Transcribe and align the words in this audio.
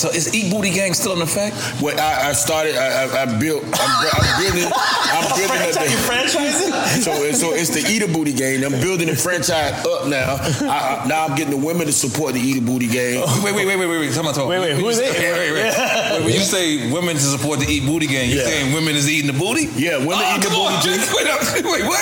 So 0.00 0.08
is 0.08 0.32
Eat 0.34 0.50
Booty 0.50 0.70
Gang 0.70 0.94
still 0.94 1.12
in 1.12 1.20
effect? 1.20 1.52
Well, 1.82 1.92
I, 2.00 2.30
I 2.30 2.32
started. 2.32 2.74
I, 2.74 3.04
I, 3.04 3.22
I 3.22 3.38
built. 3.38 3.60
I'm, 3.68 3.92
I'm 4.08 4.40
building. 4.40 4.64
I'm 4.72 5.28
building 5.36 5.60
up 5.68 5.76
the 5.76 6.00
franchising? 6.08 6.72
So, 7.04 7.12
so 7.36 7.52
it's 7.52 7.68
the 7.68 7.84
Eat 7.84 8.00
a 8.00 8.08
Booty 8.08 8.32
Gang. 8.32 8.64
I'm 8.64 8.80
building 8.80 9.08
the 9.08 9.14
franchise 9.14 9.76
up 9.84 10.08
now. 10.08 10.40
I, 10.64 11.04
I- 11.04 11.06
now 11.06 11.26
I'm 11.26 11.36
getting 11.36 11.52
the 11.52 11.60
women 11.66 11.84
to 11.84 11.92
support 11.92 12.32
the 12.32 12.40
Eat 12.40 12.56
a 12.56 12.62
Booty 12.64 12.86
Gang. 12.88 13.20
Wait, 13.44 13.52
wait, 13.54 13.66
wait, 13.66 13.76
wait, 13.76 13.86
wait, 13.92 13.98
wait. 14.00 14.12
Come 14.14 14.26
on, 14.26 14.32
talk. 14.32 14.48
Wait, 14.48 14.58
wait, 14.60 14.72
who 14.80 14.88
is 14.88 14.98
it? 14.98 15.12
Wait, 15.12 15.32
wait, 15.36 15.52
wait. 15.52 15.68
wait 15.76 16.24
when 16.24 16.32
you 16.32 16.40
say 16.48 16.90
women 16.90 17.16
to 17.16 17.20
support 17.20 17.60
the 17.60 17.66
Eat 17.68 17.84
Booty 17.84 18.06
Gang, 18.06 18.30
you 18.30 18.36
Yeah. 18.38 18.44
saying 18.48 18.72
women 18.72 18.96
is 18.96 19.04
eating 19.04 19.30
the 19.30 19.38
booty? 19.38 19.68
Yeah, 19.76 19.98
women 19.98 20.16
oh, 20.24 20.32
eat 20.32 20.40
the 20.40 20.48
come 20.48 20.64
booty, 20.64 20.80
G. 20.80 20.96
Wait, 21.12 21.28
up. 21.28 21.44
wait, 21.60 21.84
what? 21.84 22.00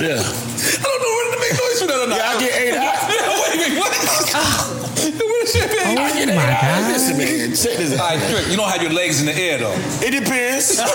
Yeah. 0.00 0.24
I 0.24 0.88
don't 0.88 1.00
know 1.04 1.12
whether 1.20 1.32
to 1.36 1.40
make 1.44 1.52
noise 1.52 1.80
for 1.84 1.88
that 1.92 2.00
or 2.00 2.08
not. 2.08 2.16
Yeah, 2.16 2.32
I 2.32 2.40
get 2.40 2.52
eight 2.64 2.76
out. 2.80 2.96
wait, 3.44 3.60
wait, 3.60 3.76
what? 3.76 4.80
what 5.12 5.42
is 5.44 5.52
shit, 5.52 5.70
man? 5.70 5.98
I 5.98 6.12
get 6.12 6.28
Oh 6.28 6.32
eight 6.32 6.36
my. 6.36 6.46
God. 6.60 6.92
Listen, 6.92 7.18
man. 7.18 7.48
Check 7.50 7.76
this 7.78 7.92
out. 7.98 8.10
right, 8.10 8.30
Trick, 8.30 8.48
you 8.50 8.56
don't 8.56 8.68
have 8.70 8.82
your 8.82 8.92
legs 8.92 9.20
in 9.20 9.26
the 9.26 9.34
air 9.34 9.58
though. 9.58 9.74
It 10.02 10.10
depends. 10.12 10.80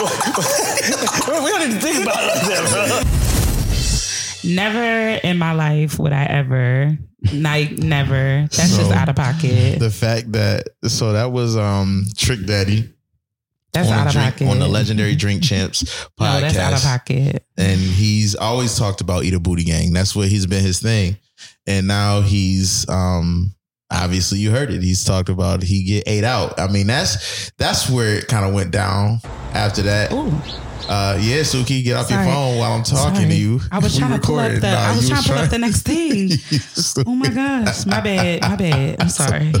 We 0.00 1.50
don't 1.50 1.68
need 1.68 1.74
to 1.74 1.80
think 1.80 2.02
about 2.02 2.22
it 2.22 2.26
like 2.26 2.46
that, 2.48 3.02
bro. 4.42 4.50
Never 4.50 5.20
in 5.22 5.38
my 5.38 5.52
life 5.52 5.98
would 5.98 6.12
I 6.12 6.24
ever, 6.24 6.96
like, 7.32 7.72
never. 7.72 8.46
That's 8.50 8.76
just 8.76 8.90
out 8.90 9.08
of 9.08 9.16
pocket. 9.16 9.78
The 9.78 9.90
fact 9.90 10.32
that 10.32 10.68
so 10.84 11.12
that 11.12 11.32
was 11.32 11.56
um 11.56 12.04
Trick 12.16 12.44
Daddy 12.46 12.90
That's 13.72 13.88
out 13.90 14.06
of 14.08 14.12
drink, 14.12 14.32
pocket. 14.34 14.48
on 14.48 14.58
the 14.58 14.68
Legendary 14.68 15.14
Drink 15.14 15.42
Champs 15.44 15.82
no, 16.18 16.26
podcast. 16.26 16.40
that's 16.40 16.58
out 16.58 16.72
of 16.74 16.82
pocket. 16.82 17.44
and 17.56 17.78
he's 17.80 18.34
always 18.34 18.76
talked 18.78 19.00
about 19.00 19.24
Eat 19.24 19.34
a 19.34 19.40
Booty 19.40 19.64
Gang. 19.64 19.92
That's 19.92 20.14
what 20.16 20.28
he's 20.28 20.46
been 20.46 20.62
his 20.64 20.80
thing. 20.80 21.16
And 21.66 21.86
now 21.86 22.20
he's 22.20 22.88
um 22.88 23.54
obviously 23.92 24.38
you 24.38 24.50
heard 24.50 24.70
it. 24.70 24.82
He's 24.82 25.04
talked 25.04 25.28
about 25.28 25.62
he 25.62 25.84
get 25.84 26.04
ate 26.08 26.24
out. 26.24 26.58
I 26.58 26.66
mean, 26.68 26.86
that's 26.88 27.50
that's 27.58 27.88
where 27.88 28.16
it 28.16 28.26
kind 28.28 28.44
of 28.44 28.52
went 28.54 28.70
down 28.72 29.20
after 29.54 29.82
that. 29.82 30.12
Ooh, 30.12 30.32
Uh 30.88 31.16
yeah, 31.20 31.40
Suki, 31.42 31.84
get 31.84 31.96
off 31.96 32.08
Sorry. 32.08 32.24
your 32.26 32.34
phone 32.34 32.58
while 32.58 32.72
I'm 32.72 32.82
talking 32.82 33.14
sorry. 33.14 33.28
to 33.28 33.34
you. 33.34 33.60
I 33.70 33.78
was 33.78 33.96
trying 33.98 34.18
to 34.20 34.26
pull 34.26 34.38
up 34.40 34.50
the. 34.52 34.60
Nah, 34.60 34.76
I 34.92 34.96
was 34.96 35.08
trying 35.08 35.22
to 35.22 35.28
pull 35.28 35.38
up 35.38 35.50
the 35.50 35.58
next 35.58 35.82
thing. 35.82 36.30
Oh 37.06 37.14
my 37.14 37.28
gosh, 37.28 37.86
my 37.86 38.00
bad, 38.00 38.42
my 38.42 38.56
bad. 38.56 39.00
I'm 39.00 39.08
sorry. 39.08 39.52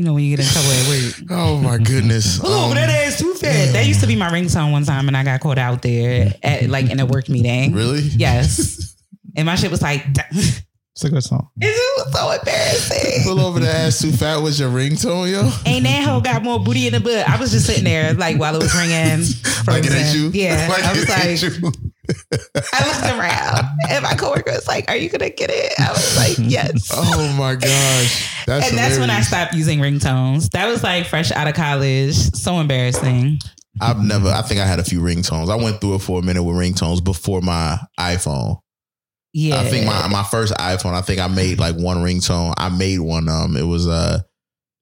You 0.00 0.06
know 0.06 0.14
when 0.14 0.24
you 0.24 0.34
get 0.34 0.46
in 0.46 0.50
trouble 0.50 0.70
at 0.70 0.88
work. 0.88 1.30
Oh 1.30 1.58
my 1.58 1.76
goodness. 1.76 2.38
Pull 2.40 2.50
over 2.50 2.70
Um, 2.70 2.74
that 2.76 2.88
ass 2.88 3.18
too 3.18 3.34
fast. 3.34 3.74
That 3.74 3.84
used 3.86 4.00
to 4.00 4.06
be 4.06 4.16
my 4.16 4.30
ringtone 4.30 4.72
one 4.72 4.84
time, 4.84 5.08
and 5.08 5.14
I 5.16 5.22
got 5.24 5.40
caught 5.40 5.58
out 5.58 5.82
there 5.82 6.32
at 6.42 6.70
like 6.70 6.88
in 6.90 6.98
a 7.00 7.04
work 7.04 7.28
meeting. 7.28 7.74
really? 7.74 8.00
Yes, 8.00 8.96
and 9.36 9.44
my 9.44 9.56
shit 9.56 9.70
was 9.70 9.82
like, 9.82 10.02
it 10.06 10.64
It's 10.92 11.04
a 11.04 11.10
good 11.10 11.22
song. 11.22 11.50
was 11.60 12.12
so 12.14 12.30
embarrassing. 12.30 13.24
Pull 13.24 13.40
over 13.40 13.60
the 13.60 13.68
ass 13.68 14.00
too 14.00 14.10
fat 14.10 14.38
was 14.38 14.58
your 14.58 14.70
ringtone, 14.70 15.30
yo. 15.30 15.50
Ain't 15.70 15.84
that 15.84 16.02
hoe 16.08 16.22
got 16.22 16.42
more 16.42 16.58
booty 16.58 16.86
in 16.86 16.94
the 16.94 17.00
butt? 17.00 17.28
I 17.28 17.36
was 17.38 17.50
just 17.50 17.66
sitting 17.66 17.84
there 17.84 18.14
like 18.14 18.38
while 18.38 18.54
it 18.54 18.62
was 18.62 18.74
ringing. 18.74 19.20
Like 19.66 19.84
it 19.84 19.92
ain't 19.92 20.06
frozen. 20.06 20.18
you? 20.18 20.30
Yeah, 20.30 20.66
Like 20.70 20.82
I 20.82 20.92
was 20.94 21.02
it 21.02 21.10
ain't 21.10 21.42
like, 21.42 21.62
you? 21.62 21.72
I 22.72 22.86
looked 22.86 23.18
around, 23.18 23.78
and 23.88 24.02
my 24.02 24.14
coworker 24.14 24.52
was 24.52 24.66
like, 24.66 24.90
"Are 24.90 24.96
you 24.96 25.08
gonna 25.08 25.30
get 25.30 25.50
it?" 25.52 25.72
I 25.78 25.92
was 25.92 26.16
like, 26.16 26.36
"Yes." 26.50 26.90
Oh 26.94 27.32
my 27.38 27.54
gosh. 27.54 28.44
That's 28.46 28.68
and 28.68 28.78
that's 28.78 28.98
when 28.98 29.10
I 29.10 29.20
stopped 29.20 29.54
using 29.54 29.80
ringtones. 29.80 30.50
That 30.50 30.66
was 30.66 30.82
like 30.82 31.06
fresh 31.06 31.30
out 31.32 31.46
of 31.46 31.54
college. 31.54 32.14
So 32.14 32.58
embarrassing. 32.60 33.38
I've 33.80 34.02
never. 34.02 34.28
I 34.28 34.42
think 34.42 34.60
I 34.60 34.66
had 34.66 34.78
a 34.78 34.84
few 34.84 35.00
ringtones. 35.00 35.50
I 35.50 35.56
went 35.56 35.80
through 35.80 35.96
it 35.96 36.02
for 36.02 36.18
a 36.18 36.22
minute 36.22 36.42
with 36.42 36.56
ringtones 36.56 37.02
before 37.02 37.40
my 37.40 37.78
iPhone. 37.98 38.58
Yeah. 39.32 39.60
I 39.60 39.64
think 39.64 39.86
my 39.86 40.08
my 40.08 40.24
first 40.24 40.52
iPhone. 40.54 40.94
I 40.94 41.02
think 41.02 41.20
I 41.20 41.28
made 41.28 41.58
like 41.58 41.76
one 41.76 41.98
ringtone. 41.98 42.54
I 42.58 42.68
made 42.68 42.98
one. 42.98 43.28
Um, 43.28 43.56
it 43.56 43.62
was 43.62 43.86
uh 43.86 44.20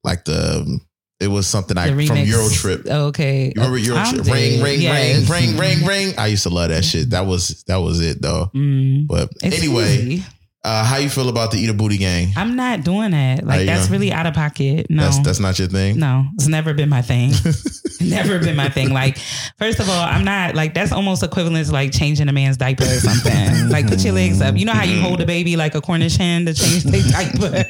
like 0.03 0.25
the 0.25 0.79
it 1.19 1.27
was 1.27 1.47
something 1.47 1.77
I 1.77 1.87
from 1.87 1.97
remix. 1.97 2.25
Eurotrip. 2.27 2.87
Okay. 2.87 3.45
You 3.47 3.53
remember 3.61 3.77
Eurotrip? 3.79 4.31
Ring, 4.31 4.61
ring, 4.61 4.81
Yes. 4.81 5.29
ring, 5.29 5.57
ring, 5.57 5.79
ring, 5.79 5.85
ring. 5.87 6.13
I 6.17 6.27
used 6.27 6.43
to 6.43 6.49
love 6.49 6.69
that 6.69 6.85
shit. 6.85 7.09
That 7.11 7.25
was 7.25 7.63
that 7.67 7.77
was 7.77 7.99
it 8.01 8.21
though. 8.21 8.49
Mm. 8.55 9.07
But 9.07 9.31
anyway. 9.43 10.23
Uh, 10.63 10.83
how 10.83 10.97
you 10.97 11.09
feel 11.09 11.29
about 11.29 11.51
the 11.51 11.57
Eat 11.57 11.69
a 11.69 11.73
Booty 11.73 11.97
Gang? 11.97 12.33
I'm 12.35 12.55
not 12.55 12.83
doing 12.83 13.11
that. 13.11 13.45
Like 13.45 13.61
you 13.61 13.65
that's 13.65 13.87
know? 13.87 13.93
really 13.93 14.11
out 14.11 14.25
of 14.25 14.33
pocket. 14.33 14.87
No. 14.89 15.03
That's 15.03 15.19
that's 15.19 15.39
not 15.39 15.57
your 15.57 15.67
thing. 15.69 15.97
no, 15.99 16.25
it's 16.35 16.47
never 16.47 16.73
been 16.73 16.89
my 16.89 17.01
thing. 17.01 17.31
never 18.01 18.39
been 18.39 18.55
my 18.55 18.67
thing. 18.69 18.91
Like, 18.91 19.17
first 19.57 19.79
of 19.79 19.89
all, 19.89 20.03
I'm 20.03 20.23
not 20.25 20.55
like 20.55 20.73
that's 20.73 20.91
almost 20.91 21.23
equivalent 21.23 21.65
to 21.67 21.71
like 21.73 21.91
changing 21.93 22.27
a 22.27 22.33
man's 22.33 22.57
diaper 22.57 22.83
or 22.83 22.87
something. 22.99 23.69
like, 23.69 23.87
put 23.87 24.03
your 24.03 24.13
legs 24.13 24.41
up. 24.41 24.57
You 24.57 24.65
know 24.65 24.73
how 24.73 24.83
you 24.83 24.99
hold 24.99 25.21
a 25.21 25.25
baby 25.25 25.55
like 25.55 25.75
a 25.75 25.81
Cornish 25.81 26.17
hen 26.17 26.45
to 26.45 26.53
change 26.53 26.83
their 26.83 27.01
diaper? 27.09 27.63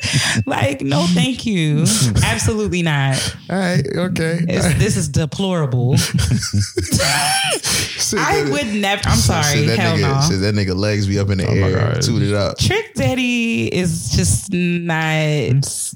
like, 0.48 0.82
no, 0.82 1.06
thank 1.14 1.46
you. 1.46 1.82
Absolutely 2.24 2.82
not. 2.82 3.36
All 3.50 3.58
right, 3.58 3.86
okay. 3.96 4.40
It's, 4.48 4.74
this 4.80 4.98
is 4.98 5.10
deplorable. 5.10 5.96
I 8.18 8.48
would 8.52 8.68
never. 8.74 9.02
I'm 9.06 9.18
sorry. 9.18 9.44
Shit, 9.60 9.68
that 9.68 9.78
Hell 9.80 9.98
nigga, 9.98 10.02
no. 10.02 10.30
shit, 10.30 10.42
that 10.42 10.56
nigga 10.56 10.76
legs 10.76 11.08
be 11.08 11.20
up 11.20 11.30
in 11.30 11.38
the 11.40 11.46
Oh 11.48 11.54
my 11.56 11.70
air, 11.70 11.94
God. 11.94 12.02
tooted 12.02 12.34
up. 12.34 12.58
Trick 12.82 12.94
Daddy 12.96 13.68
is 13.74 14.12
just 14.12 14.52
not. 14.52 15.96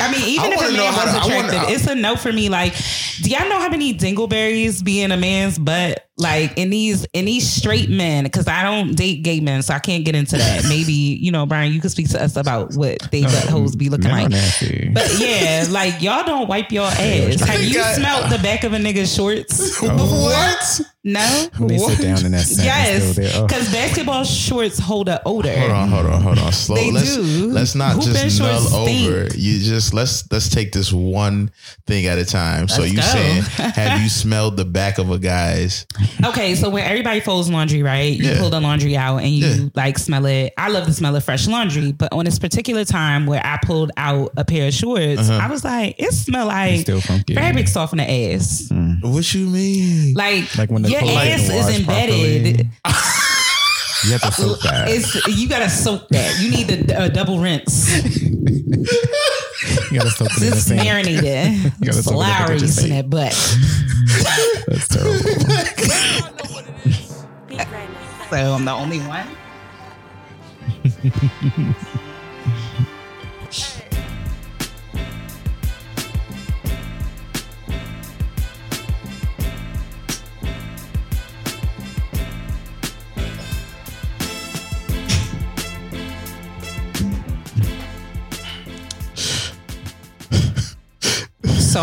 I 0.00 0.10
mean, 0.12 0.22
even 0.28 0.52
I 0.52 0.54
if 0.54 0.60
a 0.60 0.72
man 0.72 0.92
was 0.94 1.28
wanna- 1.30 1.64
it's 1.68 1.86
a 1.86 1.94
no 1.94 2.16
for 2.16 2.32
me. 2.32 2.48
Like, 2.48 2.74
do 3.22 3.30
y'all 3.30 3.48
know 3.48 3.58
how 3.58 3.68
many 3.68 3.92
dingleberries 3.94 4.82
be 4.82 5.02
in 5.02 5.12
a 5.12 5.16
man's 5.16 5.58
butt? 5.58 6.05
Like 6.18 6.56
in 6.56 6.70
these 6.70 7.04
in 7.12 7.26
these 7.26 7.46
straight 7.46 7.90
men, 7.90 8.24
because 8.24 8.48
I 8.48 8.62
don't 8.62 8.94
date 8.94 9.22
gay 9.22 9.40
men, 9.40 9.60
so 9.62 9.74
I 9.74 9.78
can't 9.78 10.02
get 10.02 10.14
into 10.14 10.38
that. 10.38 10.64
Maybe 10.68 10.92
you 10.94 11.30
know, 11.30 11.44
Brian, 11.44 11.74
you 11.74 11.80
could 11.80 11.90
speak 11.90 12.08
to 12.10 12.22
us 12.22 12.36
about 12.36 12.74
what 12.74 13.00
they 13.12 13.22
oh, 13.24 13.26
buttholes 13.26 13.76
be 13.76 13.90
looking 13.90 14.10
like. 14.10 14.30
nasty. 14.30 14.88
But 14.94 15.14
yeah, 15.18 15.66
like 15.68 16.00
y'all 16.00 16.24
don't 16.24 16.48
wipe 16.48 16.72
your 16.72 16.86
ass. 16.86 17.40
Have 17.40 17.62
you 17.62 17.82
I- 17.82 17.92
smelled 17.92 18.32
the 18.32 18.38
back 18.38 18.64
of 18.64 18.72
a 18.72 18.78
nigga's 18.78 19.14
shorts? 19.14 19.78
What? 20.16 20.80
No. 21.04 21.46
when 21.58 21.68
they 21.68 21.78
sit 21.78 22.00
down 22.02 22.24
in 22.26 22.32
that 22.32 22.48
Yes, 22.50 23.14
there. 23.14 23.30
Oh. 23.36 23.46
because 23.46 23.70
basketball 23.72 24.24
shorts 24.24 24.78
hold 24.78 25.08
an 25.08 25.20
odor. 25.24 25.56
Hold 25.56 25.70
on, 25.70 25.88
hold 25.88 26.06
on, 26.06 26.20
hold 26.22 26.38
on. 26.38 26.52
Slow. 26.52 26.74
They 26.76 26.90
let's 26.90 27.14
do. 27.14 27.46
let's 27.52 27.74
not 27.76 27.92
Hooping 27.94 28.12
just 28.14 28.40
null 28.40 28.74
over. 28.74 29.28
stink. 29.30 29.40
You 29.40 29.60
just 29.60 29.94
let's 29.94 30.30
let's 30.32 30.48
take 30.48 30.72
this 30.72 30.92
one 30.92 31.52
thing 31.86 32.06
at 32.06 32.18
a 32.18 32.24
time. 32.24 32.66
so 32.66 32.80
Let's 32.82 32.92
you 32.92 32.98
go. 32.98 33.04
saying 33.04 33.42
have 33.74 34.00
you 34.00 34.08
smelled 34.08 34.56
the 34.56 34.64
back 34.64 34.98
of 34.98 35.10
a 35.12 35.18
guy's? 35.18 35.86
Okay, 36.24 36.54
so 36.54 36.70
when 36.70 36.84
everybody 36.84 37.20
folds 37.20 37.48
laundry, 37.50 37.82
right? 37.82 38.16
You 38.16 38.30
Yeah. 38.30 38.38
pull 38.38 38.50
the 38.50 38.60
laundry 38.60 38.96
out 38.96 39.18
and 39.18 39.28
you 39.30 39.46
Yeah. 39.46 39.56
like 39.74 39.98
smell 39.98 40.24
it. 40.26 40.52
I 40.58 40.68
love 40.68 40.86
the 40.86 40.92
smell 40.92 41.14
of 41.14 41.24
fresh 41.24 41.46
laundry, 41.46 41.92
but 41.92 42.12
on 42.12 42.24
this 42.24 42.38
particular 42.38 42.84
time 42.84 43.26
where 43.26 43.40
I 43.44 43.58
pulled 43.64 43.90
out 43.96 44.32
a 44.36 44.44
pair 44.44 44.68
of 44.68 44.74
shorts, 44.74 45.20
Uh-huh. 45.28 45.40
I 45.42 45.48
was 45.48 45.64
like, 45.64 45.94
it 45.98 46.12
smell 46.12 46.46
like 46.46 46.80
still 46.80 47.00
fabric 47.00 47.68
softener 47.68 48.04
in 48.04 48.30
the 48.30 48.34
ass. 48.34 48.68
What 49.02 49.34
you 49.34 49.46
mean? 49.46 50.14
Like, 50.14 50.56
Like 50.56 50.70
when 50.70 50.82
the 50.82 50.90
your 50.90 51.00
clothes 51.00 51.16
ass 51.16 51.48
is 51.50 51.78
embedded. 51.80 52.68
You 54.04 54.12
have 54.12 54.20
to 54.20 54.30
soak 54.32 54.60
that. 54.60 54.88
It's 54.88 55.26
you 55.26 55.48
gotta 55.48 55.70
soak 55.70 56.06
that. 56.10 56.38
You 56.40 56.50
need 56.50 56.70
a, 56.90 57.04
a 57.04 57.08
double 57.08 57.40
rinse. 57.40 57.90
You 59.90 59.98
gotta 59.98 60.10
soak 60.10 60.28
it 60.32 60.42
in 60.42 60.50
the 60.50 60.56
It's 60.56 60.66
sand. 60.66 60.84
marinated. 60.84 61.72
You 61.80 61.86
gotta 61.86 62.02
soak 62.02 62.14
it 62.14 62.16
in 62.16 62.18
the 62.18 62.22
Lawry's 62.46 62.62
in 62.82 62.88
detergent. 62.90 63.10
that 63.10 63.10
butt. 63.10 63.34
That's 64.66 64.88
terrible. 64.88 66.32
So 68.28 68.36
I'm 68.54 68.64
the 68.64 68.72
only 68.72 68.98
one. 68.98 69.24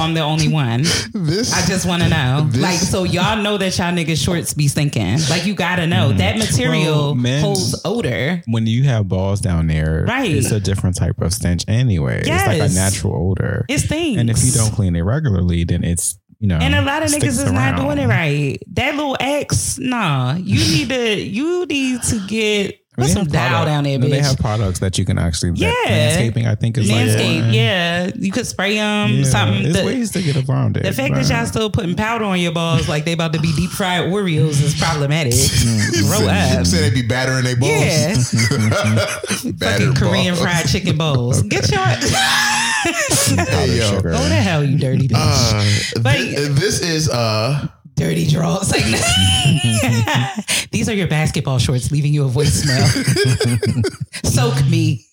I'm 0.03 0.13
the 0.13 0.21
only 0.21 0.47
one. 0.47 0.83
This 1.13 1.53
I 1.53 1.65
just 1.65 1.85
want 1.85 2.03
to 2.03 2.09
know. 2.09 2.47
This- 2.49 2.61
like, 2.61 2.77
so 2.79 3.03
y'all 3.03 3.41
know 3.41 3.57
that 3.57 3.77
y'all 3.77 3.93
niggas 3.93 4.23
shorts 4.23 4.53
be 4.53 4.67
stinking. 4.67 5.19
Like, 5.29 5.45
you 5.45 5.53
gotta 5.53 5.87
know 5.87 6.11
mm. 6.11 6.17
that 6.17 6.37
material 6.37 7.15
Well, 7.15 7.39
holds 7.41 7.79
odor. 7.85 8.41
when 8.47 8.67
you 8.67 8.83
have 8.83 9.07
balls 9.07 9.39
down 9.39 9.67
there, 9.67 10.05
Right. 10.07 10.31
it's 10.31 10.51
a 10.51 10.59
different 10.59 10.97
type 10.97 11.21
of 11.21 11.33
stench 11.33 11.63
anyway. 11.67 12.21
It's 12.25 12.29
like 12.29 12.61
a 12.61 12.73
natural 12.73 13.31
odor. 13.31 13.65
It 13.69 13.79
stinks. 13.79 14.19
and 14.19 14.29
if 14.29 14.43
you 14.43 14.51
don't 14.51 14.71
clean 14.71 14.95
it 14.95 15.01
regularly, 15.01 15.63
then 15.63 15.83
it's 15.83 16.17
you 16.39 16.47
know. 16.47 16.57
and 16.57 16.75
a 16.75 16.81
lot 16.81 17.03
of 17.03 17.09
niggas 17.09 17.17
sticks 17.19 17.37
is 17.39 17.51
not 17.51 17.77
doing 17.77 17.97
it 17.97 18.07
right. 18.07 18.59
That 18.73 18.95
little 18.95 19.15
X, 19.19 19.79
nah. 19.79 20.35
You 20.35 20.59
need 20.59 20.89
to. 20.89 21.21
You 21.21 21.65
need 21.65 22.01
to 22.03 22.27
get 22.27 22.82
I 22.95 23.01
mean, 23.01 23.07
put 23.07 23.07
they 23.07 23.13
some 23.13 23.23
have 23.23 23.31
dial 23.31 23.49
product- 23.49 23.65
down 23.67 23.83
there, 23.85 23.97
no, 23.99 24.05
bitch. 24.05 24.09
They 24.11 24.19
have 24.19 24.37
products 24.37 24.79
that 24.79 24.97
you 24.99 25.05
can 25.05 25.17
actually. 25.17 25.51
that 25.51 25.57
Yeah. 25.59 25.91
landscaping. 25.91 26.45
I 26.47 26.53
think 26.55 26.77
is 26.77 26.89
Manscaped, 26.91 27.45
like 27.45 27.53
yeah. 27.55 28.11
You 28.15 28.31
could 28.31 28.45
spray 28.45 28.75
them. 28.75 29.09
Yeah, 29.11 29.23
something. 29.23 29.63
There's 29.63 29.75
The, 29.77 29.83
ways 29.85 30.11
to 30.11 30.21
get 30.21 30.47
around 30.47 30.77
it. 30.77 30.83
the 30.83 30.91
fact 30.93 31.15
that 31.15 31.27
y'all 31.27 31.45
still 31.47 31.69
putting 31.71 31.95
powder 31.95 32.25
on 32.25 32.39
your 32.39 32.51
balls 32.51 32.87
like 32.87 33.05
they 33.05 33.13
about 33.13 33.33
to 33.33 33.39
be 33.39 33.51
deep 33.55 33.71
fried 33.71 34.03
Oreos 34.11 34.61
is 34.61 34.75
problematic. 34.75 35.33
Mm. 35.63 36.07
Grow 36.07 36.27
up. 36.27 36.65
Say 36.65 36.81
they 36.89 36.93
be 36.93 37.07
battering 37.07 37.43
their 37.45 37.55
balls. 37.55 37.71
Yeah. 37.71 38.13
Battered 39.53 39.59
Fucking 39.59 39.93
Korean 39.95 40.35
balls. 40.35 40.41
fried 40.45 40.67
chicken 40.67 40.97
bowls. 40.97 41.41
Get 41.43 41.69
your 41.71 41.79
Powdered 43.45 43.69
yo. 43.75 44.01
Go 44.01 44.11
to 44.11 44.35
hell, 44.35 44.63
you 44.63 44.77
dirty 44.77 45.07
bitch. 45.07 45.15
Uh, 45.17 45.99
But- 46.01 46.15
thi- 46.17 46.35
this 46.49 46.81
is 46.81 47.09
uh 47.09 47.67
dirty 47.95 48.27
draws. 48.27 48.71
Like, 48.71 48.83
these 50.71 50.89
are 50.89 50.93
your 50.93 51.07
basketball 51.07 51.59
shorts 51.59 51.91
leaving 51.91 52.13
you 52.13 52.25
a 52.25 52.29
voicemail. 52.29 52.87
Soak 54.25 54.65
me. 54.69 55.05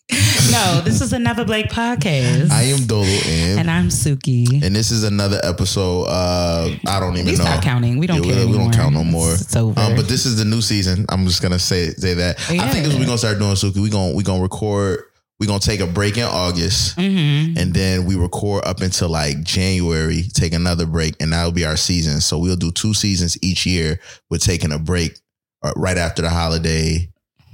No, 0.50 0.80
this 0.84 1.00
is 1.00 1.12
another 1.12 1.44
Blake 1.44 1.68
podcast. 1.68 2.50
I 2.50 2.62
am 2.62 2.84
Dolo 2.86 3.04
and 3.04 3.60
and 3.60 3.70
I'm 3.70 3.88
Suki. 3.88 4.60
and 4.60 4.74
this 4.74 4.90
is 4.90 5.04
another 5.04 5.40
episode. 5.44 6.04
Uh, 6.08 6.70
I 6.88 6.98
don't 6.98 7.14
even 7.14 7.26
We 7.26 7.32
know. 7.36 7.44
stop 7.44 7.62
counting. 7.62 7.98
We 7.98 8.08
don't 8.08 8.24
Yeah, 8.24 8.34
care 8.34 8.46
we, 8.46 8.52
we 8.52 8.58
don't 8.58 8.72
count 8.74 8.94
no 8.94 9.04
more. 9.04 9.32
It's 9.34 9.54
over. 9.54 9.78
Um, 9.78 9.94
but 9.94 10.08
this 10.08 10.26
is 10.26 10.36
the 10.36 10.44
new 10.44 10.60
season. 10.62 11.06
I'm 11.10 11.26
just 11.26 11.40
gonna 11.42 11.60
say 11.60 11.90
say 11.90 12.14
that. 12.14 12.40
I 12.50 12.68
think 12.70 12.84
this 12.84 12.86
is 12.88 12.94
what 12.94 13.00
we're 13.00 13.06
gonna 13.06 13.18
start 13.18 13.38
doing, 13.38 13.52
Suki. 13.52 13.80
We 13.80 13.88
gonna 13.90 14.14
we 14.16 14.24
gonna 14.24 14.42
record. 14.42 15.04
We 15.40 15.46
gonna 15.46 15.58
take 15.58 15.80
a 15.80 15.86
break 15.86 16.18
in 16.18 16.24
August, 16.24 16.96
Mhm. 16.98 17.56
and 17.56 17.72
then 17.74 18.04
we 18.04 18.14
record 18.14 18.64
up 18.66 18.82
until 18.82 19.08
like 19.08 19.42
January. 19.42 20.22
Take 20.34 20.52
another 20.52 20.84
break, 20.86 21.14
and 21.18 21.32
that'll 21.32 21.50
be 21.50 21.64
our 21.64 21.78
season. 21.78 22.20
So 22.20 22.38
we'll 22.38 22.56
do 22.56 22.70
two 22.70 22.92
seasons 22.92 23.38
each 23.42 23.64
year. 23.64 23.98
We're 24.30 24.36
taking 24.38 24.70
a 24.70 24.78
break 24.78 25.18
uh, 25.62 25.72
right 25.76 25.96
after 25.98 26.20
the 26.22 26.28
holiday, 26.30 27.08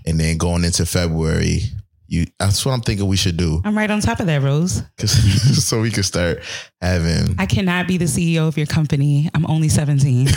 and 0.04 0.18
then 0.20 0.36
going 0.36 0.64
into 0.64 0.84
February. 0.84 1.62
You, 2.08 2.26
that's 2.38 2.64
what 2.64 2.72
I'm 2.72 2.82
thinking 2.82 3.08
we 3.08 3.16
should 3.16 3.36
do, 3.36 3.60
I'm 3.64 3.76
right 3.76 3.90
on 3.90 4.00
top 4.00 4.20
of 4.20 4.26
that, 4.26 4.40
Rose. 4.42 4.80
so 5.64 5.80
we 5.80 5.90
can 5.90 6.04
start 6.04 6.40
having. 6.80 7.34
I 7.38 7.46
cannot 7.46 7.86
be 7.88 7.96
the 7.98 8.04
CEO 8.06 8.48
of 8.48 8.56
your 8.56 8.66
company. 8.66 9.28
I'm 9.34 9.46
only 9.46 9.68
17. 9.68 10.26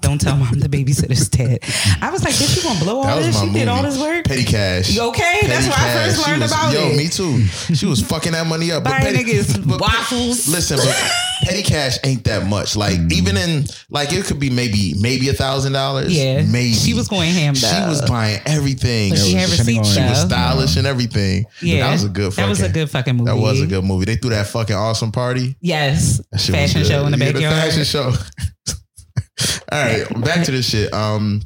Don't 0.00 0.20
tell 0.20 0.36
mom 0.36 0.60
the 0.60 0.68
babysitter's 0.68 1.30
dead. 1.30 1.60
I 2.02 2.10
was 2.10 2.22
like, 2.22 2.34
bitch, 2.34 2.56
you 2.58 2.62
gonna 2.62 2.78
blow 2.84 3.00
all 3.02 3.16
this? 3.20 3.40
She 3.40 3.50
did 3.52 3.68
all 3.68 3.82
this 3.82 3.98
work? 3.98 4.26
Petty 4.26 4.44
cash. 4.44 4.90
You 4.90 5.02
okay? 5.08 5.40
That's 5.46 5.66
Petty 5.66 5.68
where 5.70 5.78
I 5.78 6.04
first 6.04 6.28
learned 6.28 6.42
was- 6.42 6.52
about 6.52 6.74
yo, 6.74 6.80
it. 6.90 6.96
me 6.98 7.08
too. 7.08 7.42
She 7.74 7.86
was 7.86 8.02
fucking 8.02 8.32
that 8.32 8.46
money 8.46 8.70
up. 8.70 8.84
Buying 8.84 9.02
Petty- 9.02 9.24
niggas 9.24 9.66
but- 9.66 9.80
waffles. 9.80 10.46
Listen, 10.46 10.76
but 10.76 11.10
petty 11.44 11.62
cash 11.62 11.96
ain't 12.04 12.22
that 12.24 12.46
much. 12.46 12.76
Like 12.76 12.98
mm. 12.98 13.12
even 13.12 13.38
in 13.38 13.64
like 13.88 14.12
it 14.12 14.26
could 14.26 14.38
be 14.38 14.50
maybe 14.50 14.92
maybe 15.00 15.30
a 15.30 15.32
thousand 15.32 15.72
dollars. 15.72 16.14
Yeah. 16.14 16.42
maybe 16.42 16.74
She 16.74 16.92
was 16.92 17.08
going 17.08 17.32
ham, 17.32 17.54
She 17.54 17.64
was 17.64 18.02
buying 18.06 18.40
everything. 18.44 19.10
But 19.10 19.18
she 19.20 19.30
She 19.30 19.34
had 19.36 19.48
receipts 19.48 19.96
on- 19.96 20.10
was 20.10 20.22
though. 20.22 20.28
stylish 20.28 20.76
and 20.76 20.86
everything. 20.86 21.46
Yeah, 21.62 21.86
that 21.86 21.92
was 21.92 22.04
a 22.04 22.08
good. 22.10 22.34
Fucking, 22.34 22.44
That 22.44 22.48
was 22.50 22.60
a 22.60 22.68
good 22.68 22.90
fucking 22.90 23.16
movie. 23.16 23.30
That 23.30 23.36
was 23.38 23.62
a 23.62 23.66
good 23.66 23.84
movie. 23.84 24.04
They 24.04 24.16
threw 24.16 24.30
that 24.30 24.48
fucking 24.48 24.76
awesome 24.76 25.12
party. 25.14 25.56
Yes, 25.60 26.20
That 26.32 26.40
shit 26.40 26.54
was 26.54 26.72
fashion 26.72 26.84
show 26.84 27.06
in 27.06 27.12
the 27.12 27.18
Yeah, 27.18 27.32
backyard. 27.32 27.54
fashion 27.62 27.84
show. 27.84 28.12
All 29.72 29.82
right, 29.82 30.06
back 30.24 30.44
to 30.46 30.52
this 30.52 30.68
shit. 30.68 30.92
Um, 30.92 31.42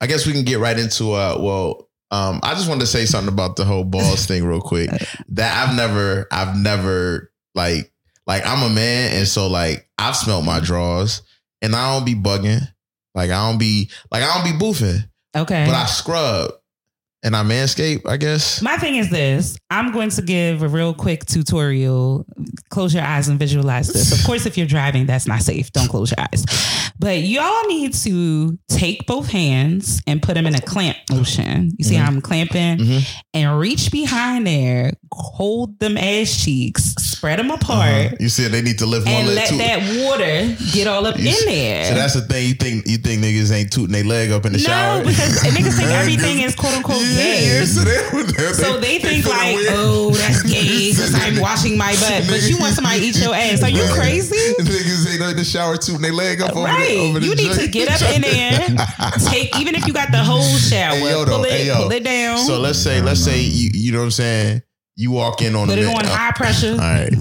I 0.00 0.06
guess 0.06 0.26
we 0.26 0.32
can 0.32 0.44
get 0.44 0.58
right 0.60 0.78
into 0.78 1.12
uh. 1.12 1.36
Well, 1.40 1.88
um, 2.10 2.40
I 2.42 2.54
just 2.54 2.68
wanted 2.68 2.80
to 2.80 2.86
say 2.86 3.04
something 3.04 3.32
about 3.32 3.56
the 3.56 3.64
whole 3.64 3.84
balls 3.84 4.26
thing 4.26 4.44
real 4.44 4.60
quick. 4.60 4.90
That 5.30 5.68
I've 5.68 5.76
never, 5.76 6.26
I've 6.32 6.56
never 6.56 7.30
like, 7.54 7.92
like 8.26 8.44
I'm 8.46 8.62
a 8.70 8.74
man, 8.74 9.16
and 9.16 9.28
so 9.28 9.46
like 9.48 9.88
I've 9.98 10.16
smelt 10.16 10.44
my 10.44 10.60
drawers, 10.60 11.22
and 11.62 11.74
I 11.74 11.92
don't 11.94 12.04
be 12.06 12.14
bugging. 12.14 12.62
Like 13.14 13.30
I 13.30 13.48
don't 13.50 13.58
be, 13.58 13.90
like 14.10 14.22
I 14.22 14.34
don't 14.42 14.58
be 14.58 14.64
boofing, 14.64 15.08
Okay. 15.36 15.66
but 15.66 15.74
I 15.74 15.86
scrub 15.86 16.52
and 17.22 17.36
I 17.36 17.42
manscape. 17.42 18.08
I 18.08 18.16
guess. 18.16 18.62
My 18.62 18.76
thing 18.76 18.96
is 18.96 19.10
this. 19.10 19.56
I'm 19.70 19.92
going 19.92 20.10
to 20.10 20.22
give 20.22 20.62
a 20.62 20.68
real 20.68 20.94
quick 20.94 21.26
tutorial. 21.26 22.24
Close 22.70 22.94
your 22.94 23.04
eyes 23.04 23.28
and 23.28 23.38
visualize 23.38 23.88
this. 23.88 24.18
Of 24.18 24.24
course, 24.26 24.46
if 24.46 24.56
you're 24.56 24.66
driving, 24.66 25.06
that's 25.06 25.26
not 25.26 25.42
safe. 25.42 25.70
Don't 25.72 25.88
close 25.88 26.12
your 26.16 26.26
eyes. 26.32 26.44
But 27.00 27.22
y'all 27.22 27.66
need 27.66 27.94
to 28.04 28.58
take 28.68 29.06
both 29.06 29.30
hands 29.30 30.02
and 30.06 30.22
put 30.22 30.34
them 30.34 30.46
in 30.46 30.54
a 30.54 30.60
clamp 30.60 30.98
motion. 31.10 31.72
You 31.78 31.84
see 31.86 31.94
how 31.94 32.06
I'm 32.06 32.20
clamping? 32.20 32.76
Mhm. 32.76 33.02
And 33.32 33.58
reach 33.58 33.90
behind 33.90 34.46
there, 34.46 34.92
hold 35.10 35.78
them 35.80 35.96
ass 35.96 36.44
cheeks, 36.44 36.92
spread 36.98 37.38
them 37.38 37.50
apart, 37.50 38.20
You 38.20 38.28
see, 38.28 38.46
they 38.48 38.60
need 38.60 38.78
to 38.80 38.86
lift 38.86 39.06
one 39.06 39.14
and 39.14 39.28
leg 39.34 39.50
let 39.50 39.58
that 39.58 40.04
water 40.04 40.56
get 40.72 40.86
all 40.86 41.06
up 41.06 41.18
You 41.18 41.28
in 41.28 41.34
see- 41.34 41.44
there. 41.46 41.84
So 41.88 41.94
that's 41.94 42.14
the 42.14 42.20
thing. 42.20 42.48
You 42.48 42.54
think 42.54 42.86
you 42.86 42.98
think 42.98 43.24
niggas 43.24 43.50
ain't 43.50 43.72
tooting 43.72 43.92
their 43.92 44.04
leg 44.04 44.30
up 44.30 44.44
in 44.44 44.52
the 44.52 44.58
no, 44.58 44.64
shower? 44.64 44.98
No, 45.02 45.08
because 45.08 45.38
niggas 45.40 45.76
think 45.76 45.88
everything 46.02 46.40
is 46.40 46.54
quote 46.54 46.74
unquote 46.76 47.00
gay. 47.00 47.46
Yeah, 47.60 47.64
so 47.64 47.80
they, 47.80 48.52
So 48.52 48.78
they 48.78 48.98
think 48.98 49.24
feel 49.24 49.32
like, 49.32 49.56
oh, 49.70 50.10
that's 50.10 50.42
gay 50.42 50.90
because 50.90 51.14
I'm 51.14 51.40
washing 51.48 51.78
my 51.78 51.92
butt. 51.96 52.24
But 52.28 52.42
you 52.48 52.58
want 52.58 52.74
somebody 52.74 53.00
to 53.00 53.06
eat 53.06 53.16
your 53.22 53.34
ass. 53.34 53.62
Are 53.62 53.70
you 53.70 53.84
crazy? 53.94 54.36
niggas 54.60 55.12
ain't 55.12 55.30
in 55.30 55.36
the 55.38 55.44
shower 55.44 55.76
tooting 55.78 56.02
their 56.02 56.12
leg 56.12 56.42
up 56.42 56.50
over 56.56 56.64
Right. 56.66 56.78
the, 56.78 56.84
over 56.84 56.89
the 56.96 57.20
You 57.26 57.34
need 57.34 57.52
to 57.52 57.68
get 57.68 57.88
up 57.88 58.14
in 58.14 58.22
there. 58.22 58.86
Take 59.30 59.58
even 59.58 59.74
if 59.74 59.86
you 59.86 59.92
got 59.92 60.10
the 60.10 60.18
whole 60.22 60.42
shower, 60.42 60.94
Hey, 60.96 61.10
yo, 61.10 61.24
pull 61.24 61.44
it, 61.44 61.50
Hey, 61.50 61.72
pull 61.74 61.90
it 61.92 62.04
down, 62.04 62.38
So 62.38 62.58
let's 62.58 62.78
say, 62.78 63.00
let's 63.00 63.20
say 63.24 63.40
you, 63.40 63.70
you 63.72 63.92
know 63.92 63.98
what 63.98 64.04
I'm 64.04 64.10
saying. 64.10 64.62
You 64.96 65.12
walk 65.12 65.40
in 65.42 65.54
on 65.56 65.68
put 65.68 65.78
a 65.78 65.82
it 65.82 65.86
on 65.86 66.04
uh, 66.04 66.08
high 66.08 66.32
pressure. 66.32 66.72
All 66.72 66.76
right, 66.78 67.12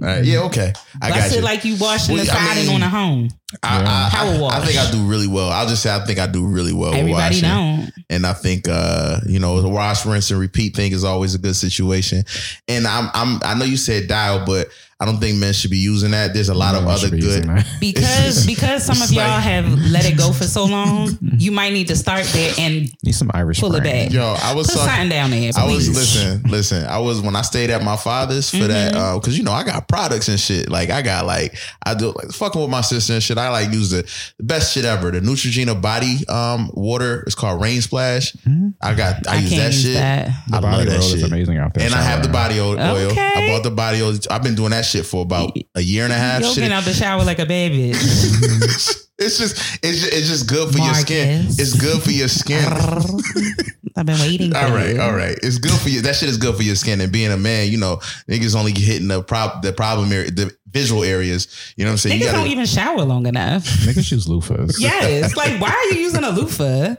all 0.00 0.06
right, 0.06 0.24
yeah, 0.24 0.38
okay, 0.44 0.72
I 1.02 1.10
Bust 1.10 1.20
got 1.20 1.32
it 1.32 1.36
you. 1.36 1.42
like 1.42 1.64
you 1.64 1.76
washing 1.76 2.14
Well, 2.14 2.24
the 2.24 2.30
I 2.30 2.34
siding 2.34 2.66
mean, 2.68 2.76
on 2.76 2.82
a 2.82 2.88
home. 2.88 3.28
I, 3.62 3.78
I, 3.80 4.10
Power 4.10 4.34
I, 4.34 4.38
wash. 4.40 4.54
I 4.54 4.64
think 4.66 4.78
I 4.78 4.90
do 4.90 5.06
really 5.08 5.26
well. 5.26 5.50
I'll 5.50 5.66
just 5.66 5.82
say 5.82 5.94
I 5.94 6.04
think 6.04 6.18
I 6.18 6.26
do 6.26 6.46
really 6.46 6.72
well. 6.72 6.90
with 6.90 7.00
Everybody 7.00 7.42
washing. 7.42 7.48
don't. 7.48 7.92
and 8.08 8.26
I 8.26 8.32
think 8.32 8.66
uh, 8.68 9.20
you 9.26 9.38
know 9.40 9.60
the 9.60 9.68
wash, 9.68 10.06
rinse, 10.06 10.30
and 10.30 10.38
repeat 10.40 10.76
thing 10.76 10.92
is 10.92 11.04
always 11.04 11.34
a 11.34 11.38
good 11.38 11.56
situation. 11.56 12.24
And 12.68 12.86
I'm 12.86 13.10
I'm 13.14 13.40
I 13.44 13.54
know 13.54 13.64
you 13.64 13.76
said 13.76 14.06
dial, 14.08 14.44
but 14.46 14.68
I 15.02 15.06
don't 15.06 15.18
think 15.18 15.38
men 15.38 15.54
should 15.54 15.70
be 15.70 15.78
using 15.78 16.10
that. 16.10 16.34
There's 16.34 16.50
a 16.50 16.54
lot 16.54 16.74
of 16.74 16.82
No 16.82 16.88
one 16.88 16.96
other 16.98 17.10
be 17.10 17.20
good. 17.20 17.46
Because 17.80 18.46
because 18.46 18.84
some 18.84 19.00
of 19.00 19.10
y'all 19.10 19.24
like- 19.28 19.42
have 19.44 19.66
let 19.90 20.04
it 20.04 20.16
go 20.18 20.30
for 20.32 20.44
so 20.44 20.66
long, 20.66 21.16
you 21.38 21.50
might 21.52 21.72
need 21.72 21.88
to 21.88 21.96
start 21.96 22.24
there 22.34 22.52
and 22.58 22.92
Need 23.02 23.12
some 23.14 23.30
Irish 23.32 23.60
pull 23.60 23.74
it 23.74 23.78
spring. 23.78 24.08
back. 24.08 24.12
Yo, 24.12 24.34
I 24.42 24.54
was 24.54 24.66
Put 24.68 24.76
something 24.80 25.08
down 25.08 25.30
there. 25.30 25.50
I 25.56 25.64
was 25.64 25.86
please. 25.88 25.96
listen, 25.96 26.42
listen. 26.50 26.84
I 26.86 26.98
was 26.98 27.20
when 27.22 27.34
I 27.34 27.40
stayed 27.42 27.70
at 27.70 27.82
my 27.82 27.96
father's 27.96 28.50
for 28.50 28.58
that 28.68 28.92
Mm-hmm. 28.92 29.18
because 29.18 29.38
you 29.38 29.44
know 29.44 29.52
I 29.52 29.64
got 29.64 29.88
products 29.88 30.28
and 30.28 30.38
shit. 30.38 30.68
Like 30.68 30.90
I 30.90 31.00
got 31.00 31.24
like 31.24 31.56
I 31.84 31.94
do 31.94 32.12
like 32.14 32.30
fucking 32.32 32.60
with 32.60 32.70
my 32.70 32.82
sister 32.82 33.14
and 33.14 33.22
shit. 33.22 33.38
I 33.40 33.48
like 33.48 33.72
use 33.72 33.90
the, 33.90 34.02
the 34.36 34.44
best 34.44 34.72
shit 34.74 34.84
ever. 34.84 35.10
The 35.10 35.20
Neutrogena 35.20 35.80
body 35.80 36.26
um 36.28 36.70
water. 36.74 37.22
It's 37.26 37.34
called 37.34 37.60
Rain 37.62 37.80
Splash. 37.80 38.36
I 38.80 38.94
got 38.94 39.26
I, 39.26 39.36
I 39.36 39.38
use 39.38 39.50
that 39.50 39.66
use 39.72 39.82
shit. 39.82 39.94
that. 39.94 40.30
The 40.48 40.56
I 40.56 40.60
body 40.60 40.76
love 40.76 40.86
that 40.86 40.96
oil 40.96 41.02
shit. 41.02 41.16
is 41.18 41.22
amazing 41.24 41.58
out 41.58 41.74
there. 41.74 41.84
And 41.86 41.94
I 41.94 42.02
have 42.02 42.22
the 42.22 42.28
body 42.28 42.60
oil. 42.60 42.78
oil. 42.78 43.10
Okay. 43.10 43.32
I 43.36 43.48
bought 43.48 43.62
the 43.62 43.70
body 43.70 44.02
oil. 44.02 44.14
I've 44.30 44.42
been 44.42 44.54
doing 44.54 44.70
that 44.70 44.84
shit 44.84 45.06
for 45.06 45.22
about 45.22 45.56
a 45.74 45.80
year 45.80 46.04
and 46.04 46.12
a 46.12 46.16
half. 46.16 46.40
You'll 46.42 46.52
Shit. 46.52 46.64
get 46.64 46.72
out 46.72 46.84
the 46.84 46.92
shower 46.92 47.24
like 47.24 47.38
a 47.38 47.46
bad 47.46 47.72
bitch. 47.72 49.06
It's 49.20 49.38
just 49.38 49.56
it's 49.84 50.00
just, 50.00 50.12
it's 50.12 50.28
just 50.28 50.48
good 50.48 50.72
for 50.72 50.78
your 50.78 50.94
skin. 50.94 51.46
It's 51.46 51.74
good 51.74 52.02
for 52.02 52.10
your 52.10 52.28
skin. 52.28 52.64
I've 53.96 54.06
been 54.06 54.18
waiting. 54.18 54.52
For 54.52 54.56
All 54.56 54.70
right, 54.70 54.94
you. 54.94 55.00
all 55.00 55.12
right. 55.12 55.36
It's 55.42 55.58
good 55.58 55.78
for 55.78 55.90
you. 55.90 56.00
That 56.00 56.16
shit 56.16 56.28
is 56.30 56.38
good 56.38 56.56
for 56.56 56.62
your 56.62 56.74
skin. 56.76 57.00
And 57.02 57.12
being 57.12 57.30
a 57.30 57.36
man, 57.36 57.68
you 57.70 57.76
know, 57.76 57.96
niggas 58.28 58.56
only 58.56 58.72
hitting 58.72 59.08
the 59.08 59.22
prob 59.22 59.62
the 59.62 59.72
problem 59.74 60.10
area, 60.10 60.30
the 60.30 60.50
visual 60.70 61.04
areas. 61.04 61.48
You 61.76 61.84
know 61.84 61.90
what 61.90 61.94
I'm 61.94 61.98
saying? 61.98 62.20
Niggas 62.20 62.24
you 62.26 62.32
don't 62.32 62.46
even 62.46 62.66
shower 62.66 63.02
long 63.02 63.26
enough. 63.26 63.64
Niggas 63.64 64.10
use 64.10 64.26
loofahs. 64.26 64.76
Yes, 64.78 65.36
like 65.36 65.60
why 65.60 65.68
are 65.70 65.94
you 65.94 66.00
using 66.00 66.24
a 66.24 66.30
loofah? 66.30 66.96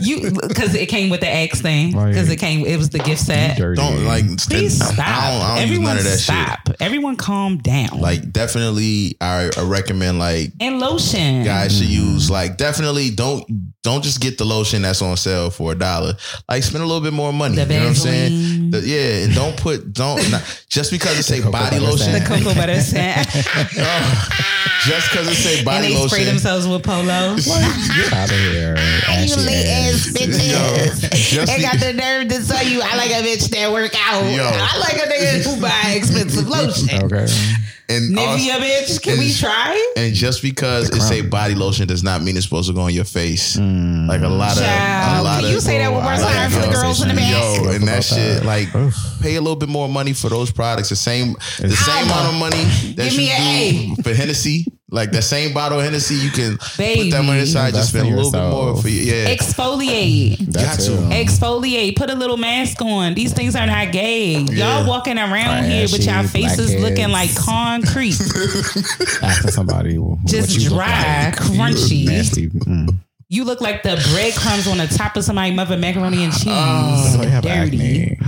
You 0.00 0.32
because 0.32 0.74
it 0.74 0.88
came 0.88 1.08
with 1.08 1.20
the 1.20 1.32
X 1.32 1.60
thing. 1.62 1.92
Like, 1.92 2.08
Because 2.08 2.28
it 2.30 2.36
came, 2.36 2.66
it 2.66 2.76
was 2.76 2.90
the 2.90 2.98
gift 2.98 3.20
set. 3.20 3.58
Don't 3.58 4.04
like. 4.04 4.24
Please 4.48 4.76
stop. 4.76 4.98
I 4.98 5.30
don't, 5.30 5.40
I 5.40 5.48
don't 5.48 5.56
use 5.56 5.64
Everyone 5.64 5.84
none 5.84 5.98
of 5.98 6.04
that 6.04 6.18
stop. 6.18 6.58
Everyone 6.80 7.16
calm 7.16 7.58
down. 7.58 8.00
Like 8.00 8.32
definitely, 8.32 9.16
I, 9.20 9.50
I 9.56 9.62
recommend 9.62 10.18
like 10.18 10.52
and 10.60 10.80
lotion. 10.80 11.44
guys 11.44 11.78
should 11.78 11.86
mm-hmm. 11.86 12.12
use 12.12 12.28
like 12.28 12.56
definitely 12.56 13.10
don't 13.10 13.44
don't 13.82 14.02
just 14.02 14.20
get 14.20 14.36
the 14.36 14.44
lotion 14.44 14.82
that's 14.82 15.00
on 15.00 15.16
sale 15.16 15.50
for 15.50 15.72
a 15.72 15.74
dollar. 15.76 16.14
Like 16.48 16.64
spend 16.64 16.82
a 16.82 16.86
little 16.86 17.02
bit 17.02 17.12
more 17.12 17.32
money. 17.32 17.54
The 17.54 17.62
you 17.62 17.68
know 17.68 17.78
what 17.78 17.88
I'm 17.88 17.94
saying? 17.94 18.57
Vaseline. 18.70 18.70
The- 18.70 18.88
yeah, 18.88 19.24
and 19.24 19.34
don't 19.34 19.56
put 19.56 19.92
don't 19.92 20.30
not, 20.30 20.42
just 20.68 20.90
because 20.90 21.18
it 21.18 21.22
say 21.24 21.38
cocoa 21.38 21.52
body 21.52 21.78
butter 21.78 21.90
lotion. 21.90 22.12
the 22.12 22.20
cocoa 22.20 22.54
butter 22.54 22.80
scent. 22.80 23.26
Oh, 23.78 24.28
just 24.86 25.10
because 25.10 25.28
it 25.28 25.34
say 25.34 25.64
body 25.64 25.86
and 25.86 25.94
body 25.94 25.94
they 25.94 26.06
spray 26.08 26.18
lotion. 26.20 26.26
themselves 26.26 26.66
with 26.68 26.82
polo. 26.82 27.36
Get 27.36 28.12
out 28.12 28.30
of 28.30 28.36
here. 28.38 28.74
Ashy 29.08 29.32
ass. 29.48 30.06
Yo, 30.14 30.94
just 31.12 31.46
They 31.46 31.56
be- 31.56 31.62
got 31.62 31.78
the 31.80 31.92
nerve 31.94 32.28
to 32.28 32.46
tell 32.46 32.64
you 32.66 32.80
I 32.82 32.96
like 32.96 33.10
a 33.10 33.22
bitch 33.22 33.48
that 33.50 33.72
work 33.72 33.92
out. 34.06 34.22
Yo. 34.24 34.44
I 34.44 34.78
like 34.78 34.96
a 34.96 35.06
nigga 35.08 35.44
who 35.44 35.60
buy 35.60 35.92
expensive 35.96 36.48
lotion. 36.48 37.02
Okay. 37.04 37.26
And 37.88 38.18
also- 38.18 38.38
Nivea 38.38 38.58
bitch, 38.60 39.02
can 39.02 39.18
we 39.18 39.32
try? 39.32 39.92
And 39.96 40.14
just 40.14 40.42
because 40.42 40.88
it 40.90 41.00
say 41.00 41.20
body 41.22 41.54
lotion 41.54 41.86
does 41.86 42.02
not 42.02 42.22
mean 42.22 42.36
it's 42.36 42.44
supposed 42.44 42.68
to 42.68 42.74
go 42.74 42.82
on 42.82 42.92
your 42.94 43.04
face. 43.04 43.56
Like 43.56 44.20
a 44.22 44.28
lot 44.28 44.52
of, 44.56 44.62
a 44.62 45.22
lot 45.22 45.36
can 45.40 45.44
of. 45.46 45.50
you 45.50 45.60
say 45.60 45.78
that 45.78 45.90
one 45.92 46.02
more 46.02 46.12
I 46.12 46.18
time 46.18 46.50
for 46.50 46.60
the 46.66 46.72
girls 46.72 47.02
in 47.02 47.08
the 47.08 47.14
back? 47.14 47.30
Yo, 47.30 47.70
and 47.70 47.82
that 47.88 47.92
About 47.92 48.04
shit, 48.04 48.44
like, 48.44 48.74
Oof. 48.74 48.94
pay 49.22 49.36
a 49.36 49.40
little 49.40 49.56
bit 49.56 49.68
more 49.68 49.88
money 49.88 50.12
for 50.12 50.28
those 50.28 50.50
products. 50.50 50.88
The 50.90 50.96
same, 50.96 51.34
the 51.58 51.70
same 51.70 52.04
amount 52.06 52.34
of 52.34 52.38
money 52.40 52.64
that 52.94 53.10
give 53.10 53.12
you 53.14 53.18
me 53.18 53.30
an 53.30 53.96
do 53.96 54.02
for 54.02 54.14
Hennessy. 54.14 54.66
Like 54.90 55.10
that 55.12 55.22
same 55.22 55.52
bottle 55.52 55.78
of 55.80 55.84
Hennessy, 55.84 56.14
you 56.14 56.30
can 56.30 56.58
Baby. 56.78 57.10
put 57.10 57.16
that 57.18 57.22
money 57.24 57.40
aside. 57.40 57.74
Just 57.74 57.94
Invest 57.94 58.06
spend 58.06 58.06
a 58.06 58.08
in 58.10 58.16
little 58.16 58.32
bit 58.32 58.40
more 58.50 58.76
for 58.82 58.88
you. 58.88 59.02
Yeah, 59.02 59.34
Exfoliate. 59.34 60.50
got 60.52 60.80
to. 60.80 60.90
Exfoliate. 61.14 61.94
Put 61.96 62.08
a 62.08 62.14
little 62.14 62.38
mask 62.38 62.80
on. 62.80 63.12
These 63.14 63.34
things 63.34 63.54
are 63.54 63.66
not 63.66 63.92
gay. 63.92 64.38
Yeah. 64.40 64.78
Y'all 64.78 64.88
walking 64.88 65.18
around 65.18 65.30
Trashy, 65.64 65.68
here 65.70 65.82
with 65.92 66.06
y'all 66.06 66.22
faces 66.26 66.56
blackheads. 66.74 66.82
looking 66.82 67.08
like 67.10 67.36
concrete. 67.36 68.16
Asking 69.22 69.50
somebody 69.50 69.98
what 69.98 70.24
Just 70.24 70.58
you 70.58 70.70
look 70.70 70.78
dry, 70.78 71.24
like. 71.26 71.34
crunchy. 71.36 72.06
Nasty. 72.06 72.48
Mm. 72.48 72.98
You 73.28 73.44
look 73.44 73.60
like 73.60 73.82
the 73.82 74.02
breadcrumbs 74.12 74.66
on 74.66 74.78
the 74.78 74.86
top 74.86 75.16
of 75.16 75.24
somebody's 75.24 75.54
mother 75.54 75.76
macaroni 75.76 76.24
and 76.24 76.32
cheese. 76.32 77.12
So 77.12 77.18
they 77.18 77.28
have 77.28 77.42
Dirty. 77.44 78.16
acne. 78.16 78.18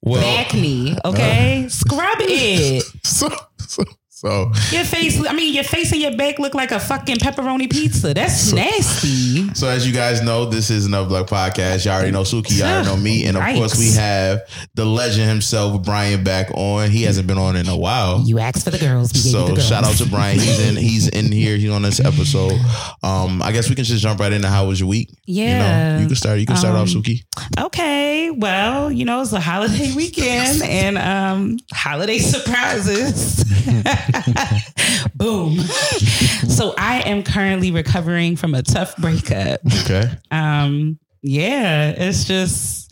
Well- 0.00 0.22
back 0.22 0.54
knee. 0.54 0.96
Okay, 1.04 1.66
scrub 1.68 2.16
it. 2.20 2.82
So, 3.04 3.28
so, 3.58 3.84
so 4.16 4.50
Your 4.70 4.84
face. 4.84 5.22
I 5.28 5.34
mean, 5.34 5.52
your 5.54 5.62
face 5.62 5.92
and 5.92 6.00
your 6.00 6.16
back 6.16 6.38
look 6.38 6.54
like 6.54 6.70
a 6.72 6.80
fucking 6.80 7.16
pepperoni 7.16 7.70
pizza. 7.70 8.14
That's 8.14 8.50
nasty. 8.50 9.52
So 9.54 9.68
as 9.68 9.86
you 9.86 9.92
guys 9.92 10.22
know, 10.22 10.46
this 10.46 10.70
is 10.70 10.86
another 10.86 11.06
Black 11.06 11.26
podcast. 11.26 11.84
You 11.84 11.90
all 11.90 11.98
already 11.98 12.12
know 12.12 12.22
Suki, 12.22 12.56
you 12.56 12.64
all 12.64 12.70
already 12.70 12.88
know 12.88 12.96
me, 12.96 13.26
and 13.26 13.36
of 13.36 13.42
Yikes. 13.42 13.56
course 13.56 13.78
we 13.78 13.92
have 13.92 14.40
the 14.74 14.86
legend 14.86 15.28
himself, 15.28 15.82
Brian, 15.82 16.24
back 16.24 16.50
on. 16.54 16.88
He 16.90 17.02
hasn't 17.02 17.26
been 17.26 17.36
on 17.36 17.56
in 17.56 17.68
a 17.68 17.76
while. 17.76 18.22
You 18.24 18.38
asked 18.38 18.64
for 18.64 18.70
the 18.70 18.78
girls. 18.78 19.12
We 19.12 19.18
gave 19.18 19.24
you 19.26 19.30
So 19.32 19.46
the 19.48 19.54
girls. 19.56 19.68
shout 19.68 19.84
out 19.84 19.96
to 19.96 20.06
Brian. 20.08 20.38
He's 20.38 20.66
in. 20.66 20.76
He's 20.76 21.08
in 21.08 21.30
here. 21.30 21.58
He's 21.58 21.70
on 21.70 21.82
this 21.82 22.00
episode. 22.00 22.58
Um, 23.02 23.42
I 23.42 23.52
guess 23.52 23.68
we 23.68 23.74
can 23.74 23.84
just 23.84 24.02
jump 24.02 24.18
right 24.20 24.32
into 24.32 24.48
how 24.48 24.66
was 24.66 24.80
your 24.80 24.88
week. 24.88 25.10
Yeah. 25.26 25.44
you 25.90 25.94
know, 25.96 26.00
you 26.00 26.06
can 26.06 26.16
start. 26.16 26.38
You 26.40 26.46
can 26.46 26.56
start 26.56 26.74
off, 26.74 26.88
Um, 26.94 27.02
Suki. 27.02 27.20
Okay, 27.60 28.30
well, 28.30 28.90
you 28.90 29.04
know, 29.04 29.20
it's 29.20 29.34
a 29.34 29.40
holiday 29.40 29.92
weekend 29.96 30.62
and 30.62 30.96
um 30.96 31.58
holiday 31.70 32.18
surprises. 32.32 33.44
Boom. 35.14 35.58
so 35.58 36.74
I 36.78 37.02
am 37.06 37.22
currently 37.22 37.70
recovering 37.70 38.36
from 38.36 38.54
a 38.54 38.62
tough 38.62 38.96
breakup. 38.96 39.60
Okay. 39.82 40.10
Um 40.30 40.98
yeah, 41.22 41.90
it's 41.90 42.24
just 42.24 42.84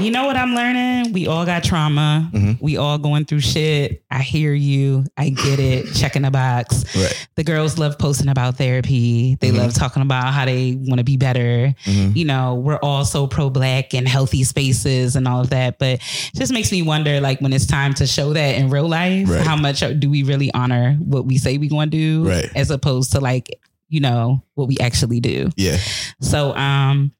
you 0.00 0.10
know 0.10 0.24
what 0.24 0.36
I'm 0.36 0.54
learning? 0.54 1.12
We 1.12 1.26
all 1.26 1.44
got 1.44 1.62
trauma. 1.62 2.30
Mhm. 2.32 2.62
We 2.62 2.78
all 2.78 2.96
going 2.96 3.26
through 3.26 3.40
shit. 3.40 4.02
I 4.10 4.20
hear 4.22 4.54
you. 4.54 5.04
I 5.18 5.28
get 5.28 5.58
it. 5.58 5.92
Checking 5.94 6.22
the 6.22 6.30
box. 6.30 6.84
Right. 6.96 7.28
The 7.36 7.44
girls 7.44 7.76
love 7.76 7.98
posting 7.98 8.28
about 8.28 8.56
therapy. 8.56 9.36
They 9.38 9.50
Mhm. 9.50 9.58
love 9.58 9.74
talking 9.74 10.00
about 10.00 10.32
how 10.32 10.46
they 10.46 10.76
want 10.78 10.96
to 10.98 11.04
be 11.04 11.18
better 11.18 11.74
Mhm. 11.84 12.16
you 12.16 12.24
know, 12.24 12.54
we're 12.54 12.78
all 12.78 13.04
so 13.04 13.26
pro 13.26 13.50
black 13.50 13.92
and 13.92 14.08
healthy 14.08 14.44
spaces 14.44 15.14
and 15.14 15.28
all 15.28 15.42
of 15.42 15.50
that. 15.50 15.78
But 15.78 15.94
it 15.98 16.36
just 16.36 16.52
makes 16.54 16.72
me 16.72 16.80
wonder, 16.80 17.20
like, 17.20 17.42
when 17.42 17.52
it's 17.52 17.66
time 17.66 17.92
to 17.94 18.06
show 18.06 18.32
that 18.32 18.56
in 18.56 18.70
real 18.70 18.88
life, 18.88 19.28
Right. 19.28 19.46
how 19.46 19.56
much 19.56 19.82
do 19.98 20.08
we 20.08 20.22
really 20.22 20.50
honor 20.54 20.96
what 21.00 21.26
we 21.26 21.36
say 21.36 21.58
we 21.58 21.68
going 21.68 21.90
to 21.90 21.96
do 21.98 22.26
Right. 22.26 22.48
as 22.54 22.70
opposed 22.70 23.12
to 23.12 23.20
like, 23.20 23.50
you 23.90 24.00
know, 24.00 24.42
what 24.54 24.68
we 24.68 24.78
actually 24.78 25.20
do. 25.20 25.50
Yeah. 25.56 25.76
So, 26.22 26.56
um, 26.56 27.12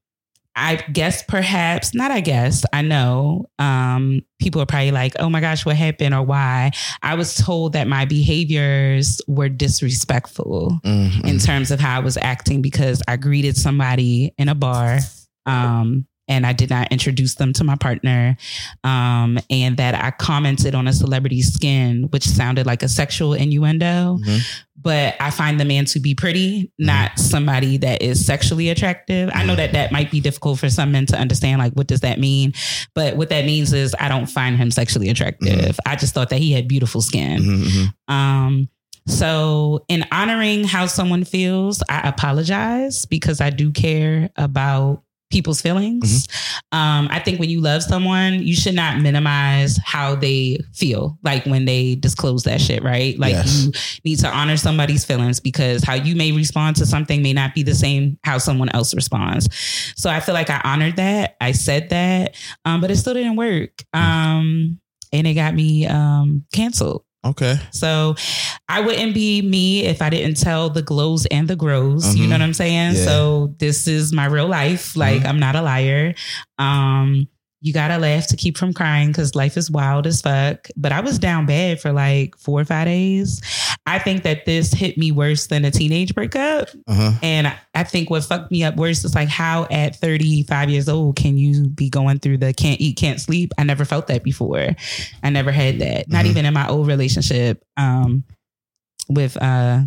I 0.57 0.77
guess 0.93 1.23
perhaps 1.23 1.95
not. 1.95 2.11
I 2.11 2.21
guess 2.21 2.65
I 2.73 2.83
know. 2.83 3.47
Um, 3.59 4.21
people 4.41 4.61
are 4.61 4.67
probably 4.67 4.91
like, 4.91 5.15
"Oh 5.19 5.31
my 5.31 5.41
gosh, 5.41 5.65
what 5.65 5.77
happened?" 5.77 6.15
or 6.15 6.23
"Why?" 6.23 6.73
I 7.03 7.15
was 7.15 7.35
told 7.37 7.73
that 7.75 7.87
my 7.89 8.05
behaviors 8.05 9.21
were 9.29 9.49
disrespectful 9.49 10.81
Mhm. 10.85 11.25
in 11.25 11.39
terms 11.39 11.71
of 11.71 11.81
how 11.81 11.97
I 11.97 12.01
was 12.01 12.17
acting 12.17 12.63
because 12.63 13.03
I 13.07 13.17
greeted 13.17 13.57
somebody 13.57 14.33
in 14.39 14.49
a 14.49 14.55
bar. 14.55 14.99
Um, 15.47 16.07
and 16.29 16.47
I 16.47 16.53
did 16.53 16.71
not 16.71 16.93
introduce 16.93 17.35
them 17.35 17.53
to 17.55 17.65
my 17.65 17.75
partner. 17.75 18.37
Um, 18.85 19.41
and 19.51 19.77
that 19.79 19.97
I 19.97 20.13
commented 20.13 20.77
on 20.77 20.87
a 20.87 20.93
celebrity's 20.93 21.53
skin, 21.53 22.05
which 22.11 22.25
sounded 22.25 22.67
like 22.67 22.85
a 22.85 22.89
sexual 22.89 23.35
innuendo. 23.35 24.19
Mhm. 24.25 24.41
But 24.83 25.15
I 25.21 25.31
find 25.31 25.61
the 25.61 25.65
man 25.65 25.85
to 25.87 26.01
be 26.01 26.15
pretty, 26.15 26.73
not 26.79 27.19
somebody 27.19 27.77
that 27.79 28.03
is 28.03 28.25
sexually 28.25 28.71
attractive. 28.71 29.31
I 29.35 29.45
know 29.45 29.55
that 29.57 29.73
that 29.73 29.93
might 29.93 30.11
be 30.11 30.21
difficult 30.21 30.59
for 30.59 30.71
some 30.71 30.93
men 30.93 31.07
to 31.07 31.17
understand. 31.19 31.59
Like, 31.59 31.75
what 31.75 31.87
does 31.87 32.01
that 32.01 32.19
mean? 32.19 32.55
But 32.95 33.17
what 33.17 33.29
that 33.29 33.45
means 33.45 33.73
is 33.73 33.95
I 34.01 34.09
don't 34.09 34.27
find 34.27 34.57
him 34.57 34.71
sexually 34.71 35.09
attractive. 35.11 35.79
I 35.85 35.97
just 35.97 36.15
thought 36.15 36.31
that 36.31 36.39
he 36.39 36.53
had 36.53 36.67
beautiful 36.69 37.03
skin. 37.03 37.43
Mhm, 37.43 37.93
mhm. 38.09 38.13
Um, 38.15 38.69
so 39.07 39.85
in 39.89 40.05
honoring 40.13 40.65
how 40.65 40.87
someone 40.87 41.25
feels, 41.25 41.83
I 41.89 42.09
apologize 42.09 43.07
because 43.07 43.41
I 43.41 43.51
do 43.51 43.73
care 43.73 44.31
about 44.37 45.03
people's 45.31 45.61
feelings. 45.63 46.27
Um, 46.73 47.09
I 47.11 47.21
think 47.21 47.39
when 47.41 47.51
you 47.51 47.61
love 47.61 47.83
someone, 47.83 48.43
you 48.43 48.55
should 48.55 48.75
not 48.75 49.01
minimize 49.01 49.79
how 49.85 50.15
they 50.15 50.59
feel, 50.75 51.19
like 51.23 51.45
when 51.47 51.65
they 51.65 51.95
disclose 51.95 52.43
that 52.45 52.61
shit, 52.61 52.83
right? 52.83 53.19
Like 53.19 53.33
Yes. 53.33 53.65
you 53.65 53.73
need 54.05 54.19
to 54.21 54.29
honor 54.29 54.57
somebody's 54.57 55.05
feelings 55.05 55.41
because 55.41 55.83
how 55.85 55.95
you 55.95 56.15
may 56.17 56.33
respond 56.33 56.77
to 56.77 56.87
something 56.87 57.23
may 57.23 57.33
not 57.33 57.55
be 57.55 57.63
the 57.63 57.75
same 57.75 58.19
how 58.25 58.39
someone 58.39 58.69
else 58.71 58.95
responds. 58.95 59.49
So 59.97 60.11
I 60.11 60.21
feel 60.21 60.35
like 60.35 60.51
I 60.51 60.61
honored 60.65 60.97
that. 60.97 61.37
I 61.41 61.53
said 61.53 61.91
that, 61.91 62.35
um, 62.65 62.81
but 62.81 62.91
it 62.91 62.97
still 62.97 63.15
didn't 63.15 63.37
work. 63.37 63.83
Um, 63.95 64.81
and 65.13 65.27
it 65.27 65.35
got 65.35 65.55
me 65.55 65.87
um, 65.87 66.45
canceled. 66.53 67.05
Okay. 67.25 67.59
So 67.71 68.15
I 68.69 68.81
wouldn't 68.81 69.13
be 69.13 69.43
me 69.43 69.85
if 69.85 70.01
I 70.01 70.09
didn't 70.09 70.37
tell 70.39 70.71
the 70.71 70.81
glows 70.83 71.27
and 71.27 71.47
the 71.49 71.57
grows. 71.57 72.17
You 72.17 72.25
Mhm. 72.25 72.29
know 72.29 72.35
what 72.37 72.43
I'm 72.43 72.55
saying? 72.55 72.95
Yeah. 72.95 73.05
So 73.05 73.55
this 73.59 73.87
is 73.87 74.13
my 74.13 74.25
real 74.25 74.49
life. 74.49 74.97
Like 74.97 75.25
I'm 75.27 75.39
not 75.39 75.55
a 75.55 75.61
liar. 75.63 76.15
Um, 76.59 77.27
you 77.63 77.73
gotta 77.73 77.99
laugh 77.99 78.27
to 78.29 78.37
keep 78.37 78.57
from 78.57 78.73
crying 78.73 79.09
because 79.09 79.35
life 79.35 79.57
is 79.57 79.71
wild 79.71 80.07
as 80.07 80.23
fuck. 80.23 80.69
But 80.77 80.93
I 80.93 81.01
was 81.01 81.19
down 81.19 81.45
bad 81.47 81.81
for 81.81 81.93
like 81.93 82.37
four 82.39 82.61
or 82.61 82.65
five 82.65 82.87
days. 82.87 83.43
I 83.87 83.99
think 83.99 84.23
that 84.23 84.47
this 84.47 84.73
hit 84.73 84.97
me 84.97 85.11
worse 85.13 85.47
than 85.49 85.65
a 85.65 85.71
teenage 85.71 86.15
breakup. 86.15 86.69
Uh 86.89 86.95
huh. 86.95 87.13
And 87.23 87.47
I- 87.49 87.59
think 87.85 88.09
what 88.11 88.23
fucked 88.25 88.51
me 88.53 88.63
up 88.63 88.77
worse 88.77 89.05
is 89.05 89.15
like 89.15 89.29
how 89.29 89.67
at 89.71 89.97
35 89.97 90.71
years 90.71 90.89
old 90.89 91.17
can 91.17 91.37
you 91.39 91.67
be 91.69 91.89
going 91.89 92.19
through 92.19 92.39
the 92.39 92.53
can't 92.53 92.81
eat, 92.81 92.97
can't 92.97 93.19
sleep? 93.21 93.53
I 93.59 93.65
never 93.65 93.85
felt 93.87 94.07
that 94.09 94.23
before. 94.23 94.69
I 95.23 95.31
never 95.31 95.51
had 95.51 95.79
that. 95.81 96.09
Not 96.09 96.25
Mhm. 96.27 96.29
even 96.29 96.45
in 96.47 96.55
my 96.55 96.69
old 96.69 96.87
relationship 96.87 97.65
um 97.77 98.23
with 99.09 99.37
uh 99.43 99.81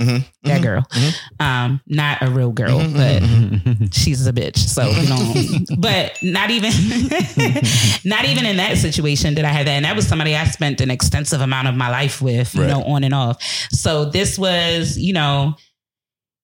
Mhm. 0.00 0.24
that 0.44 0.60
Mhm. 0.60 0.62
girl. 0.62 0.82
Mhm. 0.92 1.14
Um 1.40 1.80
not 1.86 2.22
a 2.22 2.30
real 2.30 2.50
girl, 2.50 2.80
Mhm, 2.80 2.94
but 2.94 3.22
Mhm. 3.22 3.94
she's 3.94 4.26
a 4.26 4.32
bitch. 4.32 4.56
So 4.56 4.88
you 4.90 5.08
know, 5.08 5.76
but 5.78 6.18
not 6.22 6.50
even 6.50 6.72
not 8.04 8.24
even 8.24 8.46
in 8.46 8.56
that 8.56 8.78
situation 8.78 9.34
did 9.34 9.44
I 9.44 9.48
have 9.48 9.66
that. 9.66 9.72
And 9.72 9.84
that 9.84 9.94
was 9.96 10.06
somebody 10.06 10.34
I 10.34 10.44
spent 10.46 10.80
an 10.80 10.90
extensive 10.90 11.40
amount 11.40 11.68
of 11.68 11.74
my 11.74 11.90
life 11.90 12.20
with, 12.22 12.54
you 12.54 12.66
know, 12.66 12.82
on 12.84 13.04
and 13.04 13.14
off. 13.14 13.42
So 13.70 14.06
this 14.06 14.38
was, 14.38 14.96
you 14.98 15.12
know, 15.12 15.54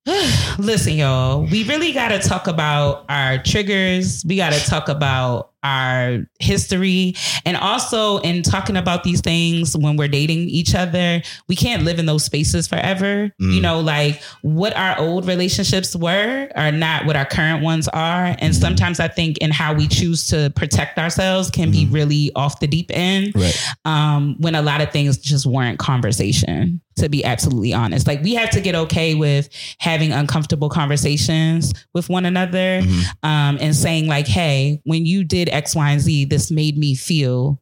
listen, 0.59 0.95
y'all, 0.95 1.43
we 1.47 1.65
really 1.65 1.93
got 1.93 2.09
to 2.09 2.19
talk 2.19 2.47
about 2.47 3.05
our 3.09 3.39
triggers. 3.39 4.25
We 4.27 4.37
got 4.37 4.53
to 4.53 4.61
talk 4.65 4.89
about 4.89 5.51
our 5.69 6.27
history. 6.41 7.15
And 7.45 7.57
also, 7.57 8.19
in 8.19 8.43
talking 8.43 8.77
about 8.77 9.05
these 9.05 9.21
things 9.21 9.77
when 9.77 9.97
we're 9.97 10.09
dating 10.09 10.49
each 10.49 10.75
other, 10.75 11.21
we 11.49 11.57
can't 11.57 11.83
live 11.85 11.99
in 11.99 12.07
those 12.07 12.25
spaces 12.25 12.67
forever. 12.67 13.31
Mm. 13.41 13.55
You 13.55 13.61
know, 13.61 13.81
like 13.81 14.23
what 14.43 14.77
our 14.77 14.99
old 14.99 15.27
relationships 15.27 15.95
were 15.95 16.49
are 16.57 16.73
not 16.73 17.05
what 17.07 17.17
our 17.17 17.27
current 17.27 17.63
ones 17.63 17.89
are. 17.89 18.35
And 18.39 18.55
sometimes 18.55 19.01
I 19.01 19.09
think 19.09 19.39
in 19.39 19.51
how 19.51 19.75
we 19.75 19.89
choose 19.89 20.27
to 20.29 20.51
protect 20.57 20.99
ourselves 20.99 21.51
can 21.51 21.71
be 21.71 21.87
really 21.87 22.31
off 22.35 22.61
the 22.61 22.67
deep 22.67 22.91
end 22.95 23.33
Right. 23.35 23.57
um, 23.85 24.37
when 24.39 24.55
a 24.55 24.63
lot 24.63 24.81
of 24.81 24.91
things 24.91 25.19
just 25.19 25.45
weren't 25.47 25.79
conversation, 25.79 26.81
to 26.97 27.09
be 27.09 27.25
absolutely 27.25 27.73
honest. 27.73 28.07
Like 28.07 28.23
we 28.23 28.35
have 28.35 28.51
to 28.51 28.61
get 28.61 28.75
okay 28.75 29.15
with 29.15 29.49
having 29.79 30.13
uncomfortable 30.13 30.69
conversations 30.69 31.73
with 31.95 32.09
one 32.09 32.25
another 32.27 32.81
Mhm. 32.83 33.03
um, 33.23 33.59
and 33.61 33.75
saying, 33.77 34.09
like, 34.09 34.27
hey, 34.27 34.81
when 34.85 35.07
you 35.07 35.23
did 35.25 35.49
X, 35.59 35.75
Y, 35.75 35.91
and 35.91 36.01
Z, 36.01 36.25
this 36.27 36.51
made 36.51 36.79
me 36.79 36.95
feel 36.95 37.61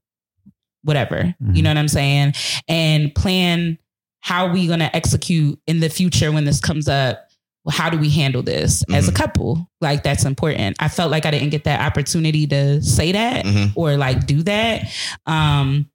whatever. 0.83 1.35
You 1.41 1.49
Mhm. 1.49 1.62
know 1.62 1.71
what 1.71 1.79
I'm 1.79 1.88
saying? 1.88 2.35
And 2.69 3.12
plan 3.15 3.79
how 4.21 4.53
we 4.53 4.67
gonna 4.69 4.91
execute 4.93 5.59
in 5.67 5.81
the 5.81 5.88
future 5.88 6.31
when 6.31 6.45
this 6.45 6.61
comes 6.61 6.88
up. 6.88 7.23
How 7.69 7.91
do 7.91 7.99
we 7.99 8.11
handle 8.11 8.43
this 8.45 8.85
as 8.93 9.09
a 9.09 9.12
Mhm. 9.12 9.17
couple? 9.17 9.71
Like 9.81 10.05
that's 10.05 10.25
important. 10.25 10.76
I 10.79 10.87
felt 10.88 11.11
like 11.11 11.26
I 11.26 11.33
didn't 11.33 11.50
get 11.50 11.65
that 11.65 11.81
opportunity 11.81 12.47
to 12.47 12.81
say 12.83 13.11
that 13.12 13.45
Mhm. 13.45 13.73
or 13.75 13.97
like 13.97 14.26
do 14.26 14.43
that. 14.45 14.88
Um, 15.26 15.91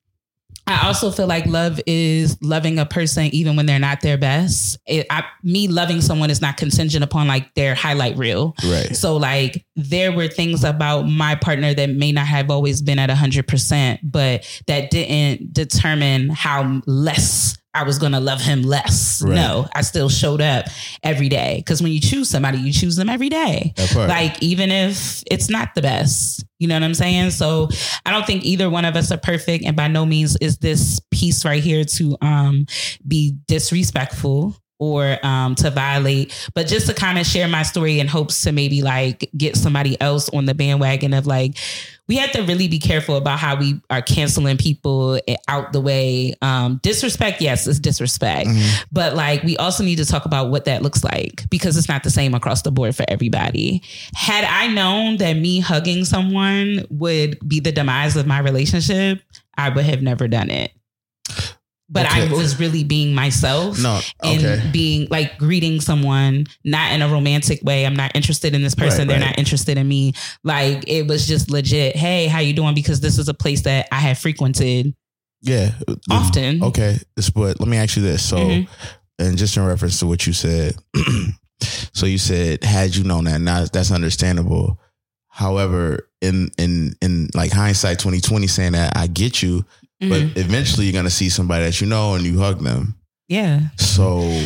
I 0.71 0.87
also 0.87 1.11
feel 1.11 1.27
like 1.27 1.45
love 1.45 1.79
is 1.85 2.41
loving 2.41 2.79
a 2.79 2.85
person 2.85 3.25
even 3.25 3.55
when 3.55 3.65
they're 3.65 3.79
not 3.79 4.01
their 4.01 4.17
best. 4.17 4.77
It, 4.85 5.07
I, 5.09 5.23
me 5.43 5.67
loving 5.67 6.01
someone 6.01 6.29
is 6.29 6.41
not 6.41 6.57
contingent 6.57 7.03
upon 7.03 7.27
like 7.27 7.53
their 7.55 7.75
highlight 7.75 8.17
reel. 8.17 8.55
Right. 8.63 8.95
So 8.95 9.17
like 9.17 9.65
there 9.75 10.11
were 10.11 10.27
things 10.27 10.63
about 10.63 11.03
my 11.03 11.35
partner 11.35 11.73
that 11.73 11.89
may 11.89 12.11
not 12.11 12.27
have 12.27 12.49
always 12.49 12.81
been 12.81 12.99
at 12.99 13.09
hundred 13.09 13.47
percent, 13.47 13.99
but 14.03 14.47
that 14.67 14.89
didn't 14.89 15.53
determine 15.53 16.29
how 16.29 16.81
less 16.85 17.57
I 17.73 17.83
was 17.83 17.97
going 17.99 18.11
to 18.11 18.19
love 18.19 18.41
him 18.41 18.63
less. 18.63 19.21
Right. 19.23 19.35
No, 19.35 19.67
I 19.73 19.81
still 19.81 20.09
showed 20.09 20.41
up 20.41 20.65
every 21.03 21.29
day. 21.29 21.57
Because 21.57 21.81
when 21.81 21.91
you 21.91 21.99
choose 22.01 22.29
somebody, 22.29 22.57
you 22.57 22.73
choose 22.73 22.95
them 22.95 23.09
every 23.09 23.29
day 23.29 23.73
like 24.07 24.41
even 24.41 24.71
if 24.71 25.23
it's 25.29 25.49
not 25.49 25.73
the 25.75 25.81
best 25.81 26.43
you 26.59 26.67
know 26.67 26.75
what 26.75 26.83
i'm 26.83 26.93
saying 26.93 27.31
so 27.31 27.67
i 28.05 28.11
don't 28.11 28.25
think 28.25 28.43
either 28.43 28.69
one 28.69 28.85
of 28.85 28.95
us 28.95 29.11
are 29.11 29.17
perfect 29.17 29.65
and 29.65 29.75
by 29.75 29.87
no 29.87 30.05
means 30.05 30.37
is 30.41 30.57
this 30.57 30.99
piece 31.11 31.43
right 31.45 31.63
here 31.63 31.83
to 31.83 32.17
um 32.21 32.65
be 33.07 33.35
disrespectful 33.47 34.55
or 34.81 35.23
um, 35.23 35.53
to 35.53 35.69
violate, 35.69 36.49
but 36.55 36.65
just 36.65 36.87
to 36.87 36.93
kind 36.93 37.19
of 37.19 37.25
share 37.25 37.47
my 37.47 37.61
story 37.61 37.99
in 37.99 38.07
hopes 38.07 38.41
to 38.41 38.51
maybe 38.51 38.81
like 38.81 39.29
get 39.37 39.55
somebody 39.55 39.99
else 40.01 40.27
on 40.29 40.45
the 40.45 40.55
bandwagon 40.55 41.13
of 41.13 41.27
like, 41.27 41.55
we 42.07 42.17
have 42.17 42.31
to 42.31 42.41
really 42.41 42.67
be 42.67 42.79
careful 42.79 43.15
about 43.15 43.37
how 43.37 43.55
we 43.55 43.79
are 43.91 44.01
canceling 44.01 44.57
people 44.57 45.19
out 45.47 45.71
the 45.71 45.79
way. 45.79 46.33
Um, 46.41 46.79
disrespect, 46.81 47.41
yes, 47.41 47.67
it's 47.67 47.77
disrespect, 47.79 48.49
but 48.91 49.15
like 49.15 49.43
we 49.43 49.55
also 49.55 49.83
need 49.83 49.97
to 49.97 50.05
talk 50.05 50.25
about 50.25 50.49
what 50.49 50.65
that 50.65 50.81
looks 50.81 51.03
like 51.03 51.47
because 51.51 51.77
it's 51.77 51.87
not 51.87 52.01
the 52.01 52.09
same 52.09 52.33
across 52.33 52.63
the 52.63 52.71
board 52.71 52.95
for 52.95 53.05
everybody. 53.07 53.83
Had 54.15 54.43
I 54.45 54.67
known 54.67 55.17
that 55.17 55.33
me 55.33 55.59
hugging 55.59 56.05
someone 56.05 56.85
would 56.89 57.37
be 57.47 57.59
the 57.59 57.71
demise 57.71 58.15
of 58.17 58.25
my 58.25 58.39
relationship, 58.39 59.21
I 59.57 59.69
would 59.69 59.85
have 59.85 60.01
never 60.01 60.27
done 60.27 60.49
it. 60.49 60.71
But 61.93 62.05
I 62.05 62.31
was 62.31 62.57
really 62.57 62.85
being 62.85 63.13
myself 63.13 63.77
No, 63.77 63.99
and 64.23 64.43
okay. 64.45 64.69
being 64.71 65.07
like 65.11 65.37
greeting 65.37 65.81
someone 65.81 66.45
not 66.63 66.93
in 66.93 67.01
a 67.01 67.09
romantic 67.09 67.61
way. 67.63 67.85
I'm 67.85 67.95
not 67.97 68.15
interested 68.15 68.55
in 68.55 68.61
this 68.63 68.73
person. 68.75 68.99
Right, 68.99 69.07
They're 69.09 69.19
right. 69.19 69.25
not 69.31 69.37
interested 69.39 69.77
in 69.77 69.87
me. 69.87 70.13
Like 70.45 70.85
it 70.87 71.05
was 71.07 71.27
just 71.27 71.51
legit. 71.51 71.97
Hey, 71.97 72.27
how 72.27 72.39
you 72.39 72.53
doing? 72.53 72.73
Because 72.75 73.01
this 73.01 73.17
is 73.19 73.27
a 73.27 73.33
place 73.33 73.61
that 73.63 73.87
I 73.91 73.99
have 73.99 74.17
frequented 74.17 74.95
Yeah. 75.41 75.71
often. 76.09 76.63
Okay. 76.63 76.97
But 77.35 77.59
let 77.59 77.67
me 77.67 77.75
ask 77.77 77.97
you 77.97 78.03
this. 78.03 78.23
So, 78.23 78.37
Mhm. 78.37 78.67
and 79.19 79.37
just 79.37 79.57
in 79.57 79.65
reference 79.65 79.99
to 79.99 80.07
what 80.07 80.25
you 80.25 80.31
said, 80.33 80.75
so 81.93 82.05
you 82.05 82.17
said, 82.17 82.63
had 82.63 82.95
you 82.95 83.03
known 83.03 83.25
that, 83.25 83.41
now 83.41 83.65
that's 83.65 83.91
understandable. 83.91 84.79
However, 85.27 86.09
in 86.21 86.49
in 86.57 86.93
in 87.01 87.29
like 87.33 87.51
hindsight, 87.51 87.99
twenty 87.99 88.19
twenty, 88.21 88.47
saying 88.47 88.73
that 88.73 88.95
I 88.97 89.07
get 89.07 89.41
you, 89.41 89.65
Mhm. 90.01 90.09
but 90.33 90.41
eventually 90.41 90.85
you're 90.85 90.93
gonna 90.93 91.09
see 91.09 91.29
somebody 91.29 91.65
that 91.65 91.79
you 91.81 91.87
know 91.87 92.15
and 92.15 92.25
you 92.25 92.39
hug 92.39 92.63
them. 92.63 92.95
yeah. 93.29 93.61
So 93.77 94.43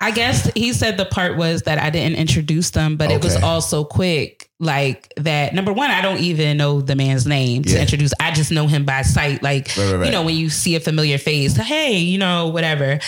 I 0.00 0.12
guess 0.12 0.48
he 0.54 0.72
said 0.72 0.96
the 0.96 1.04
part 1.06 1.36
was 1.36 1.62
that 1.62 1.78
I 1.78 1.90
didn't 1.90 2.18
introduce 2.18 2.70
them, 2.70 2.96
but 2.96 3.10
it 3.10 3.20
was 3.22 3.34
Okay. 3.34 3.44
also 3.44 3.82
quick. 3.84 4.48
Like 4.60 5.12
that. 5.16 5.54
Number 5.54 5.72
one, 5.72 5.90
I 5.90 6.00
don't 6.02 6.18
even 6.20 6.56
know 6.56 6.80
the 6.80 6.94
man's 6.96 7.26
name 7.26 7.62
to 7.64 7.72
Yeah. 7.74 7.80
introduce. 7.80 8.12
I 8.20 8.30
just 8.32 8.50
know 8.52 8.66
him 8.68 8.84
by 8.84 9.02
sight. 9.02 9.42
Like 9.42 9.68
Right, 9.76 9.84
right, 9.86 9.94
right. 9.96 10.06
you 10.06 10.12
know, 10.12 10.22
when 10.22 10.36
you 10.36 10.50
see 10.50 10.74
a 10.76 10.80
familiar 10.80 11.18
face, 11.18 11.56
hey, 11.56 11.98
you 11.98 12.18
know, 12.18 12.48
whatever. 12.48 12.98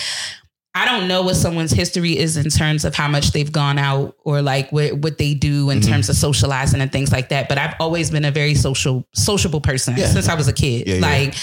I 0.72 0.84
don't 0.84 1.08
know 1.08 1.22
what 1.22 1.34
someone's 1.34 1.72
history 1.72 2.16
is 2.16 2.36
in 2.36 2.48
terms 2.48 2.84
of 2.84 2.94
how 2.94 3.08
much 3.08 3.32
they've 3.32 3.50
gone 3.50 3.76
out 3.76 4.16
or 4.22 4.40
like 4.40 4.70
what 4.70 4.92
what 4.94 5.18
they 5.18 5.34
do 5.34 5.68
in 5.70 5.80
Mm-hmm. 5.80 5.90
terms 5.90 6.08
of 6.08 6.14
socializing 6.16 6.80
and 6.80 6.92
things 6.92 7.10
like 7.10 7.30
that. 7.30 7.48
But 7.48 7.58
I've 7.58 7.74
always 7.80 8.10
been 8.10 8.24
a 8.24 8.30
very 8.30 8.54
social 8.54 9.04
sociable 9.14 9.60
person 9.60 9.94
Yeah. 9.96 10.06
since 10.06 10.28
I 10.28 10.34
was 10.34 10.46
a 10.46 10.52
kid. 10.52 10.86
Yeah, 10.86 10.94
yeah. 10.96 11.00
like 11.00 11.34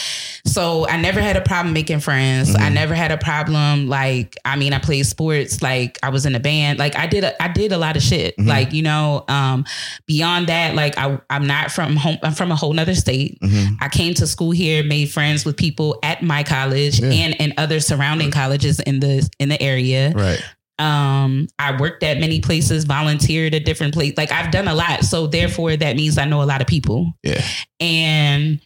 so 0.46 0.88
I 0.88 0.96
never 1.02 1.20
had 1.20 1.36
a 1.36 1.42
problem 1.42 1.74
making 1.74 2.00
friends. 2.00 2.54
Mm-hmm. 2.54 2.64
I 2.64 2.70
never 2.70 2.94
had 2.96 3.12
a 3.12 3.18
problem 3.18 3.90
like 3.90 4.38
I 4.46 4.56
mean 4.56 4.72
I 4.74 4.80
played 4.80 5.06
sports, 5.06 5.62
like 5.62 6.00
I 6.04 6.10
was 6.10 6.26
in 6.26 6.34
a 6.36 6.40
band, 6.40 6.80
like 6.80 6.96
I 6.96 7.06
did 7.08 7.24
a, 7.26 7.44
I 7.44 7.50
did 7.50 7.74
a 7.74 7.78
lot 7.78 7.98
of 7.98 8.04
shit. 8.04 8.38
Mm-hmm. 8.38 8.48
Like, 8.48 8.72
you 8.72 8.84
know, 8.84 9.26
um 9.28 9.66
beyond 10.06 10.48
that, 10.48 10.74
like 10.76 10.98
I 10.98 11.20
I'm 11.30 11.48
not 11.48 11.72
from 11.72 11.98
home 11.98 12.18
I'm 12.24 12.34
from 12.34 12.52
a 12.52 12.56
whole 12.56 12.72
nother 12.72 12.96
state. 12.96 13.40
Mm-hmm. 13.42 13.76
I 13.82 13.90
came 13.90 14.14
to 14.16 14.28
school 14.28 14.52
here, 14.52 14.84
made 14.84 15.10
friends 15.12 15.44
with 15.44 15.58
people 15.58 16.00
at 16.04 16.24
my 16.24 16.44
college 16.44 17.02
and 17.02 17.36
in 17.40 17.54
other 17.58 17.82
surrounding 17.82 18.32
colleges 18.32 18.80
in 18.80 19.02
the 19.02 19.17
in 19.40 19.50
the 19.50 19.62
area. 19.62 20.12
right. 20.16 20.42
Um, 20.80 21.48
I 21.58 21.76
worked 21.80 22.04
at 22.04 22.20
many 22.20 22.40
places, 22.40 22.84
volunteered 22.84 23.56
at 23.56 23.66
different 23.66 23.96
places. 23.96 24.16
Like 24.16 24.32
I've 24.32 24.52
done 24.52 24.68
a 24.68 24.76
lot, 24.76 25.04
so 25.06 25.26
therefore 25.26 25.76
that 25.76 25.96
means 25.96 26.20
I 26.20 26.26
know 26.26 26.44
a 26.44 26.46
lot 26.46 26.62
of 26.62 26.68
people. 26.68 27.14
Yeah. 27.24 27.42
And 27.80 28.62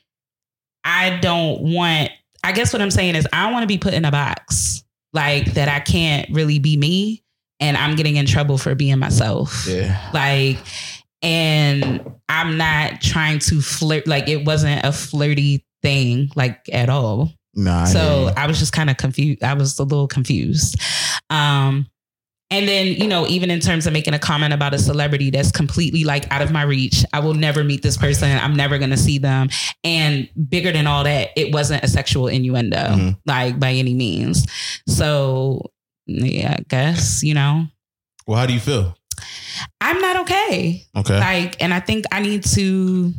I 0.84 1.18
don't 1.22 1.62
want. 1.74 2.10
I 2.44 2.52
guess 2.52 2.74
what 2.74 2.82
I'm 2.82 2.92
saying 2.92 3.16
is 3.16 3.26
I 3.32 3.44
don't 3.44 3.54
want 3.54 3.64
to 3.64 3.68
be 3.68 3.78
put 3.78 3.94
in 3.94 4.04
a 4.04 4.12
box 4.12 4.84
like 5.14 5.54
that. 5.54 5.70
I 5.70 5.80
can't 5.80 6.28
really 6.32 6.60
be 6.60 6.76
me, 6.76 7.24
and 7.62 7.78
I'm 7.78 7.96
getting 7.96 8.18
in 8.18 8.26
trouble 8.26 8.58
for 8.58 8.76
being 8.76 9.00
myself 9.00 9.66
Yeah. 9.68 10.10
like 10.14 10.58
and 11.24 12.02
i'm 12.30 12.58
not 12.58 13.00
trying 13.00 13.38
to 13.38 13.62
flirt 13.62 14.08
like 14.08 14.28
it 14.28 14.44
wasn't 14.44 14.84
a 14.84 14.92
flirty 14.92 15.64
thing 15.84 16.32
like 16.36 16.60
at 16.74 16.90
all 16.90 17.32
Nah. 17.54 17.82
I 17.84 17.86
so 17.86 18.32
i 18.38 18.48
was 18.48 18.60
just 18.60 18.72
kind 18.72 18.90
of 18.90 18.96
confused 18.98 19.44
i 19.44 19.54
was 19.54 19.78
a 19.78 19.84
little 19.84 20.08
confused 20.08 20.80
um 21.30 21.86
and 22.50 22.68
then 22.68 22.88
you 22.88 23.08
know 23.08 23.28
even 23.28 23.52
in 23.52 23.60
terms 23.60 23.86
of 23.88 23.94
making 23.94 24.14
a 24.14 24.20
comment 24.20 24.54
about 24.54 24.74
a 24.74 24.80
celebrity 24.80 25.30
that's 25.32 25.52
completely 25.52 26.04
like 26.06 26.32
out 26.32 26.42
of 26.42 26.52
my 26.52 26.62
reach 26.62 27.04
i 27.14 27.20
will 27.20 27.34
never 27.34 27.64
meet 27.64 27.82
this 27.82 27.98
person 27.98 28.32
i'm 28.40 28.56
never 28.56 28.78
going 28.78 28.90
to 28.90 28.98
see 28.98 29.18
them 29.18 29.50
and 29.84 30.30
bigger 30.50 30.72
than 30.72 30.88
all 30.88 31.04
that 31.04 31.30
it 31.36 31.54
wasn't 31.54 31.84
a 31.84 31.88
sexual 31.90 32.28
innuendo 32.28 32.78
Mhm. 32.78 33.18
like 33.26 33.60
by 33.60 33.72
any 33.74 33.94
means 33.96 34.46
so 34.88 35.62
yeah 36.08 36.56
i 36.58 36.64
guess 36.70 37.22
you 37.24 37.34
know 37.34 37.66
well, 38.28 38.38
how 38.40 38.46
do 38.46 38.54
you 38.54 38.60
feel? 38.62 38.96
i'm 39.82 40.00
not 40.00 40.16
okay 40.22 40.86
Okay. 40.96 41.20
like 41.20 41.62
and 41.62 41.74
i 41.74 41.80
think 41.82 42.06
i 42.14 42.22
need 42.22 42.44
to 42.46 43.14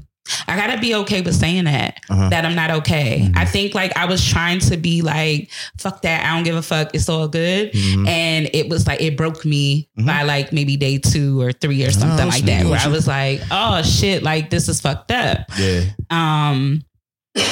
i 0.49 0.57
gotta 0.57 0.81
be 0.81 0.95
okay 0.95 1.21
with 1.21 1.35
saying 1.35 1.65
that 1.65 1.99
Uh-huh. 2.11 2.29
that 2.31 2.45
i'm 2.45 2.55
not 2.55 2.71
okay 2.71 3.21
Mhm. 3.29 3.37
i 3.37 3.45
think 3.45 3.75
like 3.75 3.97
i 3.97 4.05
was 4.07 4.25
trying 4.25 4.59
to 4.61 4.77
be 4.77 5.03
like 5.03 5.51
fuck 5.79 6.03
that 6.03 6.25
i 6.25 6.35
don't 6.35 6.45
give 6.45 6.57
a 6.57 6.63
fuck 6.63 6.95
it's 6.95 7.09
all 7.09 7.29
good 7.29 7.73
Mhm. 7.73 8.07
and 8.09 8.51
it 8.53 8.69
was 8.69 8.87
like 8.87 9.01
it 9.01 9.17
broke 9.17 9.45
me 9.45 9.89
Mhm. 9.99 10.07
by 10.07 10.23
like 10.23 10.53
maybe 10.53 10.77
day 10.77 10.99
two 10.99 11.41
or 11.41 11.53
three 11.53 11.85
or 11.85 11.91
something 11.91 12.21
I 12.21 12.25
like 12.25 12.45
that 12.45 12.67
where 12.67 12.81
i 12.81 12.89
was 12.89 13.07
like 13.07 13.41
oh 13.51 13.83
shit 13.83 14.23
like 14.23 14.51
this 14.51 14.69
is 14.69 14.81
fucked 14.81 15.11
up 15.11 15.47
Yeah. 15.59 15.83
um 16.11 16.83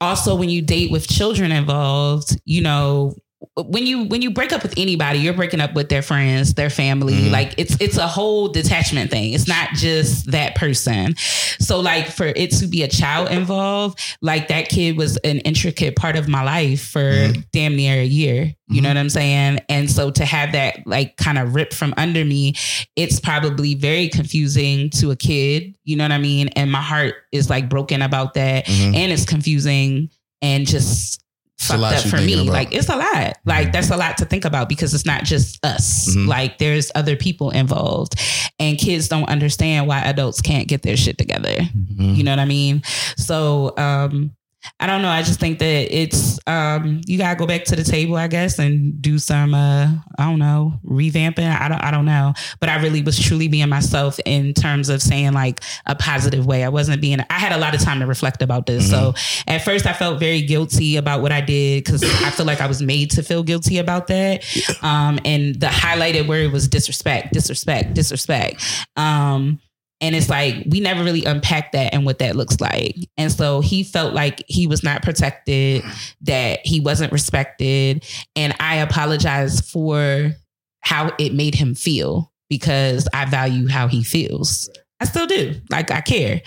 also 0.00 0.34
when 0.34 0.48
you 0.48 0.60
date 0.62 0.90
with 0.90 1.06
children 1.08 1.52
involved 1.52 2.36
you 2.44 2.60
know 2.60 3.14
when 3.56 3.86
you 3.86 4.04
when 4.04 4.22
you 4.22 4.30
break 4.30 4.52
up 4.52 4.62
with 4.62 4.74
anybody 4.76 5.18
you're 5.18 5.34
breaking 5.34 5.60
up 5.60 5.74
with 5.74 5.88
their 5.88 6.02
friends 6.02 6.54
their 6.54 6.70
family 6.70 7.14
Mhm. 7.14 7.30
like 7.30 7.54
it's 7.58 7.76
it's 7.80 7.96
a 7.96 8.06
whole 8.06 8.48
detachment 8.48 9.10
thing 9.10 9.32
it's 9.32 9.48
not 9.48 9.70
just 9.74 10.30
that 10.30 10.54
person 10.54 11.14
so 11.58 11.80
like 11.80 12.08
for 12.08 12.26
it 12.26 12.50
to 12.52 12.66
be 12.66 12.82
a 12.82 12.88
child 12.88 13.30
involved 13.30 13.98
like 14.20 14.48
that 14.48 14.68
kid 14.68 14.96
was 14.96 15.16
an 15.18 15.38
intricate 15.40 15.96
part 15.96 16.16
of 16.16 16.28
my 16.28 16.42
life 16.42 16.82
for 16.88 17.00
Mhm. 17.12 17.44
damn 17.52 17.76
near 17.76 18.00
a 18.00 18.04
year 18.04 18.54
you 18.68 18.80
know 18.80 18.88
Mhm. 18.88 18.92
what 18.94 18.96
i'm 18.98 19.10
saying 19.10 19.58
and 19.68 19.90
so 19.90 20.10
to 20.10 20.24
have 20.24 20.52
that 20.52 20.78
like 20.86 21.16
kind 21.16 21.38
of 21.38 21.54
ripped 21.54 21.74
from 21.74 21.92
under 21.96 22.24
me 22.24 22.54
it's 22.96 23.20
probably 23.20 23.74
very 23.74 24.08
confusing 24.08 24.90
to 24.90 25.10
a 25.10 25.16
kid 25.16 25.74
you 25.84 25.96
know 25.96 26.04
what 26.04 26.12
i 26.12 26.18
mean 26.18 26.48
and 26.56 26.70
my 26.72 26.80
heart 26.82 27.14
is 27.32 27.50
like 27.50 27.68
broken 27.68 28.02
about 28.02 28.34
that 28.34 28.66
Mhm. 28.66 28.94
and 28.96 29.12
it's 29.12 29.24
confusing 29.24 30.08
and 30.42 30.66
just 30.66 31.20
fucked 31.58 31.82
up 31.82 32.02
for 32.04 32.16
me. 32.20 32.34
about. 32.34 32.46
Like 32.52 32.74
it's 32.74 32.88
a 32.88 32.96
lot. 32.96 33.36
Like 33.44 33.72
that's 33.72 33.90
a 33.90 33.96
lot 33.96 34.18
to 34.18 34.24
think 34.24 34.44
about 34.44 34.68
because 34.68 34.94
it's 34.94 35.06
not 35.06 35.24
just 35.24 35.64
us. 35.64 36.14
Mhm. 36.14 36.26
Like 36.28 36.58
there's 36.58 36.90
other 36.94 37.16
people 37.16 37.50
involved, 37.50 38.14
and 38.58 38.76
kids 38.78 39.08
don't 39.08 39.28
understand 39.28 39.86
why 39.86 40.00
adults 40.00 40.40
can't 40.40 40.68
get 40.68 40.82
their 40.82 40.96
shit 40.96 41.18
together. 41.18 41.54
Mhm. 41.56 42.16
You 42.16 42.22
know 42.24 42.32
what 42.32 42.40
I 42.40 42.44
mean? 42.44 42.82
So 43.16 43.74
um, 43.76 44.32
I 44.80 44.86
don't 44.86 45.02
know. 45.02 45.08
I 45.08 45.22
just 45.22 45.40
think 45.40 45.58
that 45.58 45.94
it's 45.94 46.38
um, 46.46 47.00
you 47.06 47.18
gotta 47.18 47.38
go 47.38 47.46
back 47.46 47.64
to 47.64 47.76
the 47.76 47.84
table, 47.84 48.16
I 48.16 48.28
guess, 48.28 48.58
and 48.58 49.00
do 49.00 49.18
some 49.18 49.54
uh, 49.54 49.88
I 50.18 50.24
don't 50.24 50.38
know 50.38 50.80
revamping. 50.84 51.48
I 51.48 51.68
don't 51.68 51.82
I 51.82 51.90
don't 51.90 52.04
know, 52.04 52.34
but 52.60 52.68
I 52.68 52.80
really 52.82 53.02
was 53.02 53.18
truly 53.18 53.48
being 53.48 53.68
myself 53.68 54.18
in 54.24 54.54
terms 54.54 54.88
of 54.88 55.02
saying 55.02 55.32
like 55.32 55.62
a 55.86 55.94
positive 55.94 56.46
way. 56.46 56.64
I 56.64 56.68
wasn't 56.68 57.00
being. 57.00 57.20
I 57.30 57.38
had 57.38 57.52
a 57.52 57.58
lot 57.58 57.74
of 57.74 57.80
time 57.80 58.00
to 58.00 58.06
reflect 58.06 58.42
about 58.42 58.66
this. 58.66 58.88
So 58.90 59.14
at 59.46 59.64
first, 59.64 59.86
I 59.86 59.92
felt 59.92 60.20
very 60.20 60.42
guilty 60.42 60.96
about 60.96 61.22
what 61.22 61.32
I 61.32 61.40
did 61.40 61.84
because 61.84 62.02
I 62.02 62.30
feel 62.30 62.46
like 62.46 62.60
I 62.60 62.66
was 62.66 62.82
made 62.82 63.10
to 63.12 63.22
feel 63.22 63.42
guilty 63.42 63.78
about 63.78 64.06
that. 64.08 64.44
Um, 64.82 65.18
and 65.24 65.54
the 65.54 65.66
highlighted 65.66 66.28
word 66.28 66.52
was 66.52 66.68
disrespect, 66.68 67.32
disrespect, 67.32 67.94
disrespect. 67.94 68.62
Um, 68.96 69.60
and 70.00 70.14
it's 70.14 70.28
like 70.28 70.64
we 70.68 70.80
never 70.80 71.04
really 71.04 71.24
unpacked 71.24 71.72
that 71.72 71.94
and 71.94 72.04
what 72.04 72.18
that 72.18 72.36
looks 72.36 72.60
like. 72.60 72.96
And 73.16 73.32
so 73.32 73.60
he 73.60 73.84
felt 73.84 74.12
like 74.12 74.42
he 74.46 74.66
was 74.66 74.82
not 74.82 75.02
protected, 75.02 75.82
that 76.22 76.60
he 76.64 76.80
wasn't 76.80 77.12
respected. 77.12 78.04
And 78.36 78.54
I 78.60 78.76
apologize 78.76 79.60
for 79.60 80.32
how 80.80 81.12
it 81.18 81.32
made 81.32 81.54
him 81.54 81.74
feel 81.74 82.32
because 82.50 83.08
I 83.14 83.24
value 83.24 83.68
how 83.68 83.88
he 83.88 84.02
feels. 84.02 84.68
I 85.00 85.06
still 85.06 85.26
do. 85.26 85.60
Like 85.70 85.90
I 85.90 86.00
care. 86.00 86.42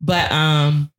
But 0.00 0.30
um 0.32 0.90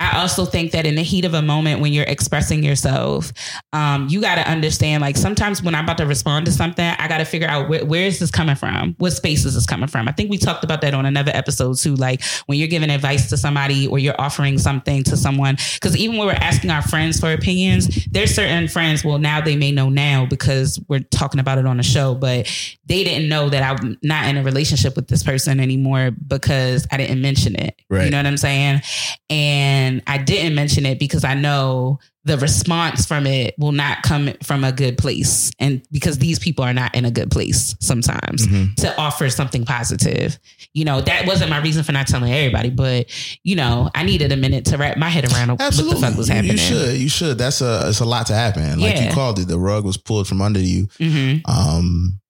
I 0.00 0.20
also 0.20 0.46
think 0.46 0.72
that 0.72 0.86
in 0.86 0.94
the 0.94 1.02
heat 1.02 1.26
of 1.26 1.34
a 1.34 1.42
moment 1.42 1.80
when 1.80 1.92
you're 1.92 2.06
expressing 2.06 2.64
yourself, 2.64 3.32
um, 3.74 4.08
you 4.08 4.22
got 4.22 4.36
to 4.36 4.48
understand 4.48 5.02
like 5.02 5.16
sometimes 5.16 5.62
when 5.62 5.74
I'm 5.74 5.84
about 5.84 5.98
to 5.98 6.06
respond 6.06 6.46
to 6.46 6.52
something, 6.52 6.84
I 6.84 7.06
got 7.06 7.18
to 7.18 7.26
figure 7.26 7.46
out 7.46 7.68
where, 7.68 7.84
where 7.84 8.06
is 8.06 8.18
this 8.18 8.30
coming 8.30 8.56
from? 8.56 8.94
What 8.98 9.12
space 9.12 9.44
is 9.44 9.54
this 9.54 9.66
coming 9.66 9.88
from? 9.88 10.08
I 10.08 10.12
think 10.12 10.30
we 10.30 10.38
talked 10.38 10.64
about 10.64 10.80
that 10.80 10.94
on 10.94 11.04
another 11.04 11.32
episode 11.34 11.76
too. 11.76 11.94
Like 11.96 12.22
when 12.46 12.58
you're 12.58 12.68
giving 12.68 12.88
advice 12.88 13.28
to 13.28 13.36
somebody 13.36 13.86
or 13.86 13.98
you're 13.98 14.18
offering 14.18 14.58
something 14.58 15.04
to 15.04 15.16
someone, 15.18 15.56
because 15.74 15.96
even 15.98 16.16
when 16.16 16.26
we're 16.26 16.32
asking 16.32 16.70
our 16.70 16.82
friends 16.82 17.20
for 17.20 17.30
opinions, 17.32 18.06
there's 18.10 18.34
certain 18.34 18.68
friends, 18.68 19.04
well, 19.04 19.18
now 19.18 19.42
they 19.42 19.56
may 19.56 19.70
know 19.70 19.90
now 19.90 20.24
because 20.24 20.82
we're 20.88 21.00
talking 21.00 21.40
about 21.40 21.58
it 21.58 21.66
on 21.66 21.76
the 21.76 21.82
show, 21.82 22.14
but 22.14 22.46
they 22.86 23.04
didn't 23.04 23.28
know 23.28 23.50
that 23.50 23.62
I'm 23.62 23.98
not 24.02 24.26
in 24.28 24.38
a 24.38 24.42
relationship 24.42 24.96
with 24.96 25.08
this 25.08 25.22
person 25.22 25.60
anymore 25.60 26.10
because 26.10 26.86
I 26.90 26.96
didn't 26.96 27.20
mention 27.20 27.54
it. 27.54 27.74
Right. 27.90 28.06
You 28.06 28.10
know 28.10 28.18
what 28.18 28.26
I'm 28.26 28.38
saying? 28.38 28.80
And 29.28 29.89
and 29.90 30.02
I 30.06 30.18
didn't 30.18 30.54
mention 30.54 30.86
it 30.86 30.98
because 30.98 31.24
I 31.24 31.34
know 31.34 31.98
the 32.24 32.36
response 32.38 33.06
from 33.06 33.26
it 33.26 33.54
will 33.58 33.72
not 33.72 34.02
come 34.02 34.30
from 34.42 34.62
a 34.62 34.70
good 34.72 34.98
place. 34.98 35.50
And 35.58 35.82
because 35.90 36.18
these 36.18 36.38
people 36.38 36.62
are 36.64 36.74
not 36.74 36.94
in 36.94 37.04
a 37.06 37.10
good 37.10 37.30
place 37.30 37.74
sometimes 37.80 38.46
Mhm. 38.46 38.74
to 38.76 38.96
offer 39.00 39.30
something 39.30 39.64
positive. 39.64 40.38
You 40.74 40.84
know, 40.84 41.00
that 41.00 41.26
wasn't 41.26 41.48
my 41.50 41.58
reason 41.62 41.82
for 41.82 41.92
not 41.92 42.06
telling 42.06 42.30
everybody, 42.32 42.68
but 42.70 43.06
you 43.42 43.56
know, 43.56 43.90
I 43.94 44.02
needed 44.04 44.32
a 44.32 44.36
minute 44.36 44.66
to 44.66 44.76
wrap 44.76 44.96
my 44.98 45.08
head 45.08 45.30
around 45.32 45.50
Absolutely, 45.60 45.94
what 45.94 46.00
the 46.02 46.06
fuck 46.08 46.16
was 46.18 46.28
happening. 46.28 46.52
You 46.52 46.58
should, 46.58 46.96
you 47.00 47.08
should. 47.08 47.38
That's 47.38 47.62
a, 47.62 47.88
it's 47.88 48.00
a 48.00 48.04
lot 48.04 48.26
to 48.26 48.34
happen. 48.34 48.78
Like 48.80 48.96
Yeah. 48.96 49.08
you 49.08 49.14
called 49.14 49.38
it, 49.38 49.48
the 49.48 49.58
rug 49.58 49.84
was 49.84 49.96
pulled 49.96 50.28
from 50.28 50.42
under 50.42 50.60
you. 50.60 50.88
hmm 50.98 51.36
Um, 51.46 52.20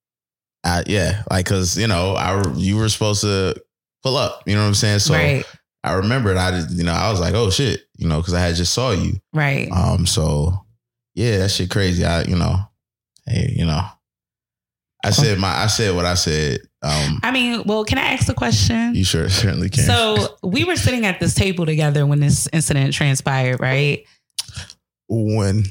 I, 0.65 0.85
yeah, 0.87 1.23
like 1.31 1.47
because 1.47 1.77
you 1.77 1.87
know, 1.89 2.15
I 2.15 2.43
you 2.57 2.77
were 2.77 2.89
supposed 2.89 3.23
to 3.23 3.61
pull 4.03 4.17
up. 4.17 4.43
You 4.47 4.55
know 4.55 4.63
what 4.63 4.69
I'm 4.69 4.75
saying? 4.75 5.01
So 5.01 5.15
right, 5.15 5.45
I 5.83 5.95
remembered. 5.95 6.37
I 6.37 6.51
did, 6.51 6.71
you 6.73 6.85
know, 6.85 6.93
I 6.93 7.11
was 7.11 7.21
like, 7.21 7.35
oh 7.35 7.51
shit, 7.51 7.83
you 7.97 8.09
know, 8.09 8.19
because 8.19 8.35
I 8.35 8.41
had 8.41 8.55
just 8.55 8.73
saw 8.73 8.91
you. 8.91 9.15
right. 9.33 9.69
Um, 9.73 10.07
so 10.07 10.65
yeah, 11.15 11.39
that 11.39 11.51
shit 11.51 11.71
crazy. 11.71 12.05
I, 12.05 12.23
you 12.23 12.37
know, 12.37 12.57
hey, 13.27 13.53
you 13.57 13.67
know, 13.67 13.83
I 15.05 15.11
said 15.11 15.39
my, 15.39 15.49
I 15.49 15.67
said 15.67 15.95
what 15.95 16.05
I 16.05 16.15
said. 16.15 16.61
Um, 16.83 17.21
I 17.23 17.31
mean, 17.31 17.63
well, 17.65 17.85
can 17.85 17.99
I 17.99 18.13
ask 18.13 18.29
a 18.29 18.35
question? 18.35 18.95
you 18.95 19.05
sure 19.05 19.29
certainly 19.31 19.69
can. 19.71 19.85
So 19.85 20.39
we 20.43 20.65
were 20.65 20.77
sitting 20.77 21.07
at 21.07 21.21
this 21.21 21.35
table 21.35 21.67
together 21.67 22.07
when 22.07 22.21
this 22.21 22.49
incident 22.53 22.95
transpired, 22.95 23.61
right? 23.61 24.05
when, 25.09 25.65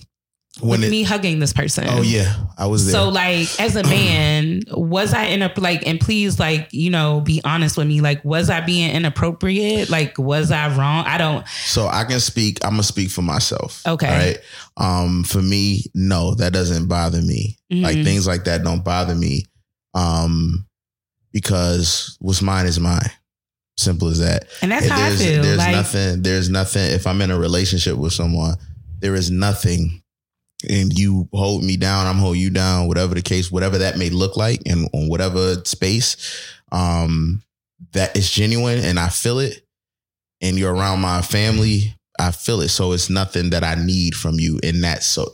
when 0.62 0.82
With 0.82 0.90
it, 0.90 0.92
me 0.92 1.04
hugging 1.04 1.40
this 1.40 1.54
person. 1.54 1.86
oh 1.88 2.02
yeah, 2.02 2.34
I 2.58 2.66
was 2.68 2.86
there. 2.86 2.94
So 2.94 3.10
like 3.10 3.48
as 3.60 3.76
a 3.76 3.84
man, 3.84 4.62
was 4.72 5.14
I 5.14 5.26
in 5.26 5.42
a 5.42 5.52
like 5.58 5.86
and 5.88 6.00
please 6.00 6.40
like, 6.40 6.70
you 6.72 6.90
know, 6.90 7.22
be 7.22 7.42
honest 7.44 7.78
with 7.78 7.88
me. 7.88 8.02
Like, 8.02 8.24
was 8.26 8.50
I 8.50 8.62
being 8.62 8.92
inappropriate? 8.92 9.90
Like, 9.90 10.18
was 10.18 10.52
I 10.52 10.76
wrong? 10.78 11.06
I 11.06 11.18
don't 11.18 11.48
So 11.66 11.88
I 11.88 12.04
can 12.04 12.20
speak. 12.20 12.60
I'm 12.64 12.72
gonna 12.72 12.84
speak 12.84 13.10
for 13.10 13.22
myself. 13.22 13.82
Okay. 13.88 14.08
Right. 14.08 14.38
Um. 14.78 15.24
For 15.24 15.42
me, 15.42 15.86
no, 15.94 16.36
that 16.36 16.54
doesn't 16.54 16.88
bother 16.88 17.22
me. 17.22 17.58
Like 17.72 17.98
Mhm. 17.98 18.04
things 18.04 18.28
like 18.28 18.46
that 18.46 18.64
don't 18.64 18.84
bother 18.84 19.16
me. 19.16 19.46
Um. 19.94 20.66
Because 21.32 22.18
what's 22.20 22.42
mine 22.42 22.66
is 22.66 22.80
mine. 22.80 23.12
Simple 23.78 24.08
as 24.10 24.20
that. 24.20 24.46
and 24.62 24.72
that's 24.72 24.84
And 24.84 24.92
how 24.92 25.06
I 25.06 25.10
there's 25.10 25.24
feel. 25.26 25.42
there's 25.44 25.58
like 25.58 25.72
nothing. 25.76 26.22
There's 26.22 26.50
nothing. 26.50 26.82
If 26.92 27.08
I'm 27.08 27.22
in 27.22 27.32
a 27.32 27.38
relationship 27.40 27.96
with 27.98 28.12
someone, 28.14 28.56
there 29.00 29.16
is 29.16 29.30
nothing. 29.32 30.02
And 30.68 30.98
you 30.98 31.30
hold 31.32 31.64
me 31.64 31.78
down, 31.78 32.06
I'm 32.06 32.18
hold 32.18 32.38
you 32.38 32.50
down, 32.50 32.88
whatever 32.88 33.16
the 33.16 33.22
case, 33.22 33.50
whatever 33.50 33.78
that 33.78 33.98
may 33.98 34.10
look 34.10 34.36
like, 34.36 34.62
and 34.66 34.90
on 34.94 35.08
whatever 35.08 35.56
space, 35.64 36.18
um, 36.72 37.42
that 37.94 38.16
is 38.18 38.30
genuine, 38.30 38.80
and 38.80 39.00
I 39.00 39.08
feel 39.08 39.40
it. 39.40 39.66
And 40.42 40.58
you're 40.58 40.74
around 40.74 41.00
my 41.00 41.22
family, 41.22 41.96
I 42.20 42.32
feel 42.32 42.60
it. 42.62 42.70
So 42.70 42.92
it's 42.92 43.10
nothing 43.10 43.52
that 43.52 43.64
I 43.64 43.76
need 43.76 44.16
from 44.16 44.36
you 44.36 44.60
in 44.62 44.82
that, 44.82 45.04
so 45.04 45.32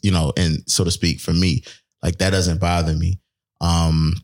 you 0.00 0.10
know, 0.10 0.32
and 0.38 0.62
so 0.66 0.84
to 0.84 0.90
speak, 0.90 1.20
for 1.20 1.32
me, 1.32 1.64
like 2.02 2.18
that 2.18 2.30
doesn't 2.30 2.60
bother 2.60 2.94
me. 2.94 3.18
Um, 3.60 4.14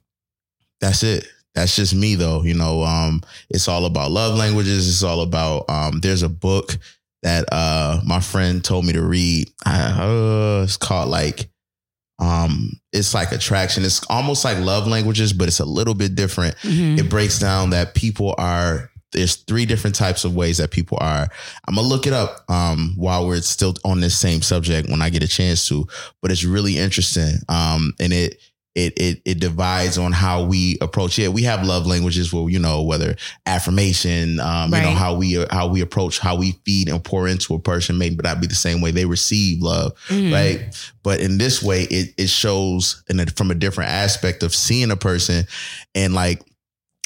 that's 0.80 1.02
it. 1.02 1.26
That's 1.54 1.76
just 1.76 1.94
me, 1.94 2.14
though. 2.14 2.42
You 2.42 2.54
know, 2.54 2.84
um, 2.84 3.22
it's 3.50 3.68
all 3.68 3.84
about 3.84 4.11
love 4.11 4.37
languages. 4.37 4.88
It's 4.88 5.02
all 5.02 5.20
about. 5.22 5.68
Um, 5.68 6.00
there's 6.00 6.22
a 6.22 6.28
book 6.28 6.78
that 7.22 7.44
uh 7.52 8.00
my 8.04 8.20
friend 8.20 8.64
told 8.64 8.85
me 8.85 8.92
to 8.92 9.02
read. 9.02 9.50
I, 9.64 9.81
uh, 9.81 10.62
it's 10.64 10.76
called 10.76 11.09
like 11.09 11.50
um 12.18 12.72
it's 12.92 13.14
like 13.14 13.33
attraction. 13.33 13.85
It's 13.85 14.04
almost 14.11 14.44
like 14.44 14.59
love 14.59 14.87
languages, 14.87 15.33
but 15.33 15.48
it's 15.48 15.61
a 15.61 15.64
little 15.64 15.94
bit 15.94 16.14
different. 16.14 16.57
Mhm. 16.59 16.98
It 16.98 17.09
breaks 17.09 17.38
down 17.38 17.70
that 17.70 17.94
people 17.94 18.35
are 18.38 18.90
there's 19.12 19.37
three 19.37 19.64
different 19.64 19.96
types 19.96 20.24
of 20.24 20.35
ways 20.35 20.59
that 20.59 20.70
people 20.70 20.98
are. 21.00 21.28
I'm 21.66 21.74
gonna 21.76 21.87
look 21.88 22.07
it 22.07 22.12
up 22.12 22.44
um 22.50 22.94
while 22.96 23.26
we're 23.26 23.40
still 23.40 23.74
on 23.85 24.00
this 24.00 24.18
same 24.18 24.42
subject 24.42 24.90
when 24.90 25.00
I 25.00 25.11
get 25.11 25.22
a 25.22 25.28
chance 25.28 25.66
to, 25.68 25.87
but 26.20 26.31
it's 26.31 26.44
really 26.44 26.76
interesting. 26.76 27.35
Um 27.48 27.94
and 28.00 28.12
it 28.12 28.38
it 28.79 28.93
it 28.97 29.23
it 29.25 29.41
divides 29.41 29.99
on 29.99 30.12
how 30.12 30.45
we 30.45 30.79
approach 30.81 31.19
it. 31.19 31.33
We 31.33 31.43
have 31.43 31.67
love 31.67 31.87
languages 31.87 32.33
where 32.33 32.49
you 32.49 32.59
know 32.59 32.83
whether 32.83 33.17
affirmation, 33.62 34.41
um, 34.41 34.73
you 34.73 34.81
know 34.81 34.91
how 34.91 35.14
we 35.14 35.45
how 35.51 35.67
we 35.67 35.81
approach 35.81 36.19
how 36.19 36.37
we 36.37 36.53
feed 36.64 36.88
and 36.88 37.03
pour 37.03 37.27
into 37.29 37.55
a 37.55 37.59
person 37.59 37.99
may 37.99 38.11
not 38.11 38.41
be 38.41 38.47
the 38.47 38.55
same 38.55 38.81
way 38.81 38.91
they 38.91 39.05
receive 39.05 39.61
love, 39.61 39.93
Mhm. 40.09 40.33
right? 40.33 40.93
But 41.03 41.21
in 41.21 41.38
this 41.38 41.62
way, 41.62 41.83
it 41.85 42.14
it 42.17 42.29
shows 42.29 43.03
in 43.09 43.21
a, 43.21 43.27
from 43.27 43.51
a 43.51 43.55
different 43.55 43.91
aspect 43.91 44.43
of 44.43 44.55
seeing 44.55 44.91
a 44.91 44.97
person 44.97 45.47
and 45.95 46.14
like. 46.14 46.43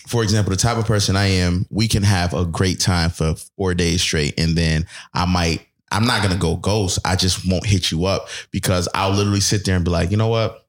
For 0.09 0.25
example, 0.25 0.51
the 0.51 0.57
type 0.57 0.79
of 0.79 0.85
person 0.85 1.15
I 1.15 1.27
am, 1.27 1.65
we 1.71 1.87
can 1.87 2.03
have 2.03 2.35
a 2.35 2.45
great 2.45 2.81
time 2.81 3.11
for 3.11 3.37
four 3.57 3.73
days 3.73 4.03
straight, 4.03 4.35
and 4.37 4.57
then 4.57 4.85
I 5.15 5.27
might 5.27 5.65
I'm 5.93 6.07
not 6.07 6.23
gonna 6.23 6.37
go 6.37 6.57
ghost. 6.57 6.99
I 7.05 7.15
just 7.15 7.49
won't 7.49 7.65
hit 7.67 7.93
you 7.93 8.07
up 8.07 8.29
because 8.51 8.89
I'll 8.95 9.13
literally 9.13 9.41
sit 9.41 9.65
there 9.65 9.77
and 9.77 9.85
be 9.85 9.93
like, 9.93 10.11
you 10.11 10.17
know 10.17 10.27
what? 10.29 10.62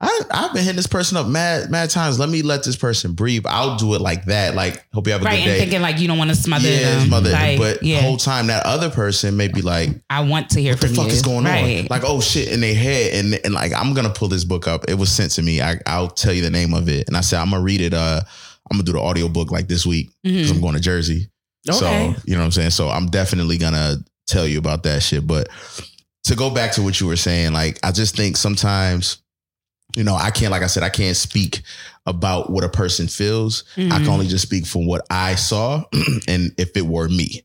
I, 0.00 0.20
I've 0.30 0.52
been 0.52 0.62
hitting 0.62 0.76
this 0.76 0.86
person 0.86 1.16
up 1.16 1.26
mad, 1.26 1.70
mad 1.72 1.90
times. 1.90 2.20
Let 2.20 2.28
me 2.28 2.42
let 2.42 2.62
this 2.62 2.76
person 2.76 3.14
breathe. 3.14 3.44
I'll 3.48 3.76
do 3.76 3.94
it 3.94 4.00
like 4.00 4.26
that. 4.26 4.54
Like, 4.54 4.86
hope 4.92 5.06
you 5.08 5.12
have 5.12 5.22
a 5.22 5.24
Right, 5.24 5.38
good 5.38 5.40
and 5.40 5.50
day. 5.50 5.58
thinking 5.58 5.82
like 5.82 5.98
you 5.98 6.06
don't 6.06 6.18
want 6.18 6.30
to 6.30 6.36
smother 6.36 6.68
yeah, 6.68 7.00
them. 7.00 7.10
mother. 7.10 7.30
Like, 7.32 7.58
but 7.58 7.82
yeah, 7.82 8.00
whole 8.02 8.16
time 8.16 8.46
that 8.46 8.64
other 8.64 8.90
person 8.90 9.36
may 9.36 9.48
be 9.48 9.60
like, 9.60 9.90
I 10.08 10.20
want 10.20 10.50
to 10.50 10.60
hear 10.60 10.74
what 10.74 10.82
the 10.82 10.88
fuck 10.88 11.06
you. 11.06 11.12
is 11.12 11.22
going 11.22 11.44
right. 11.46 11.80
on? 11.80 11.86
Like, 11.90 12.02
oh 12.04 12.20
shit, 12.20 12.46
in 12.52 12.60
their 12.60 12.76
head. 12.76 13.24
And 13.24 13.40
and 13.44 13.52
like, 13.52 13.72
I'm 13.74 13.92
gonna 13.92 14.10
pull 14.10 14.28
this 14.28 14.44
book 14.44 14.68
up. 14.68 14.84
It 14.88 14.94
was 14.94 15.10
sent 15.10 15.32
to 15.32 15.42
me. 15.42 15.60
I, 15.60 15.80
I'll 15.86 16.08
tell 16.08 16.32
you 16.32 16.42
the 16.42 16.50
name 16.50 16.74
of 16.74 16.88
it. 16.88 17.08
And 17.08 17.16
I 17.16 17.20
said, 17.20 17.40
I'm 17.40 17.50
gonna 17.50 17.62
read 17.64 17.80
it. 17.80 17.92
Uh, 17.92 18.20
I'm 18.70 18.76
gonna 18.76 18.84
do 18.84 18.92
the 18.92 19.00
audio 19.00 19.26
book 19.28 19.50
like 19.50 19.66
this 19.66 19.84
week 19.84 20.10
because 20.22 20.52
Mhm. 20.52 20.54
I'm 20.56 20.60
going 20.60 20.74
to 20.74 20.80
Jersey. 20.80 21.28
Okay. 21.68 21.76
So, 21.76 22.14
you 22.24 22.34
know 22.34 22.40
what 22.40 22.44
I'm 22.46 22.52
saying? 22.52 22.70
So 22.70 22.88
I'm 22.88 23.06
definitely 23.06 23.58
gonna 23.58 23.96
tell 24.28 24.46
you 24.46 24.58
about 24.58 24.84
that 24.84 25.02
shit. 25.02 25.26
But 25.26 25.48
to 26.24 26.36
go 26.36 26.50
back 26.50 26.70
to 26.72 26.82
what 26.82 27.00
you 27.00 27.08
were 27.08 27.16
saying, 27.16 27.52
like 27.52 27.80
I 27.82 27.90
just 27.90 28.14
think 28.16 28.36
sometimes, 28.36 29.22
you 29.96 30.04
know, 30.04 30.14
I 30.14 30.30
can't, 30.30 30.50
like 30.50 30.62
I 30.62 30.66
said, 30.66 30.82
I 30.82 30.90
can't 30.90 31.16
speak 31.16 31.62
about 32.06 32.50
what 32.50 32.64
a 32.64 32.68
person 32.68 33.08
feels. 33.08 33.64
I 33.76 33.80
Mhm. 33.80 33.90
can 34.04 34.08
only 34.08 34.26
just 34.28 34.42
speak 34.46 34.66
from 34.66 34.86
what 34.86 35.06
I 35.10 35.34
saw. 35.34 35.84
and 36.28 36.52
if 36.58 36.76
it 36.76 36.86
were 36.86 37.08
me, 37.08 37.44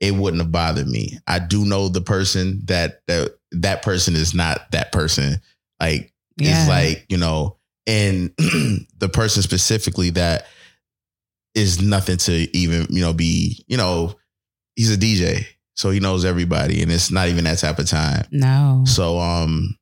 it 0.00 0.14
wouldn't 0.14 0.42
have 0.42 0.52
bothered 0.52 0.88
me. 0.88 1.18
I 1.26 1.38
do 1.38 1.64
know 1.64 1.88
the 1.88 2.00
person 2.00 2.60
that 2.66 3.00
that 3.06 3.30
that 3.52 3.82
person 3.82 4.16
is 4.16 4.34
not 4.34 4.70
that 4.72 4.92
person. 4.92 5.40
Like 5.80 6.12
Yeah. 6.36 6.58
it's 6.60 6.68
like, 6.68 7.06
you 7.08 7.16
know, 7.16 7.56
and 7.86 8.32
the 8.98 9.08
person 9.12 9.42
specifically 9.42 10.10
that 10.10 10.46
is 11.54 11.80
nothing 11.80 12.16
to 12.18 12.56
even, 12.56 12.86
you 12.90 13.00
know, 13.00 13.12
be, 13.12 13.64
you 13.68 13.76
know, 13.76 14.16
he's 14.76 14.92
a 14.92 14.96
DJ. 14.96 15.46
So 15.76 15.90
he 15.90 16.00
knows 16.00 16.24
everybody 16.24 16.82
and 16.82 16.90
it's 16.90 17.10
not 17.10 17.28
even 17.28 17.44
that 17.44 17.58
type 17.58 17.78
of 17.78 17.86
time. 17.88 18.26
no. 18.30 18.82
So 18.86 19.18
um 19.18 19.76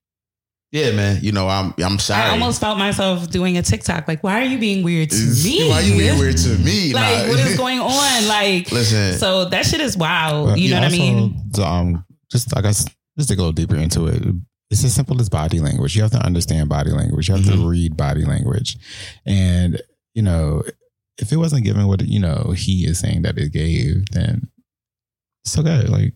yeah, 0.73 0.91
man, 0.93 1.19
you 1.23 1.31
know, 1.33 1.49
I'm 1.49 1.73
I'm 1.79 1.99
sorry. 1.99 2.23
I 2.25 2.31
almost 2.31 2.61
felt 2.61 2.79
myself 2.79 3.31
doing 3.31 3.57
a 3.59 3.63
TikTok. 3.63 4.09
Like, 4.09 4.25
why 4.25 4.41
are 4.41 4.45
you 4.45 4.59
being 4.59 4.83
weird 4.83 5.11
to 5.11 5.17
It's- 5.17 5.45
me? 5.45 5.69
Why 5.69 5.77
are 5.77 5.83
you 5.83 5.99
being 5.99 6.19
weird 6.19 6.37
to 6.39 6.49
me? 6.65 6.93
Like, 6.95 7.27
Nah. 7.27 7.29
what 7.29 7.39
is 7.41 7.57
going 7.65 7.79
on? 7.79 8.29
Like, 8.29 8.73
Listen, 8.73 9.19
so 9.19 9.45
that 9.51 9.67
shit 9.67 9.81
is 9.81 9.97
wild. 9.97 10.49
But, 10.51 10.59
you 10.59 10.71
know 10.71 10.81
what 10.81 10.89
I 10.89 10.97
mean? 10.97 11.43
the, 11.51 11.65
Um, 11.65 12.05
just 12.31 12.57
I 12.57 12.63
guess 12.63 12.87
just 13.19 13.29
to 13.29 13.37
go 13.37 13.53
deeper 13.53 13.77
into 13.77 14.07
it, 14.07 14.23
it's 14.71 14.83
as 14.83 14.95
simple 14.95 15.21
as 15.21 15.29
body 15.29 15.61
language. 15.61 15.95
You 15.95 16.03
have 16.03 16.13
to 16.13 16.25
understand 16.25 16.71
body 16.71 16.91
language. 16.91 17.29
You 17.29 17.35
have 17.37 17.45
Mhm. 17.45 17.53
to 17.61 17.69
read 17.69 17.97
body 17.97 18.25
language, 18.25 18.79
and 19.27 19.81
you 20.15 20.23
know, 20.23 20.63
if 21.19 21.31
it 21.31 21.37
wasn't 21.37 21.65
given 21.65 21.87
what 21.87 22.01
you 22.07 22.19
know 22.19 22.55
he 22.57 22.87
is 22.87 22.99
saying 22.99 23.23
that 23.23 23.37
it 23.37 23.53
gave, 23.53 24.07
then 24.13 24.49
it's 25.45 25.59
okay. 25.59 25.83
Like 25.83 26.15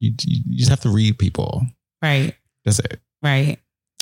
you, 0.00 0.12
you 0.26 0.42
you 0.50 0.58
just 0.58 0.68
have 0.68 0.80
to 0.80 0.90
read 0.90 1.18
people. 1.18 1.66
Right. 2.02 2.34
That's 2.66 2.78
it. 2.80 3.00
Right. 3.22 3.58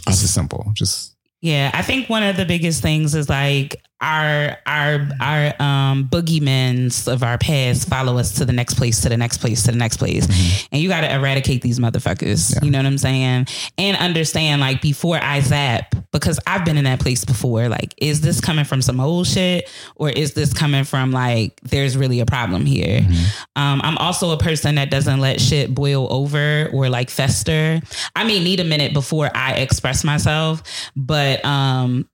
It's 0.08 0.20
just 0.20 0.34
simple. 0.34 0.70
Just 0.74 1.16
Yeah, 1.40 1.70
I 1.74 1.82
think 1.82 2.08
one 2.08 2.22
of 2.22 2.36
the 2.36 2.44
biggest 2.44 2.82
things 2.82 3.14
is 3.14 3.28
like 3.28 3.76
our 4.02 4.58
our 4.66 5.08
our 5.20 5.62
um 5.62 6.08
boogeymans 6.08 7.10
of 7.10 7.22
our 7.22 7.38
past 7.38 7.88
follow 7.88 8.18
us 8.18 8.32
to 8.32 8.44
the 8.44 8.52
next 8.52 8.74
place, 8.74 9.00
to 9.00 9.08
the 9.08 9.16
next 9.16 9.38
place, 9.38 9.62
to 9.62 9.70
the 9.70 9.78
next 9.78 9.96
place. 9.96 10.26
And 10.72 10.82
you 10.82 10.88
gotta 10.88 11.14
eradicate 11.14 11.62
these 11.62 11.78
motherfuckers. 11.78 12.54
Yeah. 12.54 12.64
You 12.64 12.70
know 12.70 12.78
what 12.78 12.86
I'm 12.86 12.98
saying? 12.98 13.46
And 13.78 13.96
understand 13.96 14.60
like 14.60 14.82
before 14.82 15.18
I 15.22 15.40
zap, 15.40 15.94
because 16.10 16.38
I've 16.46 16.64
been 16.64 16.76
in 16.76 16.84
that 16.84 17.00
place 17.00 17.24
before, 17.24 17.68
like, 17.68 17.94
is 17.96 18.20
this 18.20 18.40
coming 18.40 18.64
from 18.64 18.82
some 18.82 19.00
old 19.00 19.26
shit? 19.26 19.70
Or 19.96 20.10
is 20.10 20.34
this 20.34 20.52
coming 20.52 20.84
from 20.84 21.12
like 21.12 21.60
there's 21.62 21.96
really 21.96 22.20
a 22.20 22.26
problem 22.26 22.66
here? 22.66 23.06
Um, 23.56 23.80
I'm 23.84 23.96
also 23.98 24.32
a 24.32 24.38
person 24.38 24.74
that 24.74 24.90
doesn't 24.90 25.20
let 25.20 25.40
shit 25.40 25.74
boil 25.74 26.12
over 26.12 26.68
or 26.72 26.88
like 26.88 27.08
fester. 27.08 27.80
I 28.16 28.24
may 28.24 28.42
need 28.42 28.60
a 28.60 28.64
minute 28.64 28.92
before 28.92 29.30
I 29.34 29.54
express 29.54 30.04
myself, 30.04 30.62
but 30.96 31.44
um, 31.44 32.08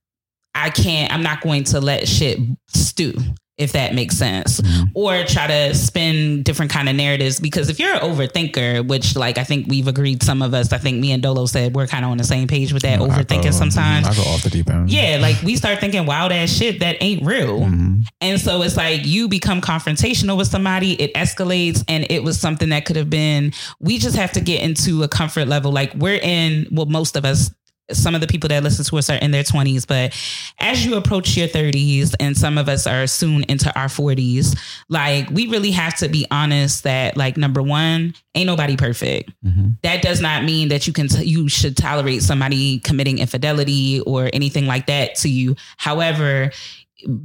I 0.55 0.69
can't. 0.69 1.13
I'm 1.13 1.23
not 1.23 1.41
going 1.41 1.63
to 1.65 1.79
let 1.79 2.07
shit 2.07 2.39
stew. 2.69 3.13
if 3.57 3.73
that 3.73 3.93
makes 3.93 4.15
sense 4.17 4.61
Mm-hmm. 4.61 4.83
or 4.95 5.23
try 5.25 5.45
to 5.47 5.75
spin 5.75 6.43
different 6.43 6.71
kind 6.71 6.87
of 6.87 6.95
narratives 6.95 7.41
because 7.41 7.67
if 7.69 7.77
you're 7.77 7.93
an 7.93 7.99
overthinker 7.99 8.87
which 8.87 9.17
like 9.17 9.37
i 9.37 9.43
think 9.43 9.67
we've 9.67 9.87
agreed 9.89 10.23
some 10.23 10.41
of 10.41 10.53
us 10.53 10.71
i 10.71 10.77
think 10.77 10.97
me 10.97 11.11
and 11.11 11.21
dolo 11.21 11.45
said 11.45 11.75
we're 11.75 11.85
kind 11.87 12.05
of 12.05 12.11
on 12.11 12.17
the 12.17 12.23
same 12.23 12.47
page 12.47 12.71
with 12.71 12.83
that 12.83 13.01
I 13.01 13.03
overthinking 13.03 13.43
go- 13.43 13.51
sometimes 13.51 14.07
I 14.07 14.15
go 14.15 14.21
off 14.29 14.43
the 14.43 14.49
deep 14.49 14.69
end. 14.69 14.89
yeah 14.89 15.17
like 15.21 15.41
we 15.43 15.57
start 15.57 15.79
thinking 15.81 16.05
wild 16.05 16.31
ass 16.31 16.49
shit 16.49 16.79
that 16.79 16.95
ain't 17.01 17.21
real 17.25 17.59
Mhm. 17.59 18.03
and 18.21 18.39
so 18.39 18.61
it's 18.61 18.77
like 18.77 19.05
you 19.05 19.27
become 19.27 19.59
confrontational 19.59 20.37
with 20.37 20.47
somebody, 20.47 20.93
it 20.93 21.13
escalates, 21.15 21.83
and 21.89 22.05
it 22.09 22.23
was 22.23 22.39
something 22.39 22.69
that 22.69 22.85
could 22.85 22.95
have 22.95 23.09
been. 23.09 23.51
We 23.81 23.97
just 23.97 24.15
have 24.15 24.31
to 24.33 24.41
get 24.41 24.61
into 24.63 25.03
a 25.03 25.07
comfort 25.09 25.47
level. 25.49 25.71
Like 25.73 25.93
we're 25.95 26.19
in, 26.21 26.67
well, 26.71 26.85
most 26.85 27.15
of 27.17 27.25
us, 27.25 27.51
some 27.91 28.15
of 28.15 28.21
the 28.21 28.27
people 28.27 28.47
that 28.49 28.63
listen 28.63 28.85
to 28.85 28.97
us 28.97 29.09
are 29.09 29.17
in 29.17 29.31
their 29.31 29.43
20s, 29.43 29.85
but 29.87 30.13
as 30.59 30.85
you 30.85 30.95
approach 30.95 31.35
your 31.35 31.47
30s, 31.47 32.13
and 32.19 32.37
some 32.37 32.57
of 32.57 32.69
us 32.69 32.85
are 32.87 33.07
soon 33.07 33.43
into 33.43 33.73
our 33.79 33.87
40s, 33.87 34.57
like 34.89 35.29
we 35.31 35.47
really 35.47 35.71
have 35.71 35.95
to 35.97 36.09
be 36.09 36.25
honest 36.31 36.83
that, 36.83 37.17
like, 37.17 37.37
number 37.37 37.61
one, 37.61 38.13
ain't 38.35 38.47
nobody 38.47 38.77
perfect 38.77 39.31
Mhm. 39.45 39.77
that 39.83 40.01
does 40.01 40.21
not 40.21 40.43
mean 40.43 40.69
that 40.69 40.85
you 40.87 40.93
can 40.93 41.07
t- 41.07 41.23
you 41.25 41.47
should 41.49 41.75
tolerate 41.75 42.21
somebody 42.23 42.79
committing 42.79 43.17
infidelity 43.19 43.99
or 44.01 44.29
anything 44.33 44.67
like 44.67 44.85
that 44.87 45.15
to 45.15 45.29
you. 45.29 45.55
However, 45.77 46.51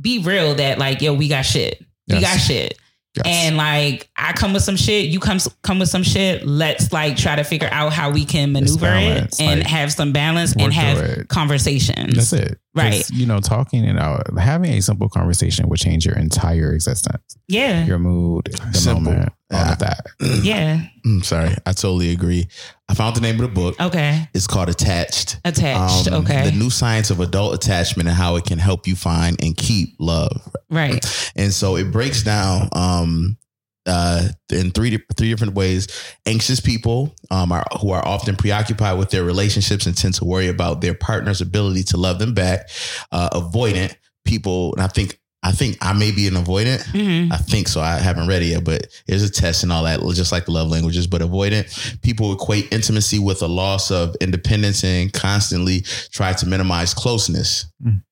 be 0.00 0.18
real 0.20 0.54
that 0.54 0.78
like 0.78 1.00
yo, 1.02 1.12
we 1.12 1.28
got 1.28 1.42
shit. 1.42 1.82
We 2.08 2.20
got 2.20 2.38
shit. 2.38 2.78
Yes. 3.16 3.26
And 3.26 3.56
like 3.56 4.08
I 4.16 4.32
come 4.32 4.52
with 4.52 4.62
some 4.64 4.74
shit, 4.76 5.06
you 5.06 5.20
come 5.20 5.38
come 5.62 5.78
with 5.78 5.88
some 5.88 6.02
shit. 6.02 6.44
Let's 6.44 6.92
like 6.92 7.16
try 7.16 7.36
to 7.36 7.44
figure 7.44 7.68
out 7.70 7.92
how 7.92 8.10
we 8.10 8.24
can 8.24 8.50
maneuver 8.52 8.80
balance, 8.80 9.38
it 9.40 9.44
and 9.44 9.60
like, 9.60 9.68
have 9.68 9.92
some 9.92 10.12
balance 10.12 10.52
and 10.56 10.72
have 10.72 10.98
it. 10.98 11.28
conversations. 11.28 12.14
That's 12.16 12.32
it, 12.32 12.58
Right. 12.74 13.08
You 13.10 13.26
know, 13.26 13.38
talking 13.38 13.84
and 13.84 14.00
out, 14.00 14.36
having 14.36 14.72
a 14.72 14.82
simple 14.82 15.08
conversation 15.08 15.68
would 15.68 15.78
change 15.78 16.04
your 16.04 16.16
entire 16.16 16.72
existence, 16.72 17.22
Yeah. 17.46 17.84
your 17.86 18.00
mood, 18.00 18.46
the 18.72 18.78
Simple. 18.78 19.02
moment, 19.12 19.32
all 19.52 19.60
Yeah. 19.60 19.72
of 19.72 19.78
that. 19.78 20.06
Yeah. 20.42 20.80
Mm, 21.06 21.24
sorry, 21.24 21.54
I 21.66 21.72
totally 21.72 22.10
agree. 22.10 22.48
I 22.88 22.94
found 22.94 23.16
the 23.16 23.20
name 23.20 23.36
of 23.36 23.42
the 23.42 23.48
book. 23.48 23.80
Okay. 23.80 24.28
It's 24.34 24.46
called 24.46 24.68
Attached. 24.68 25.40
Attached. 25.44 26.08
Um, 26.08 26.24
okay. 26.24 26.50
The 26.50 26.56
new 26.56 26.70
science 26.70 27.10
of 27.10 27.20
adult 27.20 27.54
attachment 27.54 28.08
and 28.08 28.16
how 28.16 28.36
it 28.36 28.44
can 28.44 28.58
help 28.58 28.86
you 28.86 28.94
find 28.94 29.42
and 29.42 29.56
keep 29.56 29.96
love. 29.98 30.54
right. 30.70 31.32
And 31.34 31.52
so 31.52 31.76
it 31.76 31.90
breaks 31.90 32.22
down 32.22 32.68
um, 32.72 33.38
uh, 33.86 34.28
in 34.52 34.70
three 34.70 35.02
three 35.16 35.30
different 35.30 35.54
ways. 35.54 35.88
Anxious 36.26 36.60
people 36.60 37.14
um, 37.30 37.52
are 37.52 37.64
who 37.80 37.90
are 37.90 38.06
often 38.06 38.36
preoccupied 38.36 38.98
with 38.98 39.10
their 39.10 39.24
relationships 39.24 39.86
and 39.86 39.96
tend 39.96 40.14
to 40.14 40.24
worry 40.24 40.48
about 40.48 40.80
their 40.80 40.94
partner's 40.94 41.40
ability 41.40 41.84
to 41.84 41.96
love 41.96 42.18
them 42.18 42.34
back. 42.34 42.68
Uh, 43.12 43.30
avoidant 43.30 43.94
people, 44.24 44.74
and 44.74 44.82
I 44.82 44.88
think 44.88 45.18
I 45.44 45.52
think 45.52 45.76
I 45.82 45.92
may 45.92 46.10
be 46.10 46.26
an 46.26 46.34
avoidant. 46.34 46.82
hmm 46.86 47.30
I 47.32 47.36
think 47.36 47.68
so. 47.68 47.80
I 47.80 47.98
haven't 47.98 48.26
read 48.28 48.42
it 48.42 48.46
yet, 48.46 48.64
but 48.64 48.86
there's 49.06 49.22
a 49.22 49.30
test 49.30 49.62
and 49.62 49.70
all 49.70 49.84
that, 49.84 50.00
just 50.14 50.32
like 50.32 50.46
the 50.46 50.52
love 50.52 50.70
languages. 50.70 51.06
But 51.06 51.20
avoidant 51.20 52.00
people 52.00 52.32
equate 52.32 52.72
intimacy 52.72 53.18
with 53.18 53.42
a 53.42 53.46
loss 53.46 53.90
of 53.90 54.16
independence 54.22 54.82
and 54.82 55.12
constantly 55.12 55.82
try 56.10 56.32
to 56.32 56.46
minimize 56.46 56.94
closeness. 56.94 57.66
Mm. 57.84 58.02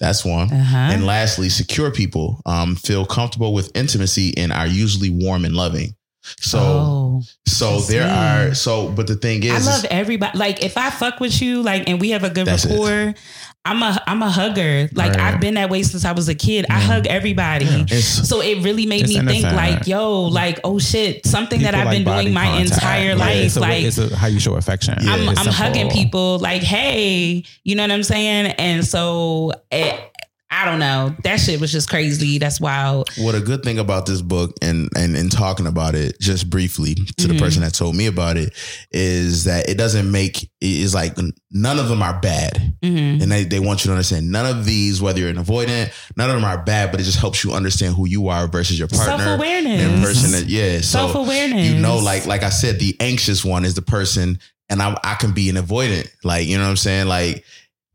That's 0.00 0.24
one. 0.24 0.52
Uh-huh. 0.52 0.76
And 0.76 1.06
lastly, 1.06 1.48
secure 1.48 1.90
people 1.90 2.40
um, 2.44 2.76
feel 2.76 3.06
comfortable 3.06 3.54
with 3.54 3.76
intimacy 3.76 4.36
and 4.36 4.52
are 4.52 4.66
usually 4.66 5.10
warm 5.10 5.44
and 5.44 5.54
loving. 5.54 5.94
So, 6.40 6.58
oh. 6.60 7.22
so 7.46 7.80
there 7.80 8.06
are 8.08 8.54
so, 8.54 8.90
but 8.90 9.06
the 9.06 9.16
thing 9.16 9.42
is, 9.42 9.66
I 9.66 9.70
love 9.70 9.84
everybody. 9.86 10.36
Like 10.36 10.62
if 10.62 10.76
I 10.76 10.90
fuck 10.90 11.20
with 11.20 11.40
you, 11.40 11.62
like 11.62 11.88
and 11.88 12.00
we 12.00 12.10
have 12.10 12.22
a 12.22 12.30
good 12.30 12.46
rapport, 12.46 13.10
it. 13.10 13.18
Rapport, 13.66 13.76
I'm 13.76 13.82
a 13.82 14.02
I'm 14.06 14.22
a 14.22 14.30
hugger. 14.30 14.88
Like 14.94 15.12
Right. 15.12 15.20
I've 15.34 15.40
been 15.40 15.54
that 15.54 15.70
way 15.70 15.82
since 15.82 16.04
I 16.04 16.12
was 16.12 16.28
a 16.28 16.34
kid. 16.34 16.66
I 16.70 16.80
hug 16.80 17.06
everybody. 17.06 17.66
it's, 17.90 18.28
So 18.28 18.40
it 18.40 18.62
really 18.64 18.86
made 18.86 19.02
It's 19.02 19.14
me 19.16 19.20
think 19.26 19.44
like, 19.44 19.86
yo, 19.86 20.22
like, 20.22 20.60
oh 20.64 20.78
shit, 20.78 21.26
something 21.26 21.62
that 21.62 21.74
I've 21.74 21.86
like 21.86 22.04
been 22.04 22.14
doing 22.24 22.32
my 22.34 22.46
contact. 22.46 22.72
entire 22.72 23.08
Yeah, 23.10 23.14
life. 23.14 23.36
it's 23.36 23.56
a- 23.56 23.60
like 23.60 23.84
it's 23.84 23.98
a- 23.98 24.16
how 24.16 24.26
you 24.26 24.40
show 24.40 24.54
affection. 24.54 24.94
I'm, 25.00 25.28
It's 25.28 25.40
I'm 25.40 25.46
hugging 25.52 25.90
people 25.90 26.38
like, 26.38 26.62
hey, 26.62 27.44
you 27.64 27.74
know 27.74 27.82
what 27.82 27.90
I'm 27.92 28.02
saying? 28.02 28.46
And 28.58 28.84
so 28.86 29.52
it, 29.70 30.00
I 30.50 30.64
don't 30.64 30.78
know. 30.78 31.14
That 31.24 31.36
shit 31.40 31.60
was 31.60 31.70
just 31.70 31.90
crazy. 31.90 32.38
That's 32.38 32.58
wild. 32.60 33.10
what 33.18 33.34
a 33.34 33.40
good 33.40 33.62
thing 33.62 33.78
about 33.78 34.06
this 34.06 34.22
book 34.22 34.56
and 34.62 34.88
and 34.96 35.14
in 35.16 35.28
talking 35.28 35.66
about 35.66 35.94
it 35.94 36.18
just 36.20 36.48
briefly 36.48 36.94
to 37.18 37.28
the 37.28 37.34
Mhm. 37.34 37.38
person 37.38 37.62
that 37.62 37.74
told 37.74 37.94
me 37.94 38.06
about 38.06 38.36
it 38.38 38.54
is 38.90 39.44
that 39.44 39.68
it 39.68 39.76
doesn't 39.76 40.10
make 40.10 40.42
it 40.44 40.50
is 40.60 40.94
like 40.94 41.16
none 41.50 41.78
of 41.78 41.88
them 41.88 42.02
are 42.02 42.18
bad 42.20 42.74
hmm 42.82 42.88
and 43.20 43.30
they, 43.30 43.44
they 43.44 43.58
want 43.60 43.80
you 43.84 43.88
to 43.88 43.92
understand 43.92 44.30
none 44.30 44.46
of 44.46 44.64
these 44.64 45.00
whether 45.02 45.20
you're 45.20 45.28
an 45.28 45.36
avoidant 45.36 45.92
none 46.16 46.30
of 46.30 46.34
them 46.36 46.44
are 46.44 46.62
bad 46.62 46.90
but 46.90 47.00
it 47.00 47.04
just 47.04 47.18
helps 47.18 47.44
you 47.44 47.52
understand 47.52 47.94
who 47.94 48.06
you 48.08 48.28
are 48.28 48.46
versus 48.48 48.78
your 48.78 48.88
partner. 48.88 49.18
Self-awareness. 49.24 49.80
and 49.82 50.02
person 50.02 50.32
that 50.32 50.46
yeah 50.46 50.76
so 50.78 50.82
Self 50.98 51.14
awareness. 51.14 51.68
you 51.68 51.78
know 51.78 51.98
like 51.98 52.26
like 52.26 52.42
i 52.42 52.50
said 52.50 52.78
the 52.80 52.96
anxious 53.00 53.44
one 53.44 53.64
is 53.64 53.74
the 53.74 53.82
person 53.82 54.38
and 54.70 54.80
i 54.82 54.98
i 55.04 55.14
can 55.14 55.32
be 55.32 55.48
an 55.48 55.56
avoidant 55.56 56.08
like 56.24 56.46
you 56.46 56.56
know 56.56 56.64
what 56.64 56.70
i'm 56.70 56.76
saying 56.76 57.06
like 57.06 57.44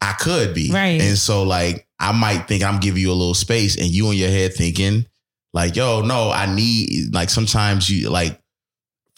i 0.04 0.14
could 0.14 0.54
be 0.54 0.70
Right. 0.72 1.00
and 1.02 1.18
so 1.18 1.44
like 1.44 1.88
i 2.00 2.12
might 2.12 2.48
think 2.48 2.64
i'm 2.64 2.80
giving 2.80 3.02
you 3.02 3.12
a 3.12 3.14
little 3.14 3.34
space 3.34 3.78
and 3.78 3.88
you 3.88 4.12
in 4.12 4.18
your 4.18 4.30
head 4.30 4.54
thinking 4.54 5.06
like 5.54 5.76
yo 5.76 6.02
no 6.02 6.30
i 6.32 6.46
need 6.54 7.14
like 7.14 7.30
sometimes 7.30 7.90
you 7.90 8.10
like 8.10 8.40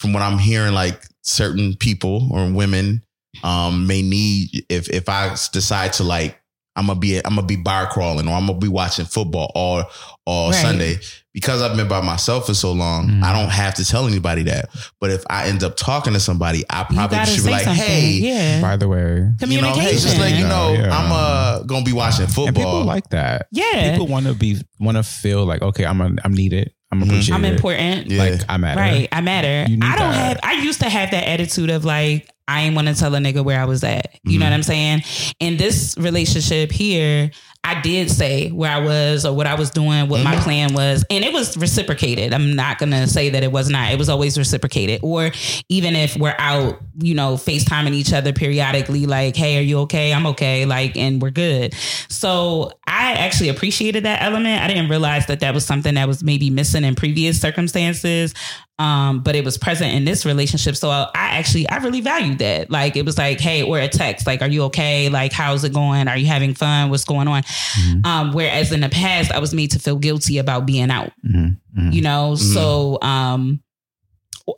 from 0.00 0.12
what 0.12 0.22
i'm 0.22 0.38
hearing 0.38 0.74
like 0.74 1.02
certain 1.22 1.74
people 1.76 2.28
or 2.32 2.50
women 2.50 3.02
um 3.42 3.86
may 3.86 4.00
need 4.02 4.64
if 4.68 4.88
if 4.90 5.08
i 5.08 5.30
decide 5.52 5.92
to 5.94 6.04
like 6.04 6.40
i'm 6.76 6.86
gonna 6.86 6.98
be 6.98 7.16
i'm 7.18 7.34
gonna 7.34 7.42
be 7.46 7.56
bar 7.56 7.86
crawling 7.88 8.28
or 8.28 8.34
i'm 8.34 8.46
gonna 8.46 8.58
be 8.58 8.68
watching 8.68 9.04
football 9.04 9.50
all 9.54 9.84
all 10.26 10.50
Right. 10.50 10.62
sunday 10.62 10.98
because 11.36 11.60
i've 11.62 11.76
been 11.76 11.86
by 11.86 12.00
myself 12.00 12.46
for 12.46 12.54
so 12.54 12.72
long 12.72 13.08
Mhm. 13.08 13.22
i 13.22 13.30
don't 13.38 13.50
have 13.50 13.74
to 13.74 13.84
tell 13.84 14.06
anybody 14.08 14.42
that 14.44 14.70
but 15.00 15.10
if 15.10 15.22
i 15.30 15.46
end 15.48 15.62
up 15.62 15.76
talking 15.76 16.14
to 16.14 16.20
somebody 16.20 16.64
i 16.70 16.82
probably 16.84 17.18
should 17.26 17.44
be 17.44 17.50
like 17.50 17.64
something. 17.64 17.84
hey 17.84 18.10
yeah. 18.10 18.60
By 18.62 18.76
the 18.76 18.88
way, 18.88 18.98
you 19.00 19.20
know, 19.20 19.34
Communication. 19.38 19.80
hey, 19.82 19.92
just 19.92 20.18
let 20.18 20.32
you 20.38 20.46
know, 20.48 20.72
Yeah. 20.72 20.96
I'm 20.98 21.12
uh 21.12 21.62
gonna 21.64 21.84
be 21.84 21.92
watching 21.92 22.26
football. 22.26 22.46
and 22.48 22.56
people 22.56 22.84
like 22.84 23.08
that. 23.10 23.46
yeah. 23.52 23.90
People 23.92 24.06
want 24.08 24.26
to 24.26 24.34
be 24.34 24.56
want 24.80 24.96
to 24.96 25.02
feel 25.02 25.44
like 25.44 25.60
okay, 25.62 25.84
I'm 25.84 26.00
a, 26.00 26.10
I'm 26.24 26.32
needed. 26.32 26.72
I'm 26.92 27.00
Mhm. 27.00 27.04
appreciated. 27.06 27.34
I'm 27.34 27.44
important. 27.44 28.10
Yeah. 28.10 28.22
Like 28.22 28.40
I 28.48 28.56
matter. 28.56 28.80
Right. 28.80 29.08
I 29.12 29.20
matter. 29.20 29.70
You 29.70 29.76
need 29.76 29.84
I 29.84 29.96
don't 29.96 30.12
that. 30.12 30.14
have 30.28 30.40
I 30.42 30.52
used 30.62 30.80
to 30.80 30.88
have 30.88 31.10
that 31.10 31.28
attitude 31.28 31.68
of 31.70 31.84
like, 31.84 32.28
I 32.48 32.62
ain't 32.62 32.74
want 32.76 32.88
to 32.88 32.94
tell 32.94 33.14
a 33.14 33.18
nigga 33.18 33.44
where 33.44 33.60
I 33.60 33.64
was 33.64 33.82
at. 33.84 34.06
You 34.24 34.38
know 34.38 34.46
Mhm. 34.46 34.50
what 34.50 34.54
I'm 34.54 34.62
saying? 34.62 35.02
In 35.40 35.56
this 35.56 35.94
relationship 35.98 36.70
here, 36.72 37.30
I 37.66 37.80
did 37.80 38.10
say 38.12 38.50
where 38.50 38.70
I 38.70 38.78
was 38.78 39.26
or 39.26 39.34
what 39.34 39.48
I 39.48 39.54
was 39.56 39.70
doing, 39.70 40.08
what 40.08 40.22
my 40.22 40.36
Mhm. 40.36 40.42
plan 40.42 40.72
was, 40.72 41.04
and 41.10 41.24
it 41.24 41.32
was 41.32 41.56
reciprocated. 41.56 42.32
I'm 42.32 42.54
not 42.54 42.78
gonna 42.78 43.08
say 43.08 43.30
that 43.30 43.42
it 43.42 43.50
was 43.50 43.68
not. 43.68 43.90
It 43.92 43.98
was 43.98 44.08
always 44.08 44.38
reciprocated. 44.38 45.00
Or 45.02 45.32
even 45.68 45.96
if 45.96 46.16
we're 46.16 46.36
out, 46.38 46.80
you 47.02 47.14
know, 47.14 47.34
FaceTiming 47.34 47.92
each 47.92 48.12
other 48.12 48.32
periodically, 48.32 49.06
like, 49.06 49.34
hey, 49.34 49.58
are 49.58 49.62
you 49.62 49.80
okay? 49.80 50.12
I'm 50.14 50.26
okay. 50.28 50.64
Like, 50.64 50.96
and 50.96 51.20
we're 51.20 51.30
good. 51.30 51.74
So 52.08 52.70
I 52.86 53.14
actually 53.14 53.48
appreciated 53.48 54.04
that 54.04 54.22
element. 54.22 54.62
I 54.62 54.68
didn't 54.68 54.88
realize 54.88 55.26
that 55.26 55.40
that 55.40 55.52
was 55.52 55.66
something 55.66 55.94
that 55.94 56.06
was 56.06 56.22
maybe 56.22 56.50
missing 56.50 56.84
in 56.84 56.94
previous 56.94 57.40
circumstances. 57.40 58.32
Um, 58.78 59.20
but 59.22 59.34
it 59.34 59.42
was 59.44 59.56
present 59.56 59.94
in 59.94 60.04
this 60.04 60.26
relationship. 60.26 60.76
So 60.76 60.90
I 60.90 61.08
actually, 61.14 61.66
I 61.68 61.78
really 61.78 62.02
valued 62.02 62.38
that. 62.40 62.70
Like 62.70 62.94
it 62.96 63.06
was 63.06 63.16
like, 63.16 63.40
hey, 63.40 63.62
or 63.62 63.78
a 63.78 63.88
text, 63.88 64.26
like, 64.26 64.42
are 64.42 64.48
you 64.48 64.64
okay? 64.64 65.08
Like, 65.08 65.32
how's 65.32 65.64
it 65.64 65.72
going? 65.72 66.08
Are 66.08 66.16
you 66.18 66.26
having 66.26 66.52
fun? 66.52 66.90
What's 66.90 67.04
going 67.04 67.26
on? 67.26 67.42
Mhm. 67.42 68.04
Um, 68.06 68.32
whereas 68.32 68.72
in 68.72 68.80
the 68.80 68.90
past, 68.90 69.32
I 69.32 69.38
was 69.38 69.54
made 69.54 69.70
to 69.70 69.78
feel 69.78 69.96
guilty 69.96 70.36
about 70.36 70.66
being 70.66 70.90
out 70.90 71.12
Mhm. 71.26 71.56
Mhm. 71.78 71.92
you 71.94 72.02
know 72.02 72.32
Mhm. 72.34 72.52
so 72.54 72.98
um 73.02 73.60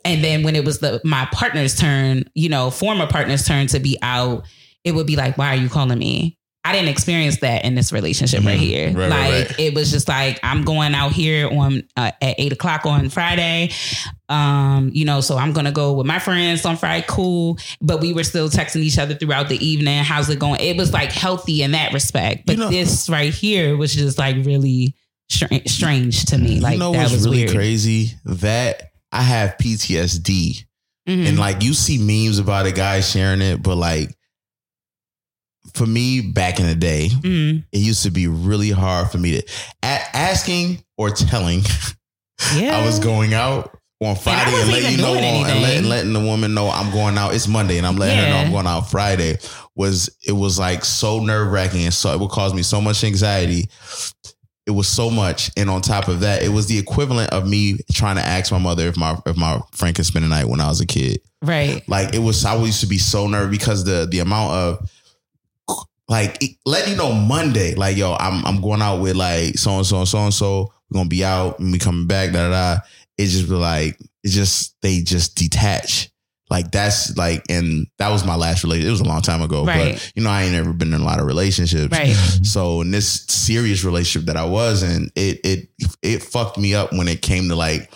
and 0.05 0.23
then 0.23 0.43
when 0.43 0.55
it 0.55 0.65
was 0.65 0.79
the 0.79 0.99
my 1.03 1.25
partner's 1.31 1.75
turn 1.75 2.23
you 2.35 2.49
know 2.49 2.69
former 2.71 3.07
partner's 3.07 3.45
turn 3.45 3.67
to 3.67 3.79
be 3.79 3.97
out 4.01 4.45
it 4.83 4.93
would 4.93 5.07
be 5.07 5.15
like 5.15 5.37
why 5.37 5.53
are 5.53 5.59
you 5.59 5.67
calling 5.69 5.97
me 5.99 6.37
I 6.65 6.73
didn't 6.73 6.89
experience 6.89 7.37
that 7.39 7.63
in 7.63 7.73
this 7.75 7.91
relationship 7.93 8.43
right 8.43 8.57
Mhm. 8.59 8.61
here. 8.61 8.85
Right, 8.91 9.09
like 9.09 9.11
right, 9.31 9.49
right. 9.49 9.59
it 9.59 9.73
was 9.73 9.91
just 9.91 10.07
like 10.09 10.39
I'm 10.43 10.63
going 10.65 10.93
out 10.93 11.13
here 11.13 11.49
on 11.49 11.83
uh, 11.95 12.11
at 12.21 12.35
eight 12.37 12.51
o'clock 12.51 12.85
on 12.85 13.09
Friday. 13.09 13.71
Um, 14.27 14.91
you 14.93 15.05
know, 15.05 15.21
so 15.21 15.37
I'm 15.37 15.53
gonna 15.53 15.71
go 15.71 15.93
with 15.93 16.05
my 16.05 16.19
friends 16.19 16.65
on 16.65 16.77
Friday. 16.77 17.05
Cool, 17.07 17.57
but 17.81 18.01
we 18.01 18.13
were 18.13 18.23
still 18.25 18.49
texting 18.49 18.81
each 18.81 18.99
other 18.99 19.15
throughout 19.15 19.49
the 19.49 19.63
evening. 19.65 20.03
How's 20.03 20.29
it 20.29 20.37
going? 20.39 20.59
It 20.59 20.77
was 20.77 20.91
like 20.93 21.11
healthy 21.11 21.63
in 21.63 21.71
that 21.71 21.93
respect. 21.93 22.45
But 22.45 22.57
You 22.57 22.63
know- 22.63 22.69
this 22.69 23.09
right 23.09 23.33
here 23.33 23.75
was 23.77 23.93
just 23.95 24.17
like 24.17 24.35
really 24.45 24.93
stra- 25.29 25.67
strange 25.67 26.25
to 26.25 26.37
me. 26.37 26.59
Like 26.59 26.73
you 26.73 26.79
know 26.79 26.91
that 26.91 26.99
what's 27.03 27.13
was 27.13 27.25
really 27.25 27.45
weird. 27.45 27.51
crazy? 27.51 28.11
That 28.25 28.83
I 29.11 29.21
have 29.23 29.57
PTSD. 29.57 30.65
Mhm. 31.07 31.27
And 31.29 31.39
like 31.39 31.63
you 31.63 31.73
see 31.73 31.97
memes 31.97 32.37
about 32.37 32.67
a 32.67 32.71
guy 32.71 32.99
sharing 33.01 33.41
it, 33.41 33.63
but 33.63 33.77
like 33.77 34.13
for 35.73 35.85
me 35.85 36.21
back 36.21 36.59
in 36.59 36.65
the 36.67 36.75
day, 36.75 37.09
Mhm. 37.09 37.63
it 37.71 37.77
used 37.79 38.03
to 38.03 38.11
be 38.11 38.27
really 38.27 38.71
hard 38.71 39.11
for 39.11 39.17
me 39.17 39.31
to 39.39 39.43
a- 39.83 40.15
asking 40.15 40.83
or 40.97 41.09
telling 41.11 41.63
Yeah, 42.55 42.77
I 42.81 42.85
was 42.85 42.99
going 42.99 43.33
out 43.33 43.75
on 44.01 44.15
Friday 44.15 44.43
and, 44.45 44.53
wasn't 44.53 44.71
letting 44.71 44.91
you 44.91 44.97
know 44.97 45.11
on, 45.17 45.49
and 45.49 45.61
letting, 45.61 45.89
letting 45.89 46.13
the 46.13 46.19
woman 46.21 46.53
know 46.53 46.69
I'm 46.69 46.89
going 46.91 47.17
out. 47.17 47.33
It's 47.35 47.47
Monday 47.49 47.77
and 47.77 47.85
I'm 47.85 47.97
letting 47.97 48.17
her 48.17 48.29
know 48.29 48.37
I'm 48.37 48.51
going 48.51 48.67
out 48.67 48.89
Friday. 48.89 49.37
Was 49.75 50.09
it 50.25 50.31
was 50.31 50.57
like 50.57 50.85
so 50.85 51.19
nerve 51.19 51.51
wracking 51.51 51.83
and 51.83 51.93
so 51.93 52.13
it 52.13 52.19
would 52.19 52.29
cause 52.29 52.53
me 52.53 52.63
so 52.63 52.79
much 52.81 53.03
anxiety. 53.03 53.69
it 54.67 54.71
was 54.71 54.87
so 54.87 55.09
much, 55.09 55.49
and 55.57 55.67
on 55.67 55.81
top 55.81 56.07
of 56.09 56.19
that, 56.19 56.43
it 56.43 56.49
was 56.49 56.67
the 56.67 56.77
equivalent 56.77 57.31
of 57.31 57.47
me 57.47 57.79
trying 57.91 58.17
to 58.17 58.21
ask 58.21 58.51
my 58.51 58.59
mother 58.59 58.85
if 58.87 58.95
my 58.97 59.17
if 59.25 59.35
my 59.35 59.59
friend 59.73 59.95
could 59.95 60.05
spend 60.05 60.23
the 60.23 60.29
night 60.29 60.45
when 60.45 60.59
I 60.61 60.67
was 60.67 60.79
a 60.79 60.85
kid. 60.85 61.21
Right. 61.41 61.81
Like 61.89 62.13
it 62.13 62.19
was, 62.19 62.45
I 62.45 62.55
used 62.63 62.81
to 62.81 62.85
be 62.85 62.99
so 62.99 63.25
nervous 63.27 63.49
because 63.57 63.83
the 63.83 64.07
the 64.09 64.19
amount 64.19 64.51
of 64.53 64.89
like 66.09 66.43
it- 66.43 66.57
letting 66.65 66.91
you 66.91 66.97
know 66.97 67.13
Monday, 67.13 67.75
like 67.75 67.95
yo, 67.95 68.13
I'm 68.19 68.45
I'm 68.45 68.61
going 68.61 68.81
out 68.81 68.99
with 69.01 69.15
like 69.15 69.57
so 69.57 69.77
and 69.77 69.85
so 69.85 69.99
and 69.99 70.07
so 70.07 70.17
and 70.19 70.33
so. 70.33 70.73
We're 70.89 70.97
gonna 70.99 71.09
be 71.09 71.23
out 71.23 71.59
and 71.59 71.71
we 71.71 71.77
coming 71.79 72.07
back. 72.07 72.31
Da 72.33 72.49
da 72.49 72.75
da. 72.75 72.81
It 73.17 73.27
just 73.27 73.47
be 73.47 73.53
like 73.55 73.97
it 74.23 74.29
just 74.29 74.75
they 74.81 75.01
just 75.01 75.35
detach. 75.35 76.09
Like 76.49 76.71
that's 76.71 77.15
like, 77.15 77.43
and 77.47 77.85
that 77.99 78.09
was 78.09 78.25
my 78.25 78.35
last 78.35 78.63
relationship. 78.63 78.87
It 78.87 78.91
was 78.91 79.01
a 79.01 79.03
long 79.03 79.21
time 79.21 79.43
ago, 79.43 79.65
Right. 79.65 79.93
but 79.93 80.11
you 80.15 80.23
know, 80.23 80.31
I 80.31 80.43
ain't 80.45 80.53
never 80.53 80.73
been 80.73 80.91
in 80.95 80.99
a 80.99 81.03
lot 81.05 81.19
of 81.19 81.27
relationships. 81.27 81.95
Right. 81.95 82.15
So 82.43 82.81
in 82.81 82.89
this 82.89 83.25
serious 83.27 83.83
relationship 83.83 84.25
that 84.25 84.35
I 84.35 84.45
was 84.45 84.81
in, 84.81 85.11
it 85.15 85.39
it 85.43 85.69
it 86.01 86.23
fucked 86.23 86.57
me 86.57 86.73
up 86.73 86.91
when 86.91 87.07
it 87.07 87.21
came 87.21 87.49
to 87.49 87.55
like 87.55 87.91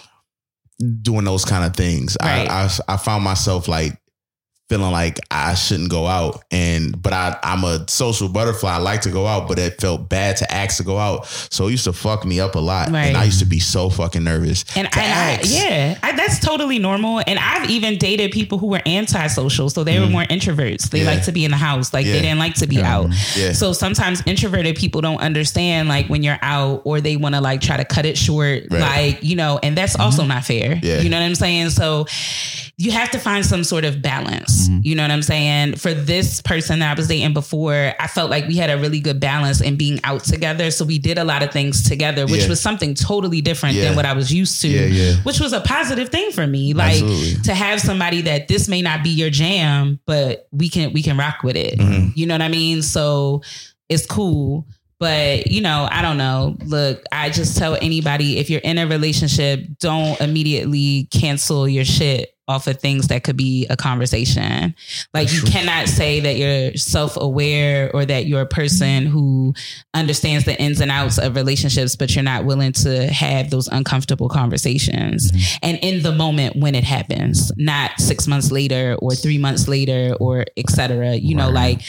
doing 1.01 1.25
those 1.25 1.45
kind 1.45 1.65
of 1.65 1.75
things. 1.75 2.15
Right. 2.21 2.47
I, 2.47 2.65
I 2.87 2.93
I 2.93 2.97
found 2.97 3.23
myself 3.23 3.67
like 3.67 3.99
feeling 4.69 4.91
like 4.91 5.19
I 5.29 5.53
shouldn't 5.55 5.89
go 5.91 6.07
out, 6.07 6.43
and 6.49 6.99
but 7.01 7.13
I 7.13 7.37
I'm 7.43 7.63
a 7.63 7.87
social 7.89 8.29
butterfly. 8.29 8.71
I 8.71 8.77
like 8.77 9.01
to 9.01 9.09
go 9.11 9.27
out, 9.27 9.47
but 9.47 9.59
it 9.59 9.79
felt 9.79 10.09
bad 10.09 10.37
to 10.37 10.51
ask 10.51 10.77
to 10.77 10.83
go 10.83 10.97
out. 10.97 11.25
So 11.27 11.67
it 11.67 11.71
used 11.71 11.83
to 11.83 11.93
fuck 11.93 12.25
me 12.25 12.39
up 12.39 12.55
a 12.55 12.59
lot, 12.59 12.89
Right. 12.89 13.05
and 13.07 13.17
I 13.17 13.25
used 13.25 13.39
to 13.39 13.45
be 13.45 13.59
so 13.59 13.89
fucking 13.89 14.23
nervous. 14.23 14.63
And, 14.75 14.87
and 14.87 14.95
I, 14.95 15.39
yeah, 15.45 15.99
I, 16.01 16.13
that's 16.13 16.39
totally 16.39 16.79
normal. 16.79 17.21
And 17.27 17.37
I've 17.39 17.69
even 17.69 17.97
dated 17.97 18.31
people 18.31 18.57
who 18.57 18.67
were 18.67 18.81
antisocial, 18.85 19.69
so 19.69 19.83
they 19.83 19.99
were 19.99 20.07
more 20.07 20.23
introverts. 20.23 20.89
They 20.89 20.99
Mm. 21.01 21.03
Yeah. 21.03 21.11
like 21.11 21.23
to 21.25 21.31
be 21.33 21.43
in 21.45 21.51
the 21.51 21.57
house, 21.57 21.93
like 21.93 22.05
Yeah. 22.05 22.13
they 22.13 22.21
didn't 22.21 22.39
like 22.39 22.55
to 22.55 22.67
be 22.67 22.81
out. 22.81 23.09
Yeah. 23.35 23.51
So 23.51 23.73
sometimes 23.73 24.23
introverted 24.25 24.75
people 24.77 25.01
don't 25.01 25.19
understand, 25.19 25.89
like 25.89 26.07
when 26.07 26.23
you're 26.23 26.39
out, 26.41 26.81
or 26.85 27.01
they 27.01 27.17
want 27.17 27.35
to 27.35 27.41
like 27.41 27.59
try 27.61 27.75
to 27.77 27.85
cut 27.85 28.05
it 28.05 28.17
short, 28.17 28.67
Right. 28.71 28.79
like 28.81 29.23
you 29.23 29.35
know, 29.35 29.59
and 29.61 29.77
that's 29.77 29.99
also 29.99 30.23
not 30.25 30.45
fair. 30.45 30.79
Yeah. 30.81 31.01
You 31.01 31.09
know 31.09 31.19
what 31.19 31.25
I'm 31.25 31.35
saying? 31.35 31.71
So 31.71 32.05
you 32.77 32.91
have 32.91 33.11
to 33.11 33.19
find 33.19 33.45
some 33.45 33.63
sort 33.63 33.83
of 33.85 34.01
balance. 34.01 34.52
You 34.81 34.95
know 34.95 35.03
what 35.03 35.11
I'm 35.11 35.21
saying? 35.21 35.75
For 35.75 35.93
this 35.93 36.41
person 36.41 36.79
that 36.79 36.91
I 36.91 36.93
was 36.99 37.07
dating 37.07 37.33
before, 37.33 37.93
I 37.99 38.07
felt 38.07 38.29
like 38.29 38.47
we 38.47 38.55
had 38.57 38.69
a 38.69 38.77
really 38.77 38.99
good 38.99 39.19
balance 39.19 39.61
in 39.61 39.75
being 39.77 39.99
out 40.03 40.23
together. 40.23 40.71
So 40.71 40.85
we 40.85 40.99
did 40.99 41.17
a 41.17 41.23
lot 41.23 41.43
of 41.43 41.51
things 41.51 41.83
together, 41.87 42.25
which 42.25 42.41
Yeah. 42.43 42.49
was 42.49 42.59
something 42.61 42.93
totally 42.95 43.41
different 43.41 43.75
Yeah. 43.75 43.85
than 43.85 43.95
what 43.95 44.05
I 44.05 44.13
was 44.13 44.31
used 44.33 44.61
to, 44.61 44.67
yeah. 44.69 45.15
which 45.23 45.39
was 45.39 45.53
a 45.53 45.61
positive 45.61 46.09
thing 46.09 46.31
for 46.31 46.45
me. 46.47 46.73
Like 46.73 47.01
Absolutely. 47.01 47.43
to 47.43 47.53
have 47.53 47.79
somebody 47.79 48.21
that 48.21 48.47
this 48.47 48.67
may 48.67 48.81
not 48.81 49.03
be 49.03 49.09
your 49.09 49.29
jam, 49.29 49.99
but 50.05 50.47
we 50.51 50.69
can 50.69 50.93
we 50.93 51.01
can 51.03 51.17
rock 51.17 51.43
with 51.43 51.55
it. 51.55 51.77
Mm-hmm. 51.79 52.09
You 52.15 52.25
know 52.27 52.33
what 52.35 52.41
I 52.41 52.49
mean? 52.49 52.81
So 52.81 53.41
it's 53.89 54.05
cool. 54.05 54.67
But 54.99 55.47
you 55.51 55.59
know, 55.59 55.87
I 55.91 56.01
don't 56.01 56.17
know. 56.17 56.55
Look, 56.65 57.03
I 57.11 57.29
just 57.29 57.57
tell 57.57 57.75
anybody 57.81 58.37
if 58.37 58.49
you're 58.49 58.61
in 58.61 58.77
a 58.77 58.87
relationship, 58.87 59.65
don't 59.79 60.19
immediately 60.21 61.09
cancel 61.11 61.67
your 61.67 61.83
shit 61.83 62.32
off 62.47 62.67
of 62.67 62.79
things 62.79 63.07
that 63.07 63.23
could 63.23 63.37
be 63.37 63.65
a 63.69 63.77
conversation. 63.77 64.75
Like 65.13 65.31
you 65.31 65.41
cannot 65.43 65.87
say 65.87 66.19
that 66.19 66.35
you're 66.35 66.75
self-aware 66.75 67.89
or 67.93 68.05
that 68.05 68.25
you're 68.25 68.41
a 68.41 68.45
person 68.45 69.05
who 69.05 69.53
understands 69.93 70.43
the 70.45 70.59
ins 70.61 70.81
and 70.81 70.91
outs 70.91 71.17
of 71.17 71.35
relationships, 71.35 71.95
but 71.95 72.13
you're 72.15 72.23
not 72.23 72.43
willing 72.45 72.73
to 72.73 73.07
have 73.07 73.49
those 73.49 73.67
uncomfortable 73.69 74.27
conversations. 74.29 75.31
Mm-hmm. 75.31 75.57
And 75.63 75.79
in 75.81 76.03
the 76.03 76.11
moment 76.11 76.57
when 76.57 76.75
it 76.75 76.83
happens, 76.83 77.51
not 77.57 77.91
six 77.99 78.27
months 78.27 78.51
later 78.51 78.95
or 78.99 79.15
three 79.15 79.37
months 79.37 79.67
later 79.67 80.15
or 80.19 80.45
et 80.57 80.69
cetera. 80.69 81.15
You 81.15 81.35
know, 81.35 81.45
Right. 81.45 81.77
like 81.77 81.81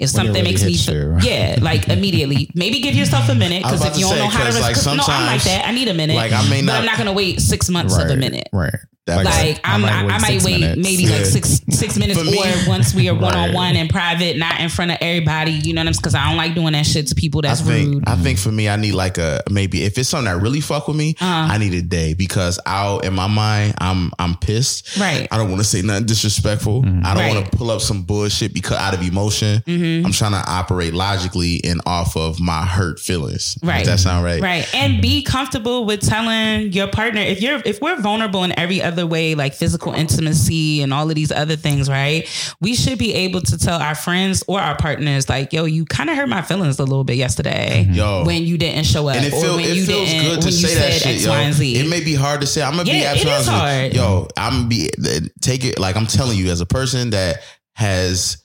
if 0.00 0.08
something 0.08 0.42
makes 0.42 0.64
me 0.64 0.72
you. 0.72 1.18
yeah, 1.22 1.56
like 1.60 1.88
immediately. 1.88 2.50
Maybe 2.54 2.80
give 2.80 2.94
yourself 2.94 3.28
a 3.28 3.34
minute 3.34 3.62
because 3.62 3.84
if 3.84 3.96
you 3.98 4.06
don't 4.06 4.16
know 4.18 4.30
say, 4.30 4.36
how 4.38 4.44
to 4.44 4.50
'cause, 4.50 4.60
like, 4.60 4.74
respond, 4.74 4.96
no, 4.98 5.04
I'm 5.06 5.26
like 5.26 5.42
that. 5.44 5.68
I 5.68 5.72
need 5.72 5.88
a 5.88 5.94
minute. 5.94 6.16
like, 6.16 6.32
I 6.32 6.48
may 6.48 6.60
but 6.62 6.66
not- 6.66 6.76
I'm 6.80 6.86
not 6.86 6.96
gonna 6.98 7.12
wait 7.12 7.40
six 7.40 7.68
months 7.68 7.96
of 7.96 8.08
a 8.10 8.16
minute. 8.16 8.48
Right. 8.52 8.74
That's- 9.18 9.44
Like 9.46 9.60
I'm, 9.64 9.84
I, 9.84 9.90
I 10.14 10.18
might 10.18 10.42
wait 10.42 10.60
minutes. 10.60 10.82
maybe 10.82 11.06
like 11.08 11.24
six 11.26 11.60
six 11.70 11.96
minutes, 11.98 12.18
For 12.18 12.24
me- 12.24 12.38
or 12.38 12.68
once 12.68 12.94
we 12.94 13.08
are 13.08 13.14
one 13.14 13.34
on 13.36 13.52
one 13.52 13.74
Right. 13.74 13.80
in 13.80 13.88
private, 13.88 14.36
not 14.36 14.60
in 14.60 14.68
front 14.68 14.90
of 14.90 14.98
everybody. 15.00 15.52
You 15.52 15.72
know 15.74 15.80
what 15.82 15.88
I'm? 15.88 15.92
Saying? 15.94 16.00
Because 16.00 16.14
I 16.14 16.28
don't 16.28 16.36
like 16.36 16.54
doing 16.54 16.72
that 16.72 16.86
shit 16.86 17.06
to 17.08 17.14
people. 17.14 17.42
That's 17.42 17.60
I 17.62 17.64
think 17.64 17.94
rude. 17.94 18.08
I 18.08 18.16
think 18.16 18.38
for 18.38 18.50
me, 18.52 18.68
I 18.68 18.76
need 18.76 18.92
like 18.92 19.18
a 19.18 19.42
maybe 19.50 19.82
if 19.84 19.98
it's 19.98 20.08
something 20.08 20.32
that 20.32 20.40
really 20.40 20.60
fuck 20.60 20.88
with 20.88 20.96
me, 20.96 21.14
Uh-huh. 21.20 21.48
I 21.52 21.58
need 21.58 21.74
a 21.74 21.82
day 21.82 22.14
because 22.14 22.58
I'll 22.66 23.00
in 23.00 23.12
my 23.14 23.26
mind 23.26 23.74
I'm 23.80 24.12
I'm 24.18 24.36
pissed. 24.36 24.96
Right. 24.98 25.28
I 25.30 25.36
don't 25.38 25.48
want 25.50 25.60
to 25.60 25.64
say 25.68 25.82
nothing 25.82 26.06
disrespectful. 26.06 26.80
I 26.80 26.84
don't 26.84 27.02
Right. 27.02 27.16
Mm-hmm. 27.20 27.34
want 27.34 27.50
to 27.52 27.56
pull 27.58 27.70
up 27.70 27.80
some 27.80 28.02
bullshit 28.02 28.54
because 28.54 28.76
out 28.78 28.94
of 28.94 29.02
emotion. 29.02 29.62
I'm 29.66 30.12
trying 30.12 30.32
to 30.32 30.44
operate 30.46 30.94
logically 30.94 31.60
and 31.64 31.80
off 31.86 32.16
of 32.16 32.40
my 32.40 32.64
hurt 32.64 32.98
feelings. 33.00 33.54
Does 33.54 33.62
Right. 33.68 33.84
that 33.86 34.00
sound 34.00 34.24
right? 34.24 34.40
Right. 34.40 34.74
And 34.74 35.00
be 35.02 35.22
comfortable 35.22 35.84
with 35.84 36.00
telling 36.00 36.72
your 36.72 36.88
partner 36.88 37.20
if 37.20 37.40
you're 37.40 37.60
if 37.64 37.80
we're 37.80 38.00
vulnerable 38.00 38.44
in 38.44 38.58
every 38.58 38.82
other 38.82 38.99
way, 39.06 39.34
like 39.34 39.54
physical 39.54 39.92
intimacy 39.92 40.82
and 40.82 40.92
all 40.92 41.08
of 41.08 41.14
these 41.14 41.32
other 41.32 41.56
things, 41.56 41.88
right? 41.88 42.28
We 42.60 42.74
should 42.74 42.98
be 42.98 43.14
able 43.14 43.40
to 43.42 43.58
tell 43.58 43.80
our 43.80 43.94
friends 43.94 44.42
or 44.46 44.60
our 44.60 44.76
partners, 44.76 45.28
like, 45.28 45.52
yo, 45.52 45.64
you 45.64 45.84
kind 45.84 46.10
of 46.10 46.16
hurt 46.16 46.28
my 46.28 46.42
feelings 46.42 46.78
a 46.78 46.84
little 46.84 47.04
bit 47.04 47.16
yesterday 47.16 47.84
mm-hmm. 47.84 47.94
Yo. 47.94 48.24
when 48.24 48.44
you 48.44 48.58
didn't 48.58 48.84
show 48.84 49.08
up. 49.08 49.16
And 49.16 49.26
it, 49.26 49.32
or 49.32 49.56
when 49.56 49.64
it 49.64 49.76
you 49.76 49.86
feels 49.86 50.08
didn't 50.08 50.34
good 50.34 50.42
to 50.42 50.52
say 50.52 50.74
that 50.74 50.92
shit, 50.92 51.14
X, 51.16 51.24
yo. 51.24 51.30
Y, 51.30 51.40
and 51.40 51.54
Z. 51.54 51.80
It 51.80 51.88
may 51.88 52.02
be 52.02 52.14
hard 52.14 52.40
to 52.40 52.46
say. 52.46 52.62
I'm 52.62 52.72
gonna 52.72 52.84
be 52.84 52.90
Yeah, 52.90 53.12
it 53.12 53.26
absolutely 53.26 53.40
is 53.40 53.48
honest 53.48 53.48
with 53.48 53.60
hard. 53.60 53.94
Yo, 53.94 54.28
I'm 54.36 54.52
gonna 54.52 54.68
be 54.68 54.90
take 55.40 55.64
it 55.64 55.78
like 55.78 55.96
I'm 55.96 56.06
telling 56.06 56.38
you 56.38 56.50
as 56.50 56.60
a 56.60 56.66
person 56.66 57.10
that 57.10 57.42
has 57.74 58.44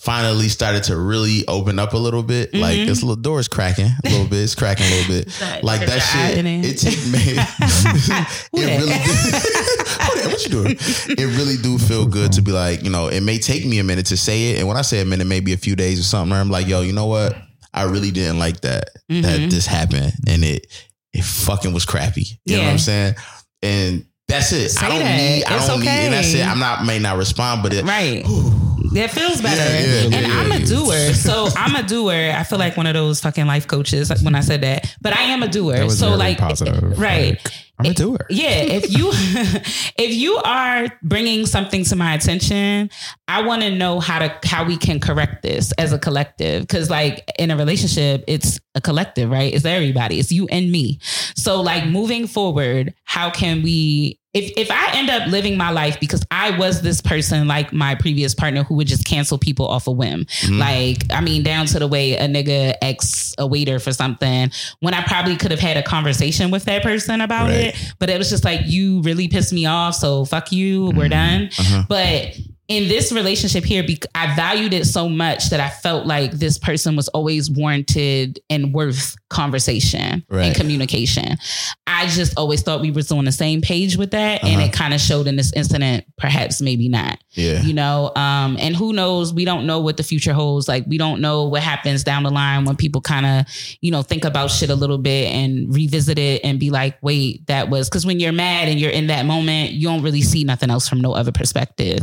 finally 0.00 0.48
started 0.48 0.82
to 0.84 0.96
really 0.96 1.46
open 1.46 1.78
up 1.78 1.92
a 1.92 1.96
little 1.96 2.22
bit. 2.22 2.52
Like 2.54 2.76
Mm-hmm. 2.78 2.86
this 2.88 3.02
little 3.02 3.16
door 3.16 3.38
is 3.40 3.48
cracking 3.48 3.86
a 4.04 4.08
little 4.10 4.26
bit. 4.26 4.40
It's 4.40 4.54
cracking 4.54 4.86
a 4.86 4.90
little 4.90 5.14
bit. 5.14 5.28
That- 5.40 5.62
like 5.64 5.80
that 5.80 5.88
that 5.88 6.34
shit. 6.34 6.44
it. 6.46 6.78
Take 6.78 7.06
me. 7.12 7.36
It 8.62 8.78
really. 8.78 8.86
That? 8.88 10.26
What 10.26 10.44
you 10.44 10.50
doing? 10.50 10.76
It 11.18 11.36
really 11.38 11.56
do 11.56 11.78
feel 11.78 12.06
good 12.06 12.32
to 12.32 12.42
be 12.42 12.52
like 12.52 12.82
you 12.82 12.90
know. 12.90 13.08
It 13.08 13.20
may 13.22 13.38
take 13.38 13.64
me 13.66 13.78
a 13.78 13.84
minute 13.84 14.06
to 14.06 14.16
say 14.16 14.50
it, 14.52 14.58
and 14.58 14.68
when 14.68 14.76
I 14.76 14.82
say 14.82 15.00
a 15.00 15.04
minute, 15.04 15.26
maybe 15.26 15.52
a 15.52 15.56
few 15.56 15.76
days 15.76 16.00
or 16.00 16.02
something. 16.02 16.36
I'm 16.36 16.50
like, 16.50 16.66
yo, 16.66 16.80
you 16.82 16.92
know 16.92 17.06
what? 17.06 17.36
I 17.72 17.84
really 17.84 18.10
didn't 18.10 18.38
like 18.38 18.60
that 18.62 18.90
Mm-hmm. 19.10 19.22
that 19.22 19.50
this 19.50 19.66
happened, 19.66 20.12
and 20.26 20.42
it 20.44 20.66
it 21.12 21.24
fucking 21.24 21.72
was 21.72 21.84
crappy. 21.86 22.26
You 22.44 22.56
know 22.56 22.64
what 22.64 22.70
I'm 22.72 22.78
saying? 22.78 23.14
And 23.62 24.06
that's 24.28 24.52
it. 24.52 24.70
Say 24.70 24.84
I 24.84 24.88
don't 24.88 24.98
that. 24.98 25.16
need. 25.16 25.44
I 25.44 25.56
It's 25.56 25.66
don't 25.68 25.80
need. 25.80 25.88
And 25.88 26.12
that's 26.14 26.34
it. 26.34 26.44
I'm 26.46 26.58
not 26.58 26.84
may 26.84 26.98
not 26.98 27.16
respond, 27.16 27.62
but 27.62 27.72
it. 27.72 27.84
Right. 27.84 28.24
That 28.94 29.10
feels 29.10 29.40
better. 29.40 29.56
Yeah, 29.56 30.08
yeah, 30.08 30.16
and 30.16 30.26
yeah, 30.26 30.40
I'm 30.40 30.52
a 30.52 30.64
doer. 30.64 31.14
So 31.14 31.48
I'm 31.56 31.74
a 31.76 31.86
doer. 31.86 32.32
I 32.34 32.44
feel 32.44 32.58
like 32.58 32.76
one 32.76 32.86
of 32.86 32.94
those 32.94 33.20
fucking 33.20 33.46
life 33.46 33.66
coaches 33.66 34.12
when 34.22 34.34
I 34.34 34.40
said 34.40 34.62
that. 34.62 34.94
But 35.00 35.16
I 35.16 35.22
am 35.22 35.42
a 35.42 35.48
doer. 35.48 35.88
So 35.90 36.14
like 36.14 36.38
positive. 36.38 36.92
Eh, 36.92 36.94
right. 36.96 37.30
Like, 37.32 37.52
I'm 37.78 37.90
a 37.90 37.94
doer. 37.94 38.18
Yeah, 38.30 38.62
if 38.62 38.90
you 38.90 39.10
if 39.12 40.14
you 40.14 40.36
are 40.36 40.88
bringing 41.02 41.44
something 41.44 41.84
to 41.84 41.96
my 41.96 42.14
attention, 42.14 42.90
I 43.28 43.42
want 43.42 43.62
to 43.62 43.70
know 43.70 44.00
how 44.00 44.18
to 44.20 44.38
how 44.44 44.64
we 44.64 44.78
can 44.78 44.98
correct 44.98 45.42
this 45.42 45.72
as 45.72 45.92
a 45.92 45.98
collective 45.98 46.68
cuz 46.68 46.88
like 46.88 47.30
in 47.38 47.50
a 47.50 47.56
relationship 47.56 48.24
it's 48.26 48.58
a 48.74 48.80
collective, 48.80 49.30
right? 49.30 49.52
It's 49.52 49.64
everybody. 49.64 50.18
It's 50.18 50.32
you 50.32 50.46
and 50.48 50.72
me. 50.72 51.00
So 51.34 51.60
like 51.60 51.86
moving 51.86 52.26
forward, 52.26 52.94
how 53.04 53.30
can 53.30 53.62
we 53.62 54.18
if 54.36 54.52
if 54.56 54.70
I 54.70 54.90
end 54.98 55.08
up 55.10 55.28
living 55.28 55.56
my 55.56 55.70
life 55.70 55.98
because 55.98 56.24
I 56.30 56.56
was 56.58 56.82
this 56.82 57.00
person 57.00 57.48
like 57.48 57.72
my 57.72 57.94
previous 57.94 58.34
partner 58.34 58.62
who 58.64 58.74
would 58.76 58.86
just 58.86 59.04
cancel 59.06 59.38
people 59.38 59.66
off 59.66 59.86
a 59.86 59.90
whim. 59.90 60.26
Like, 60.50 61.04
I 61.10 61.20
mean, 61.22 61.42
down 61.42 61.66
to 61.66 61.78
the 61.78 61.88
way 61.88 62.14
a 62.16 62.28
nigga 62.28 62.74
ex 62.82 63.34
a 63.38 63.46
waiter 63.46 63.78
for 63.78 63.92
something 63.92 64.50
when 64.80 64.94
I 64.94 65.02
probably 65.04 65.36
could 65.36 65.50
have 65.50 65.60
had 65.60 65.76
a 65.76 65.82
conversation 65.82 66.50
with 66.50 66.64
that 66.64 66.82
person 66.82 67.20
about 67.20 67.48
Right. 67.48 67.74
it. 67.74 67.94
But 67.98 68.10
it 68.10 68.18
was 68.18 68.28
just 68.30 68.44
like, 68.44 68.60
you 68.66 69.00
really 69.02 69.28
pissed 69.28 69.52
me 69.52 69.66
off. 69.66 69.94
So 69.94 70.24
fuck 70.26 70.52
you. 70.52 70.90
We're 70.94 71.08
done. 71.08 71.48
Uh-huh. 71.58 71.84
But 71.88 72.36
in 72.68 72.88
this 72.88 73.12
relationship 73.12 73.64
here, 73.64 73.84
I 74.14 74.34
valued 74.34 74.72
it 74.72 74.86
so 74.86 75.08
much 75.08 75.50
that 75.50 75.60
I 75.60 75.68
felt 75.68 76.06
like 76.06 76.32
this 76.32 76.58
person 76.58 76.96
was 76.96 77.06
always 77.08 77.48
warranted 77.50 78.40
and 78.50 78.74
worth 78.74 79.14
conversation 79.30 80.24
Right. 80.28 80.46
and 80.46 80.56
communication. 80.56 81.36
I 81.86 82.06
just 82.08 82.36
always 82.36 82.62
thought 82.62 82.80
we 82.80 82.90
was 82.90 83.12
on 83.12 83.24
the 83.24 83.32
same 83.32 83.60
page 83.60 83.96
with 83.96 84.10
that. 84.10 84.42
And 84.42 84.56
Uh-huh. 84.56 84.66
it 84.66 84.72
kind 84.72 84.94
of 84.94 85.00
showed 85.00 85.26
in 85.28 85.36
this 85.36 85.52
incident, 85.54 86.04
perhaps 86.18 86.60
maybe 86.60 86.88
not 86.88 87.18
Yeah. 87.34 87.62
you 87.62 87.74
know 87.74 88.10
um 88.16 88.56
and 88.58 88.74
who 88.74 88.92
knows 88.94 89.32
we 89.34 89.44
don't 89.44 89.66
know 89.66 89.78
what 89.80 89.96
the 89.98 90.02
future 90.02 90.32
holds 90.32 90.66
like 90.68 90.84
we 90.86 90.96
don't 90.96 91.20
know 91.20 91.44
what 91.44 91.62
happens 91.62 92.02
down 92.02 92.22
the 92.22 92.30
line 92.30 92.64
when 92.64 92.74
people 92.76 93.00
kind 93.02 93.26
of 93.26 93.46
you 93.82 93.90
know 93.90 94.00
think 94.02 94.24
about 94.24 94.50
shit 94.50 94.70
a 94.70 94.74
little 94.74 94.96
bit 94.98 95.30
and 95.32 95.72
revisit 95.74 96.18
it 96.18 96.40
and 96.44 96.58
be 96.58 96.70
like 96.70 96.96
wait 97.02 97.46
that 97.46 97.68
was 97.68 97.88
because 97.90 98.06
when 98.06 98.18
you're 98.18 98.32
mad 98.32 98.68
and 98.68 98.80
you're 98.80 98.90
in 98.90 99.08
that 99.08 99.26
moment 99.26 99.72
you 99.72 99.86
don't 99.86 100.02
really 100.02 100.22
see 100.22 100.42
nothing 100.44 100.70
else 100.70 100.88
from 100.88 101.00
no 101.00 101.12
other 101.12 101.32
perspective 101.32 101.98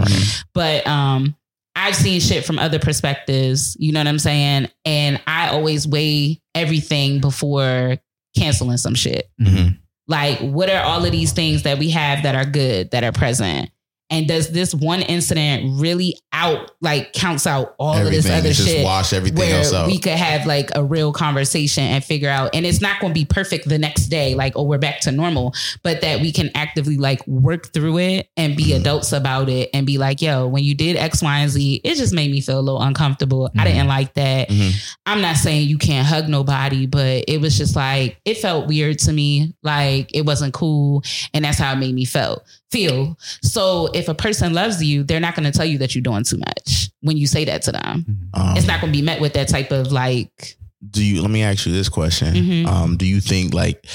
but 0.54 0.86
um 0.88 1.36
I've 1.76 1.96
seen 1.96 2.20
shit 2.22 2.46
from 2.46 2.60
other 2.60 2.78
perspectives, 2.80 3.76
you 3.80 3.92
know 3.92 4.00
what 4.00 4.08
I'm 4.08 4.20
saying? 4.20 4.70
And 4.86 5.20
I 5.26 5.50
always 5.50 5.88
weigh 5.88 6.40
everything 6.54 7.20
before 7.20 7.98
canceling 8.38 8.78
some 8.78 8.94
shit. 8.94 9.30
Mhm. 9.42 9.80
Like, 10.08 10.38
what 10.40 10.70
are 10.70 10.84
all 10.84 11.04
of 11.04 11.12
these 11.12 11.32
things 11.32 11.64
that 11.64 11.80
we 11.80 11.90
have 11.90 12.24
that 12.24 12.36
are 12.36 12.46
good, 12.46 12.92
that 12.92 13.04
are 13.04 13.12
present? 13.12 13.72
And 14.10 14.28
does 14.28 14.52
this 14.52 14.76
one 14.76 15.02
incident 15.02 15.82
really 15.82 16.18
out 16.34 16.70
like 16.82 17.14
counts 17.14 17.48
out 17.48 17.74
all 17.80 17.96
of 17.98 18.12
this 18.12 18.30
other 18.30 18.50
just 18.50 18.68
shit 18.68 18.84
wash 18.84 19.12
everything 19.14 19.40
where 19.40 19.58
else 19.58 19.74
out. 19.74 19.88
we 19.88 19.98
could 19.98 20.12
have 20.14 20.46
like 20.46 20.70
a 20.76 20.84
real 20.84 21.12
conversation 21.12 21.84
and 21.84 22.04
figure 22.04 22.30
out 22.30 22.54
and 22.54 22.66
it's 22.66 22.82
not 22.82 23.00
going 23.00 23.12
to 23.14 23.20
be 23.20 23.26
perfect 23.26 23.68
the 23.70 23.78
next 23.80 24.08
day 24.08 24.36
like 24.36 24.54
oh 24.56 24.64
we're 24.64 24.78
back 24.78 25.00
to 25.00 25.12
normal 25.12 25.54
but 25.84 26.02
that 26.02 26.20
we 26.22 26.32
can 26.32 26.50
actively 26.54 26.98
like 26.98 27.26
work 27.28 27.72
through 27.74 27.98
it 27.98 28.30
and 28.38 28.56
be 28.58 28.64
Mm-hmm. 28.66 28.82
adults 28.82 29.14
about 29.14 29.50
it 29.50 29.70
and 29.74 29.86
be 29.86 29.98
like 29.98 30.22
yo 30.22 30.48
when 30.48 30.64
you 30.64 30.76
did 30.76 30.96
x 30.96 31.22
y 31.24 31.40
and 31.40 31.50
z 31.52 31.80
it 31.84 31.96
just 31.96 32.14
made 32.14 32.30
me 32.32 32.42
feel 32.42 32.60
a 32.60 32.62
little 32.62 32.82
uncomfortable 32.82 33.50
i 33.58 33.64
didn't 33.64 33.88
like 33.88 34.14
that 34.16 34.50
Mhm. 34.50 34.96
i'm 35.06 35.22
not 35.22 35.38
saying 35.38 35.68
you 35.68 35.78
can't 35.78 36.06
hug 36.08 36.28
nobody 36.28 36.86
but 36.88 37.24
it 37.28 37.40
was 37.42 37.58
just 37.58 37.76
like 37.76 38.18
it 38.26 38.38
felt 38.38 38.68
weird 38.68 39.00
to 39.00 39.14
me 39.14 39.54
like 39.64 40.14
it 40.14 40.26
wasn't 40.26 40.54
cool 40.54 41.04
and 41.34 41.46
that's 41.46 41.58
how 41.58 41.74
it 41.74 41.78
made 41.78 41.94
me 41.96 42.06
felt 42.06 42.44
feel 42.72 43.16
so 43.44 43.86
if 43.94 44.03
a 44.08 44.16
person 44.16 44.54
loves 44.54 44.84
you 44.84 45.04
they're 45.04 45.20
not 45.20 45.36
going 45.36 45.50
to 45.52 45.56
tell 45.58 45.66
you 45.66 45.78
that 45.80 45.94
you're 45.96 46.02
doing 46.02 46.24
too 46.24 46.38
much 46.38 46.90
when 47.02 47.18
you 47.18 47.28
say 47.28 47.46
that 47.46 47.62
to 47.64 47.72
them. 47.72 48.06
Um, 48.34 48.58
it's 48.58 48.68
not 48.68 48.80
going 48.82 48.92
to 48.94 48.98
be 49.00 49.04
met 49.06 49.20
with 49.22 49.34
that 49.34 49.48
type 49.48 49.72
of 49.72 49.92
like 49.92 50.58
do 50.90 51.04
you 51.04 51.22
let 51.22 51.32
me 51.32 51.44
ask 51.44 51.66
you 51.66 51.72
this 51.72 51.90
question. 51.90 52.34
Mhm. 52.34 52.68
um 52.68 52.98
do 52.98 53.06
you 53.06 53.22
think 53.22 53.54
like 53.54 53.86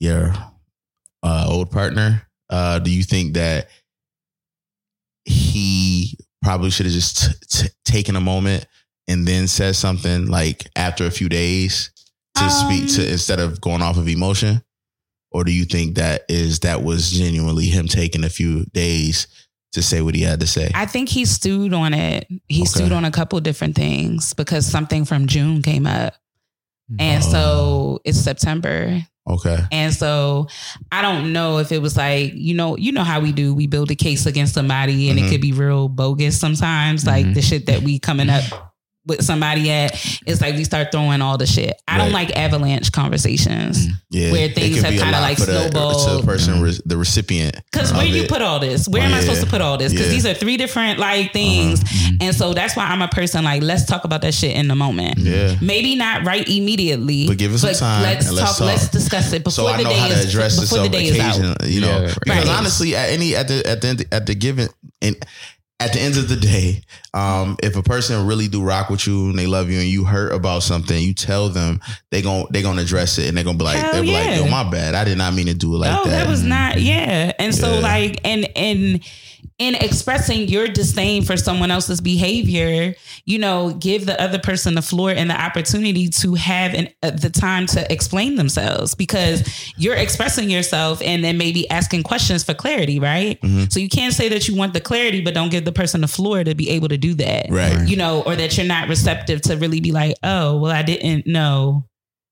your 0.00 0.32
uh 1.22 1.46
old 1.48 1.70
partner 1.70 2.22
uh 2.50 2.78
do 2.78 2.90
you 2.90 3.02
think 3.02 3.34
that 3.34 3.68
he 5.24 6.16
probably 6.42 6.70
should 6.70 6.86
have 6.86 6.92
just 6.94 7.16
t- 7.50 7.64
t- 7.64 7.68
taken 7.84 8.16
a 8.16 8.20
moment 8.20 8.66
and 9.08 9.26
then 9.26 9.46
said 9.48 9.76
something 9.76 10.26
like 10.26 10.68
after 10.76 11.06
a 11.06 11.10
few 11.10 11.28
days 11.28 11.90
to 12.36 12.48
speak 12.50 12.82
Um, 12.82 12.88
to 12.88 13.10
instead 13.12 13.40
of 13.40 13.60
going 13.60 13.82
off 13.82 13.96
of 13.98 14.08
emotion? 14.08 14.62
Or 15.30 15.44
do 15.44 15.52
you 15.52 15.64
think 15.66 15.96
that 15.96 16.22
is 16.28 16.60
that 16.60 16.82
was 16.82 17.10
genuinely 17.10 17.66
him 17.66 17.86
taking 17.88 18.24
a 18.24 18.30
few 18.30 18.64
days 18.72 19.26
to 19.72 19.82
say 19.82 20.00
what 20.02 20.14
he 20.14 20.22
had 20.22 20.40
to 20.40 20.46
say 20.46 20.70
I 20.74 20.86
think 20.86 21.08
he 21.08 21.24
stewed 21.24 21.72
on 21.74 21.92
it. 21.94 22.26
He 22.48 22.62
Okay. 22.62 22.64
stewed 22.66 22.92
on 22.92 23.04
a 23.04 23.10
couple 23.10 23.38
different 23.40 23.74
things 23.76 24.32
because 24.34 24.66
something 24.66 25.04
from 25.04 25.26
June 25.26 25.62
came 25.62 25.86
up. 25.86 26.14
And 26.98 27.22
Oh. 27.22 27.30
so 27.30 28.00
it's 28.04 28.18
September. 28.18 29.04
okay 29.28 29.58
And 29.70 29.92
so 29.92 30.46
I 30.90 31.02
don't 31.02 31.34
know 31.34 31.58
if 31.58 31.70
it 31.70 31.82
was 31.82 31.98
like, 31.98 32.32
you 32.34 32.54
know, 32.54 32.78
you 32.78 32.92
know 32.92 33.04
how 33.04 33.20
we 33.20 33.30
do. 33.32 33.52
We 33.54 33.66
build 33.66 33.90
a 33.90 33.94
case 33.94 34.24
against 34.24 34.54
somebody 34.54 35.10
and 35.10 35.18
Mhm. 35.18 35.26
it 35.26 35.30
could 35.30 35.42
be 35.42 35.52
real 35.52 35.88
bogus 35.90 36.40
sometimes. 36.40 37.04
Like 37.04 37.26
Mhm. 37.26 37.34
the 37.34 37.42
shit 37.42 37.66
that 37.66 37.82
we 37.82 37.98
coming 37.98 38.30
up 38.30 38.44
with 39.08 39.24
somebody 39.24 39.70
at, 39.70 39.92
it's 40.26 40.40
like 40.40 40.54
we 40.54 40.64
start 40.64 40.92
throwing 40.92 41.20
all 41.22 41.36
the 41.38 41.46
shit. 41.46 41.80
I 41.88 41.98
don't 41.98 42.12
like 42.12 42.36
avalanche 42.36 42.92
conversations. 42.92 43.86
Mm. 43.88 43.92
yeah 44.10 44.32
where 44.32 44.48
things 44.48 44.80
have 44.82 44.92
kinda 44.92 45.20
like 45.20 45.38
for 45.38 45.46
the- 45.46 45.64
to 45.64 45.70
the 45.70 45.94
snowballed. 45.94 46.24
person 46.26 46.54
mm. 46.54 46.62
re- 46.64 46.80
the 46.86 46.96
recipient 46.96 47.56
Because 47.72 47.92
where 47.92 48.06
do 48.06 48.10
you 48.10 48.22
it. 48.24 48.28
put 48.28 48.42
all 48.42 48.58
this? 48.60 48.86
Where 48.88 49.02
Oh, 49.02 49.06
am 49.06 49.14
I 49.14 49.20
supposed 49.20 49.40
to 49.42 49.46
put 49.50 49.60
all 49.60 49.76
this? 49.78 49.92
Because 49.92 50.06
Yeah. 50.06 50.12
Uh-huh. 50.18 50.22
these 50.22 50.26
are 50.26 50.34
three 50.34 50.56
different 50.56 50.98
like 50.98 51.32
things. 51.32 51.82
Uh-huh. 51.82 51.94
Mm-hmm. 52.10 52.22
And 52.22 52.36
so 52.36 52.54
that's 52.54 52.76
why 52.76 52.84
I'm 52.86 53.02
a 53.02 53.08
person 53.08 53.44
like, 53.44 53.62
let's 53.62 53.84
talk 53.86 54.04
about 54.04 54.22
that 54.22 54.34
shit 54.34 54.54
in 54.56 54.68
the 54.68 54.74
moment. 54.74 55.18
yeah 55.18 55.56
Maybe 55.60 55.94
not 55.96 56.24
right 56.24 56.46
immediately. 56.48 57.26
But 57.26 57.38
give 57.38 57.52
us 57.54 57.60
some 57.62 57.74
time 57.74 58.02
Let's 58.02 58.28
and 58.28 58.36
talk, 58.36 58.46
let's 58.46 58.58
talk. 58.58 58.66
Let's 58.66 58.88
discuss 58.88 59.32
it 59.32 59.38
so 59.50 59.62
before 59.64 59.70
I 59.70 59.76
the 59.78 59.82
know 59.84 59.90
day 59.90 59.98
how 59.98 60.08
to 60.08 60.14
is 60.14 60.24
address 60.28 60.60
before 60.60 60.78
the 60.84 60.88
day 60.88 61.04
is 61.06 61.18
out. 61.18 61.66
you 61.66 61.80
know, 61.80 61.88
Yeah, 62.02 62.14
because 62.22 62.44
right. 62.46 62.48
honestly, 62.58 62.94
at 62.96 63.10
any 63.10 63.34
at 63.34 63.48
the 63.48 63.66
at 63.66 63.80
the 63.80 64.06
at 64.12 64.26
the 64.26 64.34
given 64.34 64.68
and 65.00 65.16
at 65.80 65.92
the 65.92 66.00
end 66.00 66.16
of 66.16 66.28
the 66.28 66.36
day, 66.36 66.82
um, 67.14 67.56
if 67.62 67.76
a 67.76 67.82
person 67.82 68.26
really 68.26 68.48
do 68.48 68.62
rock 68.62 68.90
with 68.90 69.06
you 69.06 69.30
and 69.30 69.38
they 69.38 69.46
love 69.46 69.70
you 69.70 69.78
and 69.78 69.88
you 69.88 70.04
hurt 70.04 70.32
about 70.32 70.64
something, 70.64 71.00
you 71.00 71.14
tell 71.14 71.48
them 71.48 71.80
they 72.10 72.20
gon' 72.20 72.46
they 72.50 72.62
gonna 72.62 72.82
address 72.82 73.16
it 73.18 73.28
and 73.28 73.36
they're 73.36 73.44
gonna 73.44 73.58
be 73.58 73.64
like 73.64 73.78
Hell 73.78 73.92
they'll 73.92 74.02
be 74.02 74.12
like, 74.12 74.26
yeah. 74.26 74.44
yo, 74.44 74.48
my 74.48 74.68
bad, 74.68 74.94
I 74.94 75.04
did 75.04 75.18
not 75.18 75.34
mean 75.34 75.46
to 75.46 75.54
do 75.54 75.74
it 75.74 75.78
like 75.78 75.96
oh, 75.96 76.04
that. 76.04 76.24
that. 76.24 76.28
was 76.28 76.42
not 76.42 76.80
yeah. 76.80 77.32
And 77.38 77.54
so 77.54 77.78
like 77.78 78.20
and 78.24 78.48
and 78.56 79.04
in 79.58 79.74
expressing 79.74 80.46
your 80.48 80.68
disdain 80.68 81.24
for 81.24 81.36
someone 81.36 81.70
else's 81.70 82.00
behavior, 82.00 82.94
you 83.24 83.38
know, 83.38 83.74
give 83.74 84.06
the 84.06 84.20
other 84.22 84.38
person 84.38 84.74
the 84.74 84.82
floor 84.82 85.10
and 85.10 85.28
the 85.28 85.40
opportunity 85.40 86.08
to 86.08 86.34
have 86.34 86.74
an, 86.74 86.88
uh, 87.02 87.10
the 87.10 87.28
time 87.28 87.66
to 87.66 87.92
explain 87.92 88.36
themselves 88.36 88.94
because 88.94 89.42
you're 89.76 89.96
expressing 89.96 90.48
yourself 90.48 91.02
and 91.02 91.24
then 91.24 91.36
maybe 91.36 91.68
asking 91.70 92.04
questions 92.04 92.44
for 92.44 92.54
clarity, 92.54 93.00
right? 93.00 93.40
Mhm. 93.42 93.72
So 93.72 93.80
you 93.80 93.88
can't 93.88 94.14
say 94.14 94.28
that 94.28 94.46
you 94.46 94.54
want 94.54 94.74
the 94.74 94.80
clarity, 94.80 95.20
but 95.20 95.34
don't 95.34 95.50
give 95.50 95.64
the 95.64 95.72
person 95.72 96.02
the 96.02 96.08
floor 96.08 96.44
to 96.44 96.54
be 96.54 96.70
able 96.70 96.88
to 96.88 96.96
do 96.96 97.14
that. 97.14 97.46
Right. 97.50 97.88
You 97.88 97.96
know, 97.96 98.22
or 98.22 98.36
that 98.36 98.56
you're 98.56 98.66
not 98.66 98.88
receptive 98.88 99.42
to 99.42 99.56
really 99.56 99.80
be 99.80 99.90
like, 99.90 100.14
oh, 100.22 100.56
well, 100.58 100.70
I 100.70 100.82
didn't 100.82 101.26
know, 101.26 101.84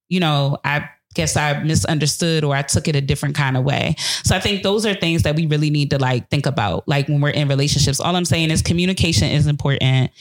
you 0.09 0.21
know, 0.21 0.59
I 0.65 0.89
guess 1.17 1.37
I 1.37 1.61
misunderstood 1.63 2.45
or 2.45 2.55
I 2.55 2.63
took 2.63 2.87
it 2.87 2.95
a 2.95 3.01
different 3.01 3.35
kind 3.35 3.57
of 3.57 3.65
way. 3.65 3.97
So 4.23 4.37
I 4.37 4.41
think 4.41 4.63
those 4.63 4.87
are 4.87 4.95
things 4.95 5.23
that 5.23 5.35
we 5.35 5.47
really 5.47 5.71
need 5.71 5.91
to 5.91 5.99
like 5.99 6.31
think 6.31 6.47
about, 6.47 6.87
like 6.87 7.09
when 7.09 7.21
we're 7.21 7.31
in 7.31 7.49
relationships. 7.49 7.99
All 7.99 8.15
I'm 8.15 8.25
saying 8.25 8.51
is 8.51 8.63
communication 8.63 9.31
is 9.31 9.47
important. 9.47 10.13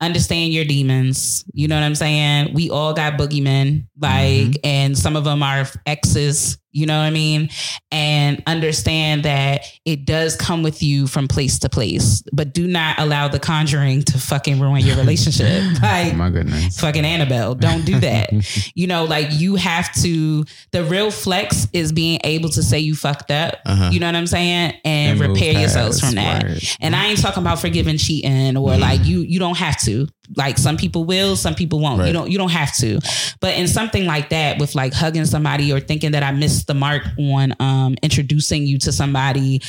Understand 0.00 0.54
your 0.54 0.64
demons. 0.64 1.44
You 1.52 1.68
know 1.68 1.76
what 1.76 1.84
I'm 1.84 1.94
saying? 1.94 2.54
We 2.54 2.70
all 2.70 2.94
got 2.94 3.18
boogeymen, 3.18 3.84
like, 4.00 4.22
mm-hmm. 4.22 4.60
and 4.64 4.98
some 4.98 5.14
of 5.14 5.24
them 5.24 5.42
are 5.42 5.66
exes. 5.84 6.56
You 6.72 6.86
know 6.86 6.96
what 6.98 7.04
I 7.04 7.10
mean? 7.10 7.48
And 7.90 8.42
understand 8.46 9.24
that 9.24 9.62
it 9.84 10.04
does 10.04 10.36
come 10.36 10.62
with 10.62 10.82
you 10.82 11.06
from 11.06 11.26
place 11.28 11.58
to 11.60 11.68
place, 11.68 12.22
but 12.32 12.54
do 12.54 12.66
not 12.68 12.98
allow 12.98 13.28
the 13.28 13.38
conjuring 13.40 14.02
to 14.02 14.18
fucking 14.18 14.60
ruin 14.60 14.84
your 14.84 14.96
relationship. 14.96 15.62
Like, 15.82 16.12
Oh 16.12 16.16
my 16.16 16.30
goodness. 16.30 16.78
fucking 16.78 17.04
Annabelle. 17.04 17.54
Don't 17.54 17.84
do 17.84 17.98
that. 18.00 18.30
you 18.74 18.86
know, 18.86 19.04
like 19.04 19.28
you 19.32 19.56
have 19.56 19.92
to, 20.02 20.44
the 20.72 20.84
real 20.84 21.10
flex 21.10 21.66
is 21.72 21.90
being 21.92 22.20
able 22.24 22.48
to 22.50 22.62
say 22.62 22.78
you 22.78 22.94
fucked 22.94 23.30
up. 23.30 23.56
Uh-huh. 23.66 23.90
You 23.92 23.98
know 24.00 24.06
what 24.06 24.14
I'm 24.16 24.26
saying? 24.26 24.74
And, 24.84 25.18
move 25.18 25.30
repair 25.30 25.58
yourselves 25.58 26.00
from 26.00 26.14
that. 26.16 26.44
And 26.80 26.94
I 26.94 27.06
ain't 27.06 27.20
talking 27.20 27.42
about 27.42 27.58
forgiving 27.60 27.96
cheating 27.98 28.56
or 28.56 28.70
Mhm. 28.72 28.80
like 28.80 29.04
you, 29.04 29.20
you 29.22 29.38
don't 29.38 29.56
have 29.58 29.78
to. 29.82 30.06
Like 30.36 30.58
some 30.58 30.76
people 30.76 31.04
will, 31.04 31.36
some 31.36 31.54
people 31.54 31.80
won't. 31.80 31.98
Right. 32.00 32.06
You 32.08 32.12
don't, 32.12 32.30
you 32.30 32.38
don't 32.38 32.50
have 32.52 32.74
to. 32.76 33.00
But 33.40 33.56
in 33.56 33.66
something 33.68 34.06
like 34.06 34.28
that, 34.30 34.58
with 34.58 34.74
like 34.74 34.92
hugging 34.92 35.24
somebody 35.26 35.72
or 35.72 35.80
thinking 35.80 36.12
that 36.12 36.22
I 36.22 36.30
missed 36.32 36.66
the 36.66 36.74
mark 36.74 37.02
on 37.18 37.54
um, 37.60 37.96
introducing 38.02 38.64
you 38.66 38.78
to 38.80 38.92
somebody 38.92 39.60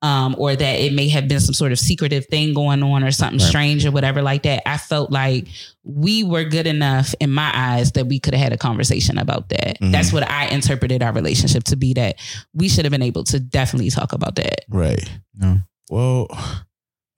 um, 0.00 0.36
or 0.38 0.54
that 0.54 0.78
it 0.80 0.92
may 0.92 1.08
have 1.08 1.26
been 1.26 1.40
some 1.40 1.54
sort 1.54 1.72
of 1.72 1.78
secretive 1.78 2.24
thing 2.26 2.54
going 2.54 2.82
on 2.84 3.02
or 3.02 3.10
something 3.10 3.40
Right. 3.40 3.48
strange 3.48 3.84
or 3.84 3.90
whatever 3.90 4.22
like 4.22 4.44
that. 4.44 4.68
I 4.68 4.76
felt 4.76 5.10
like 5.10 5.48
we 5.82 6.22
were 6.22 6.44
good 6.44 6.68
enough 6.68 7.14
in 7.18 7.32
my 7.32 7.50
eyes 7.52 7.92
that 7.92 8.06
we 8.06 8.20
could 8.20 8.32
have 8.34 8.42
had 8.44 8.52
a 8.52 8.56
conversation 8.56 9.18
about 9.18 9.48
that. 9.48 9.80
Mhm. 9.80 9.90
That's 9.90 10.12
what 10.12 10.28
I 10.30 10.46
interpreted 10.48 11.02
our 11.02 11.12
relationship 11.12 11.64
to 11.64 11.76
be 11.76 11.94
that 11.94 12.16
we 12.54 12.68
should 12.68 12.84
have 12.84 12.92
been 12.92 13.02
able 13.02 13.24
to 13.24 13.40
definitely 13.40 13.90
talk 13.90 14.12
about 14.12 14.36
that. 14.36 14.60
Right. 14.68 15.08
No. 15.34 15.62
Well, 15.90 16.28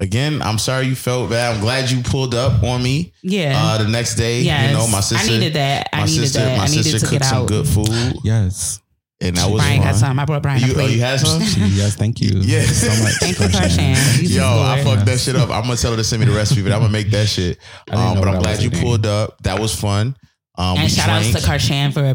again, 0.00 0.42
I'm 0.42 0.58
sorry 0.58 0.86
you 0.86 0.94
felt 0.96 1.30
bad. 1.30 1.54
I'm 1.54 1.60
glad 1.60 1.90
you 1.90 2.02
pulled 2.02 2.34
up 2.34 2.62
on 2.62 2.82
me 2.82 3.12
Yeah. 3.22 3.52
uh, 3.56 3.78
the 3.82 3.88
next 3.88 4.14
day. 4.16 4.40
yes. 4.42 4.70
You 4.70 4.76
know, 4.76 4.86
my 4.88 5.00
sister. 5.00 5.26
I 5.32 5.36
needed 5.38 5.52
that. 5.54 5.88
I 5.92 6.00
my 6.00 6.04
needed 6.06 6.20
sister, 6.20 6.38
that. 6.40 6.58
my 6.58 6.64
I 6.64 6.68
needed 6.68 6.84
sister 6.84 7.06
to 7.06 7.12
get 7.12 7.20
cooked 7.20 7.30
some 7.30 7.42
out. 7.42 7.48
good 7.48 7.68
food, 7.68 8.16
Yes. 8.24 8.80
and 9.20 9.36
that 9.36 9.50
was 9.50 9.60
Brian 9.62 9.82
fun. 9.82 9.86
got 9.92 9.96
some. 9.96 10.18
I 10.18 10.24
brought 10.24 10.42
Brian 10.42 10.64
a 10.64 10.66
You, 10.66 10.74
oh, 10.76 10.86
you 10.86 11.00
had 11.00 11.20
some? 11.20 11.40
yes. 11.72 11.94
Thank 11.96 12.20
you. 12.20 12.30
Yeah. 12.40 12.62
So 12.62 12.88
much. 13.02 13.14
Thank 13.20 13.38
you, 13.38 13.46
Karshan. 13.46 13.94
Karshan. 13.94 14.34
Yo, 14.34 14.44
I 14.44 14.82
fucked 14.82 15.06
that 15.06 15.20
shit 15.20 15.36
up. 15.36 15.50
I'm 15.50 15.62
gonna 15.62 15.76
tell 15.76 15.90
her 15.92 15.96
to 15.96 16.04
send 16.04 16.20
me 16.20 16.26
the 16.26 16.34
recipe, 16.34 16.62
but 16.62 16.72
I'm 16.72 16.80
gonna 16.80 16.92
make 16.92 17.10
that 17.10 17.28
shit. 17.28 17.58
Um, 17.90 18.18
but 18.18 18.28
I'm 18.28 18.40
glad 18.42 18.62
you 18.62 18.70
pulled 18.70 19.06
up. 19.06 19.40
That 19.42 19.60
was 19.60 19.74
fun. 19.78 20.16
Um, 20.56 20.78
and 20.78 20.90
shout 20.90 21.08
outs 21.08 21.26
to 21.32 21.40
drank. 21.40 21.60
Karshan 21.62 21.92
for 21.92 22.14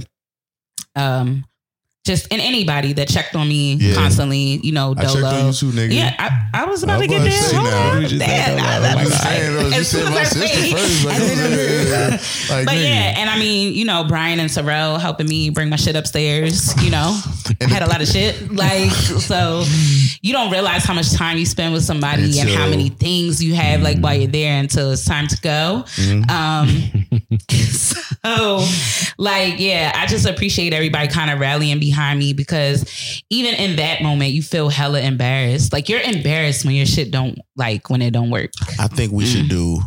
um 0.99 1.43
just 2.05 2.31
and 2.31 2.39
anybody 2.41 2.93
that 2.93 3.07
checked 3.09 3.35
on 3.35 3.47
me 3.47 3.73
Yeah. 3.75 3.95
constantly, 3.95 4.59
you 4.63 4.71
know, 4.71 4.93
I 4.95 5.03
checked 5.05 5.17
on 5.23 5.47
you 5.47 5.53
too, 5.53 5.71
nigga. 5.71 5.93
Yeah, 5.93 6.15
I, 6.19 6.61
I 6.61 6.65
was 6.65 6.83
about 6.83 6.95
I'm 6.95 7.01
to 7.01 7.07
get 7.07 7.23
there. 7.23 7.59
Hold 7.59 7.73
on. 7.73 8.01
You 8.03 8.07
just 8.07 8.21
said 8.25 8.55
Damn, 8.57 8.63
I- 8.63 8.87
I'm 8.91 8.97
I- 8.99 9.03
just 9.05 9.25
I- 9.25 9.29
saying, 9.39 9.53
though, 9.55 9.67
you 9.67 9.73
as 9.73 9.87
soon 9.89 10.13
as 10.13 10.15
I 10.15 10.23
say- 10.23 10.39
like, 10.39 10.51
as 10.53 11.01
soon 11.01 11.53
as- 11.53 12.49
Like, 12.49 12.65
but 12.65 12.75
nigga. 12.75 12.83
yeah, 12.83 13.13
and 13.17 13.29
I 13.29 13.39
mean, 13.39 13.73
you 13.73 13.85
know, 13.85 14.03
Brian 14.03 14.39
and 14.39 14.49
Sorrell 14.51 15.01
helping 15.01 15.27
me 15.27 15.49
bring 15.49 15.69
my 15.69 15.75
shit 15.77 15.95
upstairs. 15.95 16.73
You 16.83 16.91
know, 16.91 17.19
I 17.61 17.63
had 17.67 17.81
a 17.81 17.87
lot 17.87 18.01
of 18.01 18.07
shit. 18.07 18.51
Like, 18.51 18.91
so 18.91 19.63
you 20.21 20.31
don't 20.31 20.51
realize 20.51 20.83
how 20.85 20.93
much 20.93 21.11
time 21.11 21.37
you 21.39 21.45
spend 21.47 21.73
with 21.73 21.83
somebody 21.83 22.39
and 22.39 22.49
how 22.51 22.67
many 22.69 22.89
things 22.89 23.43
you 23.43 23.55
have 23.55 23.81
like 23.81 23.97
while 23.99 24.13
you're 24.15 24.27
there 24.31 24.59
until 24.59 24.91
it's 24.91 25.05
time 25.05 25.27
to 25.27 25.37
go. 25.41 25.83
Mhm. 25.95 26.29
Um, 26.29 27.07
so 27.49 28.63
like, 29.17 29.55
yeah, 29.59 29.91
I 29.95 30.05
just 30.05 30.25
appreciate 30.27 30.73
everybody 30.73 31.07
kind 31.07 31.31
of 31.31 31.39
rallying 31.39 31.79
behind 31.79 31.94
me 32.19 32.33
because 32.33 33.23
even 33.29 33.55
in 33.55 33.75
that 33.77 34.01
moment, 34.01 34.31
you 34.31 34.41
feel 34.43 34.69
hella 34.69 35.01
embarrassed. 35.01 35.73
Like 35.73 35.89
you're 35.89 36.01
embarrassed 36.01 36.65
when 36.65 36.75
your 36.75 36.85
shit 36.85 37.11
don't 37.11 37.37
like 37.55 37.89
when 37.89 38.01
it 38.01 38.11
don't 38.11 38.29
work. 38.29 38.51
I 38.79 38.87
think 38.87 39.11
we 39.11 39.25
should 39.25 39.49
do 39.49 39.79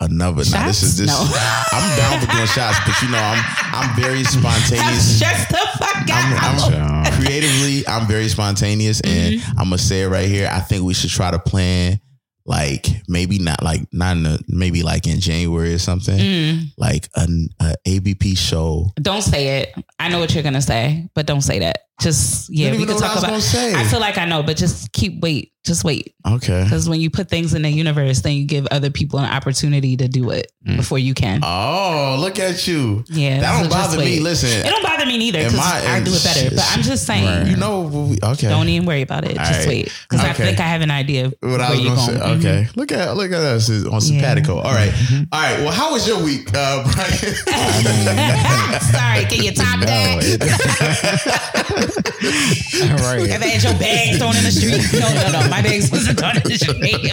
another. 0.00 0.44
Now, 0.50 0.66
this 0.66 0.82
is 0.82 0.98
this. 0.98 1.10
Mm. 1.10 1.30
No. 1.30 1.36
I'm 1.72 1.96
down 1.98 2.20
for 2.20 2.32
doing 2.32 2.46
shots, 2.46 2.78
but 2.86 3.00
you 3.02 3.10
know, 3.10 3.18
I'm 3.18 3.42
I'm 3.74 3.96
very 4.00 4.24
spontaneous. 4.24 5.18
Shut 5.18 5.48
the 5.48 5.56
fuck 5.78 5.96
I'm, 6.08 6.32
up. 6.34 6.72
I'm 6.72 7.06
Um, 7.06 7.22
creatively, 7.22 7.86
I'm 7.88 8.06
very 8.06 8.28
spontaneous, 8.28 9.00
and 9.00 9.34
Mm-hmm. 9.34 9.58
I'm 9.58 9.66
gonna 9.66 9.78
say 9.78 10.02
it 10.02 10.08
right 10.08 10.28
here. 10.28 10.48
I 10.52 10.60
think 10.60 10.84
we 10.84 10.94
should 10.94 11.10
try 11.10 11.30
to 11.30 11.38
plan, 11.38 12.00
like 12.46 12.86
maybe 13.08 13.38
not 13.38 13.62
like 13.62 13.82
not 13.92 14.16
in 14.16 14.22
the, 14.22 14.40
maybe 14.48 14.82
like 14.82 15.06
in 15.06 15.20
January 15.20 15.74
or 15.74 15.78
something, 15.78 16.18
Mm. 16.18 16.72
like 16.78 17.08
an 17.16 17.48
a 17.60 17.74
ABP 17.86 18.34
show. 18.36 18.90
Don't 19.00 19.22
say 19.22 19.60
it. 19.60 19.74
I 19.98 20.08
know 20.08 20.18
what 20.20 20.32
you're 20.34 20.42
gonna 20.44 20.62
say, 20.62 21.08
but 21.14 21.26
don't 21.26 21.40
say 21.42 21.58
that. 21.60 21.85
Just 22.00 22.50
yeah, 22.50 22.72
we 22.72 22.84
can 22.84 22.96
talk 22.98 23.16
I 23.16 23.18
about. 23.28 23.42
say. 23.42 23.74
I 23.74 23.84
feel 23.84 24.00
like 24.00 24.18
I 24.18 24.24
know, 24.26 24.42
but 24.42 24.56
just 24.56 24.92
keep 24.92 25.20
wait, 25.22 25.52
just 25.64 25.82
wait, 25.82 26.14
Okay. 26.26 26.62
because 26.64 26.88
when 26.88 27.00
you 27.00 27.08
put 27.10 27.28
things 27.30 27.54
in 27.54 27.62
the 27.62 27.70
universe, 27.70 28.20
then 28.20 28.34
you 28.34 28.44
give 28.44 28.66
other 28.70 28.90
people 28.90 29.18
an 29.18 29.24
opportunity 29.30 29.96
to 29.96 30.06
do 30.06 30.30
it 30.30 30.52
Mm. 30.66 30.76
before 30.76 30.98
you 30.98 31.14
can. 31.14 31.40
Oh, 31.42 32.16
look 32.18 32.38
at 32.40 32.66
you. 32.68 33.04
Yeah, 33.08 33.40
That 33.40 33.60
don't 33.62 33.70
bother 33.70 33.98
me. 33.98 34.18
Listen, 34.20 34.50
It 34.66 34.68
don't 34.68 34.82
bother 34.82 35.06
me 35.06 35.16
neither 35.16 35.44
because 35.44 35.58
I- 35.58 35.96
I, 35.96 36.00
do 36.00 36.10
it 36.12 36.22
better. 36.24 36.40
shit. 36.40 36.56
But 36.56 36.64
I'm 36.72 36.82
just 36.82 37.06
saying, 37.06 37.24
Right. 37.24 37.46
you 37.46 37.56
know, 37.56 38.14
okay. 38.22 38.48
don't 38.48 38.68
even 38.68 38.86
worry 38.86 39.02
about 39.02 39.24
it. 39.24 39.38
All 39.38 39.44
Just 39.46 39.60
right. 39.60 39.68
wait 39.68 39.92
because 40.08 40.24
I 40.24 40.32
think 40.34 40.58
I 40.60 40.64
have 40.66 40.80
an 40.82 40.90
idea 40.90 41.30
what 41.40 41.60
I 41.60 41.70
was 41.70 41.80
going. 41.80 41.98
say. 41.98 42.18
Okay, 42.20 42.68
look 42.76 42.90
at 42.92 43.16
look 43.16 43.30
at 43.32 43.40
us 43.40 43.70
on 43.70 44.00
simpatico. 44.00 44.56
All 44.58 44.74
right, 44.74 44.92
all 45.32 45.40
right. 45.40 45.60
Well, 45.60 45.72
how 45.72 45.92
was 45.92 46.06
your 46.06 46.18
week, 46.22 46.50
uh, 46.52 46.82
Brian? 46.82 47.18
Sorry, 48.80 49.24
can 49.26 49.42
you 49.44 49.52
top 49.52 49.78
No, 49.86 49.86
that? 49.86 51.82
it- 51.96 53.00
right. 53.00 53.28
Have 53.30 53.42
had 53.42 53.62
your 53.62 53.74
bags 53.78 54.18
thrown 54.18 54.36
in 54.36 54.44
the 54.44 54.50
street? 54.50 55.00
No, 55.00 55.08
no, 55.14 55.40
no. 55.40 55.48
My 55.50 55.62
bags 55.62 55.90
wasn't 55.90 56.18
thrown 56.18 56.36
in 56.36 56.42
the 56.42 56.58
street. 56.58 57.12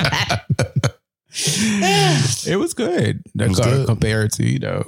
it 2.47 2.57
was 2.57 2.73
good. 2.73 3.21
It 3.39 3.49
was 3.49 3.59
good. 3.59 3.85
compared 3.93 4.31
to 4.33 4.45
you 4.47 4.59
know. 4.59 4.83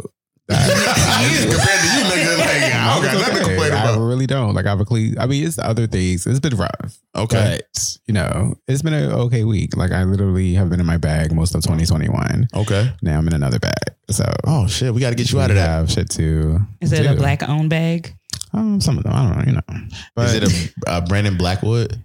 Compared 0.48 0.70
to 0.70 0.76
you, 0.78 2.04
nigga, 2.06 2.38
like 2.38 2.50
I 2.50 2.94
don't 2.94 3.04
got 3.04 3.16
It's 3.16 3.28
nothing 3.28 3.46
to 3.48 3.64
okay. 3.66 3.72
I 3.76 3.98
really 3.98 4.28
don't. 4.28 4.54
Like 4.54 4.68
I've 4.68 4.80
a 4.80 4.86
clean. 4.86 5.18
I 5.18 5.26
mean, 5.26 5.44
it's 5.46 5.58
other 5.58 5.88
things. 5.88 6.28
It's 6.28 6.40
been 6.40 6.56
rough. 6.56 7.00
Okay, 7.16 7.60
But 7.74 7.98
you 8.06 8.14
know, 8.14 8.54
it's 8.68 8.84
been 8.84 8.94
an 8.94 9.12
okay 9.12 9.44
week. 9.44 9.76
Like 9.76 9.92
I 9.92 10.04
literally 10.04 10.54
have 10.54 10.70
been 10.70 10.80
in 10.80 10.86
my 10.86 10.98
bag 10.98 11.34
most 11.34 11.56
of 11.56 11.64
2021. 11.64 12.50
okay. 12.54 12.94
Now 13.02 13.18
I'm 13.18 13.28
in 13.28 13.34
another 13.34 13.58
bag. 13.58 13.74
So 14.12 14.24
Oh 14.46 14.68
shit, 14.68 14.94
we 14.94 15.02
got 15.02 15.10
to 15.10 15.16
get 15.16 15.32
you 15.32 15.40
out 15.40 15.50
of 15.50 15.56
we 15.56 15.62
that. 15.62 15.68
Have 15.68 15.92
shit 15.92 16.10
too. 16.12 16.60
Is 16.80 16.94
it 16.94 17.08
a 17.08 17.16
black 17.16 17.48
owned 17.50 17.72
bag? 17.72 18.14
Um, 18.56 18.80
some 18.82 18.98
of 18.98 19.04
them. 19.04 19.14
I 19.14 19.24
don't 19.24 19.38
know. 19.38 19.44
You 19.46 19.54
know. 19.54 19.88
But, 20.16 20.36
Is 20.36 20.36
it 20.36 20.74
a 20.88 20.90
uh, 20.90 21.02
Brandon 21.06 21.38
Blackwood? 21.38 22.04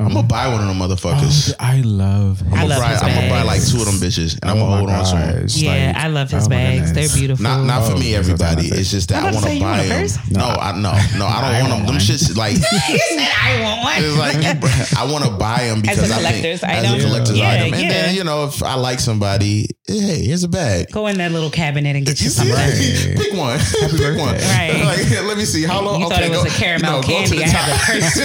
I'm 0.00 0.06
um, 0.06 0.12
gonna 0.14 0.26
buy 0.26 0.48
one 0.48 0.60
of 0.62 0.66
them 0.68 0.78
motherfuckers. 0.78 1.52
oh, 1.52 1.56
I 1.60 1.80
love. 1.82 2.42
I 2.52 2.62
I'm 2.62 2.68
love 2.68 2.78
gonna 2.78 2.80
buy, 2.80 2.92
his 2.92 3.02
I'm 3.02 3.14
gonna 3.14 3.28
buy 3.28 3.42
like 3.42 3.62
two 3.66 3.76
of 3.78 3.84
them 3.84 3.94
bitches, 3.96 4.38
and 4.40 4.50
I'm 4.50 4.56
Oh 4.56 4.60
gonna 4.60 4.70
my 4.70 4.76
hold 4.78 4.90
on 4.90 5.04
to 5.04 5.36
them. 5.36 5.46
Yeah, 5.50 5.86
like, 5.94 5.96
I 5.96 6.08
love 6.08 6.30
his 6.30 6.46
oh 6.46 6.48
bags. 6.48 6.92
They're 6.92 7.08
beautiful. 7.08 7.42
Not 7.42 7.64
not 7.64 7.86
for 7.86 7.96
Oh, 7.96 7.98
me, 7.98 8.14
everybody. 8.14 8.68
It's 8.68 8.90
just 8.90 9.10
that 9.10 9.22
I'm 9.22 9.26
I 9.26 9.28
about 9.30 9.40
to 9.40 9.46
want 9.46 9.46
say, 9.46 9.58
to 9.58 9.64
buy 9.64 10.06
them. 10.06 10.32
No, 10.38 10.44
I 10.46 10.72
no 10.72 10.90
no 11.18 11.26
I 11.26 11.30
I 11.30 11.60
don't 11.60 11.70
want 11.70 11.70
them. 11.70 11.70
want 11.70 11.86
Them 11.86 11.86
one. 11.86 11.98
shits 12.00 12.36
like 12.36 12.52
he 12.86 12.98
said, 12.98 13.28
"I 13.42 13.60
want 13.62 13.82
one." 13.84 13.94
it's 13.98 14.16
like 14.16 14.98
I 14.98 15.12
want 15.12 15.24
to 15.24 15.30
buy 15.32 15.64
them 15.68 15.80
because 15.82 15.98
As 15.98 16.10
a 16.10 16.14
I 16.14 16.16
think 16.32 16.42
collector's 16.42 16.62
as 16.64 16.84
item? 16.84 16.98
a 17.00 17.02
collector's 17.04 17.38
Yeah, 17.38 17.50
item, 17.50 17.74
and 17.74 17.82
yeah. 17.82 17.88
then 17.90 18.14
you 18.14 18.24
know 18.24 18.44
if 18.46 18.62
I 18.62 18.74
like 18.74 19.00
somebody, 19.00 19.66
hey, 19.86 20.24
here's 20.24 20.44
a 20.44 20.48
bag. 20.48 20.90
Go 20.92 21.06
in 21.08 21.18
that 21.18 21.32
little 21.32 21.50
cabinet 21.50 21.94
and 21.96 22.06
get 22.06 22.20
you 22.22 22.30
something. 22.30 22.54
Right. 22.54 22.72
Pick 23.20 23.34
one. 23.34 23.58
Pick 23.90 24.16
one. 24.18 24.34
Right. 24.34 24.80
Like, 24.82 25.10
let 25.26 25.36
me 25.36 25.44
see 25.44 25.64
how 25.64 25.82
long. 25.82 26.00
You 26.00 26.08
thought 26.08 26.22
okay, 26.22 26.26
it 26.26 26.30
was 26.30 26.44
go, 26.44 26.48
a 26.48 26.52
caramel 26.52 26.90
no, 26.92 27.02
go 27.02 27.08
to 27.08 27.12
candy. 27.12 27.36
the 27.38 27.44
I 27.44 27.48
have 27.48 27.68
top. 27.68 27.76
a 27.76 28.00
purse 28.00 28.16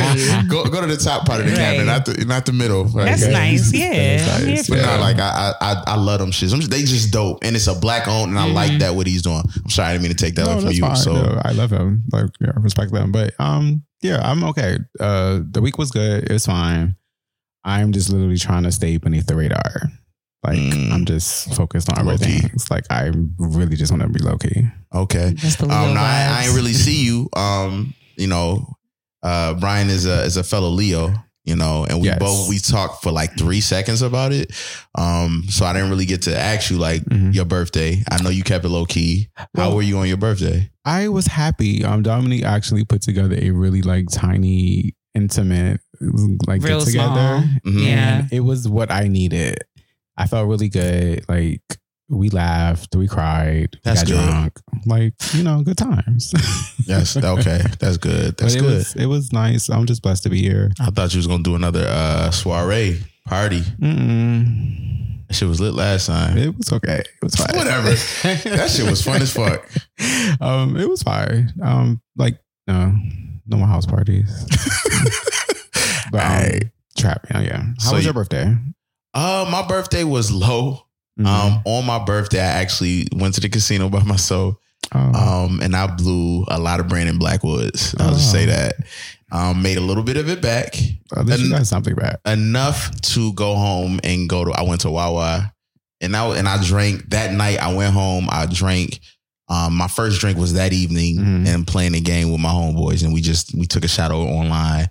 you. 0.43 0.49
go 0.49 0.63
go 0.69 0.82
to 0.82 0.88
the 0.88 0.97
top 0.97 1.26
part 1.26 1.41
of 1.41 1.47
the 1.49 1.55
Right. 1.78 1.86
not 1.86 2.05
the 2.05 2.26
not 2.26 2.45
the 2.45 2.53
middle. 2.53 2.84
Like, 2.86 3.05
That's 3.05 3.24
okay. 3.24 3.32
nice. 3.34 3.74
Yeah, 3.74 4.18
That's 4.18 4.43
nice. 4.45 4.70
But 4.70 4.78
that. 4.80 4.95
no, 4.97 5.01
like 5.01 5.18
I, 5.20 5.53
I 5.61 5.84
I 5.88 5.95
love 5.95 6.20
them 6.20 6.32
shits. 6.32 6.53
I'm 6.53 6.59
just- 6.59 6.72
they 6.72 6.84
just 6.84 7.11
dope, 7.11 7.39
and 7.43 7.55
it's 7.55 7.68
a 7.68 7.76
black 7.76 8.07
owned, 8.07 8.32
and 8.32 8.39
I 8.39 8.45
like 8.51 8.80
that 8.80 8.95
what 8.95 9.07
he's 9.07 9.22
doing. 9.22 9.41
I'm 9.63 9.70
sorry, 9.70 9.89
I 9.89 9.91
didn't 9.93 10.03
mean 10.03 10.11
to 10.16 10.24
take 10.24 10.36
that 10.36 10.45
No, 10.45 10.51
away 10.53 10.61
from 10.61 10.72
you. 10.72 10.82
fine. 10.82 10.95
So 10.95 11.13
No, 11.13 11.41
I 11.43 11.51
love 11.51 11.72
him. 11.72 12.03
Like, 12.11 12.26
yeah, 12.41 12.51
I 12.55 12.59
respect 12.59 12.91
them. 12.91 13.11
But 13.11 13.34
um, 13.39 13.84
yeah, 14.01 14.22
I'm 14.24 14.43
okay. 14.45 14.78
Uh, 14.99 15.39
the 15.49 15.61
week 15.61 15.78
was 15.78 15.91
good. 15.91 16.24
It 16.30 16.32
was 16.34 16.45
fine. 16.45 16.95
I'm 17.63 17.91
just 17.91 18.09
literally 18.11 18.38
trying 18.38 18.63
to 18.63 18.72
stay 18.72 18.97
beneath 18.97 19.26
the 19.26 19.36
radar. 19.36 19.89
Like, 20.43 20.59
Mm. 20.59 20.91
I'm 20.91 21.05
just 21.05 21.55
focused 21.55 21.89
on 21.91 21.97
other 21.97 22.11
Low-key. 22.11 22.38
things. 22.39 22.70
Like, 22.70 22.86
I 22.91 23.09
really 23.39 23.76
just 23.76 23.91
want 23.91 24.03
to 24.03 24.09
be 24.09 24.20
low 24.20 24.38
key. 24.38 24.68
okay, 24.93 25.34
Just 25.36 25.57
the 25.57 25.66
Leo 25.66 25.76
um, 25.76 25.93
no, 25.95 25.99
I, 25.99 26.28
I 26.41 26.43
ain't 26.45 26.55
really 26.55 26.74
see 26.74 27.03
you. 27.03 27.28
Um, 27.36 27.95
you 28.16 28.28
know, 28.28 28.68
uh, 29.24 29.55
Brian 29.55 29.89
is 29.89 30.05
a 30.05 30.22
is 30.24 30.38
a 30.38 30.43
fellow 30.43 30.70
Leo. 30.70 31.16
You 31.45 31.55
know, 31.55 31.85
and 31.87 32.01
we 32.01 32.07
Yes. 32.07 32.17
both 32.19 32.49
we 32.49 32.57
talked 32.57 33.03
for 33.03 33.11
like 33.11 33.37
three 33.37 33.61
seconds 33.61 34.01
about 34.01 34.31
it. 34.33 34.51
Um, 34.95 35.43
so 35.47 35.63
I 35.65 35.73
didn't 35.73 35.91
really 35.91 36.05
get 36.07 36.23
to 36.23 36.35
ask 36.37 36.71
you 36.71 36.77
like 36.77 37.03
Mhm. 37.05 37.35
your 37.35 37.45
birthday. 37.45 38.03
I 38.09 38.21
know 38.21 38.29
you 38.31 38.43
kept 38.43 38.65
it 38.65 38.69
low 38.69 38.85
key. 38.85 39.29
How 39.35 39.45
Well- 39.55 39.75
were 39.75 39.81
you 39.83 39.97
on 39.99 40.07
your 40.07 40.17
birthday? 40.17 40.71
I 40.85 41.07
was 41.07 41.27
happy. 41.27 41.83
Um, 41.85 42.01
Dominique 42.01 42.43
actually 42.43 42.83
put 42.83 43.01
together 43.03 43.37
a 43.39 43.51
really 43.51 43.81
like 43.83 44.07
tiny, 44.11 44.95
intimate, 45.13 45.81
like 46.47 46.63
Real 46.63 46.79
get 46.79 46.87
together. 46.87 47.47
small. 47.63 47.73
Mhm. 47.73 47.85
Yeah. 47.85 48.17
And 48.19 48.27
it 48.33 48.39
was 48.41 48.67
what 48.67 48.91
I 48.91 49.07
needed. 49.07 49.59
I 50.17 50.25
felt 50.27 50.47
really 50.47 50.69
good. 50.69 51.25
Like 51.29 51.61
we 52.09 52.29
laughed, 52.29 52.95
we 52.95 53.07
cried, 53.07 53.77
we 53.83 53.91
got 53.93 54.05
good. 54.05 54.13
drunk. 54.15 54.59
Like, 54.85 55.13
you 55.33 55.43
know, 55.43 55.61
good 55.63 55.77
times. 55.77 56.33
Yes, 56.87 57.17
okay, 57.17 57.61
that's 57.79 57.97
good. 57.97 58.37
That's 58.37 58.53
it 58.53 58.59
good. 58.59 58.65
was 58.75 58.95
it 58.95 59.07
was 59.07 59.33
nice. 59.33 59.69
I'm 59.71 59.87
just 59.87 60.03
blessed 60.03 60.21
to 60.23 60.29
be 60.29 60.39
here. 60.39 60.69
I 60.79 60.91
thought 60.91 61.11
you 61.15 61.17
was 61.17 61.25
gonna 61.25 61.41
do 61.41 61.55
another 61.55 61.83
uh 61.87 62.29
soiree 62.29 63.01
party. 63.25 63.61
Mm-mm. 63.81 65.27
That 65.27 65.33
shit 65.33 65.47
was 65.47 65.59
lit 65.59 65.73
last 65.73 66.05
time. 66.05 66.37
It 66.37 66.55
was 66.55 66.71
okay. 66.73 66.99
It 66.99 67.23
was 67.23 67.33
fine. 67.35 67.55
Whatever. 67.57 67.89
that 68.55 68.69
shit 68.69 68.87
was 68.87 69.01
fun 69.01 69.19
as 69.23 69.33
fuck. 69.33 69.67
Um, 70.39 70.77
it 70.77 70.87
was 70.87 71.01
fine. 71.01 71.51
Um, 71.59 72.01
like 72.15 72.37
no, 72.67 72.93
no 73.47 73.57
more 73.57 73.67
house 73.67 73.87
parties. 73.87 74.29
But 76.11 76.21
um, 76.23 76.31
Alright. 76.31 76.63
trap. 76.97 77.25
Yeah, 77.31 77.39
yeah. 77.41 77.57
How 77.63 77.73
So 77.79 77.95
was 77.95 78.03
you- 78.03 78.07
your 78.09 78.13
birthday? 78.13 78.55
Uh, 79.13 79.47
my 79.51 79.65
birthday 79.67 80.03
was 80.03 80.31
low. 80.31 80.84
Mhm. 81.20 81.26
Um, 81.28 81.61
on 81.66 81.86
my 81.86 82.03
birthday, 82.03 82.39
I 82.41 82.61
actually 82.61 83.07
went 83.16 83.36
to 83.36 83.41
the 83.41 83.49
casino 83.49 83.89
by 83.89 84.03
myself. 84.03 84.55
Oh. 84.93 84.99
Um, 85.45 85.61
and 85.61 85.76
I 85.76 85.88
blew 85.88 86.45
a 86.47 86.59
lot 86.59 86.80
of 86.80 86.88
Brandon 86.88 87.18
Blackwoods. 87.18 87.95
I'll 87.99 88.13
just 88.13 88.30
Oh. 88.30 88.32
say 88.34 88.45
that. 88.45 88.76
Um, 89.32 89.61
made 89.63 89.78
a 89.78 89.82
little 89.82 90.03
bit 90.03 90.18
of 90.18 90.30
it 90.30 90.41
back, 90.41 90.76
At 91.18 91.26
least 91.26 91.39
you 91.43 91.49
got 91.49 91.66
something 91.66 91.95
back. 91.95 92.20
enough 92.26 92.91
to 93.01 93.34
go 93.34 93.55
home 93.55 93.99
and 94.03 94.30
go 94.30 94.45
to. 94.45 94.51
I 94.51 94.61
went 94.61 94.82
to 94.82 94.91
Wawa, 94.91 95.51
and 95.99 96.16
I 96.16 96.26
and 96.38 96.47
I 96.47 96.63
drank 96.63 97.09
that 97.09 97.34
night. 97.34 97.59
I 97.59 97.74
went 97.74 97.93
home. 97.93 98.28
I 98.32 98.45
drank. 98.45 98.99
Um, 99.49 99.76
my 99.76 99.88
first 99.88 100.20
drink 100.22 100.38
was 100.38 100.53
that 100.53 100.74
evening, 100.74 101.18
Mhm. 101.18 101.47
and 101.47 101.68
playing 101.68 101.93
the 101.93 102.01
game 102.01 102.32
with 102.32 102.39
my 102.39 102.49
homeboys, 102.49 103.03
and 103.03 103.13
we 103.13 103.22
just 103.22 103.53
we 103.55 103.66
took 103.66 103.84
a 103.84 103.88
shot 103.88 104.11
over 104.11 104.30
online. 104.30 104.88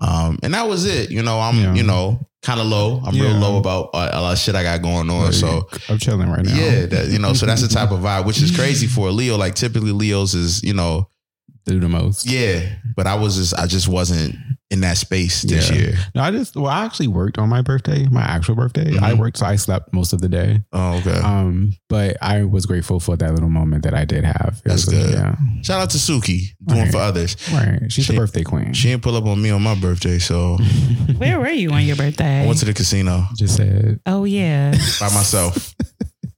Um, 0.00 0.38
and 0.42 0.52
that 0.54 0.68
was 0.68 0.84
it. 0.84 1.10
You 1.10 1.22
know, 1.22 1.40
I'm 1.40 1.56
Yeah. 1.58 1.74
you 1.74 1.82
know 1.82 2.20
kind 2.42 2.60
of 2.60 2.66
low. 2.66 3.00
I'm 3.04 3.14
real 3.18 3.32
low 3.32 3.58
about 3.58 3.90
uh, 3.92 4.10
a 4.12 4.20
lot 4.22 4.32
of 4.32 4.38
shit 4.38 4.54
I 4.54 4.62
got 4.62 4.80
going 4.82 5.10
on. 5.10 5.32
So 5.32 5.68
I'm 5.88 5.98
chilling 5.98 6.28
right 6.30 6.44
now. 6.44 6.54
yeah, 6.54 6.86
that, 6.86 7.08
you 7.08 7.18
know, 7.18 7.32
so 7.32 7.44
that's 7.46 7.62
the 7.62 7.66
type 7.68 7.90
of 7.90 8.00
vibe, 8.00 8.24
which 8.24 8.40
is 8.40 8.54
crazy 8.56 8.86
for 8.86 9.08
a 9.08 9.10
Leo. 9.10 9.36
Like 9.36 9.54
typically 9.56 9.90
Leos 9.92 10.34
is, 10.34 10.62
you 10.62 10.72
know, 10.74 11.08
do 11.66 11.80
the 11.80 11.88
most. 11.88 12.26
yeah. 12.30 12.60
But 12.96 13.06
I 13.06 13.14
was 13.16 13.36
just, 13.36 13.54
I 13.54 13.66
just 13.66 13.88
wasn't 13.88 14.36
in 14.70 14.80
that 14.80 14.96
space 14.96 15.42
this 15.42 15.70
Yeah. 15.70 15.76
year. 15.76 15.98
No, 16.14 16.22
I 16.22 16.30
just 16.32 16.56
well, 16.56 16.66
I 16.66 16.84
actually 16.84 17.06
worked 17.08 17.38
on 17.38 17.48
my 17.48 17.62
birthday, 17.62 18.06
my 18.10 18.22
actual 18.22 18.56
birthday. 18.56 18.96
I 18.98 19.12
Mhm. 19.12 19.18
worked, 19.18 19.36
so 19.38 19.46
I 19.46 19.54
slept 19.56 19.92
most 19.92 20.12
of 20.12 20.20
the 20.20 20.28
day. 20.28 20.60
Oh, 20.72 20.94
okay. 20.96 21.20
Um, 21.20 21.72
but 21.88 22.16
I 22.20 22.42
was 22.42 22.66
grateful 22.66 22.98
for 22.98 23.16
that 23.16 23.32
little 23.32 23.48
moment 23.48 23.84
that 23.84 23.94
I 23.94 24.04
did 24.04 24.24
have. 24.24 24.60
It 24.64 24.68
That's 24.68 24.86
was, 24.86 24.94
good. 24.94 25.10
Yeah, 25.12 25.36
Shout 25.62 25.80
out 25.82 25.90
to 25.90 25.98
Suki 25.98 26.48
doing 26.66 26.80
Right. 26.82 26.90
for 26.90 26.98
others. 26.98 27.36
right. 27.52 27.80
She's 27.92 28.06
She- 28.06 28.12
the 28.12 28.18
birthday 28.18 28.42
queen. 28.42 28.72
She 28.72 28.88
didn't 28.88 29.02
pull 29.04 29.14
up 29.16 29.24
on 29.26 29.40
me 29.40 29.50
on 29.50 29.62
my 29.62 29.76
birthday, 29.76 30.18
so 30.18 30.58
Where 31.16 31.38
were 31.38 31.48
you 31.50 31.70
on 31.70 31.84
your 31.84 31.96
birthday? 31.96 32.42
I 32.42 32.46
went 32.46 32.58
to 32.58 32.64
the 32.64 32.74
casino 32.74 33.28
just 33.38 33.56
said, 33.56 34.00
oh 34.06 34.24
yeah. 34.24 34.72
by 34.98 35.10
myself 35.14 35.74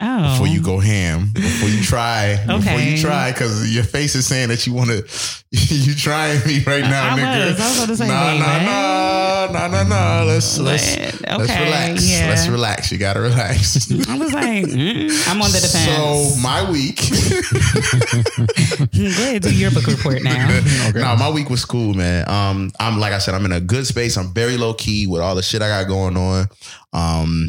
Oh. 0.01 0.31
before 0.33 0.47
you 0.47 0.63
go 0.63 0.79
ham. 0.79 1.31
Before 1.35 1.69
you 1.69 1.83
try. 1.83 2.37
Before 2.47 2.79
you 2.79 2.99
try, 2.99 3.33
because 3.33 3.75
your 3.75 3.83
face 3.83 4.15
is 4.15 4.27
saying 4.27 4.49
that 4.51 4.67
you 4.67 4.73
want 4.75 4.91
to. 4.91 5.03
You 5.51 5.95
trying 5.95 6.47
me 6.47 6.63
right 6.65 6.83
now, 6.83 7.15
I 7.15 7.19
nigga. 7.19 7.47
was. 7.53 7.61
I 7.61 7.69
was 7.69 7.77
about 7.79 7.89
to 7.89 7.97
say, 7.97 8.07
nah, 8.07 8.27
wait, 8.27 8.39
nah, 8.39 9.47
what? 9.47 9.53
nah, 9.53 9.67
nah, 9.69 9.83
nah, 9.83 9.89
nah. 9.89 10.23
Let's 10.25 10.59
let's 10.59 10.95
But, 10.97 11.39
let's 11.39 11.51
relax. 11.59 12.11
yeah. 12.11 12.29
Let's 12.29 12.49
relax. 12.49 12.93
You 12.93 12.99
gotta 12.99 13.21
relax. 13.21 13.91
I 13.91 14.19
was 14.19 14.33
like, 14.35 14.65
mm, 14.67 15.29
I'm 15.29 15.41
on 15.41 15.51
the 15.51 15.59
defense. 15.61 16.37
So 16.37 16.37
my 16.43 16.71
week, 16.71 16.99
Go 18.93 19.23
ahead, 19.25 19.43
do 19.43 19.55
your 19.55 19.71
book 19.71 19.87
report 19.87 20.23
now. 20.23 20.59
Okay. 20.91 21.01
no, 21.01 21.17
my 21.17 21.31
week 21.31 21.49
was 21.49 21.65
cool, 21.65 21.95
man. 21.95 22.29
Um, 22.29 22.71
I'm 22.79 22.99
like 23.01 23.15
I 23.15 23.19
said, 23.19 23.35
I'm 23.35 23.45
in 23.47 23.53
a 23.53 23.61
good 23.61 23.87
space. 23.87 24.17
I'm 24.19 24.33
very 24.35 24.59
low 24.59 24.75
key 24.75 25.07
with 25.07 25.23
all 25.23 25.35
the 25.35 25.43
shit 25.43 25.63
I 25.63 25.69
got 25.69 25.89
going 25.89 26.17
on. 26.19 26.47
Um, 26.93 27.49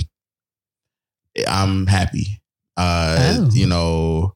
I'm 1.47 1.85
happy. 1.87 2.38
Uh, 2.79 3.35
Oh. 3.39 3.49
you 3.51 3.67
know, 3.67 4.33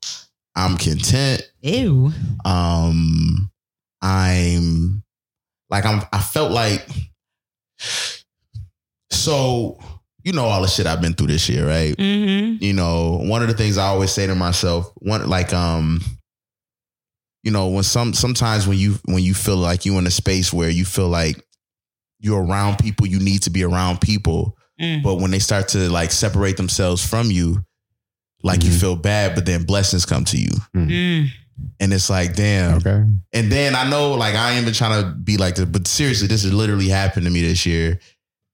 I'm 0.55 0.77
content. 0.77 1.41
Ew. 1.61 2.11
Um, 2.45 3.49
I'm 4.01 5.03
like 5.69 5.85
I'm. 5.85 6.01
I 6.11 6.19
felt 6.19 6.51
like 6.51 6.85
so. 9.11 9.79
You 10.25 10.31
know 10.31 10.45
all 10.45 10.61
the 10.61 10.67
shit 10.69 10.87
I've 10.87 11.01
been 11.01 11.13
through 11.13 11.27
this 11.27 11.49
year, 11.49 11.67
right? 11.67 11.95
Mm-hmm. 11.97 12.63
you 12.63 12.71
know, 12.71 13.19
one 13.23 13.41
of 13.41 13.49
the 13.49 13.53
things 13.53 13.77
I 13.77 13.87
always 13.87 14.09
say 14.11 14.25
to 14.25 14.35
myself, 14.35 14.89
one 14.95 15.27
like 15.29 15.51
um, 15.53 15.99
you 17.43 17.51
know, 17.51 17.67
when 17.67 17.83
some 17.83 18.13
sometimes 18.13 18.65
when 18.65 18.77
you 18.77 18.95
when 19.05 19.21
you 19.21 19.33
feel 19.33 19.57
like 19.57 19.85
you 19.85 19.97
in 19.97 20.07
a 20.07 20.11
space 20.11 20.53
where 20.53 20.69
you 20.69 20.85
feel 20.85 21.09
like 21.09 21.43
you're 22.19 22.41
around 22.41 22.77
people, 22.79 23.05
you 23.05 23.19
need 23.19 23.41
to 23.43 23.49
be 23.49 23.63
around 23.63 23.99
people, 24.01 24.57
Mm. 24.81 25.03
but 25.03 25.15
when 25.15 25.29
they 25.31 25.39
start 25.39 25.67
to 25.69 25.89
like 25.89 26.09
separate 26.11 26.55
themselves 26.57 27.05
from 27.05 27.29
you, 27.29 27.63
like 28.43 28.63
you 28.63 28.69
Mhm. 28.71 28.79
feel 28.79 28.95
bad, 28.95 29.35
but 29.35 29.45
then 29.45 29.63
blessings 29.63 30.05
come 30.05 30.25
to 30.25 30.37
you. 30.37 30.51
Mm. 30.75 31.29
And 31.79 31.93
it's 31.93 32.09
like, 32.09 32.35
damn. 32.35 32.75
Okay. 32.77 33.03
And 33.31 33.51
then 33.51 33.75
I 33.75 33.89
know, 33.89 34.13
like, 34.13 34.35
I 34.35 34.53
ain't 34.53 34.65
been 34.65 34.73
trying 34.73 35.01
to 35.03 35.09
be 35.11 35.37
like 35.37 35.55
this, 35.55 35.65
but 35.65 35.87
seriously, 35.87 36.27
this 36.27 36.43
has 36.43 36.53
literally 36.53 36.89
happened 36.89 37.25
to 37.25 37.31
me 37.31 37.41
this 37.41 37.65
year. 37.65 37.99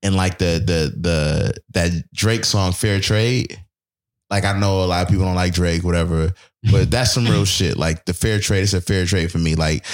And 0.02 0.14
like 0.14 0.38
the 0.38 0.62
the 0.64 0.94
the 0.98 1.54
that 1.74 1.90
Drake 2.14 2.44
song 2.46 2.72
"Fair 2.72 3.00
Trade," 3.00 3.60
like 4.30 4.44
I 4.46 4.58
know 4.58 4.82
a 4.82 4.86
lot 4.86 5.02
of 5.02 5.08
people 5.08 5.24
don't 5.26 5.34
like 5.34 5.52
Drake, 5.52 5.82
whatever, 5.84 6.32
but 6.70 6.90
that's 6.90 7.12
some 7.12 7.26
real 7.26 7.44
shit. 7.44 7.76
Like 7.76 8.06
the 8.06 8.14
fair 8.14 8.38
trade 8.40 8.62
is 8.62 8.72
a 8.72 8.80
fair 8.80 9.04
trade 9.04 9.30
for 9.30 9.36
me. 9.38 9.56
Like 9.56 9.84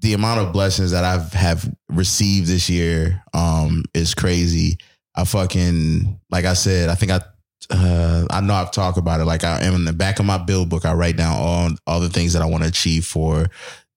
the 0.00 0.12
amount 0.14 0.40
of 0.40 0.52
blessings 0.52 0.90
that 0.90 1.04
I've 1.04 1.32
have 1.34 1.72
received 1.88 2.48
this 2.48 2.68
year 2.68 3.22
um 3.32 3.84
is 3.94 4.12
crazy. 4.14 4.78
I 5.14 5.24
fucking 5.24 6.18
like 6.30 6.44
I 6.44 6.54
said, 6.54 6.88
I 6.88 6.96
think 6.96 7.12
I 7.12 7.20
uh 7.70 8.26
I 8.30 8.40
know 8.40 8.54
I've 8.54 8.70
talked 8.72 8.98
about 8.98 9.20
it. 9.20 9.24
Like 9.24 9.44
I 9.44 9.62
am 9.62 9.74
in 9.74 9.84
the 9.84 9.92
back 9.92 10.18
of 10.18 10.24
my 10.26 10.38
bill 10.38 10.66
book, 10.66 10.84
I 10.84 10.92
write 10.94 11.16
down 11.16 11.36
all 11.36 11.70
all 11.86 12.00
the 12.00 12.08
things 12.08 12.32
that 12.32 12.42
I 12.42 12.46
want 12.46 12.62
to 12.64 12.68
achieve 12.68 13.04
for 13.06 13.46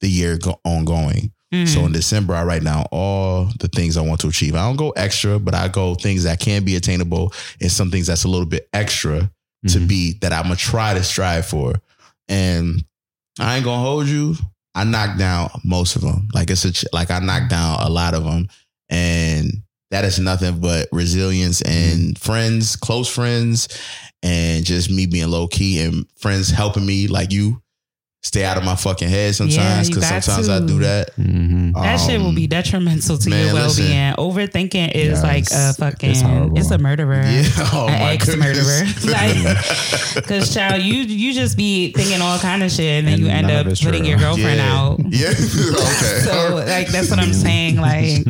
the 0.01 0.09
year 0.09 0.37
go- 0.37 0.59
ongoing. 0.63 1.31
Mm. 1.53 1.67
So 1.67 1.85
in 1.85 1.91
December, 1.91 2.35
I 2.35 2.43
write 2.43 2.63
down 2.63 2.85
all 2.91 3.45
the 3.59 3.67
things 3.67 3.97
I 3.97 4.01
want 4.01 4.21
to 4.21 4.27
achieve. 4.27 4.53
I 4.55 4.59
don't 4.67 4.75
go 4.75 4.91
extra, 4.91 5.39
but 5.39 5.55
I 5.55 5.67
go 5.67 5.95
things 5.95 6.23
that 6.23 6.39
can 6.39 6.63
be 6.63 6.75
attainable 6.75 7.33
and 7.59 7.71
some 7.71 7.89
things 7.89 8.07
that's 8.07 8.23
a 8.23 8.27
little 8.27 8.45
bit 8.45 8.69
extra 8.71 9.31
to 9.67 9.77
Mhm. 9.79 9.87
be 9.87 10.13
that 10.21 10.31
I'm 10.31 10.43
gonna 10.43 10.55
try 10.55 10.93
to 10.93 11.03
strive 11.03 11.45
for. 11.47 11.81
And 12.27 12.83
I 13.39 13.55
ain't 13.55 13.65
gonna 13.65 13.81
hold 13.81 14.07
you. 14.07 14.37
I 14.75 14.83
knocked 14.83 15.17
down 15.17 15.49
most 15.63 15.95
of 15.95 16.03
them. 16.03 16.27
Like 16.33 16.49
it's 16.51 16.63
a 16.65 16.71
ch- 16.71 16.85
like 16.93 17.09
I 17.11 17.19
knocked 17.19 17.49
down 17.49 17.81
a 17.81 17.89
lot 17.89 18.13
of 18.13 18.23
them, 18.23 18.47
and 18.89 19.63
that 19.91 20.05
is 20.05 20.19
nothing 20.19 20.59
but 20.59 20.87
resilience 20.91 21.61
and 21.61 21.99
mm-hmm. 21.99 22.13
friends, 22.13 22.75
close 22.75 23.07
friends, 23.07 23.67
and 24.21 24.65
just 24.65 24.91
me 24.91 25.05
being 25.05 25.29
low 25.29 25.47
key 25.47 25.81
and 25.81 26.05
friends 26.17 26.49
helping 26.49 26.85
me 26.85 27.07
like 27.07 27.31
you 27.31 27.61
stay 28.21 28.43
out 28.43 28.57
of 28.57 28.63
my 28.65 28.75
fucking 28.75 29.07
head 29.07 29.33
sometimes 29.33 29.87
because 29.87 30.03
got 30.09 30.23
sometimes 30.23 30.49
I 30.49 30.59
do 30.59 30.79
that. 30.79 31.15
Mhm. 31.15 31.73
That 31.73 31.97
shit 31.97 32.19
will 32.19 32.27
Um, 32.29 32.35
be 32.35 32.47
detrimental 32.47 33.17
to 33.17 33.29
man, 33.29 33.45
your 33.45 33.53
well 33.53 33.73
being. 33.75 34.13
Overthinking 34.15 34.91
is 34.91 35.21
Yes, 35.21 35.23
like 35.23 35.45
a 35.51 35.73
fucking. 35.73 36.11
It's, 36.11 36.21
horrible. 36.21 36.71
a 36.73 36.77
murderer. 36.77 37.21
Yeah, 37.23 37.43
oh 37.73 37.87
An 37.87 37.99
my 37.99 38.11
ex-murderer. 38.11 38.83
Like, 39.05 40.25
Cause 40.27 40.53
child, 40.53 40.81
you 40.81 40.95
you 40.95 41.33
just 41.33 41.55
be 41.57 41.91
thinking 41.93 42.21
all 42.21 42.37
kind 42.39 42.61
of 42.61 42.71
shit, 42.71 42.99
and 42.99 43.07
then 43.07 43.13
And 43.13 43.21
you 43.23 43.29
end 43.29 43.49
up 43.51 43.67
of 43.67 43.79
putting 43.79 44.01
true. 44.01 44.09
your 44.09 44.19
girlfriend 44.19 44.57
yeah. 44.57 44.75
out. 44.77 44.99
Yeah, 45.09 45.29
okay. 45.29 46.19
So 46.25 46.55
like 46.67 46.89
that's 46.89 47.09
what 47.09 47.19
I'm 47.19 47.33
saying. 47.33 47.77
Like, 47.79 48.25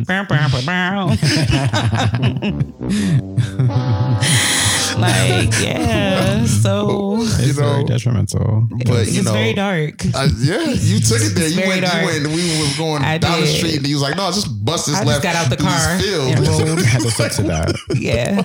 like 5.00 5.50
yeah. 5.62 6.44
So 6.46 7.20
It's 7.22 7.46
You 7.46 7.52
know, 7.54 7.72
very 7.72 7.84
detrimental. 7.84 8.68
but 8.86 8.88
it's 9.00 9.14
you 9.14 9.22
know, 9.22 9.32
very 9.32 9.52
dark. 9.54 10.04
Uh, 10.14 10.28
yeah, 10.38 10.70
you 10.70 11.00
took 11.00 11.20
it 11.22 11.34
there. 11.34 11.48
You 11.48 11.66
went, 11.68 11.82
you 11.82 12.06
went. 12.06 12.26
We 12.28 12.60
was 12.60 12.76
going 12.76 13.02
I 13.02 13.18
down 13.18 13.40
the 13.40 13.46
street, 13.46 13.76
and 13.78 13.86
he 13.86 13.94
was 13.94 14.02
like, 14.02 14.16
"No, 14.16 14.30
just 14.30 14.64
bust 14.64 14.86
this 14.86 14.96
I 14.96 15.04
left." 15.04 15.22
just 15.22 15.34
got 15.34 15.36
out 15.36 15.50
the 15.50 15.56
car 15.62 15.98
field." 15.98 16.36
and 16.36 16.46
rolled. 16.46 16.82
had 16.84 17.00
to 17.02 17.10
stick 17.10 17.32
to 17.32 17.42
that. 17.44 17.74
Yeah, 17.94 18.42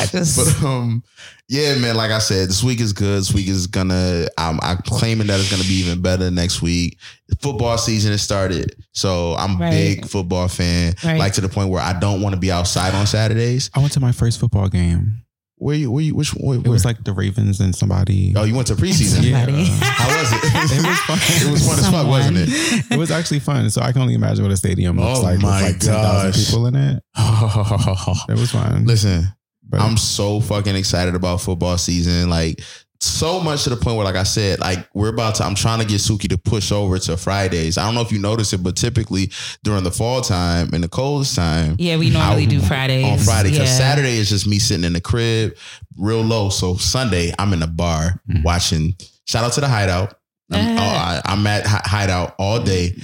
I 0.00 0.06
just 0.06 0.36
But 0.60 0.66
um, 0.66 1.02
yeah, 1.48 1.74
man. 1.76 1.96
Like 1.96 2.10
I 2.10 2.18
said, 2.18 2.48
this 2.48 2.62
week 2.64 2.80
is 2.80 2.92
good. 2.92 3.18
This 3.20 3.32
week 3.34 3.48
is 3.48 3.66
gonna. 3.66 4.26
I'm, 4.38 4.58
I'm 4.62 4.78
claiming 4.78 5.26
that 5.28 5.38
it's 5.40 5.50
gonna 5.50 5.64
be 5.64 5.74
even 5.84 6.00
better 6.00 6.30
next 6.30 6.62
week. 6.62 6.98
Football 7.40 7.78
season 7.78 8.12
has 8.12 8.22
started, 8.22 8.74
so 8.92 9.34
I'm 9.34 9.56
a 9.56 9.58
Right. 9.58 9.70
big 9.70 10.06
football 10.06 10.48
fan. 10.48 10.94
Right. 11.04 11.18
Like 11.18 11.34
to 11.34 11.40
the 11.40 11.48
point 11.48 11.68
where 11.70 11.82
I 11.82 11.98
don't 11.98 12.22
want 12.22 12.34
to 12.34 12.40
be 12.40 12.50
outside 12.50 12.94
on 12.94 13.06
Saturdays. 13.06 13.70
I 13.74 13.80
went 13.80 13.92
to 13.92 14.00
my 14.00 14.12
first 14.12 14.38
football 14.40 14.68
game. 14.68 15.18
Where 15.62 15.76
you? 15.76 15.90
Where 15.92 16.02
you? 16.02 16.14
Which? 16.16 16.30
Where, 16.30 16.58
It 16.58 16.66
was 16.66 16.84
like 16.84 17.04
the 17.04 17.12
Ravens 17.12 17.60
and 17.60 17.72
somebody. 17.74 18.34
oh, 18.36 18.42
you 18.42 18.54
went 18.54 18.66
to 18.66 18.74
preseason. 18.74 19.22
Yeah. 19.22 19.46
How 19.80 20.08
was 20.18 20.32
it? 20.32 20.44
It 20.44 20.88
was 20.88 20.98
fun. 21.06 21.18
It 21.20 21.52
was 21.52 21.66
fun 21.68 21.78
as 21.78 21.88
fuck, 21.90 22.06
wasn't 22.08 22.36
it? 22.38 22.90
It 22.90 22.98
was 22.98 23.10
actually 23.12 23.38
fun. 23.38 23.70
So 23.70 23.80
I 23.80 23.92
can 23.92 24.02
only 24.02 24.14
imagine 24.14 24.42
what 24.42 24.52
a 24.52 24.56
stadium 24.56 24.98
looks 24.98 25.20
Oh 25.20 25.22
like 25.22 25.40
my 25.40 25.62
with 25.62 25.72
like 25.72 25.80
10,000 25.80 26.44
people 26.44 26.66
in 26.66 26.74
it. 26.76 27.02
It 28.28 28.38
was 28.38 28.50
fun. 28.50 28.84
Listen, 28.86 29.28
But 29.68 29.80
I'm 29.80 29.96
so 29.96 30.40
fucking 30.40 30.74
excited 30.76 31.14
about 31.14 31.40
football 31.40 31.78
season. 31.78 32.28
Like 32.28 32.60
so 33.02 33.40
much 33.40 33.64
to 33.64 33.70
the 33.70 33.76
point 33.76 33.96
where, 33.96 34.04
like 34.04 34.14
I 34.16 34.22
said, 34.22 34.60
like 34.60 34.88
we're 34.94 35.08
about 35.08 35.34
to. 35.36 35.44
I'm 35.44 35.54
trying 35.54 35.80
to 35.80 35.84
get 35.84 36.00
Suki 36.00 36.28
to 36.28 36.38
push 36.38 36.70
over 36.72 36.98
to 37.00 37.16
Fridays. 37.16 37.76
I 37.78 37.84
don't 37.84 37.94
know 37.94 38.00
if 38.02 38.12
you 38.12 38.18
notice 38.18 38.52
it, 38.52 38.62
but 38.62 38.76
typically 38.76 39.30
during 39.64 39.82
the 39.84 39.90
fall 39.90 40.20
time 40.20 40.70
and 40.72 40.84
the 40.84 40.88
coldest 40.88 41.34
time. 41.36 41.76
Yeah, 41.78 41.96
we 41.96 42.10
normally 42.10 42.42
I- 42.44 42.46
do 42.46 42.60
Fridays 42.60 43.04
on 43.04 43.18
Friday 43.18 43.50
because 43.50 43.68
Yeah. 43.68 43.76
Saturday 43.78 44.16
is 44.18 44.28
just 44.28 44.46
me 44.46 44.58
sitting 44.58 44.84
in 44.84 44.92
the 44.92 45.00
crib, 45.00 45.56
real 45.98 46.22
low. 46.22 46.48
So 46.48 46.76
Sunday 46.76 47.32
I'm 47.38 47.52
in 47.52 47.60
the 47.60 47.66
bar 47.66 48.20
Mhm. 48.30 48.44
watching. 48.44 48.94
Shout 49.26 49.44
out 49.44 49.52
to 49.54 49.60
the 49.60 49.68
Hideout. 49.68 50.14
I'm, 50.52 50.78
oh, 50.78 50.82
I, 50.82 51.20
I'm 51.24 51.46
at 51.46 51.66
Hideout 51.66 52.34
all 52.38 52.60
day 52.62 52.94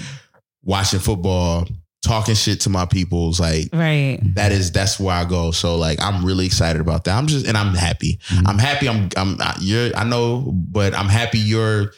watching 0.63 1.01
football, 1.01 1.67
talking 2.03 2.35
shit 2.35 2.61
to 2.63 2.71
my 2.71 2.87
peoples. 2.87 3.41
Like 3.41 3.69
Right. 3.73 4.19
that 4.35 4.53
is 4.53 4.71
that's 4.73 4.99
where 5.01 5.15
I 5.15 5.25
go. 5.25 5.51
So 5.51 5.77
like 5.77 6.01
I'm 6.01 6.25
really 6.25 6.47
excited 6.47 6.81
about 6.81 7.05
that. 7.05 7.17
I'm 7.19 7.27
just 7.27 7.47
and 7.47 7.57
I'm 7.57 7.75
happy. 7.75 8.19
Mhm. 8.29 8.43
I'm 8.49 8.59
happy. 8.59 8.89
I'm 8.89 9.09
I'm 9.17 9.39
you're 9.61 9.95
I 9.97 10.05
know, 10.05 10.53
but 10.53 10.95
I'm 10.95 11.09
happy 11.09 11.39
you're. 11.39 11.93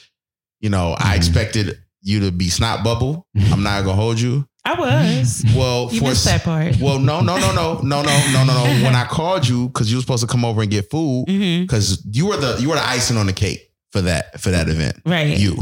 You 0.61 0.69
know, 0.69 0.95
I 0.99 1.15
Mhm. 1.15 1.17
expected 1.17 1.79
you 2.03 2.21
to 2.21 2.31
be 2.33 2.51
snot 2.51 2.85
bubble. 2.85 3.27
I'm 3.51 3.63
not 3.63 3.83
gonna 3.85 3.95
hold 3.95 4.21
you. 4.21 4.47
I 4.63 4.75
was. 4.75 5.43
Well, 5.57 5.89
You 5.91 6.01
for 6.01 6.05
missed 6.09 6.27
that 6.27 6.45
part. 6.45 6.77
well, 6.79 6.99
no, 6.99 7.21
no, 7.23 7.39
no, 7.39 7.51
no, 7.53 7.81
no, 7.83 8.03
no, 8.03 8.03
no, 8.33 8.45
no, 8.45 8.65
no. 8.65 8.65
When 8.85 8.95
I 8.95 9.05
called 9.05 9.49
you 9.49 9.69
because 9.69 9.91
you 9.91 9.97
were 9.97 10.03
supposed 10.03 10.21
to 10.21 10.27
come 10.27 10.45
over 10.45 10.61
and 10.61 10.71
get 10.71 10.91
food 10.91 11.25
because 11.27 12.03
you 12.11 12.27
were 12.27 12.37
the 12.37 12.59
you 12.61 12.69
were 12.69 12.75
the 12.75 12.87
icing 12.87 13.17
on 13.17 13.25
the 13.27 13.33
cake 13.33 13.71
for 13.91 14.03
that 14.03 14.39
for 14.39 14.51
that 14.51 14.69
event. 14.69 15.01
Right. 15.07 15.39
You, 15.39 15.57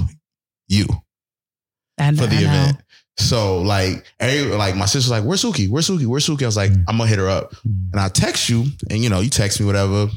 you 0.66 0.86
I 1.96 2.10
know, 2.10 2.22
for 2.22 2.28
the 2.28 2.38
I 2.38 2.40
know. 2.42 2.72
So 3.18 3.58
like, 3.60 4.04
every, 4.20 4.54
like 4.54 4.76
my 4.76 4.86
sister's 4.86 5.10
like, 5.10 5.24
"Where's 5.24 5.42
Suki? 5.42 5.68
Where's 5.68 5.88
Suki? 5.88 6.06
Where's 6.06 6.26
Suki?" 6.26 6.42
I 6.42 6.46
was 6.46 6.56
like, 6.56 6.70
Mm. 6.70 6.84
"I'm 6.88 6.98
gonna 6.98 7.08
hit 7.10 7.18
her 7.18 7.28
up," 7.28 7.54
and 7.64 8.00
I 8.00 8.08
text 8.08 8.48
you, 8.48 8.66
and 8.90 9.02
you 9.02 9.10
know, 9.10 9.20
you 9.20 9.28
text 9.30 9.58
me 9.60 9.66
whatever, 9.66 10.08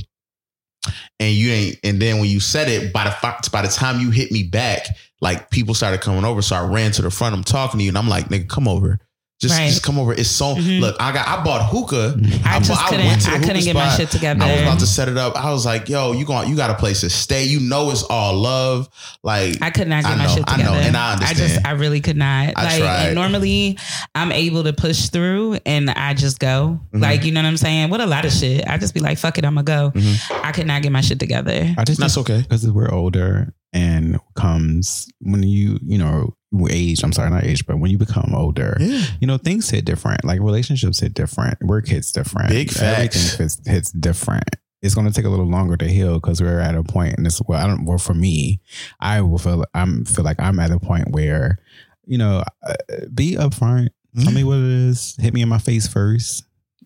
and 1.20 1.34
you 1.34 1.52
ain't. 1.52 1.80
And 1.84 2.02
then 2.02 2.20
when 2.20 2.30
you 2.30 2.40
said 2.40 2.68
it, 2.70 2.94
by 2.94 3.04
the 3.06 3.50
by 3.52 3.62
the 3.62 3.68
time 3.68 4.00
you 4.00 4.12
hit 4.12 4.32
me 4.32 4.44
back, 4.44 4.88
like 5.20 5.50
people 5.50 5.74
started 5.74 6.02
coming 6.02 6.26
over, 6.26 6.42
so 6.42 6.56
I 6.56 6.66
ran 6.66 6.92
to 6.94 7.02
the 7.02 7.10
front. 7.12 7.36
I'm 7.36 7.44
talking 7.44 7.80
to 7.80 7.84
you, 7.84 7.90
and 7.90 7.98
I'm 7.98 8.08
like, 8.10 8.30
"Nigga, 8.30 8.48
come 8.48 8.68
over." 8.68 9.00
Just, 9.42 9.58
Right. 9.58 9.68
just 9.70 9.82
come 9.82 9.98
over. 9.98 10.14
It's 10.14 10.30
so 10.30 10.56
Mhm. 10.56 10.80
look. 10.82 10.96
I 11.00 11.12
got. 11.12 11.28
I 11.28 11.44
bought 11.44 11.68
hookah. 11.68 12.16
I 12.46 12.60
bu- 12.60 12.66
just 12.66 12.86
couldn't. 12.86 13.06
went 13.08 13.22
to 13.22 13.28
the 13.28 13.34
I 13.36 13.40
couldn't 13.40 13.56
hookah 13.56 13.66
get 13.66 13.74
my 13.76 13.90
shit 13.98 14.12
together. 14.12 14.44
I 14.44 14.52
was 14.54 14.62
about 14.62 14.80
to 14.80 14.86
set 14.86 15.10
it 15.10 15.18
up. 15.18 15.36
I 15.36 15.52
was 15.52 15.66
like, 15.66 15.90
"Yo, 15.90 16.12
you 16.14 16.26
going? 16.26 16.48
You 16.48 16.56
got 16.56 16.70
a 16.70 16.76
place 16.76 17.02
to 17.02 17.10
stay. 17.10 17.46
You 17.46 17.60
know, 17.60 17.90
it's 17.90 18.04
all 18.04 18.36
love. 18.36 18.88
Like, 19.24 19.58
I 19.62 19.72
could 19.72 19.88
not 19.88 20.04
get 20.04 20.12
I 20.12 20.16
my 20.16 20.26
know, 20.28 20.36
shit 20.36 20.44
I 20.48 20.58
know, 20.58 20.64
together. 20.66 20.80
and 20.88 20.96
I 20.98 21.16
just, 21.16 21.22
understand. 21.32 21.52
I 21.52 21.56
just, 21.56 21.66
I 21.68 21.72
really 21.72 22.02
could 22.02 22.18
not. 22.18 22.54
I 22.56 22.64
like, 22.64 22.80
tried. 22.82 23.06
and 23.08 23.16
normally 23.16 23.78
I'm 24.14 24.32
able 24.32 24.64
to 24.64 24.74
push 24.74 25.10
through 25.10 25.58
and 25.66 25.90
I 25.90 26.14
just 26.14 26.38
go. 26.40 26.80
Mhm. 26.94 27.02
Like, 27.02 27.26
you 27.26 27.32
know 27.32 27.42
what 27.42 27.48
I'm 27.48 27.58
saying? 27.58 27.90
What 27.90 28.00
a 28.00 28.06
lot 28.06 28.26
of 28.26 28.32
shit, 28.34 28.64
I 28.68 28.78
just 28.78 28.94
be 28.94 29.00
like, 29.00 29.18
fuck 29.18 29.38
it, 29.40 29.46
I'm 29.46 29.56
gonna 29.56 29.64
go. 29.64 29.92
Mhm. 30.00 30.20
I 30.44 30.52
could 30.52 30.68
not 30.68 30.84
get 30.84 30.92
my 30.92 31.02
shit 31.02 31.20
together. 31.20 31.74
I 31.78 31.84
just 31.84 32.00
that's 32.00 32.18
okay. 32.20 32.42
because 32.42 32.68
we're 32.70 32.92
older 32.94 33.54
and 33.74 34.20
comes 34.36 35.08
when 35.22 35.44
you 35.44 35.80
you 35.84 35.98
know 35.98 36.36
age. 36.70 37.04
I'm 37.04 37.14
sorry, 37.14 37.30
not 37.30 37.44
age, 37.46 37.66
but 37.66 37.80
when 37.80 37.92
you 37.92 37.98
become 37.98 38.34
older, 38.36 38.76
Yeah, 38.80 39.04
you 39.22 39.28
know 39.28 39.38
things 39.38 39.70
hit 39.70 39.86
different. 39.86 40.24
Like 40.26 40.40
relationships 40.42 41.00
hit 41.00 41.14
different. 41.14 41.62
Work 41.64 41.88
hits 41.88 42.12
different. 42.12 42.50
Big 42.50 42.70
facts. 42.72 43.16
Everything 43.36 43.44
hits, 43.44 43.68
hits 43.68 43.92
different. 43.92 44.56
It's 44.82 44.96
going 44.96 45.06
to 45.06 45.14
take 45.14 45.26
a 45.26 45.30
little 45.30 45.46
longer 45.46 45.78
to 45.78 45.88
heal 45.88 46.16
because 46.16 46.42
we're 46.42 46.60
at 46.60 46.74
a 46.76 46.82
point 46.84 47.16
in 47.18 47.24
this. 47.24 47.40
Well, 47.48 47.64
I 47.64 47.68
don't. 47.68 47.86
Well, 47.86 48.00
for 48.00 48.16
me, 48.16 48.60
I 49.00 49.22
will 49.22 49.38
feel. 49.38 49.64
I'm 49.76 50.06
feel 50.06 50.26
like 50.26 50.40
I'm 50.42 50.60
at 50.60 50.72
a 50.72 50.80
point 50.80 51.12
where, 51.12 51.60
you 52.06 52.18
know, 52.18 52.44
uh, 52.68 52.74
be 53.14 53.36
upfront. 53.36 53.90
Tell 54.22 54.34
me 54.34 54.44
what 54.44 54.58
it 54.58 54.64
is. 54.66 55.16
Hit 55.20 55.34
me 55.36 55.42
in 55.44 55.50
my 55.50 55.60
face 55.60 55.88
first. 55.88 56.46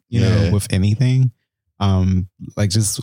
You 0.09 0.19
Yeah. 0.21 0.29
know, 0.47 0.51
with 0.53 0.67
anything, 0.71 1.31
um, 1.79 2.27
like 2.57 2.69
just 2.69 2.99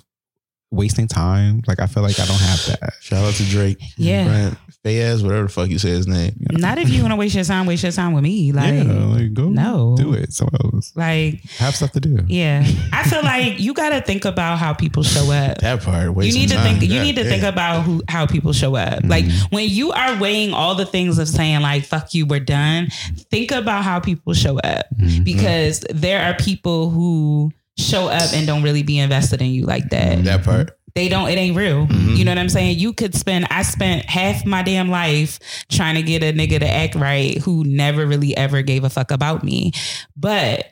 wasting 0.72 1.06
time. 1.06 1.62
Like 1.66 1.80
I 1.80 1.86
feel 1.86 2.02
like 2.02 2.18
I 2.18 2.24
don't 2.24 2.40
have 2.40 2.66
that. 2.80 2.92
Shout 3.00 3.24
out 3.24 3.34
to 3.34 3.44
Drake. 3.44 3.78
Yeah. 3.96 4.24
Brent 4.24 4.58
Faiyaz, 4.84 5.22
whatever 5.22 5.44
the 5.44 5.48
fuck 5.48 5.68
you 5.68 5.78
say 5.78 5.90
his 5.90 6.08
name. 6.08 6.32
you 6.40 6.46
know? 6.50 6.58
Not 6.66 6.78
if 6.78 6.88
you 6.88 7.02
want 7.02 7.12
to 7.12 7.16
waste 7.16 7.34
your 7.36 7.44
time, 7.44 7.66
waste 7.66 7.84
your 7.84 7.92
time 7.92 8.14
with 8.14 8.24
me. 8.24 8.50
Like, 8.50 8.74
yeah, 8.74 8.82
like 8.82 9.32
go 9.32 9.48
no. 9.50 9.94
do 9.96 10.12
it. 10.14 10.32
So 10.32 10.48
else 10.64 10.92
like, 10.96 11.40
have 11.58 11.76
stuff 11.76 11.92
to 11.92 12.00
do. 12.00 12.18
yeah. 12.26 12.66
I 12.92 13.04
feel 13.04 13.22
like 13.22 13.60
you 13.60 13.74
got 13.74 13.90
to 13.90 14.00
think 14.00 14.24
about 14.24 14.58
how 14.58 14.72
people 14.74 15.02
show 15.04 15.30
up. 15.30 15.58
That 15.58 15.82
part. 15.82 16.08
you 16.08 16.32
need 16.32 16.48
to 16.48 16.56
time. 16.56 16.78
think 16.78 16.90
you 16.90 17.00
need 17.00 17.14
to 17.16 17.22
yeah. 17.22 17.28
think 17.30 17.42
about 17.44 17.82
who 17.82 18.02
how 18.08 18.26
people 18.26 18.52
show 18.52 18.74
up 18.74 19.00
like 19.04 19.24
when 19.50 19.68
you 19.68 19.92
are 19.92 20.18
weighing 20.18 20.52
all 20.52 20.74
the 20.74 20.86
things 20.86 21.18
of 21.18 21.28
saying 21.28 21.60
like 21.60 21.84
fuck 21.84 22.14
you 22.14 22.26
we're 22.26 22.40
done 22.40 22.88
think 23.30 23.50
about 23.52 23.84
how 23.84 24.00
people 24.00 24.32
show 24.34 24.58
up 24.58 24.86
Mhm. 24.98 25.24
because 25.24 25.80
there 25.90 26.22
are 26.22 26.34
people 26.34 26.90
who 26.90 27.52
show 27.78 28.08
up 28.08 28.32
and 28.34 28.46
don't 28.46 28.62
really 28.62 28.82
be 28.82 28.98
invested 28.98 29.40
in 29.42 29.48
you 29.50 29.64
like 29.64 29.88
that. 29.90 30.24
That 30.24 30.44
part. 30.44 30.78
they 30.94 31.08
don't 31.08 31.28
it 31.30 31.38
ain't 31.38 31.56
real. 31.56 31.86
Mhm. 31.86 32.16
you 32.18 32.24
know 32.24 32.30
what 32.32 32.38
i'm 32.38 32.48
saying? 32.50 32.78
You 32.78 32.92
could 32.92 33.14
spend 33.14 33.46
i 33.50 33.62
spent 33.62 34.04
half 34.04 34.44
my 34.44 34.62
damn 34.62 34.90
life 34.90 35.38
trying 35.70 35.94
to 35.94 36.02
get 36.02 36.22
a 36.22 36.32
nigga 36.34 36.58
to 36.60 36.68
act 36.68 36.94
right 36.94 37.38
who 37.38 37.64
never 37.64 38.06
really 38.06 38.36
ever 38.36 38.60
gave 38.62 38.84
a 38.84 38.90
fuck 38.90 39.10
about 39.10 39.42
me. 39.42 39.72
But 40.16 40.66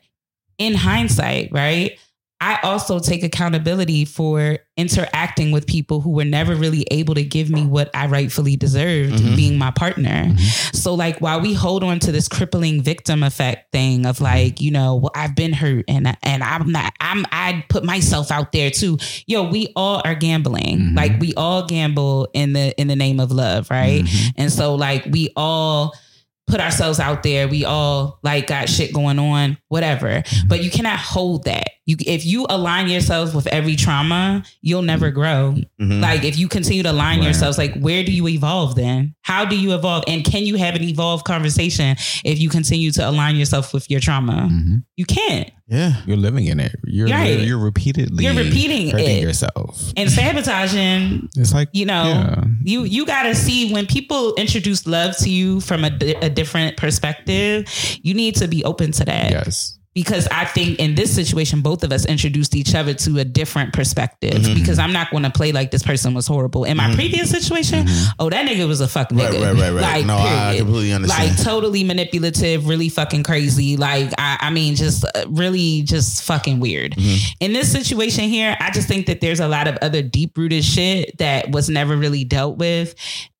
in 0.59 0.75
hindsight 0.75 1.49
right 1.53 1.99
I 2.41 2.59
also 2.63 2.99
take 2.99 3.23
accountability 3.23 4.05
for 4.07 4.59
interacting 4.77 5.53
with 5.53 5.67
people 5.67 6.01
who 6.01 6.11
were 6.11 6.25
never 6.25 6.55
really 6.55 6.87
able 6.91 7.15
to 7.15 7.23
give 7.23 7.51
me 7.51 7.67
what 7.67 7.91
I 7.95 8.07
rightfully 8.07 8.57
deserved 8.57 9.21
Mm-hmm. 9.21 9.37
being 9.37 9.59
my 9.59 9.71
partner. 9.71 10.25
Mm-hmm. 10.25 10.77
So 10.77 10.95
like 10.95 11.21
while 11.21 11.41
we 11.41 11.53
hold 11.53 11.85
on 11.85 11.99
to 12.01 12.13
this 12.13 12.29
crippling 12.29 12.83
victim 12.83 13.23
effect 13.23 13.73
thing 13.73 14.07
of 14.07 14.17
mm-hmm. 14.17 14.25
like, 14.25 14.61
you 14.61 14.71
know, 14.71 14.97
well, 14.97 15.13
I've 15.15 15.35
been 15.35 15.53
hurt 15.53 15.85
and 15.89 16.17
and 16.23 16.43
I'm 16.43 16.71
not 16.71 16.93
I'm 17.01 17.27
I 17.33 17.65
put 17.69 17.85
myself 17.85 18.31
out 18.31 18.53
there 18.53 18.71
too. 18.71 18.99
Yo, 19.27 19.49
we 19.51 19.73
all 19.77 20.03
are 20.05 20.15
gambling. 20.15 20.79
Mm-hmm. 20.79 20.97
Like 20.97 21.21
we 21.21 21.35
all 21.35 21.67
gamble 21.67 22.29
in 22.33 22.53
the 22.53 22.79
in 22.81 22.89
the 22.89 22.97
name 22.97 23.21
of 23.21 23.31
love, 23.33 23.71
right? 23.71 24.05
And 24.37 24.53
so 24.53 24.75
like 24.75 25.05
we 25.11 25.31
all 25.37 25.95
put 26.51 26.61
ourselves 26.61 26.99
out 27.01 27.23
there. 27.23 27.49
We 27.49 27.65
all 27.65 28.19
like 28.23 28.47
got 28.49 28.69
shit 28.69 28.93
going 28.93 29.19
on, 29.19 29.57
whatever. 29.69 30.23
But 30.47 30.63
you 30.63 30.71
cannot 30.71 30.99
hold 30.99 31.45
that. 31.45 31.65
You 31.87 31.97
if 32.07 32.25
you 32.27 32.47
align 32.49 32.89
yourselves 32.89 33.35
with 33.35 33.47
every 33.49 33.77
trauma, 33.77 34.45
you'll 34.63 34.83
never 34.83 35.11
grow. 35.11 35.57
Mhm. 35.81 36.01
Like 36.01 36.25
if 36.25 36.39
you 36.39 36.49
continue 36.49 36.83
to 36.83 36.91
align 36.93 37.19
Right. 37.19 37.25
yourselves, 37.25 37.59
like 37.59 37.75
where 37.75 38.05
do 38.05 38.13
you 38.13 38.29
evolve 38.29 38.75
then? 38.75 39.15
How 39.23 39.45
do 39.45 39.57
you 39.57 39.75
evolve? 39.75 40.05
And 40.07 40.25
can 40.25 40.45
you 40.45 40.57
have 40.57 40.75
an 40.75 40.83
evolved 40.83 41.25
conversation 41.25 41.97
if 42.25 42.39
you 42.39 42.49
continue 42.49 42.91
to 42.93 43.09
align 43.09 43.37
yourself 43.37 43.73
with 43.73 43.91
your 43.91 44.01
trauma? 44.01 44.49
Mhm. 44.51 44.83
You 44.97 45.05
can't. 45.07 45.51
Yeah. 45.71 46.03
You're 46.07 46.17
living 46.17 46.47
in 46.47 46.59
it. 46.61 46.75
You're 46.85 47.09
Right. 47.09 47.41
you're 47.41 47.59
repeatedly 47.59 48.25
You're 48.25 48.35
repeating 48.35 48.91
hurting 48.91 49.19
it. 49.19 49.23
yourself. 49.23 49.93
And 49.97 50.11
sabotaging 50.11 51.29
It's 51.37 51.53
like 51.55 51.69
you 51.73 51.87
know 51.87 52.05
yeah. 52.05 52.45
you 52.63 52.83
you 52.85 53.07
got 53.07 53.23
to 53.25 53.35
see 53.35 53.73
when 53.73 53.87
people 53.87 54.35
introduce 54.35 54.87
love 54.87 55.17
to 55.19 55.31
you 55.31 55.61
from 55.61 55.85
a, 55.85 55.91
di- 55.91 56.15
a 56.17 56.29
different 56.29 56.77
perspective 56.77 57.69
you 58.03 58.15
need 58.15 58.35
to 58.37 58.49
be 58.49 58.65
open 58.65 58.93
to 58.93 59.05
that 59.05 59.31
yes. 59.31 59.79
Because 59.95 60.29
i 60.31 60.45
think 60.45 60.79
in 60.79 60.95
this 60.95 61.15
situation 61.15 61.61
both 61.63 61.83
of 61.83 61.91
us 61.93 62.07
introduced 62.07 62.55
each 62.55 62.75
other 62.75 62.95
to 62.95 63.19
a 63.19 63.25
different 63.25 63.73
perspective 63.73 64.31
Mm-hmm. 64.35 64.55
because 64.55 64.79
i'm 64.79 64.93
not 64.93 65.11
going 65.11 65.23
to 65.25 65.31
play 65.31 65.51
like 65.53 65.71
this 65.71 65.83
person 65.83 66.15
was 66.15 66.27
horrible 66.27 66.65
in 66.65 66.77
my 66.77 66.95
previous 66.95 67.31
situation 67.31 67.87
oh 68.19 68.31
that 68.31 68.47
nigga 68.47 68.67
was 68.69 68.81
a 68.81 68.89
fuck 68.89 69.09
nigga 69.11 69.31
Mm-hmm. 69.31 69.43
Right, 69.43 69.53
right, 69.55 69.73
right, 69.73 69.83
right. 69.83 70.07
No, 70.07 70.17
I 70.17 70.55
completely 70.59 70.93
understand. 70.93 71.31
like 71.37 71.43
totally 71.45 71.85
manipulative 71.85 72.69
really 72.69 72.89
fucking 72.89 73.23
crazy 73.25 73.77
like 73.77 74.13
i, 74.19 74.39
I 74.41 74.51
mean 74.51 74.75
just 74.77 75.05
uh, 75.05 75.25
really 75.29 75.83
just 75.83 76.23
fucking 76.25 76.61
weird 76.61 76.93
Mm-hmm. 76.93 77.33
in 77.41 77.53
this 77.53 77.71
situation 77.73 78.25
here 78.29 78.57
i 78.61 78.71
just 78.71 78.87
think 78.89 79.07
that 79.07 79.21
there's 79.21 79.41
a 79.41 79.49
lot 79.49 79.67
of 79.69 79.77
other 79.83 80.03
deep 80.03 80.37
rooted 80.37 80.65
shit 80.65 81.17
that 81.19 81.51
was 81.51 81.69
never 81.69 81.97
really 81.97 82.25
dealt 82.25 82.59
with 82.59 82.95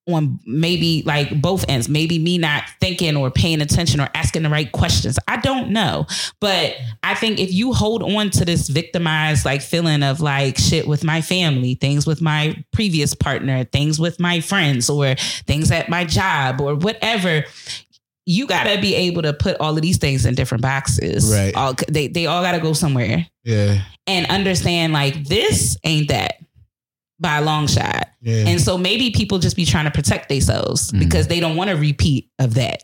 on 0.07 0.39
maybe 0.45 1.03
like 1.05 1.41
both 1.41 1.65
ends. 1.69 1.87
Maybe 1.87 2.17
me 2.19 2.37
not 2.37 2.63
thinking 2.79 3.15
or 3.15 3.29
paying 3.31 3.61
attention 3.61 3.99
or 3.99 4.09
asking 4.15 4.43
the 4.43 4.49
right 4.49 4.71
questions. 4.71 5.19
I 5.27 5.37
don't 5.37 5.69
know. 5.71 6.05
But 6.39 6.75
i 7.03 7.13
think 7.13 7.39
if 7.39 7.53
you 7.53 7.73
hold 7.73 8.03
on 8.03 8.29
to 8.29 8.45
this 8.45 8.67
victimized 8.69 9.45
like 9.45 9.61
feeling 9.61 10.03
of 10.03 10.21
like 10.21 10.57
shit 10.57 10.87
with 10.87 11.03
my 11.03 11.21
family 11.21 11.75
things 11.75 12.07
with 12.07 12.21
my 12.21 12.55
previous 12.71 13.13
partner 13.13 13.63
things 13.65 13.99
with 13.99 14.19
my 14.19 14.39
friends 14.39 14.89
or 14.89 15.15
things 15.45 15.71
at 15.71 15.89
my 15.89 16.05
job 16.05 16.61
or 16.61 16.75
whatever 16.75 17.43
you 18.25 18.47
got 18.47 18.63
to 18.63 18.79
be 18.79 18.95
able 18.95 19.21
to 19.23 19.33
put 19.33 19.57
all 19.59 19.75
of 19.75 19.81
these 19.81 19.97
things 19.97 20.27
in 20.27 20.35
different 20.35 20.61
boxes. 20.61 21.33
Right. 21.33 21.55
all, 21.55 21.73
they, 21.87 22.07
they 22.07 22.27
all 22.27 22.43
got 22.43 22.51
to 22.51 22.59
go 22.59 22.73
somewhere. 22.73 23.25
Yeah. 23.43 23.81
and 24.05 24.27
understand 24.27 24.93
like 24.93 25.27
this 25.27 25.75
ain't 25.83 26.09
that 26.09 26.35
by 27.21 27.37
a 27.37 27.41
long 27.41 27.67
shot. 27.67 28.09
Yeah. 28.21 28.47
And 28.47 28.59
so 28.59 28.77
maybe 28.77 29.11
people 29.11 29.37
just 29.39 29.55
be 29.55 29.63
trying 29.65 29.85
to 29.85 29.91
protect 29.91 30.27
themselves 30.29 30.91
Mhm. 30.91 30.99
because 30.99 31.27
they 31.27 31.39
don't 31.39 31.55
want 31.55 31.69
to 31.69 31.75
repeat 31.75 32.29
of 32.39 32.55
that. 32.55 32.81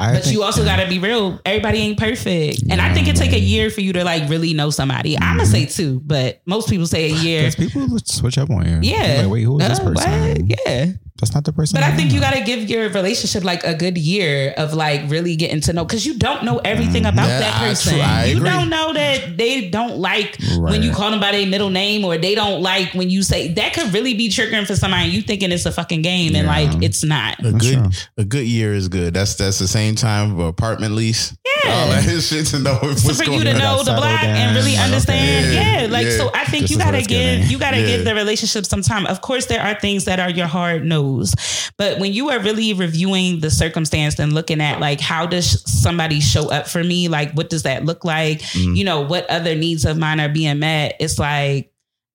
I 0.00 0.14
But 0.14 0.22
think- 0.24 0.34
you 0.34 0.42
also 0.42 0.64
got 0.64 0.76
to 0.82 0.88
be 0.88 0.98
real. 0.98 1.38
Everybody 1.44 1.78
ain't 1.78 1.98
perfect. 1.98 2.62
And 2.70 2.80
I 2.80 2.94
think 2.94 3.06
it 3.08 3.16
take 3.16 3.32
a 3.32 3.38
year 3.38 3.70
for 3.70 3.82
you 3.82 3.92
to 3.92 4.02
like 4.04 4.28
really 4.30 4.54
know 4.54 4.70
somebody. 4.70 5.18
I'm 5.18 5.36
going 5.36 5.46
to 5.46 5.52
say 5.52 5.66
two, 5.66 6.00
but 6.04 6.40
most 6.46 6.68
people 6.70 6.86
say 6.86 7.10
a 7.10 7.14
year. 7.14 7.50
Because 7.50 7.56
people 7.72 7.98
switch 8.04 8.38
up 8.38 8.50
on 8.50 8.66
you. 8.66 8.78
Yeah. 8.82 9.20
Like, 9.22 9.30
wait, 9.30 9.42
who 9.42 9.60
is 9.60 9.68
this 9.68 9.78
Uh, 9.80 9.84
what? 9.84 9.96
person? 9.98 10.48
Yeah. 10.66 10.92
That's 11.20 11.34
not 11.34 11.44
the 11.44 11.52
person. 11.52 11.76
But 11.78 11.84
I 11.84 11.94
think 11.94 12.12
you 12.14 12.20
got 12.20 12.32
to 12.32 12.40
give 12.40 12.70
your 12.70 12.88
relationship 12.88 13.44
like 13.44 13.62
a 13.62 13.74
good 13.74 13.98
year 13.98 14.54
of 14.56 14.72
like 14.72 15.02
really 15.08 15.36
getting 15.36 15.60
to 15.60 15.74
know 15.74 15.84
because 15.84 16.06
you 16.06 16.16
don't 16.18 16.44
know 16.44 16.56
everything 16.64 17.04
about 17.04 17.28
Yeah, 17.28 17.40
that 17.40 17.60
I- 17.62 17.68
person. 17.68 17.92
true. 17.92 18.00
I 18.02 18.24
you 18.24 18.36
agree. 18.38 18.48
don't 18.48 18.70
know 18.70 18.94
that 18.94 19.36
they 19.36 19.68
don't 19.68 19.98
like 19.98 20.38
when 20.56 20.82
you 20.82 20.92
call 20.92 21.10
them 21.10 21.20
by 21.20 21.32
their 21.32 21.46
middle 21.46 21.68
name 21.68 22.06
or 22.06 22.16
they 22.16 22.34
don't 22.34 22.62
like 22.62 22.94
when 22.94 23.10
you 23.10 23.22
say 23.22 23.52
that 23.52 23.74
could 23.74 23.92
really 23.92 24.14
be 24.14 24.30
triggering 24.30 24.66
for 24.66 24.74
somebody. 24.76 25.10
You 25.10 25.20
thinking 25.20 25.52
it's 25.52 25.66
a 25.66 25.72
fucking 25.72 26.00
game 26.00 26.34
and 26.34 26.46
like 26.46 26.82
it's 26.82 27.04
not. 27.04 27.38
A 27.40 27.50
That's 27.52 27.66
good 27.68 27.74
true. 27.84 27.90
a 28.16 28.24
good 28.24 28.46
year 28.46 28.72
is 28.72 28.88
good. 28.88 29.12
That's 29.12 29.34
that's 29.34 29.58
the 29.58 29.68
same 29.68 29.89
time 29.94 30.32
of 30.32 30.38
apartment 30.40 30.94
lease. 30.94 31.36
Yeah. 31.64 31.72
All 31.72 31.88
that 31.90 32.02
shit 32.22 32.46
to 32.46 32.58
know 32.58 32.74
what's 32.80 33.02
So 33.02 33.14
for 33.14 33.24
going 33.24 33.38
you 33.38 33.44
to 33.44 33.58
know 33.58 33.78
the 33.84 33.92
block 33.92 34.22
and 34.24 34.56
really 34.56 34.76
understand, 34.76 35.46
okay. 35.46 35.54
yeah, 35.54 35.82
Yeah, 35.82 35.86
like 35.88 36.06
yeah. 36.06 36.16
so. 36.16 36.30
I 36.34 36.44
think 36.44 36.62
This 36.62 36.70
you 36.72 36.78
gotta 36.78 37.02
give 37.02 37.50
you 37.50 37.58
gotta 37.58 37.80
Yeah. 37.80 37.86
give 37.86 38.04
the 38.04 38.14
relationship 38.14 38.66
some 38.66 38.82
time. 38.82 39.06
Of 39.06 39.20
course, 39.20 39.46
there 39.46 39.60
are 39.62 39.78
things 39.78 40.04
that 40.06 40.18
are 40.20 40.30
your 40.30 40.46
hard 40.46 40.84
nose, 40.84 41.34
but 41.76 41.98
when 41.98 42.12
you 42.12 42.30
are 42.30 42.38
really 42.40 42.72
reviewing 42.72 43.40
the 43.40 43.50
circumstance 43.50 44.18
and 44.18 44.32
looking 44.32 44.60
at 44.60 44.80
like 44.80 45.00
how 45.00 45.26
does 45.26 45.62
somebody 45.70 46.20
show 46.20 46.50
up 46.50 46.66
for 46.66 46.82
me, 46.82 47.08
like 47.08 47.32
what 47.34 47.50
does 47.50 47.62
that 47.64 47.84
look 47.84 48.04
like? 48.04 48.40
Mhm. 48.42 48.76
You 48.76 48.84
know, 48.84 49.00
what 49.02 49.28
other 49.30 49.54
needs 49.54 49.84
of 49.84 49.96
mine 49.98 50.18
are 50.20 50.28
being 50.28 50.58
met? 50.58 50.96
It's 51.00 51.18
like 51.18 51.70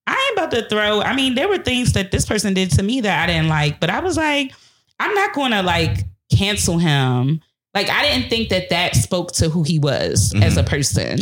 I 0.08 0.12
ain't 0.12 0.38
about 0.38 0.50
to 0.52 0.68
throw. 0.68 1.02
I 1.02 1.14
mean, 1.16 1.34
there 1.34 1.48
were 1.48 1.58
things 1.58 1.92
that 1.94 2.10
this 2.12 2.24
person 2.26 2.54
did 2.54 2.70
to 2.72 2.82
me 2.82 3.00
that 3.00 3.24
I 3.24 3.32
didn't 3.32 3.48
like, 3.48 3.80
but 3.80 3.90
I 3.90 3.98
was 4.00 4.16
like, 4.16 4.52
I'm 5.00 5.12
not 5.14 5.34
going 5.34 5.50
to 5.50 5.62
like 5.62 6.04
cancel 6.36 6.78
him. 6.78 7.40
Like 7.76 7.90
I 7.90 8.02
didn't 8.08 8.30
think 8.30 8.48
that 8.48 8.70
that 8.70 8.96
spoke 8.96 9.32
to 9.32 9.48
who 9.50 9.62
he 9.62 9.78
was 9.78 10.34
as 10.42 10.56
a 10.56 10.62
person 10.64 11.18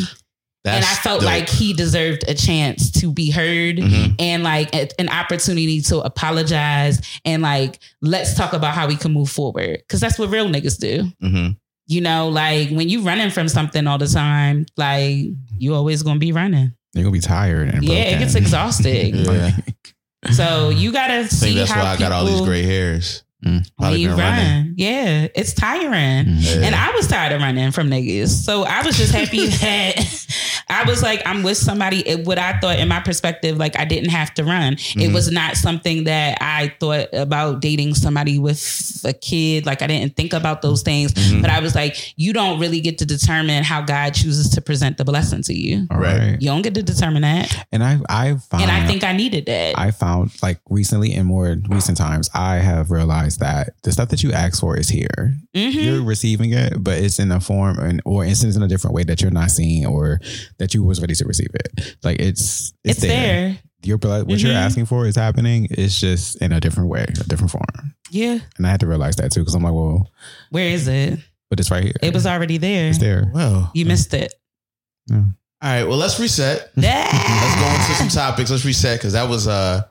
and 0.66 0.82
I 0.84 0.94
felt 1.02 1.20
dope. 1.20 1.26
like 1.28 1.48
he 1.48 1.72
deserved 1.74 2.24
a 2.26 2.32
chance 2.34 2.90
to 2.92 3.12
be 3.12 3.30
heard 3.30 3.76
Mhm. 3.78 4.14
and 4.18 4.42
like 4.44 4.74
a- 4.74 4.88
an 5.00 5.08
opportunity 5.10 5.80
to 5.82 5.98
apologize 5.98 7.00
and 7.24 7.42
like 7.42 7.80
let's 8.00 8.34
talk 8.34 8.52
about 8.54 8.72
how 8.74 8.86
we 8.86 8.96
can 8.96 9.12
move 9.12 9.28
forward 9.30 9.78
because 9.80 10.00
that's 10.00 10.18
what 10.18 10.30
real 10.30 10.48
niggas 10.48 10.78
do. 10.78 11.10
Mhm. 11.22 11.56
You 11.88 12.00
know, 12.00 12.28
like 12.28 12.70
when 12.70 12.88
you 12.88 13.02
running 13.02 13.30
from 13.30 13.48
something 13.48 13.86
all 13.88 13.98
the 13.98 14.06
time, 14.06 14.64
like 14.78 15.26
you 15.58 15.74
always 15.74 16.02
gonna 16.04 16.20
be 16.20 16.30
running. 16.32 16.72
You're 16.94 17.02
gonna 17.02 17.12
be 17.12 17.18
tired 17.20 17.68
and 17.74 17.82
Yeah, 17.84 17.94
it 17.96 18.18
gets 18.20 18.32
broken. 18.34 18.44
exhausting. 18.46 19.14
Yeah. 19.26 20.32
so 20.32 20.68
you 20.70 20.92
gotta 20.92 21.14
I 21.14 21.26
see 21.26 21.46
think 21.46 21.56
that's 21.56 21.70
how 21.72 21.82
why 21.82 21.90
I 21.90 21.96
got 21.98 22.12
all 22.12 22.24
these 22.26 22.40
gray 22.40 22.62
hairs. 22.62 23.23
Mm. 23.44 23.66
when 23.76 23.92
you 23.98 24.08
been 24.08 24.18
run. 24.18 24.32
running. 24.38 24.74
Yeah, 24.76 25.28
it's 25.34 25.52
tiring. 25.52 26.24
Mm. 26.26 26.36
Yeah. 26.40 26.66
And 26.66 26.74
I 26.74 26.90
was 26.92 27.06
tired 27.06 27.32
of 27.32 27.40
running 27.40 27.70
from 27.72 27.88
niggas. 27.90 28.28
So 28.28 28.62
I 28.64 28.82
was 28.82 28.96
just 28.96 29.12
happy 29.12 29.46
that 29.62 30.26
I 30.68 30.84
was 30.84 31.02
like, 31.02 31.22
I'm 31.26 31.42
with 31.42 31.56
somebody. 31.58 32.06
It, 32.08 32.26
what 32.26 32.38
I 32.38 32.58
thought 32.58 32.78
in 32.78 32.88
my 32.88 33.00
perspective, 33.00 33.56
like 33.58 33.78
I 33.78 33.84
didn't 33.84 34.10
have 34.10 34.32
to 34.34 34.44
run. 34.44 34.74
It 34.74 34.78
Mhm. 34.78 35.12
was 35.12 35.30
not 35.30 35.56
something 35.56 36.04
that 36.04 36.38
I 36.40 36.72
thought 36.80 37.08
about 37.12 37.60
dating 37.60 37.94
somebody 37.94 38.38
with 38.38 39.00
a 39.04 39.12
kid. 39.12 39.66
Like 39.66 39.82
I 39.82 39.86
didn't 39.86 40.16
think 40.16 40.32
about 40.32 40.62
those 40.62 40.82
things. 40.82 41.12
Mhm. 41.12 41.42
But 41.42 41.50
I 41.50 41.60
was 41.60 41.74
like, 41.74 42.14
you 42.16 42.32
don't 42.32 42.58
really 42.58 42.80
get 42.80 42.98
to 42.98 43.06
determine 43.06 43.62
how 43.62 43.82
God 43.82 44.14
chooses 44.14 44.48
to 44.50 44.60
present 44.60 44.96
the 44.96 45.04
blessing 45.04 45.42
to 45.42 45.54
you. 45.54 45.86
All 45.90 45.98
Right. 45.98 46.18
right. 46.18 46.40
You 46.42 46.48
don't 46.48 46.62
get 46.62 46.74
to 46.74 46.82
determine 46.82 47.22
that. 47.22 47.66
And 47.72 47.84
I 47.84 47.98
I 48.08 48.34
found 48.36 48.62
And 48.62 48.70
I 48.72 48.86
think 48.86 49.04
I 49.04 49.12
needed 49.12 49.46
that. 49.46 49.78
I 49.78 49.90
found 49.90 50.30
like 50.42 50.58
recently 50.70 51.14
in 51.14 51.26
more 51.26 51.56
recent 51.68 51.98
times, 51.98 52.30
I 52.34 52.56
have 52.56 52.90
realized 52.90 53.33
that 53.38 53.74
the 53.82 53.92
stuff 53.92 54.08
that 54.10 54.22
you 54.22 54.32
ask 54.32 54.60
for 54.60 54.76
is 54.76 54.88
here. 54.88 55.34
Mhm. 55.54 55.74
You're 55.74 56.02
receiving 56.02 56.52
it, 56.52 56.74
but 56.82 56.98
it's 56.98 57.18
in 57.18 57.30
a 57.32 57.40
form 57.40 57.78
and 57.78 58.00
or 58.04 58.24
it's 58.24 58.42
in 58.42 58.62
a 58.62 58.68
different 58.68 58.94
way 58.94 59.04
that 59.04 59.20
you're 59.22 59.30
not 59.30 59.50
seeing 59.50 59.86
or 59.86 60.20
that 60.58 60.74
you 60.74 60.82
was 60.82 61.00
ready 61.00 61.14
to 61.14 61.24
receive 61.24 61.50
it. 61.54 61.96
Like 62.02 62.20
it's 62.20 62.72
It's 62.84 63.00
there. 63.00 63.58
Your 63.82 63.98
blood, 63.98 64.26
what 64.28 64.38
you're 64.40 64.52
Mhm. 64.52 64.56
asking 64.66 64.86
for 64.86 65.06
is 65.06 65.14
happening. 65.16 65.68
It's 65.70 66.00
just 66.00 66.36
in 66.36 66.52
a 66.52 66.60
different 66.60 66.88
way, 66.88 67.02
a 67.04 67.24
different 67.24 67.50
form. 67.50 67.94
Yeah. 68.10 68.38
And 68.56 68.66
I 68.66 68.70
had 68.70 68.80
to 68.80 68.86
realize 68.86 69.16
that 69.16 69.30
too, 69.32 69.40
because 69.40 69.54
I'm 69.54 69.62
like, 69.62 69.74
well, 69.74 70.10
Where 70.50 70.68
is 70.70 70.88
it? 70.88 71.18
but 71.50 71.60
it's 71.60 71.70
right 71.70 71.84
here. 71.84 71.92
It 72.00 72.14
was 72.14 72.26
already 72.26 72.56
there. 72.58 72.88
It's 72.88 72.98
there. 72.98 73.30
Well, 73.34 73.70
You 73.74 73.84
missed 73.84 74.14
it. 74.14 74.32
all 75.12 75.22
right. 75.62 75.84
Well, 75.84 75.98
let's 75.98 76.18
reset. 76.18 76.70
Let's 76.76 77.54
go 77.60 77.66
into 77.66 77.94
some 77.98 78.08
topics. 78.08 78.50
Let's 78.50 78.64
reset 78.64 78.98
because 78.98 79.12
that 79.14 79.28
was 79.28 79.46
uh 79.48 79.82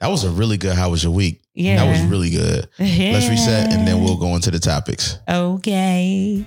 that 0.00 0.08
was 0.08 0.24
a 0.24 0.30
really 0.30 0.56
good. 0.56 0.76
How 0.76 0.90
was 0.90 1.02
your 1.04 1.12
week? 1.12 1.42
Yeah. 1.60 1.84
That 1.84 1.90
was 1.90 2.00
really 2.10 2.30
good. 2.30 2.68
Let's 2.78 3.28
reset 3.28 3.70
and 3.72 3.86
then 3.86 4.02
we'll 4.02 4.16
go 4.16 4.34
into 4.34 4.50
the 4.50 4.58
topics. 4.58 5.18
Okay. 5.28 6.44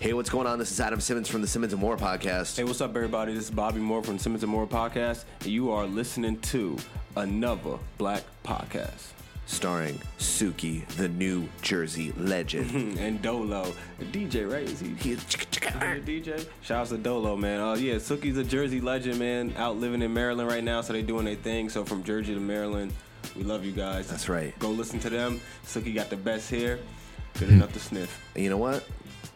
Hey, 0.00 0.12
what's 0.14 0.30
going 0.30 0.46
on? 0.46 0.58
This 0.58 0.70
is 0.70 0.80
Adam 0.80 1.00
Simmons 1.00 1.28
from 1.28 1.40
the 1.42 1.46
Simmons 1.46 1.72
and 1.72 1.82
More 1.82 1.96
podcast. 1.96 2.56
Hey, 2.56 2.64
what's 2.64 2.80
up, 2.80 2.94
everybody? 2.96 3.34
This 3.34 3.44
is 3.44 3.50
Bobby 3.50 3.80
Moore 3.80 4.02
from 4.02 4.16
Simmons 4.18 4.42
and 4.44 4.50
More 4.52 4.66
Podcast, 4.66 5.24
and 5.40 5.48
you 5.48 5.70
are 5.72 5.86
listening 5.86 6.38
to 6.40 6.76
another 7.16 7.78
Black 7.98 8.22
Podcast. 8.44 9.08
starring 9.46 10.00
Suki, 10.18 10.86
the 10.96 11.08
New 11.08 11.48
Jersey 11.62 12.12
legend. 12.16 12.98
and 12.98 13.20
Dolo, 13.20 13.72
DJ, 14.12 14.50
right? 14.50 14.62
Is 14.62 14.78
he? 14.80 14.88
He- 14.94 15.12
Is 15.12 15.22
he 15.24 15.66
a 15.66 16.00
DJ? 16.00 16.46
Shouts 16.62 16.90
to 16.90 16.96
Dolo, 16.98 17.36
man. 17.36 17.60
Uh, 17.60 17.74
yeah, 17.74 17.94
Suki's 17.96 18.36
a 18.38 18.44
Jersey 18.44 18.80
legend, 18.80 19.18
man. 19.18 19.52
Out 19.56 19.76
living 19.78 20.00
in 20.02 20.14
Maryland 20.14 20.48
right 20.48 20.62
now, 20.64 20.80
so 20.80 20.92
they 20.92 21.02
doing 21.02 21.24
their 21.24 21.34
thing. 21.34 21.68
So 21.70 21.84
from 21.84 22.04
Jersey 22.04 22.34
to 22.34 22.40
Maryland, 22.40 22.92
we 23.38 23.44
love 23.44 23.64
you 23.64 23.72
guys. 23.72 24.08
That's 24.08 24.28
right. 24.28 24.58
Go 24.58 24.70
listen 24.70 24.98
to 25.00 25.10
them. 25.10 25.40
Suki 25.64 25.94
got 25.94 26.10
the 26.10 26.16
best 26.16 26.50
hair. 26.50 26.76
Hmm. 26.76 27.38
Good 27.38 27.48
enough 27.50 27.72
to 27.72 27.78
sniff. 27.78 28.20
And 28.34 28.42
you 28.42 28.50
know 28.50 28.56
what? 28.56 28.84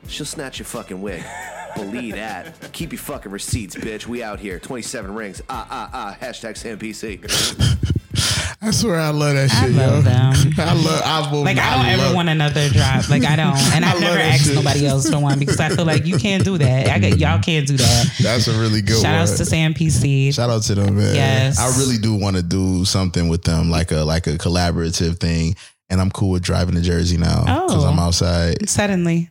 She'll 0.09 0.26
snatch 0.26 0.59
your 0.59 0.66
fucking 0.66 1.00
wig. 1.00 1.22
Believe 1.76 2.16
that. 2.16 2.72
Keep 2.72 2.92
your 2.92 2.98
fucking 2.98 3.32
receipts, 3.32 3.76
bitch. 3.76 4.07
We 4.07 4.22
out 4.22 4.40
here. 4.40 4.59
27 4.59 5.14
rings. 5.14 5.40
Ah, 5.48 5.66
ah, 5.70 5.90
ah. 5.92 6.16
Hashtag 6.20 6.55
SamPC. 6.55 7.88
I 8.65 8.71
swear 8.71 9.01
I 9.01 9.09
love 9.11 9.35
that 9.35 9.51
shit, 9.51 9.59
I 9.59 9.67
love 9.67 10.05
yo. 10.05 10.11
them. 10.11 10.53
I 10.59 10.73
love. 10.75 11.03
I 11.05 11.33
will, 11.33 11.43
Like 11.43 11.59
I 11.59 11.77
don't 11.77 11.87
ever 11.87 12.03
love- 12.05 12.15
want 12.15 12.29
another 12.29 12.69
drop. 12.69 13.09
Like 13.11 13.25
I 13.25 13.35
don't, 13.35 13.57
and 13.75 13.85
I 13.85 13.91
I've 13.93 14.01
never 14.01 14.19
asked 14.19 14.45
shit. 14.47 14.55
nobody 14.55 14.87
else 14.87 15.11
for 15.11 15.19
one 15.19 15.41
because 15.41 15.59
I 15.59 15.69
feel 15.71 15.85
like 15.85 16.07
you 16.07 16.17
can't 16.17 16.45
do 16.45 16.57
that. 16.59 16.89
I 16.89 16.99
get, 17.01 17.19
y'all 17.19 17.41
can't 17.41 17.67
do 17.67 17.77
that. 17.77 18.07
That's 18.23 18.47
a 18.47 18.57
really 18.61 18.81
good 18.81 19.01
Shout 19.03 19.13
one. 19.15 19.23
outs 19.23 19.37
to 19.39 19.45
Sam 19.45 19.75
PC. 19.75 20.33
Shout 20.33 20.49
out 20.49 20.63
to 20.63 20.77
them, 20.77 20.97
man. 20.97 21.15
Yes. 21.15 21.59
I 21.59 21.77
really 21.81 21.99
do 21.99 22.15
want 22.15 22.37
to 22.37 22.43
do 22.43 22.85
something 22.85 23.29
with 23.29 23.43
them, 23.43 23.69
like 23.69 23.91
a 23.91 24.05
like 24.05 24.29
a 24.29 24.39
collaborative 24.39 25.19
thing. 25.19 25.57
And 25.91 26.01
I'm 26.01 26.11
cool 26.13 26.31
with 26.31 26.43
driving 26.45 26.77
to 26.77 26.81
Jersey 26.83 27.17
now 27.19 27.41
because 27.43 27.85
Oh. 27.85 27.89
I'm 27.89 27.99
outside. 27.99 28.69
Suddenly, 28.69 29.29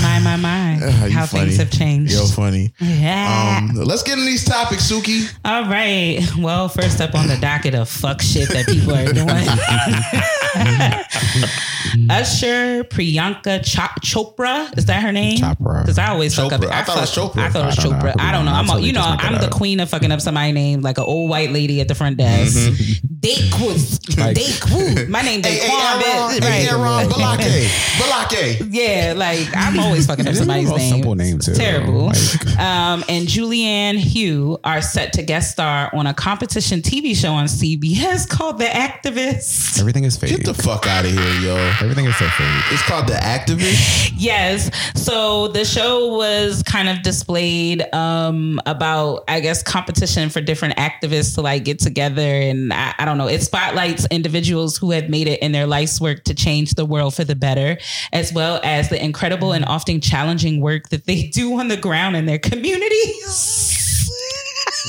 my 0.00 0.18
my 0.20 0.36
my, 0.36 0.74
how 1.12 1.26
things 1.26 1.56
have 1.58 1.70
changed. 1.70 2.12
Yo, 2.12 2.26
funny. 2.26 2.72
Yeah. 2.80 3.58
Um, 3.60 3.74
let's 3.76 4.02
get 4.02 4.18
in 4.18 4.24
these 4.24 4.44
topics, 4.44 4.90
Suki. 4.90 5.32
All 5.44 5.64
right. 5.64 6.20
Well, 6.38 6.68
first 6.68 7.00
up 7.00 7.14
on 7.14 7.28
the 7.28 7.36
docket 7.36 7.74
of 7.74 7.88
fuck 7.88 8.22
shit 8.22 8.48
that 8.50 8.66
people 8.66 8.94
are 8.94 9.12
doing. 9.12 9.26
Usher 12.10 12.84
Priyanka 12.84 13.62
Cho- 13.64 14.00
Chopra 14.00 14.76
is 14.78 14.86
that 14.86 15.02
her 15.02 15.12
name? 15.12 15.38
Chopra. 15.38 15.82
Because 15.82 15.98
I 15.98 16.08
always 16.08 16.34
fuck 16.34 16.52
up. 16.52 16.60
Chopra. 16.60 16.70
I 16.70 16.82
thought 16.82 16.96
it 16.96 17.00
was 17.00 17.10
Chopra. 17.10 17.42
I 17.42 17.50
thought 17.50 17.62
it 17.62 17.66
was 17.66 17.78
I 17.78 17.82
don't 17.82 17.92
know. 17.92 17.98
Chopra. 17.98 18.14
I 18.18 18.32
don't 18.32 18.44
know. 18.44 18.52
I'm 18.52 18.70
a, 18.70 18.80
you 18.80 18.92
know 18.92 19.02
I'm 19.04 19.40
the 19.40 19.50
queen 19.50 19.80
of 19.80 19.90
fucking 19.90 20.10
up 20.10 20.20
somebody's 20.20 20.54
name 20.54 20.80
like 20.80 20.98
an 20.98 21.04
old 21.04 21.28
white 21.28 21.50
lady 21.50 21.80
at 21.80 21.88
the 21.88 21.94
front 21.94 22.16
desk. 22.16 22.56
Mm-hmm. 22.56 23.06
Daquis. 23.22 24.18
Like- 24.18 24.36
Daquis. 24.36 25.08
My 25.08 25.22
name 25.22 25.42
Hey, 25.44 25.58
hey, 25.58 25.70
Aaron, 25.70 26.40
bitch. 26.40 26.68
Aaron 26.68 26.80
Right. 26.82 27.08
Balake. 27.08 27.66
Balake. 27.98 28.68
Yeah, 28.70 29.14
like 29.16 29.48
I'm 29.56 29.78
always 29.78 30.06
fucking 30.06 30.26
up 30.26 30.34
somebody's 30.34 30.70
name. 30.70 30.92
simple 30.92 31.14
name, 31.14 31.38
too. 31.38 31.52
It's 31.52 31.58
terrible. 31.60 32.06
Like- 32.06 32.58
um, 32.58 33.04
and 33.08 33.26
Julianne 33.28 33.96
Hugh 33.96 34.58
are 34.64 34.82
set 34.82 35.12
to 35.14 35.22
guest 35.22 35.52
star 35.52 35.90
on 35.94 36.06
a 36.06 36.14
competition 36.14 36.82
TV 36.82 37.14
show 37.16 37.32
on 37.32 37.46
CBS 37.46 38.28
called 38.28 38.58
The 38.58 38.64
Activist. 38.66 39.78
Everything 39.80 40.04
is 40.04 40.16
fake. 40.16 40.30
Get 40.30 40.44
the 40.44 40.54
fuck 40.54 40.86
out 40.86 41.04
of 41.04 41.12
here, 41.12 41.40
yo. 41.40 41.56
Everything 41.80 42.06
is 42.06 42.16
so 42.16 42.26
fake. 42.28 42.62
It's 42.72 42.82
called 42.82 43.06
The 43.06 43.14
Activist. 43.14 44.10
Yes. 44.22 44.70
So 44.94 45.48
the 45.48 45.64
show 45.64 46.16
was 46.16 46.62
kind 46.62 46.88
of 46.88 47.02
displayed 47.02 47.82
um, 47.92 48.60
about, 48.66 49.24
I 49.26 49.40
guess, 49.40 49.62
competition 49.64 50.28
for 50.30 50.40
different 50.40 50.76
activists 50.76 51.34
to 51.34 51.40
like 51.40 51.64
get 51.64 51.80
together. 51.80 52.20
And 52.22 52.72
I, 52.72 52.94
I 53.00 53.04
don't 53.04 53.11
know, 53.18 53.28
it 53.28 53.42
spotlights 53.42 54.06
individuals 54.10 54.76
who 54.76 54.90
have 54.90 55.08
made 55.08 55.28
it 55.28 55.40
in 55.40 55.52
their 55.52 55.66
life's 55.66 56.00
work 56.00 56.24
to 56.24 56.34
change 56.34 56.74
the 56.74 56.84
world 56.84 57.14
for 57.14 57.24
the 57.24 57.34
better, 57.34 57.78
as 58.12 58.32
well 58.32 58.60
as 58.64 58.88
the 58.88 59.02
incredible 59.02 59.52
and 59.52 59.64
often 59.64 60.00
challenging 60.00 60.60
work 60.60 60.88
that 60.90 61.06
they 61.06 61.28
do 61.32 61.58
on 61.58 61.68
the 61.68 61.76
ground 61.76 62.16
in 62.16 62.26
their 62.26 62.38
communities. 62.38 63.81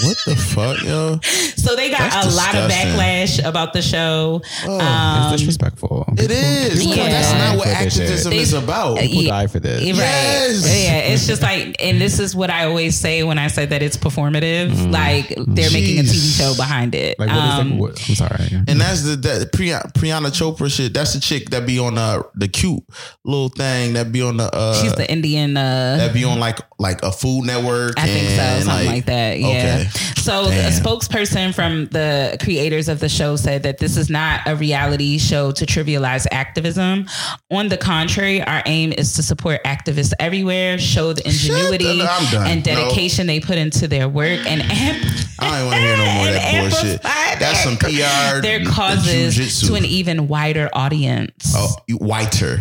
What 0.01 0.17
the 0.25 0.35
fuck, 0.35 0.81
yo? 0.83 1.19
So 1.55 1.75
they 1.75 1.89
got 1.91 1.99
That's 2.11 2.33
a 2.33 2.35
lot 2.35 2.55
of 2.55 2.69
backlash 2.71 3.43
about 3.43 3.73
the 3.73 3.81
show. 3.81 4.41
Oh, 4.65 4.79
Um, 4.79 5.33
It's 5.33 5.41
disrespectful. 5.41 6.05
It 6.17 6.31
is. 6.31 6.79
People 6.79 6.95
Yeah. 6.97 7.09
That's 7.09 7.31
not 7.33 7.57
what 7.57 7.67
for 7.67 7.83
this 7.83 7.93
shit. 7.93 8.01
activism 8.03 8.31
They- 8.31 8.37
is 8.39 8.53
about. 8.53 8.97
People 8.99 9.23
Yeah. 9.23 9.29
die 9.29 9.47
for 9.47 9.59
this. 9.59 9.81
Right. 9.81 9.95
Yes. 9.95 10.63
Yeah. 10.65 10.97
It's 11.13 11.27
just 11.27 11.41
like, 11.41 11.75
and 11.79 12.01
this 12.01 12.19
is 12.19 12.35
what 12.35 12.49
I 12.49 12.65
always 12.65 12.97
say 12.99 13.23
when 13.23 13.37
I 13.37 13.47
say 13.47 13.65
that 13.67 13.83
it's 13.83 13.97
performative. 13.97 14.91
Like 14.91 15.29
they're 15.37 15.71
making 15.71 15.99
a 15.99 16.03
TV 16.03 16.37
show 16.37 16.55
behind 16.55 16.95
it. 16.95 17.19
Like, 17.19 17.29
what 17.29 17.37
is 17.37 17.53
Um, 17.59 17.69
the, 17.69 17.75
what, 17.75 18.09
I'm 18.09 18.15
sorry. 18.15 18.63
And 18.67 18.81
that's 18.81 19.03
the 19.03 19.15
that 19.17 19.51
Priya, 19.53 19.89
Priyana 19.93 20.31
Chopra 20.31 20.71
shit. 20.71 20.93
That's 20.93 21.13
the 21.13 21.19
chick 21.19 21.51
that 21.51 21.65
be 21.67 21.77
on 21.79 21.95
the 21.95 22.23
the 22.35 22.47
cute 22.47 22.83
little 23.25 23.49
thing 23.49 23.93
that 23.93 24.11
be 24.11 24.21
on 24.21 24.37
the 24.37 24.53
uh 24.53 24.81
she's 24.81 24.93
the 24.93 25.09
Indian. 25.11 25.55
Uh, 25.55 25.97
that 25.99 26.13
be 26.13 26.23
on 26.23 26.39
like 26.39 26.59
like 26.79 27.01
a 27.03 27.11
Food 27.11 27.45
Network. 27.45 27.93
I 27.99 28.07
think 28.07 28.27
so, 28.29 28.41
and, 28.41 28.63
something 28.65 28.87
like, 28.87 29.05
that. 29.05 29.39
Yeah. 29.39 29.47
Okay. 29.47 29.82
So 30.17 30.49
Damn. 30.49 30.71
a 30.71 30.75
spokesperson 30.75 31.53
from 31.53 31.87
the 31.87 32.37
creators 32.41 32.87
of 32.89 32.99
the 32.99 33.09
show 33.09 33.35
said 33.35 33.63
that 33.63 33.77
this 33.79 33.97
is 33.97 34.09
not 34.09 34.41
a 34.45 34.55
reality 34.55 35.17
show 35.17 35.51
to 35.51 35.65
trivialize 35.65 36.25
activism. 36.31 37.07
On 37.51 37.67
the 37.67 37.77
contrary, 37.77 38.41
our 38.41 38.63
aim 38.65 38.93
is 38.93 39.13
to 39.13 39.23
support 39.23 39.63
activists 39.65 40.13
everywhere, 40.19 40.77
show 40.77 41.13
the 41.13 41.25
ingenuity 41.27 42.01
and 42.35 42.63
dedication 42.63 43.27
they 43.27 43.39
put 43.39 43.57
into 43.57 43.87
their 43.87 44.07
work, 44.07 44.39
and 44.45 44.61
amp- 44.71 45.05
I 45.39 45.59
don't 45.59 45.65
want 45.67 45.75
to 45.75 45.81
hear 45.81 45.97
no 45.97 46.13
more 46.13 46.27
of 46.27 46.33
that 46.33 46.71
bullshit. 46.71 47.01
That's 47.39 47.63
some 47.63 47.77
PR. 47.77 48.41
Their 48.41 48.63
causes 48.65 49.35
jujitsu. 49.37 49.67
to 49.67 49.75
an 49.75 49.85
even 49.85 50.27
wider 50.27 50.69
audience. 50.73 51.53
oh, 51.55 51.75
whiter. 51.89 52.59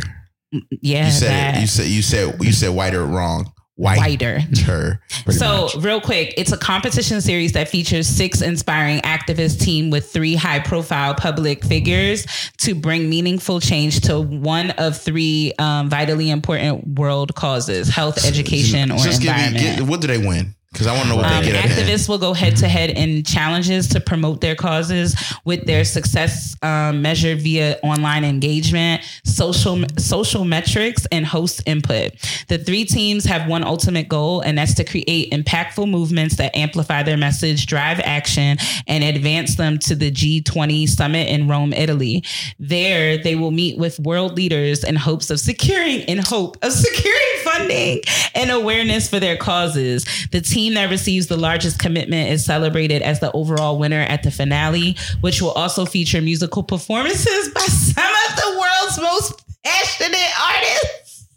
Mm, 0.54 0.62
yeah, 0.82 1.06
You 1.06 1.12
said 1.12 1.28
that. 1.30 1.56
it. 1.56 1.60
You 1.60 1.66
said 1.66 1.86
you 1.86 2.02
said 2.02 2.36
you 2.42 2.52
said 2.52 2.68
whiter 2.70 3.04
wrong. 3.06 3.52
Wider. 3.76 4.40
Whiter. 4.40 5.00
So, 5.30 5.68
real 5.80 6.00
quick, 6.00 6.34
it's 6.36 6.52
a 6.52 6.58
competition 6.58 7.20
series 7.20 7.52
that 7.52 7.68
features 7.68 8.06
six 8.06 8.42
inspiring 8.42 9.00
activist 9.00 9.60
team 9.60 9.90
with 9.90 10.10
three 10.12 10.34
high 10.34 10.58
profile 10.60 11.14
public 11.14 11.64
figures 11.64 12.26
to 12.58 12.74
bring 12.74 13.08
meaningful 13.08 13.60
change 13.60 14.00
to 14.02 14.20
one 14.20 14.70
of 14.72 14.96
three 14.98 15.52
um, 15.58 15.88
vitally 15.88 16.30
important 16.30 16.98
world 16.98 17.34
causes 17.34 17.88
health, 17.88 18.24
education, 18.26 18.90
or 18.90 18.98
Just 18.98 19.22
give 19.22 19.34
me. 19.34 19.44
environment. 19.46 19.78
Get, 19.78 19.88
what 19.88 20.00
do 20.00 20.06
they 20.06 20.18
win? 20.18 20.54
Because 20.72 20.86
I 20.86 20.92
want 20.92 21.04
to 21.04 21.08
know 21.10 21.16
what 21.16 21.26
Um, 21.26 21.44
they 21.44 21.52
get 21.52 21.64
activists 21.64 22.08
will 22.08 22.18
go 22.18 22.32
head 22.32 22.56
to 22.56 22.68
head 22.68 22.90
in 22.90 23.24
challenges 23.24 23.88
to 23.88 24.00
promote 24.00 24.40
their 24.40 24.54
causes 24.54 25.14
with 25.44 25.66
their 25.66 25.84
success 25.84 26.56
um, 26.62 27.02
measured 27.02 27.40
via 27.42 27.78
online 27.82 28.24
engagement, 28.24 29.02
social 29.24 29.84
social 29.98 30.44
metrics, 30.44 31.06
and 31.12 31.26
host 31.26 31.62
input. 31.66 32.12
The 32.48 32.58
three 32.58 32.84
teams 32.84 33.24
have 33.26 33.46
one 33.48 33.64
ultimate 33.64 34.08
goal, 34.08 34.40
and 34.40 34.56
that's 34.56 34.74
to 34.74 34.84
create 34.84 35.30
impactful 35.30 35.88
movements 35.88 36.36
that 36.36 36.56
amplify 36.56 37.02
their 37.02 37.18
message, 37.18 37.66
drive 37.66 38.00
action, 38.00 38.56
and 38.86 39.04
advance 39.04 39.56
them 39.56 39.78
to 39.80 39.94
the 39.94 40.10
G20 40.10 40.88
summit 40.88 41.28
in 41.28 41.48
Rome, 41.48 41.72
Italy. 41.72 42.24
There, 42.58 43.18
they 43.18 43.34
will 43.34 43.50
meet 43.50 43.76
with 43.78 43.98
world 44.00 44.36
leaders 44.36 44.84
in 44.84 44.96
hopes 44.96 45.30
of 45.30 45.38
securing 45.38 46.00
in 46.02 46.18
hope 46.18 46.56
of 46.62 46.72
securing 46.72 47.31
funding 47.68 48.00
and 48.34 48.50
awareness 48.50 49.08
for 49.08 49.20
their 49.20 49.36
causes. 49.36 50.04
The 50.30 50.40
team 50.40 50.74
that 50.74 50.90
receives 50.90 51.26
the 51.26 51.36
largest 51.36 51.78
commitment 51.78 52.30
is 52.30 52.44
celebrated 52.44 53.02
as 53.02 53.20
the 53.20 53.32
overall 53.32 53.78
winner 53.78 54.00
at 54.00 54.22
the 54.22 54.30
finale, 54.30 54.96
which 55.20 55.40
will 55.42 55.52
also 55.52 55.84
feature 55.84 56.20
musical 56.20 56.62
performances 56.62 57.48
by 57.54 57.60
some 57.60 58.14
of 58.28 58.36
the 58.36 58.58
world's 58.60 59.00
most 59.00 59.44
passionate 59.64 60.40
artists. 60.40 61.28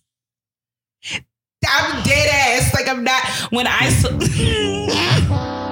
I'm 1.68 2.04
dead 2.04 2.30
ass. 2.32 2.74
Like 2.74 2.88
I'm 2.88 3.04
not 3.04 3.24
when 3.52 3.66
I 3.68 3.90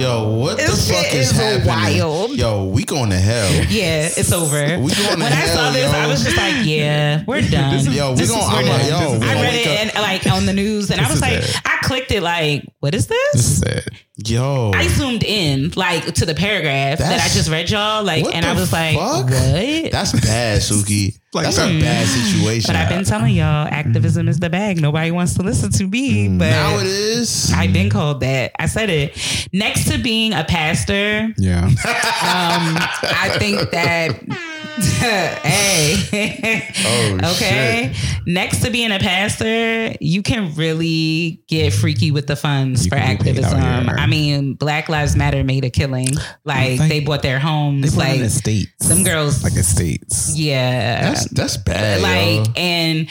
Yo, 0.00 0.28
what 0.28 0.56
the 0.56 0.62
fuck 0.64 1.12
is, 1.14 1.30
is 1.30 1.30
happening? 1.32 1.66
wild. 1.68 2.30
Yo, 2.32 2.64
we 2.64 2.84
going 2.84 3.10
to 3.10 3.16
hell. 3.16 3.50
Yeah, 3.68 4.08
it's 4.16 4.32
over. 4.32 4.62
We 4.80 4.94
going 4.94 4.94
to 4.94 5.08
when 5.16 5.22
I 5.24 5.26
hell, 5.26 5.56
saw 5.56 5.70
this, 5.72 5.92
yo. 5.92 5.98
I 5.98 6.06
was 6.06 6.24
just 6.24 6.36
like, 6.38 6.64
yeah, 6.64 7.22
we're 7.26 7.42
done. 7.50 7.84
Yo, 7.92 8.10
we 8.12 8.16
This 8.16 8.30
gonna. 8.30 8.42
is- 8.42 8.48
I'm 8.48 8.66
like, 8.66 8.88
yo, 8.88 9.18
I 9.28 9.34
read 9.42 9.54
it 9.54 9.66
and 9.66 9.92
like 10.02 10.26
on 10.26 10.46
the 10.46 10.54
news, 10.54 10.90
and 10.90 11.00
I 11.00 11.10
was 11.10 11.20
like, 11.20 11.34
it. 11.34 11.60
I 11.66 11.76
clicked 11.82 12.10
it 12.12 12.22
like, 12.22 12.64
what 12.80 12.94
is 12.94 13.08
this? 13.08 13.32
This 13.34 13.50
is 13.50 13.62
it. 13.62 13.88
Yo, 14.26 14.70
I 14.74 14.86
zoomed 14.88 15.22
in 15.24 15.70
like 15.76 16.04
to 16.14 16.26
the 16.26 16.34
paragraph 16.34 16.98
that 16.98 17.20
I 17.20 17.28
just 17.32 17.48
read 17.50 17.70
y'all, 17.70 18.04
like, 18.04 18.24
What 18.24 18.34
and 18.34 18.44
I 18.44 18.52
the 18.54 18.60
was 18.60 18.72
like, 18.72 18.96
fuck? 18.96 19.24
what? 19.24 19.92
that's 19.92 20.12
bad, 20.20 20.60
Suki. 20.60 21.16
Like, 21.32 21.44
That's 21.44 21.58
a 21.58 21.80
bad 21.80 22.06
situation. 22.08 22.66
But 22.68 22.76
I've 22.76 22.88
been 22.88 23.04
telling 23.04 23.34
y'all, 23.36 23.66
activism 23.70 24.28
is 24.28 24.40
the 24.40 24.50
bag. 24.50 24.80
Nobody 24.80 25.12
wants 25.12 25.34
to 25.34 25.42
listen 25.42 25.70
to 25.70 25.86
me, 25.86 26.28
but 26.28 26.46
Mm. 26.46 26.50
now 26.50 26.78
it 26.80 26.86
is. 26.86 27.52
I've 27.54 27.72
been 27.72 27.88
called 27.88 28.20
that. 28.20 28.50
I 28.58 28.66
said 28.66 28.90
it. 28.90 29.48
Next 29.52 29.88
to 29.92 29.98
being 29.98 30.32
a 30.32 30.42
pastor, 30.44 31.28
Yeah. 31.38 31.66
um, 31.66 31.76
I 31.84 33.36
think 33.38 33.70
that 33.70 34.20
hey, 35.00 36.68
Oh, 36.84 37.18
okay. 37.34 37.94
Next 38.26 38.62
to 38.62 38.70
being 38.70 38.92
a 38.92 38.98
pastor, 38.98 39.94
you 40.00 40.22
can 40.22 40.54
really 40.54 41.42
get 41.48 41.72
freaky 41.72 42.10
with 42.10 42.26
the 42.26 42.36
funds 42.36 42.84
You 42.84 42.90
for 42.90 42.96
can 42.96 43.16
get 43.16 43.24
paid 43.36 43.44
out 43.44 43.52
activism. 43.54 43.90
I 43.98 44.06
mean, 44.06 44.54
Black 44.54 44.88
Lives 44.88 45.16
Matter 45.16 45.42
made 45.44 45.64
a 45.64 45.70
killing. 45.70 46.08
Like 46.44 46.78
they 46.78 47.00
bought 47.00 47.22
their 47.22 47.38
They 47.38 47.42
homes. 47.44 47.92
in 47.92 47.98
like 47.98 48.20
estates. 48.20 48.72
Some 48.86 49.04
girls- 49.04 49.42
Like 49.42 49.56
estates. 49.56 50.36
yeah, 50.36 51.02
That's 51.12 51.28
that's 51.30 51.56
bad. 51.56 52.00
like 52.02 52.46
yo. 52.48 52.52
and 52.56 53.08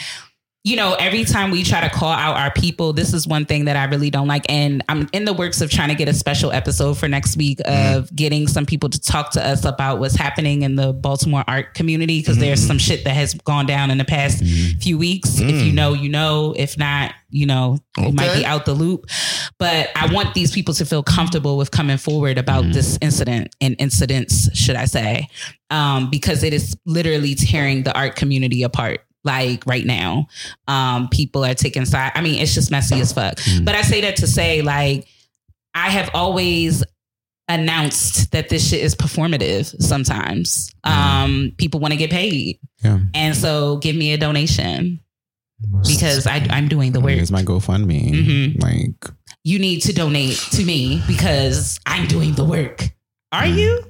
you 0.62 0.76
know 0.76 0.94
every 0.98 1.24
time 1.24 1.50
we 1.50 1.62
try 1.62 1.80
to 1.80 1.88
call 1.88 2.10
out 2.10 2.36
our 2.36 2.52
people 2.52 2.92
this 2.92 3.14
is 3.14 3.26
one 3.26 3.46
thing 3.46 3.64
that 3.64 3.76
i 3.76 3.84
really 3.84 4.10
don't 4.10 4.28
like. 4.28 4.44
And 4.48 4.82
i'm 4.88 5.08
in 5.12 5.24
the 5.24 5.32
works 5.32 5.60
of 5.60 5.70
trying 5.70 5.88
to 5.88 5.94
get 5.94 6.08
a 6.08 6.14
special 6.14 6.52
episode 6.52 6.98
for 6.98 7.08
next 7.08 7.36
week 7.36 7.60
of 7.60 7.66
mm-hmm. 7.66 8.14
getting 8.14 8.46
some 8.46 8.66
people 8.66 8.88
to 8.90 9.00
talk 9.00 9.30
to 9.32 9.46
us 9.46 9.64
about 9.64 9.98
what's 9.98 10.14
happening 10.14 10.62
in 10.62 10.76
the 10.76 10.92
baltimore 10.92 11.44
art 11.48 11.74
community 11.74 12.20
because 12.20 12.38
there's 12.38 12.60
mm-hmm. 12.60 12.68
some 12.68 12.78
shit 12.78 13.04
that 13.04 13.14
has 13.14 13.34
gone 13.34 13.66
down 13.66 13.90
in 13.90 13.98
the 13.98 14.04
past 14.04 14.42
mm-hmm. 14.42 14.78
few 14.78 14.98
weeks. 14.98 15.38
If 15.40 15.62
you 15.64 15.72
mm. 15.72 15.74
know 15.74 15.92
you 15.94 16.08
know. 16.08 16.54
If 16.56 16.76
not 16.76 17.14
you 17.30 17.46
know 17.46 17.78
you 17.96 18.12
might 18.12 18.34
be 18.34 18.44
out 18.44 18.64
the 18.64 18.74
loop. 18.74 19.06
But 19.58 19.90
i 19.94 20.12
want 20.12 20.34
these 20.34 20.52
people 20.52 20.74
to 20.74 20.84
feel 20.84 21.02
comfortable 21.02 21.56
with 21.56 21.70
coming 21.70 21.96
forward 21.96 22.38
about 22.38 22.64
this 22.72 22.98
incident 23.00 23.54
and 23.60 23.76
incidents 23.78 24.54
should 24.56 24.76
i 24.76 24.84
say. 24.84 25.28
Um, 25.70 26.10
because 26.10 26.42
it 26.42 26.52
is 26.52 26.76
literally 26.84 27.36
tearing 27.36 27.84
the 27.84 27.96
art 27.96 28.16
community 28.16 28.64
apart 28.64 29.04
like 29.24 29.66
right 29.66 29.84
now. 29.84 30.26
Um, 30.68 31.08
people 31.08 31.44
are 31.44 31.54
taking 31.54 31.84
side. 31.84 32.12
I 32.14 32.20
mean, 32.20 32.40
it's 32.40 32.54
just 32.54 32.70
messy 32.70 33.00
as 33.00 33.12
fuck. 33.12 33.38
But 33.62 33.74
I 33.74 33.82
say 33.82 34.00
that 34.02 34.16
to 34.16 34.26
say, 34.26 34.62
like, 34.62 35.06
I 35.74 35.90
have 35.90 36.10
always 36.14 36.82
announced 37.48 38.30
that 38.32 38.48
this 38.48 38.68
shit 38.68 38.80
is 38.80 38.94
performative 38.94 39.80
sometimes. 39.82 40.72
Um, 40.84 41.52
people 41.58 41.80
want 41.80 41.92
to 41.92 41.98
get 41.98 42.10
paid. 42.10 42.58
Yeah. 42.84 43.00
And 43.14 43.36
so 43.36 43.76
give 43.78 43.96
me 43.96 44.12
a 44.12 44.18
donation 44.18 45.00
because 45.86 46.26
I, 46.26 46.46
I'm 46.50 46.68
doing 46.68 46.92
the 46.92 47.00
work. 47.00 47.10
Here's 47.12 47.32
my 47.32 47.42
GoFundMe. 47.42 48.10
Mhm. 48.12 48.62
Like, 48.62 49.12
You 49.44 49.58
need 49.58 49.80
to 49.82 49.92
donate 49.92 50.36
to 50.52 50.64
me 50.64 51.02
because 51.06 51.80
I'm 51.86 52.06
doing 52.06 52.34
the 52.34 52.44
work. 52.44 52.88
Are 53.32 53.46
you? 53.46 53.84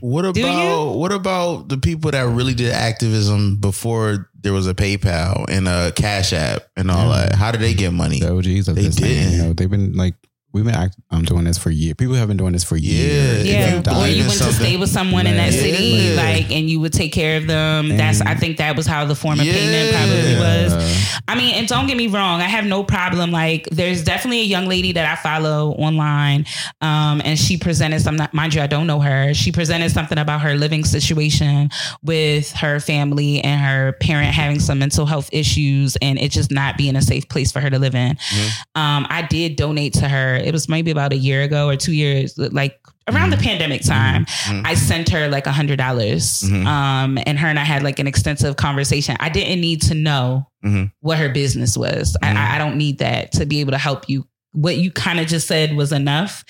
What 0.00 0.32
Do 0.34 0.40
you? 0.40 0.46
about 0.46 0.92
what 0.96 1.12
about 1.12 1.68
the 1.70 1.78
people 1.78 2.10
that 2.10 2.22
really 2.28 2.52
did 2.54 2.70
activism 2.72 3.56
before 3.56 4.30
there 4.44 4.52
was 4.52 4.68
a 4.68 4.74
PayPal 4.74 5.46
and 5.48 5.66
a 5.66 5.90
Cash 5.92 6.32
App 6.32 6.62
and 6.76 6.90
all 6.90 7.08
Yeah. 7.10 7.28
that? 7.30 7.34
How 7.34 7.50
did 7.50 7.60
they 7.62 7.74
get 7.74 7.92
money? 7.92 8.20
the 8.20 8.30
OGs 8.32 8.66
They 8.66 8.72
this 8.74 8.96
thing, 8.98 9.08
did. 9.08 9.32
you 9.32 9.38
know, 9.42 9.52
they've 9.54 9.70
been 9.70 9.94
like, 9.94 10.14
we've 10.54 10.64
been 10.64 10.74
act, 10.74 10.96
um, 11.10 11.24
doing 11.24 11.44
this 11.44 11.58
for 11.58 11.70
years. 11.70 11.94
People 11.98 12.14
have 12.14 12.28
been 12.28 12.36
doing 12.36 12.52
this 12.52 12.62
for 12.64 12.76
years. 12.76 13.44
Yeah. 13.44 13.82
Yeah, 13.84 14.00
or 14.02 14.06
you 14.06 14.22
went 14.26 14.38
to 14.38 14.52
stay 14.52 14.76
with 14.76 14.88
someone 14.88 15.26
in 15.26 15.36
that 15.36 15.52
city, 15.52 15.84
Yeah. 15.84 16.14
like, 16.14 16.50
and 16.50 16.70
you 16.70 16.78
would 16.80 16.92
take 16.92 17.12
care 17.12 17.36
of 17.36 17.46
them. 17.48 17.88
That's, 17.96 18.20
I 18.20 18.34
think, 18.36 18.58
that 18.58 18.76
was 18.76 18.86
how 18.86 19.04
the 19.04 19.16
form 19.16 19.40
of 19.40 19.46
payment 19.46 19.92
probably 19.94 20.34
was. 20.36 21.20
I 21.26 21.34
mean, 21.34 21.54
and 21.56 21.66
don't 21.66 21.86
get 21.88 21.96
me 21.96 22.06
wrong, 22.06 22.40
I 22.40 22.44
have 22.44 22.64
no 22.66 22.84
problem. 22.84 23.32
Like, 23.32 23.68
there's 23.72 24.04
definitely 24.04 24.40
a 24.40 24.44
young 24.44 24.66
lady 24.68 24.92
that 24.92 25.10
I 25.10 25.20
follow 25.20 25.72
online, 25.72 26.46
um, 26.80 27.20
and 27.24 27.38
she 27.38 27.56
presented 27.58 28.00
some. 28.00 28.16
Mind 28.32 28.54
you, 28.54 28.62
I 28.62 28.66
don't 28.68 28.86
know 28.86 29.00
her. 29.00 29.34
She 29.34 29.50
presented 29.50 29.90
something 29.90 30.18
about 30.18 30.40
her 30.42 30.54
living 30.54 30.84
situation 30.84 31.70
with 32.02 32.52
her 32.52 32.78
family 32.78 33.40
and 33.40 33.60
her 33.60 33.92
parent 34.00 34.32
having 34.32 34.60
some 34.60 34.78
mental 34.78 35.04
health 35.06 35.28
issues, 35.32 35.96
and 36.00 36.18
it 36.18 36.30
just 36.30 36.52
not 36.52 36.76
being 36.78 36.94
a 36.94 37.02
safe 37.02 37.28
place 37.28 37.50
for 37.50 37.58
her 37.60 37.70
to 37.70 37.78
live 37.80 37.94
in. 37.96 38.16
Um, 38.76 39.06
I 39.10 39.26
did 39.28 39.56
donate 39.56 39.94
to 39.94 40.08
her. 40.08 40.36
It 40.44 40.52
was 40.52 40.68
maybe 40.68 40.90
about 40.90 41.12
a 41.12 41.16
year 41.16 41.42
ago 41.42 41.68
or 41.68 41.76
two 41.76 41.92
years, 41.92 42.36
like 42.38 42.78
around 43.08 43.30
the 43.30 43.36
pandemic 43.36 43.82
time. 43.82 44.24
I 44.48 44.74
sent 44.74 45.08
her 45.10 45.28
like 45.28 45.46
a 45.46 45.52
hundred 45.52 45.76
dollars. 45.76 46.42
Mhm. 46.42 46.64
Um, 46.66 47.18
and 47.26 47.38
her 47.38 47.48
and 47.48 47.58
I 47.58 47.64
had 47.64 47.82
like 47.82 47.98
an 47.98 48.06
extensive 48.06 48.56
conversation. 48.56 49.16
I 49.20 49.28
didn't 49.28 49.60
need 49.60 49.82
to 49.82 49.94
know 49.94 50.48
Mhm. 50.64 50.90
what 51.00 51.18
her 51.18 51.28
business 51.28 51.76
was. 51.76 52.16
I, 52.22 52.54
I 52.56 52.58
don't 52.58 52.76
need 52.76 52.98
that 52.98 53.32
to 53.32 53.44
be 53.46 53.60
able 53.60 53.72
to 53.72 53.78
help 53.78 54.08
you. 54.08 54.26
What 54.52 54.76
you 54.76 54.92
kind 54.92 55.18
of 55.18 55.26
just 55.26 55.48
said 55.48 55.74
was 55.74 55.90
enough, 55.90 56.44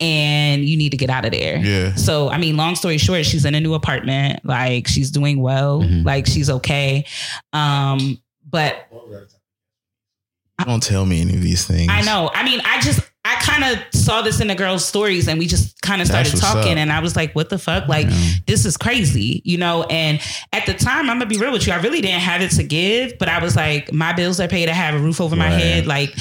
and 0.00 0.64
you 0.64 0.78
need 0.78 0.90
to 0.92 0.96
get 0.96 1.10
out 1.10 1.26
of 1.26 1.32
there. 1.32 1.58
Yeah. 1.58 1.94
So, 1.94 2.30
I 2.30 2.38
mean, 2.38 2.56
long 2.56 2.74
story 2.74 2.96
short, 2.96 3.26
she's 3.26 3.44
in 3.44 3.54
a 3.54 3.60
new 3.60 3.74
apartment. 3.74 4.40
Like, 4.46 4.88
she's 4.88 5.10
doing 5.10 5.42
well. 5.42 5.82
Mhm. 5.82 6.02
Like, 6.06 6.26
she's 6.26 6.48
okay. 6.48 7.04
Um, 7.52 8.18
but 8.48 8.88
Don't 10.64 10.82
tell 10.82 11.06
me 11.06 11.20
any 11.22 11.34
of 11.34 11.42
these 11.42 11.66
things. 11.66 11.90
I 11.90 12.02
know. 12.02 12.30
I 12.34 12.44
mean, 12.44 12.60
I 12.64 12.80
just 12.80 13.00
kind 13.40 13.64
of 13.64 13.78
saw 13.92 14.22
this 14.22 14.40
in 14.40 14.48
the 14.48 14.54
girls' 14.54 14.84
stories, 14.84 15.28
and 15.28 15.38
we 15.38 15.46
just 15.46 15.80
kind 15.82 16.00
of 16.00 16.06
started 16.06 16.36
talking, 16.36 16.72
up. 16.72 16.78
and 16.78 16.92
I 16.92 17.00
was 17.00 17.16
like, 17.16 17.34
"What 17.34 17.48
the 17.48 17.58
fuck? 17.58 17.88
Like, 17.88 18.08
this 18.46 18.64
is 18.64 18.76
crazy," 18.76 19.42
you 19.44 19.58
know. 19.58 19.84
And 19.84 20.20
at 20.52 20.66
the 20.66 20.74
time, 20.74 21.10
I'm 21.10 21.18
gonna 21.18 21.26
be 21.26 21.38
real 21.38 21.52
with 21.52 21.66
you, 21.66 21.72
I 21.72 21.80
really 21.80 22.00
didn't 22.00 22.20
have 22.20 22.42
it 22.42 22.50
to 22.52 22.62
give, 22.62 23.18
but 23.18 23.28
I 23.28 23.42
was 23.42 23.56
like, 23.56 23.92
my 23.92 24.12
bills 24.12 24.40
are 24.40 24.48
paid. 24.48 24.68
I 24.68 24.72
have 24.72 24.94
a 24.94 24.98
roof 24.98 25.20
over 25.20 25.36
my 25.36 25.48
head. 25.48 25.86
Like, 25.86 26.14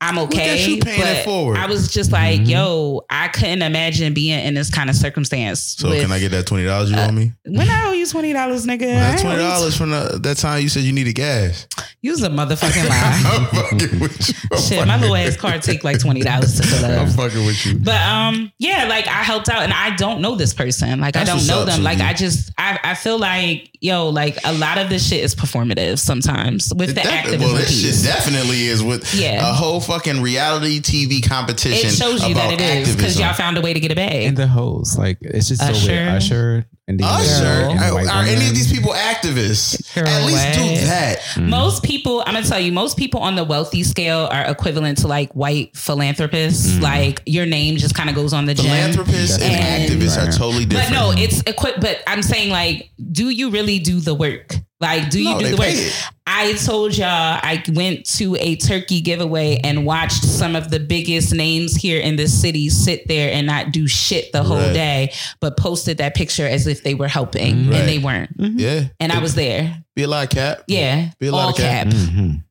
I'm 0.00 0.18
okay. 0.18 0.66
you 0.66 0.80
paying 0.80 1.00
it 1.00 1.04
but 1.04 1.24
forward. 1.24 1.56
I 1.56 1.66
was 1.66 1.90
just 1.90 2.12
like, 2.12 2.40
mm-hmm. 2.40 2.50
yo, 2.50 3.02
I 3.08 3.28
couldn't 3.28 3.62
imagine 3.62 4.12
being 4.12 4.38
in 4.38 4.54
this 4.54 4.70
kind 4.70 4.90
of 4.90 4.96
circumstance. 4.96 5.60
So 5.60 5.88
with- 5.88 6.02
can 6.02 6.12
I 6.12 6.18
get 6.18 6.30
that 6.32 6.46
twenty 6.46 6.64
dollars 6.64 6.90
you 6.90 6.96
owe 6.96 7.10
me? 7.10 7.32
Uh, 7.46 7.52
when 7.52 7.68
I 7.68 7.86
owe 7.86 7.92
you 7.92 8.06
twenty 8.06 8.32
dollars, 8.32 8.66
nigga. 8.66 8.82
I 8.82 8.86
That's 8.86 9.12
ain't 9.12 9.20
twenty 9.22 9.42
owe 9.42 9.46
you 9.46 9.50
dollars 9.50 9.76
from 9.76 9.90
the, 9.90 10.18
that 10.22 10.36
time 10.36 10.62
you 10.62 10.68
said 10.68 10.82
you 10.82 10.92
needed 10.92 11.14
gas. 11.14 11.66
You 12.02 12.10
was 12.10 12.22
a 12.22 12.28
motherfucking 12.28 12.88
lie. 12.88 13.22
I'm 13.24 14.00
with 14.00 14.28
you. 14.28 14.34
I'm 14.52 14.58
Shit, 14.58 14.86
my 14.86 15.00
little 15.00 15.16
ass 15.16 15.36
car 15.36 15.58
take 15.58 15.84
like 15.84 15.98
twenty 15.98 16.20
dollars 16.20 16.60
to 16.60 16.63
fill 16.63 16.63
you. 16.63 16.63
I'm 16.84 17.08
fucking 17.08 17.44
with 17.44 17.66
you. 17.66 17.78
But 17.78 18.00
um, 18.00 18.52
yeah, 18.58 18.86
like 18.88 19.06
I 19.08 19.22
helped 19.22 19.48
out, 19.48 19.62
and 19.62 19.72
I 19.72 19.96
don't 19.96 20.20
know 20.20 20.34
this 20.36 20.54
person. 20.54 21.00
Like 21.00 21.14
That's 21.14 21.28
I 21.28 21.36
don't 21.36 21.46
know 21.46 21.64
them. 21.64 21.82
Like. 21.82 22.04
I 22.04 22.12
just, 22.12 22.52
I, 22.58 22.78
I 22.84 22.94
feel 22.94 23.18
like 23.18 23.70
yo, 23.84 24.08
like 24.08 24.38
a 24.44 24.52
lot 24.54 24.78
of 24.78 24.88
this 24.88 25.06
shit 25.08 25.22
is 25.22 25.34
performative 25.34 25.98
sometimes 25.98 26.72
with 26.74 26.88
the 26.88 26.94
Def- 27.02 27.06
activism 27.06 27.40
well, 27.42 27.54
this 27.54 27.68
piece. 27.82 28.02
shit 28.02 28.12
definitely 28.12 28.64
is 28.66 28.82
with 28.82 29.12
Yeah. 29.14 29.48
a 29.50 29.52
whole 29.52 29.80
fucking 29.80 30.22
reality 30.22 30.80
TV 30.80 31.20
competition. 31.20 31.90
it 31.90 31.92
shows 31.94 32.26
you 32.26 32.34
that 32.34 32.54
about 32.54 32.60
it 32.60 32.88
is 32.88 32.96
because 32.96 33.18
y'all 33.20 33.34
found 33.34 33.58
a 33.58 33.60
way 33.60 33.74
to 33.74 33.80
get 33.80 33.92
a 33.92 33.94
bag. 33.94 34.24
and 34.24 34.36
the 34.36 34.46
hoes, 34.46 34.96
like, 34.98 35.18
it's 35.20 35.48
just 35.48 35.60
so 35.60 35.68
Usher. 35.68 35.88
weird. 35.92 36.08
Usher 36.08 36.64
and 36.86 37.00
the 37.00 37.04
Usher, 37.04 37.44
and 37.44 37.78
the 37.78 37.84
are, 37.84 38.08
are 38.08 38.24
any 38.24 38.46
of 38.48 38.54
these 38.54 38.70
people 38.70 38.92
activists? 38.92 39.94
Girl, 39.94 40.06
At 40.06 40.26
least 40.26 40.44
what? 40.44 40.54
do 40.80 40.86
that. 40.86 41.18
Mm. 41.34 41.48
Most 41.48 41.82
people, 41.82 42.22
I'm 42.26 42.34
gonna 42.34 42.46
tell 42.46 42.60
you, 42.60 42.72
most 42.72 42.96
people 42.98 43.20
on 43.20 43.36
the 43.36 43.44
wealthy 43.44 43.82
scale 43.82 44.28
are 44.30 44.44
equivalent 44.44 44.98
to 44.98 45.08
like 45.08 45.32
white 45.32 45.74
philanthropists. 45.76 46.72
Mm. 46.72 46.82
Like 46.82 47.22
your 47.26 47.46
name 47.46 47.76
just 47.78 47.94
kind 47.94 48.10
of 48.10 48.14
goes 48.16 48.32
on 48.34 48.44
the 48.44 48.52
gym. 48.54 48.66
Philanthropists 48.66 49.38
and, 49.40 49.52
And- 49.54 49.90
activists 49.92 50.16
are 50.22 50.30
totally 50.30 50.66
different. 50.66 50.90
But 50.90 50.94
no, 50.94 51.12
it's 51.16 51.40
equip. 51.46 51.80
But 51.80 52.02
I'm 52.06 52.22
saying 52.22 52.50
like, 52.50 52.90
do 53.12 53.30
you 53.30 53.48
really 53.50 53.73
do 53.78 54.00
the 54.00 54.14
work? 54.14 54.54
Like, 54.80 55.08
do 55.10 55.18
you 55.22 55.30
No, 55.30 55.38
do 55.38 55.48
the 55.50 55.56
work? 55.56 55.68
it. 55.70 55.92
I 56.26 56.52
told 56.54 56.96
y'all 56.96 57.06
I 57.08 57.62
went 57.72 58.04
to 58.16 58.36
a 58.36 58.56
turkey 58.56 59.00
giveaway 59.00 59.60
and 59.64 59.86
watched 59.86 60.24
some 60.24 60.56
of 60.56 60.70
the 60.70 60.80
biggest 60.80 61.32
names 61.34 61.74
here 61.76 62.00
in 62.00 62.16
the 62.16 62.26
city 62.28 62.68
sit 62.68 63.06
there 63.08 63.32
and 63.32 63.46
not 63.46 63.72
do 63.72 63.86
shit 63.86 64.32
the 64.32 64.42
whole 64.42 64.58
Right. 64.58 64.72
day, 64.72 65.12
but 65.40 65.56
posted 65.56 65.98
that 65.98 66.14
picture 66.14 66.46
as 66.46 66.66
if 66.66 66.82
they 66.82 66.94
were 66.94 67.08
helping, 67.08 67.68
Right. 67.70 67.80
and 67.80 67.88
they 67.88 67.98
weren't. 67.98 68.30
yeah, 68.38 68.84
And 69.00 69.12
I 69.12 69.20
was 69.20 69.34
there. 69.34 69.78
be 69.96 70.02
a 70.02 70.08
lot, 70.08 70.24
of 70.24 70.30
Cap. 70.30 70.62
Yeah, 70.66 71.10
Be 71.20 71.28
a 71.28 71.32
lot 71.32 71.44
all 71.44 71.50
of 71.50 71.56
cap. 71.56 71.86
cap. 71.86 71.94
Mhm. 71.94 72.42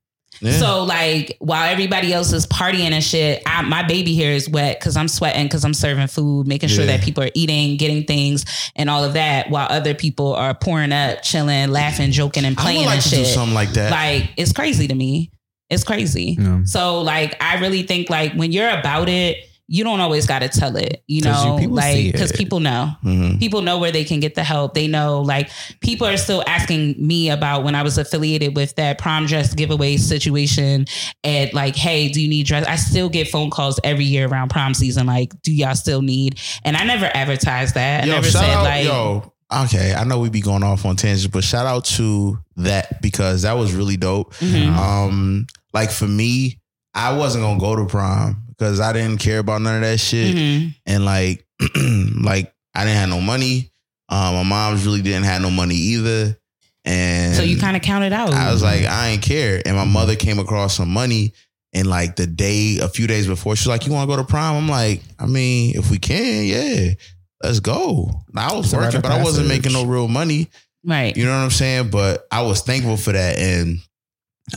Yeah. 0.43 0.51
So 0.59 0.83
like 0.83 1.37
while 1.39 1.69
everybody 1.71 2.11
else 2.13 2.33
is 2.33 2.45
partying 2.47 2.91
and 2.91 3.03
shit, 3.03 3.41
I, 3.45 3.61
my 3.61 3.81
baby 3.83 4.15
hair 4.15 4.31
is 4.33 4.49
wet 4.49 4.79
because 4.79 4.97
I'm 4.97 5.07
sweating 5.07 5.45
because 5.45 5.63
I'm 5.65 5.73
serving 5.73 6.07
food, 6.07 6.47
making 6.47 6.69
sure 6.69 6.83
Yeah. 6.85 6.97
that 6.97 7.03
people 7.05 7.23
are 7.23 7.29
eating, 7.33 7.77
getting 7.77 8.03
things, 8.03 8.45
and 8.75 8.89
all 8.89 9.03
of 9.03 9.13
that, 9.13 9.49
while 9.49 9.67
other 9.69 9.93
people 9.93 10.33
are 10.35 10.53
pouring 10.53 10.91
up, 10.91 11.21
chilling, 11.23 11.69
laughing, 11.71 12.11
joking, 12.11 12.45
and 12.45 12.57
I 12.59 12.61
playing 12.61 12.79
would 12.79 12.85
like 12.87 12.93
and 12.95 13.03
to 13.03 13.09
shit. 13.09 13.19
do 13.19 13.25
something 13.25 13.55
like 13.55 13.71
that. 13.73 13.91
Like 13.91 14.29
it's 14.37 14.51
crazy 14.53 14.87
to 14.87 14.95
me. 14.95 15.31
It's 15.69 15.83
crazy. 15.83 16.35
Yeah. 16.39 16.61
So 16.65 17.01
like 17.01 17.41
I 17.41 17.59
really 17.59 17.83
think 17.83 18.09
like 18.09 18.33
when 18.33 18.51
you're 18.51 18.69
about 18.69 19.09
it, 19.09 19.37
you 19.67 19.83
don't 19.83 19.99
always 20.01 20.27
got 20.27 20.39
to 20.39 20.49
tell 20.49 20.75
it. 20.75 21.03
You- 21.07 21.21
know, 21.21 21.55
people 21.59 21.75
like 21.75 22.11
because 22.11 22.31
people 22.33 22.59
know 22.59 22.91
Mhm. 23.03 23.39
people 23.39 23.61
know 23.61 23.77
where 23.79 23.91
they 23.91 24.03
can 24.03 24.19
get 24.19 24.35
the 24.35 24.43
help. 24.43 24.73
They 24.73 24.87
know, 24.87 25.21
like, 25.21 25.49
people 25.79 26.05
are 26.05 26.17
still 26.17 26.43
asking 26.47 26.95
me 26.97 27.29
about 27.29 27.63
when 27.63 27.73
I 27.73 27.81
was 27.81 27.97
affiliated 27.97 28.55
with 28.57 28.75
that 28.75 28.97
prom 28.97 29.25
dress 29.25 29.53
giveaway 29.53 29.95
situation. 29.97 30.85
And 31.23 31.53
like, 31.53 31.75
hey, 31.77 32.09
do 32.09 32.21
you 32.21 32.27
need 32.27 32.45
dress? 32.45 32.65
I 32.67 32.75
still 32.75 33.07
get 33.09 33.29
phone 33.29 33.49
calls 33.49 33.79
every 33.83 34.03
year 34.05 34.27
around 34.27 34.49
prom 34.49 34.73
season. 34.73 35.07
Like, 35.07 35.31
do 35.43 35.53
y'all 35.53 35.75
still 35.75 36.01
need? 36.01 36.39
And 36.63 36.75
I 36.75 36.83
never 36.83 37.09
advertised 37.13 37.75
that. 37.75 38.03
I 38.03 38.07
Yo, 38.07 38.13
never 38.15 38.29
said 38.29 38.43
out, 38.49 38.63
like, 38.63 38.85
yo. 38.85 39.31
Okay, 39.53 39.93
I 39.93 40.03
know 40.03 40.19
we 40.19 40.29
be 40.29 40.41
going 40.41 40.63
off 40.63 40.83
on 40.85 40.95
tangents, 40.95 41.27
but 41.27 41.43
shout 41.43 41.65
out 41.67 41.85
to 41.85 42.39
that 42.57 43.01
because 43.01 43.43
that 43.43 43.53
was 43.53 43.71
really 43.73 43.97
dope. 43.97 44.33
Mhm. 44.37 44.75
Um, 44.75 45.47
like 45.73 45.91
for 45.91 46.07
me, 46.07 46.57
I 46.95 47.15
wasn't 47.15 47.43
gonna 47.43 47.59
go 47.59 47.75
to 47.75 47.85
prom 47.85 48.42
because 48.57 48.79
I 48.79 48.93
didn't 48.93 49.19
care 49.19 49.39
about 49.39 49.61
none 49.61 49.75
of 49.75 49.81
that 49.81 49.99
shit, 49.99 50.35
Mhm. 50.35 50.75
and 50.85 51.05
like, 51.05 51.45
like 52.21 52.53
I 52.75 52.85
didn't 52.85 52.97
have 52.97 53.09
no 53.09 53.21
money. 53.21 53.71
Um, 54.09 54.35
my 54.35 54.43
mom's 54.43 54.85
really 54.85 55.01
didn't 55.01 55.23
have 55.23 55.41
no 55.41 55.49
money 55.49 55.75
either, 55.75 56.37
and 56.85 57.35
so 57.35 57.41
you 57.43 57.57
kind 57.57 57.75
of 57.77 57.81
counted 57.83 58.13
out. 58.13 58.33
I 58.33 58.51
was 58.51 58.61
like, 58.61 58.85
I 58.85 59.09
ain't 59.09 59.21
care. 59.21 59.61
And 59.65 59.75
my 59.75 59.85
mother 59.85 60.15
came 60.15 60.39
across 60.39 60.75
some 60.77 60.89
money. 60.89 61.33
And 61.75 61.87
like 61.87 62.17
the 62.17 62.27
day, 62.27 62.77
a 62.79 62.87
few 62.87 63.07
days 63.07 63.25
before, 63.25 63.55
she's 63.55 63.65
like, 63.67 63.87
You 63.87 63.93
want 63.93 64.07
to 64.07 64.15
go 64.15 64.21
to 64.21 64.27
prom? 64.27 64.55
I'm 64.57 64.67
like, 64.69 65.01
I 65.17 65.25
mean, 65.25 65.75
if 65.75 65.89
we 65.89 65.97
can, 65.97 66.43
yeah, 66.45 66.93
let's 67.41 67.59
go. 67.61 68.11
I 68.35 68.53
was 68.53 68.65
It's 68.71 68.75
working, 68.75 69.01
but 69.01 69.11
I 69.11 69.23
wasn't 69.23 69.47
making 69.47 69.73
no 69.73 69.83
real 69.83 70.07
money. 70.07 70.49
right. 70.85 71.17
You 71.17 71.25
know 71.25 71.31
what 71.31 71.43
I'm 71.45 71.49
saying? 71.49 71.89
But 71.89 72.27
I 72.31 72.43
was 72.43 72.61
thankful 72.61 72.97
for 72.97 73.13
that. 73.13 73.39
And 73.39 73.79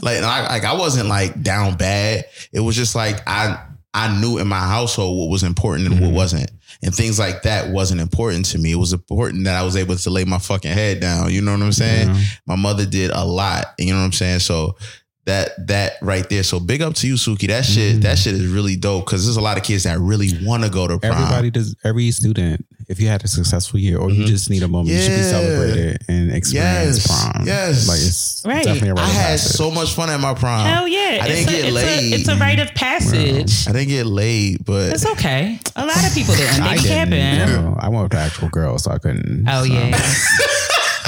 like, 0.02 0.18
I, 0.22 0.46
like 0.48 0.64
I 0.64 0.74
wasn't 0.74 1.08
like 1.08 1.40
down 1.42 1.76
bad. 1.78 2.26
It 2.52 2.60
was 2.60 2.76
just 2.76 2.94
like 2.94 3.26
I 3.26 3.64
I 3.96 4.20
knew 4.20 4.38
in 4.38 4.46
my 4.46 4.58
household 4.60 5.18
what 5.18 5.30
was 5.30 5.42
important 5.42 5.88
and 5.88 6.00
what 6.00 6.10
Mhm. 6.10 6.14
wasn't. 6.14 6.50
And 6.82 6.94
things 6.94 7.18
like 7.18 7.42
that 7.44 7.70
wasn't 7.70 8.00
important 8.02 8.44
to 8.46 8.58
me. 8.58 8.70
It 8.72 8.76
was 8.76 8.92
important 8.92 9.44
that 9.44 9.56
I 9.56 9.62
was 9.62 9.74
able 9.76 9.96
to 9.96 10.10
lay 10.10 10.24
my 10.24 10.38
fucking 10.38 10.70
head 10.72 11.00
down. 11.00 11.32
You 11.32 11.40
know 11.40 11.52
what 11.52 11.62
I'm 11.62 11.72
saying? 11.72 12.08
Yeah. 12.14 12.20
My 12.46 12.56
mother 12.56 12.84
did 12.84 13.10
a 13.12 13.24
lot. 13.24 13.74
You 13.78 13.92
know 13.94 13.98
what 14.00 14.04
I'm 14.04 14.12
saying? 14.12 14.40
So 14.40 14.76
that 15.24 15.66
that 15.68 15.94
right 16.02 16.28
there. 16.28 16.42
So 16.42 16.60
big 16.60 16.82
up 16.82 16.94
to 16.96 17.06
you, 17.06 17.14
Suki. 17.14 17.48
That 17.48 17.64
shit, 17.64 17.96
Mhm. 17.96 18.02
that 18.02 18.18
shit 18.18 18.34
is 18.34 18.46
really 18.46 18.76
dope 18.76 19.06
because 19.06 19.24
there's 19.24 19.38
a 19.38 19.40
lot 19.40 19.56
of 19.56 19.64
kids 19.64 19.84
that 19.84 19.98
really 19.98 20.30
want 20.44 20.62
to 20.62 20.68
go 20.68 20.86
to 20.86 20.98
prom. 20.98 21.12
Everybody 21.14 21.50
does. 21.50 21.74
Every 21.82 22.10
student, 22.12 22.64
if 22.88 23.00
you 23.00 23.08
had 23.08 23.24
a 23.24 23.28
successful 23.28 23.80
year, 23.80 23.98
or 23.98 24.10
you 24.10 24.24
Mhm. 24.24 24.28
just 24.28 24.48
need 24.50 24.62
a 24.62 24.68
moment, 24.68 24.94
you 24.94 25.02
should 25.02 25.16
be 25.16 25.22
celebrated 25.22 26.02
and 26.08 26.30
experience 26.32 26.98
Yes. 26.98 27.06
prom. 27.06 27.44
Yes. 27.46 27.88
like 27.88 27.98
it's 28.00 28.42
Right. 28.44 28.64
definitely 28.64 28.90
a 28.90 28.94
rite 28.94 29.04
I 29.06 29.08
of 29.08 29.14
had 29.16 29.26
passage. 29.40 29.52
so 29.56 29.70
much 29.72 29.92
fun 29.94 30.08
at 30.10 30.20
my 30.20 30.34
prom. 30.34 30.66
Hell 30.66 30.86
yeah. 30.86 30.98
I 31.22 31.26
it's 31.26 31.26
didn't 31.26 31.48
a, 31.48 31.52
get 31.52 31.64
it's 31.64 31.74
laid. 31.74 32.12
A, 32.12 32.16
it's 32.16 32.28
a 32.28 32.36
rite 32.36 32.58
of 32.60 32.74
passage. 32.74 33.66
I 33.68 33.72
didn't 33.72 33.88
get 33.88 34.06
laid, 34.06 34.64
but 34.64 34.92
It's 34.92 35.04
okay. 35.06 35.58
A 35.74 35.84
lot 35.84 36.06
of 36.06 36.14
people 36.14 36.34
didn't. 36.36 36.56
They 36.60 36.62
I 36.62 36.76
didn't. 36.76 37.10
capping. 37.10 37.38
no. 37.64 37.76
I 37.80 37.88
went 37.88 38.04
with 38.04 38.12
the 38.12 38.18
actual 38.18 38.48
girl, 38.50 38.78
so 38.78 38.92
I 38.92 38.98
couldn't. 38.98 39.44
Oh 39.48 39.64
so. 39.64 39.72
yeah. 39.72 40.00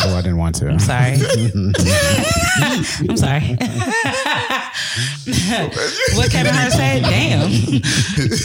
Oh, 0.00 0.14
I 0.16 0.22
didn't 0.22 0.36
want 0.36 0.54
to. 0.56 0.68
I'm 0.68 0.78
Sorry. 0.78 1.14
I'm 3.08 3.16
sorry. 3.16 3.58
what 6.16 6.30
Kevin 6.30 6.54
Hart 6.54 6.72
said? 6.72 7.02
Damn. 7.02 7.50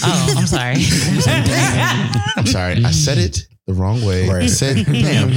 Oh, 0.06 0.36
I'm 0.38 0.46
sorry. 0.48 0.76
I'm 2.36 2.46
sorry. 2.46 2.84
I 2.84 2.92
said 2.92 3.18
it 3.18 3.40
the 3.68 3.74
wrong 3.74 4.04
way. 4.06 4.30
I 4.30 4.48
said, 4.48 4.86
damn. 4.86 5.30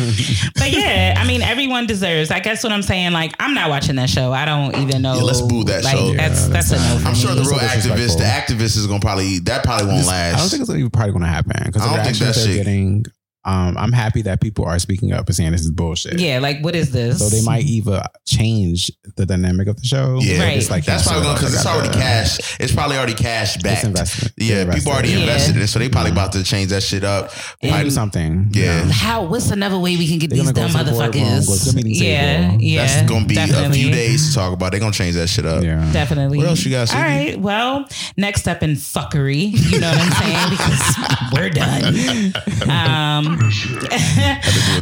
but 0.57 0.71
yeah, 0.73 1.15
I 1.17 1.27
mean, 1.27 1.43
everyone 1.43 1.87
deserves. 1.87 2.31
I 2.31 2.41
guess 2.41 2.63
what 2.65 2.73
I'm 2.73 2.83
saying. 2.83 3.13
Like, 3.13 3.35
I'm 3.39 3.55
not 3.55 3.71
watching 3.71 3.97
that 3.97 4.11
show. 4.11 4.33
I 4.33 4.45
don't 4.45 4.77
even 4.77 5.03
know. 5.03 5.15
Yeah, 5.17 5.23
let's 5.23 5.41
boo 5.43 5.65
that 5.65 5.85
like, 5.85 5.97
show. 5.97 6.13
That's 6.15 6.43
Yeah, 6.43 6.53
that's 6.53 6.71
that's 6.71 6.73
a 6.73 6.77
no. 7.03 7.09
I'm 7.09 7.15
sure 7.15 7.31
the 7.35 7.43
real 7.43 7.51
so 7.51 7.57
activists, 7.57 7.97
disrespectful. 7.97 8.19
the 8.19 8.25
activist 8.65 8.77
is 8.77 8.87
gonna 8.87 9.01
probably 9.01 9.39
that 9.41 9.63
probably 9.65 9.87
won't 9.87 10.07
last. 10.07 10.35
I 10.35 10.39
don't 10.39 10.49
think 10.49 10.63
it's 10.63 10.71
even 10.71 10.91
probably 10.91 11.13
going 11.13 11.23
to 11.23 11.29
happen 11.29 11.53
because 11.67 11.83
I 11.83 11.89
the 11.91 11.97
don't 11.97 12.05
think 12.05 12.21
reactions 12.21 12.37
that 12.37 12.45
they're 12.45 12.57
shit- 12.57 12.65
getting. 12.67 13.05
Um, 13.47 13.79
I'm 13.79 13.93
happy 13.93 14.23
that 14.23 14.41
people 14.41 14.65
are 14.65 14.79
speaking 14.81 15.13
up 15.13 15.27
and 15.29 15.35
saying 15.37 15.53
this 15.53 15.61
is 15.63 15.71
bullshit. 15.71 16.19
Yeah, 16.19 16.41
like 16.41 16.63
what 16.65 16.75
is 16.75 16.91
this? 16.91 17.19
So 17.21 17.29
they 17.29 17.43
might 17.43 17.65
even 17.65 18.01
change 18.27 18.91
the 19.17 19.25
dynamic 19.25 19.69
of 19.69 19.77
the 19.81 19.87
show. 19.87 20.19
yeah, 20.21 20.41
Right. 20.43 20.57
It's 20.59 20.69
like 20.69 20.85
that's 20.85 21.07
probably 21.07 21.33
because 21.35 21.55
it's 21.55 21.65
already 21.65 21.89
that. 21.91 21.97
cash. 22.27 22.57
It's 22.61 22.73
probably 22.75 22.97
already 22.97 23.15
cash 23.15 23.57
back. 23.59 23.85
investment. 23.85 24.33
Yeah, 24.37 24.63
It's 24.67 24.77
people 24.77 24.93
already 24.93 25.13
invested. 25.13 25.27
invested 25.55 25.57
in 25.57 25.63
it, 25.63 25.67
so 25.69 25.79
they 25.79 25.89
probably 25.89 26.11
about 26.11 26.33
to 26.33 26.43
change 26.43 26.71
that 26.71 26.83
shit 26.83 27.05
up. 27.05 27.31
They 27.63 27.69
Probably- 27.69 27.85
do 27.85 27.91
something. 27.91 28.51
Yeah. 28.53 28.85
How? 28.91 29.25
What's 29.25 29.51
another 29.51 29.79
way 29.79 29.97
we 29.97 30.09
can 30.09 30.19
get 30.19 30.31
They're 30.31 30.39
these 30.43 30.51
gonna 30.53 30.69
dumb 30.73 30.85
go 30.85 30.91
to 30.91 31.11
the 31.13 31.19
motherfuckers? 31.21 31.47
go 31.47 31.57
to 31.57 31.65
the 31.71 31.77
meeting 31.77 32.05
yeah, 32.05 32.49
table. 32.51 32.63
yeah. 32.63 32.87
That's 32.87 33.09
gonna 33.09 33.27
be 33.27 33.35
definitely. 33.37 33.67
a 33.67 33.83
few 33.83 33.91
days 33.93 34.29
to 34.29 34.35
talk 34.35 34.53
about. 34.53 34.73
They're 34.73 34.81
gonna 34.81 34.93
change 34.93 35.15
that 35.15 35.29
shit 35.29 35.47
up. 35.47 35.63
Yeah. 35.63 35.89
Definitely. 35.93 36.39
What 36.39 36.49
else 36.49 36.65
you 36.65 36.73
got, 36.73 36.93
All 36.93 37.01
Suki? 37.01 37.37
Well, 37.39 37.89
next 38.17 38.49
up 38.49 38.63
in 38.65 38.73
fuckery, 38.73 39.53
you 39.71 39.79
know 39.81 39.91
what 39.91 40.01
I'm 40.01 40.13
saying? 40.13 40.37
Because 40.57 41.33
we're 41.33 41.51
done. 41.51 42.33
Um, 42.69 43.36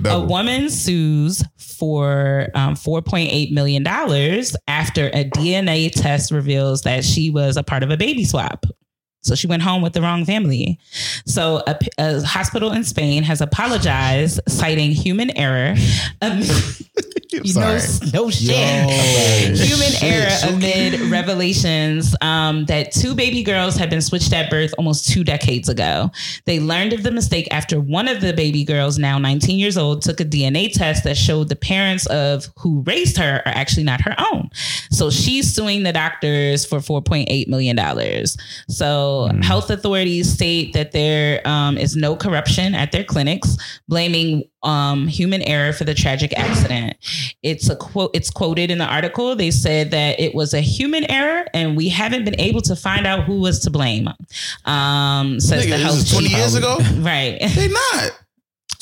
a 0.05 0.21
woman 0.29 0.71
sues 0.71 1.43
for 1.59 2.49
um, 2.55 2.75
4.8 2.75 3.53
million 3.53 3.83
dollars 3.83 4.57
after 4.69 5.09
a 5.09 5.25
DNA 5.25 5.91
test 5.91 6.31
reveals 6.31 6.83
that 6.83 7.05
she 7.05 7.31
was 7.31 7.57
a 7.57 7.63
part 7.63 7.83
of 7.83 7.91
a 7.91 7.97
baby 7.97 8.25
swap. 8.25 8.65
So 9.23 9.35
she 9.35 9.47
went 9.47 9.63
home 9.63 9.81
with 9.81 9.95
the 9.95 10.03
wrong 10.03 10.25
family. 10.27 10.79
So 11.27 11.63
a, 11.67 11.79
a 11.99 12.23
hospital 12.23 12.73
in 12.73 12.85
Spain 12.85 13.23
has 13.23 13.41
apologized, 13.41 14.41
citing 14.47 14.91
human 14.91 15.31
error. 15.37 15.75
you 17.43 17.55
know, 17.55 17.79
Sorry. 17.79 18.11
no 18.13 18.31
shit. 18.31 18.51
Human 19.59 19.93
error 20.03 20.31
amid 20.49 21.01
revelations 21.11 22.15
um, 22.21 22.65
that 22.67 22.93
two 22.93 23.15
baby 23.15 23.43
girls 23.43 23.77
had 23.77 23.91
been 23.91 24.03
switched 24.03 24.33
at 24.33 24.51
birth 24.51 24.75
almost 24.79 25.09
two 25.09 25.25
decades 25.25 25.69
ago. 25.69 26.11
They 26.47 26.61
learned 26.61 26.93
of 26.93 27.03
the 27.03 27.11
mistake 27.11 27.49
after 27.51 27.81
one 27.81 28.09
of 28.09 28.21
the 28.21 28.33
baby 28.33 28.65
girls, 28.65 28.99
now 28.99 29.19
19 29.19 29.59
years 29.59 29.77
old, 29.77 30.03
took 30.03 30.21
a 30.21 30.25
DNA 30.25 30.73
test 30.73 31.05
that 31.05 31.17
showed 31.17 31.49
the 31.49 31.57
parents 31.57 32.07
of 32.07 32.49
who 32.59 32.83
raised 32.83 33.17
her 33.17 33.43
are 33.47 33.53
actually 33.55 33.85
not 33.85 34.01
her 34.03 34.15
own. 34.33 34.49
So 34.91 35.11
she's 35.11 35.53
suing 35.53 35.83
the 35.83 35.93
doctors 35.93 36.65
for 36.65 36.79
4.8 36.79 37.49
million 37.49 37.77
dollars. 37.77 38.37
So 38.69 39.31
health 39.43 39.71
authorities 39.71 40.33
state 40.33 40.73
that 40.75 40.93
there 40.93 41.47
um, 41.47 41.77
is 41.79 41.97
no 41.97 42.17
corruption 42.17 42.75
at 42.75 42.93
their 42.93 43.05
clinics, 43.05 43.57
blaming 43.89 44.45
um, 44.65 45.07
human 45.07 45.43
error 45.43 45.73
for 45.73 45.85
the 45.85 45.95
tragic 45.95 46.33
accident. 46.39 46.97
It's 47.43 47.69
a 47.69 47.77
quote. 47.77 48.11
It's 48.15 48.31
quoted 48.31 48.71
in 48.71 48.79
the 48.79 48.87
article. 48.87 49.37
They 49.37 49.51
said 49.51 49.91
that 49.93 50.19
it 50.19 50.35
was 50.35 50.55
a 50.55 50.61
human 50.61 51.11
error, 51.11 51.47
and 51.55 51.77
we 51.77 51.89
haven't 51.89 52.25
been 52.25 52.41
able 52.41 52.63
to 52.63 52.75
find 52.77 53.07
out 53.07 53.25
who 53.25 53.41
was 53.41 53.61
to 53.61 53.71
blame. 53.71 54.09
Um, 54.65 55.41
says 55.41 55.65
Nigga, 55.65 55.71
the 55.71 55.77
this 55.77 55.83
health 55.83 55.97
is 55.99 56.13
20 56.13 56.29
chief. 56.29 56.37
years 56.37 56.55
ago? 56.55 56.77
right? 56.99 57.39
They 57.55 57.69
not. 57.69 58.11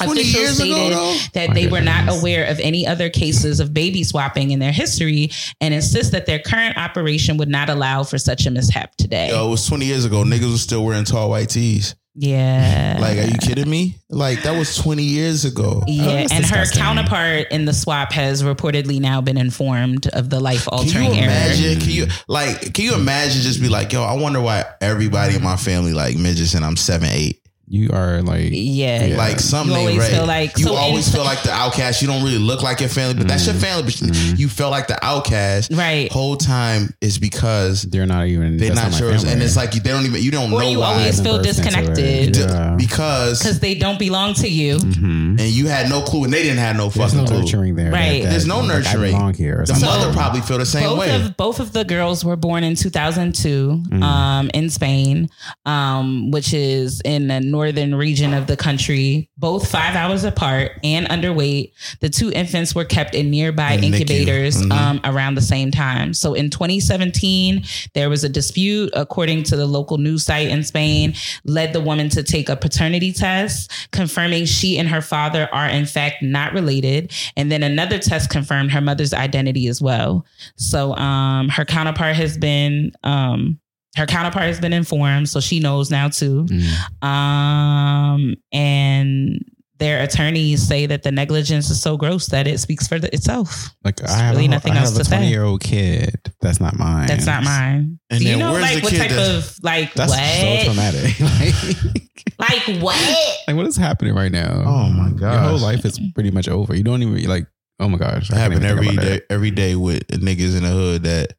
20 0.02 0.20
Officials 0.20 0.40
years 0.42 0.60
ago, 0.60 0.74
stated 0.74 0.96
though? 0.96 1.16
that 1.34 1.54
they 1.54 1.68
were 1.68 1.80
not 1.80 2.08
aware 2.08 2.46
of 2.46 2.58
any 2.60 2.84
other 2.86 3.08
cases 3.08 3.60
of 3.60 3.72
baby 3.72 4.02
swapping 4.02 4.50
in 4.50 4.58
their 4.58 4.72
history, 4.72 5.30
and 5.60 5.72
insist 5.74 6.10
that 6.12 6.26
their 6.26 6.40
current 6.40 6.76
operation 6.76 7.36
would 7.36 7.48
not 7.48 7.68
allow 7.68 8.02
for 8.02 8.18
such 8.18 8.46
a 8.46 8.50
mishap 8.50 8.96
today. 8.96 9.28
Yo, 9.28 9.46
it 9.46 9.50
was 9.50 9.64
20 9.66 9.84
years 9.84 10.04
ago. 10.04 10.24
Niggas 10.24 10.50
was 10.50 10.62
still 10.62 10.84
wearing 10.84 11.04
tall 11.04 11.30
white 11.30 11.50
tees. 11.50 11.94
Yeah. 12.14 12.98
Like, 13.00 13.18
are 13.18 13.22
you 13.24 13.38
kidding 13.40 13.68
me? 13.70 13.96
Like, 14.10 14.42
that 14.42 14.56
was 14.58 14.76
20 14.76 15.02
years 15.02 15.44
ago. 15.44 15.82
Yeah, 15.86 16.04
that's 16.26 16.32
and 16.32 16.44
her 16.44 16.66
counterpart 16.66 17.46
in 17.50 17.64
the 17.64 17.72
swap 17.72 18.12
has 18.12 18.42
reportedly 18.42 19.00
now 19.00 19.20
been 19.20 19.38
informed 19.38 20.06
of 20.08 20.28
the 20.28 20.38
life 20.38 20.64
Can 20.66 20.78
altering 20.78 21.04
you 21.14 21.20
error. 21.20 21.24
imagine? 21.24 21.80
Can 21.80 21.90
you 21.90 22.06
like? 22.28 22.74
Can 22.74 22.84
you 22.84 22.94
imagine? 22.94 23.40
Just 23.42 23.60
be 23.60 23.68
like, 23.68 23.92
yo, 23.92 24.02
I 24.02 24.14
wonder 24.14 24.40
why 24.40 24.64
everybody 24.80 25.36
in 25.36 25.42
my 25.42 25.56
family 25.56 25.92
like 25.94 26.16
midgets, 26.18 26.54
and 26.54 26.64
I'm 26.64 26.76
seven, 26.76 27.08
eight. 27.10 27.41
You 27.72 27.88
are 27.94 28.20
like 28.20 28.50
Yeah, 28.52 29.14
Like 29.16 29.40
something 29.40 29.72
You 29.74 29.80
always 29.80 29.96
right. 29.98 30.10
feel 30.10 30.26
like- 30.26 30.58
you 30.58 30.64
so 30.66 30.74
always 30.74 31.10
feel 31.10 31.24
like 31.24 31.42
the 31.42 31.52
outcast. 31.52 32.02
You 32.02 32.08
don't 32.08 32.22
really 32.22 32.36
look 32.36 32.62
like 32.62 32.80
your 32.80 32.90
family, 32.90 33.14
but 33.14 33.26
that's 33.28 33.46
your 33.46 33.54
family. 33.54 33.84
But 33.84 34.38
you 34.38 34.46
felt 34.50 34.70
like 34.72 34.88
the 34.88 35.02
outcast. 35.02 35.72
Right. 35.72 36.12
Whole 36.12 36.36
time 36.36 36.92
is 37.00 37.18
because 37.18 37.84
they're 37.84 38.04
not 38.04 38.26
even. 38.26 38.58
they're 38.58 38.74
not 38.74 38.92
my 38.92 38.98
yours, 38.98 39.24
and 39.24 39.42
it's 39.42 39.56
like 39.56 39.74
you, 39.74 39.80
they 39.80 39.88
don't 39.88 40.04
even. 40.04 40.22
You 40.22 40.30
don't 40.30 40.52
Or 40.52 40.60
know 40.60 40.68
you 40.68 40.80
why. 40.80 40.92
always 40.98 41.18
feel 41.18 41.38
Burst 41.38 41.60
into 41.60 41.60
it. 41.70 41.72
disconnected. 41.72 42.36
Yeah. 42.36 42.74
because 42.76 43.38
because 43.38 43.60
they 43.60 43.74
don't 43.74 43.98
belong 43.98 44.34
to 44.34 44.48
you. 44.48 44.76
Mhm. 44.76 45.40
and 45.40 45.48
you 45.48 45.66
had 45.68 45.88
no 45.88 46.02
clue, 46.02 46.24
and 46.24 46.32
they 46.32 46.42
didn't 46.42 46.58
have 46.58 46.76
no 46.76 46.90
There's 46.90 47.10
fucking 47.12 47.24
no 47.24 47.30
clue. 47.30 47.40
nurturing 47.40 47.74
there. 47.76 47.90
Right. 47.90 48.22
There's 48.22 48.44
no 48.46 48.58
like, 48.60 48.68
nurturing. 48.68 49.12
belong 49.12 49.32
here. 49.32 49.64
The 49.66 49.74
something. 49.74 49.88
mother 49.88 50.12
probably 50.12 50.42
feel 50.42 50.58
the 50.58 50.66
same 50.66 50.82
both 50.84 50.98
way. 50.98 51.14
of 51.14 51.36
both 51.38 51.58
of 51.58 51.72
the 51.72 51.84
girls 51.86 52.22
were 52.22 52.36
born 52.36 52.64
in 52.64 52.74
2002 52.76 53.82
um, 54.02 54.50
in 54.52 54.68
Spain, 54.68 55.30
um, 55.64 56.30
which 56.30 56.52
is 56.52 57.00
in 57.04 57.28
the 57.28 57.40
northern 57.62 57.94
region 57.94 58.34
of 58.34 58.48
the 58.48 58.56
country. 58.56 59.28
Both 59.38 59.70
five 59.70 59.94
hours 59.94 60.24
apart 60.24 60.72
and 60.82 61.06
underweight. 61.08 61.72
The 62.00 62.08
two 62.08 62.32
infants 62.32 62.74
were 62.74 62.84
kept 62.84 63.14
in 63.14 63.30
nearby 63.30 63.76
incubators 63.76 64.60
Mhm. 64.60 64.72
um, 64.72 65.00
around 65.04 65.36
the 65.36 65.42
same 65.42 65.70
time. 65.70 66.12
So 66.12 66.34
in 66.34 66.50
2017, 66.50 67.62
there 67.94 68.10
was 68.10 68.24
a 68.24 68.28
dispute, 68.28 68.90
according 68.94 69.44
to 69.44 69.56
the 69.56 69.66
local 69.66 69.96
news 69.98 70.24
site 70.24 70.48
in 70.48 70.64
Spain, 70.64 71.14
led 71.44 71.72
the 71.72 71.80
woman 71.80 72.08
to 72.10 72.22
take 72.24 72.48
a 72.48 72.56
paternity 72.56 73.12
test, 73.12 73.70
confirming 73.92 74.44
she 74.46 74.76
and 74.76 74.88
her 74.88 75.00
father 75.00 75.48
are 75.52 75.68
in 75.68 75.86
fact 75.86 76.20
not 76.22 76.52
related. 76.52 77.12
And 77.36 77.52
then 77.52 77.62
another 77.62 77.98
test 77.98 78.28
confirmed 78.28 78.72
her 78.72 78.80
mother's 78.80 79.14
identity 79.14 79.68
as 79.68 79.80
well. 79.80 80.26
So 80.56 80.96
um, 80.96 81.48
her 81.50 81.64
counterpart 81.64 82.16
has 82.16 82.36
been 82.36 82.90
um, 83.04 83.58
her 83.96 84.06
counterpart 84.06 84.44
has 84.46 84.60
been 84.60 84.72
informed, 84.72 85.28
so 85.28 85.40
she 85.40 85.60
knows 85.60 85.90
now 85.90 86.08
too. 86.08 86.44
Mm. 86.46 87.04
Um, 87.06 88.34
and 88.52 89.44
their 89.78 90.02
attorneys 90.02 90.62
say 90.66 90.86
that 90.86 91.02
the 91.02 91.10
negligence 91.10 91.68
is 91.68 91.80
so 91.82 91.96
gross 91.96 92.26
that 92.26 92.46
it 92.46 92.58
speaks 92.60 92.86
for 92.86 92.98
the, 93.00 93.12
itself. 93.12 93.68
Like 93.84 94.00
I 94.08 94.10
have, 94.16 94.34
really 94.34 94.46
a, 94.46 94.48
nothing 94.48 94.72
I 94.72 94.76
have 94.76 94.84
else 94.86 94.94
a 94.96 94.98
to 95.00 95.04
say. 95.04 95.16
20 95.16 95.28
year 95.28 95.42
old 95.42 95.60
kid. 95.60 96.14
That's 96.40 96.60
not 96.60 96.78
mine. 96.78 97.08
That's 97.08 97.26
not 97.26 97.42
mine. 97.42 97.98
And 98.08 98.20
Do 98.20 98.24
you 98.24 98.30
then 98.32 98.38
know 98.38 98.52
like 98.52 98.82
what 98.82 98.94
type 98.94 99.10
that- 99.10 99.36
of 99.38 99.58
like 99.62 99.92
That's 99.94 100.12
what? 100.12 100.20
so 100.20 100.64
traumatic. 100.72 101.20
like, 102.38 102.66
like 102.76 102.82
what? 102.82 103.16
like, 103.48 103.56
what 103.56 103.66
is 103.66 103.76
happening 103.76 104.14
right 104.14 104.30
now? 104.32 104.62
Oh 104.64 104.88
my 104.90 105.10
god! 105.10 105.32
Your 105.32 105.42
whole 105.50 105.58
life 105.58 105.84
is 105.84 105.98
pretty 106.14 106.30
much 106.30 106.48
over. 106.48 106.74
You 106.76 106.84
don't 106.84 107.02
even 107.02 107.28
like. 107.28 107.46
Oh 107.80 107.88
my 107.88 107.98
gosh, 107.98 108.30
It 108.30 108.34
I 108.34 108.38
can't 108.48 108.52
happen 108.52 108.58
even 108.58 108.62
think 108.62 108.70
every 108.78 108.88
about 108.94 109.02
day. 109.04 109.14
it. 109.16 109.26
Every 109.30 109.50
day 109.50 109.74
with 109.74 110.06
niggas 110.08 110.56
in 110.56 110.62
the 110.62 110.68
hood 110.68 111.02
that 111.02 111.32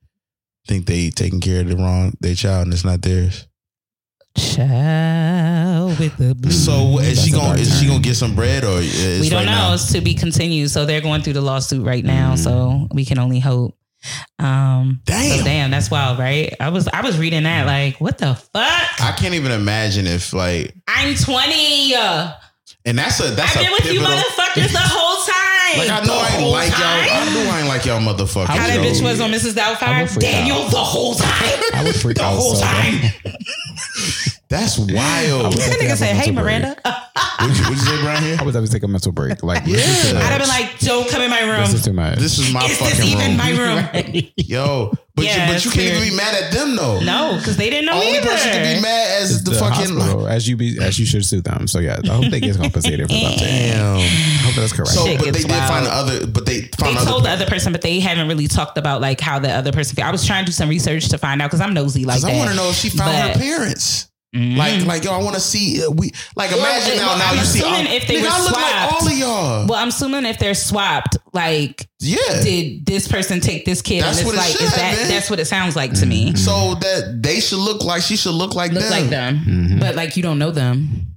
think 0.68 0.86
they 0.86 1.10
taking 1.10 1.40
care 1.42 1.62
of 1.62 1.68
the 1.70 1.76
wrong 1.76 2.14
their 2.20 2.36
child 2.36 2.66
and 2.66 2.74
it's 2.74 2.86
not 2.86 3.02
theirs. 3.02 3.48
Child 4.36 6.00
with 6.00 6.18
the 6.18 6.34
blue. 6.34 6.52
So 6.52 6.98
is 7.00 7.24
she 7.24 7.32
That's 7.32 7.44
a 7.44 7.48
gonna 7.48 7.60
is 7.60 7.80
she 7.80 7.88
gonna 7.88 8.00
get 8.00 8.16
some 8.16 8.34
bread 8.36 8.64
or 8.64 8.78
we 8.78 9.30
don't 9.30 9.40
right 9.40 9.46
know. 9.46 9.52
now? 9.52 9.74
It's 9.74 9.92
to 9.94 10.02
be 10.02 10.14
continued. 10.16 10.70
So 10.72 10.86
they're 10.86 11.02
going 11.02 11.22
through 11.22 11.34
the 11.34 11.42
lawsuit 11.42 11.86
right 11.86 12.04
now. 12.04 12.36
So 12.36 12.88
we 12.94 13.06
can 13.06 13.20
only 13.20 13.40
hope. 13.40 13.78
Um, 14.40 15.02
Damn. 15.06 15.38
So 15.40 15.44
damn, 15.46 15.72
that's 15.72 15.90
wild, 15.90 16.20
right? 16.20 16.54
I 16.60 16.70
was 16.70 16.88
I 16.88 17.02
was 17.02 17.18
reading 17.18 17.44
that 17.44 17.66
like, 17.68 18.02
what 18.02 18.18
the 18.18 18.34
fuck? 18.36 18.54
I 19.02 19.14
can't 19.18 19.34
even 19.36 19.52
imagine 19.52 20.08
if 20.08 20.34
like 20.34 20.74
I'm 20.88 21.16
20. 21.16 21.94
I've 22.86 22.90
and 22.90 22.98
that's 23.00 23.20
a 23.20 23.32
that's 23.32 23.56
been 23.56 23.68
a 23.68 23.72
with 23.72 23.86
you 23.94 24.00
motherfuckers 24.02 24.72
the 24.72 24.80
whole 24.80 25.24
time. 25.26 25.78
Like 25.80 25.90
I 25.90 26.00
know 26.06 26.14
The 26.14 26.20
I 26.20 26.28
ain't 26.28 26.42
whole 26.42 26.52
like 26.52 26.70
y'all. 26.72 26.80
time? 26.80 27.08
I 27.10 27.34
knew 27.34 27.50
I 27.50 27.60
ain't 27.60 27.68
like 27.70 27.86
y'all 27.86 28.00
motherfuckers. 28.02 28.46
How 28.48 28.68
that 28.68 28.76
yo. 28.76 28.84
bitch 28.84 29.02
was 29.04 29.22
on 29.22 29.32
Mrs. 29.32 29.56
I 29.58 29.74
Doubtfire? 29.76 30.20
Daniel 30.20 30.58
out. 30.64 30.72
the 30.72 30.78
whole 30.78 31.16
time. 31.16 31.30
I 31.74 31.84
would 31.86 31.96
freak 31.96 32.18
the 32.18 32.24
out 32.24 32.36
whole 32.36 32.56
so 32.56 32.66
time. 32.66 33.12
bad. 34.50 34.60
That's 34.62 34.78
wild. 34.80 34.90
would 34.90 35.54
That 35.54 35.58
definitely 35.58 35.86
nigga 35.86 35.90
have 35.90 35.98
said, 35.98 36.16
"Hey. 36.16 36.32
Miranda." 36.32 36.76
What'd 37.40 37.58
you, 37.58 37.64
what'd 37.64 37.78
you 37.78 37.84
say, 37.84 38.02
Brian? 38.04 38.24
Here? 38.24 38.38
I 38.40 38.44
would 38.44 38.54
to 38.54 38.68
take 38.68 38.84
a 38.84 38.88
mental 38.88 39.12
break. 39.12 39.44
Like, 39.44 39.64
Yeah. 39.66 39.76
this 39.78 40.14
I'd 40.14 40.22
have 40.22 40.40
been 40.40 40.48
like, 40.48 40.80
"Don't 40.80 41.10
come 41.10 41.22
in 41.24 41.30
my 41.30 41.42
room. 41.42 41.62
This 41.62 41.74
is 41.74 41.84
too 41.84 41.92
much. 41.94 42.18
This 42.20 42.38
is 42.40 42.54
my 42.54 42.64
Is 42.66 42.78
fucking 42.78 42.98
this 42.98 43.06
even 43.06 43.28
room. 43.30 43.38
my 43.38 43.52
room?" 43.52 44.24
Yo, 44.38 44.94
but 45.16 45.26
Yeah, 45.26 45.48
you, 45.48 45.54
but 45.54 45.66
you 45.66 45.72
can't 45.72 45.98
even 45.98 46.10
be 46.10 46.16
mad 46.16 46.36
at 46.42 46.52
them 46.54 46.76
though. 46.76 47.00
no, 47.02 47.36
because 47.38 47.58
they 47.58 47.70
didn't 47.70 47.88
know 47.88 47.94
Only 47.94 48.18
either. 48.18 48.28
person 48.28 48.52
to 48.52 48.58
be 48.60 48.82
mad 48.82 49.22
as 49.22 49.32
It's 49.32 49.44
the, 49.44 49.52
the, 49.52 49.58
fucking. 49.60 49.98
hospital, 49.98 50.28
as 50.28 50.48
you 50.48 50.56
be 50.56 50.78
as 50.82 50.98
you 51.00 51.06
should 51.06 51.26
sue 51.26 51.42
them. 51.42 51.68
So 51.68 51.80
yeah, 51.80 52.00
I 52.04 52.08
hope 52.08 52.30
they 52.30 52.40
get 52.40 52.56
compensated 52.58 53.08
for 53.08 53.14
that. 53.14 53.38
Damn. 53.40 53.98
I 53.98 54.02
hope 54.46 54.56
that's 54.56 54.72
correct. 54.74 54.92
So, 54.92 55.06
Shit 55.06 55.18
but 55.18 55.26
they 55.26 55.32
gets 55.32 55.46
did 55.46 55.68
find 55.68 55.86
the 55.86 55.92
other. 55.94 56.28
But 56.28 56.46
they 56.46 56.62
They 56.62 56.68
found 56.78 56.98
other. 56.98 57.10
told 57.10 57.26
the 57.26 57.30
other 57.32 57.46
person, 57.46 57.72
but 57.74 57.82
they 57.82 58.00
haven't 58.00 58.28
really 58.28 58.48
talked 58.48 58.78
about 58.78 59.02
like 59.02 59.20
how 59.20 59.40
the 59.40 59.52
other 59.52 59.72
person. 59.72 59.96
feel. 59.96 60.06
I 60.06 60.12
was 60.12 60.26
trying 60.26 60.46
to 60.46 60.52
do 60.52 60.54
some 60.54 60.70
research 60.70 61.10
to 61.10 61.18
find 61.18 61.42
out 61.42 61.48
because 61.50 61.60
I'm 61.62 61.74
nosy 61.74 62.06
like 62.06 62.18
Because 62.18 62.24
that. 62.24 62.34
I 62.36 62.38
want 62.38 62.50
to 62.52 62.56
know 62.56 62.70
if 62.70 62.76
she 62.76 62.90
found 62.90 63.12
her 63.16 63.34
But- 63.34 63.38
parents. 64.34 64.86
Like, 64.86 64.86
like 64.88 65.04
yo, 65.04 65.12
I 65.14 65.24
want 65.24 65.36
to 65.36 65.42
see. 65.42 65.84
Uh, 65.86 65.92
we 65.92 66.12
like 66.36 66.52
imagine 66.52 66.98
well, 66.98 67.18
now. 67.18 67.24
Now 67.26 67.32
I'm 67.32 67.38
you 67.38 67.44
see. 67.46 67.60
assuming 67.60 67.88
all- 67.88 67.94
if 67.94 68.08
they 68.08 68.16
nigga, 68.16 68.22
were 68.24 68.28
I 68.30 68.42
look 68.42 68.52
like 68.52 68.66
swapped- 68.66 68.94
all 69.02 69.08
of 69.08 69.18
y'all. 69.18 69.68
Well, 69.68 69.80
I'm 69.80 69.88
assuming 69.90 70.26
if 70.26 70.40
they're 70.40 70.54
swapped, 70.54 71.18
like, 71.34 71.88
yeah. 72.00 72.18
did 72.44 72.86
this 72.86 73.08
person 73.08 73.40
take 73.40 73.66
this 73.66 73.82
kid? 73.82 74.04
That's 74.04 74.20
and 74.20 74.28
what 74.28 74.36
it's 74.36 74.44
it 74.46 74.48
like, 74.50 74.52
should 74.58 74.62
is 74.68 74.76
that 74.76 74.80
have 74.82 74.98
been. 75.00 75.08
that's 75.10 75.30
what 75.30 75.40
it 75.40 75.46
sounds 75.46 75.76
like 75.76 75.94
to 75.96 76.06
me. 76.06 76.36
so 76.36 76.76
that 76.76 77.20
they 77.22 77.40
should 77.40 77.60
look 77.60 77.84
like 77.84 78.02
she 78.02 78.16
should 78.16 78.34
look 78.34 78.56
like 78.56 78.72
Look 78.72 78.84
them. 78.84 78.92
like 78.92 79.10
them, 79.10 79.46
Mhm. 79.48 79.80
but 79.80 79.96
like 79.96 80.18
you 80.18 80.24
don't 80.24 80.40
know 80.40 80.52
them. 80.52 81.13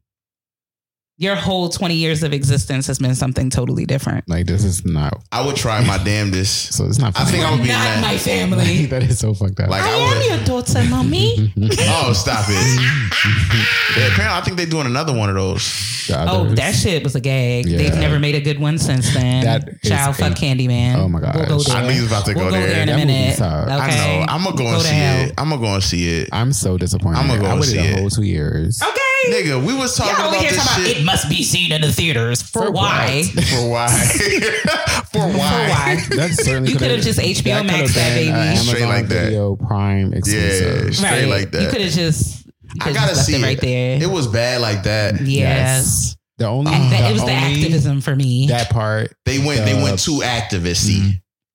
Your 1.18 1.34
whole 1.34 1.70
20 1.70 1.94
years 1.94 2.22
of 2.22 2.34
existence 2.34 2.86
has 2.88 2.98
been 2.98 3.14
something 3.14 3.48
totally 3.48 3.86
different. 3.86 4.28
Like 4.28 4.44
this 4.44 4.64
is 4.64 4.84
not. 4.84 5.22
I 5.32 5.44
would 5.46 5.56
try 5.56 5.82
my 5.86 5.96
damnedest. 6.04 6.74
So 6.74 6.84
it's 6.84 6.98
not. 6.98 7.18
I 7.18 7.24
think 7.24 7.42
I 7.42 7.52
would 7.52 7.62
be 7.62 7.68
Not 7.68 7.78
mad. 7.78 8.02
my 8.02 8.18
family. 8.18 8.84
that 8.90 9.02
is 9.02 9.18
so 9.18 9.32
fucked 9.32 9.58
up. 9.60 9.70
Like 9.70 9.80
I 9.82 9.88
I 9.88 9.96
am 9.96 10.18
would. 10.18 10.26
your 10.26 10.44
daughter, 10.44 10.84
mommy. 10.90 11.54
Oh, 11.88 12.12
stop 12.12 12.44
it. 12.48 12.52
yeah, 13.96 14.08
apparently, 14.12 14.24
I 14.26 14.40
think 14.42 14.58
they're 14.58 14.66
doing 14.66 14.84
another 14.86 15.16
one 15.16 15.30
of 15.30 15.36
those. 15.36 16.04
The 16.06 16.30
Oh, 16.30 16.44
that 16.54 16.74
shit 16.74 17.02
was 17.02 17.14
a 17.16 17.20
gag. 17.20 17.66
Yeah. 17.66 17.78
They've 17.78 17.94
never 17.94 18.18
made 18.18 18.34
a 18.34 18.40
good 18.42 18.60
one 18.60 18.78
since 18.78 19.12
then. 19.14 19.42
That 19.44 19.68
is 19.82 19.88
Child, 19.90 20.16
fuck 20.16 20.32
a- 20.32 20.34
Candyman. 20.34 20.96
Oh 20.96 21.08
my 21.08 21.20
god! 21.20 21.34
We'll 21.48 21.62
go. 21.64 21.72
I 21.72 21.82
knew 21.86 21.94
you 21.94 22.02
was 22.02 22.10
about 22.12 22.26
to 22.26 22.34
we'll 22.34 22.44
go 22.44 22.50
go 22.50 22.56
there. 22.58 22.68
there 22.68 22.82
in 22.82 22.88
a 22.90 22.92
That 22.92 22.98
movie 22.98 23.06
minute. 23.06 23.40
Okay. 23.40 23.50
I 23.80 24.18
know. 24.18 24.26
I'm 24.28 24.44
gonna 24.44 24.56
go 24.56 24.64
and 24.66 24.76
Go 24.76 24.82
to 24.82 24.86
see 24.88 24.94
hell. 24.94 25.28
it. 25.28 25.34
I'm 25.38 25.48
gonna 25.48 25.62
go 25.62 25.74
and 25.74 25.82
see 25.82 26.08
it. 26.20 26.28
I'm 26.32 26.52
so 26.52 26.76
disappointed. 26.76 27.18
I'ma 27.20 27.38
go 27.38 27.46
I 27.46 27.50
and 27.52 27.60
waited 27.60 27.70
see 27.72 27.78
a 27.78 27.82
it. 27.84 27.98
whole 28.00 28.10
two 28.10 28.22
years. 28.22 28.82
Okay. 28.82 29.00
Nigga, 29.30 29.64
we 29.66 29.74
was 29.74 29.96
talking 29.96 30.12
Y'all 30.14 30.26
over 30.28 30.36
about 30.36 30.40
here 30.42 30.50
this 30.52 30.64
talking 30.66 30.84
about 30.84 30.96
it 30.96 31.04
must 31.04 31.28
be 31.28 31.42
seen 31.42 31.72
in 31.72 31.80
the 31.80 31.92
theaters. 31.92 32.42
For, 32.42 32.66
For 32.66 32.70
why? 32.70 33.22
for 33.24 33.68
why? 33.70 33.88
for 33.88 35.10
For 35.12 35.18
why? 35.18 35.68
why? 35.68 35.96
That 36.16 36.30
certainly 36.32 36.72
You 36.72 36.78
could've- 36.78 36.90
could've 37.02 37.04
just 37.04 37.18
HBO 37.18 37.44
that 37.44 37.66
Max 37.66 37.80
could've 37.80 37.94
that 37.94 38.14
been 38.14 38.28
a 38.28 38.32
baby. 38.32 38.56
Straight 38.56 38.82
Amazon 38.82 38.88
like 38.88 39.08
that. 39.08 39.24
Video 39.24 39.56
Prime 39.56 40.12
exclusive. 40.12 40.84
Yeah, 40.84 40.90
straight 40.92 41.26
like 41.26 41.50
that. 41.52 41.62
You 41.62 41.68
could 41.68 41.80
have 41.80 41.92
just. 41.92 42.46
You 42.46 42.52
I 42.80 42.84
could've 42.84 42.94
gotta 42.96 43.08
just 43.14 43.16
left 43.18 43.26
see 43.26 43.36
it 43.36 43.42
right 43.46 43.60
there. 43.60 44.02
It 44.02 44.10
was 44.10 44.26
bad 44.26 44.60
like 44.60 44.82
that. 44.84 45.20
yes. 45.20 46.16
The 46.38 46.46
only 46.46 46.70
And 46.74 46.92
that, 46.92 47.00
the 47.00 47.08
it 47.08 47.12
was 47.14 47.24
the 47.24 47.30
only- 47.30 47.54
activism 47.62 48.00
for 48.02 48.14
me. 48.14 48.46
That 48.48 48.68
part. 48.70 49.12
They 49.24 49.38
went. 49.38 49.64
They 49.64 49.74
went 49.74 49.98
too 49.98 50.20
activisty. 50.22 50.98
Mm-hmm. 50.98 51.10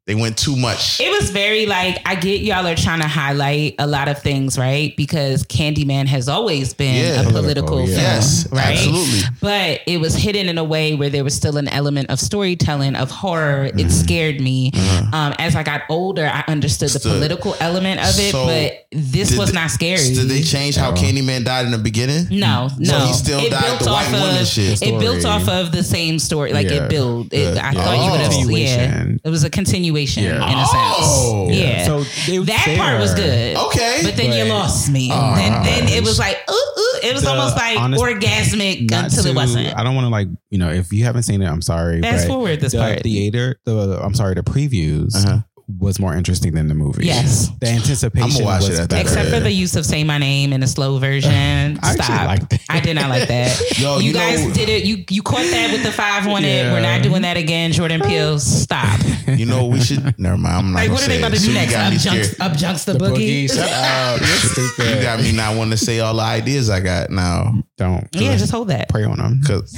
They 0.07 0.15
went 0.15 0.35
too 0.35 0.55
much. 0.55 0.99
It 0.99 1.11
was 1.11 1.29
very 1.29 1.67
like 1.67 1.99
I 2.07 2.15
get 2.15 2.41
y'all 2.41 2.65
are 2.65 2.75
trying 2.75 3.01
to 3.01 3.07
highlight 3.07 3.75
a 3.77 3.85
lot 3.85 4.07
of 4.07 4.19
things, 4.19 4.57
right? 4.57 4.97
Because 4.97 5.43
Candyman 5.43 6.07
has 6.07 6.27
always 6.27 6.73
been 6.73 6.95
Yeah. 6.95 7.21
a 7.21 7.23
political, 7.29 7.41
Political, 7.69 7.77
film, 7.85 7.89
yes, 7.99 8.47
right? 8.51 8.77
absolutely. 8.77 9.19
But 9.39 9.81
it 9.85 9.99
was 10.01 10.15
hidden 10.15 10.49
in 10.49 10.57
a 10.57 10.63
way 10.63 10.95
where 10.95 11.11
there 11.11 11.23
was 11.23 11.35
still 11.35 11.55
an 11.57 11.67
element 11.67 12.09
of 12.09 12.19
storytelling 12.19 12.95
of 12.95 13.11
horror. 13.11 13.69
It 13.77 13.91
scared 13.91 14.41
me. 14.41 14.71
Um, 15.13 15.35
as 15.37 15.55
I 15.55 15.61
got 15.61 15.83
older, 15.87 16.25
I 16.25 16.43
understood 16.47 16.89
the 16.89 16.99
Stood. 16.99 17.13
political 17.13 17.55
element 17.59 17.99
of 18.01 18.17
it, 18.19 18.31
So, 18.31 18.45
but 18.47 18.85
this 18.91 19.37
was 19.37 19.49
they- 19.51 19.55
not 19.55 19.69
scary. 19.69 20.15
Did 20.15 20.27
they 20.29 20.41
change 20.41 20.77
how 20.77 20.91
Oh. 20.91 20.93
Candyman 20.95 21.45
died 21.45 21.65
in 21.65 21.71
the 21.71 21.77
beginning? 21.77 22.27
No, 22.31 22.69
no. 22.79 22.89
So 22.89 22.99
he 23.05 23.13
still 23.13 23.39
it 23.39 23.51
died 23.51 23.79
the 23.79 23.89
off 23.91 24.11
white 24.11 24.19
woman 24.19 24.41
of, 24.41 24.47
shit. 24.47 24.81
It 24.81 24.99
built 24.99 25.25
off 25.25 25.47
of 25.47 25.71
the 25.71 25.83
same 25.83 26.17
story. 26.17 26.53
Like 26.53 26.69
Yeah. 26.71 26.85
it 26.85 26.89
built. 26.89 27.31
It, 27.31 27.55
Yeah. 27.55 27.69
I 27.69 27.71
thought 27.73 27.95
you 27.97 28.01
Oh. 28.03 28.11
would 28.11 28.19
have. 28.21 28.31
Yeah, 28.51 29.03
it 29.23 29.29
was 29.29 29.43
a 29.43 29.49
continuation 29.49 29.91
Yeah. 30.05 30.51
in 30.51 30.57
a 30.57 30.65
sense. 30.65 30.97
Oh. 30.99 31.47
yeah. 31.51 31.85
So 31.85 32.03
they 32.29 32.39
was 32.39 32.47
that 32.47 32.75
part 32.77 32.99
was 32.99 33.13
good. 33.13 33.55
Okay. 33.57 34.01
But 34.03 34.15
then 34.15 34.31
you 34.31 34.51
lost 34.53 34.91
me. 34.91 35.09
Oh, 35.11 35.35
then, 35.35 35.63
then 35.63 35.87
it 35.87 36.03
was 36.03 36.19
like, 36.19 36.37
ooh, 36.49 36.53
ooh. 36.53 36.99
It 37.03 37.13
was 37.13 37.23
The 37.23 37.29
almost 37.31 37.55
like 37.55 37.79
honest- 37.79 38.03
orgasmic 38.03 38.89
Not 38.91 39.05
until 39.05 39.23
to- 39.23 39.29
it 39.29 39.35
wasn't. 39.35 39.75
I 39.77 39.83
don't 39.83 39.95
want 39.95 40.05
to 40.05 40.09
like 40.09 40.27
you 40.51 40.57
know 40.59 40.69
if 40.69 40.91
you 40.93 41.03
haven't 41.05 41.23
seen 41.23 41.41
it, 41.41 41.47
I'm 41.47 41.61
sorry. 41.61 42.01
Fast 42.01 42.27
forward 42.27 42.59
this 42.59 42.73
the 42.73 42.77
part. 42.79 43.01
Theater, 43.01 43.59
the 43.65 43.99
I'm 44.03 44.13
sorry, 44.13 44.35
the 44.35 44.43
previews 44.43 45.15
Uh-huh. 45.15 45.39
Was 45.80 45.99
more 45.99 46.15
interesting 46.15 46.53
than 46.53 46.68
the 46.68 46.73
movie. 46.76 47.06
Yes. 47.06 47.49
the 47.60 47.68
anticipation 47.68 48.41
I'ma 48.41 48.45
watch 48.45 48.61
was 48.61 48.80
it 48.80 48.84
at 48.84 48.89
the 48.89 48.95
better. 48.95 49.07
Except 49.10 49.30
for 49.30 49.39
the 49.39 49.52
use 49.52 49.76
of 49.76 49.85
"Say 49.85 50.03
My 50.03 50.18
Name" 50.18 50.53
in 50.53 50.64
a 50.64 50.68
slow 50.68 50.98
version. 50.98 51.31
I 51.84 51.93
Stop. 51.93 52.49
that. 52.49 52.61
I 52.69 52.80
did 52.80 52.95
not 52.95 53.10
like 53.10 53.27
that. 53.27 53.61
Yo, 53.80 53.98
you, 53.99 54.07
you 54.07 54.14
guys 54.14 54.45
know- 54.48 54.53
did 54.53 54.69
it. 54.69 54.84
You 54.85 55.03
you 55.10 55.22
caught 55.22 55.45
that 55.52 55.72
with 55.72 55.84
the 55.84 55.91
five 55.91 56.27
on 56.27 56.43
it. 56.43 56.72
We're 56.72 56.81
not 56.81 57.02
doing 57.03 57.22
that 57.23 57.38
again. 57.38 57.72
Jordan 57.72 58.02
Peele, 58.06 58.39
stop. 58.39 58.99
You 59.27 59.45
know 59.45 59.65
we 59.68 59.80
should. 59.81 60.18
Never 60.19 60.38
mind. 60.38 60.56
I'm 60.56 60.72
not. 60.73 60.80
Like, 60.80 60.88
gonna 60.89 60.93
what 60.93 61.03
are 61.06 61.07
they 61.10 61.18
about 61.19 61.34
it. 61.34 61.39
to 61.39 61.41
do 61.45 61.48
So 61.48 61.53
next? 61.53 61.72
got 61.73 61.91
me 61.91 61.98
Upjunks, 61.98 62.26
scared. 62.26 62.77
the, 62.85 62.93
the 62.93 62.99
boogie. 63.06 63.45
boogie. 63.45 63.53
Shut 63.53 63.69
up. 63.72 64.19
You're 64.19 64.27
stupid. 64.27 64.95
You 64.98 65.02
got 65.03 65.19
me 65.19 65.31
not 65.31 65.56
wanting 65.56 65.72
to 65.72 65.77
say 65.77 65.99
all 65.99 66.15
the 66.15 66.22
ideas 66.22 66.69
I 66.69 66.80
got 66.80 67.10
now. 67.11 67.53
Don't. 67.77 68.07
Yeah, 68.14 68.35
just 68.38 68.52
hold 68.52 68.68
that. 68.69 68.89
pray 68.89 69.03
on 69.03 69.18
them. 69.18 69.41
Cause 69.45 69.72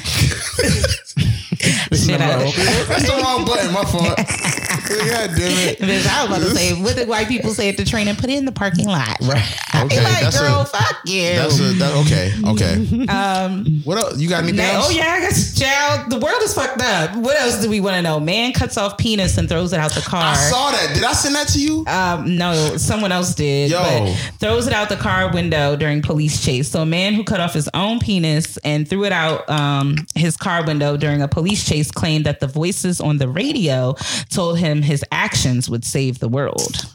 Shit, 1.94 2.20
I- 2.20 2.52
that's 2.88 3.06
the 3.06 3.22
wrong 3.24 3.46
button. 3.46 3.72
My 3.74 3.84
fault. 3.86 4.18
God 4.18 5.30
damn 5.38 5.70
it. 5.70 5.82
Bitch, 5.88 6.08
I 6.08 6.26
was 6.26 6.38
about 6.38 6.50
to 6.50 6.56
say, 6.56 6.74
what 6.82 6.96
did 6.96 7.08
white 7.08 7.28
people 7.28 7.52
say 7.52 7.70
at 7.70 7.78
the 7.78 7.86
train 7.86 8.08
and 8.08 8.18
put 8.18 8.30
it 8.30 8.38
in 8.38 8.46
the 8.46 8.52
parking 8.52 8.88
lot? 8.88 9.18
Right. 9.22 9.44
Okay, 9.76 10.02
like, 10.04 10.22
that's 10.22 10.40
girl, 10.40 10.62
a. 10.62 10.66
fuck 10.66 11.02
you. 11.06 11.24
That's 11.34 11.60
a. 11.60 11.64
That, 11.74 11.94
okay. 12.06 12.32
Okay. 12.46 13.08
um, 13.08 13.82
What 13.84 13.98
else? 13.98 14.20
You 14.20 14.30
got 14.30 14.44
anything 14.44 14.58
now- 14.58 14.76
else? 14.76 14.88
oh 14.88 14.92
yeah, 14.92 15.14
I 15.14 15.20
guess, 15.20 15.60
child, 15.60 16.12
the 16.12 16.20
world 16.20 16.42
is 16.44 16.54
fucked 16.54 16.80
up. 16.80 17.16
What 17.18 17.36
else 17.42 17.60
do 17.62 17.70
we 17.70 17.80
want 17.82 17.96
to 17.96 18.02
know? 18.04 18.20
Man 18.20 18.54
cuts 18.54 18.78
off 18.78 18.98
penis 19.00 19.38
and 19.40 19.50
throws 19.50 19.74
it 19.74 19.80
out 19.80 19.92
the 19.92 20.02
car. 20.02 20.22
I 20.24 20.36
saw 20.36 20.72
that. 20.72 20.92
Did 20.94 21.04
I 21.04 21.12
send 21.14 21.34
that 21.36 21.48
to 21.50 21.60
you? 21.60 21.84
Um, 21.88 22.38
no, 22.38 22.78
someone 22.78 23.12
else 23.12 23.34
did. 23.34 23.72
Yo. 23.72 23.80
But 23.82 24.14
throws 24.40 24.68
it 24.68 24.74
out 24.74 24.90
the 24.90 24.96
car 24.96 25.34
window 25.34 25.76
during 25.76 26.02
police 26.04 26.46
chase. 26.46 26.70
So 26.70 26.84
a 26.84 26.86
man 26.86 27.16
who 27.16 27.24
cut 27.24 27.40
off 27.40 27.54
his 27.54 27.68
own 27.74 28.00
penis 28.00 28.58
and 28.58 28.88
threw 28.88 29.06
it 29.06 29.12
out 29.12 29.50
um, 29.50 29.96
his 30.16 30.38
car 30.38 30.64
window 30.66 30.98
during 30.98 31.22
a 31.24 31.28
police 31.28 31.68
chase 31.68 31.90
claimed 31.92 32.26
that 32.28 32.40
the 32.42 32.48
voices 32.48 33.02
on 33.02 33.18
the 33.18 33.28
radio 33.28 33.96
told 34.30 34.60
him 34.60 34.84
his 34.84 35.04
actions 35.12 35.63
would 35.70 35.86
save 35.86 36.20
the 36.20 36.30
world. 36.30 36.86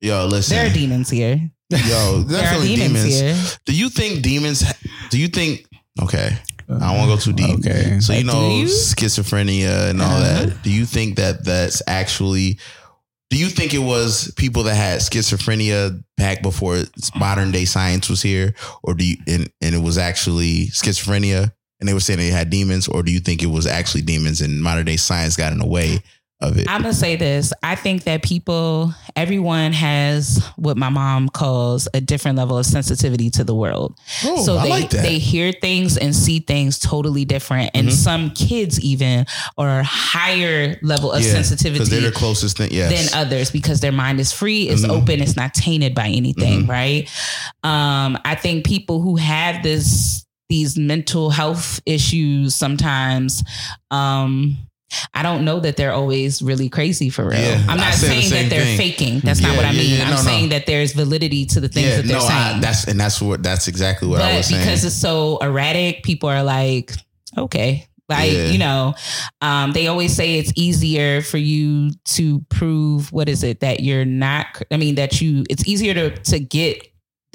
Yo, 0.00 0.26
listen. 0.26 0.56
There 0.56 0.66
are 0.66 0.72
demons 0.72 1.10
here. 1.10 1.50
Yo, 1.70 1.78
There 2.26 2.38
are 2.38 2.42
definitely 2.42 2.76
demons, 2.76 3.04
demons. 3.18 3.20
here. 3.50 3.58
Do 3.66 3.74
you 3.76 3.88
think 3.88 4.22
demons? 4.22 4.64
Do 5.10 5.18
you 5.18 5.28
think? 5.28 5.66
Okay, 6.02 6.36
I 6.68 6.72
don't 6.72 6.98
want 6.98 7.10
to 7.10 7.16
go 7.16 7.16
too 7.16 7.32
deep. 7.32 7.58
Okay. 7.66 7.98
so 8.00 8.12
you 8.12 8.24
know 8.24 8.50
you? 8.58 8.66
schizophrenia 8.66 9.90
and 9.90 10.00
all 10.02 10.08
Uh-huh. 10.10 10.46
that. 10.46 10.62
Do 10.62 10.70
you 10.70 10.84
think 10.84 11.16
that 11.16 11.44
that's 11.44 11.82
actually? 11.86 12.58
Do 13.30 13.36
you 13.38 13.48
think 13.48 13.74
it 13.74 13.78
was 13.80 14.32
people 14.36 14.62
that 14.64 14.76
had 14.76 15.00
schizophrenia 15.00 16.00
back 16.16 16.42
before 16.42 16.82
modern 17.16 17.50
day 17.50 17.64
science 17.64 18.08
was 18.08 18.22
here, 18.22 18.54
or 18.84 18.94
do 18.94 19.04
you 19.04 19.16
and, 19.26 19.50
and 19.60 19.74
it 19.74 19.82
was 19.82 19.98
actually 19.98 20.66
schizophrenia 20.66 21.52
and 21.80 21.88
they 21.88 21.92
were 21.92 22.00
saying 22.00 22.18
they 22.18 22.28
had 22.28 22.50
demons, 22.50 22.86
or 22.88 23.02
do 23.02 23.10
you 23.12 23.18
think 23.20 23.42
it 23.42 23.46
was 23.50 23.66
actually 23.66 24.02
demons 24.02 24.40
and 24.40 24.62
modern 24.62 24.86
day 24.86 24.96
science 24.96 25.34
got 25.36 25.52
in 25.52 25.58
the 25.58 25.66
way 25.66 25.98
of 26.40 26.58
it? 26.58 26.68
I'm 26.68 26.82
gonna 26.82 26.92
say 26.92 27.16
this. 27.16 27.52
I 27.62 27.74
think 27.76 28.04
that 28.04 28.22
people, 28.22 28.92
everyone 29.14 29.72
has 29.72 30.44
what 30.56 30.76
my 30.76 30.88
mom 30.90 31.28
calls 31.28 31.88
a 31.94 32.00
different 32.00 32.36
level 32.36 32.58
of 32.58 32.66
sensitivity 32.66 33.30
to 33.30 33.44
the 33.44 33.54
world. 33.54 33.98
Oh, 34.24 34.44
so 34.44 34.60
they 34.60 34.68
like 34.68 34.90
they 34.90 35.18
hear 35.18 35.52
things 35.52 35.96
and 35.96 36.14
see 36.14 36.40
things 36.40 36.78
totally 36.78 37.24
different, 37.24 37.70
and 37.74 37.88
Mhm. 37.88 37.92
some 37.92 38.30
kids 38.30 38.80
even 38.80 39.26
are 39.56 39.82
higher 39.82 40.78
level 40.82 41.12
of 41.12 41.22
Yeah, 41.22 41.32
sensitivity 41.32 41.78
because 41.78 41.88
they're 41.90 42.00
the 42.02 42.12
closest 42.12 42.58
thing. 42.58 42.70
Yes, 42.72 43.10
than 43.10 43.18
others 43.20 43.50
because 43.50 43.80
their 43.80 43.92
mind 43.92 44.20
is 44.20 44.32
free, 44.32 44.68
it's 44.68 44.82
Mhm. 44.82 44.90
open, 44.90 45.22
it's 45.22 45.36
not 45.36 45.54
tainted 45.54 45.94
by 45.94 46.08
anything, 46.08 46.64
Mhm. 46.64 46.68
right? 46.68 47.08
Um, 47.64 48.18
I 48.24 48.34
think 48.34 48.64
people 48.66 49.00
who 49.00 49.16
have 49.16 49.62
this 49.62 50.22
these 50.48 50.76
mental 50.78 51.30
health 51.30 51.80
issues 51.86 52.54
sometimes 52.54 53.42
um 53.90 54.56
I 55.14 55.22
don't 55.22 55.44
know 55.44 55.60
that 55.60 55.76
they're 55.76 55.92
always 55.92 56.40
really 56.42 56.68
crazy 56.68 57.10
for 57.10 57.28
real. 57.28 57.40
Yeah, 57.40 57.64
I'm 57.68 57.76
not 57.78 57.94
say 57.94 58.06
the 58.06 58.12
saying 58.14 58.22
same 58.30 58.42
that 58.44 58.50
they're 58.54 58.64
thing. 58.64 58.76
faking. 58.78 59.20
That's 59.20 59.40
not 59.40 59.56
what 59.56 59.64
I 59.64 59.70
yeah, 59.72 59.80
mean. 59.80 59.98
yeah, 59.98 60.04
I'm 60.04 60.10
no, 60.10 60.16
no. 60.16 60.22
saying 60.22 60.48
that 60.50 60.66
there's 60.66 60.92
validity 60.92 61.44
to 61.46 61.60
the 61.60 61.68
things 61.68 61.86
yeah, 61.88 61.96
that 61.96 62.06
they're 62.06 62.16
no, 62.18 62.22
saying. 62.22 62.56
I, 62.56 62.60
that's 62.60 62.86
and 62.86 62.98
that's 63.00 63.20
what 63.20 63.42
that's 63.42 63.66
exactly 63.68 64.06
what 64.08 64.20
I 64.22 64.36
was 64.36 64.46
saying. 64.46 64.62
because 64.62 64.84
it's 64.84 64.94
so 64.94 65.38
erratic, 65.38 66.02
people 66.04 66.28
are 66.28 66.42
like, 66.44 66.92
okay. 67.36 67.86
Like, 68.08 68.30
Yeah. 68.30 68.46
you 68.50 68.58
know, 68.58 68.94
um, 69.40 69.72
they 69.72 69.88
always 69.88 70.14
say 70.14 70.38
it's 70.38 70.52
easier 70.54 71.22
for 71.22 71.38
you 71.38 71.90
to 72.14 72.38
prove 72.50 73.10
what 73.12 73.28
is 73.28 73.42
it 73.42 73.58
that 73.60 73.80
you're 73.80 74.04
not 74.04 74.46
I 74.70 74.76
mean 74.76 74.94
that 74.94 75.20
you 75.20 75.42
it's 75.50 75.66
easier 75.66 75.92
to 75.94 76.10
to 76.10 76.38
get 76.38 76.86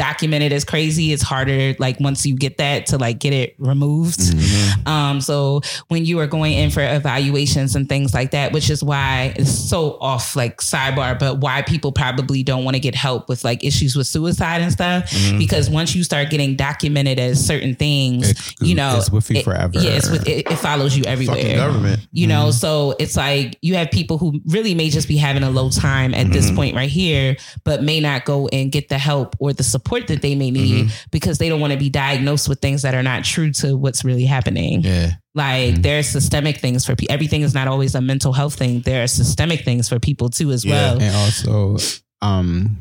documented 0.05 0.51
as 0.51 0.65
crazy. 0.65 1.13
It's 1.13 1.21
harder 1.21 1.75
like 1.77 1.99
once 1.99 2.25
you 2.25 2.35
get 2.35 2.57
that 2.57 2.87
to 2.87 2.97
like 2.97 3.19
get 3.19 3.33
it 3.33 3.55
removed. 3.59 4.19
Mhm. 4.19 4.87
Um, 4.87 5.21
so 5.21 5.61
when 5.89 6.05
you 6.05 6.17
are 6.19 6.25
going 6.25 6.53
in 6.53 6.71
for 6.71 6.81
evaluations 6.81 7.75
and 7.75 7.87
things 7.87 8.11
like 8.11 8.31
that, 8.31 8.51
which 8.51 8.71
is 8.71 8.83
why 8.83 9.33
it's 9.35 9.51
so 9.51 9.99
off, 10.01 10.35
like 10.35 10.57
sidebar, 10.57 11.19
but 11.19 11.37
why 11.39 11.61
people 11.61 11.91
probably 11.91 12.41
don't 12.41 12.63
want 12.63 12.73
to 12.73 12.79
get 12.79 12.95
help 12.95 13.29
with 13.29 13.43
like 13.43 13.63
issues 13.63 13.95
with 13.95 14.07
suicide 14.07 14.61
and 14.61 14.71
stuff, 14.71 15.07
Mhm. 15.11 15.37
because 15.37 15.69
once 15.69 15.93
you 15.95 16.03
start 16.03 16.31
getting 16.31 16.55
documented 16.55 17.19
as 17.19 17.43
certain 17.45 17.75
things, 17.75 18.31
It- 18.31 18.37
you 18.59 18.73
know, 18.73 18.97
it's 18.97 19.11
with 19.11 19.29
you 19.29 19.37
it- 19.37 19.43
forever. 19.43 19.73
Yeah, 19.79 19.91
it's 19.91 20.09
with, 20.09 20.27
it, 20.27 20.49
it 20.49 20.55
follows 20.57 20.97
you 20.97 21.03
everywhere. 21.05 21.37
Fucking 21.37 21.55
government. 21.57 21.99
You 22.11 22.25
know, 22.25 22.49
so 22.49 22.95
it's 22.97 23.15
like 23.15 23.55
you 23.61 23.75
have 23.75 23.91
people 23.91 24.17
who 24.17 24.41
really 24.47 24.73
may 24.73 24.89
just 24.89 25.07
be 25.07 25.17
having 25.17 25.43
a 25.43 25.51
low 25.51 25.69
time 25.69 26.15
at 26.15 26.31
this 26.31 26.49
Mhm. 26.49 26.55
point 26.55 26.75
right 26.75 26.89
here, 26.89 27.37
but 27.63 27.83
may 27.83 27.99
not 27.99 28.25
go 28.25 28.47
and 28.47 28.71
get 28.71 28.89
the 28.89 28.97
help 28.97 29.35
or 29.37 29.53
the 29.53 29.63
support 29.63 29.90
that 30.07 30.21
they 30.21 30.35
may 30.35 30.49
need 30.51 30.85
Mm-hmm. 30.85 30.95
because 31.11 31.37
they 31.37 31.49
don't 31.49 31.59
want 31.59 31.73
to 31.73 31.79
be 31.79 31.89
diagnosed 31.89 32.47
with 32.49 32.59
things 32.61 32.81
that 32.83 32.95
are 32.95 33.03
not 33.03 33.23
true 33.23 33.51
to 33.53 33.75
what's 33.77 34.03
really 34.05 34.25
happening. 34.25 34.81
Yeah. 34.81 35.11
Like 35.35 35.75
Mhm. 35.75 35.83
there 35.83 35.99
are 35.99 36.03
systemic 36.03 36.57
things 36.59 36.85
for 36.85 36.95
people. 36.95 37.13
Everything 37.13 37.41
is 37.41 37.53
not 37.53 37.67
always 37.67 37.93
a 37.95 38.01
mental 38.01 38.33
health 38.33 38.55
thing. 38.55 38.81
There 38.81 39.03
are 39.03 39.07
systemic 39.07 39.63
things 39.65 39.87
for 39.89 39.99
people 39.99 40.29
too 40.29 40.51
as 40.51 40.63
Yeah. 40.65 40.71
well. 40.93 41.01
And 41.01 41.15
also, 41.15 41.77
um, 42.21 42.77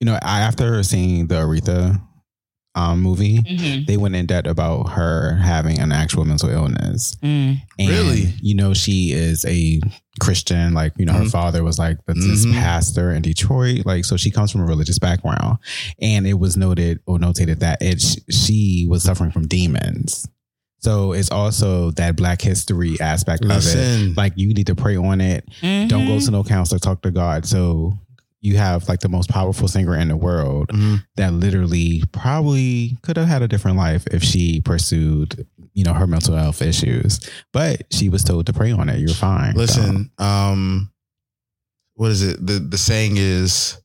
you 0.00 0.06
know, 0.06 0.18
I, 0.22 0.40
after 0.40 0.82
seeing 0.82 1.26
the 1.28 1.36
Aretha 1.36 2.00
um, 2.74 3.00
movie, 3.02 3.38
Mhm. 3.40 3.86
they 3.86 3.96
went 3.98 4.14
in 4.16 4.24
depth 4.26 4.48
about 4.48 4.90
her 4.92 5.36
having 5.36 5.78
an 5.78 5.92
actual 5.92 6.24
mental 6.24 6.48
illness. 6.48 7.14
Mm. 7.22 7.60
And, 7.78 7.88
Really? 7.88 8.34
You 8.40 8.54
know, 8.54 8.72
she 8.72 9.12
is 9.12 9.44
a 9.44 9.80
Christian. 10.20 10.72
Like, 10.72 10.92
you 10.98 11.04
know, 11.04 11.12
her 11.12 11.24
Mhm. 11.24 11.30
father 11.30 11.62
was 11.64 11.78
like 11.78 11.98
the, 12.06 12.14
this 12.14 12.46
Mhm. 12.46 12.54
pastor 12.54 13.12
in 13.12 13.20
Detroit. 13.22 13.84
Like, 13.84 14.04
so 14.06 14.16
she 14.16 14.30
comes 14.30 14.50
from 14.50 14.62
a 14.62 14.64
religious 14.66 14.98
background. 14.98 15.58
And 16.00 16.26
it 16.26 16.38
was 16.38 16.56
noted 16.56 17.00
or 17.06 17.18
notated 17.18 17.58
that 17.58 17.82
it 17.82 18.02
she 18.30 18.86
was 18.88 19.02
suffering 19.02 19.32
from 19.32 19.46
demons. 19.48 20.26
So 20.80 21.12
it's 21.12 21.30
also 21.30 21.90
that 21.92 22.16
Black 22.16 22.42
history 22.42 23.00
aspect 23.00 23.44
of 23.44 23.50
it. 23.50 24.16
Like, 24.16 24.32
you 24.36 24.52
need 24.54 24.66
to 24.66 24.74
pray 24.74 24.96
on 24.96 25.20
it. 25.20 25.44
Don't 25.60 25.88
go 26.06 26.16
Mhm. 26.16 26.24
to 26.24 26.30
no 26.30 26.42
counselor. 26.42 26.78
Talk 26.80 27.02
to 27.02 27.10
God. 27.10 27.46
So 27.46 27.98
you 28.42 28.56
have 28.58 28.88
like 28.88 29.00
the 29.00 29.08
most 29.08 29.30
powerful 29.30 29.68
singer 29.68 29.96
in 29.96 30.08
the 30.08 30.16
world 30.16 30.68
Mhm. 30.68 31.02
that 31.16 31.32
literally 31.32 32.02
probably 32.12 32.96
could 33.02 33.16
have 33.16 33.28
had 33.28 33.40
a 33.40 33.48
different 33.48 33.76
life 33.78 34.04
if 34.10 34.22
she 34.22 34.60
pursued, 34.60 35.46
you 35.72 35.84
know, 35.84 35.94
her 35.94 36.06
mental 36.08 36.36
health 36.36 36.60
issues. 36.60 37.20
But 37.52 37.84
she 37.90 38.08
was 38.08 38.24
told 38.24 38.46
to 38.46 38.52
pray 38.52 38.72
on 38.72 38.88
it. 38.88 38.98
You're 38.98 39.10
fine. 39.14 39.54
listen. 39.54 40.10
Um, 40.18 40.90
what 41.94 42.10
is 42.10 42.22
it? 42.22 42.44
The 42.44 42.58
the 42.58 42.78
saying 42.78 43.14
is, 43.16 43.78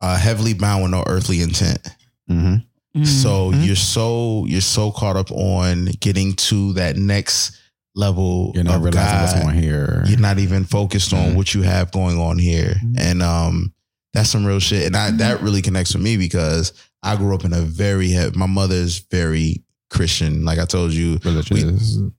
uh, 0.00 0.16
heavily 0.16 0.54
bound 0.54 0.82
with 0.82 0.92
no 0.92 1.02
earthly 1.06 1.42
intent. 1.42 1.80
So, 2.28 2.34
mhm. 2.34 2.64
Mhm. 2.96 3.06
So 3.06 3.50
you're 3.52 3.74
so 3.76 4.44
you're 4.46 4.60
so 4.60 4.92
caught 4.92 5.16
up 5.16 5.30
on 5.32 5.86
getting 6.00 6.34
to 6.34 6.72
that 6.74 6.96
next 6.96 7.52
level 7.96 8.52
you're 8.54 8.62
not 8.64 8.76
of 8.76 8.84
realizing 8.84 9.12
God. 9.12 9.34
what's 9.44 9.46
on 9.56 9.60
here. 9.60 10.04
You're 10.06 10.20
not 10.20 10.38
even 10.38 10.64
focused 10.64 11.12
on 11.12 11.30
Mhm. 11.32 11.34
what 11.34 11.52
you 11.54 11.62
have 11.62 11.90
going 11.90 12.16
on 12.18 12.38
here, 12.38 12.80
Mhm. 12.84 12.94
and 13.00 13.22
um, 13.22 13.72
that's 14.14 14.30
some 14.30 14.44
real 14.46 14.58
shit. 14.60 14.86
And 14.86 14.96
I 14.96 15.10
that 15.12 15.42
really 15.42 15.62
connects 15.62 15.94
with 15.94 16.02
me 16.02 16.16
because 16.16 16.72
I 17.02 17.16
grew 17.16 17.34
up 17.34 17.44
in 17.44 17.52
a 17.52 17.60
very 17.60 18.14
my 18.34 18.46
mother's 18.46 18.98
very 19.10 19.62
Christian. 19.90 20.44
Like 20.44 20.58
I 20.58 20.64
told 20.64 20.92
you, 20.92 21.18
religious. 21.24 21.96
man, 21.96 22.12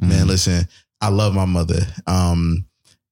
Mhm. 0.00 0.26
listen, 0.26 0.68
I 1.00 1.08
love 1.08 1.34
my 1.34 1.44
mother. 1.44 1.86
Um, 2.06 2.64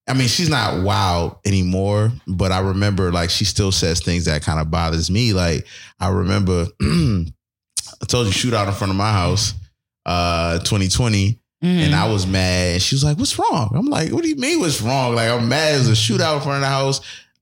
I 0.09 0.15
mean, 0.15 0.29
she's 0.29 0.49
not 0.49 0.83
wild 0.85 1.37
anymore, 1.45 2.13
but 2.29 2.53
I 2.53 2.61
remember 2.61 3.11
like 3.11 3.29
she 3.31 3.45
still 3.45 3.73
says 3.73 4.01
things 4.01 4.25
that 4.27 4.43
kind 4.43 4.61
of 4.61 4.71
bothers 4.71 5.11
me. 5.11 5.33
Like 5.33 5.67
I 5.99 6.09
remember, 6.09 6.67
I 6.83 8.05
told 8.07 8.27
you 8.27 8.33
shootout 8.33 8.69
in 8.69 8.75
front 8.75 8.91
of 8.93 8.97
my 8.97 9.13
house, 9.13 9.55
uh, 10.05 10.59
2020, 10.61 11.41
Mhm. 11.65 11.87
and 11.87 11.95
I 11.95 12.09
was 12.09 12.27
mad. 12.27 12.75
And 12.75 12.83
she 12.83 12.95
was 12.95 13.03
like, 13.05 13.19
"What's 13.19 13.39
wrong?" 13.39 13.73
I'm 13.75 13.87
like, 13.87 14.13
"What 14.13 14.23
do 14.23 14.29
you 14.29 14.37
mean? 14.37 14.61
What's 14.61 14.81
wrong?" 14.81 15.15
Like 15.15 15.31
I'm 15.31 15.49
mad. 15.49 15.75
It 15.75 15.79
was 15.79 15.89
a 15.89 15.93
shootout 15.93 16.37
in 16.37 16.43
front 16.43 16.57
of 16.57 16.61
the 16.63 16.69
house. 16.69 17.01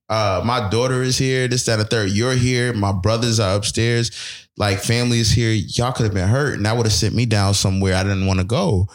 Uh, 0.09 0.43
my 0.45 0.69
daughter 0.69 1.03
is 1.03 1.17
here. 1.17 1.49
This, 1.49 1.65
that, 1.67 1.73
and 1.75 1.83
the 1.83 1.85
third. 1.87 2.11
You're 2.11 2.35
here. 2.35 2.73
My 2.73 2.93
brothers 2.93 3.41
are 3.41 3.57
upstairs. 3.57 4.11
Like 4.57 4.79
family 4.79 5.19
is 5.19 5.33
here. 5.33 5.51
Y'all 5.51 5.93
could 5.93 6.05
have 6.05 6.15
been 6.15 6.29
hurt, 6.29 6.55
and 6.55 6.67
that 6.67 6.77
would 6.77 6.87
have 6.87 6.93
sent 6.93 7.13
me 7.15 7.27
down 7.27 7.55
somewhere 7.55 7.97
I 7.97 8.05
didn't 8.05 8.27
want 8.27 8.39
to 8.39 8.45
go. 8.45 8.87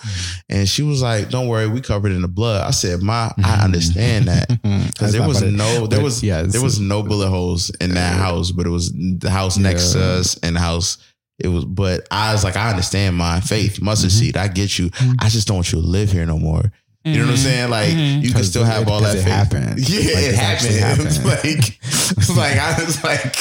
And 0.48 0.70
she 0.70 0.84
was 0.84 1.02
like, 1.02 1.30
"Don't 1.30 1.48
worry, 1.50 1.68
we 1.68 1.82
covered 1.82 2.14
in 2.14 2.22
the 2.22 2.30
blood." 2.30 2.66
I 2.66 2.72
said, 2.72 3.02
"My, 3.02 3.32
I 3.44 3.64
understand 3.66 4.28
that." 4.28 4.48
Because 4.90 5.12
there 5.14 5.28
was 5.28 5.42
no, 5.42 5.88
there 5.88 6.02
was, 6.04 6.22
yes, 6.24 6.52
there 6.52 6.62
was 6.62 6.80
no 6.80 7.04
bullet 7.04 7.30
holes 7.30 7.70
in 7.82 7.94
that 7.96 8.14
house, 8.18 8.52
but 8.52 8.66
it 8.66 8.70
was 8.70 8.92
the 8.94 9.30
house 9.30 9.58
next 9.58 9.94
to 9.94 10.02
us 10.02 10.38
and 10.44 10.56
the 10.56 10.60
house. 10.60 10.98
It 11.40 11.48
was, 11.48 11.64
but 11.66 12.06
I 12.12 12.34
was 12.34 12.44
like, 12.44 12.58
I 12.58 12.70
understand 12.70 13.16
my 13.16 13.40
faith, 13.40 13.82
mustard 13.82 14.12
Mhm. 14.12 14.20
seed. 14.20 14.38
I 14.38 14.48
get 14.50 14.78
you. 14.78 14.90
I 15.20 15.30
just 15.30 15.48
don't 15.48 15.56
want 15.58 15.72
you 15.72 15.82
to 15.82 15.88
live 15.88 16.12
here 16.12 16.26
no 16.26 16.38
more. 16.38 16.72
You 17.06 17.14
know 17.14 17.26
what 17.26 17.30
I'm 17.30 17.36
Mhm. 17.36 17.44
saying? 17.44 17.70
Like 17.70 17.90
Mhm. 17.90 18.24
you 18.24 18.34
can 18.34 18.44
still 18.44 18.66
have 18.66 18.82
it- 18.84 18.88
all 18.90 19.00
that 19.02 19.14
because 19.14 19.24
faith. 19.24 19.34
happened. 19.34 19.80
Yeah, 19.90 20.00
Like, 20.00 20.08
it 20.08 20.30
it's 20.34 20.38
actually 20.40 20.78
happened. 20.80 21.08
happened. 21.12 21.26
like, 21.26 21.80
it's 22.18 22.30
like 22.38 22.58
I 22.58 22.84
was 22.84 23.04
like, 23.04 23.36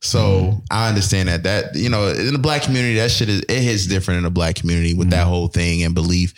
so 0.00 0.18
mm-hmm. 0.20 0.58
I 0.70 0.88
understand 0.88 1.28
that. 1.28 1.42
That 1.42 1.74
you 1.74 1.88
know, 1.88 2.08
in 2.08 2.32
the 2.32 2.38
black 2.38 2.62
community, 2.62 2.94
that 2.96 3.10
shit 3.10 3.28
is 3.28 3.40
it 3.48 3.60
hits 3.60 3.86
different 3.86 4.18
in 4.18 4.24
the 4.24 4.30
black 4.30 4.54
community 4.54 4.94
with 4.94 5.10
that 5.10 5.22
mm-hmm. 5.22 5.30
whole 5.30 5.48
thing 5.48 5.82
and 5.82 5.94
belief. 5.94 6.32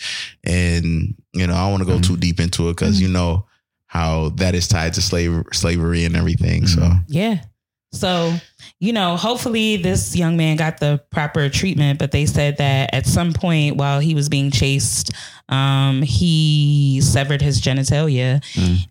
And 0.44 1.14
you 1.34 1.46
know, 1.46 1.54
I 1.54 1.58
don't 1.64 1.72
want 1.72 1.82
to 1.82 1.86
go 1.88 2.00
too 2.00 2.14
mm-hmm. 2.14 2.20
deep 2.20 2.40
into 2.40 2.68
it 2.70 2.76
because 2.76 3.00
you 3.00 3.08
know 3.08 3.44
how 3.86 4.30
that 4.36 4.54
is 4.54 4.68
tied 4.68 4.94
to 4.94 5.02
slave 5.02 5.42
slavery 5.52 6.04
and 6.04 6.16
everything. 6.16 6.66
So. 6.66 6.90
Yeah. 7.08 7.40
So, 7.90 8.34
you 8.80 8.92
know, 8.92 9.16
hopefully 9.16 9.78
this 9.78 10.14
young 10.14 10.36
man 10.36 10.56
got 10.56 10.78
the 10.78 11.02
proper 11.10 11.48
treatment, 11.48 11.98
but 11.98 12.12
they 12.12 12.26
said 12.26 12.58
that 12.58 12.92
at 12.92 13.06
some 13.06 13.32
point 13.32 13.76
while 13.76 13.98
he 13.98 14.14
was 14.14 14.28
being 14.28 14.50
chased, 14.50 15.10
um, 15.48 16.02
he 16.02 17.00
severed 17.02 17.40
his 17.40 17.60
genitalia. 17.62 18.42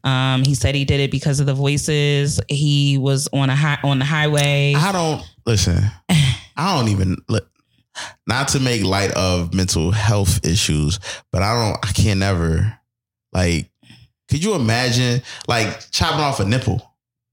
Um, 0.03 0.44
he 0.44 0.56
said 0.56 0.74
he 0.74 0.84
did 0.84 0.99
it 0.99 1.11
because 1.11 1.40
of 1.40 1.45
the 1.45 1.53
voices. 1.53 2.41
He 2.49 2.98
was 2.98 3.30
on 3.32 3.49
a 3.52 3.56
high 3.56 3.78
on 3.84 3.99
the 3.99 4.06
highway. 4.06 4.74
I 4.76 4.91
don't 4.91 5.22
listen. 5.45 5.84
I 6.10 6.76
don't 6.76 6.90
even 6.90 7.18
li- 7.30 7.41
not 8.26 8.48
to 8.49 8.60
make 8.60 8.84
light 8.84 9.11
of 9.11 9.53
mental 9.53 9.91
health 9.91 10.45
issues, 10.45 10.99
but 11.32 11.44
I 11.44 11.53
don't. 11.53 11.86
I 11.86 11.91
can't 11.94 12.19
never 12.19 12.78
like. 13.32 13.69
Could 14.28 14.44
you 14.44 14.56
imagine 14.56 15.22
like 15.48 15.90
chopping 15.91 16.19
off 16.19 16.40
a 16.40 16.45
nipple, 16.45 16.87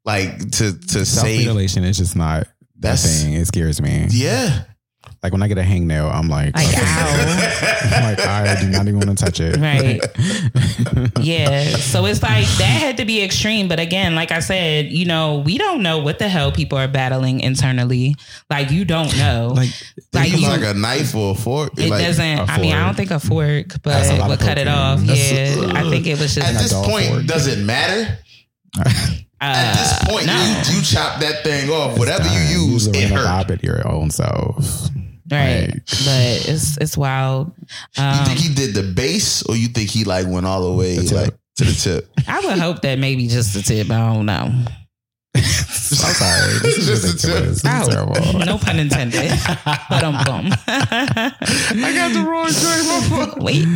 like 0.05 0.39
to 0.53 0.73
to 0.79 1.05
Self 1.07 1.27
save? 1.27 1.39
mutilation 1.41 1.85
is 1.85 1.97
just 1.99 2.17
not 2.17 2.45
that 2.45 2.51
That's- 2.81 3.23
thing. 3.23 3.35
It 3.35 3.47
scares 3.47 3.81
me. 3.81 4.07
Yeah. 4.11 4.65
Like 5.23 5.33
when 5.33 5.43
I 5.43 5.49
get 5.49 5.57
a 5.57 5.63
hangnail, 5.63 6.13
I'm 6.15 6.29
like, 6.29 6.55
Like, 6.55 6.67
ow. 6.77 7.91
I'm 7.97 8.03
like 8.17 8.21
I 8.21 8.61
do 8.61 8.69
not 8.69 8.87
even 8.89 9.01
want 9.01 9.17
to 9.19 9.25
touch 9.25 9.41
it. 9.41 9.57
Right. 9.57 9.99
yeah. 11.25 11.65
So 11.79 12.05
it's 12.05 12.23
like 12.23 12.45
that 12.59 12.65
had 12.65 12.97
to 12.99 13.07
be 13.07 13.23
extreme. 13.23 13.67
But 13.67 13.81
again, 13.81 14.15
like 14.15 14.31
I 14.33 14.41
said, 14.41 14.87
you 14.93 15.07
know, 15.07 15.39
we 15.39 15.57
don't 15.57 15.83
know 15.83 15.99
what 16.01 16.19
the 16.19 16.29
hell 16.29 16.53
people 16.53 16.77
are 16.77 16.89
battling 16.89 17.41
internally. 17.41 18.17
Like 18.51 18.71
you 18.71 18.85
don't 18.85 19.17
know. 19.17 19.53
like 19.57 19.71
They 20.13 20.21
Like 20.21 20.33
use 20.33 20.43
you- 20.43 20.49
like 20.49 20.63
a 20.63 20.75
knife 20.75 21.15
or 21.15 21.33
a 21.33 21.35
fork. 21.35 21.73
it 21.79 21.89
like, 21.89 22.03
doesn't. 22.05 22.41
I 22.51 22.59
mean, 22.61 22.75
I 22.75 22.85
don't 22.85 22.95
think 22.95 23.11
a 23.11 23.19
fork, 23.21 23.69
but 23.83 23.85
That's 23.85 24.11
a 24.11 24.29
would 24.29 24.39
cut 24.41 24.59
it 24.59 24.69
off. 24.69 25.01
That's- 25.01 25.33
yeah, 25.57 25.73
I 25.75 25.89
think 25.89 26.07
it 26.07 26.19
was 26.21 26.35
just. 26.35 26.47
At 26.47 26.53
this 26.61 26.71
dog 26.71 26.85
point, 26.85 27.09
fork. 27.09 27.25
does 27.27 27.47
it 27.47 27.65
matter? 27.65 28.19
Uh, 29.41 29.45
At 29.45 29.73
this 29.75 30.05
point, 30.13 30.27
no. 30.27 30.33
you, 30.35 30.77
you 30.77 30.83
chop 30.83 31.21
that 31.21 31.43
thing 31.45 31.69
off. 31.71 31.99
Whatever 31.99 32.25
Fine. 32.25 32.35
you 32.35 32.59
use, 32.73 32.87
Use 32.87 32.87
it 32.89 33.11
a 33.11 33.15
hurt. 33.15 33.25
knob 33.25 33.51
at 33.51 33.63
your 33.63 33.87
own 33.87 34.11
self. 34.11 34.57
right? 35.31 35.69
Right. 35.69 35.73
But 35.87 36.49
it's 36.49 36.77
it's 36.79 36.97
wild. 36.97 37.53
You 37.97 38.03
Um, 38.05 38.25
think 38.27 38.39
he 38.39 38.55
did 38.55 38.75
the 38.75 38.83
base, 38.93 39.43
or 39.45 39.57
you 39.57 39.69
think 39.69 39.91
he 39.91 40.05
like 40.05 40.27
went 40.27 40.47
all 40.47 40.71
the 40.71 40.77
way 40.77 40.97
The 40.99 41.15
like 41.15 41.35
to 41.57 41.65
the 41.65 41.73
tip? 41.73 42.11
I 42.29 42.41
would 42.41 42.59
hope 42.59 42.83
that 42.83 42.99
maybe 42.99 43.27
just 43.29 43.55
the 43.55 43.63
tip. 43.63 43.91
I 43.91 44.15
don't 44.15 44.27
know. 44.27 44.53
I'm 45.37 46.15
sorry. 46.15 46.59
This 46.63 46.79
is 46.79 46.87
Just 46.87 47.05
a 47.05 47.29
ridiculous. 47.29 47.63
This 47.63 47.71
Ow. 47.73 47.83
is 47.83 47.89
terrible. 47.89 48.39
No 48.47 48.59
pun 48.59 48.79
intended. 48.79 49.33
but 49.91 50.03
um 50.05 50.15
bum. 50.25 50.53
I 50.67 51.33
got 51.95 52.13
the 52.13 52.25
wrong 52.29 52.49
joint. 52.51 53.43
Wait. 53.43 53.67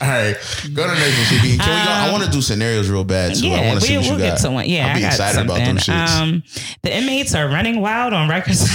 All 0.00 0.08
right, 0.08 0.36
go 0.74 0.82
to 0.84 0.90
the 0.90 0.98
next 1.00 1.16
one. 1.16 1.26
Shippy. 1.26 1.58
Can 1.58 1.68
we 1.70 1.84
go? 1.86 1.90
I 1.90 2.06
Um, 2.06 2.12
want 2.12 2.24
to 2.24 2.30
do 2.30 2.42
scenarios 2.42 2.88
real 2.90 3.04
bad 3.04 3.34
too. 3.34 3.46
I 3.46 3.50
Yeah, 3.50 3.68
want 3.68 3.80
to 3.80 3.86
see 3.86 3.92
we, 3.92 3.96
what 3.98 4.04
you 4.06 4.10
we'll 4.12 4.18
got. 4.20 4.24
get 4.36 4.38
to 4.42 4.50
one. 4.50 4.68
Yeah, 4.68 4.86
I'll 4.88 4.94
be 4.94 4.98
I 4.98 5.00
got 5.02 5.12
excited 5.12 5.34
something. 5.36 5.56
about 5.56 5.66
them 5.66 5.76
shits. 5.78 6.20
Um, 6.20 6.42
the 6.82 6.94
inmates 6.96 7.34
are 7.34 7.48
running 7.48 7.80
wild 7.80 8.12
on 8.12 8.28
Rikers 8.28 8.68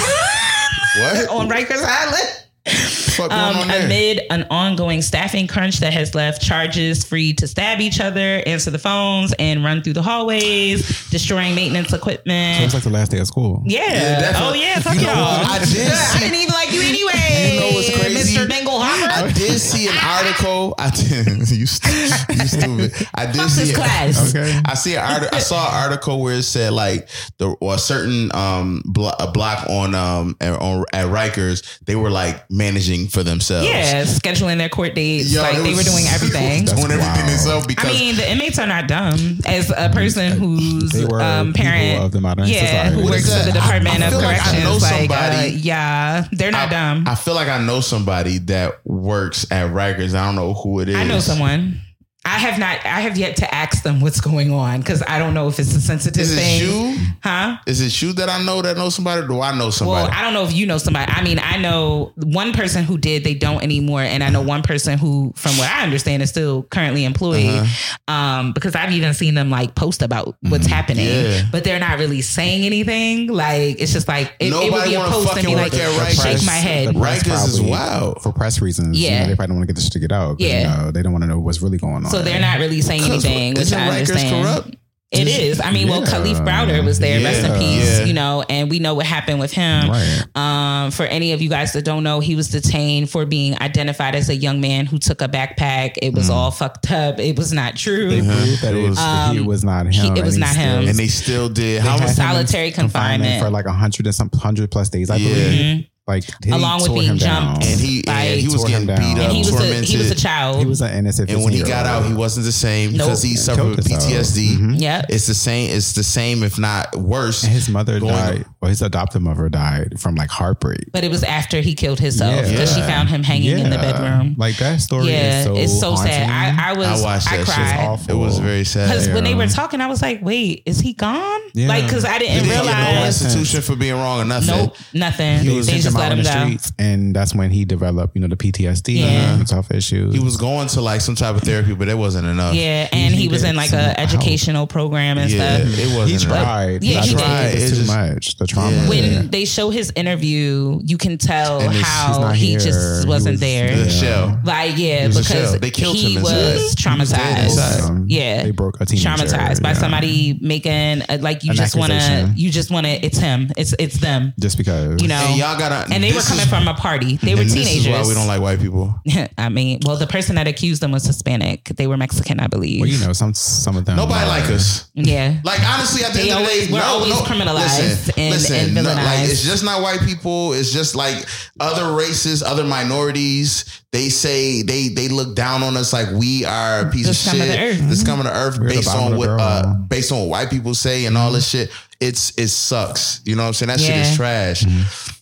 what? 1.00 1.30
on 1.30 1.50
Rikers 1.50 1.84
Island. 1.84 2.46
Fuck 2.68 3.30
going 3.30 3.42
Um, 3.42 3.56
on 3.58 3.68
there? 3.68 3.86
amid 3.86 4.22
an 4.30 4.46
ongoing 4.50 5.02
staffing 5.02 5.48
crunch 5.48 5.80
that 5.80 5.94
has 5.94 6.14
left 6.16 6.42
charges 6.42 7.04
free 7.04 7.34
to 7.34 7.48
stab 7.48 7.80
each 7.82 8.00
other, 8.00 8.42
answer 8.46 8.70
the 8.72 8.80
phones, 8.80 9.34
and 9.40 9.64
run 9.64 9.82
through 9.82 9.94
the 9.94 10.02
hallways, 10.02 11.10
destroying 11.10 11.56
maintenance 11.56 11.90
So 11.90 11.98
equipment. 11.98 12.64
it's 12.64 12.74
like 12.74 12.84
the 12.84 12.90
last 12.90 13.12
day 13.12 13.20
of 13.20 13.28
school. 13.28 13.64
yeah. 13.66 13.80
Yeah, 13.90 14.34
oh 14.38 14.54
yeah. 14.54 14.80
Fuck 14.80 14.96
You 14.96 15.02
y'all. 15.02 15.14
I 15.16 15.60
did 15.66 15.92
I 15.92 16.20
didn't 16.20 16.36
even 16.36 16.54
like 16.54 16.72
you 16.72 16.82
anyway. 16.82 17.54
You 17.54 17.60
know 17.60 17.76
what's 17.76 18.00
crazy? 18.00 18.38
Mr. 18.38 18.50
Dingle 18.50 18.80
Hopper. 18.80 19.26
I 19.28 19.32
did 19.32 19.60
see 19.60 19.88
an 19.88 19.96
article. 20.04 20.76
I 20.78 20.90
did. 20.92 21.28
You, 21.60 21.66
st- 21.66 22.30
you 22.38 22.48
stupid. 22.48 23.08
I 23.16 23.26
did 23.26 23.36
Fuck 23.36 23.50
see 23.50 23.62
this 23.62 23.70
it. 23.72 23.76
class. 23.76 24.36
Okay. 24.36 24.62
I 24.66 24.74
see 24.76 24.96
an 24.96 25.04
article. 25.04 25.36
I 25.36 25.40
saw 25.40 25.68
an 25.68 25.84
article 25.84 26.22
where 26.22 26.36
it 26.36 26.44
said 26.44 26.74
like 26.74 27.10
the 27.38 27.48
or 27.60 27.76
a 27.76 27.78
certain 27.78 28.30
um 28.36 28.82
blo- 28.86 29.14
a 29.20 29.32
block 29.32 29.68
on 29.70 29.96
um 29.96 30.38
at, 30.40 30.54
on 30.60 30.86
at 30.94 31.08
Rikers 31.08 31.80
they 31.86 31.96
were 31.96 32.10
like 32.10 32.44
managing 32.50 33.08
for 33.08 33.22
themselves. 33.24 33.68
Yeah, 33.68 34.04
scheduling 34.04 34.58
their 34.58 34.70
court 34.70 34.96
dates. 34.96 35.32
Yo, 35.32 35.42
like 35.42 35.56
it 35.58 35.62
they 35.64 35.74
were 35.76 35.84
doing 35.84 36.06
everything. 36.10 36.66
doing 36.66 36.92
everything 36.92 37.00
wild. 37.00 37.30
themselves 37.30 37.68
I 37.78 37.88
mean, 37.88 38.16
the 38.16 38.32
inmates 38.32 38.58
are 38.58 38.66
not 38.68 38.88
dumb. 38.88 39.40
As 39.46 39.70
a 39.70 39.90
person 39.94 40.32
who's 40.40 40.92
They 40.92 41.06
were 41.06 41.22
um, 41.22 41.54
parent 41.54 42.04
of 42.04 42.12
the 42.12 42.22
modern 42.22 42.48
yeah, 42.48 42.66
society. 42.66 42.96
who 42.96 43.04
What 43.04 43.12
works 43.12 43.24
for 43.26 43.46
the 43.46 43.52
that? 43.52 43.62
I- 43.62 43.66
Department 43.80 44.02
I 44.04 44.06
of 44.08 44.12
feel 44.14 44.22
like 44.22 44.36
I 44.36 44.40
Corrections. 44.40 44.64
know 44.64 44.72
Like, 44.78 44.82
somebody- 45.10 45.38
uh, 45.56 45.58
yeah, 45.60 46.28
they're 46.32 46.52
not 46.52 46.68
I, 46.70 46.72
dumb. 46.72 47.04
I 47.08 47.16
feel 47.16 47.36
like 47.36 47.48
I 47.48 47.60
know 47.64 47.82
somebody 47.82 48.38
that 48.40 48.80
works 48.86 49.46
at 49.52 49.70
Rikers. 49.72 50.16
I 50.16 50.26
don't 50.26 50.36
know 50.36 50.54
who 50.54 50.80
it 50.80 50.90
is. 50.90 50.96
I 50.96 51.04
know 51.04 51.20
someone. 51.20 51.82
I 52.26 52.38
have 52.38 52.60
not. 52.60 52.86
I 52.86 53.00
have 53.00 53.18
yet 53.18 53.38
to 53.38 53.56
ask 53.56 53.82
them 53.82 54.02
what's 54.02 54.20
going 54.22 54.52
on 54.52 54.82
because 54.82 55.02
I 55.08 55.20
don't 55.20 55.34
know 55.34 55.48
if 55.48 55.58
it's 55.58 55.74
a 55.74 55.80
sensitive 55.82 56.22
Is 56.22 56.34
it 56.34 56.36
thing. 56.42 56.62
you? 56.62 56.98
Huh? 57.24 57.58
Is 57.66 57.80
it 57.82 58.02
you 58.02 58.12
that 58.14 58.30
I 58.30 58.44
know 58.44 58.62
that 58.62 58.76
know 58.78 58.90
somebody? 58.90 59.22
Or 59.24 59.28
do 59.28 59.40
I 59.42 59.58
know 59.58 59.70
somebody? 59.70 60.04
Well, 60.04 60.12
I 60.14 60.22
don't 60.22 60.34
know 60.34 60.44
if 60.44 60.54
you 60.54 60.66
know 60.66 60.78
somebody. 60.78 61.12
I 61.12 61.24
mean, 61.24 61.40
I 61.42 61.58
know 61.58 62.12
one 62.18 62.52
person 62.52 62.84
who 62.84 62.98
did. 62.98 63.24
They 63.24 63.34
don't 63.36 63.64
anymore, 63.64 64.02
and 64.02 64.22
I 64.24 64.30
know 64.30 64.42
one 64.42 64.64
person 64.64 64.98
who, 65.00 65.34
from 65.38 65.58
what 65.58 65.70
I 65.72 65.82
understand, 65.84 66.22
is 66.22 66.30
still 66.30 66.64
currently 66.64 67.06
employed. 67.06 67.46
Uh-huh. 67.46 68.14
Um, 68.14 68.52
because 68.54 68.76
I've 68.76 68.92
even 68.92 69.14
seen 69.14 69.34
them 69.34 69.50
like 69.50 69.74
post 69.76 70.02
about 70.02 70.36
what's 70.42 70.68
happening, 70.68 71.08
Mm-hmm. 71.08 71.32
Yeah. 71.32 71.44
but 71.52 71.64
they're 71.64 71.80
not 71.80 72.00
really 72.00 72.22
saying 72.22 72.66
anything. 72.66 73.28
Like 73.28 73.80
it's 73.80 73.94
just 73.94 74.08
like 74.10 74.34
it, 74.40 74.48
it 74.48 74.54
would 74.54 74.72
Nobody 74.72 74.90
be 74.90 74.96
a 74.96 75.00
wanna 75.00 75.12
post 75.12 75.28
and 75.30 75.36
fucking 75.46 75.50
be 75.50 75.56
like, 75.56 75.72
work 75.72 75.82
at 75.82 76.12
shake 76.12 76.46
my 76.46 76.52
head. 76.54 76.90
The 76.96 77.00
press 77.00 77.24
Rikers 77.24 77.48
is 77.48 77.62
wild. 77.62 78.22
for 78.22 78.34
press 78.34 78.62
reasons. 78.62 79.00
Yeah. 79.00 79.10
you 79.12 79.20
know, 79.22 79.28
they 79.28 79.36
probably 79.36 79.48
don't 79.48 79.58
want 79.58 79.68
to 79.70 79.74
get 79.74 79.80
this 79.80 79.90
to 79.90 80.00
get 80.00 80.12
out. 80.12 80.38
'cause, 80.38 80.48
Yeah. 80.48 80.60
you 80.78 80.84
know, 80.86 80.92
they 80.92 81.02
don't 81.02 81.14
want 81.14 81.24
to 81.24 81.28
know 81.28 81.40
what's 81.40 81.62
really 81.62 81.78
going 81.78 82.06
on. 82.06 82.09
So 82.10 82.22
they're 82.22 82.42
not 82.42 82.60
really 82.60 82.82
saying 82.82 83.04
anything, 83.04 83.54
which 83.54 83.72
I 83.74 83.90
Rikers 83.90 84.00
understand. 84.00 84.46
corrupt? 84.46 84.76
It 85.12 85.28
is. 85.28 85.60
I 85.60 85.72
mean, 85.72 85.88
well, 85.88 86.04
Kalief 86.04 86.36
Browder 86.46 86.86
was 86.86 87.00
there. 87.00 87.24
Rest 87.24 87.44
in 87.44 87.52
Yeah. 87.52 87.58
peace. 87.58 88.00
Yeah. 88.00 88.06
You 88.06 88.14
know, 88.14 88.44
and 88.48 88.70
we 88.70 88.78
know 88.78 88.94
what 88.94 89.08
happened 89.08 89.40
with 89.40 89.52
him. 89.52 89.90
Right. 89.90 90.24
Um, 90.36 90.92
for 90.92 91.04
any 91.04 91.32
of 91.32 91.42
you 91.42 91.50
guys 91.50 91.74
that 91.74 91.84
don't 91.84 92.04
know, 92.04 92.20
he 92.20 92.36
was 92.36 92.50
detained 92.50 93.10
for 93.10 93.26
being 93.26 93.60
identified 93.60 94.14
as 94.14 94.30
a 94.30 94.36
young 94.36 94.62
man 94.62 94.86
who 94.86 95.00
took 95.00 95.24
a 95.24 95.28
backpack. 95.28 95.96
It 96.00 96.14
was 96.14 96.30
mm. 96.30 96.34
all 96.36 96.52
fucked 96.52 96.92
up. 96.92 97.18
It 97.20 97.40
was 97.40 97.52
not 97.52 97.76
true. 97.76 98.08
They 98.10 98.20
uh-huh. 98.20 98.36
proved 98.36 98.62
that 98.62 98.76
It 98.76 98.84
it, 98.84 98.90
was- 98.90 99.00
he 99.00 99.40
um, 99.40 99.46
was 99.48 99.64
not 99.64 99.88
he- 99.88 100.00
him. 100.00 100.16
it 100.16 100.24
was 100.24 100.38
not 100.38 100.56
he 100.56 100.62
him. 100.62 100.70
still- 100.82 100.90
and 100.90 101.00
they 101.00 101.08
still 101.08 101.50
did. 101.50 101.78
they 101.82 101.88
How 101.88 101.98
had 101.98 102.02
much? 102.02 102.16
Solitary 102.16 102.72
confinement. 102.72 103.42
for 103.44 103.50
like 103.50 103.66
a 103.66 103.74
hundred 103.74 104.06
and 104.06 104.14
some 104.14 104.30
hundred 104.36 104.70
plus 104.70 104.90
days, 104.90 105.10
I 105.10 105.16
Yeah. 105.16 105.28
believe. 105.34 105.60
Mm-hmm. 105.60 105.82
Like 106.10 106.24
he 106.44 106.50
Along 106.50 106.82
with 106.82 106.94
being 106.96 107.04
him 107.12 107.18
down. 107.18 107.54
jumped. 107.62 107.66
And 107.68 107.80
he 107.80 108.02
Like, 108.08 108.16
and 108.16 108.40
he 108.42 108.48
was 108.48 108.64
getting 108.66 108.88
him 108.90 108.96
beat 108.96 108.96
down. 108.96 109.12
up, 109.20 109.24
and 109.26 109.32
he 109.32 109.38
was 109.40 109.50
a 109.50 109.52
tormented. 109.52 109.86
he 109.90 109.98
was 109.98 110.10
a 110.12 110.16
child. 110.16 110.60
He 110.60 110.66
was 110.66 110.82
an 110.82 110.92
innocent. 110.92 111.30
and 111.30 111.44
when 111.44 111.54
he 111.54 111.62
got 111.62 111.86
out, 111.86 112.04
he 112.06 112.14
wasn't 112.14 112.46
the 112.48 112.52
same 112.52 112.94
Nope. 112.94 113.06
because 113.08 113.22
he 113.22 113.36
suffered 113.36 113.62
Killed 113.62 113.76
himself. 113.88 114.04
PTSD. 114.12 114.58
Mhm. 114.58 114.82
Yep. 114.82 115.06
It's 115.10 115.28
the 115.28 115.34
same. 115.36 115.70
It's 115.70 115.94
the 115.94 116.04
same, 116.04 116.42
if 116.42 116.58
not 116.58 116.96
worse. 116.98 117.44
And 117.44 117.54
his 117.54 117.70
mother 117.70 118.00
Going- 118.00 118.14
died. 118.14 118.46
Well, 118.62 118.68
his 118.70 118.82
adoptive 118.82 119.22
mother 119.22 119.48
died 119.48 120.02
from 120.02 120.16
like 120.16 120.30
heartbreak. 120.30 120.92
but 120.92 121.06
it 121.06 121.10
was 121.12 121.24
after 121.24 121.62
he 121.62 121.76
killed 121.76 122.00
himself 122.00 122.46
because 122.46 122.74
she 122.76 122.82
found 122.82 123.08
him 123.08 123.24
hanging 123.24 123.58
in 123.58 123.70
the 123.70 123.78
bedroom. 123.78 124.36
Like 124.38 124.58
that 124.58 124.82
story 124.82 125.08
yeah, 125.12 125.40
is 125.40 125.46
so 125.46 125.56
it's 125.56 125.80
so 125.80 125.96
sad. 125.96 126.30
I, 126.60 126.72
I 126.72 126.78
was 126.78 126.88
I 126.88 127.02
watched 127.02 127.32
I 127.32 127.38
that 127.38 127.46
shit. 127.46 127.56
cried. 127.56 127.86
awful. 127.88 128.12
It 128.14 128.18
was 128.18 128.40
very 128.40 128.66
sad. 128.66 128.90
Because 128.90 129.08
when 129.10 129.24
they 129.24 129.34
were 129.34 129.48
talking, 129.48 129.80
I 129.80 129.88
was 129.88 130.02
like, 130.02 130.22
"Wait, 130.22 130.64
is 130.66 130.80
he 130.82 130.92
gone?" 130.92 131.40
Yeah. 131.54 131.70
Like, 131.70 131.86
because 131.86 132.04
I 132.04 132.20
didn't 132.20 132.44
didn't 132.44 132.50
get 132.50 132.66
no 132.66 132.92
realize. 132.92 133.22
institution 133.24 133.62
for 133.62 133.78
being 133.78 133.94
wrong 133.94 134.20
or 134.22 134.26
nothing. 134.26 134.56
Nope, 134.58 134.76
nothing. 134.94 135.40
He 135.40 135.62
they 135.62 135.80
just 135.80 135.96
let 135.96 136.12
him 136.12 136.20
in 136.20 136.26
the 136.26 136.30
go. 136.30 136.40
streets, 136.42 136.74
and 136.78 137.16
that's 137.16 137.34
when 137.34 137.52
he 137.52 137.64
developed, 137.64 138.14
you 138.16 138.22
know, 138.22 138.28
the 138.28 138.36
PTSD, 138.36 138.98
Yeah. 139.00 139.38
mental 139.38 139.56
health 139.56 139.72
issues. 139.72 140.14
He 140.14 140.20
was 140.20 140.36
going 140.36 140.68
to 140.70 140.82
like 140.82 141.00
some 141.00 141.16
type 141.16 141.36
of 141.36 141.44
therapy, 141.44 141.74
but 141.76 141.88
it 141.88 141.98
wasn't 141.98 142.28
enough. 142.28 142.56
Yeah, 142.56 142.90
and 142.92 143.14
he, 143.16 143.22
he 143.22 143.28
was 143.30 143.44
in 143.46 143.56
like 143.56 143.72
an 143.72 143.98
educational 143.98 144.68
program 144.68 145.18
and 145.18 145.32
Yeah, 145.32 145.58
stuff. 145.60 145.80
it 145.80 145.96
wasn't 145.96 146.20
he 146.22 146.26
enough. 146.28 146.44
tried. 146.44 146.84
Yeah, 146.84 147.02
he 147.04 147.14
tried. 147.14 147.52
did. 147.52 147.62
It 147.62 147.70
was 147.70 147.80
too 147.80 147.86
much. 147.88 148.49
The 148.50 148.54
trauma. 148.54 148.72
Yeah. 148.76 148.90
When 148.90 149.30
they 149.30 149.46
show 149.46 149.70
his 149.70 149.92
interview, 149.96 150.80
you 150.84 150.98
can 150.98 151.18
tell 151.18 151.62
And 151.62 151.74
how 151.74 152.32
he 152.32 152.48
here. 152.52 152.60
just 152.60 153.08
wasn't 153.08 153.34
was- 153.34 153.40
there. 153.40 153.76
The 153.76 153.84
Yeah. 153.92 154.02
shell. 154.02 154.40
Like, 154.44 154.78
yeah, 154.78 155.08
was 155.08 155.18
because. 155.18 155.60
They 155.60 155.72
killed 155.72 155.96
he 155.96 156.16
him 156.16 156.22
was 156.24 156.32
inside. 156.32 156.48
He 156.58 156.64
was 156.64 156.76
traumatized. 156.76 157.90
Um, 157.90 158.06
Yeah, 158.08 158.44
they 158.44 158.52
broke 158.52 158.82
a 158.82 158.86
teenager. 158.86 159.10
traumatized 159.10 159.62
by 159.62 159.70
yeah. 159.72 159.78
somebody 159.78 160.38
making 160.42 161.04
uh, 161.10 161.18
like 161.22 161.44
you 161.44 161.52
An 161.52 161.58
just 161.58 161.76
want 161.76 161.92
to, 161.92 162.32
you 162.36 162.50
just 162.50 162.72
want 162.72 162.86
to. 162.86 162.92
It's 163.06 163.18
him. 163.18 163.52
It's 163.58 163.74
it's 163.80 163.98
them. 163.98 164.34
just 164.40 164.58
because 164.58 165.02
You 165.02 165.08
know. 165.08 165.16
And 165.16 165.38
y'all 165.38 165.58
gotta. 165.58 165.92
and 165.94 166.04
they 166.04 166.12
were 166.14 166.22
coming 166.22 166.44
is- 166.44 166.50
from 166.50 166.68
a 166.68 166.74
party. 166.74 167.18
They 167.22 167.36
were 167.36 167.42
and 167.42 167.50
teenagers. 167.50 167.86
This 167.86 167.86
is 167.86 167.92
why 167.92 168.08
we 168.08 168.14
don't 168.14 168.28
like 168.28 168.42
white 168.42 168.60
people. 168.60 168.96
I 169.38 169.50
mean, 169.50 169.80
well, 169.86 169.98
the 169.98 170.08
person 170.08 170.36
that 170.36 170.48
accused 170.48 170.82
them 170.82 170.92
was 170.92 171.06
Hispanic. 171.06 171.66
They 171.76 171.88
were 171.88 171.98
Mexican, 171.98 172.40
I 172.40 172.48
believe. 172.48 172.82
Well, 172.82 172.90
you 172.90 172.98
know, 173.00 173.14
some 173.14 173.34
some 173.34 173.78
of 173.78 173.86
them. 173.86 173.98
Nobody 173.98 174.24
are- 174.26 174.28
like 174.28 174.50
us. 174.50 174.86
yeah. 174.96 175.40
Like 175.44 175.62
honestly, 175.68 176.04
at 176.04 176.14
the 176.14 176.20
They 176.20 176.32
end 176.32 176.42
of 176.42 176.48
the 176.48 176.54
day, 176.68 176.68
we're 176.72 176.80
no, 176.80 176.86
always 176.86 177.10
no, 177.14 177.22
criminalized 177.22 177.80
listen, 177.80 178.14
and- 178.18 178.34
listen, 178.42 178.78
and 178.78 178.86
no, 178.86 178.94
like 178.94 179.30
it's 179.30 179.44
just 179.44 179.64
not 179.64 179.82
white 179.82 180.02
people. 180.02 180.54
It's 180.54 180.72
just 180.72 180.96
like 180.96 181.26
other 181.60 181.96
races, 181.96 182.42
other 182.44 182.64
minorities. 182.64 183.82
They 183.92 184.10
say 184.10 184.62
they 184.62 184.90
they 184.90 185.08
look 185.08 185.36
down 185.36 185.64
on 185.64 185.76
us 185.78 185.94
like 185.94 186.10
we 186.12 186.46
are 186.46 186.88
a 186.88 186.92
piece 186.92 187.06
The 187.06 187.10
of 187.12 187.16
scum 187.16 187.42
of 187.42 187.48
shit. 187.48 187.56
the 187.56 187.64
earth. 187.64 187.78
The 187.78 187.84
mm-hmm. 187.84 187.94
scum 187.94 188.20
of 188.20 188.26
the 188.26 188.34
earth, 188.34 188.60
We're 188.60 188.70
based 188.70 188.88
bottom 188.88 189.14
on 189.14 189.18
what 189.18 189.30
uh, 189.30 189.74
based 189.88 190.12
on 190.12 190.20
what 190.20 190.30
white 190.30 190.50
people 190.50 190.74
say 190.74 191.06
and 191.06 191.18
all 191.18 191.32
this 191.32 191.48
mm-hmm. 191.54 191.70
shit. 191.70 191.72
It's 192.00 192.38
it 192.38 192.48
sucks. 192.48 193.22
You 193.26 193.36
know 193.36 193.44
what 193.44 193.48
I'm 193.48 193.54
saying? 193.54 193.68
That 193.68 193.80
shit 193.80 193.98
is 193.98 194.16
trash. 194.16 194.64
Mm-hmm. 194.64 195.19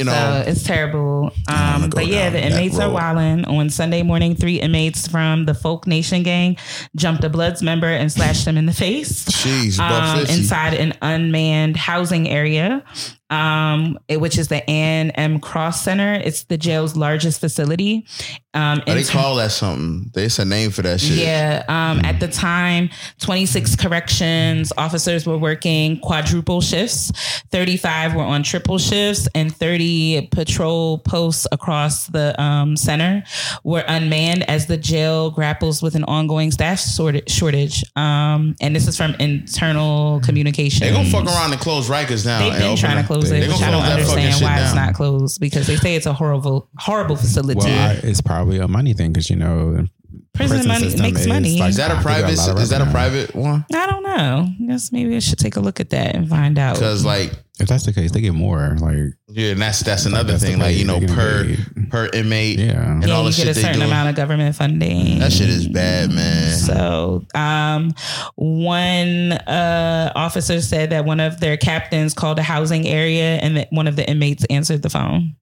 You 0.00 0.06
know. 0.06 0.12
So 0.12 0.50
it's 0.50 0.62
terrible. 0.62 1.30
Um, 1.46 1.90
but 1.90 2.06
yeah, 2.06 2.30
the 2.30 2.42
inmates 2.42 2.78
are 2.78 2.90
wilding. 2.90 3.44
On 3.44 3.68
Sunday 3.68 4.02
morning, 4.02 4.34
three 4.34 4.58
inmates 4.58 5.06
from 5.06 5.44
the 5.44 5.52
Folk 5.52 5.86
Nation 5.86 6.22
gang 6.22 6.56
jumped 6.96 7.22
a 7.22 7.28
Bloods 7.28 7.62
member 7.62 7.86
and 7.86 8.10
slashed 8.10 8.46
him 8.46 8.56
in 8.56 8.64
the 8.64 8.72
face. 8.72 9.26
Jeez, 9.26 9.78
Um, 9.78 10.20
inside 10.20 10.72
an 10.72 10.94
unmanned 11.02 11.76
housing 11.76 12.30
area, 12.30 12.82
um, 13.30 13.98
it- 14.08 14.20
which 14.20 14.36
is 14.38 14.48
the 14.48 14.68
Ann 14.68 15.10
M. 15.12 15.40
Kross 15.40 15.74
Center. 15.76 16.14
It's 16.14 16.44
the 16.44 16.58
jail's 16.58 16.96
largest 16.96 17.40
facility. 17.40 18.06
Um, 18.52 18.82
Oh, 18.86 18.94
they 18.94 19.00
in- 19.00 19.06
call 19.06 19.36
that 19.36 19.52
something. 19.52 20.10
There's 20.12 20.38
a 20.40 20.44
name 20.44 20.70
for 20.72 20.82
that 20.82 21.00
shit. 21.00 21.18
yeah. 21.18 21.62
Um, 21.68 22.00
at 22.04 22.18
the 22.18 22.26
time, 22.26 22.90
26 23.20 23.76
corrections 23.76 24.72
officers 24.76 25.24
were 25.26 25.38
working 25.38 26.00
quadruple 26.00 26.60
shifts, 26.60 27.12
35 27.52 28.14
were 28.14 28.24
on 28.24 28.42
triple 28.42 28.78
shifts, 28.78 29.28
and 29.36 29.54
30 29.54 30.28
patrol 30.32 30.98
posts 30.98 31.46
across 31.52 32.06
the 32.08 32.40
um, 32.42 32.76
center 32.76 33.22
were 33.62 33.84
unmanned 33.86 34.48
as 34.50 34.66
the 34.66 34.76
jail 34.76 35.30
grapples 35.30 35.80
with 35.80 35.94
an 35.94 36.02
ongoing 36.04 36.50
staff 36.50 36.80
shortage. 36.80 37.84
Um, 37.94 38.56
and 38.60 38.74
this 38.74 38.88
is 38.88 38.96
from 38.96 39.14
internal 39.20 40.20
communication. 40.22 40.80
They're 40.86 40.92
gonna 40.94 41.08
fuck 41.08 41.26
around 41.26 41.52
and 41.52 41.60
close 41.60 41.88
Rikers 41.88 42.24
now. 42.26 42.40
They've 42.40 42.58
been 42.58 42.76
trying 42.76 42.96
to 42.96 43.02
it. 43.02 43.06
Close 43.20 43.30
it, 43.32 43.48
which 43.48 43.62
I 43.62 43.70
don't 43.70 43.82
understand 43.82 44.42
why 44.42 44.60
it's 44.60 44.74
not 44.74 44.94
closed 44.94 45.40
because 45.40 45.66
they 45.66 45.76
say 45.76 45.94
it's 45.96 46.06
a 46.06 46.12
horrible, 46.12 46.68
horrible 46.78 47.16
facility. 47.16 47.58
Well, 47.58 47.68
I, 47.90 48.00
it's 48.02 48.20
probably 48.20 48.58
a 48.58 48.68
money 48.68 48.92
thing 48.94 49.12
because 49.12 49.30
you 49.30 49.36
know, 49.36 49.86
Prison 50.34 50.66
money 50.66 50.96
makes 50.96 51.20
is 51.22 51.26
money. 51.26 51.58
like- 51.58 51.70
Is 51.70 51.76
that 51.76 51.90
a 51.90 52.00
private? 52.00 52.36
lot 52.36 52.50
of 52.50 52.58
Is 52.58 52.70
that 52.70 52.80
a 52.80 52.90
private 52.90 53.34
one? 53.34 53.64
I 53.74 53.86
don't 53.86 54.02
know. 54.02 54.48
I 54.48 54.66
guess 54.66 54.90
maybe 54.92 55.14
I 55.16 55.18
should 55.18 55.38
take 55.38 55.56
a 55.56 55.60
look 55.60 55.80
at 55.80 55.90
that 55.90 56.14
and 56.14 56.28
find 56.28 56.58
out. 56.58 56.74
Because 56.76 57.04
like, 57.04 57.32
If 57.58 57.68
that's 57.68 57.84
the 57.84 57.92
case, 57.92 58.10
they 58.12 58.20
get 58.20 58.32
more. 58.34 58.76
Like, 58.80 59.14
yeah, 59.32 59.52
and 59.52 59.62
that's 59.62 59.80
that's 59.80 60.06
another 60.06 60.32
That's 60.32 60.44
thing. 60.44 60.58
Like 60.58 60.76
you 60.76 60.84
know, 60.84 61.00
per 61.00 61.44
paid. 61.44 61.90
per 61.90 62.08
inmate, 62.12 62.58
yeah. 62.58 62.92
and 62.92 63.06
yeah, 63.06 63.14
all 63.14 63.24
you 63.24 63.30
the 63.30 63.36
get 63.36 63.46
shit 63.46 63.56
a 63.56 63.60
certain 63.60 63.82
amount 63.82 64.08
of 64.08 64.16
government 64.16 64.56
funding. 64.56 65.18
That 65.20 65.32
shit 65.32 65.48
is 65.48 65.68
bad, 65.68 66.10
man. 66.10 66.52
So, 66.52 67.24
um, 67.34 67.94
one 68.36 69.32
uh, 69.32 70.12
officer 70.14 70.60
said 70.60 70.90
that 70.90 71.04
one 71.04 71.20
of 71.20 71.40
their 71.40 71.56
captains 71.56 72.14
called 72.14 72.38
a 72.38 72.42
housing 72.42 72.86
area, 72.86 73.36
and 73.36 73.56
that 73.56 73.68
one 73.70 73.86
of 73.86 73.96
the 73.96 74.08
inmates 74.08 74.44
answered 74.50 74.82
the 74.82 74.90
phone. 74.90 75.36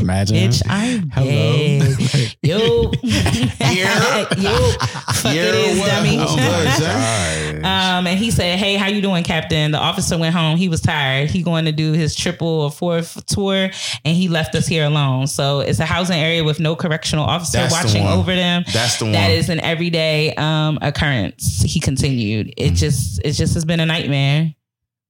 Imagine. 0.00 0.36
Bitch, 0.36 0.62
I'm 0.68 1.10
Hello. 1.10 1.26
dead. 1.28 2.36
Yo, 2.42 2.58
yo, 2.58 2.92
fuck 5.28 5.36
Yeah, 5.36 5.42
it 5.44 5.54
is, 5.54 5.78
what? 5.78 5.88
dummy. 5.90 6.16
Oh. 6.20 7.54
Um, 7.58 8.06
and 8.06 8.16
he 8.18 8.30
said, 8.30 8.56
"Hey, 8.58 8.76
how 8.76 8.86
you 8.86 9.02
doing, 9.02 9.24
Captain?" 9.24 9.72
The 9.72 9.78
officer 9.78 10.16
went 10.16 10.32
home. 10.34 10.56
He 10.56 10.68
was 10.68 10.80
tired. 10.80 11.28
He 11.28 11.42
going 11.42 11.64
to 11.64 11.72
do 11.72 11.92
his 11.92 12.14
triple 12.14 12.46
or 12.46 12.70
fourth 12.70 13.26
tour, 13.26 13.68
and 14.04 14.16
he 14.16 14.28
left 14.28 14.54
us 14.54 14.66
here 14.68 14.84
alone. 14.84 15.26
So 15.26 15.58
it's 15.60 15.80
a 15.80 15.84
housing 15.84 16.18
area 16.18 16.44
with 16.44 16.60
no 16.60 16.76
correctional 16.76 17.24
officer 17.24 17.58
That's 17.58 17.72
watching 17.72 18.04
one. 18.04 18.12
over 18.16 18.34
them. 18.34 18.62
That's 18.72 18.98
the 19.00 19.06
one. 19.06 19.12
That 19.12 19.32
is 19.32 19.48
an 19.48 19.58
everyday 19.60 20.34
um, 20.36 20.78
occurrence. 20.82 21.60
He 21.62 21.80
continued. 21.80 22.54
It 22.56 22.74
just 22.74 23.20
it 23.24 23.32
just 23.32 23.54
has 23.54 23.64
been 23.64 23.80
a 23.80 23.86
nightmare. 23.86 24.54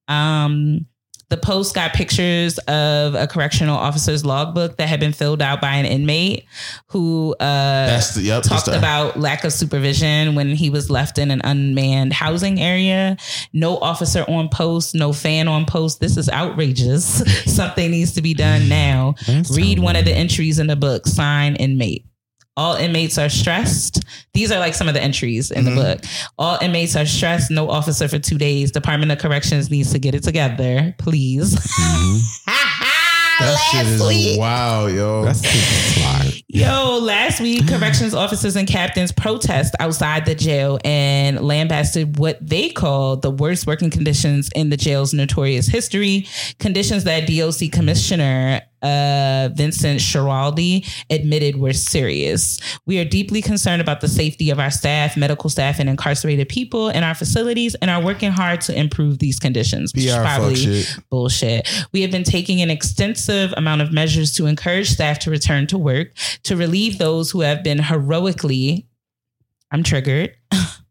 Um, 0.08 0.86
the 1.30 1.36
post 1.36 1.74
got 1.74 1.92
pictures 1.92 2.58
of 2.60 3.14
a 3.14 3.26
correctional 3.26 3.76
officer's 3.76 4.24
logbook 4.24 4.76
that 4.78 4.88
had 4.88 4.98
been 4.98 5.12
filled 5.12 5.42
out 5.42 5.60
by 5.60 5.74
an 5.74 5.84
inmate 5.84 6.46
who 6.88 7.34
uh, 7.38 8.00
the 8.14 8.22
yep. 8.22 8.42
talked 8.42 8.68
about 8.68 9.18
lack 9.18 9.44
of 9.44 9.52
supervision 9.52 10.34
when 10.34 10.54
he 10.54 10.70
was 10.70 10.88
left 10.88 11.18
in 11.18 11.30
an 11.30 11.42
unmanned 11.44 12.14
housing 12.14 12.60
area. 12.60 13.16
No 13.52 13.76
officer 13.78 14.24
on 14.26 14.48
post, 14.48 14.94
no 14.94 15.12
fan 15.12 15.48
on 15.48 15.66
post. 15.66 16.00
This 16.00 16.16
is 16.16 16.30
outrageous. 16.30 17.04
Something 17.54 17.90
needs 17.90 18.12
to 18.14 18.22
be 18.22 18.32
done 18.32 18.68
now. 18.68 19.14
That's 19.26 19.54
Read 19.54 19.80
one 19.80 19.96
of 19.96 20.06
the 20.06 20.12
entries 20.12 20.58
in 20.58 20.66
the 20.66 20.76
book. 20.76 21.06
Sign 21.06 21.56
inmate. 21.56 22.06
All 22.58 22.74
inmates 22.74 23.16
are 23.18 23.28
stressed. 23.28 24.02
These 24.34 24.50
are 24.52 24.58
like 24.58 24.74
some 24.74 24.88
of 24.88 24.94
the 24.94 25.02
entries 25.02 25.50
in 25.52 25.64
Mhm. 25.64 25.68
the 25.68 25.74
book. 25.80 26.04
All 26.38 26.58
inmates 26.60 26.96
are 26.96 27.06
stressed. 27.06 27.50
No 27.52 27.70
officer 27.70 28.08
for 28.08 28.18
two 28.18 28.36
days. 28.36 28.72
Department 28.72 29.12
of 29.12 29.18
Corrections 29.18 29.70
needs 29.70 29.92
to 29.92 29.98
get 30.00 30.14
it 30.14 30.24
together, 30.24 30.94
please. 30.98 31.56
That 33.40 33.56
shit 33.70 33.86
is 33.86 34.02
week. 34.02 34.36
wow, 34.40 34.86
yo. 34.88 35.24
That's 35.24 35.38
super 35.48 36.00
fly. 36.00 36.42
Yo, 36.48 36.98
last 37.00 37.40
week, 37.40 37.68
corrections 37.68 38.12
officers 38.12 38.56
and 38.56 38.66
captains 38.66 39.12
protest 39.12 39.76
outside 39.78 40.26
the 40.26 40.34
jail 40.34 40.80
and 40.84 41.38
lambasted 41.40 42.18
what 42.18 42.44
they 42.44 42.68
called 42.68 43.22
the 43.22 43.30
worst 43.30 43.64
working 43.64 43.90
conditions 43.90 44.50
in 44.56 44.70
the 44.70 44.76
jail's 44.76 45.14
notorious 45.14 45.68
history. 45.68 46.26
Conditions 46.58 47.04
that 47.04 47.28
DOC 47.28 47.68
Commissioner 47.70 48.60
uh, 48.82 49.48
Vincent 49.54 50.00
Schiraldi, 50.00 50.88
admitted 51.10 51.56
we're 51.56 51.72
serious. 51.72 52.58
We 52.86 52.98
are 52.98 53.04
deeply 53.04 53.42
concerned 53.42 53.80
about 53.80 54.00
the 54.00 54.08
safety 54.08 54.50
of 54.50 54.58
our 54.58 54.70
staff, 54.70 55.16
medical 55.16 55.50
staff, 55.50 55.78
and 55.78 55.88
incarcerated 55.88 56.48
people 56.48 56.88
in 56.88 57.02
our 57.02 57.14
facilities, 57.14 57.74
and 57.76 57.90
are 57.90 58.02
working 58.02 58.30
hard 58.30 58.60
to 58.62 58.78
improve 58.78 59.18
these 59.18 59.38
conditions. 59.38 59.92
which 59.94 60.04
is 60.04 60.14
PR 60.14 60.22
probably 60.22 60.82
bullshit. 61.10 61.68
We 61.92 62.02
have 62.02 62.10
been 62.10 62.24
taking 62.24 62.60
an 62.62 62.70
extensive 62.70 63.52
amount 63.56 63.82
of 63.82 63.92
measures 63.92 64.32
to 64.34 64.46
encourage 64.46 64.90
staff 64.90 65.18
to 65.20 65.30
return 65.30 65.66
to 65.68 65.78
work, 65.78 66.12
to 66.44 66.56
relieve 66.56 66.98
those 66.98 67.30
who 67.30 67.40
have 67.40 67.62
been 67.62 67.78
heroically, 67.78 68.86
I'm 69.70 69.82
triggered, 69.82 70.34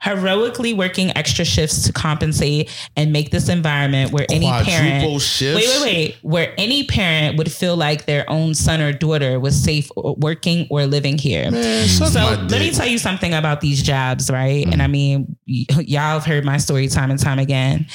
heroically 0.00 0.72
working 0.74 1.16
extra 1.16 1.44
shifts 1.44 1.82
to 1.82 1.92
compensate 1.92 2.70
and 2.96 3.12
make 3.12 3.30
this 3.30 3.48
environment 3.48 4.12
where 4.12 4.26
any 4.30 4.46
Quadruple 4.46 4.72
parent 4.72 5.20
shifts? 5.22 5.56
wait 5.56 5.68
wait 5.68 5.82
wait 5.82 6.18
where 6.22 6.54
any 6.56 6.84
parent 6.84 7.36
would 7.36 7.50
feel 7.50 7.76
like 7.76 8.06
their 8.06 8.28
own 8.30 8.54
son 8.54 8.80
or 8.80 8.92
daughter 8.92 9.40
was 9.40 9.60
safe 9.60 9.90
working 9.96 10.66
or 10.70 10.86
living 10.86 11.18
here 11.18 11.50
Man, 11.50 11.88
so 11.88 12.04
let 12.04 12.42
me 12.42 12.48
dick. 12.48 12.60
Mm-hmm. 12.62 12.76
tell 12.76 12.86
you 12.86 12.98
something 12.98 13.34
about 13.34 13.60
these 13.60 13.82
jobs, 13.82 14.30
right? 14.30 14.66
And 14.66 14.80
I 14.82 14.86
mean, 14.86 15.36
y- 15.48 15.64
y'all 15.80 16.00
have 16.20 16.24
heard 16.24 16.44
my 16.44 16.58
story 16.58 16.88
time 16.88 17.10
and 17.10 17.18
time 17.18 17.38
again. 17.38 17.86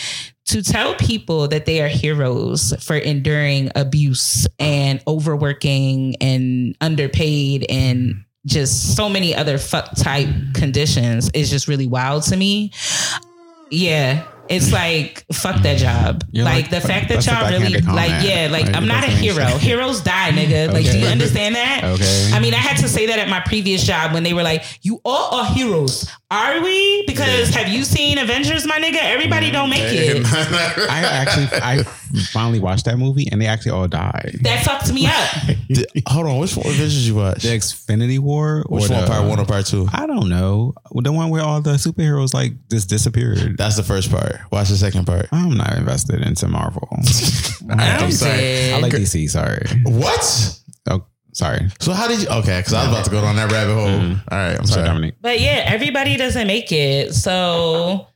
To 0.49 0.61
tell 0.61 0.93
people 0.95 1.47
that 1.47 1.65
they 1.65 1.81
are 1.81 1.87
heroes 1.87 2.71
for 2.83 2.95
enduring 2.95 3.71
abuse 3.75 4.45
and 4.59 5.01
overworking 5.07 6.15
and 6.21 6.75
underpaid 6.81 7.65
and 7.69 8.24
just 8.45 8.95
so 8.95 9.09
many 9.09 9.33
other 9.35 9.57
fuck 9.57 9.95
type 9.95 10.29
conditions 10.53 11.29
is 11.33 11.49
just 11.49 11.67
really 11.67 11.87
wild 11.87 12.23
to 12.23 12.37
me. 12.37 12.71
Yeah. 13.71 14.27
It's 14.47 14.71
like 14.71 15.25
fuck 15.33 15.63
that 15.63 15.79
job. 15.79 16.23
You're 16.31 16.45
like, 16.45 16.65
like- 16.65 16.69
the 16.69 16.87
fact 16.87 17.09
that 17.09 17.25
y'all 17.25 17.49
really 17.49 17.73
like 17.81 17.83
comment. 17.83 18.23
yeah, 18.23 18.47
like 18.51 18.67
Like, 18.67 18.75
I'm 18.75 18.87
not 18.87 19.03
a 19.03 19.07
hero. 19.07 19.43
Heroes 19.57 20.01
die, 20.01 20.29
nigga. 20.33 20.71
Like 20.71 20.85
do 20.85 20.99
you 20.99 21.07
understand 21.07 21.55
that? 21.55 21.83
Okay. 21.83 22.29
I 22.31 22.39
mean, 22.39 22.53
I 22.53 22.57
had 22.57 22.77
to 22.81 22.87
say 22.87 23.07
that 23.07 23.17
at 23.17 23.27
my 23.27 23.39
previous 23.39 23.83
job 23.83 24.13
when 24.13 24.21
they 24.21 24.35
were 24.35 24.43
like, 24.43 24.63
"You 24.83 25.01
all 25.03 25.33
are 25.33 25.45
heroes, 25.51 26.07
are 26.29 26.61
we?" 26.61 27.03
Because 27.07 27.49
have 27.55 27.69
you 27.69 27.83
seen 27.83 28.19
Avengers, 28.19 28.67
my 28.67 28.77
nigga? 28.79 28.99
Everybody 29.01 29.49
don't 29.49 29.71
make 29.71 29.81
it. 29.81 30.23
I 30.31 30.99
actually, 31.01 31.47
I 31.59 31.83
finally 32.31 32.59
watched 32.59 32.85
that 32.85 32.97
movie, 32.97 33.27
and 33.31 33.41
they 33.41 33.45
actually 33.47 33.71
all 33.71 33.87
died. 33.87 34.37
That 34.41 34.63
fucked 34.63 34.91
me 34.93 35.07
up. 35.07 35.57
Did- 35.67 35.87
hold 36.07 36.27
on, 36.27 36.39
which 36.39 36.55
one 36.55 36.65
Avengers 36.67 37.07
you 37.07 37.15
watch? 37.15 37.43
The 37.43 37.53
Infinity 37.55 38.19
War, 38.19 38.63
or 38.67 38.79
Which 38.79 38.89
one, 38.89 39.01
the- 39.01 39.07
part 39.07 39.27
one 39.27 39.39
or 39.39 39.45
part 39.45 39.65
two? 39.65 39.87
I 39.93 40.05
don't 40.07 40.29
know. 40.29 40.73
The 40.93 41.11
one 41.11 41.29
where 41.29 41.41
all 41.43 41.61
the 41.61 41.71
superheroes 41.73 42.33
like 42.33 42.53
just 42.69 42.89
disappeared. 42.89 43.57
That's 43.57 43.75
the 43.75 43.83
first 43.83 44.09
part. 44.11 44.37
Watch 44.51 44.69
the 44.69 44.77
second 44.77 45.05
part. 45.05 45.27
I'm 45.31 45.55
not 45.57 45.75
invested 45.77 46.21
into 46.21 46.47
Marvel. 46.47 46.87
I'm 46.91 47.03
sorry. 48.11 48.37
dead. 48.37 48.73
I 48.75 48.79
like 48.79 48.91
DC. 48.93 49.29
Sorry. 49.29 49.65
What? 49.83 50.59
Oh, 50.89 51.05
sorry. 51.33 51.67
So 51.79 51.93
how 51.93 52.07
did 52.07 52.21
you? 52.21 52.27
Okay, 52.29 52.59
because 52.59 52.73
I 52.73 52.83
was 52.87 52.93
about 52.93 53.05
to 53.05 53.11
go 53.11 53.21
down 53.21 53.35
that 53.37 53.51
rabbit 53.51 53.73
hole. 53.73 53.87
Mm-hmm. 53.87 54.19
All 54.31 54.37
right, 54.37 54.51
I'm 54.59 54.65
Sorry, 54.65 54.67
sorry. 54.67 54.87
Dominique. 54.87 55.15
But 55.21 55.39
yeah, 55.39 55.63
everybody 55.65 56.15
doesn't 56.17 56.47
make 56.47 56.71
it. 56.71 57.13
So 57.13 58.07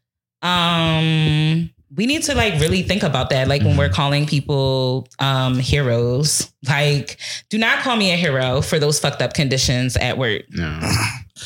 um 0.42 1.70
we 1.96 2.06
need 2.06 2.22
to 2.24 2.36
like 2.36 2.54
really 2.60 2.84
think 2.84 3.02
about 3.04 3.30
that 3.32 3.48
like 3.48 3.64
when 3.64 3.76
we're 3.76 3.90
calling 3.90 4.26
people 4.28 5.08
um 5.20 5.58
heroes 5.58 6.52
like 6.68 7.18
do 7.50 7.58
not 7.58 7.80
call 7.80 7.96
me 7.96 8.12
a 8.12 8.16
hero 8.16 8.62
for 8.62 8.78
those 8.80 9.00
fucked 9.00 9.22
up 9.22 9.34
conditions 9.34 9.98
at 9.98 10.18
work 10.18 10.44
No. 10.50 10.80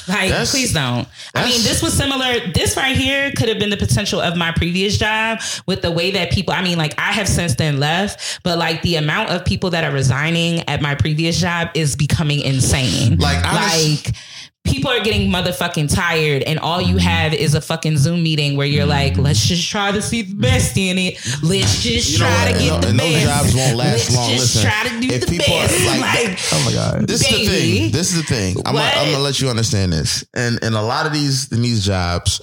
Like, 0.08 0.30
That's- 0.30 0.50
please 0.50 0.74
don't. 0.74 1.08
I 1.36 1.46
mean, 1.46 1.62
this 1.62 1.84
was 1.84 1.94
similar. 1.94 2.40
This 2.56 2.76
right 2.76 2.98
here 2.98 3.32
could 3.38 3.48
have 3.48 3.60
been 3.60 3.70
the 3.70 3.78
potential 3.78 4.20
of 4.20 4.36
my 4.36 4.52
previous 4.52 4.98
job 4.98 5.40
with 5.68 5.84
the 5.84 5.92
way 5.92 6.10
that 6.10 6.32
people, 6.32 6.52
I 6.52 6.64
mean, 6.64 6.80
like, 6.80 6.96
I 6.98 7.12
have 7.12 7.28
since 7.28 7.54
then 7.58 7.80
left, 7.80 8.40
but 8.44 8.58
like 8.58 8.82
the 8.82 8.96
amount 8.96 9.30
of 9.30 9.46
people 9.46 9.70
that 9.70 9.84
are 9.84 9.92
resigning 9.94 10.68
at 10.68 10.82
my 10.82 10.96
previous 10.96 11.40
job 11.40 11.70
is 11.76 11.96
becoming 11.96 12.40
insane. 12.42 13.20
Like, 13.20 13.46
honest- 13.46 14.06
like, 14.08 14.16
people 14.74 14.92
are 14.92 15.02
getting 15.02 15.30
motherfucking 15.30 15.94
tired, 15.94 16.44
and 16.44 16.60
all 16.60 16.82
you 16.82 16.96
mm-hmm. 16.96 17.08
have 17.08 17.34
is 17.34 17.54
a 17.54 17.62
fucking 17.62 17.98
Zoom 17.98 18.24
meeting 18.24 18.58
where 18.58 18.66
you're 18.66 18.86
like, 18.86 19.14
mm-hmm. 19.14 19.22
let's 19.22 19.46
just 19.46 19.70
try 19.70 19.92
to 19.92 20.02
see 20.02 20.24
the 20.24 20.34
best 20.36 20.76
in 20.78 20.98
it. 20.98 21.14
Let's 21.44 21.82
just 21.82 22.12
You 22.14 22.20
know 22.20 22.26
try 22.26 22.46
what? 22.46 22.54
to 22.54 22.60
get 22.60 22.74
And 22.74 23.00
the 23.00 23.04
those 23.04 23.14
best. 23.14 23.26
jobs 23.44 23.56
won't 23.56 23.78
last 23.78 23.94
let's 23.94 24.16
long. 24.16 24.30
Just 24.32 24.56
Listen, 24.56 24.72
try 24.72 24.84
to 24.90 25.00
do 25.08 25.14
if 25.14 25.22
the 25.22 25.28
people 25.28 25.54
are 25.54 25.68
best. 25.68 25.86
like- 25.86 26.28
like 26.28 26.40
Oh 26.52 26.64
my 26.66 26.74
god. 26.74 27.08
This 27.08 27.22
is 27.22 27.38
the 27.38 27.46
thing. 27.46 27.92
This 27.92 28.12
is 28.14 28.18
the 28.18 28.24
thing. 28.24 28.58
I'm 28.66 28.74
gonna, 28.74 28.92
I'm 28.96 29.12
gonna 29.12 29.24
let 29.24 29.40
you 29.40 29.50
understand 29.50 29.94
this. 29.94 30.26
And 30.34 30.62
in 30.64 30.74
a 30.74 30.82
lot 30.82 31.06
of 31.06 31.14
these 31.14 31.52
in 31.52 31.62
these 31.62 31.86
jobs, 31.86 32.42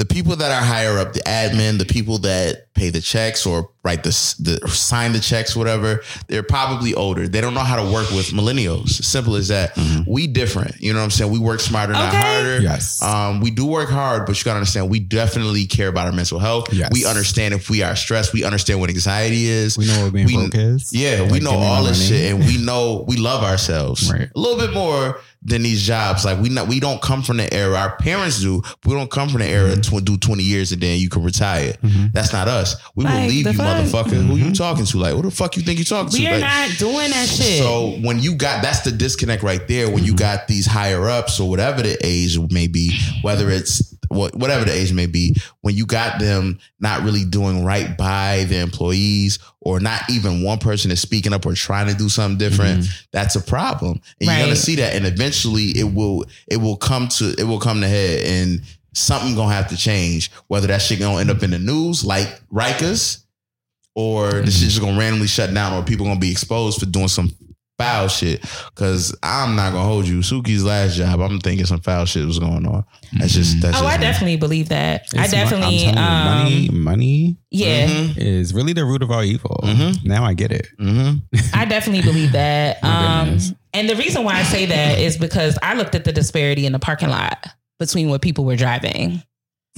the 0.00 0.06
people 0.06 0.34
that 0.34 0.50
are 0.50 0.64
higher 0.64 0.96
up, 0.98 1.12
the 1.12 1.20
admin, 1.20 1.78
the 1.78 1.84
people 1.84 2.16
that 2.20 2.72
pay 2.72 2.88
the 2.88 3.02
checks 3.02 3.44
or 3.44 3.68
write 3.84 4.02
the, 4.02 4.08
the 4.38 4.66
sign 4.68 5.12
the 5.12 5.20
checks, 5.20 5.54
whatever, 5.54 6.00
they're 6.26 6.42
probably 6.42 6.94
older. 6.94 7.28
They 7.28 7.42
don't 7.42 7.52
know 7.52 7.60
how 7.60 7.76
to 7.76 7.92
work 7.92 8.08
with 8.10 8.28
millennials. 8.28 8.88
Simple 8.88 9.34
as 9.36 9.48
that. 9.48 9.76
We 10.06 10.26
different. 10.26 10.80
You 10.80 10.94
know 10.94 11.00
what 11.00 11.04
I'm 11.04 11.10
saying? 11.10 11.30
We 11.30 11.38
work 11.38 11.60
smarter, 11.60 11.92
not 11.92 12.14
harder. 12.14 12.60
Yes. 12.62 13.02
Um, 13.02 13.40
we 13.40 13.50
do 13.50 13.66
work 13.66 13.90
hard, 13.90 14.24
but 14.24 14.38
you 14.38 14.44
gotta 14.44 14.56
understand 14.56 14.88
we 14.88 15.00
definitely 15.00 15.66
care 15.66 15.88
about 15.88 16.06
our 16.06 16.12
mental 16.12 16.38
health. 16.38 16.72
Yes. 16.72 16.90
We 16.94 17.04
understand 17.04 17.52
if 17.52 17.68
we 17.68 17.82
are 17.82 17.94
stressed. 17.94 18.32
We 18.32 18.42
understand 18.44 18.80
what 18.80 18.88
anxiety 18.88 19.44
is. 19.48 19.76
We 19.76 19.86
know 19.86 20.04
what 20.04 20.14
being 20.14 20.28
broke 20.28 20.54
is. 20.54 20.94
Yeah, 20.94 21.30
we 21.30 21.40
know 21.40 21.52
all 21.52 21.84
this 21.84 21.98
money. 22.10 22.20
shit, 22.22 22.32
and 22.32 22.44
we 22.46 22.56
know 22.64 23.04
we 23.06 23.16
love 23.18 23.44
ourselves 23.44 24.10
Right. 24.10 24.30
a 24.34 24.38
little 24.38 24.58
bit 24.58 24.72
more 24.72 25.20
than 25.42 25.62
these 25.62 25.82
jobs. 25.82 26.24
Like 26.24 26.38
we 26.38 26.48
not, 26.50 26.68
we 26.68 26.80
don't 26.80 27.00
come 27.00 27.22
from 27.22 27.38
the 27.38 27.52
era. 27.52 27.74
Our 27.76 27.96
parents 27.96 28.40
do. 28.40 28.60
But 28.62 28.86
we 28.86 28.94
don't 28.94 29.10
come 29.10 29.28
from 29.28 29.40
the 29.40 29.46
era 29.48 29.70
Mm-hmm. 29.70 29.96
to 29.96 30.00
do 30.02 30.16
twenty 30.18 30.42
years 30.42 30.72
and 30.72 30.80
then 30.82 30.98
you 30.98 31.08
can 31.08 31.22
retire. 31.22 31.74
That's 32.12 32.32
not 32.32 32.46
us. 32.48 32.76
We 32.94 33.04
will 33.04 33.12
leave 33.26 33.46
you, 33.46 33.52
fuck? 33.54 33.66
motherfucker. 33.84 34.10
Who 34.26 34.34
Mm-hmm. 34.34 34.48
you 34.48 34.52
talking 34.52 34.84
to? 34.84 34.98
Like, 34.98 35.14
what 35.14 35.24
the 35.24 35.30
fuck 35.30 35.56
you 35.56 35.62
think 35.62 35.78
you 35.78 35.84
talking 35.84 36.12
we 36.12 36.18
to? 36.18 36.24
We 36.24 36.28
are 36.28 36.38
Like, 36.40 36.68
not 36.70 36.78
doing 36.78 37.10
that 37.10 37.28
shit. 37.28 37.58
so 37.62 37.90
when 38.02 38.18
you 38.20 38.34
got 38.34 38.62
that's 38.62 38.80
the 38.80 38.92
disconnect 38.92 39.42
right 39.42 39.66
there. 39.68 39.86
When 39.86 39.98
Mm-hmm. 39.98 40.06
you 40.06 40.14
got 40.16 40.46
these 40.48 40.66
higher 40.66 41.08
ups 41.08 41.40
or 41.40 41.48
whatever 41.48 41.82
the 41.82 41.96
age 42.04 42.38
may 42.50 42.66
be, 42.68 42.92
whether 43.22 43.50
it's 43.50 43.82
what 43.92 43.99
whatever 44.10 44.64
the 44.64 44.72
age 44.72 44.92
may 44.92 45.06
be, 45.06 45.36
when 45.60 45.74
you 45.74 45.86
got 45.86 46.18
them 46.18 46.58
not 46.80 47.02
really 47.02 47.24
doing 47.24 47.64
right 47.64 47.96
by 47.96 48.44
the 48.48 48.58
employees 48.58 49.38
or 49.60 49.78
not 49.78 50.02
even 50.10 50.42
one 50.42 50.58
person 50.58 50.90
is 50.90 51.00
speaking 51.00 51.32
up 51.32 51.46
or 51.46 51.54
trying 51.54 51.86
to 51.86 51.94
do 51.94 52.08
something 52.08 52.36
different, 52.36 52.80
mm-hmm. 52.80 53.04
that's 53.12 53.36
a 53.36 53.40
problem. 53.40 54.00
And 54.20 54.28
you're 54.28 54.40
gonna 54.40 54.56
see 54.56 54.76
that, 54.76 54.94
and 54.94 55.06
eventually 55.06 55.78
it 55.78 55.94
will 55.94 56.24
it 56.48 56.56
will 56.56 56.76
come 56.76 57.08
to 57.08 57.34
it 57.38 57.44
will 57.44 57.60
come 57.60 57.80
to 57.80 57.88
head, 57.88 58.24
and 58.26 58.62
something 58.94 59.36
gonna 59.36 59.54
have 59.54 59.68
to 59.68 59.76
change. 59.76 60.32
Whether 60.48 60.66
that 60.68 60.82
shit 60.82 60.98
gonna 60.98 61.20
end 61.20 61.30
up 61.30 61.42
in 61.42 61.50
the 61.50 61.58
news 61.58 62.04
like 62.04 62.40
Rikers 62.52 63.24
or 63.94 64.30
the 64.30 64.50
shit 64.50 64.54
mm-hmm. 64.54 64.64
just 64.64 64.80
gonna 64.80 64.98
randomly 64.98 65.28
shut 65.28 65.54
down, 65.54 65.72
or 65.72 65.84
people 65.84 66.06
gonna 66.06 66.18
be 66.18 66.32
exposed 66.32 66.80
for 66.80 66.86
doing 66.86 67.08
some 67.08 67.30
foul 67.80 68.08
shit. 68.08 68.44
Cause 68.74 69.16
I'm 69.22 69.56
not 69.56 69.72
gonna 69.72 69.84
hold 69.84 70.06
you. 70.06 70.18
Suki's 70.20 70.64
last 70.64 70.96
job, 70.96 71.20
I'm 71.20 71.40
thinking 71.40 71.66
some 71.66 71.80
foul 71.80 72.04
shit 72.06 72.26
was 72.26 72.38
going 72.38 72.66
on. 72.66 72.84
That's 73.18 73.32
just 73.32 73.60
that's 73.60 73.76
oh, 73.78 73.82
just 73.82 73.94
I 73.94 73.96
me. 73.98 74.02
definitely 74.02 74.36
believe 74.36 74.68
that. 74.68 75.00
I 75.00 75.02
It's 75.02 75.14
mo- 75.14 75.20
I'm 75.22 75.30
definitely, 75.30 75.78
telling 75.78 75.96
you, 75.96 76.02
um, 76.02 76.24
money, 76.24 76.68
money 76.70 77.36
yeah, 77.50 77.86
is 78.16 78.54
really 78.54 78.72
the 78.72 78.84
root 78.84 79.02
of 79.02 79.10
all 79.10 79.22
evil. 79.24 79.60
Mhm. 79.64 80.04
Now 80.04 80.24
I 80.24 80.34
get 80.34 80.52
it. 80.52 80.66
Mhm. 80.80 81.22
I 81.54 81.64
definitely 81.64 82.02
believe 82.02 82.32
that. 82.32 82.78
Um, 82.90 83.38
and 83.72 83.88
the 83.88 83.94
reason 83.96 84.24
why 84.24 84.34
I 84.34 84.42
say 84.42 84.66
that 84.66 84.98
is 84.98 85.16
because 85.16 85.56
I 85.62 85.74
looked 85.74 85.94
at 85.94 86.04
the 86.04 86.12
disparity 86.12 86.66
in 86.66 86.72
the 86.72 86.78
parking 86.78 87.08
lot 87.08 87.46
between 87.78 88.08
what 88.10 88.20
people 88.20 88.44
were 88.44 88.56
driving 88.56 89.22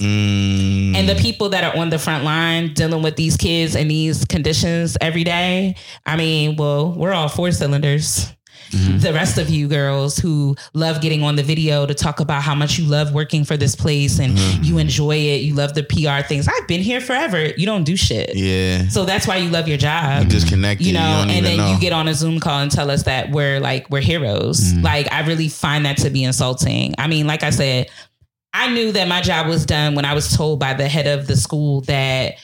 Mm. 0.03 0.95
and 0.95 1.09
the 1.09 1.15
people 1.15 1.49
that 1.49 1.63
are 1.63 1.79
on 1.79 1.89
the 1.89 1.99
front 1.99 2.23
line 2.23 2.73
dealing 2.73 3.01
with 3.01 3.15
these 3.15 3.37
kids 3.37 3.75
and 3.75 3.89
these 3.89 4.25
conditions 4.25 4.97
every 5.01 5.23
day. 5.23 5.75
I 6.05 6.17
mean, 6.17 6.57
well, 6.57 6.91
we're 6.93 7.13
all 7.13 7.29
four 7.29 7.51
cylinders. 7.51 8.33
Mm-hmm. 8.73 8.99
The 8.99 9.13
rest 9.13 9.37
of 9.37 9.49
you 9.49 9.67
girls 9.67 10.17
who 10.17 10.55
love 10.73 11.01
getting 11.01 11.23
on 11.23 11.35
the 11.35 11.43
video 11.43 11.85
to 11.85 11.93
talk 11.93 12.19
about 12.19 12.41
how 12.41 12.55
much 12.55 12.79
you 12.79 12.85
love 12.85 13.13
working 13.13 13.43
for 13.43 13.55
this 13.55 13.75
place 13.75 14.19
and 14.19 14.35
mm-hmm. 14.35 14.63
you 14.63 14.77
enjoy 14.79 15.15
it, 15.15 15.41
you 15.41 15.53
love 15.53 15.75
the 15.75 15.83
PR 15.83 16.25
things. 16.27 16.47
I've 16.47 16.67
been 16.67 16.81
here 16.81 16.99
forever. 16.99 17.47
You 17.55 17.65
don't 17.65 17.83
do 17.83 17.95
shit. 17.95 18.35
yeah, 18.35 18.87
So 18.87 19.05
that's 19.05 19.27
why 19.27 19.37
you 19.37 19.49
love 19.49 19.67
your 19.67 19.77
job. 19.77 20.23
You 20.23 20.29
disconnected. 20.29 20.87
You 20.87 20.93
know, 20.93 21.21
don't 21.21 21.29
and 21.29 21.45
then 21.45 21.57
know. 21.57 21.71
you 21.71 21.79
get 21.79 21.93
on 21.93 22.07
a 22.07 22.13
Zoom 22.13 22.39
call 22.39 22.59
and 22.59 22.71
tell 22.71 22.89
us 22.89 23.03
that 23.03 23.31
we're 23.31 23.59
like 23.59 23.89
we're 23.89 24.01
heroes. 24.01 24.73
Mm. 24.73 24.83
Like 24.83 25.11
I 25.11 25.25
really 25.27 25.49
find 25.49 25.85
that 25.85 25.97
to 25.97 26.09
be 26.09 26.23
insulting. 26.23 26.95
I 26.97 27.07
mean, 27.07 27.27
like 27.27 27.43
I 27.43 27.51
said, 27.51 27.89
I 28.53 28.71
knew 28.73 28.91
that 28.91 29.07
my 29.07 29.21
job 29.21 29.47
was 29.47 29.65
done 29.65 29.95
when 29.95 30.05
I 30.05 30.13
was 30.13 30.35
told 30.35 30.59
by 30.59 30.73
the 30.73 30.87
head 30.87 31.07
of 31.07 31.27
the 31.27 31.35
school 31.35 31.81
that 31.81 32.35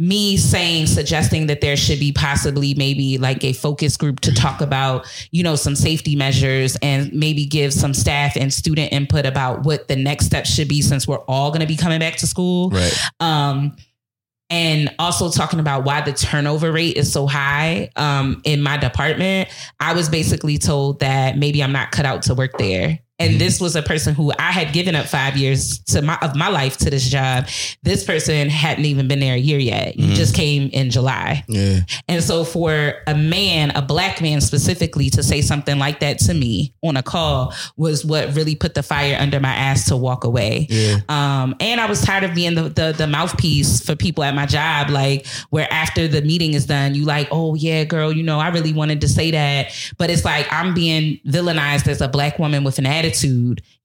me 0.00 0.38
saying 0.38 0.86
suggesting 0.86 1.46
that 1.46 1.60
there 1.60 1.76
should 1.76 2.00
be 2.00 2.10
possibly 2.10 2.72
maybe 2.72 3.18
like 3.18 3.44
a 3.44 3.52
focus 3.52 3.98
group 3.98 4.20
to 4.20 4.32
talk 4.32 4.62
about 4.62 5.06
you 5.30 5.42
know 5.42 5.54
some 5.54 5.76
safety 5.76 6.16
measures 6.16 6.74
and 6.80 7.12
maybe 7.12 7.44
give 7.44 7.70
some 7.70 7.92
staff 7.92 8.34
and 8.34 8.50
student 8.50 8.90
input 8.94 9.26
about 9.26 9.62
what 9.64 9.88
the 9.88 9.96
next 9.96 10.24
steps 10.24 10.50
should 10.50 10.68
be 10.68 10.80
since 10.80 11.06
we're 11.06 11.20
all 11.24 11.50
going 11.50 11.60
to 11.60 11.66
be 11.66 11.76
coming 11.76 11.98
back 11.98 12.16
to 12.16 12.26
school 12.26 12.70
right. 12.70 12.98
um 13.20 13.76
and 14.48 14.92
also 14.98 15.30
talking 15.30 15.60
about 15.60 15.84
why 15.84 16.00
the 16.00 16.14
turnover 16.14 16.72
rate 16.72 16.96
is 16.96 17.12
so 17.12 17.26
high 17.26 17.90
um 17.96 18.40
in 18.44 18.62
my 18.62 18.78
department 18.78 19.50
i 19.80 19.92
was 19.92 20.08
basically 20.08 20.56
told 20.56 20.98
that 21.00 21.36
maybe 21.36 21.62
i'm 21.62 21.72
not 21.72 21.90
cut 21.90 22.06
out 22.06 22.22
to 22.22 22.34
work 22.34 22.56
there 22.56 22.98
And 23.20 23.40
this 23.40 23.60
was 23.60 23.76
a 23.76 23.82
person 23.82 24.14
who 24.14 24.32
I 24.38 24.50
had 24.50 24.72
given 24.72 24.96
up 24.96 25.06
five 25.06 25.36
years 25.36 25.78
to 25.88 26.00
my 26.00 26.18
of 26.22 26.34
my 26.34 26.48
life 26.48 26.78
to 26.78 26.90
this 26.90 27.08
job. 27.08 27.46
This 27.82 28.02
person 28.02 28.48
hadn't 28.48 28.86
even 28.86 29.08
been 29.08 29.20
there 29.20 29.34
a 29.34 29.38
year 29.38 29.58
yet. 29.58 29.98
You 29.98 30.14
just 30.14 30.34
came 30.34 30.70
in 30.70 30.90
July. 30.90 31.44
Yeah. 31.46 31.80
And 32.08 32.24
so 32.24 32.44
for 32.44 32.94
a 33.06 33.14
man, 33.14 33.70
a 33.72 33.82
black 33.82 34.22
man 34.22 34.40
specifically, 34.40 35.10
to 35.10 35.22
say 35.22 35.42
something 35.42 35.78
like 35.78 36.00
that 36.00 36.18
to 36.20 36.34
me 36.34 36.72
on 36.82 36.96
a 36.96 37.02
call 37.02 37.52
was 37.76 38.04
what 38.04 38.34
really 38.34 38.54
put 38.54 38.74
the 38.74 38.82
fire 38.82 39.16
under 39.20 39.38
my 39.38 39.54
ass 39.54 39.86
to 39.88 39.96
walk 39.96 40.24
away. 40.24 40.66
Yeah. 40.70 41.00
Um, 41.10 41.54
and 41.60 41.78
I 41.80 41.86
was 41.86 42.00
tired 42.00 42.24
of 42.24 42.34
being 42.34 42.54
the, 42.54 42.70
the 42.70 42.94
the 42.96 43.06
mouthpiece 43.06 43.84
for 43.84 43.94
people 43.94 44.24
at 44.24 44.34
my 44.34 44.46
job, 44.46 44.88
like 44.88 45.26
where 45.50 45.70
after 45.70 46.08
the 46.08 46.22
meeting 46.22 46.54
is 46.54 46.64
done, 46.64 46.94
you 46.94 47.04
like, 47.04 47.28
oh 47.30 47.54
yeah, 47.54 47.84
girl, 47.84 48.10
you 48.12 48.22
know, 48.22 48.38
I 48.38 48.48
really 48.48 48.72
wanted 48.72 49.02
to 49.02 49.08
say 49.08 49.30
that, 49.32 49.72
but 49.98 50.08
it's 50.08 50.24
like 50.24 50.46
I'm 50.50 50.72
being 50.72 51.20
villainized 51.26 51.86
as 51.86 52.00
a 52.00 52.08
black 52.08 52.38
woman 52.38 52.64
with 52.64 52.78
an 52.78 52.86
attitude. 52.86 53.09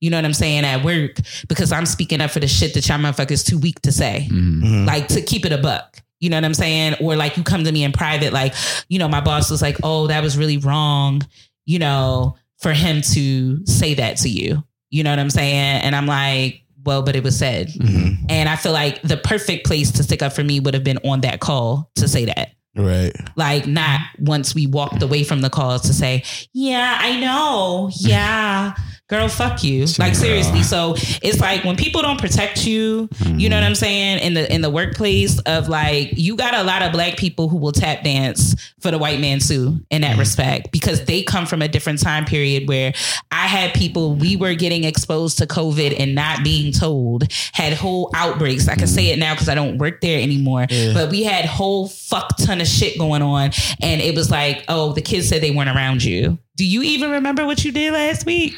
You 0.00 0.10
know 0.10 0.16
what 0.16 0.24
I'm 0.24 0.32
saying 0.32 0.64
at 0.64 0.84
work 0.84 1.16
because 1.48 1.72
I'm 1.72 1.86
speaking 1.86 2.20
up 2.20 2.30
for 2.30 2.40
the 2.40 2.48
shit 2.48 2.74
that 2.74 2.88
y'all 2.88 2.98
motherfuckers 2.98 3.44
too 3.46 3.58
weak 3.58 3.80
to 3.82 3.92
say, 3.92 4.28
mm-hmm. 4.30 4.62
Mm-hmm. 4.62 4.86
like 4.86 5.08
to 5.08 5.22
keep 5.22 5.44
it 5.44 5.52
a 5.52 5.58
buck. 5.58 6.02
You 6.20 6.30
know 6.30 6.36
what 6.36 6.44
I'm 6.44 6.54
saying? 6.54 6.96
Or 7.00 7.14
like 7.14 7.36
you 7.36 7.42
come 7.42 7.64
to 7.64 7.72
me 7.72 7.84
in 7.84 7.92
private, 7.92 8.32
like, 8.32 8.54
you 8.88 8.98
know, 8.98 9.08
my 9.08 9.20
boss 9.20 9.50
was 9.50 9.60
like, 9.60 9.76
oh, 9.82 10.06
that 10.06 10.22
was 10.22 10.38
really 10.38 10.56
wrong, 10.56 11.22
you 11.66 11.78
know, 11.78 12.36
for 12.58 12.72
him 12.72 13.02
to 13.12 13.66
say 13.66 13.94
that 13.94 14.16
to 14.18 14.28
you. 14.28 14.64
You 14.90 15.04
know 15.04 15.10
what 15.10 15.18
I'm 15.18 15.30
saying? 15.30 15.82
And 15.82 15.94
I'm 15.94 16.06
like, 16.06 16.62
well, 16.84 17.02
but 17.02 17.16
it 17.16 17.24
was 17.24 17.38
said. 17.38 17.68
Mm-hmm. 17.68 18.26
And 18.30 18.48
I 18.48 18.56
feel 18.56 18.72
like 18.72 19.02
the 19.02 19.16
perfect 19.16 19.66
place 19.66 19.90
to 19.92 20.02
stick 20.02 20.22
up 20.22 20.32
for 20.32 20.44
me 20.44 20.60
would 20.60 20.72
have 20.72 20.84
been 20.84 20.98
on 21.04 21.20
that 21.20 21.40
call 21.40 21.90
to 21.96 22.08
say 22.08 22.24
that. 22.24 22.52
Right. 22.76 23.12
Like 23.36 23.66
not 23.66 24.00
once 24.18 24.54
we 24.54 24.66
walked 24.66 25.02
away 25.02 25.24
from 25.24 25.40
the 25.40 25.50
calls 25.50 25.82
to 25.82 25.92
say, 25.92 26.24
yeah, 26.52 26.96
I 27.00 27.18
know. 27.20 27.90
Yeah. 27.94 28.74
Girl, 29.08 29.28
fuck 29.28 29.62
you. 29.62 29.86
Like 30.00 30.16
seriously. 30.16 30.64
So 30.64 30.94
it's 31.22 31.40
like 31.40 31.62
when 31.62 31.76
people 31.76 32.02
don't 32.02 32.18
protect 32.20 32.66
you, 32.66 33.08
you 33.24 33.48
know 33.48 33.56
what 33.56 33.62
I'm 33.62 33.76
saying, 33.76 34.18
in 34.18 34.34
the 34.34 34.52
in 34.52 34.62
the 34.62 34.70
workplace 34.70 35.38
of 35.40 35.68
like 35.68 36.10
you 36.14 36.34
got 36.34 36.54
a 36.54 36.64
lot 36.64 36.82
of 36.82 36.90
black 36.90 37.16
people 37.16 37.48
who 37.48 37.56
will 37.56 37.70
tap 37.70 38.02
dance 38.02 38.56
for 38.80 38.90
the 38.90 38.98
white 38.98 39.20
man 39.20 39.38
too 39.38 39.78
in 39.90 40.02
that 40.02 40.16
mm. 40.16 40.18
respect 40.18 40.72
because 40.72 41.04
they 41.04 41.22
come 41.22 41.46
from 41.46 41.62
a 41.62 41.68
different 41.68 42.00
time 42.00 42.24
period 42.24 42.66
where 42.66 42.92
I 43.30 43.46
had 43.46 43.74
people 43.74 44.16
we 44.16 44.34
were 44.34 44.54
getting 44.54 44.82
exposed 44.82 45.38
to 45.38 45.46
COVID 45.46 46.00
and 46.00 46.16
not 46.16 46.42
being 46.42 46.72
told, 46.72 47.30
had 47.52 47.74
whole 47.74 48.10
outbreaks. 48.12 48.66
I 48.66 48.74
can 48.74 48.88
say 48.88 49.06
mm. 49.06 49.12
it 49.12 49.18
now 49.20 49.34
because 49.34 49.48
I 49.48 49.54
don't 49.54 49.78
work 49.78 50.00
there 50.00 50.20
anymore. 50.20 50.66
But 50.68 51.10
we 51.10 51.22
had 51.22 51.44
whole 51.44 51.88
fuck 51.88 52.36
ton 52.38 52.60
of 52.60 52.66
shit 52.66 52.98
going 52.98 53.22
on. 53.22 53.50
And 53.80 54.00
it 54.00 54.16
was 54.16 54.32
like, 54.32 54.64
oh, 54.68 54.92
the 54.92 55.02
kids 55.02 55.28
said 55.28 55.42
they 55.42 55.52
weren't 55.52 55.70
around 55.70 56.02
you. 56.02 56.38
Do 56.56 56.64
you 56.64 56.82
even 56.82 57.10
remember 57.10 57.44
what 57.44 57.64
you 57.64 57.70
did 57.70 57.92
last 57.92 58.24
week? 58.24 58.54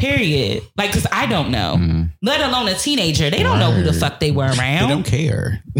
Period. 0.00 0.62
Like, 0.76 0.92
cause 0.92 1.06
I 1.12 1.26
don't 1.26 1.50
know. 1.52 1.76
Mm-hmm. 1.78 2.02
Let 2.22 2.40
alone 2.40 2.66
a 2.68 2.74
teenager. 2.74 3.30
They 3.30 3.44
don't 3.44 3.60
know 3.60 3.70
who 3.70 3.84
the 3.84 3.92
fuck 3.92 4.18
they 4.18 4.32
were 4.32 4.46
around. 4.46 4.58
They 4.58 4.88
don't 4.88 5.06
care. 5.06 5.62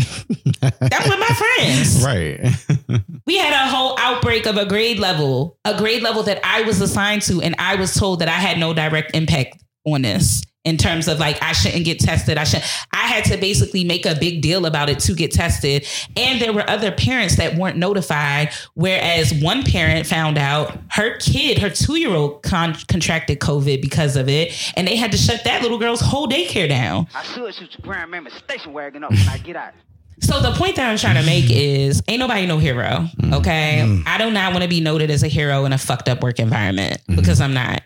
I'm 0.62 1.10
with 1.10 1.18
my 1.18 1.56
friends. 1.58 2.04
right. 2.04 3.00
We 3.26 3.38
had 3.38 3.54
a 3.54 3.70
whole 3.70 3.98
outbreak 3.98 4.44
of 4.46 4.58
a 4.58 4.66
grade 4.66 4.98
level, 4.98 5.58
a 5.64 5.78
grade 5.78 6.02
level 6.02 6.22
that 6.24 6.40
I 6.44 6.60
was 6.60 6.82
assigned 6.82 7.22
to, 7.22 7.40
and 7.40 7.54
I 7.58 7.76
was 7.76 7.94
told 7.94 8.18
that 8.18 8.28
I 8.28 8.32
had 8.32 8.58
no 8.58 8.74
direct 8.74 9.16
impact 9.16 9.64
on 9.86 10.02
this 10.02 10.42
in 10.65 10.78
terms 10.78 11.09
of 11.09 11.19
like 11.19 11.41
I 11.43 11.53
shouldn't 11.53 11.85
get 11.85 12.01
tested. 12.01 12.39
I 12.39 12.45
should 12.45 12.62
I 12.93 13.07
had 13.07 13.24
to 13.27 13.36
basically 13.36 13.85
make 13.85 14.07
a 14.07 14.15
big 14.15 14.41
deal 14.41 14.66
about 14.66 14.89
it 14.89 14.99
to 15.01 15.15
get 15.15 15.31
tested. 15.31 15.86
And 16.16 16.41
there 16.41 16.53
were 16.53 16.69
other 16.69 16.91
parents 16.91 17.36
that 17.36 17.57
weren't 17.57 17.77
notified. 17.77 18.51
Whereas 18.74 19.32
one 19.35 19.62
parent 19.62 20.07
found 20.07 20.39
out 20.39 20.77
her 20.93 21.16
kid, 21.19 21.59
her 21.59 21.70
two-year-old 21.70 22.43
con- 22.43 22.77
contracted 22.89 23.41
COVID 23.41 23.82
because 23.82 24.16
of 24.16 24.28
it, 24.28 24.73
and 24.77 24.89
they 24.89 24.97
had 24.97 25.12
to 25.12 25.19
shut 25.19 25.45
that 25.45 25.62
little 25.62 25.78
girl's 25.78 26.01
whole 26.01 26.27
daycare 26.27 26.69
down. 26.69 27.07
I 27.15 27.23
should 27.23 27.55
shoot 27.55 27.77
your 27.78 27.95
grandmammy 27.95 28.31
station 28.32 28.73
wagon 28.73 29.05
up 29.05 29.11
when 29.11 29.28
I 29.28 29.39
get 29.39 29.57
out. 29.57 29.74
So 30.20 30.41
the 30.41 30.53
point 30.53 30.77
that 30.77 30.89
I'm 30.89 30.97
trying 30.97 31.16
to 31.16 31.27
make 31.27 31.51
is 31.51 32.01
ain't 32.09 32.20
nobody 32.20 32.47
no 32.47 32.59
hero. 32.59 33.09
Mm. 33.19 33.35
Okay. 33.35 33.82
Mm. 33.85 34.05
I 34.07 34.16
do 34.16 34.31
not 34.31 34.53
want 34.53 34.62
to 34.62 34.69
be 34.69 34.81
noted 34.81 35.11
as 35.11 35.23
a 35.24 35.28
hero 35.28 35.65
in 35.65 35.73
a 35.73 35.78
fucked 35.78 36.09
up 36.09 36.23
work 36.23 36.39
environment 36.39 37.03
because 37.09 37.41
mm-hmm. 37.41 37.43
I'm 37.43 37.55
not. 37.55 37.82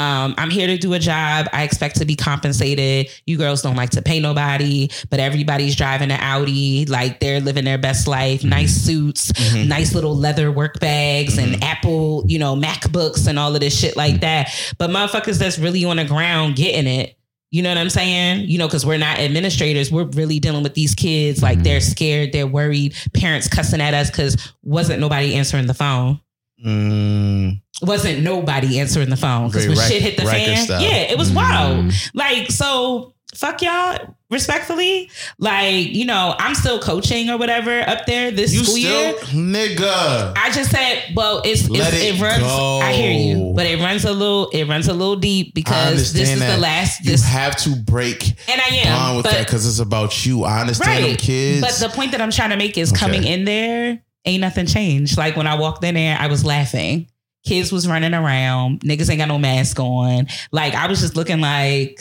Um, 0.00 0.34
I'm 0.38 0.48
here 0.48 0.66
to 0.66 0.78
do 0.78 0.94
a 0.94 0.98
job. 0.98 1.46
I 1.52 1.62
expect 1.62 1.96
to 1.96 2.06
be 2.06 2.16
compensated. 2.16 3.10
You 3.26 3.36
girls 3.36 3.60
don't 3.60 3.76
like 3.76 3.90
to 3.90 4.02
pay 4.02 4.18
nobody, 4.18 4.88
but 5.10 5.20
everybody's 5.20 5.76
driving 5.76 6.10
an 6.10 6.18
Audi, 6.20 6.86
like 6.86 7.20
they're 7.20 7.40
living 7.40 7.66
their 7.66 7.76
best 7.76 8.08
life. 8.08 8.40
Mm-hmm. 8.40 8.48
Nice 8.48 8.74
suits, 8.74 9.30
mm-hmm. 9.32 9.68
nice 9.68 9.94
little 9.94 10.16
leather 10.16 10.50
work 10.50 10.80
bags, 10.80 11.36
and 11.36 11.52
mm-hmm. 11.52 11.62
Apple, 11.62 12.24
you 12.26 12.38
know, 12.38 12.56
MacBooks 12.56 13.26
and 13.28 13.38
all 13.38 13.54
of 13.54 13.60
this 13.60 13.78
shit 13.78 13.94
like 13.94 14.22
that. 14.22 14.48
But 14.78 14.88
motherfuckers 14.88 15.38
that's 15.38 15.58
really 15.58 15.84
on 15.84 15.98
the 15.98 16.06
ground 16.06 16.56
getting 16.56 16.86
it. 16.86 17.18
You 17.50 17.62
know 17.62 17.68
what 17.68 17.78
I'm 17.78 17.90
saying? 17.90 18.48
You 18.48 18.56
know, 18.56 18.68
because 18.68 18.86
we're 18.86 18.96
not 18.96 19.18
administrators. 19.18 19.92
We're 19.92 20.04
really 20.04 20.38
dealing 20.38 20.62
with 20.62 20.74
these 20.74 20.94
kids. 20.94 21.42
Like 21.42 21.62
they're 21.62 21.80
scared, 21.82 22.32
they're 22.32 22.46
worried. 22.46 22.94
Parents 23.12 23.48
cussing 23.48 23.82
at 23.82 23.92
us 23.92 24.08
because 24.08 24.54
wasn't 24.62 25.00
nobody 25.00 25.34
answering 25.34 25.66
the 25.66 25.74
phone. 25.74 26.20
Mm, 26.64 27.60
Wasn't 27.82 28.22
nobody 28.22 28.78
answering 28.80 29.10
the 29.10 29.16
phone 29.16 29.48
because 29.48 29.66
when 29.68 29.76
Riker- 29.78 29.90
shit 29.90 30.02
hit 30.02 30.16
the 30.16 30.24
fan, 30.24 30.64
style. 30.64 30.80
yeah, 30.82 30.96
it 31.10 31.18
was 31.18 31.30
wild. 31.32 31.92
Like 32.14 32.50
so, 32.50 33.14
fuck 33.34 33.62
y'all. 33.62 34.16
Respectfully, 34.30 35.10
like 35.40 35.88
you 35.92 36.04
know, 36.04 36.36
I'm 36.38 36.54
still 36.54 36.78
coaching 36.78 37.30
or 37.30 37.36
whatever 37.36 37.80
up 37.80 38.06
there 38.06 38.30
this 38.30 38.52
you 38.54 38.62
school 38.62 38.78
year. 38.78 39.14
nigga. 39.32 40.34
I 40.36 40.52
just 40.52 40.70
said, 40.70 41.02
well, 41.16 41.42
it's, 41.44 41.62
it's 41.68 41.92
it 41.94 42.14
it, 42.16 42.20
runs. 42.22 42.38
go. 42.40 42.78
I 42.80 42.92
hear 42.92 43.10
you, 43.10 43.52
but 43.56 43.66
it 43.66 43.80
runs 43.80 44.04
a 44.04 44.12
little. 44.12 44.48
It 44.50 44.68
runs 44.68 44.86
a 44.86 44.92
little 44.92 45.16
deep 45.16 45.52
because 45.54 46.12
this 46.12 46.28
is 46.30 46.38
the 46.38 46.58
last. 46.58 47.04
You 47.04 47.10
This 47.10 47.24
have 47.24 47.56
to 47.64 47.74
break 47.74 48.24
and 48.48 48.60
I 48.60 48.74
am 48.84 48.96
bond 48.96 49.16
with 49.16 49.24
but 49.24 49.32
that 49.32 49.46
because 49.46 49.66
it's 49.66 49.80
about 49.80 50.24
you. 50.24 50.44
I 50.44 50.60
understand 50.60 51.04
them 51.04 51.16
kids. 51.16 51.60
But 51.60 51.72
the 51.88 51.92
point 51.92 52.12
that 52.12 52.20
I'm 52.20 52.30
trying 52.30 52.50
to 52.50 52.56
make 52.56 52.78
is 52.78 52.92
coming 52.92 53.24
in 53.24 53.44
there, 53.44 54.00
ain't 54.24 54.40
nothing 54.40 54.66
changed. 54.66 55.16
Like 55.16 55.36
when 55.36 55.46
I 55.46 55.58
walked 55.58 55.84
in 55.84 55.94
there, 55.94 56.16
I 56.18 56.26
was 56.26 56.44
laughing. 56.44 57.08
Kids 57.44 57.72
was 57.72 57.88
running 57.88 58.14
around. 58.14 58.80
Niggas 58.80 59.08
ain't 59.10 59.18
got 59.18 59.28
no 59.28 59.38
mask 59.38 59.78
on. 59.80 60.26
Like 60.52 60.74
I 60.74 60.86
was 60.86 61.00
just 61.00 61.16
looking 61.16 61.40
like, 61.40 62.00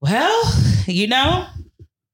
well, 0.00 0.42
you 0.86 1.06
know, 1.06 1.46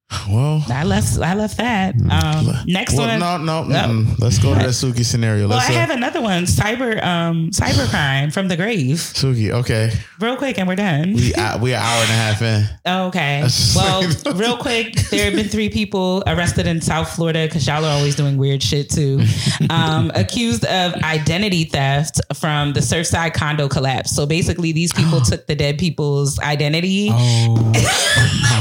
well, 0.31 0.65
I 0.69 0.85
left. 0.85 1.19
I 1.19 1.35
left 1.35 1.57
that. 1.57 1.95
Um, 1.97 2.47
next 2.67 2.95
well, 2.95 3.09
one. 3.09 3.19
no, 3.19 3.39
no, 3.39 3.65
No. 3.69 3.79
mm-mm. 4.05 4.19
Let's 4.21 4.39
go 4.39 4.55
to 4.55 4.61
that 4.61 4.69
Suki 4.69 5.05
scenario. 5.05 5.49
Well, 5.49 5.59
Let's 5.59 5.69
I 5.71 5.75
uh, 5.75 5.79
have 5.79 5.91
another 5.91 6.21
one. 6.21 6.45
Cyber, 6.45 7.03
um, 7.03 7.51
cyber 7.51 7.89
crime 7.91 8.31
from 8.31 8.47
the 8.47 8.57
grave. 8.57 8.97
Suki. 8.99 9.51
Okay, 9.51 9.91
Real 10.21 10.37
quick, 10.37 10.59
and 10.59 10.69
we're 10.69 10.77
done. 10.77 11.15
we 11.15 11.35
uh, 11.35 11.59
we 11.59 11.75
an 11.75 11.81
hour 11.83 12.03
and 12.03 12.11
a 12.11 12.15
half 12.15 12.43
in. 12.43 12.65
Okay. 12.87 13.41
That's 13.43 13.75
Well, 13.75 14.03
real 14.37 14.57
quick, 14.59 14.95
there 15.11 15.25
have 15.25 15.35
been 15.35 15.49
three 15.49 15.69
people 15.69 16.23
arrested 16.29 16.69
in 16.69 16.81
South 16.81 17.13
Florida 17.13 17.47
because 17.47 17.67
y'all 17.67 17.85
are 17.85 17.91
always 17.97 18.15
doing 18.15 18.37
weird 18.37 18.63
shit 18.63 18.89
too. 18.91 19.21
Um, 19.71 20.13
accused 20.15 20.65
of 20.67 20.95
identity 21.03 21.65
theft 21.65 22.21
from 22.35 22.73
the 22.75 22.81
Surfside 22.81 23.33
condo 23.35 23.69
collapse. 23.69 24.15
So 24.15 24.27
basically, 24.27 24.71
these 24.73 24.93
people 24.93 25.21
took 25.25 25.47
the 25.47 25.55
dead 25.57 25.79
people's 25.79 26.39
identity. 26.39 27.09
Oh 27.11 27.73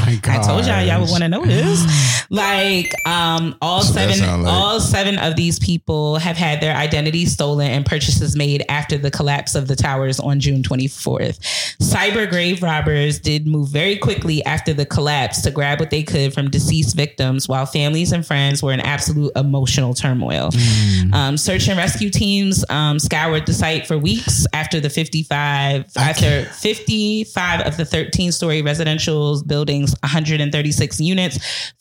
my 0.06 0.18
god. 0.22 0.36
I 0.36 0.42
told 0.42 0.66
y'all 0.66 0.82
y'all 0.82 1.00
would 1.00 1.10
want 1.10 1.22
to 1.22 1.28
know 1.28 1.35
this. 1.44 1.84
Like, 2.28 2.92
um, 3.06 3.54
all 3.62 3.82
So 3.82 3.92
seven, 3.94 4.42
like- 4.42 4.52
all 4.52 4.80
seven 4.80 5.16
of 5.16 5.36
these 5.36 5.60
people 5.60 6.16
have 6.16 6.36
had 6.36 6.60
their 6.60 6.74
identities 6.76 7.32
stolen 7.32 7.70
and 7.70 7.86
purchases 7.86 8.34
made 8.34 8.64
after 8.68 8.98
the 8.98 9.12
collapse 9.12 9.54
of 9.54 9.68
the 9.68 9.76
towers 9.76 10.18
on 10.18 10.40
June 10.40 10.64
24th. 10.64 11.38
Cyber 11.80 12.28
grave 12.28 12.64
robbers 12.64 13.20
did 13.20 13.46
move 13.46 13.68
very 13.68 13.96
quickly 13.96 14.44
after 14.44 14.74
the 14.74 14.84
collapse 14.84 15.40
to 15.42 15.52
grab 15.52 15.78
what 15.78 15.90
they 15.90 16.02
could 16.02 16.34
from 16.34 16.50
deceased 16.50 16.96
victims, 16.96 17.48
while 17.48 17.64
families 17.64 18.10
and 18.10 18.26
friends 18.26 18.60
were 18.60 18.72
in 18.72 18.80
absolute 18.80 19.30
emotional 19.36 19.94
turmoil. 19.94 20.50
Um, 21.12 21.36
search 21.36 21.68
and 21.68 21.78
rescue 21.78 22.10
teams 22.10 22.64
um, 22.70 22.98
scoured 22.98 23.46
the 23.46 23.54
site 23.54 23.86
for 23.86 23.96
weeks 23.98 24.48
after 24.52 24.80
the 24.80 24.90
55 24.90 25.92
after 25.96 26.44
55 26.46 27.60
of 27.60 27.76
the 27.76 27.84
13 27.84 28.32
story 28.32 28.62
residential 28.62 29.42
buildings 29.44 29.94
136 30.02 31.00
units 31.00 31.25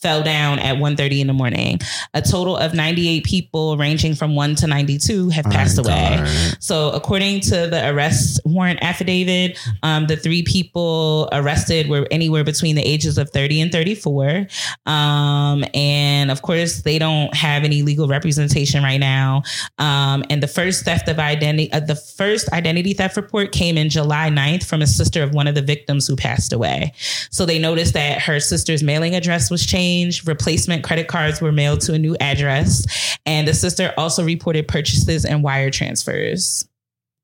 fell 0.02 0.24
down 0.24 0.60
at 0.60 0.78
1.30 0.78 1.22
in 1.22 1.28
the 1.28 1.34
morning. 1.34 1.80
A 2.14 2.22
total 2.22 2.58
of 2.58 2.74
98 2.74 3.24
people 3.24 3.78
ranging 3.78 4.16
from 4.16 4.36
1 4.36 4.56
to 4.56 4.68
92 4.68 5.30
have 5.30 5.46
passed 5.46 5.78
away. 5.78 6.18
God. 6.18 6.58
so 6.60 6.92
according 6.92 7.42
to 7.42 7.68
the 7.68 7.90
arrest 7.90 8.40
warrant 8.46 8.80
affidavit 8.82 9.60
um, 9.84 10.08
the 10.08 10.16
three 10.16 10.44
people 10.44 11.30
arrested 11.32 11.90
were 11.90 12.08
anywhere 12.12 12.44
between 12.44 12.76
the 12.76 12.82
ages 12.82 13.18
of 13.18 13.30
30 13.32 13.62
and 13.62 13.72
34 13.72 14.48
um, 14.86 15.64
and 15.74 16.32
of 16.32 16.42
course 16.42 16.82
they 16.82 17.00
don't 17.00 17.34
have 17.36 17.64
any 17.64 17.82
legal 17.82 18.08
representation 18.08 18.84
right 18.84 19.00
now. 19.00 19.44
Um, 19.78 20.24
and 20.30 20.42
the 20.42 20.48
first 20.48 20.86
theft 20.86 21.08
of 21.08 21.20
identity 21.20 21.72
uh, 21.74 21.80
the 21.80 21.96
first 21.96 22.50
identity 22.54 22.94
theft 22.94 23.18
report 23.18 23.52
came 23.52 23.78
in 23.78 23.90
july 23.90 24.30
9th 24.30 24.64
from 24.64 24.82
a 24.82 24.88
sister 24.88 25.24
of 25.24 25.34
one 25.34 25.48
of 25.48 25.56
the 25.56 25.62
victims 25.62 26.08
who 26.08 26.16
passed 26.16 26.54
away. 26.54 26.94
So 27.32 27.46
they 27.46 27.60
noticed 27.60 27.94
that 27.94 28.22
her 28.22 28.40
sister's 28.40 28.84
mailing 28.84 29.16
address 29.16 29.35
was 29.52 29.66
changed 29.66 30.28
replacement 30.28 30.84
credit 30.84 31.08
cards 31.08 31.42
were 31.42 31.52
mailed 31.52 31.82
to 31.82 31.94
a 31.94 32.00
new 32.00 32.16
address 32.20 32.86
and 33.26 33.48
the 33.48 33.54
sister 33.54 33.94
also 33.98 34.24
reported 34.24 34.68
purchases 34.68 35.26
and 35.26 35.44
wire 35.44 35.70
transfers 35.70 36.68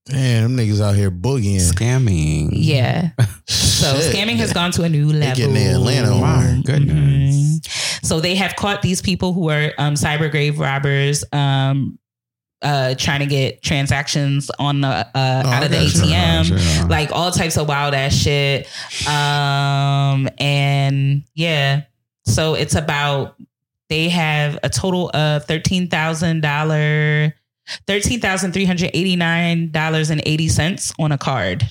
Damn, 0.08 0.56
them 0.56 0.66
niggas 0.68 0.82
out 0.82 0.96
here 0.96 1.12
boogieing. 1.12 1.60
Scamming. 1.62 2.50
Yeah. 2.54 3.12
So 3.48 4.00
Shit. 4.00 4.14
scamming 4.16 4.36
has 4.38 4.52
gone 4.54 4.72
to 4.74 4.84
a 4.84 4.90
new 4.90 5.12
They 5.12 5.20
level. 5.20 5.36
getting 5.36 5.54
their 5.56 5.74
Atlanta 5.76 6.12
My 6.12 6.46
on. 6.50 6.62
goodness. 6.62 7.60
Mhm. 7.60 8.06
So 8.06 8.20
they 8.20 8.36
have 8.36 8.56
caught 8.56 8.82
these 8.84 9.02
people 9.02 9.34
who 9.34 9.50
are 9.50 9.72
um, 9.80 9.94
cyber 9.96 10.30
grave 10.30 10.60
robbers, 10.60 11.24
um, 11.34 11.98
uh, 12.62 12.94
trying 12.96 13.22
to 13.22 13.26
get 13.26 13.64
transactions 13.64 14.52
on 14.60 14.82
the 14.82 14.88
uh, 14.88 15.08
out 15.16 15.64
of 15.64 15.72
the 15.72 15.78
okay, 15.80 15.88
sure, 15.88 16.06
ATM, 16.06 16.78
sure. 16.78 16.88
like 16.90 17.12
all 17.12 17.32
types 17.32 17.58
of 17.58 17.68
wild 17.68 17.94
ass 17.96 18.14
shit. 18.14 18.68
Um, 19.08 20.30
and 20.40 21.24
yeah, 21.34 21.82
so 22.34 22.54
it's 22.56 22.76
about 22.76 23.36
they 23.90 24.10
have 24.10 24.58
a 24.64 24.70
total 24.70 25.10
of 25.14 25.46
thirteen 25.46 25.88
thousand 25.90 26.42
dollar. 26.42 27.34
Thirteen 27.88 28.20
thousand 28.20 28.54
three 28.54 28.66
hundred 28.66 28.92
eighty 28.94 29.16
nine 29.16 29.72
dollars 29.72 30.10
and 30.10 30.22
eighty 30.26 30.48
cents 30.50 30.92
on 31.00 31.12
a 31.12 31.18
card 31.18 31.64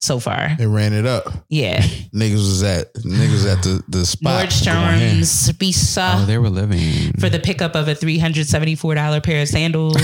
so 0.00 0.20
far. 0.20 0.54
They 0.56 0.66
ran 0.66 0.92
it 0.92 1.04
up. 1.06 1.24
Yeah, 1.48 1.80
Niggas 2.14 2.34
was 2.34 2.62
at 2.62 2.94
niggas 2.94 3.44
at 3.52 3.62
the 3.62 3.82
the 3.88 4.06
spot. 4.14 4.46
Nordstrom's 4.48 5.48
Visa 5.50 6.12
Oh, 6.18 6.24
they 6.24 6.38
were 6.38 6.48
living. 6.48 7.12
for 7.18 7.28
the 7.28 7.40
pickup 7.40 7.74
of 7.74 7.88
a 7.88 7.94
three 7.94 8.18
hundred 8.18 8.46
seventy 8.46 8.74
four 8.76 8.94
dollar 8.94 9.20
pair 9.20 9.42
of 9.42 9.48
sandals. 9.48 9.96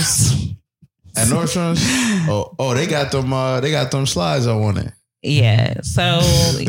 At 1.17 1.29
Nordstrom's. 1.29 1.81
Oh, 2.27 2.55
oh, 2.59 2.75
they 2.75 2.87
got 2.87 3.13
them. 3.13 3.33
Uh, 3.33 3.61
they 3.61 3.71
got 3.71 3.91
them 3.91 4.07
slides 4.07 4.47
I 4.47 4.57
wanted. 4.57 4.93
Yeah, 5.25 5.81
so 5.83 6.03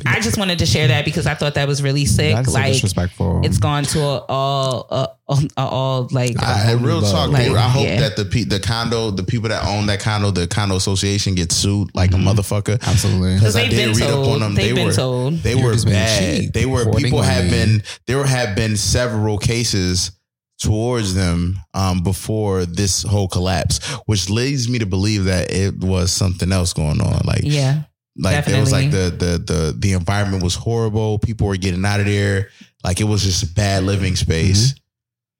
I 0.06 0.19
just 0.22 0.38
wanted 0.38 0.60
to 0.60 0.65
share 0.65 0.88
that 0.88 1.03
because 1.03 1.27
I 1.27 1.34
thought 1.36 1.56
that 1.56 1.68
was 1.68 1.84
really 1.84 2.06
sick. 2.06 2.34
That's 2.34 2.53
so 2.53 2.60
like 2.60 2.73
disrespectful. 2.73 3.41
it's 3.44 3.57
gone 3.57 3.84
to 3.84 3.99
a, 3.99 4.26
all 4.30 4.88
uh, 4.90 5.07
uh, 5.27 5.45
all 5.57 6.07
like 6.11 6.41
I, 6.41 6.72
I- 6.72 6.73
real 6.73 7.02
talk. 7.02 7.32
Like, 7.32 7.52
I 7.52 7.68
hope 7.68 7.84
yeah. 7.84 7.99
that 7.99 8.15
the 8.15 8.26
pe- 8.26 8.45
the 8.45 8.60
condo, 8.60 9.11
the 9.11 9.23
people 9.23 9.49
that 9.49 9.65
own 9.65 9.88
that 9.88 9.99
condo, 9.99 10.32
the 10.32 10.48
condo 10.48 10.77
association 10.77 11.36
gets 11.36 11.56
sued 11.56 11.90
like 11.94 12.11
a 12.11 12.18
motherfucker. 12.18 12.82
Absolutely. 12.82 13.34
Because 13.36 13.56
I 13.56 13.64
they've 13.64 13.72
did 13.72 13.98
been 13.98 14.02
read 14.07 14.11
up 14.11 14.26
on 14.26 14.40
them. 14.40 14.56
They've 14.56 14.69
they 14.69 14.73
been 14.73 14.88
were 14.88 14.94
told. 14.94 15.34
they 15.40 15.56
were 15.56 15.76
bad. 15.84 16.53
They 16.53 16.65
were 16.65 16.91
people 16.94 17.22
have 17.22 17.45
money. 17.45 17.57
been 17.57 17.84
there 18.07 18.23
have 18.23 18.56
been 18.56 18.77
several 18.77 19.38
cases 19.38 20.11
towards 20.60 21.14
them 21.14 21.57
um, 21.73 22.02
before 22.02 22.65
this 22.65 23.03
whole 23.03 23.27
collapse, 23.27 23.84
which 24.06 24.30
leads 24.30 24.69
me 24.69 24.80
to 24.80 24.86
believe 24.86 25.26
that 25.26 25.52
it 25.52 25.77
was 25.80 26.11
something 26.11 26.52
else 26.52 26.73
going 26.73 27.02
on. 27.02 27.22
Like 27.26 27.41
yeah, 27.44 27.84
like 28.18 28.46
there 28.46 28.60
was 28.60 28.72
like 28.72 28.92
the 28.92 29.14
the 29.18 29.38
the 29.38 29.76
the 29.78 29.94
environment 29.94 30.44
was 30.44 30.56
horrible. 30.56 31.20
People 31.20 31.48
were 31.48 31.58
getting 31.58 31.86
out 31.86 32.00
of 32.00 32.06
there. 32.06 32.50
Like 32.84 33.02
it 33.02 33.06
was 33.06 33.24
just 33.24 33.44
a 33.44 33.54
bad 33.54 33.84
living 33.84 34.16
space. 34.16 34.76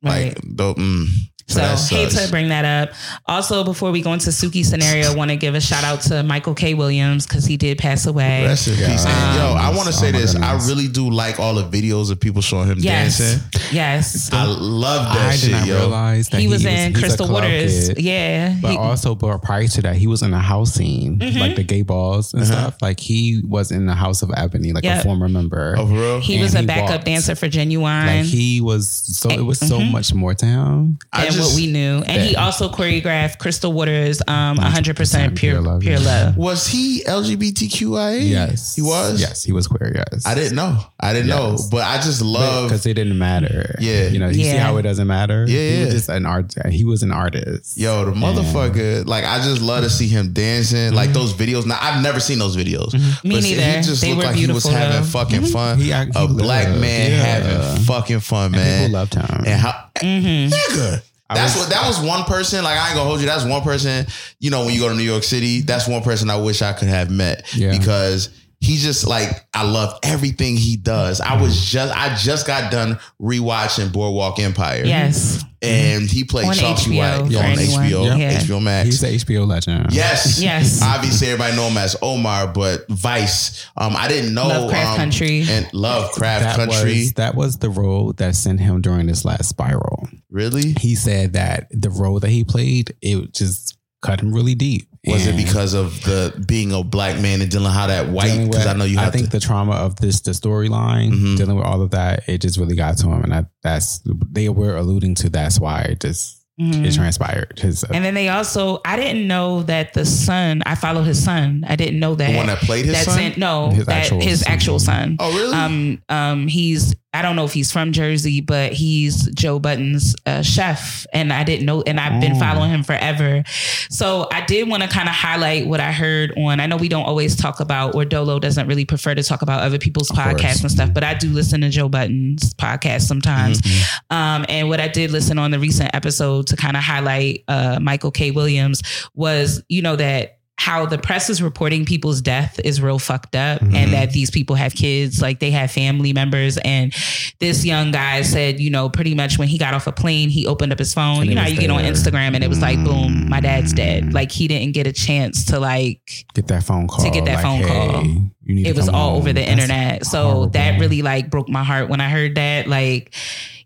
right. 0.04 0.36
Like 0.36 0.42
the, 0.44 0.74
mm, 0.74 1.08
so, 1.48 1.76
So 1.76 1.96
hate 1.96 2.10
to 2.12 2.28
bring 2.32 2.50
that 2.50 2.66
up. 2.66 2.96
Also, 3.28 3.64
before 3.64 3.92
we 3.92 4.02
go 4.02 4.14
into 4.14 4.30
Suki 4.32 4.66
scenario, 4.66 5.12
I 5.12 5.16
want 5.16 5.30
to 5.30 5.38
give 5.38 5.54
a 5.56 5.62
shout 5.62 5.84
out 5.84 6.02
to 6.04 6.24
Michael 6.24 6.56
K. 6.56 6.74
Williams 6.74 7.28
because 7.28 7.46
he 7.46 7.56
did 7.56 7.78
pass 7.78 8.06
away. 8.08 8.46
Rest 8.46 8.68
in 8.68 8.76
peace. 8.76 9.06
And 9.06 9.14
um, 9.14 9.38
yo, 9.38 9.54
I 9.56 9.70
want 9.70 9.84
to 9.84 9.88
Oh 9.90 9.92
say 9.92 10.12
my 10.12 10.18
this. 10.20 10.36
I 10.36 10.54
really 10.68 10.88
do 10.88 11.10
like 11.10 11.40
all 11.40 11.54
the 11.54 11.64
videos 11.64 12.12
of 12.12 12.20
people 12.20 12.42
showing 12.42 12.68
him 12.68 12.78
yes, 12.80 13.20
dancing. 13.20 13.50
yes. 13.72 14.34
I 14.34 14.46
love 14.46 15.06
that 15.14 15.28
I 15.28 15.32
did 15.32 15.40
shit, 15.40 15.52
not 15.52 15.68
yo. 15.68 15.78
realize 15.78 16.30
that 16.30 16.42
He 16.42 16.48
was 16.48 16.66
in 16.66 16.90
he's 16.90 16.98
a 16.98 17.00
Crystal 17.00 17.28
club 17.28 17.44
Waters. 17.44 17.90
kid. 17.90 18.00
Yeah, 18.00 18.56
But 18.62 18.72
he- 18.72 18.78
also, 18.78 19.14
but 19.16 19.38
prior 19.44 19.68
to 19.68 19.82
that, 19.84 19.96
he 19.96 20.08
was 20.08 20.24
in 20.24 20.34
a 20.34 20.40
house 20.40 20.74
scene, 20.74 21.20
Mm-hmm. 21.20 21.40
like 21.40 21.56
the 21.56 21.64
gay 21.64 21.84
balls 21.84 22.34
and 22.34 22.42
uh-huh. 22.44 22.52
stuff. 22.52 22.82
Like 22.82 23.00
he 23.00 23.42
was 23.48 23.72
in 23.72 23.86
the 23.86 23.94
House 23.96 24.22
of 24.24 24.32
Ebony, 24.36 24.74
like 24.74 24.84
Yep. 24.84 25.02
a 25.02 25.04
former 25.04 25.30
member. 25.30 25.76
Oh, 25.78 25.86
for 25.88 25.94
real? 25.94 26.20
he 26.22 26.34
and 26.36 26.44
was 26.44 26.56
a 26.56 26.62
he 26.62 26.66
backup 26.66 26.90
walked. 26.90 27.06
dancer 27.06 27.36
for 27.36 27.48
Genuine. 27.48 28.08
like 28.08 28.26
he 28.26 28.62
was 28.62 28.90
so 28.90 29.30
it 29.30 29.42
was 29.42 29.60
so 29.60 29.80
mm-hmm. 29.80 29.92
much 29.92 30.14
more 30.14 30.34
to 30.34 30.46
him. 30.46 30.98
I 31.14 31.26
and 31.38 31.46
what 31.46 31.56
we 31.56 31.68
knew. 31.68 32.04
And 32.06 32.22
he 32.22 32.36
also 32.36 32.70
choreographed 32.70 33.38
Crystal 33.40 33.72
Waters, 33.72 34.22
um, 34.28 34.58
100% 34.58 35.36
pure, 35.38 35.54
Pure 35.54 35.62
Love, 35.62 35.82
pure 35.82 36.00
love. 36.00 36.38
Was 36.38 36.68
he 36.68 37.04
LGBTQIA? 37.08 38.30
Yes, 38.30 38.76
He 38.76 38.82
was? 38.82 39.20
Yes, 39.22 39.44
he 39.44 39.52
was 39.52 39.68
queer. 39.68 39.92
Yes, 39.96 40.26
I 40.26 40.36
didn't 40.36 40.56
know. 40.56 40.80
I 41.00 41.14
didn't 41.14 41.28
know. 41.30 41.58
But 41.72 41.84
I 41.84 41.98
just 41.98 42.22
love 42.22 42.70
because 42.70 42.86
it 42.86 42.94
didn't 42.96 43.18
matter. 43.18 43.76
Yeah. 43.80 44.08
you 44.08 44.20
know, 44.20 44.28
you 44.30 44.44
see 44.44 44.56
how 44.58 44.78
it 44.78 44.82
doesn't 44.84 45.08
matter. 45.08 45.46
Yeah, 45.48 45.70
he 45.78 45.86
was 45.86 45.94
just 45.94 46.10
an 46.10 46.26
art. 46.26 46.54
He 46.70 46.84
was 46.84 47.04
an 47.04 47.12
artist. 47.12 47.78
Yo, 47.78 48.06
the 48.06 48.12
motherfucker, 48.12 49.06
like 49.06 49.24
I 49.26 49.38
just 49.44 49.62
love 49.62 49.84
to 49.84 49.90
see 49.90 50.08
him 50.08 50.34
dancing. 50.34 50.94
Like 50.94 51.12
those 51.12 51.34
videos. 51.34 51.66
Now 51.66 51.78
I've 51.82 52.02
never 52.02 52.20
seen 52.20 52.40
those 52.40 52.56
videos. 52.58 52.90
Mm-hmm. 52.92 53.28
Me 53.28 53.36
but 53.36 53.44
neither. 53.44 53.62
He 53.62 53.82
just 53.82 54.02
They 54.02 54.14
looked 54.14 54.26
like 54.28 54.36
he 54.36 54.48
was 54.48 54.64
beautiful, 54.64 54.72
having 54.72 55.02
though. 55.02 55.08
fucking 55.08 55.46
fun. 55.46 55.78
He 55.80 55.92
act- 55.94 56.12
a 56.16 56.28
black 56.28 56.68
man 56.80 57.12
yeah. 57.12 57.18
having 57.24 57.84
fucking 57.86 58.20
fun, 58.22 58.46
and 58.46 58.56
man. 58.56 58.80
people 58.88 59.00
loved 59.00 59.14
him. 59.16 59.44
And 59.46 59.60
how 59.62 59.82
Mm-hmm. 59.96 60.54
nigga. 60.54 61.02
That's 61.34 61.56
was- 61.56 61.66
what 61.66 61.74
that 61.74 61.88
was 61.88 62.00
one 62.00 62.24
person. 62.26 62.64
Like 62.64 62.78
I 62.78 62.88
ain't 62.88 62.96
gonna 62.96 63.08
hold 63.10 63.20
you. 63.20 63.26
That's 63.26 63.44
one 63.46 63.62
person. 63.64 64.06
You 64.40 64.52
know, 64.52 64.66
when 64.66 64.74
you 64.74 64.80
go 64.80 64.90
to 64.90 64.96
New 64.96 65.04
York 65.04 65.24
City, 65.24 65.62
that's 65.62 65.88
one 65.88 66.04
person 66.04 66.30
I 66.30 66.36
wish 66.38 66.62
I 66.62 66.74
could 66.74 66.88
have 66.88 67.10
met 67.10 67.46
Yeah. 67.56 67.72
because 67.72 68.30
he 68.62 68.78
just 68.78 69.06
like 69.06 69.30
I 69.54 69.64
love 69.64 70.00
everything 70.04 70.56
he 70.58 70.78
does. 70.78 71.22
I 71.22 71.40
was 71.42 71.54
Mm-hmm. 71.56 71.72
just 71.72 71.96
I 71.96 72.16
just 72.16 72.48
got 72.48 72.72
done 72.72 73.00
rewatching 73.22 73.92
Boardwalk 73.94 74.40
Empire. 74.40 74.84
Yes. 74.86 75.44
and 75.62 76.04
he 76.10 76.24
played 76.24 76.48
On 76.48 76.54
Chauncey 76.54 76.92
HBO, 76.92 76.98
White 77.22 77.32
for 77.32 77.38
on 77.40 77.46
anyone. 77.46 77.84
HBO, 78.14 78.20
Yeah. 78.20 78.40
HBO 78.40 78.62
Max. 78.64 78.86
He's 78.88 79.02
the 79.02 79.08
HBO 79.08 79.48
legend. 79.48 79.88
Yes. 79.92 80.42
Yes. 80.42 80.82
Obviously, 80.84 81.28
everybody 81.30 81.56
know 81.56 81.68
him 81.70 81.78
as 81.78 81.96
Omar, 82.02 82.48
but 82.54 82.88
Vice. 82.90 83.66
Um, 83.78 83.96
I 83.96 84.08
didn't 84.08 84.34
know 84.34 84.48
Lovecraft 84.48 84.90
um, 84.92 84.96
Country. 84.98 85.44
and 85.48 85.72
Lovecraft 85.74 86.44
that 86.44 86.56
Country. 86.56 86.94
was 87.00 87.14
that 87.14 87.36
was 87.36 87.58
the 87.58 87.70
role 87.70 88.14
that 88.14 88.36
sent 88.36 88.60
him 88.60 88.82
during 88.82 89.08
this 89.08 89.26
last 89.26 89.50
spiral. 89.50 90.08
really? 90.30 90.74
He 90.80 90.96
said 90.96 91.34
that 91.34 91.68
the 91.72 91.90
role 91.90 92.20
that 92.20 92.30
he 92.30 92.44
played 92.44 92.96
it 93.02 93.34
just 93.34 93.78
cut 94.06 94.22
him 94.22 94.34
really 94.34 94.56
deep. 94.56 94.88
Was 95.08 95.28
it 95.28 95.36
because 95.38 95.74
of 95.76 96.02
the 96.04 96.34
being 96.48 96.72
a 96.74 96.84
black 96.84 97.22
man 97.22 97.40
and 97.42 97.52
dealing 97.52 97.72
how 97.72 97.88
that 97.88 98.10
white? 98.10 98.28
dealing 98.28 98.50
Because 98.50 98.66
I 98.66 98.74
know 98.74 98.86
you 98.86 98.98
I 98.98 99.04
have 99.04 99.14
think 99.14 99.26
to. 99.26 99.32
the 99.32 99.40
trauma 99.40 99.74
of 99.74 99.96
this 99.98 100.22
the 100.22 100.32
storyline 100.32 101.12
Mhm. 101.14 101.38
dealing 101.38 101.56
with 101.58 101.66
all 101.66 101.82
of 101.82 101.92
that 101.92 102.24
it 102.28 102.42
just 102.42 102.58
really 102.58 102.76
got 102.76 102.98
to 103.00 103.08
him, 103.10 103.24
and 103.24 103.34
I, 103.34 103.46
that's 103.64 104.02
they 104.32 104.50
were 104.50 104.76
alluding 104.78 105.14
to 105.16 105.30
that's 105.30 105.60
why 105.60 105.82
it 105.82 106.00
just 106.00 106.42
Mhm. 106.60 106.86
it 106.86 106.94
transpired. 106.94 107.60
His 107.60 107.84
uh, 107.84 107.88
And 107.94 108.04
then 108.06 108.14
they 108.14 108.30
also, 108.30 108.80
I 108.86 108.96
didn't 108.96 109.28
know 109.28 109.64
that 109.64 109.94
the 109.94 110.06
son, 110.06 110.64
I 110.66 110.76
follow 110.76 111.04
his 111.04 111.22
son. 111.22 111.66
I 111.68 111.76
didn't 111.76 112.00
know 112.00 112.16
that. 112.16 112.32
The 112.32 112.38
one 112.38 112.48
that 112.48 112.60
played 112.60 112.86
his 112.86 112.94
that's 112.96 113.08
son? 113.14 113.22
In, 113.22 113.34
no, 113.38 113.72
His 113.72 113.86
that 113.88 114.04
actual 114.04 114.22
his 114.22 114.40
son. 114.40 114.54
actual 114.54 114.80
son. 114.80 115.18
oh, 115.20 115.34
really? 115.36 115.54
Um, 115.54 116.02
um, 116.08 116.48
he's 116.48 116.96
I 117.16 117.22
don't 117.22 117.36
know 117.36 117.46
if 117.46 117.54
he's 117.54 117.72
from 117.72 117.92
Jersey, 117.92 118.42
but 118.42 118.74
he's 118.74 119.30
Joe 119.34 119.58
Budden's 119.60 120.16
uh, 120.26 120.42
chef, 120.42 121.08
and 121.14 121.32
I 121.32 121.44
didn't 121.44 121.66
know, 121.66 121.82
and 121.84 122.00
I've 122.00 122.20
been 122.22 122.34
Oh. 122.34 122.40
following 122.40 122.72
him 122.72 122.84
forever. 122.84 123.44
So 123.90 124.28
I 124.32 124.42
did 124.46 124.68
want 124.68 124.84
to 124.84 124.90
kind 124.90 125.08
of 125.08 125.16
highlight 125.16 125.68
what 125.68 125.80
I 125.80 125.92
heard 125.92 126.34
on. 126.38 126.60
I 126.60 126.66
know 126.68 126.76
we 126.78 126.90
don't 126.90 127.06
always 127.06 127.36
talk 127.36 127.60
about, 127.60 127.96
or 127.96 128.06
Dolo 128.06 128.40
doesn't 128.40 128.68
really 128.68 128.86
prefer 128.86 129.16
to 129.16 129.24
talk 129.24 129.42
about 129.42 129.62
other 129.64 129.78
people's 129.80 130.10
Of 130.10 130.18
course. 130.18 130.28
podcasts 130.34 130.62
and 130.62 130.72
stuff, 130.72 130.94
but 130.94 131.04
I 131.04 131.14
do 131.14 131.30
listen 131.30 131.62
to 131.62 131.70
Joe 131.70 131.88
Budden's 131.90 132.54
podcast 132.56 133.02
sometimes. 133.02 133.62
Mm-hmm. 133.62 134.16
Um, 134.16 134.46
and 134.50 134.68
what 134.70 134.80
I 134.80 134.88
did 134.88 135.12
listen 135.12 135.40
on 135.40 135.52
the 135.52 135.60
recent 135.60 135.92
episode 135.94 136.48
to 136.48 136.56
kind 136.56 136.76
of 136.76 136.84
highlight 136.84 137.44
uh, 137.48 137.80
Michael 137.82 138.12
K. 138.12 138.32
Williams 138.32 138.82
was, 139.14 139.64
you 139.70 139.82
know, 139.82 139.96
that 139.96 140.35
how 140.58 140.86
the 140.86 140.98
press 140.98 141.30
is 141.30 141.42
reporting 141.44 141.84
people's 141.86 142.22
death 142.22 142.60
is 142.64 142.82
real 142.82 142.98
fucked 142.98 143.36
up 143.36 143.60
Mm-hmm. 143.62 143.76
and 143.76 143.94
that 143.94 144.12
these 144.12 144.32
people 144.32 144.56
have 144.56 144.74
kids, 144.74 145.22
like 145.22 145.40
they 145.40 145.52
have 145.52 145.70
family 145.70 146.14
members. 146.14 146.58
And 146.58 146.94
this 147.40 147.66
young 147.66 147.92
guy 147.92 148.22
said, 148.22 148.60
you 148.60 148.70
know, 148.70 148.90
pretty 148.90 149.14
much 149.16 149.38
when 149.38 149.48
he 149.50 149.58
got 149.58 149.74
off 149.74 149.86
a 149.86 149.92
plane, 149.92 150.30
he 150.30 150.48
opened 150.48 150.72
up 150.72 150.80
his 150.80 150.94
phone. 150.94 151.22
And 151.22 151.30
you 151.30 151.36
know 151.36 151.44
you 151.46 151.60
get 151.60 151.70
on. 151.70 151.84
Instagram 151.84 152.36
and 152.36 152.44
it 152.44 152.48
was 152.48 152.62
like, 152.62 152.82
boom, 152.84 153.28
my 153.30 153.42
dad's 153.42 153.74
Mm. 153.74 153.76
dead. 153.78 154.14
Like 154.14 154.32
he 154.32 154.48
didn't 154.48 154.72
get 154.74 154.88
a 154.88 154.94
chance 154.94 155.46
to 155.46 155.60
like 155.60 156.26
get 156.34 156.48
that 156.48 156.64
phone 156.64 156.88
call 156.88 157.04
to 157.04 157.12
get 157.12 157.26
that 157.26 157.36
like, 157.36 157.44
phone 157.44 157.64
call. 157.64 158.02
To 158.04 158.30
it 158.48 158.76
was 158.76 158.88
all 158.88 159.10
home. 159.10 159.18
over 159.18 159.34
the 159.34 159.42
That's 159.42 159.52
internet. 159.52 160.06
So 160.06 160.22
horrible. 160.24 160.48
that 160.52 160.80
really 160.80 161.02
like 161.02 161.30
broke 161.30 161.50
my 161.50 161.64
heart 161.64 161.90
when 161.90 162.00
I 162.02 162.10
heard 162.10 162.36
that. 162.36 162.68
Like 162.68 163.14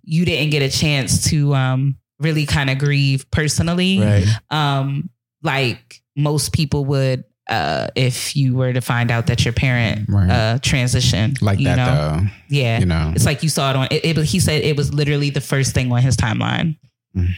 you 0.04 0.26
didn't 0.26 0.50
get 0.50 0.64
a 0.64 0.70
chance 0.70 1.30
to 1.30 1.54
um 1.54 1.98
really 2.20 2.46
kind 2.48 2.70
of 2.70 2.78
grieve 2.80 3.30
personally. 3.32 4.00
right. 4.00 4.26
Um 4.50 5.10
like 5.44 6.02
most 6.20 6.54
people 6.54 6.86
would 6.86 7.24
uh 7.50 7.88
if 7.96 8.36
you 8.36 8.56
were 8.56 8.72
to 8.74 8.82
find 8.82 9.10
out 9.10 9.26
that 9.28 9.44
your 9.44 9.54
parent 9.54 10.08
Right. 10.08 10.30
uh 10.30 10.58
transitioned. 10.60 11.42
like 11.42 11.58
you 11.60 11.66
that 11.66 11.76
know? 11.78 12.20
though. 12.20 12.28
Yeah. 12.50 12.80
You 12.80 12.86
know, 12.86 13.12
It's 13.16 13.26
like 13.26 13.42
you 13.42 13.50
saw 13.50 13.72
it 13.72 13.76
on 13.76 13.88
it, 13.90 14.06
it 14.06 14.18
he 14.26 14.40
said 14.40 14.62
it 14.64 14.78
was 14.78 14.94
literally 14.94 15.30
the 15.32 15.42
first 15.42 15.74
thing 15.74 15.92
on 15.92 16.02
his 16.02 16.16
timeline 16.16 16.78
Mm. 17.18 17.30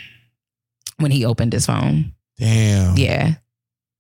when 0.97 1.11
he 1.11 1.23
opened 1.23 1.53
his 1.53 1.65
phone. 1.65 2.11
Damn. 2.37 2.97
Yeah. 2.97 3.35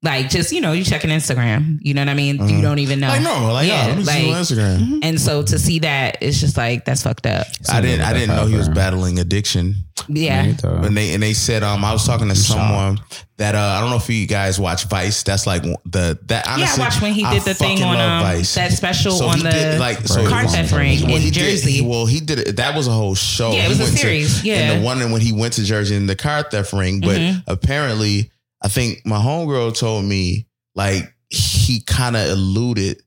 Like 0.03 0.29
just, 0.31 0.51
you 0.51 0.61
know, 0.61 0.71
you 0.71 0.83
checking 0.83 1.11
Instagram. 1.11 1.77
You 1.81 1.93
know 1.93 2.01
what 2.01 2.09
I 2.09 2.15
mean? 2.15 2.41
Uh-huh. 2.41 2.51
You 2.51 2.61
don't 2.63 2.79
even 2.79 2.99
know. 3.01 3.07
Like 3.09 3.21
no, 3.21 3.53
like 3.53 3.67
Yeah, 3.67 3.81
yeah, 3.83 3.87
let 3.89 3.97
me 3.97 4.03
see 4.03 4.11
like- 4.11 4.23
you 4.25 4.33
on 4.33 4.41
Instagram. 4.41 4.99
And 5.03 5.21
so 5.21 5.43
to 5.43 5.59
see 5.59 5.77
that, 5.79 6.17
it's 6.21 6.39
just 6.39 6.57
like 6.57 6.85
that's 6.85 7.03
fucked 7.03 7.27
up. 7.27 7.45
I 7.69 7.81
didn't. 7.81 8.01
I 8.01 8.11
didn't 8.13 8.35
know 8.35 8.47
he 8.47 8.55
was 8.55 8.67
battling 8.67 9.19
addiction. 9.19 9.75
Yeah. 10.07 10.53
And 10.63 10.97
they 10.97 11.13
and 11.13 11.21
they 11.21 11.33
said 11.33 11.61
um 11.61 11.85
I 11.85 11.93
was 11.93 12.03
talking 12.07 12.27
to 12.29 12.35
someone 12.35 12.99
that 13.37 13.53
uh 13.53 13.59
I 13.59 13.79
don't 13.79 13.91
know 13.91 13.97
if 13.97 14.09
you 14.09 14.25
guys 14.25 14.59
watch 14.59 14.85
Vice. 14.85 15.21
That's 15.21 15.45
like 15.45 15.61
the 15.85 16.17
that 16.25 16.47
honestly. 16.47 16.63
yeah, 16.63 16.73
I 16.75 16.79
watched 16.79 17.01
when 17.03 17.13
he 17.13 17.23
I 17.23 17.33
did 17.35 17.43
the 17.43 17.53
thing 17.53 17.83
on 17.83 17.97
um, 17.99 18.23
Vice. 18.23 18.55
that 18.55 18.71
special 18.71 19.11
So 19.11 19.27
on 19.27 19.37
the 19.37 19.51
did, 19.51 19.79
like, 19.79 19.99
so 20.07 20.27
car 20.27 20.47
theft 20.47 20.71
ring 20.71 21.01
Well, 21.03 21.15
in 21.17 21.21
he 21.21 21.29
did- 21.29 21.33
Jersey. 21.51 21.71
he- 21.73 21.81
well, 21.81 22.07
he 22.07 22.19
did 22.19 22.39
it. 22.39 22.55
That 22.55 22.75
was 22.75 22.87
a 22.87 22.91
whole 22.91 23.13
show. 23.13 23.51
Yeah, 23.51 23.65
it 23.65 23.69
was 23.69 23.77
He 23.77 23.83
a 23.83 23.85
went 23.85 23.95
to- 23.97 24.01
series, 24.01 24.43
yeah. 24.43 24.55
and 24.55 24.81
the 24.81 24.85
one 24.85 25.11
when 25.11 25.21
he 25.21 25.31
went 25.31 25.53
to 25.53 25.63
Jersey 25.63 25.95
in 25.95 26.07
the 26.07 26.15
car 26.15 26.41
theft 26.41 26.73
ring. 26.73 27.01
But 27.01 27.17
Mhm. 27.17 27.43
apparently, 27.45 28.31
I 28.61 28.67
think 28.67 29.05
my 29.05 29.17
homegirl 29.17 29.77
told 29.77 30.05
me 30.05 30.47
like 30.75 31.03
he 31.29 31.81
kind 31.81 32.15
of 32.15 32.27
alluded 32.29 33.01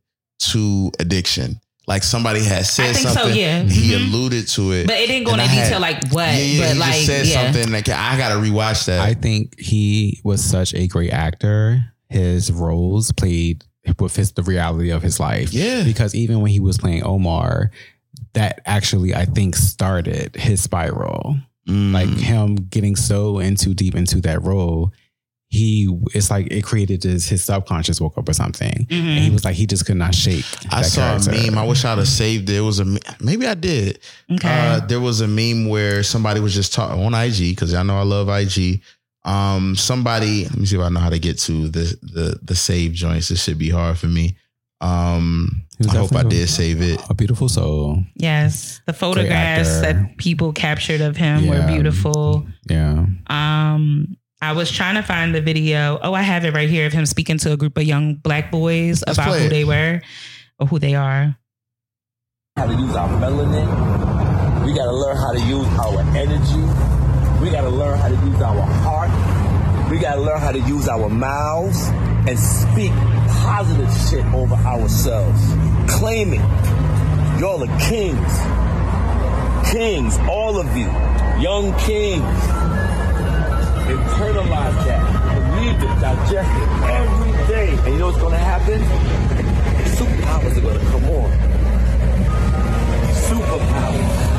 to 0.51 0.91
addiction. 0.99 1.61
Like 1.87 2.03
somebody 2.03 2.43
had 2.43 2.65
said 2.65 2.95
think 2.97 3.09
so, 3.09 3.15
something. 3.15 3.39
yeah. 3.39 3.63
He 3.63 3.93
Mhm. 3.93 4.09
alluded 4.09 4.49
to 4.49 4.73
it. 4.73 4.87
But 4.87 4.97
it 4.97 5.07
didn't 5.07 5.27
go 5.27 5.33
into 5.33 5.45
I 5.45 5.47
had- 5.47 5.65
detail 5.65 5.81
like 5.81 6.11
what, 6.13 6.29
Yeah, 6.29 6.39
yeah, 6.39 6.61
but 6.61 6.73
he 6.73 6.79
like 6.79 6.93
just 6.95 7.07
said 7.07 7.27
yeah. 7.27 7.53
something 7.53 7.73
like 7.73 7.89
I 7.91 8.17
gotta 8.17 8.37
rewatch 8.37 8.87
that. 8.87 9.01
I 9.01 9.13
think 9.15 9.59
he 9.61 10.21
was 10.25 10.43
such 10.43 10.73
a 10.75 10.87
great 10.87 11.13
actor. 11.13 11.85
His 12.09 12.51
roles 12.51 13.13
played 13.13 13.65
with 13.99 14.17
his, 14.17 14.33
the 14.33 14.43
reality 14.43 14.91
of 14.91 15.03
his 15.03 15.21
life. 15.21 15.53
Yeah. 15.53 15.83
Because 15.85 16.15
even 16.15 16.41
when 16.41 16.51
he 16.51 16.59
was 16.61 16.79
playing 16.79 17.03
Omar, 17.05 17.71
that 18.33 18.61
actually 18.65 19.15
I 19.15 19.27
think 19.27 19.55
started 19.55 20.35
his 20.37 20.63
spiral. 20.63 21.37
Mm. 21.69 21.93
Like 21.93 22.09
him 22.09 22.55
getting 22.57 22.97
so 22.97 23.39
into 23.41 23.75
deep 23.75 23.95
into 23.95 24.21
that 24.23 24.43
role, 24.43 24.93
he 25.55 25.89
it's 26.15 26.31
like 26.31 26.49
it 26.51 26.63
created 26.65 27.03
this 27.03 27.29
his 27.29 27.43
subconscious 27.45 28.01
woke 28.01 28.19
up 28.19 28.29
or 28.29 28.33
something. 28.35 28.87
Mm-hmm. 28.91 29.09
And 29.09 29.19
he 29.25 29.31
was 29.31 29.45
like 29.45 29.55
he 29.55 29.67
just 29.67 29.87
could 29.87 29.97
not 29.97 30.15
shake. 30.15 30.45
I 30.71 30.83
that 30.83 30.87
saw 30.87 31.19
character. 31.19 31.31
a 31.31 31.51
meme. 31.51 31.59
I 31.59 31.65
wish 31.65 31.85
I'd 31.85 31.99
have 31.99 32.09
saved 32.09 32.51
it. 32.51 32.57
It 32.57 32.61
was 32.61 32.81
a 32.81 32.87
maybe 33.21 33.47
I 33.47 33.55
did. 33.55 34.01
Okay. 34.31 34.49
Uh, 34.49 34.81
there 34.87 35.01
was 35.01 35.21
a 35.21 35.29
meme 35.29 35.69
where 35.69 36.03
somebody 36.03 36.41
was 36.41 36.55
just 36.55 36.73
talking 36.75 37.03
on 37.03 37.15
IG 37.15 37.55
because 37.55 37.73
I 37.75 37.83
know 37.83 37.97
I 37.99 38.03
love 38.03 38.29
IG. 38.29 38.83
Um, 39.25 39.75
somebody, 39.75 40.45
let 40.45 40.57
me 40.59 40.67
see 40.67 40.77
if 40.77 40.83
I 40.83 40.91
know 40.91 41.01
how 41.01 41.09
to 41.11 41.19
get 41.19 41.39
to 41.41 41.69
the 41.69 41.97
the 42.03 42.39
the 42.43 42.55
save 42.55 42.93
joints. 42.93 43.29
This 43.29 43.43
should 43.43 43.59
be 43.59 43.71
hard 43.71 43.97
for 43.97 44.07
me. 44.09 44.37
Um, 44.81 45.65
He 45.79 45.87
was 45.87 45.95
I 45.95 45.99
hope 45.99 46.13
I 46.13 46.17
definitely 46.17 46.39
did 46.41 46.49
save 46.51 46.83
it. 46.83 47.01
A 47.09 47.15
beautiful 47.15 47.49
soul. 47.49 48.03
yes, 48.17 48.83
the 48.87 48.93
photographs 48.93 49.81
that 49.81 50.19
people 50.19 50.53
captured 50.53 51.01
of 51.01 51.17
him 51.17 51.47
were 51.49 51.67
beautiful. 51.67 52.47
Yeah. 52.69 53.07
Um, 53.29 54.17
I 54.45 54.53
was 54.53 54.71
trying 54.71 54.97
to 54.97 55.03
find 55.03 55.35
the 55.35 55.41
video. 55.41 55.99
Oh, 56.03 56.13
I 56.15 56.23
have 56.23 56.45
it 56.45 56.53
right 56.55 56.69
here 56.69 56.87
of 56.87 56.93
him 56.93 57.07
speaking 57.07 57.39
to 57.39 57.53
a 57.53 57.57
group 57.57 57.77
of 57.79 57.85
young 57.85 58.15
black 58.17 58.51
boys 58.51 59.03
Let's 59.07 59.19
about 59.19 59.39
who 59.39 59.47
it. 59.47 59.49
they 59.49 59.65
were 59.65 60.03
or 60.59 60.67
who 60.67 60.79
they 60.79 60.95
are. 60.95 61.37
how 62.57 62.67
to 62.67 62.75
use 62.75 62.95
our 62.95 63.09
melanin. 63.21 64.65
We 64.67 64.75
got 64.75 64.85
to 64.85 64.93
learn 64.93 65.17
how 65.17 65.33
to 65.33 65.41
use 65.41 65.67
our 65.79 66.01
energy. 66.17 67.43
We 67.43 67.51
got 67.51 67.63
to 67.63 67.71
learn 67.71 67.99
how 67.99 68.09
to 68.09 68.15
use 68.15 68.41
our 68.43 68.61
heart. 68.63 69.11
We 69.91 69.99
got 69.99 70.15
to 70.17 70.21
learn 70.21 70.41
how 70.41 70.53
to 70.53 70.61
use 70.61 70.89
our 70.89 71.09
mouths 71.09 71.89
and 72.29 72.39
speak 72.39 72.93
positive 73.45 73.91
shit 74.09 74.25
over 74.35 74.55
ourselves. 74.57 75.41
Claiming 75.89 76.41
y'all 77.41 77.63
are 77.65 77.79
kings. 77.81 78.33
Kings, 79.73 80.19
all 80.29 80.59
of 80.61 80.77
you. 80.77 80.87
Young 81.43 81.77
kings. 81.81 82.23
Internalize 83.87 84.85
that. 84.85 85.03
Believe 85.35 85.83
it. 85.83 86.01
Digest 86.01 86.53
it 86.63 86.69
every 86.91 87.33
day. 87.47 87.71
And 87.85 87.93
you 87.95 87.99
know 87.99 88.07
what's 88.07 88.19
going 88.19 88.33
to 88.33 88.39
happen? 88.39 88.81
Superpowers 89.97 90.57
are 90.57 90.61
going 90.61 90.79
to 90.79 90.87
come 90.87 91.05
on 91.05 91.55
superpowers 93.35 94.35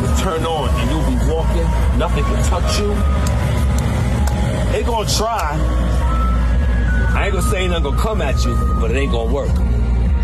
will 0.00 0.16
turn 0.18 0.44
on 0.44 0.68
and 0.68 0.90
you'll 0.90 1.08
be 1.10 1.32
walking, 1.32 1.98
nothing 1.98 2.24
can 2.24 2.44
touch 2.44 2.78
you. 2.78 2.94
They 4.72 4.82
gonna 4.82 5.08
try. 5.08 5.56
I 7.14 7.24
ain't 7.24 7.32
gonna 7.32 7.50
say 7.50 7.66
nothing 7.66 7.84
gonna 7.84 8.00
come 8.00 8.20
at 8.20 8.44
you, 8.44 8.54
but 8.80 8.90
it 8.90 8.96
ain't 8.96 9.12
gonna 9.12 9.32
work. 9.32 9.50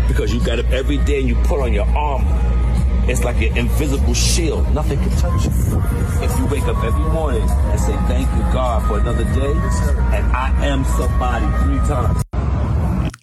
Because 0.07 0.33
you 0.33 0.39
got 0.39 0.59
up 0.59 0.69
every 0.69 0.97
day 0.99 1.19
and 1.19 1.27
you 1.27 1.35
put 1.43 1.59
on 1.59 1.73
your 1.73 1.87
armor. 1.87 2.54
It's 3.07 3.23
like 3.23 3.37
an 3.37 3.55
invisible 3.57 4.13
shield. 4.13 4.71
Nothing 4.73 4.99
can 4.99 5.11
touch 5.11 5.45
you. 5.45 5.51
If 6.23 6.37
you 6.39 6.45
wake 6.47 6.63
up 6.63 6.83
every 6.83 7.03
morning 7.11 7.47
and 7.47 7.79
say, 7.79 7.95
thank 8.07 8.27
you, 8.35 8.41
God, 8.51 8.85
for 8.87 8.99
another 8.99 9.23
day, 9.25 9.51
and 9.51 10.25
I 10.35 10.51
am 10.65 10.83
somebody 10.85 11.45
three 11.63 11.87
times. 11.87 12.21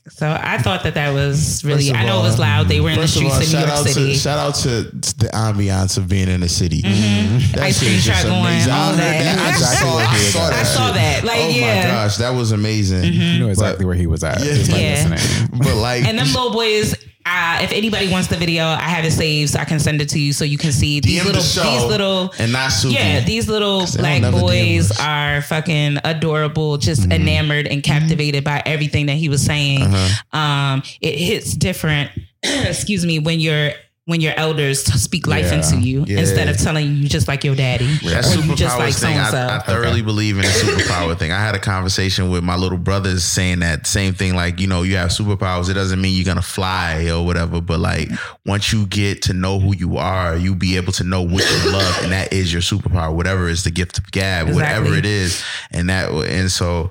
So 0.08 0.28
I 0.40 0.58
thought 0.58 0.84
that 0.84 0.94
that 0.94 1.12
was 1.12 1.64
really. 1.64 1.88
First 1.88 1.90
of 1.90 1.96
I 1.96 2.04
know 2.06 2.16
all- 2.18 2.24
it 2.24 2.28
was 2.28 2.38
loud. 2.38 2.68
They 2.68 2.80
were 2.80 2.90
in 2.90 2.94
the 2.96 3.00
First 3.02 3.16
of 3.16 3.32
streets 3.32 3.54
all, 3.54 3.60
of 3.62 3.66
New 3.66 3.72
York 3.74 3.88
City. 3.88 4.12
to 4.12 4.18
shout 4.18 4.38
out 4.38 4.54
to 4.56 4.82
the 5.16 5.30
ambiance 5.32 5.96
of 5.98 6.06
being 6.08 6.28
in 6.28 6.40
the 6.42 6.48
city. 6.48 6.82
That 6.82 6.92
Mm-hmm. 6.92 7.60
Ice 7.62 7.78
cream 7.80 7.92
just 7.98 8.06
truck 8.06 8.22
going, 8.24 8.40
amazing. 8.44 8.72
I 8.72 8.78
all 8.78 8.92
heard 8.92 8.98
that. 8.98 9.38
I 9.38 9.52
saw, 9.52 9.96
I 9.98 10.16
saw 10.16 10.48
that. 10.50 10.52
I 10.58 10.62
saw 10.62 10.92
that. 10.92 11.24
Like, 11.24 11.38
oh 11.40 11.48
yeah. 11.48 11.82
Mm-hmm. 11.82 11.88
my 11.88 11.94
gosh, 12.04 12.16
that 12.18 12.30
was 12.30 12.52
amazing. 12.52 13.12
You 13.12 13.38
know 13.40 13.48
exactly 13.48 13.82
But- 13.84 13.86
where 13.88 13.96
he 13.96 14.06
was 14.06 14.22
at. 14.22 14.38
Yeah. 14.44 14.54
Just 14.54 14.70
by 14.70 14.78
Yeah. 14.78 15.08
listening. 15.08 15.58
But 15.58 15.74
like, 15.76 16.04
And 16.04 16.18
them 16.18 16.26
little 16.28 16.52
boys. 16.52 16.94
Uh, 17.24 17.58
if 17.62 17.72
anybody 17.72 18.10
wants 18.10 18.28
the 18.28 18.36
video, 18.36 18.64
I 18.64 18.80
have 18.82 19.04
it 19.04 19.12
saved, 19.12 19.50
so 19.52 19.60
I 19.60 19.64
can 19.64 19.78
send 19.80 20.00
it 20.00 20.08
to 20.10 20.18
you, 20.18 20.32
so 20.32 20.44
you 20.44 20.58
can 20.58 20.72
see 20.72 21.00
these 21.00 21.20
DM 21.20 21.26
little, 21.26 21.42
the 21.42 21.70
these 21.70 21.84
little, 21.84 22.34
and 22.38 22.52
not 22.52 22.70
Suki. 22.70 22.94
yeah, 22.94 23.20
these 23.20 23.48
little 23.48 23.80
black 23.96 24.20
don't 24.22 24.32
never 24.32 24.36
DM 24.38 24.40
boys 24.40 25.00
are 25.00 25.42
fucking 25.42 25.98
adorable, 26.04 26.78
just 26.78 27.02
Mm-hmm. 27.02 27.12
enamored 27.12 27.66
and 27.66 27.82
captivated 27.82 28.44
by 28.44 28.62
everything 28.66 29.06
that 29.06 29.16
he 29.16 29.28
was 29.28 29.42
saying. 29.44 29.82
Uh-huh. 29.82 30.38
Um, 30.38 30.82
it 31.00 31.18
hits 31.18 31.54
different. 31.54 32.10
excuse 32.42 33.06
me, 33.06 33.18
when 33.18 33.38
you're 33.40 33.70
when 34.06 34.20
your 34.20 34.32
elders 34.36 34.82
speak 35.00 35.28
life 35.28 35.44
Yeah. 35.46 35.54
into 35.62 35.78
you 35.78 36.04
Yeah. 36.08 36.18
instead 36.18 36.48
of 36.48 36.56
telling 36.56 36.86
you 36.86 36.92
you 36.92 37.08
just 37.08 37.28
like 37.28 37.44
your 37.44 37.54
daddy 37.54 37.86
That 37.98 38.26
or 38.26 38.40
you 38.44 38.56
just 38.56 38.74
superpower 38.74 38.78
like 38.80 38.94
thing, 38.94 39.16
I, 39.18 39.28
I 39.28 39.30
so. 39.30 39.62
thoroughly 39.64 40.02
believe 40.02 40.36
in 40.36 40.42
the 40.42 40.48
superpower 40.48 41.16
thing. 41.16 41.30
I 41.30 41.38
had 41.38 41.54
a 41.54 41.60
conversation 41.60 42.28
with 42.28 42.42
my 42.42 42.56
little 42.56 42.78
brothers 42.78 43.22
saying 43.22 43.60
that 43.60 43.86
same 43.86 44.14
thing. 44.14 44.34
Like, 44.34 44.58
you 44.58 44.66
know, 44.66 44.82
you 44.82 44.96
have 44.96 45.10
superpowers. 45.10 45.68
It 45.70 45.74
doesn't 45.74 46.00
mean 46.00 46.16
you're 46.16 46.24
gonna 46.24 46.42
fly 46.42 47.08
or 47.10 47.24
whatever. 47.24 47.60
But 47.60 47.78
like, 47.78 48.10
once 48.44 48.72
you 48.72 48.86
get 48.86 49.22
to 49.22 49.34
know 49.34 49.60
who 49.60 49.72
you 49.76 49.96
are, 49.98 50.36
you 50.36 50.56
be 50.56 50.76
able 50.76 50.92
to 50.94 51.04
know 51.04 51.22
what 51.22 51.48
you 51.48 51.70
love, 51.70 51.98
and 52.02 52.10
that 52.10 52.32
is 52.32 52.52
your 52.52 52.62
superpower. 52.62 53.14
Whatever 53.14 53.48
is 53.48 53.62
the 53.62 53.70
gift 53.70 53.98
of 53.98 54.10
gab, 54.10 54.52
whatever 54.52 54.94
it 54.94 55.06
is, 55.06 55.44
and 55.70 55.88
that 55.90 56.10
and 56.10 56.50
so, 56.50 56.90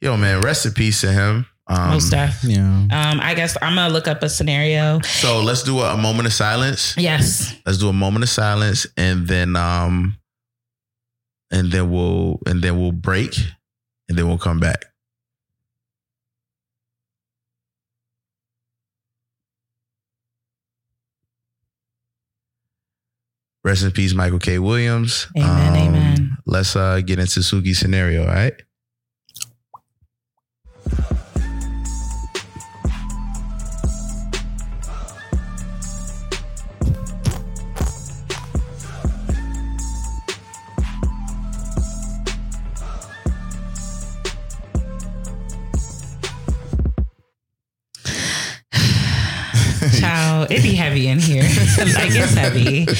yo, 0.00 0.16
man, 0.16 0.40
rest 0.40 0.66
in 0.66 0.72
peace 0.72 1.00
to 1.02 1.12
him. 1.12 1.46
Um, 1.68 1.90
Most 1.90 2.06
stuff. 2.08 2.42
Yeah. 2.44 2.64
Um, 2.90 3.20
I 3.20 3.34
guess 3.34 3.56
I'm 3.60 3.74
gonna 3.74 3.92
look 3.92 4.08
up 4.08 4.22
a 4.22 4.28
scenario. 4.28 5.00
so 5.02 5.40
let's 5.42 5.62
do 5.62 5.80
a, 5.80 5.94
a 5.94 5.96
moment 5.96 6.26
of 6.26 6.32
silence. 6.32 6.94
Yes. 6.96 7.54
Let's 7.66 7.78
do 7.78 7.88
a 7.88 7.92
moment 7.92 8.22
of 8.24 8.30
silence, 8.30 8.86
and 8.96 9.26
then 9.28 9.54
um, 9.56 10.16
and 11.50 11.70
then 11.70 11.90
we'll 11.90 12.38
and 12.46 12.62
then 12.62 12.78
we'll 12.80 12.92
break, 12.92 13.36
and 14.08 14.16
then 14.16 14.26
we'll 14.28 14.38
come 14.38 14.60
back. 14.60 14.86
Rest 23.64 23.82
in 23.82 23.90
peace, 23.90 24.14
Michael 24.14 24.38
K. 24.38 24.58
Williams. 24.58 25.26
Um, 25.36 25.42
Amen, 25.44 25.76
amen. 25.76 26.36
Let's 26.46 26.76
uh 26.76 27.00
get 27.00 27.18
into 27.18 27.40
Suki's 27.40 27.78
scenario, 27.78 28.22
all 28.22 28.28
right? 28.28 28.54
Heavy. 52.38 52.86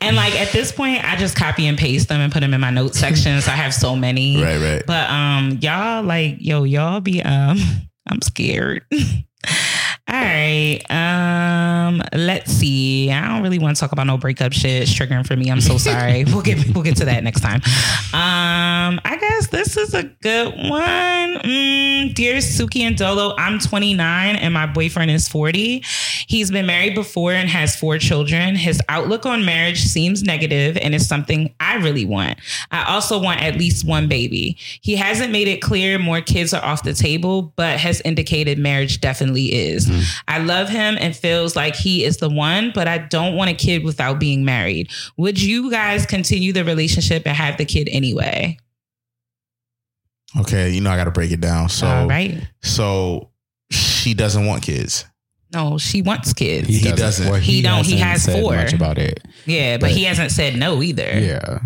And 0.00 0.16
like 0.16 0.40
at 0.40 0.52
this 0.52 0.72
point, 0.72 1.04
I 1.04 1.16
just 1.16 1.36
copy 1.36 1.66
and 1.66 1.76
paste 1.76 2.08
them 2.08 2.20
and 2.20 2.32
put 2.32 2.40
them 2.40 2.54
in 2.54 2.60
my 2.60 2.70
notes 2.70 2.98
section. 2.98 3.40
So 3.42 3.50
I 3.50 3.56
have 3.56 3.74
so 3.74 3.94
many. 3.94 4.42
Right, 4.42 4.58
right. 4.58 4.82
But 4.86 5.10
um, 5.10 5.58
y'all 5.60 6.02
like, 6.02 6.36
yo, 6.38 6.64
y'all 6.64 7.00
be 7.00 7.20
um, 7.22 7.58
I'm 8.06 8.22
scared. 8.22 8.84
All 10.08 10.14
right. 10.14 10.80
Um, 10.88 12.02
let's 12.14 12.50
see. 12.50 13.10
I 13.10 13.28
don't 13.28 13.42
really 13.42 13.58
want 13.58 13.76
to 13.76 13.80
talk 13.80 13.92
about 13.92 14.06
no 14.06 14.16
breakup 14.16 14.54
shit. 14.54 14.82
It's 14.82 14.92
triggering 14.92 15.26
for 15.26 15.36
me. 15.36 15.50
I'm 15.50 15.60
so 15.60 15.76
sorry. 15.76 16.24
we'll 16.26 16.40
get 16.40 16.74
we'll 16.74 16.82
get 16.82 16.96
to 16.96 17.04
that 17.04 17.22
next 17.24 17.40
time. 17.40 17.60
Um, 18.14 19.00
I 19.04 19.18
guess 19.20 19.48
this 19.48 19.76
is 19.76 19.92
a 19.92 20.04
good 20.04 20.54
one. 20.70 21.34
Mm, 21.44 22.14
dear 22.14 22.36
Suki 22.36 22.80
and 22.80 22.96
Dolo, 22.96 23.34
I'm 23.36 23.58
29 23.58 24.36
and 24.36 24.54
my 24.54 24.64
boyfriend 24.64 25.10
is 25.10 25.28
40. 25.28 25.84
He's 26.26 26.50
been 26.50 26.66
married 26.66 26.94
before 26.94 27.32
and 27.32 27.48
has 27.48 27.76
four 27.76 27.98
children. 27.98 28.56
His 28.56 28.80
outlook 28.88 29.26
on 29.26 29.44
marriage 29.44 29.82
seems 29.84 30.22
negative 30.22 30.78
and 30.78 30.94
is 30.94 31.06
something 31.06 31.54
I 31.60 31.76
really 31.76 32.04
want. 32.06 32.38
I 32.70 32.92
also 32.92 33.20
want 33.20 33.42
at 33.42 33.56
least 33.56 33.86
one 33.86 34.08
baby. 34.08 34.56
He 34.80 34.96
hasn't 34.96 35.32
made 35.32 35.48
it 35.48 35.60
clear 35.60 35.98
more 35.98 36.20
kids 36.20 36.54
are 36.54 36.64
off 36.64 36.82
the 36.82 36.94
table, 36.94 37.52
but 37.56 37.78
has 37.78 38.00
indicated 38.02 38.58
marriage 38.58 39.00
definitely 39.00 39.54
is. 39.54 39.97
I 40.26 40.38
love 40.38 40.68
him 40.68 40.96
and 41.00 41.14
feels 41.16 41.54
like 41.56 41.74
he 41.74 42.04
is 42.04 42.18
the 42.18 42.28
one, 42.28 42.72
but 42.74 42.86
I 42.88 42.98
don't 42.98 43.34
want 43.36 43.50
a 43.50 43.54
kid 43.54 43.84
without 43.84 44.18
being 44.18 44.44
married. 44.44 44.90
Would 45.16 45.40
you 45.42 45.70
guys 45.70 46.06
continue 46.06 46.52
the 46.52 46.64
relationship 46.64 47.22
and 47.26 47.36
have 47.36 47.56
the 47.58 47.64
kid 47.64 47.88
anyway? 47.90 48.58
Okay, 50.38 50.70
you 50.70 50.80
know 50.80 50.90
I 50.90 50.96
got 50.96 51.04
to 51.04 51.10
break 51.10 51.30
it 51.32 51.40
down. 51.40 51.68
So, 51.68 51.86
All 51.86 52.06
right. 52.08 52.46
so 52.62 53.30
she 53.70 54.14
doesn't 54.14 54.44
want 54.46 54.62
kids. 54.62 55.04
No, 55.54 55.78
she 55.78 56.02
wants 56.02 56.34
kids. 56.34 56.68
He 56.68 56.92
doesn't. 56.92 57.26
Well, 57.30 57.40
He 57.40 57.62
don't- 57.62 57.84
he 57.86 57.96
hasn't 57.96 58.00
has 58.10 58.22
said 58.24 58.42
four. 58.42 58.54
Much 58.54 58.74
about 58.74 58.98
it. 58.98 59.20
Yeah, 59.46 59.76
but, 59.78 59.82
But- 59.86 59.90
he 59.92 60.04
hasn't 60.04 60.30
said 60.30 60.56
no 60.56 60.82
either. 60.82 61.18
Yeah. 61.18 61.58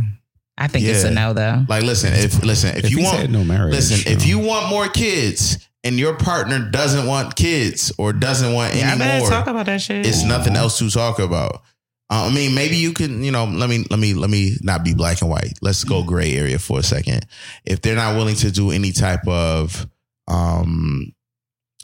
I 0.56 0.68
think 0.68 0.84
it's 0.84 1.02
a 1.02 1.10
no 1.10 1.32
though. 1.32 1.64
Like, 1.68 1.82
listen, 1.82 2.12
if 2.14 2.44
listen, 2.44 2.76
if, 2.76 2.84
If 2.84 2.90
you 2.92 3.02
want 3.02 3.30
no 3.30 3.42
marriage, 3.42 3.72
listen, 3.74 4.12
if 4.12 4.24
you 4.26 4.38
you 4.38 4.46
want 4.46 4.68
more 4.68 4.86
kids 4.86 5.59
and 5.84 5.98
your 5.98 6.16
partner 6.16 6.70
doesn't 6.70 7.06
want 7.06 7.36
kids 7.36 7.92
or 7.98 8.12
doesn't 8.12 8.52
want 8.52 8.74
Yeah, 8.74 8.88
I 8.88 8.90
any 8.92 8.98
better 8.98 9.20
more, 9.20 9.30
talk 9.30 9.46
about 9.46 9.66
that 9.66 9.80
shit. 9.80 10.06
it's 10.06 10.22
nothing 10.24 10.56
else 10.56 10.78
to 10.78 10.90
talk 10.90 11.18
about. 11.18 11.62
Uh, 12.10 12.28
I 12.30 12.34
mean, 12.34 12.54
maybe 12.54 12.76
you 12.76 12.92
can, 12.92 13.24
you 13.24 13.32
know, 13.32 13.46
let 13.46 13.70
me 13.70 13.86
let 13.90 13.98
me 13.98 14.12
let 14.12 14.28
me 14.28 14.56
not 14.60 14.84
be 14.84 14.92
black 14.94 15.22
and 15.22 15.30
white. 15.30 15.54
Let's 15.62 15.82
go 15.82 16.02
gray 16.02 16.34
area 16.36 16.59
for 16.59 16.78
a 16.78 16.82
second. 16.82 17.26
If 17.64 17.80
they're 17.80 17.96
not 17.96 18.16
willing 18.16 18.36
to 18.36 18.50
do 18.50 18.70
any 18.70 18.92
type 18.92 19.26
of 19.26 19.86
um 20.28 21.12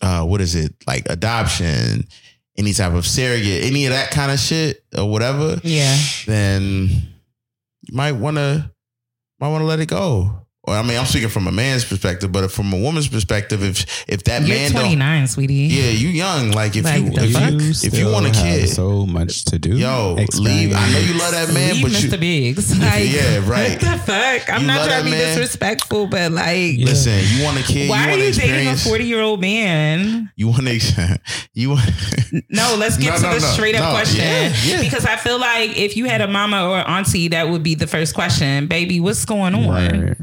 uh 0.02 0.24
what 0.24 0.40
is 0.40 0.54
it? 0.54 0.74
Like 0.86 1.08
adoption, 1.08 2.06
any 2.58 2.74
type 2.74 2.92
of 2.92 3.06
surrogate, 3.06 3.64
any 3.64 3.86
of 3.86 3.92
that 3.92 4.10
kind 4.10 4.30
of 4.30 4.38
shit 4.38 4.84
or 4.96 5.10
whatever, 5.10 5.58
yeah. 5.62 5.96
then 6.26 6.88
you 7.82 7.96
might 7.96 8.12
want 8.12 8.36
to 8.36 8.70
might 9.40 9.48
want 9.48 9.62
to 9.62 9.66
let 9.66 9.80
it 9.80 9.88
go. 9.88 10.46
Or 10.69 10.74
I 10.77 10.82
mean, 10.82 10.99
I'm 10.99 11.07
speaking 11.07 11.28
from 11.31 11.47
a 11.47 11.53
man's 11.53 11.85
perspective, 11.85 12.31
but 12.31 12.51
from 12.53 12.73
a 12.73 12.77
woman's 12.78 13.09
perspective, 13.09 13.62
if 13.62 14.05
if 14.09 14.24
that 14.24 14.43
You're 14.47 14.57
man 14.57 14.73
don't 14.73 14.82
29, 14.82 15.27
sweetie. 15.28 15.55
yeah, 15.55 15.90
you 15.90 16.09
young. 16.09 16.53
Like 16.53 16.77
if 16.77 16.85
Like, 16.85 17.03
you 17.03 17.12
if 17.15 17.53
you, 17.82 17.89
if 17.89 17.99
you 17.99 18.11
want 18.11 18.27
a 18.27 18.31
kid, 18.31 18.69
so 18.69 19.07
much 19.07 19.45
to 19.47 19.59
do. 19.59 19.77
yo, 19.77 20.15
leave. 20.39 20.74
I 20.74 20.93
know 20.93 20.99
you 20.99 21.15
love 21.19 21.32
that 21.32 21.53
man, 21.55 21.74
Leave 21.74 21.82
but 21.82 21.93
Mr. 21.93 22.12
you 22.12 22.19
Biggs. 22.19 22.78
Like, 22.78 23.11
Yeah, 23.11 23.39
right. 23.49 23.70
What 23.70 23.81
the 23.81 23.99
fuck? 24.05 24.53
I'm 24.53 24.61
You 24.62 24.66
not 24.66 24.86
trying 24.86 24.99
to 25.01 25.05
be 25.05 25.11
man? 25.12 25.36
disrespectful, 25.36 26.07
but 26.07 26.32
like, 26.32 26.78
listen. 26.78 27.19
You 27.36 27.45
want 27.45 27.59
a 27.59 27.62
kid. 27.62 27.89
why 27.89 28.07
you 28.07 28.20
are 28.23 28.24
you 28.27 28.32
to 28.32 28.40
dating 28.40 28.69
a 28.69 28.77
40 28.77 29.05
year 29.05 29.20
old 29.20 29.40
man? 29.40 30.31
You 30.36 30.49
want 30.49 30.66
to. 30.66 31.20
You 31.55 31.70
want. 31.70 31.90
No, 32.51 32.77
let's 32.78 32.97
get 32.99 33.11
No, 33.11 33.16
to 33.16 33.23
no, 33.23 33.35
the 33.35 33.40
no. 33.40 33.47
straight 33.53 33.74
up 33.74 33.82
No, 33.82 33.90
question. 33.90 34.20
yeah, 34.20 34.53
yeah. 34.65 34.81
Because 34.81 35.05
I 35.05 35.16
feel 35.16 35.40
like 35.40 35.77
if 35.77 35.97
you 35.97 36.05
had 36.05 36.20
a 36.20 36.28
mama 36.28 36.69
or 36.69 36.77
auntie, 36.89 37.28
that 37.28 37.49
would 37.49 37.62
be 37.65 37.74
the 37.74 37.86
first 37.89 38.15
question. 38.15 38.66
Baby, 38.69 39.01
what's 39.01 39.24
going 39.24 39.55
on? 39.57 39.69
Right, 39.69 39.95
yeah. 39.95 40.15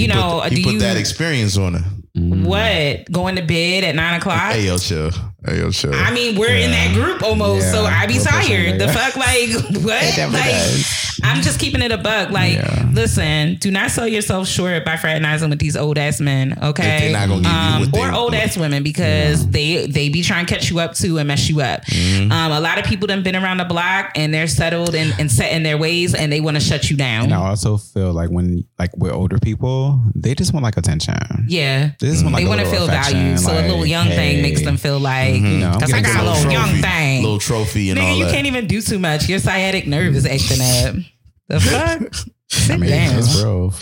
You 0.00 0.08
know, 0.08 0.14
Put, 0.14 0.46
uh, 0.46 0.48
he 0.50 0.56
do 0.56 0.62
put 0.64 0.72
you 0.74 0.78
that 0.80 0.96
experience 0.96 1.56
on 1.56 1.74
her. 1.74 1.84
what? 2.14 3.10
Going 3.12 3.36
to 3.36 3.42
bed 3.42 3.84
at 3.84 3.94
nine 3.94 4.18
o'clock? 4.20 4.52
Hey 4.52 4.66
yo, 4.66 4.78
chill. 4.78 5.10
Hey 5.44 5.58
yo, 5.60 5.70
chill. 5.70 5.94
I 5.94 6.12
mean, 6.12 6.38
we're 6.38 6.54
in 6.54 6.70
that 6.70 6.92
group 6.94 7.22
almost, 7.22 7.70
so 7.72 7.84
I 7.84 8.06
be 8.06 8.18
we're 8.18 8.24
tired. 8.24 8.78
The 8.78 8.88
fuck, 8.88 9.16
like 9.16 9.50
what? 9.82 10.32
Like, 10.32 10.52
does. 10.52 11.10
I'm 11.22 11.42
just 11.42 11.58
keeping 11.60 11.82
it 11.82 11.92
a 11.92 11.98
buck. 11.98 12.30
Like, 12.30 12.54
Yeah. 12.54 12.88
listen, 12.92 13.56
do 13.56 13.70
not 13.70 13.90
sell 13.90 14.06
yourself 14.08 14.48
short 14.48 14.84
by 14.84 14.96
fraternizing 14.96 15.48
with 15.50 15.58
these 15.58 15.76
old 15.76 15.96
ass 15.98 16.20
men, 16.20 16.58
okay? 16.62 17.10
They're 17.10 17.12
not 17.12 17.28
gonna 17.28 17.42
give 17.42 17.50
you 17.52 17.58
um, 17.58 17.80
what 17.82 17.92
they- 17.92 18.00
or 18.00 18.12
old 18.12 18.34
ass 18.34 18.56
women 18.56 18.82
because 18.82 19.46
they 19.48 19.86
they 19.86 20.08
be 20.10 20.22
trying 20.22 20.44
to 20.46 20.54
catch 20.54 20.70
you 20.70 20.78
up 20.78 20.94
too 20.94 21.18
and 21.18 21.28
mess 21.28 21.48
you 21.48 21.60
up. 21.62 21.84
Mm-hmm. 21.86 22.32
Um, 22.32 22.52
a 22.52 22.60
lot 22.60 22.78
of 22.78 22.84
people 22.84 23.06
done 23.06 23.22
been 23.22 23.36
around 23.36 23.58
the 23.58 23.64
block 23.64 24.12
and 24.16 24.32
they're 24.34 24.46
settled 24.46 24.94
and, 24.94 25.14
and 25.18 25.30
set 25.30 25.52
in 25.52 25.62
their 25.62 25.78
ways 25.78 26.14
and 26.14 26.30
they 26.32 26.40
want 26.40 26.56
to 26.56 26.60
shut 26.62 26.90
you 26.90 26.96
down. 26.96 27.24
And 27.24 27.34
I 27.34 27.48
also 27.48 27.76
feel 27.78 28.12
like 28.12 28.28
when 28.30 28.64
like 28.78 28.94
with 28.96 29.12
older 29.12 29.38
people, 29.38 30.02
they 30.14 30.34
just 30.34 30.52
want 30.52 30.64
like 30.64 30.76
attention. 30.76 31.16
Yeah. 31.48 31.92
They 31.98 32.08
just 32.08 32.24
want 32.24 32.34
like 32.34 32.44
they 32.44 32.48
want 32.48 32.60
to 32.60 32.66
feel 32.70 32.84
affection, 32.84 33.14
valued. 33.36 33.40
So 33.40 33.52
a 33.52 33.64
little 33.66 33.86
young 33.86 34.08
thing 34.08 34.42
makes 34.42 34.62
them 34.62 34.76
feel 34.76 34.98
like, 34.98 35.29
You 35.34 35.58
know, 35.58 35.70
I'm 35.70 35.78
because 35.78 35.92
I 35.92 36.00
got 36.02 36.16
a 36.16 36.20
a 36.20 36.24
little 36.24 36.34
little 36.36 36.52
young 36.52 36.68
trophy, 36.68 36.82
thing. 36.82 37.22
little 37.22 37.38
trophy 37.38 37.90
and 37.90 37.98
Nigga, 37.98 38.08
all 38.10 38.16
you 38.16 38.24
that. 38.26 38.34
can't 38.34 38.46
even 38.46 38.66
do 38.66 38.80
too 38.80 38.98
much. 38.98 39.28
Your 39.28 39.38
sciatic 39.38 39.86
nerve 39.86 40.14
is 40.16 40.26
acting 40.26 40.60
up. 40.60 41.04
The 41.48 41.60
fuck? 42.10 42.14
Sit 42.48 42.74
I 42.74 42.76
mean, 42.78 42.90
down. 42.90 43.18
it's 43.18 43.36
real. 43.42 43.72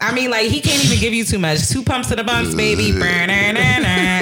I 0.00 0.14
mean, 0.14 0.30
like 0.30 0.46
he 0.50 0.60
can't 0.60 0.84
even 0.84 0.98
give 0.98 1.12
you 1.14 1.24
too 1.24 1.38
much. 1.38 1.68
Two 1.68 1.82
pumps 1.82 2.08
to 2.08 2.16
the 2.16 2.24
bumps, 2.24 2.54
baby. 2.54 2.92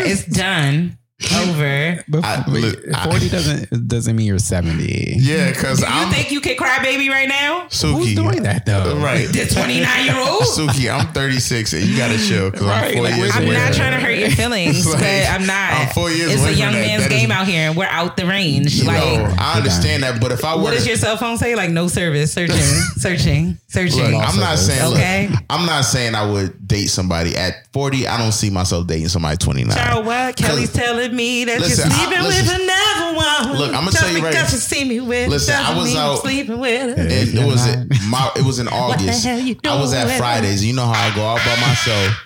It's 0.08 0.24
done. 0.24 0.96
Over. 1.34 2.04
But 2.08 2.24
I- 2.24 2.44
look, 2.46 2.78
I- 2.94 3.04
forty 3.04 3.30
doesn't 3.30 3.88
doesn't 3.88 4.16
mean 4.16 4.26
you're 4.26 4.38
seventy. 4.38 5.16
yeah, 5.18 5.48
because 5.50 5.80
You 5.80 5.86
I'm 5.88 6.12
think 6.12 6.30
you 6.30 6.42
can 6.42 6.56
cry 6.56 6.82
baby 6.82 7.08
right 7.08 7.26
now? 7.26 7.66
Suki. 7.70 7.92
Who's 7.96 8.14
doing 8.14 8.42
that 8.42 8.66
though? 8.66 8.96
Right. 8.98 9.26
The 9.26 9.46
29 9.46 10.04
year 10.04 10.14
old? 10.16 10.42
Suki, 10.42 10.92
I'm 10.92 11.06
36 11.14 11.72
and 11.72 11.84
you 11.84 11.96
gotta 11.96 12.18
chill 12.18 12.50
because 12.50 12.66
I'm 12.66 12.82
Right, 12.82 12.94
four 12.94 13.04
like, 13.04 13.16
years 13.16 13.32
I'm 13.34 13.44
away. 13.44 13.54
not 13.54 13.72
trying 13.72 13.92
to 13.92 13.98
hurt 14.06 14.18
your 14.18 14.30
feelings, 14.42 14.86
Like, 14.86 14.98
but 14.98 15.30
I'm 15.30 15.46
not. 15.46 15.72
I'm 15.72 15.88
four 15.94 16.10
years 16.10 16.32
it's 16.34 16.42
away 16.42 16.52
a 16.52 16.54
young 16.56 16.72
that. 16.74 16.86
man's 16.86 17.02
That 17.04 17.12
is- 17.12 17.18
game 17.20 17.32
out 17.32 17.46
here, 17.46 17.68
and 17.70 17.76
we're 17.78 17.86
out 17.86 18.18
the 18.18 18.26
range. 18.26 18.82
No, 18.82 18.88
like, 18.92 19.38
I 19.40 19.54
understand 19.56 20.02
that, 20.02 20.20
but 20.20 20.32
if 20.32 20.44
I 20.44 20.54
were 20.54 20.62
what 20.64 20.70
to, 20.72 20.76
does 20.76 20.86
your 20.86 20.96
cell 20.98 21.16
phone 21.16 21.38
say? 21.38 21.54
Like, 21.54 21.70
no 21.70 21.88
service, 21.88 22.30
searching, 22.34 22.56
searching, 22.98 23.58
searching. 23.68 24.12
Look, 24.12 24.22
I'm 24.28 24.38
not 24.38 24.58
saying. 24.58 24.92
Okay. 24.92 25.28
Look, 25.30 25.40
I'm 25.48 25.64
not 25.64 25.86
saying 25.86 26.14
I 26.14 26.30
would 26.30 26.68
date 26.68 26.88
somebody 26.88 27.34
at 27.36 27.54
40. 27.72 28.06
I 28.06 28.18
don't 28.18 28.32
see 28.32 28.50
myself 28.50 28.86
dating 28.86 29.08
somebody 29.08 29.38
29. 29.38 29.74
Child, 29.74 30.04
what? 30.06 30.36
Kelly's 30.36 30.72
telling 30.72 31.05
me 31.12 31.44
that 31.44 31.60
Listen, 31.60 31.90
you're 31.90 31.98
I- 31.98 32.04
sleeping 32.04 32.24
listen. 32.24 32.46
with 32.46 32.62
another 32.62 33.16
one. 33.16 33.58
Look, 33.58 33.74
I'ma 33.74 33.90
tell 33.90 34.10
you 34.10 34.22
right- 34.22 34.32
because 34.32 34.52
you 34.52 34.58
see 34.58 34.84
me 34.84 35.00
with 35.00 35.28
Listen, 35.28 35.54
I 35.54 35.76
was 35.76 35.94
out- 35.96 36.20
sleeping 36.20 36.58
with. 36.58 36.98
And 36.98 37.10
it 37.10 37.44
was 37.46 37.66
it, 37.66 37.88
my, 38.08 38.30
it 38.36 38.44
was 38.44 38.58
in 38.58 38.68
August. 38.72 39.24
hell 39.24 39.38
you 39.38 39.56
I 39.64 39.80
was 39.80 39.92
at? 39.92 40.16
Fridays. 40.18 40.64
You 40.64 40.72
know 40.74 40.86
how 40.86 41.10
I 41.10 41.14
go 41.14 41.26
out 41.26 41.40
by 41.44 41.56
myself. 41.60 42.22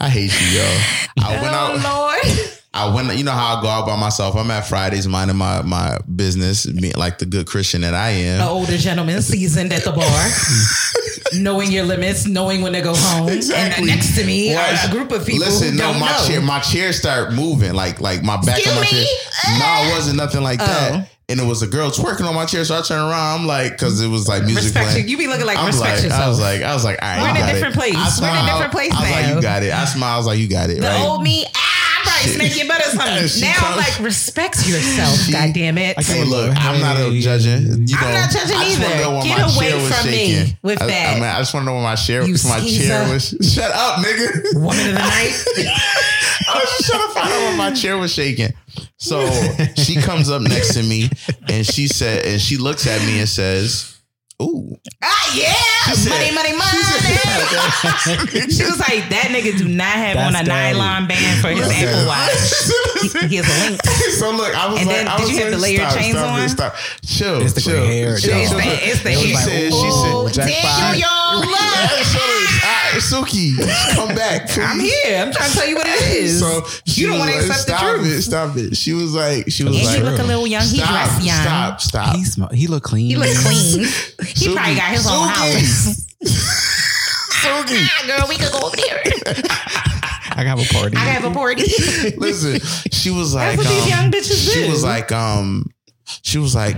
I 0.00 0.08
hate 0.08 0.32
you, 0.40 0.58
yo. 0.58 0.78
I 1.24 1.30
went 1.40 1.44
oh, 1.44 1.56
out. 1.56 1.70
Oh 1.72 2.22
Lord. 2.24 2.43
I 2.74 2.92
went. 2.92 3.16
You 3.16 3.22
know 3.24 3.30
how 3.32 3.56
I 3.56 3.62
go 3.62 3.68
out 3.68 3.86
by 3.86 3.96
myself. 3.96 4.34
I'm 4.34 4.50
at 4.50 4.66
Fridays, 4.66 5.06
minding 5.06 5.36
my 5.36 5.62
my 5.62 5.98
business, 6.14 6.66
me, 6.66 6.92
like 6.92 7.18
the 7.18 7.26
good 7.26 7.46
Christian 7.46 7.82
that 7.82 7.94
I 7.94 8.10
am. 8.10 8.40
An 8.40 8.48
older 8.48 8.76
gentleman 8.76 9.22
seasoned 9.22 9.72
at 9.72 9.84
the 9.84 9.92
bar, 9.92 10.04
knowing 11.40 11.70
your 11.72 11.84
limits, 11.84 12.26
knowing 12.26 12.62
when 12.62 12.72
to 12.72 12.80
go 12.80 12.94
home. 12.94 13.28
Exactly. 13.28 13.82
And 13.82 13.86
next 13.86 14.16
to 14.18 14.24
me, 14.26 14.54
are 14.54 14.74
a 14.86 14.90
group 14.90 15.12
of 15.12 15.24
people 15.26 15.46
Listen, 15.46 15.72
who 15.72 15.78
no, 15.78 15.94
my 15.94 16.10
know. 16.12 16.26
chair, 16.26 16.40
my 16.42 16.60
chair 16.60 16.92
started 16.92 17.34
moving, 17.36 17.74
like 17.74 18.00
like 18.00 18.22
my 18.22 18.36
back 18.42 18.58
of 18.66 18.74
my 18.74 18.84
chair. 18.84 19.00
me? 19.00 19.58
No, 19.58 19.88
it 19.88 19.92
wasn't 19.92 20.16
nothing 20.16 20.42
like 20.42 20.60
Oh. 20.60 20.66
that. 20.66 21.10
And 21.26 21.40
it 21.40 21.46
was 21.46 21.62
a 21.62 21.66
girl 21.66 21.90
twerking 21.90 22.28
on 22.28 22.34
my 22.34 22.44
chair, 22.44 22.66
so 22.66 22.76
I 22.78 22.82
turned 22.82 23.00
around. 23.00 23.40
I'm 23.40 23.46
like, 23.46 23.72
because 23.72 23.98
it 24.02 24.08
was 24.08 24.28
like 24.28 24.42
music 24.42 24.64
Respect 24.64 24.90
playing. 24.90 25.04
you. 25.06 25.12
You 25.12 25.16
be 25.16 25.26
looking 25.26 25.46
like 25.46 25.56
I'm 25.56 25.68
respect 25.68 25.94
like, 25.94 26.02
yourself. 26.02 26.22
I 26.22 26.28
was 26.28 26.38
like, 26.40 26.60
I 26.62 26.74
was 26.74 26.84
like, 26.84 26.98
all 27.00 27.08
right, 27.08 27.22
We're 27.22 27.30
in 27.30 27.48
a 27.48 27.52
different 27.54 27.74
it. 27.74 27.78
place. 27.78 27.94
I 27.96 28.20
We're 28.20 28.28
in 28.28 28.44
a 28.44 28.52
different 28.52 28.72
place 28.72 28.92
I 28.92 29.00
was 29.00 29.10
like, 29.10 29.24
now. 29.26 29.34
you 29.36 29.40
got 29.40 29.62
it. 29.62 29.72
I 29.72 29.84
smiled. 29.86 30.12
I 30.14 30.16
was 30.18 30.26
like, 30.26 30.38
you 30.38 30.48
got 30.50 30.68
it. 30.68 30.82
the 30.82 30.86
right? 30.86 31.00
old 31.00 31.22
me, 31.22 31.46
ah, 31.56 31.73
probably 32.04 32.28
Shit. 32.28 32.36
smack 32.36 32.56
your 32.56 32.68
butt 32.68 32.80
or 32.86 32.90
something. 32.90 33.40
Now 33.40 33.54
I'm 33.60 33.76
like, 33.76 33.98
respect 34.00 34.66
yourself, 34.68 35.16
She- 35.18 35.32
God 35.32 35.52
damn 35.54 35.78
it. 35.78 35.98
Hey, 36.00 36.24
look, 36.24 36.52
I'm 36.56 36.80
not 36.80 36.96
a 36.96 37.10
Hey. 37.10 37.20
judging. 37.20 37.88
You 37.88 37.96
know, 37.96 38.06
I'm 38.06 38.14
not 38.14 38.30
judging 38.30 38.56
I 38.56 38.64
just 38.64 38.80
either. 38.80 38.96
know 39.02 39.10
when 39.18 39.24
Get 39.26 39.38
my 39.38 39.54
away 39.54 39.68
chair 39.70 39.76
was 39.82 40.00
from 40.00 40.10
me 40.10 40.56
with 40.62 40.82
I, 40.82 40.86
that. 40.86 41.10
I, 41.10 41.14
mean, 41.16 41.24
I 41.24 41.38
just 41.38 41.54
want 41.54 41.64
to 41.64 41.66
know 41.66 41.74
when 41.74 41.82
my 41.84 41.94
chair, 41.96 42.22
You 42.22 42.34
my 42.44 42.60
chair 42.60 43.04
skeezer. 43.08 43.12
was. 43.12 43.36
Shut 43.54 43.70
up, 43.72 43.98
nigga. 44.04 44.54
Woman 44.54 44.78
of 44.80 44.86
the 44.86 44.92
night. 44.94 45.44
I 46.46 46.58
was 46.58 46.68
just 46.78 46.90
trying 46.90 47.08
to 47.08 47.14
find 47.14 47.32
out 47.32 47.48
when 47.48 47.56
my 47.56 47.70
chair 47.72 47.96
was 47.98 48.12
shaking. 48.12 48.52
So 48.96 49.26
she 49.76 49.96
comes 49.96 50.30
up 50.30 50.42
next 50.42 50.74
to 50.74 50.82
me 50.82 51.10
and 51.48 51.66
she 51.66 51.86
said, 51.88 52.24
and 52.26 52.40
she 52.40 52.56
looks 52.56 52.86
at 52.86 53.00
me 53.06 53.18
and 53.20 53.28
says, 53.28 53.93
"Ooh." 54.42 54.76
ah, 55.02 55.36
yeah. 55.36 55.52
said- 55.94 56.10
money, 56.10 56.30
money, 56.32 56.52
money. 56.56 56.82
she 58.50 58.62
was 58.64 58.78
like, 58.80 59.08
that 59.10 59.28
nigga 59.30 59.56
do 59.56 59.68
not 59.68 59.86
have 59.94 60.16
That's 60.16 60.34
on 60.36 60.42
a 60.42 60.44
daddy. 60.44 60.76
nylon 60.78 61.06
band 61.06 61.40
for 61.40 61.48
his 61.48 61.66
Listen. 61.66 61.88
Apple 61.88 62.06
Watch. 62.06 63.22
He, 63.22 63.28
he 63.28 63.36
has 63.36 63.46
a 63.46 63.70
link. 63.70 63.82
so 64.18 64.30
look, 64.32 64.54
I 64.56 64.68
was 64.68 64.78
And 64.80 64.88
like, 64.88 64.96
then 64.96 65.08
I 65.08 65.16
did 65.18 65.22
was 65.22 65.30
you 65.30 65.36
have 65.38 65.46
like, 65.46 65.54
to 65.54 65.62
lay 65.62 65.72
your 65.76 65.90
stop, 65.90 65.98
chains 66.00 66.16
stop, 66.16 66.30
on? 66.32 66.48
Stop, 66.48 66.74
chill, 67.04 67.42
It's 67.42 67.52
the 67.52 67.60
chill, 67.60 67.84
gray 67.84 67.98
hair, 67.98 68.16
chill. 68.18 68.36
It's 68.38 68.50
Yo. 68.50 68.56
the, 68.58 68.64
it's 68.64 69.02
the 69.02 69.12
She 69.14 69.30
hair. 69.32 69.42
said, 69.44 69.72
she 69.72 69.90
said, 69.92 70.46
Daniel, 70.48 71.06
y'all 71.06 71.40
look. 71.40 71.50
Yeah, 72.94 73.00
so, 73.00 73.24
Suki, 73.24 73.56
come 73.94 74.14
back. 74.14 74.48
Please. 74.48 74.58
I'm 74.64 74.78
here. 74.80 75.18
I'm 75.22 75.32
trying 75.32 75.50
to 75.50 75.56
tell 75.56 75.68
you 75.68 75.76
what 75.76 75.86
it 75.86 76.16
is. 76.16 76.40
So 76.40 76.62
you 76.86 77.08
don't 77.08 77.18
want 77.18 77.30
to 77.32 77.36
like, 77.36 77.46
accept 77.46 77.66
the 77.66 77.76
stop 77.76 77.94
truth. 77.96 78.06
it, 78.06 78.22
stop 78.22 78.56
it. 78.56 78.76
She 78.76 78.92
was 78.92 79.14
like, 79.14 79.50
she 79.50 79.64
was 79.64 79.76
And 79.76 79.86
like, 79.86 79.96
he 79.98 80.02
look 80.02 80.18
a 80.20 80.22
little 80.22 80.46
young. 80.46 80.62
He 80.62 80.78
stop, 80.78 80.90
dressed 80.90 81.22
young. 81.26 81.40
stop, 81.42 81.80
stop. 81.80 82.16
He 82.16 82.24
sm- 82.24 82.52
he 82.52 82.66
look 82.66 82.82
clean. 82.84 83.06
He 83.06 83.16
look 83.16 83.34
clean. 83.38 83.80
He 84.24 84.48
Suki, 84.48 84.54
probably 84.56 84.74
got 84.76 84.90
his 84.92 85.06
own 85.06 85.28
house. 85.28 86.06
Suki. 87.44 87.86
Ah, 87.86 88.04
girl, 88.06 88.28
we 88.28 88.36
could 88.36 88.50
go 88.52 88.60
over 88.66 88.76
there. 88.76 89.02
I 90.36 90.42
got 90.44 90.58
a 90.58 90.72
party. 90.74 90.96
I 90.96 91.00
have 91.00 91.24
a 91.24 91.30
party. 91.30 91.62
Listen, 92.16 92.58
she 92.90 93.10
was 93.10 93.34
like, 93.34 93.56
what 93.56 93.66
these 93.68 93.82
um, 93.84 93.88
young 93.88 94.10
bitches 94.10 94.52
she 94.52 94.64
do. 94.64 94.70
was 94.70 94.82
like, 94.82 95.12
um, 95.12 95.66
she 96.22 96.38
was 96.38 96.54
like, 96.54 96.76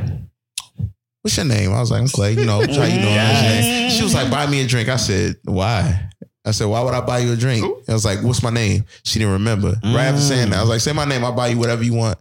what's 1.26 1.36
your 1.36 1.46
name? 1.46 1.72
I 1.72 1.80
was 1.80 1.90
like, 1.90 2.02
I'm 2.02 2.06
Clay. 2.06 2.34
You 2.34 2.44
know, 2.44 2.60
how 2.60 2.84
you 2.84 3.00
doing? 3.00 3.16
Name? 3.16 3.90
She 3.90 4.04
was 4.04 4.14
like, 4.14 4.30
buy 4.30 4.46
me 4.46 4.60
a 4.60 4.66
drink. 4.66 4.88
I 4.88 4.94
said, 4.94 5.34
why? 5.42 6.08
I 6.44 6.52
said, 6.52 6.66
why 6.66 6.80
would 6.82 6.94
I 6.94 7.00
buy 7.00 7.18
you 7.18 7.32
a 7.32 7.36
drink? 7.36 7.64
I 7.88 7.92
was 7.92 8.04
like, 8.04 8.22
what's 8.22 8.44
my 8.44 8.50
name? 8.50 8.84
She 9.02 9.18
didn't 9.18 9.32
remember. 9.32 9.74
Right 9.82 10.04
after 10.04 10.20
mm. 10.20 10.28
saying 10.28 10.50
that, 10.50 10.58
I 10.58 10.60
was 10.60 10.70
like, 10.70 10.80
say 10.80 10.92
my 10.92 11.04
name. 11.04 11.24
I'll 11.24 11.32
buy 11.32 11.48
you 11.48 11.58
whatever 11.58 11.82
you 11.82 11.94
want. 11.94 12.16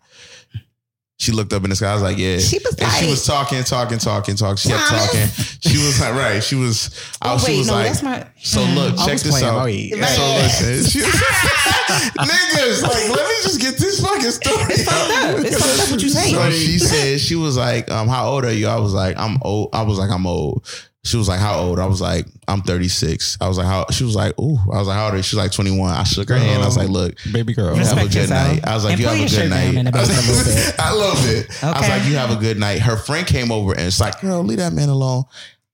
She 1.18 1.32
looked 1.32 1.54
up 1.54 1.64
in 1.64 1.70
the 1.70 1.76
sky. 1.78 1.92
I 1.92 1.94
was 1.94 2.04
like, 2.04 2.18
yeah. 2.18 2.40
She 2.40 2.60
was 2.60 2.76
and 2.76 2.92
she 2.92 3.10
was 3.10 3.26
talking, 3.26 3.64
talking, 3.64 3.98
talking, 4.00 4.36
talking. 4.36 4.58
She 4.58 4.68
kept 4.70 4.90
talking. 4.90 5.28
She 5.62 5.78
was 5.78 6.00
like, 6.02 6.14
right. 6.14 6.44
She 6.44 6.56
was, 6.56 6.90
I 7.22 7.30
Oh, 7.30 7.34
was, 7.36 7.46
she 7.46 7.58
was 7.58 7.68
no, 7.68 7.74
like, 7.74 7.86
that's 7.88 8.04
my. 8.04 8.28
so 8.44 8.64
look, 8.66 8.94
I 9.00 9.06
check 9.06 9.14
was 9.14 9.24
this 9.24 9.44
out. 9.44 9.64
So 9.64 9.66
listen, 9.66 10.84
she- 10.92 11.00
niggas, 11.00 12.84
like, 12.84 13.10
let 13.10 13.28
me 13.28 13.36
just 13.44 13.62
get 13.62 13.78
this 13.78 14.02
fucking 14.02 14.32
story. 14.32 14.56
It's 14.74 14.84
fucked 14.84 15.12
up. 15.24 15.46
It's 15.46 15.58
fucked 15.58 15.80
up 15.88 15.92
what 15.92 16.02
you 16.04 16.10
saying. 16.10 16.36
So 16.36 16.52
she 16.52 16.80
said 16.80 17.20
she 17.22 17.36
was 17.36 17.58
like, 17.58 17.90
um, 17.92 18.08
how 18.08 18.28
old 18.28 18.46
are 18.46 18.52
you? 18.54 18.68
I 18.68 18.78
was 18.80 18.94
like, 18.94 19.18
I'm 19.18 19.38
old. 19.42 19.70
I 19.74 19.84
was 19.84 19.98
like, 19.98 20.10
I'm 20.12 20.28
old. 20.28 20.66
She 21.06 21.18
was 21.18 21.28
like, 21.28 21.40
how 21.40 21.60
old? 21.60 21.78
I 21.78 21.86
was 21.86 22.02
like, 22.02 22.26
I'm 22.48 22.62
36. 22.64 23.38
I 23.40 23.48
was 23.48 23.60
like, 23.60 23.68
how? 23.68 23.86
She 23.92 24.04
was 24.04 24.16
like, 24.16 24.38
ooh. 24.40 24.58
I 24.74 24.80
was 24.80 24.88
like, 24.88 24.98
how 24.98 25.06
old 25.06 25.14
are 25.14 25.18
you? 25.18 25.24
She 25.24 25.36
was 25.36 25.44
like 25.44 25.52
21. 25.52 25.92
I 25.92 26.04
shook 26.04 26.30
her 26.30 26.36
hand. 26.38 26.64
I 26.64 26.66
was 26.66 26.78
like, 26.78 26.90
look, 26.90 27.16
baby 27.32 27.54
girl. 27.54 27.76
you 27.78 27.84
have 27.86 27.98
a 27.98 28.10
good 28.10 28.30
night. 28.30 28.66
I 28.66 28.74
was 28.74 28.84
like, 28.86 28.98
you 28.98 29.06
have 29.06 29.16
a 29.16 29.30
good 29.30 29.50
night. 29.52 29.76
in 29.76 29.86
the 29.86 29.92
back 29.92 30.08
a 30.08 30.10
little 30.10 30.44
bit. 30.44 30.76
I 30.80 30.94
love 30.94 31.30
it. 31.30 31.64
I 31.64 31.80
was 31.80 31.90
like, 31.90 32.06
you 32.06 32.16
have 32.16 32.32
a 32.32 32.36
good 32.38 32.58
night. 32.58 32.80
Her 32.80 32.98
friend 32.98 33.28
came 33.28 33.52
over 33.52 33.74
and 33.74 33.82
it's 33.82 34.00
like, 34.00 34.20
girl, 34.20 34.44
leave 34.44 34.58
that 34.58 34.74
man 34.74 34.90
alone. 34.90 35.26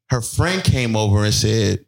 Her 0.09 0.21
friend 0.21 0.61
came 0.61 0.97
over 0.97 1.23
and 1.23 1.33
said, 1.33 1.85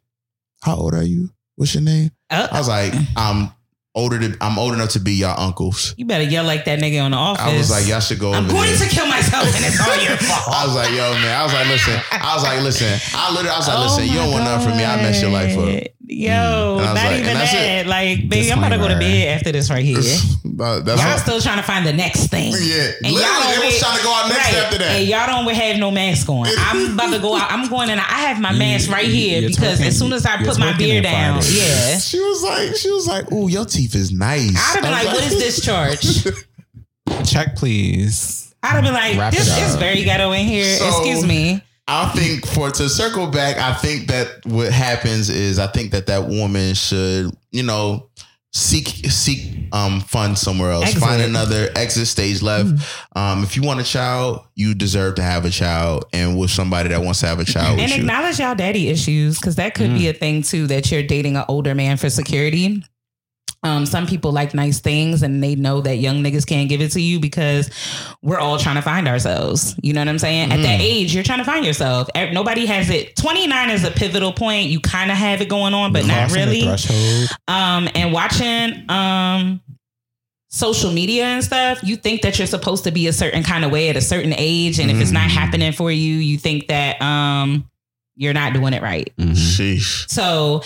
how 0.62 0.76
old 0.76 0.94
are 0.94 1.02
you? 1.02 1.28
What's 1.56 1.74
your 1.74 1.82
name? 1.82 2.12
Uh, 2.30 2.48
I 2.50 2.58
was 2.58 2.68
like, 2.68 2.94
I'm 3.14 3.52
older 3.94 4.18
to 4.18 4.36
I'm 4.40 4.58
old 4.58 4.74
enough 4.74 4.90
to 4.90 5.00
be 5.00 5.12
y'all 5.14 5.38
uncles. 5.40 5.94
you 5.96 6.04
better 6.04 6.24
yell 6.24 6.44
like 6.44 6.64
that 6.66 6.80
nigga 6.80 7.02
on 7.04 7.12
the 7.12 7.16
office. 7.16 7.44
I 7.44 7.56
was 7.56 7.70
like, 7.70 7.86
y'all 7.86 8.00
should 8.00 8.18
go 8.18 8.32
I'm 8.32 8.48
going 8.48 8.68
there. 8.70 8.88
to 8.88 8.94
kill 8.94 9.06
myself, 9.06 9.44
and 9.54 9.64
it's 9.64 9.80
all 9.80 9.96
your 10.02 10.16
fault. 10.16 10.48
I 10.54 10.66
was 10.66 10.74
like, 10.74 10.90
yo, 10.90 11.12
man. 11.14 11.38
I 11.40 11.42
was 11.44 11.52
like, 11.52 11.66
listen. 11.68 12.00
I 12.10 12.34
was 12.34 12.42
like, 12.42 12.62
listen. 12.62 13.00
I 13.14 13.30
literally, 13.30 13.50
I 13.50 13.56
was 13.58 13.68
like, 13.68 13.78
Oh 13.78 13.82
listen. 13.84 14.04
You 14.06 14.14
don't 14.14 14.30
want 14.32 14.44
nothing 14.44 14.68
from 14.68 14.76
me. 14.78 14.84
I 14.84 14.96
mess 14.96 15.20
your 15.22 15.30
life 15.30 15.56
up. 15.56 15.93
Yo, 16.06 16.32
mm. 16.32 16.76
And 16.78 16.84
not 16.84 16.94
like- 16.96 17.20
even 17.20 17.34
that. 17.34 17.86
Like, 17.86 18.28
baby, 18.28 18.52
I'm 18.52 18.58
about 18.58 18.70
to 18.70 18.78
go 18.78 18.88
to 18.88 18.98
bed 18.98 19.36
after 19.38 19.52
this 19.52 19.70
right 19.70 19.84
here. 19.84 19.96
That's 20.44 20.86
Y'all 21.00 21.10
all- 21.12 21.18
still 21.18 21.40
trying 21.40 21.56
to 21.56 21.62
find 21.62 21.86
the 21.86 21.92
next 21.94 22.26
thing. 22.28 22.52
Yeah, 22.52 22.92
And 23.02 23.14
literally, 23.14 23.22
y'all 23.22 23.60
they 23.60 23.66
was 23.66 23.78
trying 23.80 23.98
to 23.98 24.04
go 24.04 24.12
out 24.14 24.28
next 24.28 24.54
after 24.54 24.78
that. 24.78 25.00
And 25.00 25.08
y'all 25.08 25.26
don't 25.26 25.52
have 25.54 25.78
no 25.78 25.90
mask 25.90 26.28
on. 26.28 26.46
I'm 26.58 26.92
about 26.94 27.10
to 27.12 27.18
go 27.20 27.34
out. 27.34 27.50
I'm 27.50 27.68
going 27.70 27.88
and 27.90 27.98
I 28.00 28.04
have 28.28 28.38
my 28.40 28.52
mask 28.52 28.90
right 28.90 29.06
here 29.06 29.40
you're 29.40 29.50
because 29.50 29.80
twerking- 29.80 29.86
as 29.86 29.98
soon 29.98 30.12
as 30.12 30.26
I 30.26 30.36
put 30.44 30.58
my 30.58 30.76
beer 30.76 31.00
down, 31.00 31.40
yeah. 31.50 31.98
She 31.98 32.20
was 32.20 32.42
like, 32.42 32.76
she 32.76 32.90
was 32.90 33.06
like, 33.06 33.32
ooh, 33.32 33.48
your 33.48 33.64
teeth 33.64 33.94
is 33.94 34.12
nice. 34.12 34.50
I'd 34.56 34.74
have 34.74 34.82
been 34.82 34.92
was 34.92 35.04
like, 35.04 35.14
what 35.14 35.24
is 35.32 35.38
this 35.38 35.64
charge? 35.64 36.24
Check, 37.30 37.56
please. 37.56 38.54
I'd 38.62 38.68
have 38.68 38.84
been 38.84 38.94
like, 38.94 39.18
Wrap 39.18 39.32
this 39.32 39.48
is 39.58 39.76
very 39.76 40.04
ghetto 40.04 40.32
in 40.32 40.46
here. 40.46 40.76
So- 40.76 40.88
Excuse 40.88 41.24
me. 41.24 41.62
I 41.86 42.08
think 42.10 42.46
for 42.46 42.70
to 42.70 42.88
circle 42.88 43.26
back, 43.26 43.58
I 43.58 43.74
think 43.74 44.06
that 44.08 44.44
what 44.46 44.72
happens 44.72 45.28
is 45.28 45.58
I 45.58 45.66
think 45.66 45.90
that 45.92 46.06
that 46.06 46.26
woman 46.28 46.74
should, 46.74 47.30
you 47.52 47.62
know, 47.62 48.08
seek 48.56 48.86
seek 49.10 49.66
um 49.72 50.00
fun 50.00 50.36
somewhere 50.36 50.70
else. 50.70 50.84
Exit. 50.86 51.00
Find 51.02 51.20
another 51.20 51.68
exit 51.74 52.06
stage 52.06 52.40
left. 52.40 52.68
Mm. 52.70 53.16
Um, 53.16 53.42
if 53.42 53.56
you 53.56 53.62
want 53.62 53.80
a 53.80 53.84
child, 53.84 54.46
you 54.54 54.74
deserve 54.74 55.16
to 55.16 55.22
have 55.22 55.44
a 55.44 55.50
child, 55.50 56.04
and 56.12 56.38
with 56.38 56.50
somebody 56.50 56.88
that 56.90 57.02
wants 57.02 57.20
to 57.20 57.26
have 57.26 57.40
a 57.40 57.44
child 57.44 57.78
And 57.80 57.90
with 57.90 57.96
you. 57.96 58.02
acknowledge 58.04 58.38
y'all 58.38 58.54
daddy 58.54 58.88
issues 58.88 59.38
because 59.38 59.56
that 59.56 59.74
could 59.74 59.90
Mm. 59.90 59.98
be 59.98 60.08
a 60.08 60.12
thing 60.14 60.42
too 60.42 60.66
that 60.68 60.90
you're 60.90 61.02
dating 61.02 61.36
an 61.36 61.44
older 61.48 61.74
man 61.74 61.96
for 61.96 62.08
security. 62.08 62.82
Um, 63.64 63.86
some 63.86 64.06
people 64.06 64.30
like 64.30 64.52
nice 64.54 64.78
things 64.78 65.22
and 65.22 65.42
they 65.42 65.54
know 65.54 65.80
that 65.80 65.96
young 65.96 66.22
niggas 66.22 66.46
can't 66.46 66.68
give 66.68 66.80
it 66.82 66.92
to 66.92 67.00
you 67.00 67.18
because 67.18 67.70
we're 68.22 68.38
all 68.38 68.58
trying 68.58 68.74
to 68.76 68.82
find 68.82 69.08
ourselves. 69.08 69.74
You 69.82 69.94
know 69.94 70.02
what 70.02 70.08
I'm 70.08 70.18
saying? 70.18 70.52
At 70.52 70.58
Mm. 70.58 70.62
that 70.64 70.80
age, 70.82 71.14
you're 71.14 71.24
trying 71.24 71.38
to 71.38 71.44
find 71.44 71.64
yourself. 71.64 72.08
Nobody 72.14 72.66
has 72.66 72.90
it. 72.90 73.16
29 73.16 73.70
is 73.70 73.82
a 73.84 73.90
pivotal 73.90 74.32
point. 74.34 74.68
You 74.68 74.80
kind 74.80 75.10
of 75.10 75.16
have 75.16 75.40
it 75.40 75.48
going 75.48 75.72
on, 75.72 75.92
but 75.94 76.04
not 76.06 76.28
Crossing 76.30 76.48
the 76.50 76.50
really. 76.50 77.26
Um, 77.48 77.88
and 77.94 78.12
watching 78.12 78.84
um 78.90 79.60
social 80.48 80.92
media 80.92 81.24
and 81.24 81.42
stuff, 81.42 81.82
you 81.82 81.96
think 81.96 82.22
that 82.22 82.38
you're 82.38 82.46
supposed 82.46 82.84
to 82.84 82.92
be 82.92 83.06
a 83.08 83.12
certain 83.12 83.42
kind 83.42 83.64
of 83.64 83.72
way 83.72 83.88
at 83.88 83.96
a 83.96 84.00
certain 84.00 84.34
age, 84.36 84.78
and 84.78 84.90
if 84.90 85.00
it's 85.00 85.10
not 85.10 85.28
Mm. 85.28 85.32
happening 85.34 85.72
for 85.72 85.90
you, 85.90 86.14
you 86.16 86.38
think 86.38 86.68
that 86.68 87.00
um 87.02 87.68
you're 88.16 88.34
not 88.34 88.52
doing 88.52 88.72
it 88.74 88.80
right. 88.82 89.10
Sheesh. 89.18 90.08
So 90.08 90.62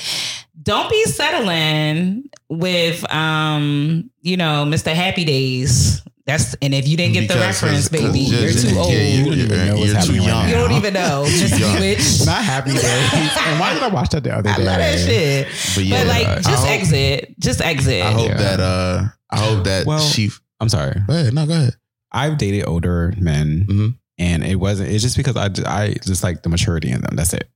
don't 0.68 0.90
be 0.90 1.04
settling 1.04 2.28
with 2.48 3.10
um, 3.12 4.10
you 4.22 4.36
know, 4.36 4.64
Mr. 4.66 4.94
Happy 4.94 5.24
Days. 5.24 6.02
That's 6.26 6.54
and 6.60 6.74
if 6.74 6.86
you 6.86 6.96
didn't 6.98 7.14
get 7.14 7.28
the 7.28 7.36
reference, 7.36 7.88
because 7.88 8.12
baby, 8.12 8.20
you're 8.20 8.50
too 8.52 8.78
old. 8.78 8.92
yeah, 8.92 8.98
you, 9.00 9.18
You 9.18 9.24
don't 9.24 9.38
even 9.38 9.66
know 9.66 9.76
what's 9.78 9.92
you're 9.92 9.94
too 9.94 9.94
happening 9.94 10.20
right 10.20 10.26
young. 10.26 10.48
you 10.50 10.54
don't 10.56 10.72
even 10.72 10.92
know. 10.92 11.24
Just 11.26 11.58
Young. 11.58 11.74
bewitched. 11.76 12.26
Not 12.26 12.44
happy 12.44 12.72
days. 12.72 12.84
and 12.84 13.58
why 13.58 13.72
did 13.72 13.82
I 13.82 13.88
watch 13.88 14.10
that 14.10 14.24
the 14.24 14.36
other 14.36 14.50
I 14.50 14.56
day? 14.58 14.64
love 14.64 14.76
that 14.76 14.98
shit. 14.98 15.46
But 15.74 15.84
yeah, 15.84 16.00
but 16.04 16.06
like, 16.08 16.26
I 16.28 16.34
just 16.42 16.48
hope- 16.66 16.68
exit. 16.68 17.34
Just 17.40 17.60
exit. 17.62 18.02
I 18.04 18.12
hope 18.12 18.28
Yeah. 18.28 18.36
that 18.36 18.60
uh, 18.60 19.04
I 19.30 19.38
hope 19.40 19.64
that 19.64 19.86
Well- 19.86 19.98
she. 20.00 20.30
I'm 20.60 20.68
sorry. 20.68 21.00
Go 21.06 21.14
ahead. 21.14 21.32
No, 21.32 21.46
go 21.46 21.54
ahead. 21.54 21.76
I've 22.12 22.36
dated 22.36 22.66
older 22.66 23.14
men, 23.18 23.66
Mhm. 23.70 23.94
and 24.18 24.44
it 24.44 24.56
wasn't. 24.56 24.90
It's 24.90 25.02
just 25.02 25.16
because 25.16 25.36
I, 25.36 25.46
I 25.66 25.94
just 26.04 26.22
like 26.22 26.42
the 26.42 26.48
maturity 26.50 26.90
in 26.90 27.00
them. 27.00 27.16
That's 27.16 27.32
it. 27.32 27.48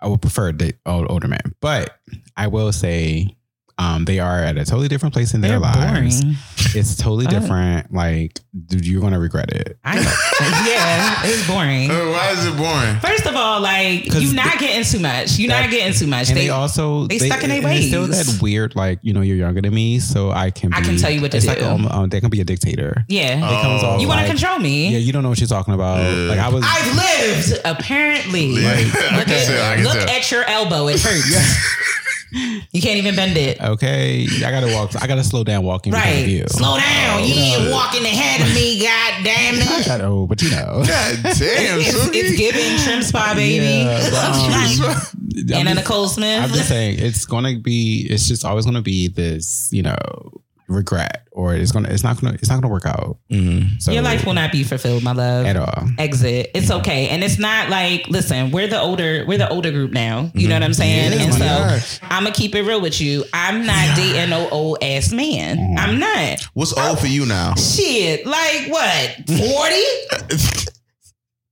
I 0.00 0.08
would 0.08 0.20
prefer 0.20 0.52
old, 0.86 1.10
older 1.10 1.28
man, 1.28 1.54
but 1.60 1.98
I 2.36 2.46
will 2.46 2.72
say, 2.72 3.36
um, 3.78 4.04
they 4.04 4.18
are 4.18 4.38
at 4.40 4.56
a 4.58 4.64
totally 4.64 4.88
different 4.88 5.12
place 5.14 5.34
in 5.34 5.40
their 5.40 5.52
They're 5.52 5.60
lives. 5.60 6.22
boring. 6.24 6.36
It's 6.74 6.96
totally 6.96 7.26
Uh, 7.26 7.30
different. 7.30 7.92
Like, 7.94 8.40
dude, 8.66 8.86
you're 8.86 9.00
gonna 9.00 9.18
regret 9.20 9.52
it. 9.52 9.78
I 9.84 9.96
yeah, 10.66 11.20
it's 11.24 11.46
boring. 11.46 11.90
Uh, 11.90 11.94
Why 12.12 12.30
is 12.32 12.44
it 12.44 12.56
boring? 12.56 12.98
First 13.00 13.26
of 13.26 13.34
all, 13.36 13.60
like 13.60 14.10
'Cause 14.10 14.22
you're 14.22 14.34
not 14.34 14.58
getting 14.58 14.84
too 14.84 14.98
much. 14.98 15.38
You're 15.38 15.48
not 15.48 15.62
That- 15.62 15.70
get's 15.70 15.98
too 16.00 16.06
much. 16.06 16.28
And 16.28 16.36
They, 16.36 16.44
they, 16.44 16.50
also 16.50 17.06
they 17.06 17.18
stuck 17.18 17.42
in 17.42 17.50
their 17.50 17.62
and 17.64 17.72
it's 17.78 17.86
Still 17.88 18.02
ways. 18.08 18.26
that 18.36 18.42
weird, 18.42 18.74
like 18.76 18.98
you 19.02 19.12
know, 19.14 19.20
you're 19.22 19.36
younger 19.36 19.62
than 19.62 19.72
me, 19.74 19.98
so 20.00 20.30
I 20.30 20.50
can. 20.50 20.70
Be, 20.70 20.76
I 20.76 20.80
can 20.82 20.96
tell 20.98 21.10
you 21.10 21.20
what 21.22 21.30
to 21.30 21.36
it's 21.38 21.46
do. 21.46 21.52
Like 21.52 21.62
um, 21.62 21.86
um, 21.88 22.08
they 22.10 22.20
can 22.20 22.30
be 22.30 22.40
a 22.40 22.44
dictator. 22.44 23.04
yeah, 23.08 23.36
It 23.38 23.62
comes 23.62 23.82
Oh. 23.82 23.86
off 23.86 24.00
you 24.00 24.08
want 24.08 24.18
to 24.20 24.26
like, 24.26 24.36
control 24.36 24.58
me. 24.58 24.90
Yeah, 24.92 24.98
you 24.98 25.12
don't 25.12 25.22
know 25.22 25.28
what 25.30 25.38
you're 25.40 25.46
talking 25.48 25.72
about. 25.74 25.98
Yeah. 26.02 26.28
Like 26.28 26.38
I 26.40 26.48
was. 26.48 26.64
I've 26.66 26.94
lived, 26.96 27.60
apparently. 27.64 28.46
Yeah, 28.60 28.70
I 28.70 28.82
look 28.82 28.92
can 29.26 29.34
at, 29.34 29.46
tell, 29.46 29.70
I 29.72 29.74
can 29.76 29.84
look 29.84 29.94
tell. 29.94 30.08
at 30.10 30.30
your 30.30 30.44
elbow. 30.44 30.88
It 30.88 31.00
hurts. 31.00 31.32
you 32.32 32.82
can't 32.82 32.98
even 32.98 33.14
bend 33.16 33.36
it. 33.36 33.60
okay, 33.60 34.26
I 34.44 34.50
gotta 34.50 34.66
walk. 34.72 34.90
I 35.02 35.06
gotta 35.06 35.24
slow 35.24 35.44
down 35.44 35.64
walking 35.64 35.92
because 35.92 36.04
Right. 36.04 36.28
you. 36.28 36.44
Slow 36.48 36.76
down. 36.78 37.24
you 37.24 37.34
ain't 37.34 37.70
walking 37.72 38.04
ahead 38.04 38.40
of 38.46 38.54
me, 38.54 38.78
god 38.82 39.24
damn 39.24 39.54
it. 39.56 39.68
I 39.70 39.82
got 39.84 40.00
old, 40.02 40.28
but 40.28 40.42
you 40.42 40.50
know. 40.50 40.82
God 40.86 41.18
damn, 41.22 41.80
It's, 41.80 41.94
Suki. 41.96 42.10
it's 42.14 42.36
giving 42.38 42.76
TrimSpa, 42.78 43.34
baby. 43.34 43.64
Yeah, 43.64 44.10
but, 44.10 44.24
um, 44.24 44.96
I'm 45.38 45.52
Anna 45.54 45.74
just- 45.74 45.76
Nicole 45.88 46.08
Smith. 46.08 46.42
I'm 46.42 46.50
just 46.50 46.68
saying 46.68 46.98
it's 46.98 47.24
gonna 47.24 47.58
be. 47.58 48.06
It's 48.10 48.26
just 48.28 48.44
always 48.44 48.64
gonna 48.64 48.82
be 48.82 49.08
this, 49.08 49.68
you 49.72 49.82
know, 49.82 49.96
regret, 50.68 51.26
or 51.32 51.54
it's 51.54 51.72
gonna. 51.72 51.88
It's 51.88 52.04
not 52.04 52.20
gonna. 52.20 52.34
It's 52.34 52.48
not 52.48 52.60
gonna 52.60 52.72
work 52.72 52.86
out. 52.86 53.18
Mm-hmm. 53.30 53.78
So 53.78 53.92
Your 53.92 54.02
life 54.02 54.24
will 54.24 54.34
not 54.34 54.52
be 54.52 54.62
fulfilled, 54.62 55.02
my 55.02 55.12
love. 55.12 55.46
at 55.46 55.56
all. 55.56 55.88
exit. 55.98 56.50
It's 56.54 56.66
mm-hmm. 56.66 56.80
okay. 56.80 57.08
And 57.08 57.24
it's 57.24 57.38
not 57.38 57.70
like, 57.70 58.06
listen, 58.08 58.50
we're 58.50 58.68
the 58.68 58.80
older, 58.80 59.24
we're 59.26 59.38
the 59.38 59.48
older 59.48 59.70
group 59.70 59.92
now. 59.92 60.30
You 60.34 60.48
know 60.48 60.54
mm-hmm. 60.54 60.60
what 60.60 60.62
I'm 60.62 60.74
saying? 60.74 61.12
Yeah, 61.12 61.24
and 61.24 61.34
so 61.34 61.40
God. 61.40 61.82
I'm 62.02 62.24
gonna 62.24 62.34
keep 62.34 62.54
it 62.54 62.62
real 62.62 62.80
with 62.80 63.00
you. 63.00 63.24
I'm 63.32 63.66
not 63.66 63.96
dating 63.96 64.30
no 64.30 64.48
old 64.50 64.82
ass 64.82 65.12
man. 65.12 65.76
I'm 65.78 65.98
not. 65.98 66.42
What's 66.54 66.76
old 66.76 67.00
for 67.00 67.06
you 67.06 67.26
now? 67.26 67.54
Shit. 67.54 68.26
Like 68.26 68.68
what? 68.68 69.16
40? 69.26 70.68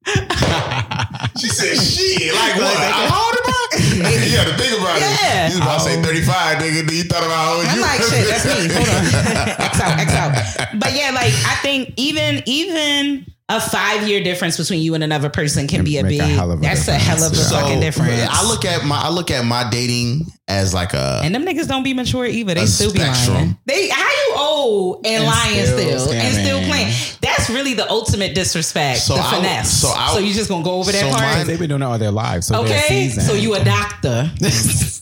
She 1.39 1.49
said, 1.49 1.77
"Shit, 1.77 2.33
like 2.35 2.57
what? 2.57 2.77
How 2.77 3.27
old 3.27 3.37
am 3.37 3.53
I?" 3.53 4.25
you 4.25 4.37
got 4.37 4.47
to 4.49 4.57
think 4.57 4.81
about 4.81 4.99
Yeah. 5.01 5.47
it. 5.47 5.53
You 5.53 5.59
was 5.59 5.67
about 5.67 5.79
to 5.79 5.85
say 5.85 5.99
oh. 5.99 6.03
thirty-five, 6.03 6.59
nigga. 6.59 6.91
You 6.93 7.05
thought 7.05 7.25
about 7.25 7.37
how 7.37 7.55
old 7.57 7.67
I'm 7.67 7.77
you? 7.77 7.83
like, 7.83 8.01
shit, 8.03 8.27
that's 8.29 8.45
me. 8.47 8.73
Hold 8.73 8.89
on. 8.89 9.05
X 9.67 9.81
out, 9.81 9.99
X 9.99 10.13
out. 10.15 10.69
But 10.81 10.95
yeah, 10.95 11.11
like 11.11 11.33
I 11.45 11.59
think 11.63 11.93
even 11.97 12.43
even 12.47 13.27
a 13.49 13.61
five 13.61 14.09
year 14.09 14.23
difference 14.25 14.57
between 14.57 14.81
you 14.81 14.95
and 14.95 15.05
another 15.05 15.29
person 15.29 15.67
can 15.69 15.79
Can 15.79 15.85
be 15.85 15.99
a 15.99 16.05
big 16.05 16.21
a 16.21 16.25
hell 16.25 16.51
of 16.51 16.59
a 16.61 16.63
that's 16.63 16.89
a 16.89 16.95
hell 16.95 17.23
of 17.23 17.33
a 17.33 17.37
So 17.37 17.57
fucking 17.57 17.81
difference. 17.81 18.27
I 18.31 18.47
look 18.49 18.65
at 18.65 18.85
my 18.85 18.97
I 18.99 19.11
look 19.11 19.31
at 19.31 19.45
my 19.45 19.69
dating 19.71 20.27
as 20.49 20.73
like 20.73 20.95
a 20.95 21.21
And 21.25 21.35
them 21.35 21.45
niggas 21.45 21.67
don't 21.67 21.83
be 21.83 21.93
mature 21.93 22.25
either. 22.25 22.55
They 22.55 22.63
A 22.63 22.67
still 22.67 22.93
be 22.93 23.01
lying. 23.01 23.57
They 23.65 23.89
how 23.89 24.09
you 24.09 24.35
old 24.39 25.05
and, 25.07 25.17
And 25.17 25.25
lying 25.25 25.67
still 25.67 25.99
still, 26.01 26.13
and 26.13 26.35
still 26.35 26.63
playing. 26.63 26.93
That's 27.21 27.51
really 27.51 27.75
the 27.75 27.91
ultimate 27.91 28.35
disrespect. 28.35 29.01
So 29.01 29.15
the 29.17 29.23
I- 29.23 29.35
finesse. 29.35 29.81
so 29.81 29.89
I- 29.89 30.13
so 30.13 30.19
you 30.21 30.33
just 30.33 30.49
gonna 30.49 30.63
go 30.63 30.75
over 30.75 30.93
that 30.93 31.01
so 31.01 31.11
part? 31.11 31.21
mine- 31.23 31.47
They've 31.47 31.59
been 31.59 31.69
doing 31.71 31.83
it 31.83 31.85
all 31.85 31.99
their 31.99 32.13
lives. 32.13 32.47
So 32.47 32.63
okay. 32.63 33.09
So 33.11 33.35
you 33.35 33.55
a 33.55 33.65
doctor. 33.65 34.31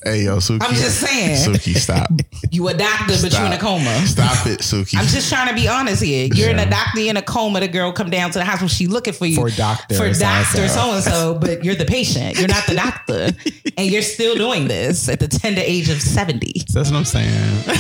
hey 0.05 0.25
yo 0.25 0.39
Suki. 0.39 0.63
I'm 0.63 0.75
just 0.75 1.01
saying. 1.01 1.37
Suki, 1.37 1.77
stop. 1.77 2.09
You 2.51 2.69
a 2.69 2.75
doctor, 2.75 3.15
but 3.21 3.33
you 3.33 3.45
in 3.45 3.53
a 3.53 3.59
coma. 3.59 3.95
Stop 4.07 4.47
it, 4.47 4.61
Suki. 4.61 4.97
I'm 4.97 5.07
just 5.07 5.29
trying 5.29 5.49
to 5.49 5.55
be 5.55 5.69
honest 5.69 6.03
here. 6.03 6.29
You're 6.33 6.51
in 6.51 6.59
a 6.59 6.69
doctor 6.69 7.01
in 7.01 7.17
a 7.17 7.23
coma. 7.23 7.61
The 7.61 7.69
girl 7.69 7.93
come 7.93 8.11
down 8.11 8.31
to 8.31 8.39
the 8.39 8.45
hospital. 8.45 8.69
She 8.69 8.87
looking 8.87 9.13
for 9.13 9.27
you 9.27 9.37
For 9.37 9.51
doctor 9.51 9.95
for 9.95 10.11
doctor 10.13 10.69
so 10.69 10.93
and 10.93 11.03
so, 11.03 11.39
but 11.39 11.65
you're 11.65 11.75
the 11.75 11.85
patient. 11.85 12.39
You're 12.39 12.49
not 12.49 12.67
the 12.67 12.75
doctor, 12.75 13.31
and 13.77 13.91
you're 13.91 14.03
still 14.03 14.37
doing 14.37 14.69
this 14.69 15.09
at 15.09 15.21
the 15.21 15.29
tender 15.39 15.63
age 15.65 15.89
of 15.91 16.01
seventy. 16.01 16.53
So 16.69 16.79
that's 16.81 16.91
what 16.91 16.99
I'm 16.99 17.05
saying. 17.05 17.63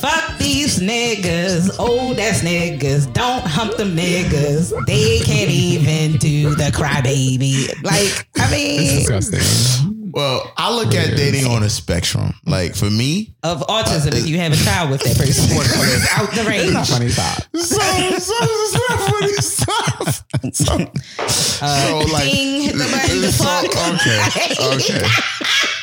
Fuck 0.00 0.38
these 0.38 0.78
niggas, 0.80 1.78
old 1.78 2.18
ass 2.18 2.40
niggas. 2.42 3.12
Don't 3.12 3.44
hump 3.46 3.76
them 3.76 3.94
niggas. 3.96 4.72
They 4.86 5.20
can't 5.20 5.50
even 5.50 6.16
do 6.16 6.54
the 6.54 6.70
crybaby. 6.72 7.68
Like, 7.82 8.26
I 8.38 8.50
mean, 8.50 8.80
It's 8.80 9.08
disgusting. 9.08 9.99
Well, 10.12 10.52
I 10.56 10.74
look 10.74 10.94
at 10.94 11.16
dating 11.16 11.46
on 11.46 11.62
a 11.62 11.70
spectrum. 11.70 12.34
Like 12.46 12.74
for 12.74 12.90
me, 12.90 13.34
of 13.42 13.60
autism, 13.66 14.14
if 14.14 14.26
you 14.26 14.38
have 14.38 14.52
a 14.52 14.56
child 14.56 14.90
with 14.90 15.02
that 15.02 15.16
person, 15.16 15.44
it's 15.50 16.18
out 16.18 16.30
the 16.32 16.40
It's 16.50 16.72
not 16.72 16.88
range. 16.88 16.88
funny. 16.90 17.08
Stop. 17.08 17.42
so, 17.54 18.18
so 18.18 18.34
it's 18.40 18.88
not 18.88 19.10
funny 19.10 19.32
stuff. 19.34 20.24
So, 20.52 20.72
uh, 20.74 21.28
so 21.28 21.98
like, 22.12 22.30
Ding, 22.30 22.62
hit 22.62 22.72
the 22.72 22.88
button 22.90 23.20
to 23.20 23.30
so- 23.30 23.66
okay, 23.94 24.54
okay. 24.74 25.06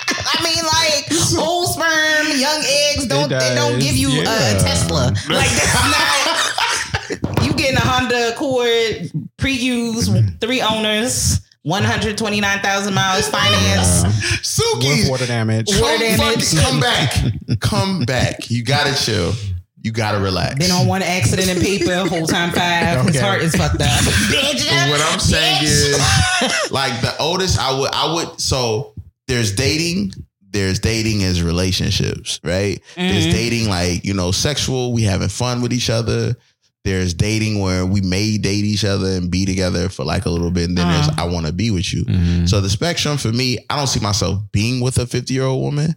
I 0.09 0.43
mean, 0.43 0.63
like 0.65 1.37
old 1.37 1.67
sperm, 1.69 2.27
young 2.39 2.63
eggs 2.65 3.05
don't 3.07 3.29
they 3.29 3.53
don't 3.55 3.79
give 3.79 3.95
you 3.95 4.09
a. 4.21 4.25
Tesla. 4.59 5.13
Like 5.29 5.49
that's 5.51 5.73
not. 7.29 7.43
You 7.45 7.53
getting 7.53 7.77
a 7.77 7.81
Honda 7.81 8.33
Accord 8.33 9.11
pre-used, 9.37 10.11
three 10.41 10.61
owners, 10.61 11.39
one 11.67 11.83
hundred 11.83 12.17
twenty 12.17 12.39
nine 12.39 12.59
thousand 12.59 12.93
miles 12.93 13.27
finance. 13.27 14.03
Suki, 14.41 15.09
water 15.09 15.25
damage. 15.25 15.67
come, 15.71 15.81
Water 15.81 15.97
damage. 15.99 16.53
fuck- 16.53 16.63
come 16.63 16.79
back, 16.79 17.23
come 17.59 18.05
back. 18.05 18.49
You 18.49 18.63
gotta 18.63 18.95
chill. 19.03 19.33
You 19.83 19.91
gotta 19.91 20.19
relax. 20.19 20.55
Been 20.55 20.71
on 20.71 20.87
one 20.87 21.01
accident 21.01 21.49
in 21.49 21.61
paper, 21.61 21.93
whole 22.09 22.25
time 22.27 22.51
five. 22.51 23.05
His 23.07 23.19
heart 23.21 23.41
is 23.41 23.55
fucked 23.55 23.81
up. 23.81 24.01
What 24.03 25.01
I'm 25.13 25.19
saying 25.19 25.63
bitch. 25.63 25.63
is, 25.63 26.71
like 26.71 26.99
the 27.01 27.15
oldest, 27.19 27.59
I 27.59 27.77
would, 27.79 27.89
I 27.93 28.13
would. 28.13 28.39
So 28.41 28.93
there's 29.27 29.53
dating, 29.53 30.13
there's 30.49 30.79
dating 30.79 31.23
as 31.23 31.41
relationships, 31.43 32.39
right? 32.43 32.81
There's 32.95 33.27
Mhm. 33.27 33.31
dating 33.31 33.69
like, 33.69 34.03
you 34.03 34.13
know, 34.13 34.31
sexual, 34.31 34.93
we 34.93 35.03
having 35.03 35.29
fun 35.29 35.61
with 35.61 35.71
each 35.71 35.89
other. 35.89 36.35
There's 36.87 37.13
dating 37.13 37.59
where 37.59 37.85
we 37.85 37.99
may 37.99 38.37
date 38.37 38.63
each 38.63 38.85
other 38.85 39.07
and 39.09 39.29
be 39.29 39.45
together 39.45 39.89
for 39.89 40.05
like 40.05 40.25
a 40.25 40.29
little 40.29 40.51
bit. 40.51 40.69
And 40.69 40.77
then 40.77 40.85
Uh-huh. 40.87 41.07
there's 41.07 41.19
I 41.19 41.25
want 41.25 41.45
to 41.47 41.51
be 41.51 41.69
with 41.69 41.91
you. 41.93 42.05
So 42.47 42.61
the 42.61 42.69
spectrum 42.69 43.17
for 43.17 43.31
me, 43.33 43.57
I 43.69 43.75
don't 43.75 43.87
see 43.87 43.99
myself 43.99 44.41
being 44.53 44.79
with 44.79 44.97
a 44.97 45.05
50 45.05 45.33
year 45.33 45.43
old 45.43 45.61
woman. 45.61 45.95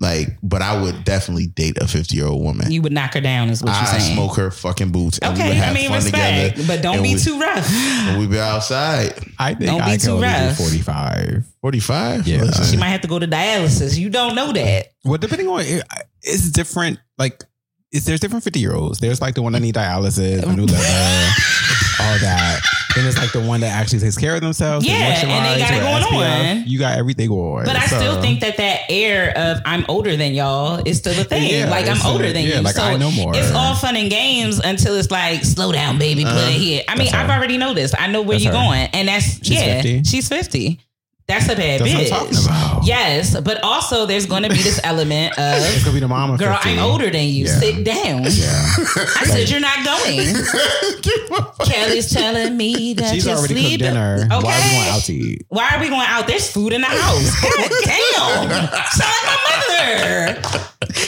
Like, 0.00 0.36
but 0.42 0.62
I 0.62 0.80
would 0.82 1.04
definitely 1.04 1.46
date 1.46 1.78
a 1.78 1.86
50 1.86 2.16
year 2.16 2.26
old 2.26 2.42
woman. 2.42 2.72
You 2.72 2.82
would 2.82 2.92
knock 2.92 3.14
her 3.14 3.20
down, 3.20 3.50
is 3.50 3.62
what 3.62 3.68
you're 3.68 3.94
I 3.94 3.98
saying. 3.98 4.14
smoke 4.14 4.34
her 4.36 4.50
fucking 4.50 4.90
boots 4.90 5.18
and 5.18 5.32
we 5.34 5.38
would 5.44 5.48
Okay, 5.50 5.58
have 5.58 5.76
I 5.76 5.78
mean 5.78 5.88
fun 5.90 6.02
respect, 6.02 6.56
together. 6.56 6.66
but 6.76 6.82
don't 6.82 7.02
be 7.04 7.14
we- 7.14 7.20
too 7.20 7.38
rough. 7.38 7.70
And 7.72 8.18
we 8.18 8.26
be 8.26 8.40
outside. 8.40 9.14
I 9.38 9.54
think 9.54 9.70
Don't 9.70 9.80
I 9.80 9.84
be 9.84 9.98
can 9.98 10.00
too 10.00 10.10
only 10.14 10.26
do 10.26 10.34
rough. 10.34 10.56
45. 10.56 11.44
45? 11.60 12.26
Yeah. 12.26 12.42
Listen. 12.42 12.64
She 12.64 12.76
might 12.78 12.88
have 12.88 13.02
to 13.02 13.08
go 13.08 13.20
to 13.20 13.28
dialysis. 13.28 13.96
You 13.96 14.10
don't 14.10 14.34
know 14.34 14.52
that. 14.52 14.86
Well, 15.04 15.18
depending 15.18 15.46
on 15.46 15.60
it, 15.60 15.84
it's 16.22 16.50
different. 16.50 16.98
Like, 17.16 17.44
it's, 17.92 18.06
there's 18.06 18.20
different 18.20 18.44
50 18.44 18.58
year 18.60 18.74
olds. 18.74 18.98
There's 18.98 19.20
like 19.20 19.34
the 19.34 19.42
one 19.42 19.52
that 19.52 19.60
need 19.60 19.74
dialysis, 19.74 20.44
new 20.56 20.62
all 20.62 22.18
that. 22.18 22.60
Then 22.94 23.06
it's 23.06 23.16
like 23.16 23.32
the 23.32 23.40
one 23.40 23.60
that 23.60 23.68
actually 23.72 24.00
takes 24.00 24.18
care 24.18 24.34
of 24.34 24.42
themselves. 24.42 24.84
Yeah, 24.86 24.94
and 24.94 25.46
they 25.46 25.58
got 25.64 25.72
it 25.72 25.80
going 26.10 26.22
on. 26.60 26.66
You 26.66 26.78
got 26.78 26.98
everything 26.98 27.28
going. 27.28 27.60
On. 27.60 27.64
But 27.64 27.76
I 27.76 27.86
So- 27.86 27.98
still 27.98 28.20
think 28.20 28.40
that 28.40 28.58
that 28.58 28.80
air 28.90 29.32
of 29.36 29.62
I'm 29.64 29.86
older 29.88 30.14
than 30.16 30.34
y'all 30.34 30.82
is 30.84 30.98
still 30.98 31.18
a 31.18 31.24
thing. 31.24 31.50
Yeah, 31.50 31.70
like 31.70 31.86
I'm 31.88 31.98
a- 32.00 32.06
older 32.10 32.32
than 32.32 32.44
yeah, 32.44 32.56
you. 32.56 32.60
like, 32.62 32.74
so 32.74 32.82
I 32.82 32.96
know 32.98 33.10
more. 33.10 33.34
It's 33.34 33.50
all 33.52 33.74
fun 33.76 33.96
and 33.96 34.10
games 34.10 34.58
until 34.58 34.94
it's 34.96 35.10
like, 35.10 35.42
slow 35.44 35.72
down, 35.72 35.98
baby, 35.98 36.24
put 36.24 36.32
Uh-huh. 36.32 36.48
it 36.50 36.52
here. 36.54 36.82
I 36.88 36.96
mean, 36.96 37.14
I've 37.14 37.30
already 37.30 37.56
noticed. 37.56 37.94
I 37.98 38.08
know 38.08 38.20
where 38.22 38.36
you're 38.38 38.52
her. 38.52 38.58
going, 38.62 38.88
and 38.92 39.08
that's 39.08 39.38
She's 39.38 39.50
yeah, 39.52 39.80
50. 39.82 40.04
she's 40.04 40.28
fifty. 40.28 40.80
That's 41.28 41.46
a 41.48 41.54
bad 41.56 41.80
That's 41.80 41.92
what 41.92 41.98
I'm 41.98 42.04
bitch. 42.04 42.08
talking 42.10 42.44
about. 42.44 42.84
Yes, 42.86 43.40
but 43.40 43.62
also 43.62 44.04
there's 44.06 44.26
going 44.26 44.42
to 44.42 44.48
be 44.50 44.56
this 44.56 44.80
element 44.84 45.32
It's 45.38 45.76
of. 45.78 45.84
gonna 45.84 45.94
be 45.94 46.00
the 46.00 46.08
mama. 46.08 46.36
Girl, 46.36 46.52
50. 46.54 46.70
I'm 46.70 46.78
older 46.80 47.10
than 47.10 47.26
you. 47.28 47.46
Yeah. 47.46 47.58
Sit 47.58 47.84
down. 47.84 48.22
Yeah. 48.24 48.28
I 49.16 49.24
said 49.24 49.48
you're 49.48 49.60
not 49.60 49.84
going. 49.84 50.34
Kelly's 51.64 52.10
telling 52.10 52.56
me 52.56 52.94
that 52.94 53.14
She's 53.14 53.24
you're 53.24 53.36
already 53.36 53.54
cooked 53.54 53.78
dinner. 53.78 54.28
Okay. 54.30 54.42
Why 54.42 54.50
are 54.50 54.60
we 54.60 54.74
going 54.74 54.88
out 54.88 55.02
to 55.02 55.12
eat? 55.14 55.46
Why 55.48 55.70
are 55.74 55.80
we 55.80 55.88
going 55.88 56.06
out? 56.06 56.26
There's 56.26 56.50
food 56.50 56.72
in 56.72 56.80
the 56.80 56.86
house. 56.88 57.40
God 57.40 57.70
damn. 57.84 58.58
Sound 58.90 59.14
like 59.24 59.40
my 59.46 59.56
mother. 59.68 60.58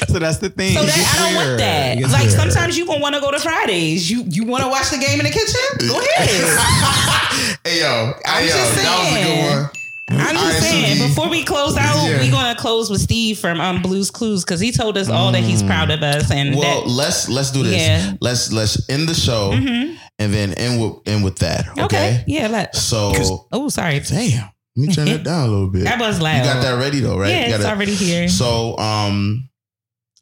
So 0.08 0.18
that's 0.20 0.38
the 0.38 0.48
thing. 0.48 0.76
So 0.76 0.84
that 0.84 0.94
I 0.94 1.18
don't 1.26 1.34
want 1.34 1.58
that. 1.58 2.00
Like 2.12 2.22
weird. 2.22 2.32
sometimes 2.32 2.78
you 2.78 2.86
gonna 2.86 3.00
want 3.00 3.14
to 3.16 3.20
go 3.20 3.30
to 3.32 3.38
Fridays. 3.40 4.08
You 4.10 4.22
you 4.28 4.44
want 4.44 4.62
to 4.62 4.70
watch 4.70 4.90
the 4.90 4.98
game 4.98 5.18
in 5.18 5.26
the 5.26 5.32
kitchen? 5.32 5.88
Go 5.88 5.98
ahead. 6.00 7.58
Hey 7.64 7.80
yo, 7.80 8.12
I'm 8.24 8.42
hey 8.42 8.48
yo, 8.48 8.54
just 8.54 8.74
that 8.76 8.98
was 8.98 9.12
a 9.12 9.24
good 9.24 9.62
one. 9.62 9.70
I'm 10.08 10.34
just 10.36 10.60
saying. 10.70 11.08
Before 11.08 11.28
we 11.28 11.44
close 11.44 11.76
out, 11.76 12.06
Yeah. 12.08 12.20
we 12.20 12.30
gonna 12.30 12.54
close 12.54 12.90
with 12.90 13.00
Steve 13.00 13.38
from 13.38 13.60
um, 13.60 13.80
Blues 13.82 14.10
Clues 14.10 14.44
because 14.44 14.60
he 14.60 14.70
told 14.72 14.98
us 14.98 15.08
all 15.08 15.32
that 15.32 15.42
he's 15.42 15.62
proud 15.62 15.90
of 15.90 16.02
us 16.02 16.30
and 16.30 16.54
Mm. 16.54 16.58
Well, 16.58 16.82
that. 16.82 16.88
let's 16.90 17.28
let's 17.28 17.50
do 17.50 17.62
this. 17.62 17.80
Yeah. 17.80 18.00
Mm-hmm. 18.00 18.16
Let's 18.20 18.52
let's 18.52 18.88
end 18.90 19.08
the 19.08 19.14
show 19.14 19.52
and 19.52 19.96
then 20.18 20.52
end 20.54 20.80
with 20.80 21.08
end 21.08 21.24
with 21.24 21.36
that. 21.38 21.68
Okay. 21.70 21.84
Okay, 21.84 22.24
yeah. 22.26 22.48
Let. 22.48 22.76
So 22.76 23.12
Oh, 23.52 23.68
sorry. 23.68 24.00
damn. 24.00 24.50
Let 24.76 24.88
me 24.88 24.94
turn 24.94 25.08
it 25.08 25.22
down 25.24 25.48
a 25.48 25.50
little 25.50 25.70
bit. 25.70 25.84
That 25.84 25.98
was 26.00 26.20
loud. 26.20 26.36
You 26.38 26.42
got 26.44 26.62
that 26.62 26.78
ready 26.78 27.00
though, 27.00 27.18
right? 27.18 27.30
Yeah, 27.30 27.48
You 27.48 27.54
it's 27.54 27.64
got 27.64 27.72
it. 27.72 27.76
already 27.76 27.94
here. 27.94 28.28
So 28.28 28.76
um 28.78 29.48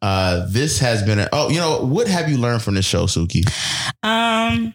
uh 0.00 0.46
this 0.48 0.78
has 0.78 1.02
been 1.02 1.18
a 1.18 1.28
oh, 1.32 1.48
you 1.48 1.58
know, 1.58 1.84
what 1.84 2.06
have 2.06 2.28
you 2.30 2.36
learned 2.38 2.62
from 2.62 2.74
this 2.74 2.84
show, 2.84 3.06
Suki? 3.06 3.42
Um, 4.02 4.74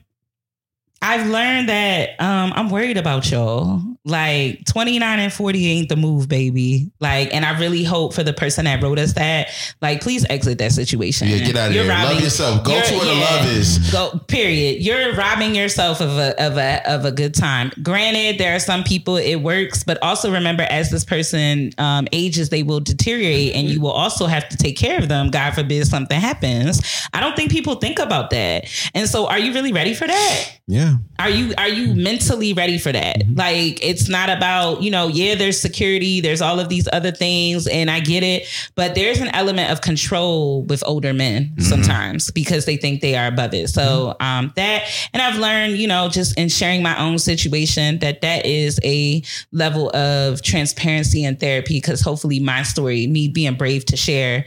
I've 1.02 1.28
learned 1.28 1.70
that 1.70 2.20
um 2.20 2.54
I'm 2.56 2.70
worried 2.70 2.98
about 2.98 3.30
y'all. 3.32 3.82
Like 4.06 4.64
29 4.68 5.20
and 5.20 5.34
40 5.34 5.68
ain't 5.68 5.90
the 5.90 5.98
move, 5.98 6.30
baby. 6.30 6.90
Like, 7.02 7.34
and 7.34 7.44
I 7.44 7.60
really 7.60 7.84
hope 7.84 8.14
for 8.14 8.24
the 8.24 8.32
person 8.32 8.64
that 8.64 8.82
wrote 8.82 9.00
us 9.00 9.12
that, 9.16 9.50
like, 9.82 10.00
please 10.00 10.26
exit 10.30 10.60
that 10.60 10.72
situation. 10.72 11.28
Yeah, 11.28 11.40
get 11.40 11.58
out 11.58 11.70
of 11.72 11.76
You're. 11.76 11.84
Love 11.84 12.08
robbing- 12.12 12.24
yourself. 12.24 12.64
Go 12.64 12.82
to 12.82 12.96
where 12.96 13.06
the 13.06 13.14
love 13.20 13.46
is. 13.48 13.92
Go. 13.92 14.18
Period. 14.30 14.82
You're 14.82 15.14
robbing 15.14 15.56
yourself 15.56 16.00
of 16.00 16.12
a 16.12 16.42
of 16.42 16.58
a 16.58 16.90
of 16.90 17.04
a 17.04 17.12
good 17.12 17.34
time. 17.36 17.70
Granted, 17.84 18.38
there 18.40 18.56
are 18.56 18.60
some 18.60 18.86
people 18.86 19.18
it 19.18 19.36
works, 19.42 19.84
but 19.84 20.02
also 20.02 20.32
remember, 20.32 20.64
as 20.64 20.90
this 20.90 21.04
person 21.04 21.72
um, 21.78 22.08
ages, 22.14 22.48
they 22.48 22.64
will 22.64 22.80
deteriorate, 22.80 23.56
and 23.56 23.68
you 23.68 23.82
will 23.82 23.92
also 23.92 24.26
have 24.26 24.48
to 24.48 24.56
take 24.56 24.78
care 24.78 25.00
of 25.00 25.10
them. 25.10 25.32
God 25.32 25.54
forbid 25.54 25.86
something 25.86 26.18
happens. 26.18 26.80
I 27.14 27.20
don't 27.20 27.36
think 27.36 27.52
people 27.52 27.76
think 27.76 28.00
about 28.00 28.30
that. 28.30 28.70
And 28.94 29.10
so, 29.10 29.28
are 29.28 29.38
you 29.38 29.54
really 29.54 29.74
ready 29.74 29.94
for 29.94 30.08
that? 30.08 30.52
Yeah. 30.66 30.87
Are 31.20 31.30
you 31.30 31.54
are 31.58 31.68
you 31.68 31.94
mentally 31.96 32.54
ready 32.54 32.78
for 32.78 32.92
that? 32.92 33.20
Mm-hmm. 33.20 33.36
Like 33.36 33.84
it's 33.84 34.08
not 34.08 34.30
about, 34.30 34.82
you 34.84 34.92
know, 34.92 35.08
yeah, 35.08 35.36
there's 35.36 35.60
security, 35.60 36.22
there's 36.22 36.42
all 36.42 36.60
of 36.60 36.70
these 36.70 36.88
other 36.94 37.12
things 37.12 37.68
and 37.68 37.90
I 37.90 38.00
get 38.00 38.24
it, 38.24 38.48
but 38.76 38.96
there's 38.96 39.20
an 39.20 39.30
element 39.30 39.72
of 39.72 39.82
control 39.82 40.64
with 40.64 40.84
older 40.86 41.14
men 41.14 41.46
mm-hmm. 41.46 41.62
sometimes 41.62 42.32
because 42.32 42.66
they 42.66 42.78
think 42.78 43.02
they 43.02 43.16
are 43.16 43.28
above 43.28 43.54
it. 43.54 43.70
So, 43.70 44.16
mm-hmm. 44.20 44.24
um 44.24 44.54
that 44.56 44.84
and 45.14 45.22
I've 45.22 45.38
learned, 45.40 45.78
you 45.78 45.88
know, 45.88 46.10
just 46.10 46.38
in 46.38 46.50
sharing 46.50 46.84
my 46.84 47.00
own 47.00 47.20
situation 47.20 48.00
that 48.00 48.22
that 48.22 48.46
is 48.46 48.80
a 48.84 49.24
level 49.52 49.96
of 49.96 50.42
transparency 50.42 51.24
and 51.26 51.40
therapy 51.40 51.78
because 51.78 52.02
hopefully 52.02 52.40
my 52.40 52.64
story, 52.64 53.08
me 53.08 53.28
being 53.28 53.56
brave 53.56 53.86
to 53.86 53.98
share 53.98 54.46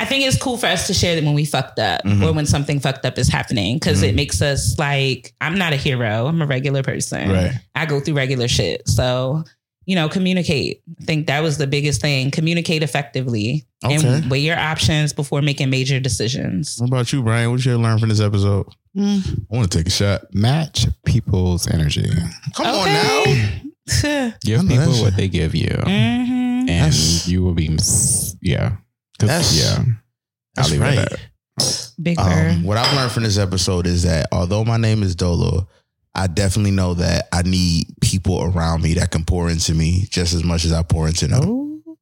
I 0.00 0.04
think 0.06 0.24
it's 0.26 0.36
cool 0.40 0.56
for 0.56 0.66
us 0.66 0.86
to 0.88 0.94
share 0.94 1.14
that 1.14 1.24
when 1.24 1.34
we 1.34 1.44
fucked 1.44 1.78
up 1.78 2.02
or 2.04 2.32
when 2.32 2.46
something 2.46 2.80
fucked 2.80 3.04
up 3.04 3.16
is 3.18 3.28
happening 3.28 3.76
because 3.76 4.02
it 4.02 4.14
makes 4.14 4.42
us 4.42 4.78
like, 4.78 5.32
I'm 5.40 5.56
not 5.56 5.72
a 5.72 5.76
hero. 5.76 6.26
I'm 6.26 6.42
a 6.42 6.46
regular 6.46 6.82
person. 6.82 7.30
Right. 7.30 7.52
I 7.74 7.86
go 7.86 8.00
through 8.00 8.14
regular 8.14 8.48
shit. 8.48 8.88
So, 8.88 9.44
you 9.86 9.94
know, 9.94 10.08
communicate. 10.08 10.82
I 11.00 11.04
think 11.04 11.26
that 11.28 11.40
was 11.42 11.58
the 11.58 11.66
biggest 11.66 12.00
thing. 12.00 12.30
Communicate 12.30 12.82
effectively 12.82 13.66
Okay. 13.84 13.96
and 14.06 14.30
weigh 14.30 14.38
your 14.40 14.58
options 14.58 15.12
before 15.12 15.42
making 15.42 15.68
major 15.70 16.00
decisions. 16.00 16.76
What 16.80 16.88
about 16.88 17.12
you, 17.12 17.22
Brian? 17.22 17.50
What 17.50 17.64
you 17.64 17.76
learn 17.78 17.98
from 17.98 18.08
this 18.08 18.20
episode? 18.20 18.66
Hmm. 18.96 19.18
I 19.52 19.56
want 19.56 19.70
to 19.70 19.78
take 19.78 19.86
a 19.86 19.90
shot. 19.90 20.22
Match 20.34 20.86
people's 21.04 21.66
energy. 21.68 22.08
Come 22.54 22.66
on 22.66 22.86
now. 22.86 23.24
Give 24.42 24.60
people 24.66 24.92
what 25.02 25.14
they 25.16 25.28
give 25.28 25.54
you, 25.54 25.68
hmm 25.68 25.88
and 25.90 26.68
That's- 26.68 27.28
you 27.28 27.42
will 27.42 27.52
be. 27.52 27.76
Yeah. 28.40 28.76
'Cause- 29.18 29.28
That's- 29.28 29.56
yeah. 29.58 29.84
That's 30.56 30.70
leave 30.70 30.80
it 30.82 30.84
at 30.84 30.96
right. 30.98 31.08
that. 31.58 31.90
Big 32.02 32.16
bird. 32.16 32.50
Um, 32.52 32.62
what 32.64 32.76
I've 32.78 32.92
learned 32.94 33.12
from 33.12 33.22
this 33.24 33.38
episode 33.38 33.86
is 33.86 34.02
that 34.02 34.26
although 34.32 34.64
my 34.64 34.76
name 34.76 35.02
is 35.02 35.14
Dolo, 35.14 35.68
I 36.14 36.26
definitely 36.28 36.70
know 36.72 36.94
that 36.94 37.28
I 37.32 37.42
need 37.42 37.86
people 38.00 38.42
around 38.42 38.82
me 38.82 38.94
that 38.94 39.10
can 39.10 39.24
pour 39.24 39.50
into 39.50 39.74
me 39.74 40.06
just 40.10 40.32
as 40.34 40.44
much 40.44 40.64
as 40.64 40.72
I 40.72 40.82
pour 40.82 41.08
into 41.08 41.26
them. 41.26 41.42
oh, 41.44 41.96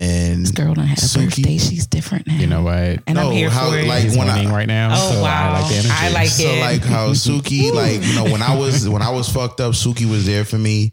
And 0.00 0.42
this 0.44 0.50
girl 0.50 0.74
don't 0.74 0.86
have 0.86 0.98
a 0.98 1.00
Suki- 1.00 1.36
birthday. 1.42 1.58
She's 1.58 1.86
different 1.86 2.26
now. 2.26 2.34
You 2.34 2.46
know 2.48 2.62
what? 2.62 2.74
and 3.06 3.14
No, 3.14 3.28
I'm 3.30 3.32
here 3.32 3.48
how- 3.50 3.70
for 3.70 3.78
it. 3.78 3.86
like, 3.86 4.02
He's 4.04 4.16
when 4.16 4.28
I- 4.28 4.36
winning 4.36 4.52
right 4.52 4.66
now. 4.68 4.90
Oh, 4.92 5.12
so 5.12 5.22
wow. 5.22 5.54
I 5.54 5.60
like 5.60 5.68
the 5.68 5.74
energy. 5.76 5.90
I 5.92 6.08
like 6.10 6.28
so 6.28 6.42
it. 6.44 6.60
like 6.60 6.84
how 6.84 7.08
Suki, 7.10 7.72
like 7.72 8.04
you 8.04 8.14
know, 8.14 8.24
when 8.24 8.42
I 8.42 8.56
was 8.56 8.88
when 8.88 9.02
I 9.02 9.10
was 9.10 9.28
fucked 9.28 9.60
up, 9.60 9.72
Suki 9.72 10.08
was 10.10 10.26
there 10.26 10.44
for 10.44 10.58
me, 10.58 10.92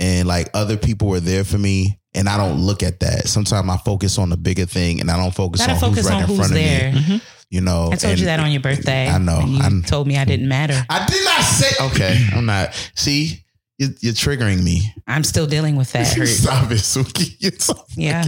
and 0.00 0.26
like 0.26 0.48
other 0.54 0.76
people 0.76 1.06
were 1.08 1.20
there 1.20 1.44
for 1.44 1.58
me. 1.58 1.98
And 2.12 2.28
I 2.28 2.36
don't 2.36 2.58
look 2.60 2.82
at 2.82 2.98
that. 3.00 3.28
Sometimes 3.28 3.70
I 3.70 3.76
focus 3.76 4.18
on 4.18 4.30
the 4.30 4.36
bigger 4.36 4.66
thing, 4.66 5.00
and 5.00 5.08
I 5.12 5.16
don't 5.16 5.32
focus 5.32 5.60
Gotta 5.60 5.74
on 5.74 5.78
focus 5.78 5.98
who's 5.98 6.06
right 6.10 6.16
on 6.16 6.22
in 6.22 6.26
who's 6.26 6.38
front 6.38 6.52
there. 6.54 6.88
of 6.88 6.94
me. 6.94 7.00
Mm-hmm. 7.02 7.16
You 7.50 7.60
know, 7.60 7.84
I 7.92 7.96
told 7.96 8.04
and 8.12 8.18
you 8.20 8.26
that 8.26 8.40
on 8.40 8.50
your 8.50 8.60
birthday. 8.60 9.06
I 9.08 9.18
know. 9.18 9.40
You 9.46 9.60
I'm- 9.60 9.82
told 9.82 10.08
me 10.08 10.16
I 10.18 10.24
didn't 10.24 10.48
matter. 10.48 10.84
I 10.90 11.06
did 11.06 11.24
not 11.24 11.40
say. 11.42 11.84
Okay, 11.86 12.14
mm-hmm. 12.16 12.38
I'm 12.38 12.46
not. 12.46 12.90
See, 12.96 13.44
you're, 13.78 13.90
you're 14.00 14.12
triggering 14.12 14.62
me. 14.62 14.92
I'm 15.06 15.22
still 15.24 15.46
dealing 15.46 15.76
with 15.76 15.92
that. 15.92 16.04
Stop 16.26 16.70
it, 16.72 16.74
Suki. 16.74 17.36
So, 17.60 17.74
Yeah. 17.96 18.24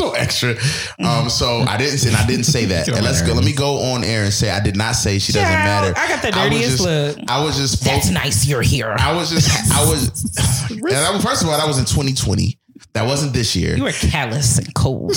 You're 0.00 0.10
so 0.10 0.14
extra. 0.14 0.50
Um, 1.04 1.28
so 1.28 1.60
I 1.60 1.76
didn't 1.76 1.98
say. 1.98 2.08
and 2.08 2.16
I 2.16 2.26
didn't 2.26 2.44
say 2.44 2.64
that. 2.66 2.88
And 2.96 3.04
let's 3.04 3.22
go. 3.22 3.32
Let 3.34 3.44
me 3.44 3.52
go 3.52 3.78
on 3.92 4.04
air 4.04 4.24
and 4.24 4.32
say 4.32 4.50
I 4.50 4.60
did 4.60 4.76
not 4.76 4.94
say 4.94 5.18
she 5.18 5.32
doesn't 5.32 5.48
Child, 5.48 5.94
matter. 5.94 5.98
I 5.98 6.08
got 6.08 6.22
the 6.22 6.28
was 6.28 6.36
dirtiest 6.36 6.70
just- 6.78 6.84
look. 6.84 7.18
I 7.30 7.44
was 7.44 7.56
just. 7.56 7.84
That's 7.84 8.08
fo- 8.08 8.14
nice. 8.14 8.46
You're 8.46 8.62
here. 8.62 8.94
I 8.98 9.12
was 9.12 9.30
just. 9.30 9.50
I 9.72 9.84
was. 9.84 10.08
and 10.70 10.94
I, 10.94 11.18
first 11.20 11.42
of 11.42 11.48
all, 11.48 11.56
that 11.58 11.66
was 11.66 11.78
in 11.78 11.84
2020. 11.84 12.58
That 12.92 13.06
wasn't 13.06 13.32
this 13.34 13.54
year. 13.54 13.76
You 13.76 13.84
were 13.84 13.92
callous 13.92 14.58
and 14.58 14.72
cold. 14.74 15.12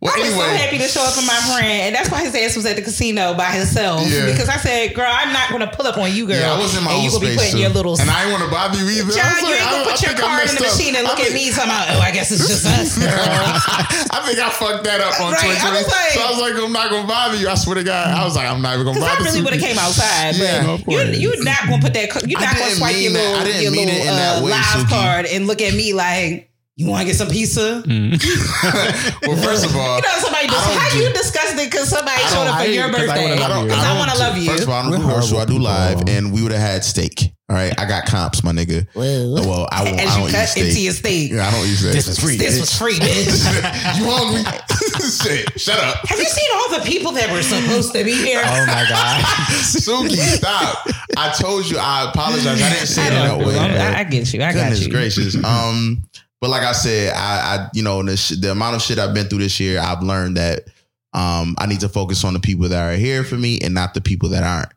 well, 0.00 0.12
I 0.16 0.20
was 0.24 0.32
so 0.32 0.40
happy 0.40 0.78
to 0.78 0.88
show 0.88 1.04
up 1.04 1.12
for 1.12 1.20
my 1.28 1.36
friend, 1.52 1.88
and 1.88 1.94
that's 1.94 2.08
why 2.10 2.24
his 2.24 2.32
ass 2.34 2.56
was 2.56 2.64
at 2.64 2.76
the 2.76 2.80
casino 2.80 3.34
by 3.36 3.52
himself. 3.52 4.08
Yeah. 4.08 4.24
Because 4.32 4.48
I 4.48 4.56
said, 4.56 4.94
"Girl, 4.96 5.04
I'm 5.06 5.28
not 5.32 5.50
going 5.52 5.60
to 5.60 5.68
pull 5.68 5.86
up 5.86 5.98
on 5.98 6.08
you, 6.12 6.24
girl." 6.26 6.40
Yeah, 6.40 6.52
I 6.52 6.58
was 6.58 6.72
in 6.72 6.80
my 6.84 6.90
and 6.90 6.98
own 6.98 7.04
you 7.04 7.10
gonna 7.12 7.26
be 7.28 7.36
putting 7.36 7.52
too. 7.52 7.58
your 7.60 7.68
little. 7.68 8.00
and 8.00 8.08
I 8.08 8.24
didn't 8.24 8.40
want 8.40 8.44
to 8.48 8.50
bother 8.50 8.78
you 8.80 8.88
either. 8.96 9.12
John, 9.12 9.28
I 9.28 9.32
was 9.36 9.42
you 9.44 9.52
like, 9.52 9.60
ain't 9.60 9.70
gonna 9.70 9.84
I 9.84 9.92
put 9.92 10.00
your 10.00 10.16
card 10.16 10.48
in 10.48 10.54
the 10.56 10.64
up. 10.64 10.72
machine 10.72 10.94
and 10.96 11.04
I 11.04 11.10
look 11.12 11.20
at 11.20 11.28
think- 11.28 11.36
me 11.36 11.52
talking 11.52 11.68
about, 11.68 11.86
"Oh, 11.92 12.00
I 12.00 12.10
guess 12.16 12.32
it's 12.32 12.48
just 12.48 12.64
us, 12.64 12.96
girl." 13.04 13.12
I 13.12 14.18
think 14.24 14.38
I 14.40 14.48
fucked 14.50 14.84
that 14.88 15.00
up 15.04 15.20
on 15.20 15.32
Right, 15.36 15.52
I 15.60 15.68
was 15.76 15.84
like- 15.86 16.16
so 16.16 16.20
I 16.24 16.30
was 16.32 16.40
like, 16.40 16.54
I'm 16.56 16.72
not 16.72 16.88
gonna 16.90 17.06
bother 17.06 17.36
you. 17.36 17.48
I 17.48 17.54
swear 17.54 17.76
to 17.76 17.84
God. 17.84 18.08
I 18.08 18.24
was 18.24 18.34
like, 18.36 18.48
I'm 18.48 18.62
not 18.62 18.74
even 18.80 18.86
gonna 18.88 18.98
Because 18.98 19.08
bother 19.16 19.28
I 19.28 19.32
really 19.32 19.42
would 19.44 19.52
have 19.52 19.62
Suki. 19.62 19.68
came 19.68 19.78
outside, 19.78 20.32
but 20.40 20.48
Yeah, 20.48 20.70
of 20.72 20.80
you 20.80 20.84
course. 20.84 21.18
you 21.18 21.44
not 21.44 21.68
gonna 21.68 21.82
put 21.82 21.94
that. 21.94 22.10
co- 22.10 22.24
You're 22.26 22.40
not 22.40 22.56
gonna 22.56 22.72
swipe 22.72 22.96
your 22.96 23.12
mean 23.12 23.20
that. 23.20 23.36
I 23.36 23.44
little 23.44 23.62
your 23.62 23.70
little 23.70 23.88
it 23.94 24.00
in 24.00 24.16
that 24.16 24.38
uh, 24.38 24.46
live 24.48 24.88
card 24.88 25.26
and 25.26 25.46
look 25.46 25.60
at 25.60 25.74
me 25.74 25.92
like 25.92 26.49
You 26.80 26.86
want 26.86 27.02
to 27.02 27.06
get 27.08 27.16
some 27.16 27.28
pizza? 27.28 27.82
well, 27.86 29.36
first 29.36 29.66
of 29.66 29.76
all, 29.76 29.96
You 29.96 30.02
know, 30.02 30.08
somebody 30.16 30.46
just, 30.46 30.66
I 30.66 30.72
don't 30.72 30.80
how 30.80 30.88
do- 30.90 30.98
you 30.98 31.12
disgusted 31.12 31.70
because 31.70 31.90
somebody 31.90 32.22
I 32.22 32.26
showed 32.30 32.34
don't- 32.36 32.46
up 32.48 32.54
for 32.54 32.60
I- 32.62 32.64
your 32.64 32.88
'cause 32.88 32.94
I 33.00 33.06
birthday? 33.06 33.22
wanna 33.28 33.40
love 33.48 33.60
you. 33.60 33.68
Because 33.68 33.84
I, 33.84 33.98
want 33.98 34.10
to 34.12 34.18
love 34.18 34.38
you. 34.38 34.50
First 34.50 34.62
of 34.62 34.68
all, 34.70 34.74
I 34.76 34.82
don't 34.82 34.90
We're 34.92 34.96
do 34.96 35.02
horse 35.02 35.28
show. 35.28 35.38
I 35.40 35.44
do 35.44 35.58
live, 35.58 36.08
and 36.08 36.32
we 36.32 36.42
would 36.42 36.52
have 36.52 36.60
had 36.62 36.82
steak. 36.82 37.34
All 37.50 37.56
right, 37.56 37.74
I 37.78 37.84
got 37.84 38.06
comps, 38.06 38.44
my 38.44 38.52
nigga. 38.52 38.86
Well, 38.94 39.68
I 39.72 39.82
won't. 39.82 40.00
As 40.00 40.08
I 40.08 40.14
you 40.14 40.20
don't 40.20 40.28
eat 40.30 40.32
cut 40.32 40.48
steak. 40.48 40.64
into 40.68 40.80
your 40.80 40.92
steak. 40.94 41.32
Yeah, 41.32 41.48
I 41.48 41.50
don't 41.50 41.66
eat 41.66 41.74
steak. 41.74 41.92
This 41.92 42.06
is 42.08 42.18
free. 42.18 42.36
This 42.36 42.60
was 42.60 42.78
free, 42.78 42.94
bitch. 42.98 43.98
you 43.98 44.04
hungry? 44.08 44.44
Shit, 45.10 45.60
shut 45.60 45.78
up. 45.80 46.06
Have 46.08 46.18
you 46.18 46.26
seen 46.26 46.46
all 46.54 46.78
the 46.78 46.84
people 46.86 47.10
that 47.12 47.30
were 47.32 47.42
supposed 47.42 47.92
to 47.94 48.04
be 48.04 48.12
here? 48.14 48.40
Oh 48.42 48.66
my 48.66 48.86
god. 48.88 49.20
Suki, 49.50 50.14
stop. 50.16 50.86
I 51.18 51.32
told 51.32 51.68
you, 51.68 51.76
I 51.78 52.08
apologize. 52.10 52.62
I 52.62 52.70
didn't 52.70 52.86
say 52.86 53.02
I 53.02 53.06
it 53.08 53.10
that 53.10 53.38
way. 53.46 53.58
I'm- 53.58 53.94
I, 53.96 53.98
I 54.00 54.04
get 54.04 54.32
you. 54.32 54.40
I 54.42 54.52
got 54.52 54.60
Goodness 54.70 54.86
you. 54.86 54.92
gracious. 54.92 55.34
Um, 55.44 56.04
but 56.40 56.50
like 56.50 56.62
I 56.62 56.72
said, 56.72 57.12
I, 57.14 57.18
I 57.56 57.68
you 57.74 57.82
know, 57.82 58.02
the, 58.02 58.16
sh- 58.16 58.36
the 58.40 58.52
amount 58.52 58.76
of 58.76 58.82
shit 58.82 58.98
I've 58.98 59.14
been 59.14 59.26
through 59.28 59.40
this 59.40 59.60
year, 59.60 59.78
I've 59.80 60.02
learned 60.02 60.36
that 60.36 60.64
um, 61.12 61.54
I 61.58 61.66
need 61.66 61.80
to 61.80 61.88
focus 61.88 62.24
on 62.24 62.34
the 62.34 62.40
people 62.40 62.68
that 62.68 62.92
are 62.92 62.96
here 62.96 63.24
for 63.24 63.36
me 63.36 63.58
and 63.62 63.74
not 63.74 63.94
the 63.94 64.00
people 64.00 64.28
that 64.30 64.42
aren't. 64.44 64.72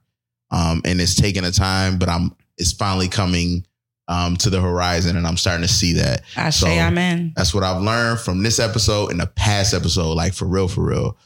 Um, 0.51 0.81
and 0.85 0.99
it's 1.01 1.15
taking 1.15 1.43
a 1.45 1.51
time, 1.51 1.97
but 1.97 2.09
I'm 2.09 2.35
it's 2.57 2.71
finally 2.73 3.07
coming 3.07 3.65
um 4.09 4.35
to 4.37 4.49
the 4.49 4.59
horizon, 4.59 5.15
and 5.15 5.25
I'm 5.25 5.37
starting 5.37 5.65
to 5.65 5.73
see 5.73 5.93
that. 5.93 6.23
I 6.35 6.49
So- 6.49 6.65
say 6.65 6.79
amen. 6.79 7.33
That's 7.35 7.53
what 7.53 7.63
I've 7.63 7.81
learned 7.81 8.19
from 8.19 8.43
this 8.43 8.59
episode 8.59 9.11
and 9.11 9.19
the 9.19 9.27
past 9.27 9.73
episode, 9.73 10.13
like 10.13 10.33
for 10.33 10.45
real, 10.45 10.67
for 10.67 10.83
real. 10.83 11.17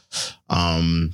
Um, 0.48 1.12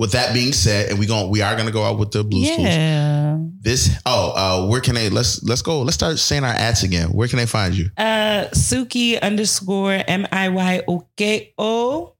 with 0.00 0.12
that 0.12 0.32
being 0.32 0.54
said, 0.54 0.88
and 0.88 0.98
we 0.98 1.04
going 1.04 1.28
we 1.28 1.42
are 1.42 1.54
gonna 1.54 1.70
go 1.70 1.84
out 1.84 1.98
with 1.98 2.10
the 2.10 2.24
blues 2.24 2.48
clues. 2.48 2.68
Yeah. 2.68 3.36
This 3.60 3.90
oh, 4.06 4.32
uh, 4.64 4.66
where 4.66 4.80
can 4.80 4.94
they 4.94 5.10
let's 5.10 5.42
let's 5.42 5.60
go. 5.60 5.82
Let's 5.82 5.94
start 5.94 6.18
saying 6.18 6.42
our 6.42 6.54
ads 6.54 6.82
again. 6.82 7.08
Where 7.08 7.28
can 7.28 7.36
they 7.36 7.44
find 7.44 7.74
you? 7.74 7.90
Uh, 7.98 8.46
Suki 8.54 9.20
underscore 9.20 10.02
M 10.08 10.26
I 10.32 10.48
Y 10.48 10.82
O 10.88 11.06
K 11.18 11.52
O. 11.58 12.14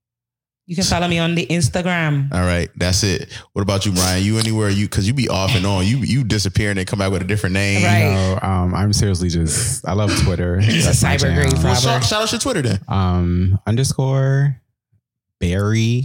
You 0.66 0.77
can 0.77 0.85
follow 0.85 1.09
me 1.09 1.19
on 1.19 1.35
the 1.35 1.47
Instagram. 1.47 2.31
All 2.35 2.43
right, 2.43 2.69
that's 2.77 3.02
it. 3.02 3.32
What 3.55 3.62
about 3.62 3.86
you, 3.86 3.93
Brian? 3.93 4.23
You 4.23 4.36
anywhere 4.36 4.69
you 4.69 4.85
because 4.85 5.09
you 5.09 5.15
be 5.15 5.31
off 5.31 5.57
and 5.57 5.65
on. 5.65 5.86
You 5.86 5.97
you 5.97 6.23
disappear 6.23 6.69
and 6.69 6.78
then 6.78 6.85
come 6.85 6.98
back 6.98 7.11
with 7.11 7.23
a 7.23 7.27
different 7.27 7.55
name. 7.55 7.82
Right. 7.82 8.12
No, 8.12 8.39
um, 8.43 8.74
I'm 8.74 8.93
seriously 8.93 9.31
just 9.31 9.89
I 9.89 9.94
love 9.94 10.15
Twitter. 10.23 10.61
He's 10.61 10.85
a 10.85 10.89
That's 10.89 11.02
my 11.02 11.16
cyber 11.16 11.20
jam. 11.20 11.35
grade 11.35 11.65
Well, 11.65 11.74
shout, 11.77 12.05
shout 12.05 12.23
out 12.24 12.31
your 12.31 12.40
Twitter 12.40 12.61
then. 12.61 12.81
Um, 12.89 13.59
underscore 13.66 14.61
Barry 15.40 16.05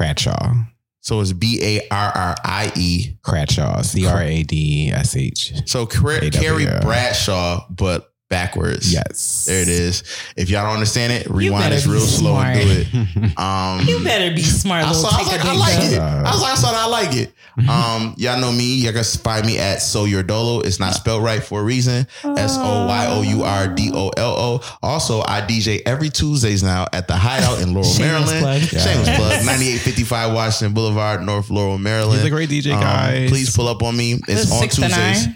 Cradshaw. 0.00 0.54
So 1.02 1.20
it's 1.20 1.32
B 1.34 1.60
A 1.62 1.86
R 1.90 2.12
R 2.14 2.34
I 2.42 2.72
E. 2.74 3.18
Cradshaw. 3.22 3.82
C 3.82 4.06
R 4.06 4.22
A 4.22 4.42
D 4.42 4.90
S 4.90 5.14
H. 5.14 5.52
So 5.66 5.84
Car- 5.84 6.20
Carrie 6.30 6.64
Bradshaw, 6.80 7.66
but 7.70 8.09
backwards. 8.30 8.90
Yes. 8.90 9.44
There 9.46 9.60
it 9.60 9.68
is. 9.68 10.02
If 10.36 10.48
y'all 10.48 10.64
don't 10.64 10.74
understand 10.74 11.12
it, 11.12 11.28
rewind 11.28 11.64
better 11.64 11.74
this 11.74 11.86
real 11.86 12.00
slow 12.00 12.38
and 12.38 12.58
do 12.58 12.66
it. 12.70 12.86
Um, 13.38 13.80
You 13.86 14.02
better 14.02 14.34
be 14.34 14.42
smart, 14.42 14.84
I, 14.84 14.92
saw, 14.92 15.08
I 15.08 15.18
was 15.18 15.26
like, 15.28 15.36
a 15.36 15.46
I 15.46 15.50
big 15.50 15.58
like 15.58 15.92
it. 15.92 15.98
I 15.98 16.30
was 16.32 16.42
like, 16.42 16.52
I 16.52 16.54
saw 16.54 16.70
that 16.72 16.80
I 16.80 16.86
like 16.86 17.14
it. 17.16 17.32
Um, 17.68 18.14
y'all 18.16 18.40
know 18.40 18.50
me. 18.52 18.76
Y'all 18.76 18.94
can 18.94 19.04
find 19.04 19.44
me 19.44 19.58
at 19.58 19.82
So 19.82 20.06
Your 20.06 20.22
Dolo. 20.22 20.60
It's 20.60 20.80
not 20.80 20.94
spelled 20.94 21.22
right 21.22 21.42
for 21.42 21.60
a 21.60 21.64
reason. 21.64 22.06
S 22.24 22.56
O 22.58 22.86
Y 22.86 23.06
O 23.10 23.20
U 23.20 23.42
R 23.42 23.68
D 23.68 23.90
O 23.92 24.08
L 24.16 24.34
O. 24.38 24.78
Also, 24.82 25.20
I 25.20 25.42
DJ 25.42 25.82
every 25.84 26.08
Tuesdays 26.08 26.62
now 26.62 26.86
at 26.94 27.06
the 27.06 27.14
Hideout 27.16 27.60
in 27.60 27.74
Laurel, 27.74 27.90
Shameless 27.90 28.30
Maryland. 28.30 28.62
plug. 28.68 28.80
Shameless 28.82 29.08
plug. 29.16 29.44
9855 29.44 30.32
Washington 30.34 30.72
Boulevard, 30.74 31.22
North 31.22 31.50
Laurel, 31.50 31.76
Maryland. 31.76 32.20
He's 32.20 32.24
a 32.24 32.30
great 32.30 32.48
DJ, 32.48 32.72
Um, 32.72 32.80
guys. 32.80 33.28
please 33.28 33.54
pull 33.54 33.68
up 33.68 33.82
on 33.82 33.94
me. 33.94 34.14
It's 34.26 34.50
on 34.50 34.58
six 34.60 34.76
to 34.76 34.82
Tuesdays. 34.82 35.26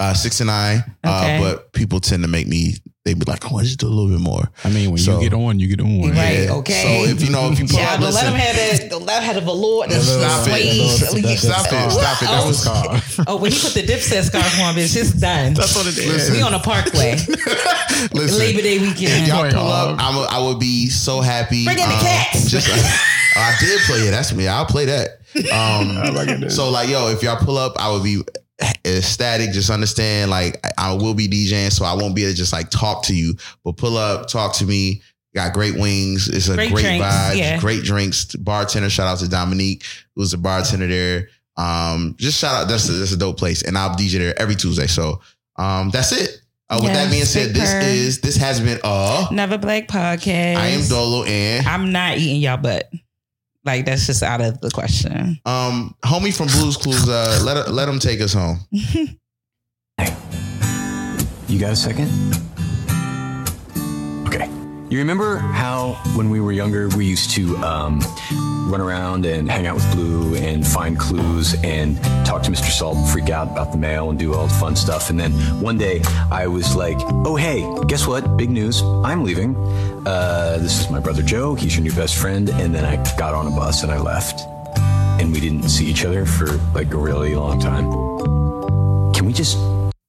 Nine. 0.00 0.10
Uh, 0.10 0.14
six 0.14 0.40
and 0.40 0.46
nine. 0.48 0.78
Okay. 1.04 1.36
Uh, 1.36 1.40
but 1.40 1.72
people 1.72 2.00
tend 2.00 2.22
to 2.22 2.28
make 2.28 2.46
me. 2.46 2.74
They 3.04 3.14
be 3.14 3.24
like, 3.26 3.42
"Oh, 3.46 3.48
"I 3.50 3.52
want 3.54 3.64
you 3.66 3.70
to 3.72 3.76
do 3.78 3.86
a 3.86 3.88
little 3.88 4.10
bit 4.10 4.20
more." 4.20 4.50
I 4.64 4.68
mean, 4.68 4.90
when 4.90 4.98
So- 4.98 5.14
you 5.18 5.30
get 5.30 5.34
on, 5.34 5.58
you 5.58 5.66
get 5.68 5.80
on. 5.80 6.10
Right. 6.10 6.40
Yeah. 6.44 6.52
okay. 6.60 6.82
So 7.06 7.10
if 7.10 7.22
you 7.24 7.30
know, 7.30 7.50
if 7.50 7.58
you 7.58 7.66
pull 7.66 7.78
Yeah, 7.78 7.94
up, 7.94 8.00
don't 8.00 8.12
let 8.12 8.14
listen. 8.14 8.28
him 8.34 8.38
have 8.40 8.56
that. 8.80 8.90
Don't 8.90 9.06
let 9.06 9.22
him 9.22 9.26
have 9.26 9.34
the 9.36 9.40
velour. 9.40 9.88
The 9.88 10.00
Stop 10.00 10.48
it. 10.48 10.98
suede. 10.98 11.38
Stop 11.38 11.66
it. 11.72 11.90
Stop 11.90 12.22
it. 12.22 12.26
That 12.28 12.46
was 12.46 12.62
called. 12.64 13.02
Oh, 13.26 13.36
when 13.36 13.50
he 13.50 13.58
put 13.58 13.72
the 13.72 13.82
dipset 13.82 14.24
scarf 14.24 14.60
on, 14.60 14.74
bitch, 14.74 14.94
it's 14.94 15.12
done. 15.12 15.54
That's 15.54 15.74
what 15.74 15.86
it 15.86 15.96
is. 15.96 16.06
Listen. 16.06 16.34
We 16.34 16.42
on 16.42 16.52
a 16.52 16.58
parkway. 16.60 17.12
Listen, 18.12 18.38
Labor 18.38 18.60
Day 18.62 18.78
weekend. 18.78 19.26
Y'all 19.26 19.50
pull 19.50 19.68
up. 19.72 19.96
I'm 19.98 20.16
a, 20.16 20.20
I 20.30 20.38
would 20.46 20.60
be 20.60 20.88
so 20.90 21.20
happy. 21.22 21.64
Bring 21.64 21.78
in 21.78 21.88
the 21.88 21.94
Um, 21.94 22.00
cats. 22.00 22.50
Just 22.50 22.68
oh, 22.70 23.40
I 23.40 23.56
did 23.58 23.80
play 23.86 24.00
it. 24.00 24.10
That's 24.10 24.32
me. 24.34 24.46
I'll 24.48 24.66
play 24.66 24.84
that. 24.86 25.08
Um, 25.52 26.50
so 26.50 26.70
like, 26.70 26.88
yo, 26.88 27.08
if 27.10 27.22
y'all 27.22 27.36
pull 27.36 27.56
up, 27.58 27.78
I 27.78 27.90
would 27.92 28.02
be 28.02 28.22
ecstatic. 28.84 29.52
Just 29.52 29.70
understand, 29.70 30.30
like, 30.30 30.62
I 30.78 30.92
will 30.92 31.14
be 31.14 31.28
DJing, 31.28 31.70
so 31.72 31.84
I 31.84 31.94
won't 31.94 32.14
be 32.14 32.22
able 32.24 32.32
to 32.32 32.36
just 32.36 32.52
like 32.52 32.70
talk 32.70 33.04
to 33.04 33.14
you, 33.14 33.34
but 33.64 33.76
pull 33.76 33.96
up, 33.96 34.28
talk 34.28 34.54
to 34.56 34.64
me. 34.64 35.02
Got 35.34 35.52
great 35.52 35.74
wings. 35.78 36.28
It's 36.28 36.48
a 36.48 36.54
Great 36.54 36.72
great, 36.72 36.82
drinks, 36.82 37.04
vibe. 37.06 37.36
yeah. 37.36 37.60
Great 37.60 37.84
drinks. 37.84 38.24
Bartender. 38.36 38.88
Shout 38.90 39.06
out 39.06 39.18
to 39.18 39.28
Dominique, 39.28 39.84
who's 40.16 40.30
the 40.30 40.38
bartender 40.38 40.86
there. 40.86 41.28
Um, 41.56 42.14
just 42.18 42.38
shout 42.40 42.54
out. 42.62 42.68
That's 42.68 42.88
a, 42.88 42.92
that's 42.92 43.12
a 43.12 43.16
dope 43.16 43.36
place, 43.36 43.62
and 43.62 43.76
I'll 43.76 43.90
DJ 43.90 44.18
there 44.18 44.40
every 44.40 44.54
Tuesday. 44.56 44.86
So, 44.86 45.20
um, 45.56 45.90
that's 45.90 46.12
it. 46.12 46.40
Uh, 46.70 46.80
with 46.82 46.92
that 46.92 47.10
being 47.10 47.24
said, 47.24 47.50
this 47.54 47.70
super. 47.70 47.84
is 47.84 48.20
this 48.20 48.36
has 48.36 48.60
been 48.60 48.78
uh 48.84 49.26
Never 49.30 49.56
Black 49.58 49.86
Podcast. 49.88 50.56
I 50.56 50.66
am 50.68 50.86
Dolo 50.88 51.24
and 51.24 51.66
I'm 51.66 51.92
not 51.92 52.18
eating 52.18 52.40
y'all 52.42 52.58
butt. 52.58 52.90
Like 53.68 53.84
that's 53.84 54.06
just 54.06 54.22
out 54.22 54.40
of 54.40 54.60
the 54.62 54.70
question. 54.70 55.38
um 55.44 55.94
homie 56.02 56.34
from 56.34 56.46
Blues 56.48 56.76
Clues. 56.78 57.06
Uh, 57.06 57.40
let 57.44 57.70
let 57.70 57.86
him 57.86 57.98
take 57.98 58.20
us 58.22 58.32
home. 58.32 58.58
You 61.48 61.58
got 61.58 61.72
a 61.72 61.76
second? 61.76 62.08
You 64.90 64.98
remember 65.00 65.36
how 65.36 66.00
when 66.14 66.30
we 66.30 66.40
were 66.40 66.50
younger 66.50 66.88
we 66.88 67.04
used 67.04 67.32
to 67.32 67.58
um, 67.58 68.00
run 68.70 68.80
around 68.80 69.26
and 69.26 69.50
hang 69.50 69.66
out 69.66 69.74
with 69.74 69.92
Blue 69.92 70.34
and 70.36 70.66
find 70.66 70.98
clues 70.98 71.54
and 71.62 72.02
talk 72.24 72.42
to 72.44 72.50
Mr. 72.50 72.70
Salt 72.70 72.96
and 72.96 73.06
freak 73.06 73.28
out 73.28 73.48
about 73.48 73.70
the 73.70 73.76
mail 73.76 74.08
and 74.08 74.18
do 74.18 74.32
all 74.32 74.46
the 74.46 74.54
fun 74.54 74.74
stuff. 74.74 75.10
And 75.10 75.20
then 75.20 75.32
one 75.60 75.76
day 75.76 76.00
I 76.30 76.46
was 76.46 76.74
like, 76.74 76.96
oh, 77.26 77.36
hey, 77.36 77.70
guess 77.86 78.06
what? 78.06 78.38
Big 78.38 78.48
news. 78.48 78.80
I'm 78.82 79.24
leaving. 79.24 79.54
Uh, 80.06 80.56
this 80.58 80.80
is 80.80 80.90
my 80.90 81.00
brother 81.00 81.22
Joe. 81.22 81.54
He's 81.54 81.76
your 81.76 81.84
new 81.84 81.92
best 81.92 82.16
friend. 82.16 82.48
And 82.48 82.74
then 82.74 82.86
I 82.86 82.96
got 83.18 83.34
on 83.34 83.46
a 83.46 83.50
bus 83.50 83.82
and 83.82 83.92
I 83.92 84.00
left. 84.00 84.40
And 85.20 85.32
we 85.32 85.40
didn't 85.40 85.68
see 85.68 85.84
each 85.84 86.06
other 86.06 86.24
for 86.24 86.46
like 86.74 86.94
a 86.94 86.98
really 86.98 87.34
long 87.34 87.60
time. 87.60 87.92
Can 89.12 89.26
we 89.26 89.34
just 89.34 89.58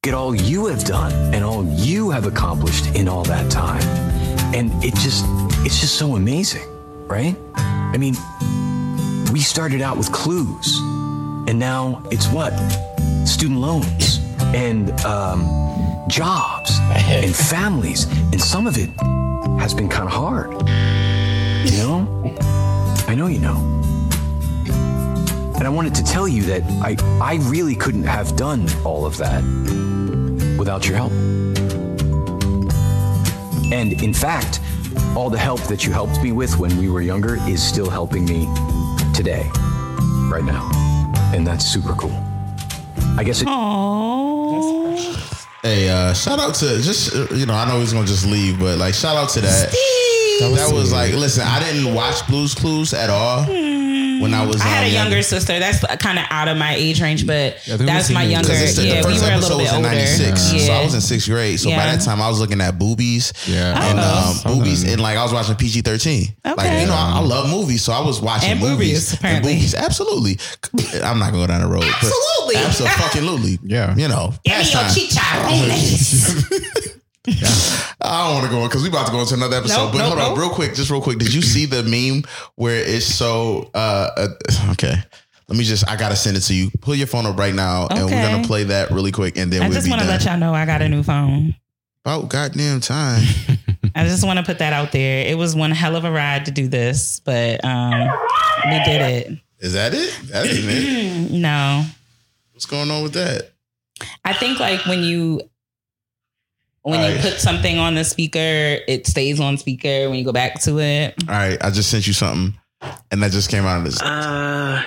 get 0.03 0.13
all 0.13 0.33
you 0.33 0.67
have 0.67 0.85
done 0.85 1.11
and 1.33 1.43
all 1.43 1.65
you 1.65 2.11
have 2.11 2.25
accomplished 2.25 2.95
in 2.95 3.09
all 3.09 3.23
that 3.23 3.51
time? 3.51 4.08
And 4.53 4.71
it 4.83 4.95
just, 4.95 5.25
it's 5.65 5.79
just 5.79 5.95
so 5.95 6.15
amazing, 6.15 6.67
right? 7.07 7.35
I 7.55 7.97
mean, 7.97 8.15
we 9.31 9.39
started 9.41 9.81
out 9.81 9.97
with 9.97 10.11
clues, 10.11 10.79
and 11.47 11.59
now 11.59 12.03
it's 12.11 12.27
what? 12.27 12.51
Student 13.25 13.59
loans 13.59 14.19
and 14.55 14.91
um, 15.01 15.47
jobs 16.07 16.71
and 16.91 17.35
families, 17.35 18.05
and 18.31 18.41
some 18.41 18.65
of 18.65 18.77
it 18.77 18.89
has 19.59 19.73
been 19.73 19.87
kind 19.87 20.05
of 20.05 20.13
hard. 20.13 20.51
You 21.65 21.77
know? 21.77 22.35
I 23.07 23.15
know 23.15 23.27
you 23.27 23.39
know. 23.39 23.57
And 25.55 25.67
I 25.67 25.69
wanted 25.69 25.93
to 25.95 26.03
tell 26.03 26.27
you 26.27 26.43
that 26.43 26.63
I, 26.81 26.95
I 27.21 27.35
really 27.49 27.75
couldn't 27.75 28.03
have 28.03 28.35
done 28.37 28.67
all 28.85 29.05
of 29.05 29.17
that 29.17 29.43
without 30.57 30.87
your 30.87 30.95
help. 30.95 31.11
And 33.71 34.01
in 34.01 34.13
fact, 34.13 34.61
all 35.15 35.29
the 35.29 35.37
help 35.37 35.61
that 35.63 35.85
you 35.85 35.91
helped 35.91 36.21
me 36.21 36.31
with 36.31 36.57
when 36.57 36.77
we 36.77 36.89
were 36.89 37.01
younger 37.01 37.37
is 37.47 37.61
still 37.61 37.89
helping 37.89 38.25
me 38.25 38.47
today, 39.13 39.49
right 40.31 40.43
now. 40.43 40.69
And 41.33 41.45
that's 41.45 41.65
super 41.65 41.93
cool. 41.93 42.17
I 43.17 43.23
guess 43.23 43.41
it. 43.41 43.47
Aww. 43.47 45.25
Hey, 45.61 45.89
uh, 45.89 46.13
shout 46.13 46.39
out 46.39 46.55
to 46.55 46.81
just 46.81 47.13
you 47.31 47.45
know 47.45 47.53
I 47.53 47.67
know 47.67 47.79
he's 47.79 47.93
gonna 47.93 48.07
just 48.07 48.25
leave, 48.25 48.59
but 48.59 48.77
like 48.77 48.93
shout 48.93 49.15
out 49.17 49.29
to 49.29 49.41
that. 49.41 49.71
That 50.39 50.71
was, 50.73 50.93
like 50.93 51.13
listen, 51.13 51.43
I 51.45 51.59
didn't 51.59 51.93
watch 51.93 52.25
Blues 52.27 52.55
Clues 52.55 52.93
at 52.93 53.09
all 53.09 53.45
when 54.19 54.33
I 54.33 54.45
was. 54.45 54.61
I 54.61 54.65
had 54.65 54.83
um, 54.83 54.89
a 54.89 54.93
younger 54.93 55.21
sister. 55.21 55.59
That's 55.59 55.79
kind 55.97 56.19
of 56.19 56.25
out 56.29 56.47
of 56.47 56.57
my 56.57 56.73
age 56.75 57.01
range, 57.01 57.25
but 57.25 57.57
I 57.71 57.77
that's 57.77 58.09
my 58.11 58.23
it. 58.23 58.31
younger. 58.31 58.49
'Cause 58.49 58.61
it's 58.61 58.75
the- 58.75 58.81
the 58.83 58.95
we 59.07 59.13
first 59.13 59.21
were 59.23 59.27
a 59.29 59.33
episode 59.33 59.41
little 59.41 59.57
bit 59.57 59.63
was 59.63 59.71
in 59.71 59.75
older. 59.77 59.89
96, 59.89 60.53
Yeah. 60.53 60.59
so 60.67 60.73
I 60.73 60.83
was 60.83 60.93
in 60.95 61.01
sixth 61.01 61.27
grade. 61.29 61.59
So 61.59 61.69
by 61.69 61.85
that 61.85 62.01
time, 62.01 62.21
I 62.21 62.27
was 62.29 62.39
looking 62.39 62.61
at 62.61 62.77
boobies, 62.79 63.33
Yeah. 63.47 63.89
and 63.89 63.99
Oh. 63.99 64.41
um, 64.45 64.57
boobies, 64.59 64.83
and 64.83 65.01
like 65.01 65.17
I 65.17 65.23
was 65.23 65.33
watching 65.33 65.55
PG 65.55 65.81
thirteen. 65.81 66.35
Like 66.45 66.81
you 66.81 66.87
know, 66.87 66.93
I, 66.93 67.13
I 67.17 67.19
love 67.21 67.49
movies, 67.49 67.81
so 67.83 67.93
I 67.93 67.99
was 68.01 68.19
watching 68.21 68.51
And 68.51 68.59
movies 68.59 68.77
boobies, 68.77 69.13
apparently. 69.13 69.51
And 69.53 69.59
boobies, 69.59 69.75
absolutely. 69.75 70.39
I'm 71.03 71.19
not 71.19 71.31
going 71.31 71.47
to 71.47 71.47
go 71.47 71.47
down 71.47 71.61
the 71.61 71.67
road. 71.67 71.83
Absolutely. 71.83 72.55
absolutely. 72.57 73.59
Yeah. 73.63 73.95
You 73.95 74.07
know, 74.07 74.33
Give 74.43 74.57
me 74.57 74.63
your 74.63 74.81
pastime. 74.81 75.69
chicharrones. 77.27 77.95
I 78.01 78.25
don't 78.27 78.35
want 78.35 78.45
to 78.45 78.51
go 78.51 78.61
on 78.61 78.67
because 78.69 78.83
we 78.83 78.89
about 78.89 79.05
to 79.07 79.11
go 79.11 79.19
into 79.21 79.33
another 79.33 79.57
episode. 79.57 79.85
Nope, 79.85 79.91
but 79.93 79.97
nope, 79.99 80.17
hold 80.17 80.31
on, 80.33 80.39
real 80.39 80.49
quick, 80.49 80.73
just 80.73 80.89
real 80.89 81.01
quick. 81.01 81.17
Did 81.19 81.33
you 81.33 81.41
see 81.41 81.65
the 81.65 81.83
meme 81.83 82.23
where 82.55 82.83
it's 82.83 83.05
so? 83.05 83.69
Uh, 83.73 84.09
uh, 84.15 84.27
okay, 84.71 84.95
let 85.47 85.57
me 85.57 85.63
just. 85.63 85.89
I 85.89 85.95
gotta 85.95 86.15
send 86.15 86.37
it 86.37 86.41
to 86.41 86.53
you. 86.53 86.69
Pull 86.81 86.95
your 86.95 87.07
phone 87.07 87.25
up 87.25 87.37
right 87.37 87.53
now, 87.53 87.87
and 87.89 88.05
we're 88.05 88.09
gonna 88.29 88.47
play 88.47 88.63
that 88.65 88.91
really 88.91 89.11
quick, 89.11 89.37
and 89.37 89.51
then 89.51 89.61
I 89.63 89.67
we'll 89.67 89.75
just 89.75 89.89
want 89.89 90.01
to 90.01 90.07
let 90.07 90.23
y'all 90.25 90.37
know 90.37 90.53
I 90.53 90.65
got 90.65 90.81
a 90.81 90.89
new 90.89 91.03
phone. 91.03 91.55
about 92.05 92.29
goddamn 92.29 92.79
time. 92.79 93.23
I 93.95 94.05
just 94.05 94.25
want 94.25 94.37
to 94.39 94.45
put 94.45 94.59
that 94.59 94.71
out 94.71 94.91
there. 94.91 95.25
It 95.25 95.37
was 95.37 95.55
one 95.55 95.71
hell 95.71 95.95
of 95.95 96.05
a 96.05 96.11
ride 96.11 96.45
to 96.45 96.51
do 96.51 96.67
this, 96.67 97.19
but 97.21 97.63
um, 97.65 98.07
we 98.65 98.83
did 98.85 99.01
it. 99.01 99.39
Is 99.59 99.73
that 99.73 99.93
it? 99.93 100.17
That 100.25 100.45
ain't 100.45 100.57
it. 100.59 101.31
No, 101.39 101.85
What's 102.53 102.65
going 102.65 102.89
on 102.91 103.03
with 103.03 103.13
that? 103.13 103.51
I 104.25 104.33
think 104.33 104.59
like 104.59 104.85
when 104.85 105.01
you 105.03 105.41
when 106.83 106.99
you 107.01 107.05
Alright. 107.07 107.21
put 107.21 107.39
something 107.39 107.77
on 107.77 107.95
the 107.95 108.03
speaker, 108.03 108.39
it 108.87 109.05
stays 109.07 109.39
on 109.39 109.57
speaker. 109.57 110.09
When 110.09 110.15
you 110.19 110.25
go 110.25 110.31
back 110.31 110.59
to 110.61 110.79
it, 110.79 111.15
All 111.27 111.35
right, 111.35 111.57
I 111.63 111.69
just 111.71 111.89
sent 111.91 112.07
you 112.07 112.13
something, 112.13 112.57
and 113.11 113.21
that 113.23 113.31
just 113.31 113.49
came 113.49 113.65
out 113.65 113.79
of 113.79 113.83
this. 113.85 114.01
Uh, 114.01 114.83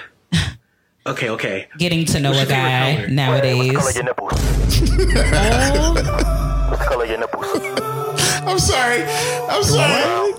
okay, 1.06 1.28
okay. 1.30 1.68
getting 1.78 2.04
to 2.06 2.20
know 2.20 2.30
a 2.32 2.34
What's 2.34 2.50
your 2.50 2.58
favorite 2.58 3.06
guy 3.08 3.12
nowadays. 3.12 3.74
What's 3.74 3.94
the 3.94 4.02
color 4.02 4.24
of 4.24 5.06
your 5.06 5.14
Oh, 5.34 6.68
What's 6.70 6.82
the 6.82 6.88
color 6.88 7.04
of 7.04 7.10
your 7.10 7.18
nipples? 7.18 7.81
I'm 8.52 8.58
sorry. 8.58 9.02
I'm 9.48 9.62
sorry. 9.62 10.32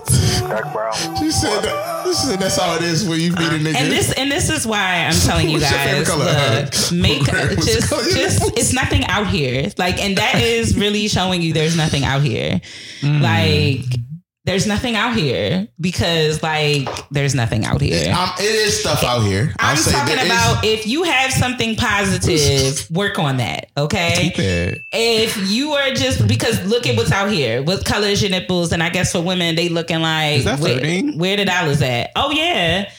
She 1.18 1.30
said, 1.30 1.62
that, 1.62 2.04
she 2.06 2.12
said 2.14 2.38
that's 2.38 2.56
how 2.56 2.76
it 2.76 2.82
is 2.82 3.08
when 3.08 3.18
you 3.18 3.30
meet 3.32 3.40
a 3.40 3.58
nigga. 3.58 3.74
and 3.76 3.90
this 3.90 4.12
and 4.12 4.30
this 4.30 4.50
is 4.50 4.66
why 4.66 5.04
I'm 5.06 5.14
telling 5.14 5.48
you 5.48 5.58
What's 5.58 5.70
your 5.70 5.80
favorite 5.80 6.06
guys, 6.06 6.08
color? 6.08 6.64
look, 6.64 6.92
make 6.92 7.26
What's 7.26 7.66
the 7.66 7.72
just 7.72 7.88
color 7.90 8.02
just 8.04 8.56
it's 8.58 8.72
nothing 8.72 9.04
out 9.06 9.26
here. 9.26 9.70
Like, 9.78 9.98
and 10.00 10.16
that 10.18 10.36
is 10.36 10.76
really 10.76 11.08
showing 11.08 11.42
you 11.42 11.52
there's 11.52 11.76
nothing 11.76 12.04
out 12.04 12.22
here. 12.22 12.60
Mm. 13.00 13.20
Like, 13.20 14.00
there's 14.46 14.66
nothing 14.66 14.94
out 14.94 15.16
here 15.16 15.66
because 15.80 16.42
like 16.42 16.86
there's 17.10 17.34
nothing 17.34 17.64
out 17.64 17.80
here. 17.80 18.12
Um, 18.14 18.28
it 18.38 18.42
is 18.44 18.78
stuff 18.78 19.02
out 19.02 19.20
here. 19.20 19.54
I'll 19.58 19.70
I'm 19.70 19.76
say 19.78 19.92
talking 19.92 20.16
there 20.16 20.26
is- 20.26 20.30
about 20.30 20.64
if 20.64 20.86
you 20.86 21.02
have 21.04 21.32
something 21.32 21.76
positive, 21.76 22.90
work 22.94 23.18
on 23.18 23.38
that. 23.38 23.70
Okay. 23.76 24.14
Keep 24.18 24.38
it. 24.38 24.78
If 24.92 25.50
you 25.50 25.72
are 25.72 25.92
just 25.94 26.28
because 26.28 26.62
look 26.66 26.86
at 26.86 26.94
what's 26.96 27.10
out 27.10 27.30
here. 27.30 27.62
What 27.62 27.86
color 27.86 28.08
is 28.08 28.20
your 28.20 28.30
nipples? 28.30 28.72
And 28.72 28.82
I 28.82 28.90
guess 28.90 29.12
for 29.12 29.22
women, 29.22 29.54
they 29.54 29.70
looking 29.70 30.00
like 30.00 30.44
where, 30.44 31.02
where 31.16 31.36
the 31.38 31.44
dollars 31.46 31.80
at? 31.80 32.10
Oh 32.14 32.30
yeah. 32.30 32.90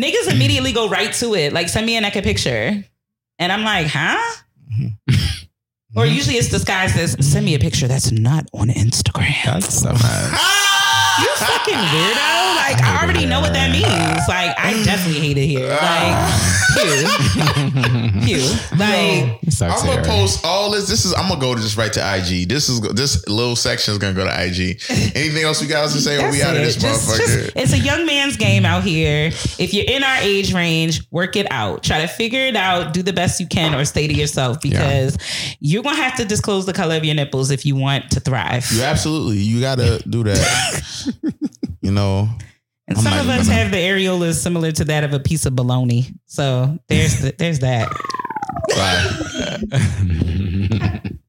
Niggas 0.00 0.32
immediately 0.32 0.72
go 0.72 0.88
right 0.88 1.12
to 1.14 1.34
it. 1.34 1.52
Like 1.52 1.68
send 1.68 1.84
me 1.84 1.96
a 1.96 2.00
naked 2.00 2.24
picture. 2.24 2.82
And 3.38 3.52
I'm 3.52 3.62
like, 3.62 3.88
huh? 3.88 4.40
or 5.96 6.06
usually 6.06 6.36
it's 6.36 6.48
disguised 6.48 6.96
as 6.96 7.14
send 7.24 7.44
me 7.44 7.54
a 7.54 7.58
picture 7.58 7.86
that's 7.88 8.10
not 8.10 8.46
on 8.54 8.68
Instagram. 8.68 9.44
That's 9.44 9.80
so 9.80 9.90
much. 9.92 10.00
You 11.20 11.28
fucking 11.36 11.74
weirdo. 11.74 12.56
Like, 12.56 12.82
I 12.82 13.02
already 13.02 13.26
know 13.26 13.40
what 13.40 13.52
that 13.52 13.70
means. 13.70 14.26
Like, 14.28 14.54
I 14.58 14.82
definitely 14.84 15.20
hate 15.20 15.36
it 15.38 15.46
here. 15.46 15.68
Like, 15.68 16.16
pew. 16.74 18.24
Pew. 18.24 18.78
Like, 18.78 19.38
Sucks 19.50 19.82
I'm 19.82 19.86
gonna 19.88 20.02
post 20.04 20.44
all 20.44 20.70
this. 20.70 20.88
This 20.88 21.04
is 21.04 21.12
I'm 21.14 21.28
gonna 21.28 21.40
go 21.40 21.54
to 21.54 21.60
just 21.60 21.76
right 21.76 21.92
to 21.92 22.00
IG. 22.16 22.48
This 22.48 22.68
is 22.68 22.80
this 22.80 23.26
little 23.28 23.54
section 23.54 23.92
is 23.92 23.98
gonna 23.98 24.14
go 24.14 24.24
to 24.24 24.30
IG. 24.30 24.80
Anything 25.14 25.44
else 25.44 25.62
you 25.62 25.68
guys 25.68 25.92
to 25.92 26.00
say? 26.00 26.16
Or 26.22 26.30
we 26.30 26.38
That's 26.38 26.50
out 26.50 26.56
of 26.56 26.62
this 26.62 26.76
Just- 26.76 27.08
motherfucker? 27.08 27.44
just- 27.44 27.52
it's 27.56 27.72
a 27.72 27.78
young 27.78 28.06
man's 28.06 28.36
game 28.36 28.64
out 28.64 28.82
here. 28.82 29.26
If 29.58 29.74
you're 29.74 29.84
in 29.86 30.02
our 30.02 30.16
age 30.20 30.52
range, 30.54 31.02
work 31.10 31.36
it 31.36 31.46
out. 31.50 31.82
Try 31.84 32.00
to 32.00 32.08
figure 32.08 32.40
it 32.40 32.56
out. 32.56 32.92
Do 32.94 33.02
the 33.02 33.12
best 33.12 33.38
you 33.40 33.46
can, 33.46 33.74
or 33.74 33.84
stay 33.84 34.06
to 34.08 34.14
yourself 34.14 34.60
because 34.60 35.16
you're 35.60 35.82
gonna 35.82 35.96
have 35.96 36.16
to 36.16 36.24
disclose 36.24 36.66
the 36.66 36.72
color 36.72 36.96
of 36.96 37.04
your 37.04 37.14
nipples 37.14 37.50
if 37.50 37.64
you 37.66 37.76
want 37.76 38.10
to 38.12 38.20
thrive. 38.20 38.66
you 38.72 38.82
absolutely 38.82 39.38
you 39.38 39.60
gotta 39.60 40.02
do 40.08 40.24
that. 40.24 40.82
you 41.80 41.90
know. 41.90 42.28
And 42.86 42.98
I'm 42.98 43.04
some 43.04 43.18
of 43.18 43.28
us 43.28 43.46
even- 43.46 43.56
have 43.56 43.70
the 43.70 43.78
areolas 43.78 44.34
similar 44.34 44.70
to 44.72 44.84
that 44.86 45.04
of 45.04 45.12
a 45.14 45.20
piece 45.20 45.46
of 45.46 45.56
bologna. 45.56 46.08
So 46.26 46.78
there's 46.88 47.20
the, 47.20 47.34
there's 47.38 47.60
that. 47.60 47.90
Bye. 51.00 51.00